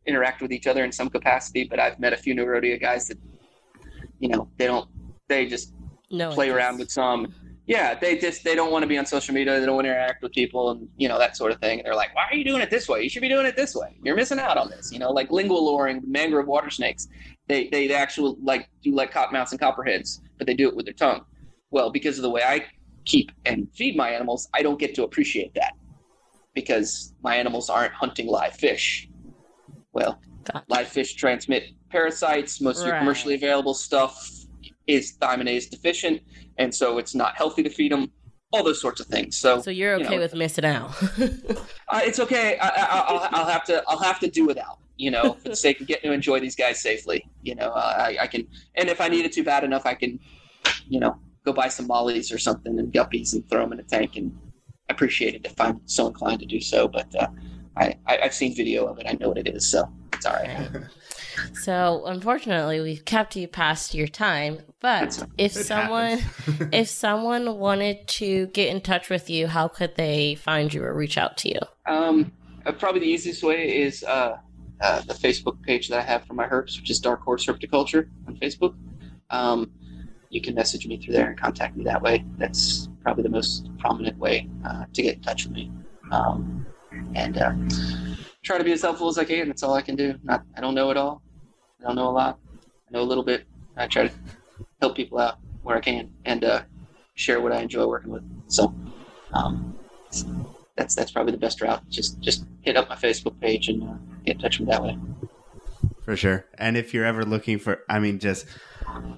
interact 0.06 0.42
with 0.42 0.52
each 0.52 0.66
other 0.66 0.84
in 0.84 0.92
some 0.92 1.08
capacity, 1.08 1.64
but 1.64 1.78
I've 1.78 1.98
met 2.00 2.12
a 2.12 2.16
few 2.16 2.34
Nerodia 2.34 2.80
guys 2.80 3.08
that, 3.08 3.18
you 4.18 4.28
know, 4.28 4.48
they 4.56 4.66
don't. 4.66 4.88
They 5.28 5.46
just 5.46 5.72
no, 6.10 6.30
play 6.30 6.50
around 6.50 6.78
with 6.78 6.90
some 6.90 7.34
yeah, 7.66 7.98
they 7.98 8.16
just 8.16 8.44
they 8.44 8.54
don't 8.54 8.70
want 8.70 8.84
to 8.84 8.86
be 8.86 8.96
on 8.96 9.06
social 9.06 9.34
media. 9.34 9.58
They 9.58 9.66
don't 9.66 9.74
want 9.74 9.86
to 9.86 9.90
interact 9.90 10.22
with 10.22 10.32
people 10.32 10.70
and 10.70 10.88
you 10.96 11.08
know 11.08 11.18
that 11.18 11.36
sort 11.36 11.50
of 11.50 11.60
thing. 11.60 11.80
And 11.80 11.86
they're 11.86 11.96
like, 11.96 12.14
"Why 12.14 12.26
are 12.30 12.34
you 12.34 12.44
doing 12.44 12.62
it 12.62 12.70
this 12.70 12.88
way? 12.88 13.02
You 13.02 13.08
should 13.08 13.22
be 13.22 13.28
doing 13.28 13.44
it 13.44 13.56
this 13.56 13.74
way. 13.74 13.96
You're 14.04 14.14
missing 14.14 14.38
out 14.38 14.56
on 14.56 14.70
this." 14.70 14.92
You 14.92 15.00
know, 15.00 15.10
like 15.10 15.32
lingual 15.32 15.64
luring 15.64 16.02
mangrove 16.06 16.46
water 16.46 16.70
snakes. 16.70 17.08
They 17.48 17.68
they 17.68 17.92
actually 17.92 18.36
like 18.40 18.68
do 18.82 18.94
like 18.94 19.12
cottonmouths 19.12 19.50
and 19.50 19.60
copperheads, 19.60 20.20
but 20.38 20.46
they 20.46 20.54
do 20.54 20.68
it 20.68 20.76
with 20.76 20.86
their 20.86 20.94
tongue. 20.94 21.24
Well, 21.72 21.90
because 21.90 22.18
of 22.18 22.22
the 22.22 22.30
way 22.30 22.42
I 22.42 22.66
keep 23.04 23.32
and 23.44 23.68
feed 23.74 23.96
my 23.96 24.10
animals, 24.10 24.48
I 24.54 24.62
don't 24.62 24.78
get 24.78 24.94
to 24.94 25.04
appreciate 25.04 25.52
that 25.54 25.72
because 26.54 27.14
my 27.22 27.34
animals 27.34 27.68
aren't 27.68 27.92
hunting 27.92 28.28
live 28.28 28.54
fish. 28.54 29.08
Well, 29.92 30.20
live 30.68 30.86
fish 30.86 31.14
transmit 31.14 31.64
parasites. 31.90 32.60
Most 32.60 32.80
of 32.80 32.86
your 32.86 32.98
commercially 32.98 33.34
available 33.34 33.74
stuff 33.74 34.30
is 34.86 35.16
thiaminase 35.20 35.68
deficient, 35.68 36.22
and 36.58 36.74
so 36.74 36.98
it's 36.98 37.14
not 37.14 37.36
healthy 37.36 37.62
to 37.62 37.70
feed 37.70 37.92
them. 37.92 38.10
All 38.52 38.62
those 38.62 38.80
sorts 38.80 39.00
of 39.00 39.06
things. 39.06 39.36
So, 39.36 39.60
So 39.60 39.70
you're 39.70 39.98
you 39.98 40.04
okay 40.04 40.14
know, 40.14 40.20
with 40.20 40.34
missing 40.34 40.64
out. 40.64 40.90
uh, 41.18 42.00
it's 42.04 42.20
okay. 42.20 42.56
I, 42.58 42.68
I, 42.68 43.04
I'll, 43.08 43.28
I'll 43.32 43.46
have 43.46 43.64
to. 43.64 43.82
I'll 43.88 43.98
have 43.98 44.20
to 44.20 44.30
do 44.30 44.46
without. 44.46 44.78
You 44.96 45.10
know, 45.10 45.34
for 45.34 45.50
the 45.50 45.56
sake 45.56 45.80
of 45.80 45.86
getting 45.88 46.10
to 46.10 46.14
enjoy 46.14 46.40
these 46.40 46.54
guys 46.56 46.80
safely. 46.80 47.28
You 47.42 47.56
know, 47.56 47.70
uh, 47.70 47.94
I, 47.98 48.16
I 48.22 48.26
can. 48.28 48.46
And 48.76 48.88
if 48.88 49.00
I 49.00 49.08
need 49.08 49.24
it 49.24 49.32
too 49.32 49.42
bad 49.44 49.64
enough, 49.64 49.84
I 49.84 49.94
can. 49.94 50.20
You 50.88 51.00
know, 51.00 51.18
go 51.44 51.52
buy 51.52 51.68
some 51.68 51.86
mollies 51.86 52.30
or 52.32 52.38
something 52.38 52.78
and 52.78 52.92
guppies 52.92 53.32
and 53.34 53.48
throw 53.48 53.62
them 53.62 53.72
in 53.72 53.80
a 53.80 53.82
tank 53.84 54.16
and 54.16 54.36
I 54.88 54.92
appreciate 54.92 55.34
it 55.34 55.44
if 55.44 55.60
I'm 55.60 55.80
so 55.86 56.06
inclined 56.06 56.40
to 56.40 56.46
do 56.46 56.60
so. 56.60 56.86
But 56.88 57.14
uh, 57.14 57.28
I, 57.76 57.94
I 58.06 58.18
I've 58.24 58.34
seen 58.34 58.54
video 58.54 58.86
of 58.86 58.98
it. 58.98 59.06
I 59.08 59.16
know 59.20 59.28
what 59.28 59.38
it 59.38 59.48
is, 59.48 59.68
so 59.68 59.90
it's 60.12 60.26
all 60.26 60.34
right. 60.34 60.68
So 61.54 62.04
unfortunately, 62.06 62.80
we've 62.80 63.04
kept 63.04 63.36
you 63.36 63.48
past 63.48 63.94
your 63.94 64.06
time. 64.06 64.58
But 64.80 65.22
if 65.38 65.52
someone 65.52 66.20
if 66.72 66.88
someone 66.88 67.58
wanted 67.58 68.06
to 68.08 68.46
get 68.48 68.68
in 68.74 68.80
touch 68.80 69.10
with 69.10 69.28
you, 69.30 69.46
how 69.46 69.68
could 69.68 69.96
they 69.96 70.34
find 70.34 70.72
you 70.72 70.82
or 70.84 70.94
reach 70.94 71.18
out 71.18 71.36
to 71.38 71.48
you? 71.48 71.60
Um, 71.86 72.32
uh, 72.64 72.72
probably 72.72 73.00
the 73.00 73.06
easiest 73.06 73.42
way 73.42 73.82
is 73.82 74.02
uh, 74.04 74.38
uh, 74.80 75.00
the 75.02 75.14
Facebook 75.14 75.62
page 75.62 75.88
that 75.88 75.98
I 75.98 76.02
have 76.02 76.24
for 76.24 76.34
my 76.34 76.46
herps, 76.46 76.78
which 76.78 76.90
is 76.90 77.00
Dark 77.00 77.22
Horse 77.22 77.46
Herpetoculture 77.46 78.08
on 78.26 78.36
Facebook. 78.36 78.74
Um, 79.30 79.70
you 80.30 80.40
can 80.40 80.54
message 80.54 80.86
me 80.86 80.98
through 80.98 81.14
there 81.14 81.28
and 81.28 81.38
contact 81.38 81.76
me 81.76 81.84
that 81.84 82.02
way. 82.02 82.24
That's 82.36 82.88
probably 83.02 83.22
the 83.22 83.30
most 83.30 83.70
prominent 83.78 84.18
way 84.18 84.48
uh, 84.64 84.84
to 84.92 85.02
get 85.02 85.16
in 85.16 85.22
touch 85.22 85.46
with 85.46 85.54
me. 85.54 85.70
Um, 86.10 86.66
and 87.14 87.38
uh, 87.38 87.52
try 88.42 88.58
to 88.58 88.64
be 88.64 88.72
as 88.72 88.82
helpful 88.82 89.08
as 89.08 89.18
I 89.18 89.24
can. 89.24 89.48
That's 89.48 89.62
all 89.62 89.74
I 89.74 89.82
can 89.82 89.96
do. 89.96 90.14
Not, 90.22 90.42
I 90.56 90.60
don't 90.60 90.74
know 90.74 90.90
it 90.90 90.96
all. 90.96 91.22
I 91.86 91.90
don't 91.90 91.96
know 91.96 92.08
a 92.08 92.10
lot. 92.10 92.38
I 92.88 92.92
know 92.92 93.00
a 93.00 93.04
little 93.04 93.22
bit. 93.22 93.46
I 93.76 93.86
try 93.86 94.08
to 94.08 94.14
help 94.80 94.96
people 94.96 95.18
out 95.18 95.38
where 95.62 95.76
I 95.76 95.80
can 95.80 96.12
and 96.24 96.44
uh, 96.44 96.62
share 97.14 97.40
what 97.40 97.52
I 97.52 97.60
enjoy 97.60 97.86
working 97.86 98.10
with. 98.10 98.24
So. 98.48 98.74
Um, 99.32 99.78
that's 100.76 100.94
that's 100.94 101.10
probably 101.10 101.32
the 101.32 101.38
best 101.38 101.60
route. 101.60 101.88
Just 101.88 102.20
just 102.20 102.44
hit 102.62 102.76
up 102.76 102.88
my 102.88 102.96
Facebook 102.96 103.38
page 103.40 103.68
and 103.68 103.82
uh, 103.82 103.94
get 104.24 104.36
in 104.36 104.42
touch 104.42 104.58
with 104.58 104.68
me 104.68 104.72
that 104.72 104.82
way. 104.82 104.98
For 106.04 106.16
sure. 106.16 106.46
And 106.58 106.76
if 106.76 106.92
you're 106.94 107.04
ever 107.04 107.24
looking 107.24 107.58
for, 107.58 107.80
I 107.88 107.98
mean, 107.98 108.18
just 108.18 108.46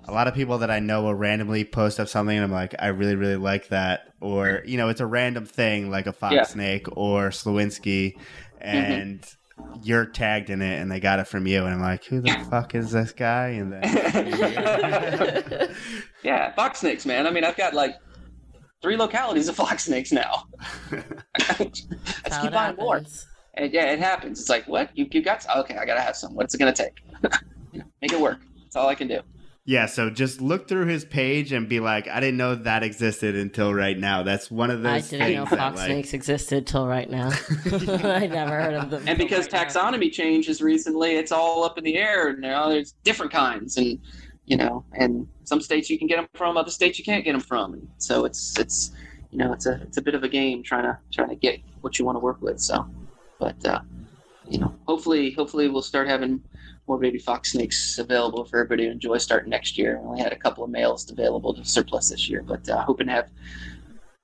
a 0.06 0.12
lot 0.12 0.26
of 0.26 0.34
people 0.34 0.58
that 0.58 0.70
I 0.70 0.80
know 0.80 1.02
will 1.02 1.14
randomly 1.14 1.64
post 1.64 2.00
up 2.00 2.08
something 2.08 2.34
and 2.36 2.44
I'm 2.44 2.52
like, 2.52 2.74
I 2.78 2.88
really, 2.88 3.14
really 3.14 3.36
like 3.36 3.68
that. 3.68 4.14
Or, 4.20 4.62
you 4.64 4.78
know, 4.78 4.88
it's 4.88 5.00
a 5.00 5.06
random 5.06 5.44
thing 5.44 5.90
like 5.90 6.06
a 6.06 6.12
fox 6.12 6.34
Yeah. 6.34 6.42
snake 6.44 6.86
or 6.92 7.28
Slowinski 7.28 8.18
and 8.60 9.24
you're 9.82 10.06
tagged 10.06 10.50
in 10.50 10.62
it 10.62 10.80
and 10.80 10.90
they 10.90 11.00
got 11.00 11.18
it 11.18 11.26
from 11.26 11.46
you. 11.46 11.64
And 11.64 11.74
I'm 11.74 11.80
like, 11.80 12.04
who 12.04 12.20
the 12.20 12.32
fuck 12.50 12.74
is 12.74 12.90
this 12.90 13.12
guy? 13.12 13.48
And 13.48 13.72
then. 13.72 13.84
Yeah, 16.22 16.52
fox 16.52 16.80
snakes, 16.80 17.06
man. 17.06 17.26
I 17.26 17.30
mean, 17.30 17.44
I've 17.44 17.56
got 17.56 17.74
like 17.74 17.96
three 18.82 18.96
localities 18.96 19.48
of 19.48 19.56
fox 19.56 19.84
snakes 19.84 20.12
now. 20.12 20.44
Let's 21.58 21.86
How 22.28 22.42
keep 22.42 22.52
buying 22.52 22.76
more. 22.76 23.02
And 23.54 23.72
yeah, 23.72 23.92
it 23.92 23.98
happens. 23.98 24.40
It's 24.40 24.48
like, 24.48 24.66
what? 24.66 24.90
You, 24.96 25.06
you 25.10 25.22
got? 25.22 25.46
Okay, 25.56 25.76
I 25.76 25.84
gotta 25.84 26.00
have 26.00 26.16
some. 26.16 26.34
What's 26.34 26.54
it 26.54 26.58
gonna 26.58 26.72
take? 26.72 27.02
Make 27.72 28.12
it 28.12 28.20
work. 28.20 28.40
That's 28.62 28.76
all 28.76 28.88
I 28.88 28.94
can 28.94 29.08
do. 29.08 29.20
Yeah. 29.68 29.84
So 29.84 30.08
just 30.08 30.40
look 30.40 30.66
through 30.66 30.86
his 30.86 31.04
page 31.04 31.52
and 31.52 31.68
be 31.68 31.78
like, 31.78 32.08
I 32.08 32.20
didn't 32.20 32.38
know 32.38 32.54
that 32.54 32.82
existed 32.82 33.36
until 33.36 33.74
right 33.74 33.98
now. 33.98 34.22
That's 34.22 34.50
one 34.50 34.70
of 34.70 34.80
those. 34.82 35.12
I 35.12 35.18
didn't 35.18 35.34
know 35.34 35.44
things 35.44 35.50
that, 35.50 35.58
fox 35.58 35.76
like, 35.76 35.86
snakes 35.86 36.14
existed 36.14 36.66
till 36.66 36.86
right 36.86 37.10
now. 37.10 37.28
I 37.66 38.26
never 38.28 38.62
heard 38.62 38.72
of 38.72 38.88
them. 38.88 39.06
And 39.06 39.18
because 39.18 39.52
right 39.52 39.52
now. 39.52 39.64
taxonomy 39.64 40.10
changes 40.10 40.62
recently, 40.62 41.16
it's 41.16 41.32
all 41.32 41.64
up 41.64 41.76
in 41.76 41.84
the 41.84 41.96
air. 41.96 42.28
And 42.28 42.42
you 42.42 42.48
Now 42.48 42.70
there's 42.70 42.92
different 43.04 43.30
kinds, 43.30 43.76
and 43.76 44.00
you 44.46 44.56
know, 44.56 44.86
and 44.94 45.28
some 45.44 45.60
states 45.60 45.90
you 45.90 45.98
can 45.98 46.06
get 46.06 46.16
them 46.16 46.28
from, 46.32 46.56
other 46.56 46.70
states 46.70 46.98
you 46.98 47.04
can't 47.04 47.22
get 47.22 47.32
them 47.32 47.42
from. 47.42 47.74
And 47.74 47.88
so 47.98 48.24
it's 48.24 48.58
it's 48.58 48.92
you 49.30 49.36
know 49.36 49.52
it's 49.52 49.66
a 49.66 49.82
it's 49.82 49.98
a 49.98 50.02
bit 50.02 50.14
of 50.14 50.24
a 50.24 50.30
game 50.30 50.62
trying 50.62 50.84
to 50.84 50.98
trying 51.12 51.28
to 51.28 51.36
get 51.36 51.60
what 51.82 51.98
you 51.98 52.06
want 52.06 52.16
to 52.16 52.20
work 52.20 52.40
with. 52.40 52.58
So, 52.58 52.88
but 53.38 53.62
uh, 53.66 53.82
you 54.48 54.60
know, 54.60 54.74
hopefully 54.86 55.32
hopefully 55.32 55.68
we'll 55.68 55.82
start 55.82 56.08
having 56.08 56.42
more 56.88 56.98
baby 56.98 57.18
fox 57.18 57.52
snakes 57.52 57.98
available 57.98 58.44
for 58.44 58.58
everybody 58.58 58.86
to 58.86 58.90
enjoy 58.90 59.18
starting 59.18 59.50
next 59.50 59.76
year. 59.78 59.98
We 60.00 60.08
only 60.08 60.22
had 60.22 60.32
a 60.32 60.36
couple 60.36 60.64
of 60.64 60.70
males 60.70 61.10
available 61.10 61.54
to 61.54 61.64
surplus 61.64 62.08
this 62.10 62.28
year, 62.28 62.42
but 62.42 62.68
uh, 62.68 62.82
hoping 62.82 63.06
to 63.06 63.12
have 63.12 63.30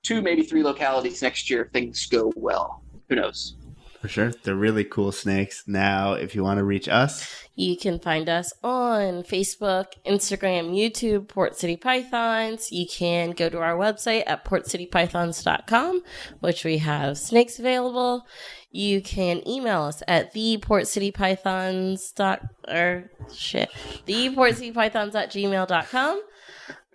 two 0.03 0.21
maybe 0.21 0.43
three 0.43 0.63
localities 0.63 1.21
next 1.21 1.49
year 1.49 1.63
if 1.63 1.71
things 1.71 2.05
go 2.07 2.31
well. 2.35 2.83
Who 3.09 3.15
knows? 3.15 3.55
For 4.01 4.09
sure. 4.09 4.31
They're 4.43 4.53
really 4.55 4.83
cool 4.83 5.11
snakes. 5.11 5.63
Now, 5.65 6.13
if 6.13 6.35
you 6.35 6.43
want 6.43 6.59
to 6.59 6.63
reach 6.63 6.87
us, 6.87 7.27
You 7.55 7.77
can 7.77 7.99
find 7.99 8.27
us 8.29 8.53
on 8.63 9.23
Facebook, 9.23 9.85
Instagram, 10.05 10.75
YouTube, 10.75 11.27
Port 11.29 11.57
City 11.57 11.77
Pythons. 11.77 12.71
You 12.71 12.85
can 12.85 13.31
go 13.31 13.49
to 13.49 13.59
our 13.59 13.75
website 13.75 14.23
at 14.27 14.45
portcitypythons.com, 14.45 16.01
which 16.41 16.65
we 16.65 16.79
have 16.79 17.17
snakes 17.17 17.57
available. 17.57 18.27
You 18.75 18.99
can 19.01 19.47
email 19.47 19.83
us 19.83 20.03
at 20.05 20.33
the 20.33 20.57
portcitypythons 20.57 22.13
dot 22.13 22.41
or 22.67 23.09
shit 23.33 23.69
the 24.05 24.35
portcitypythons 24.35 25.15
at 25.15 25.31
gmail.com. 25.31 26.21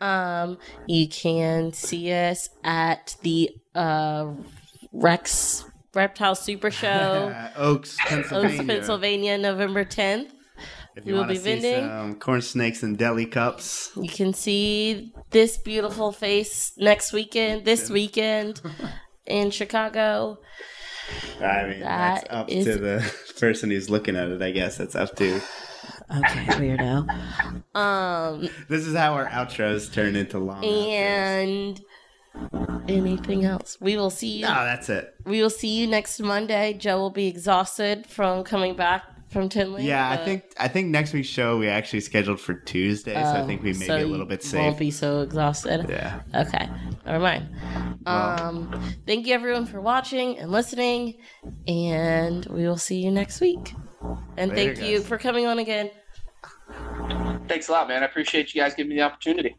Um, 0.02 0.58
you 0.86 1.08
can 1.08 1.72
see 1.72 2.12
us 2.12 2.50
at 2.62 3.16
the 3.22 3.50
uh 3.74 4.32
Rex 4.92 5.64
Reptile 5.94 6.34
Super 6.34 6.70
Show. 6.70 7.34
Oaks, 7.56 7.96
Pennsylvania. 8.06 8.58
Oaks, 8.58 8.66
Pennsylvania, 8.66 9.38
November 9.38 9.84
10th. 9.86 10.32
If 10.96 11.06
we'll 11.06 11.16
want 11.18 11.28
to 11.28 11.34
be 11.34 11.38
see 11.38 11.44
vending. 11.60 11.88
some 11.88 12.14
corn 12.16 12.42
snakes 12.42 12.82
and 12.82 12.98
deli 12.98 13.24
cups, 13.24 13.90
You 13.96 14.08
can 14.10 14.34
see 14.34 15.14
this 15.30 15.56
beautiful 15.56 16.12
face 16.12 16.72
next 16.76 17.14
weekend, 17.14 17.64
this 17.64 17.88
weekend 17.88 18.60
in 19.26 19.50
Chicago. 19.50 20.38
I 21.40 21.66
mean, 21.68 21.80
that's 21.80 22.24
up 22.30 22.48
is- 22.50 22.64
to 22.66 22.76
the 22.78 23.14
person 23.40 23.70
who's 23.70 23.88
looking 23.90 24.16
at 24.16 24.28
it. 24.28 24.42
I 24.42 24.50
guess 24.50 24.76
that's 24.76 24.94
up 24.94 25.16
to. 25.16 25.36
Okay, 25.36 26.44
weirdo. 26.58 27.08
Um, 27.76 28.48
This 28.68 28.86
is 28.86 28.96
how 28.96 29.14
our 29.14 29.26
outros 29.26 29.92
turn 29.92 30.16
into 30.16 30.38
long. 30.38 30.62
outros. 30.62 30.92
and 30.92 31.80
anything 32.88 33.44
else? 33.44 33.76
We 33.80 33.96
will 33.96 34.10
see 34.10 34.38
you. 34.38 34.42
No, 34.42 34.54
that's 34.64 34.88
it. 34.88 35.14
We 35.24 35.40
will 35.40 35.50
see 35.50 35.68
you 35.80 35.86
next 35.86 36.20
Monday. 36.20 36.74
Joe 36.74 36.98
will 36.98 37.10
be 37.10 37.26
exhausted 37.28 38.06
from 38.06 38.44
coming 38.44 38.74
back 38.74 39.04
from 39.30 39.48
Tinley. 39.48 39.84
Yeah, 39.84 40.10
I 40.10 40.16
think 40.24 40.42
I 40.58 40.68
think 40.68 40.88
next 40.88 41.12
week's 41.12 41.28
show 41.28 41.56
we 41.58 41.68
actually 41.68 42.00
scheduled 42.00 42.40
for 42.40 42.54
Tuesday, 42.54 43.14
so 43.14 43.20
I 43.20 43.42
Oh, 43.42 43.46
think 43.46 43.62
we 43.62 43.72
may 43.74 43.86
so 43.86 43.96
be 43.98 44.02
a 44.02 44.06
little 44.06 44.26
bit 44.26 44.42
safe. 44.42 44.60
Won't 44.60 44.74
safe. 44.74 44.78
be 44.80 44.90
so 44.90 45.20
exhausted. 45.22 45.86
Yeah. 45.88 46.20
Okay, 46.34 46.68
never 47.06 47.18
mind. 47.20 47.48
Well- 48.04 48.42
Um, 48.42 48.94
thank 49.06 49.26
you 49.26 49.34
everyone 49.34 49.66
for 49.66 49.80
watching 49.80 50.38
and 50.38 50.50
listening, 50.50 51.14
and 51.68 52.44
we 52.46 52.66
will 52.66 52.76
see 52.78 52.96
you 53.02 53.10
next 53.10 53.40
week. 53.40 53.74
And 54.36 54.52
Later, 54.52 54.74
thank 54.74 54.88
you 54.90 54.98
guys. 54.98 55.06
for 55.06 55.18
coming 55.18 55.46
on 55.46 55.58
again. 55.58 55.90
Thanks 57.48 57.68
a 57.68 57.72
lot, 57.72 57.88
man. 57.88 58.02
I 58.02 58.06
appreciate 58.06 58.54
you 58.54 58.60
guys 58.62 58.74
giving 58.74 58.90
me 58.90 58.96
the 58.96 59.02
opportunity. 59.02 59.56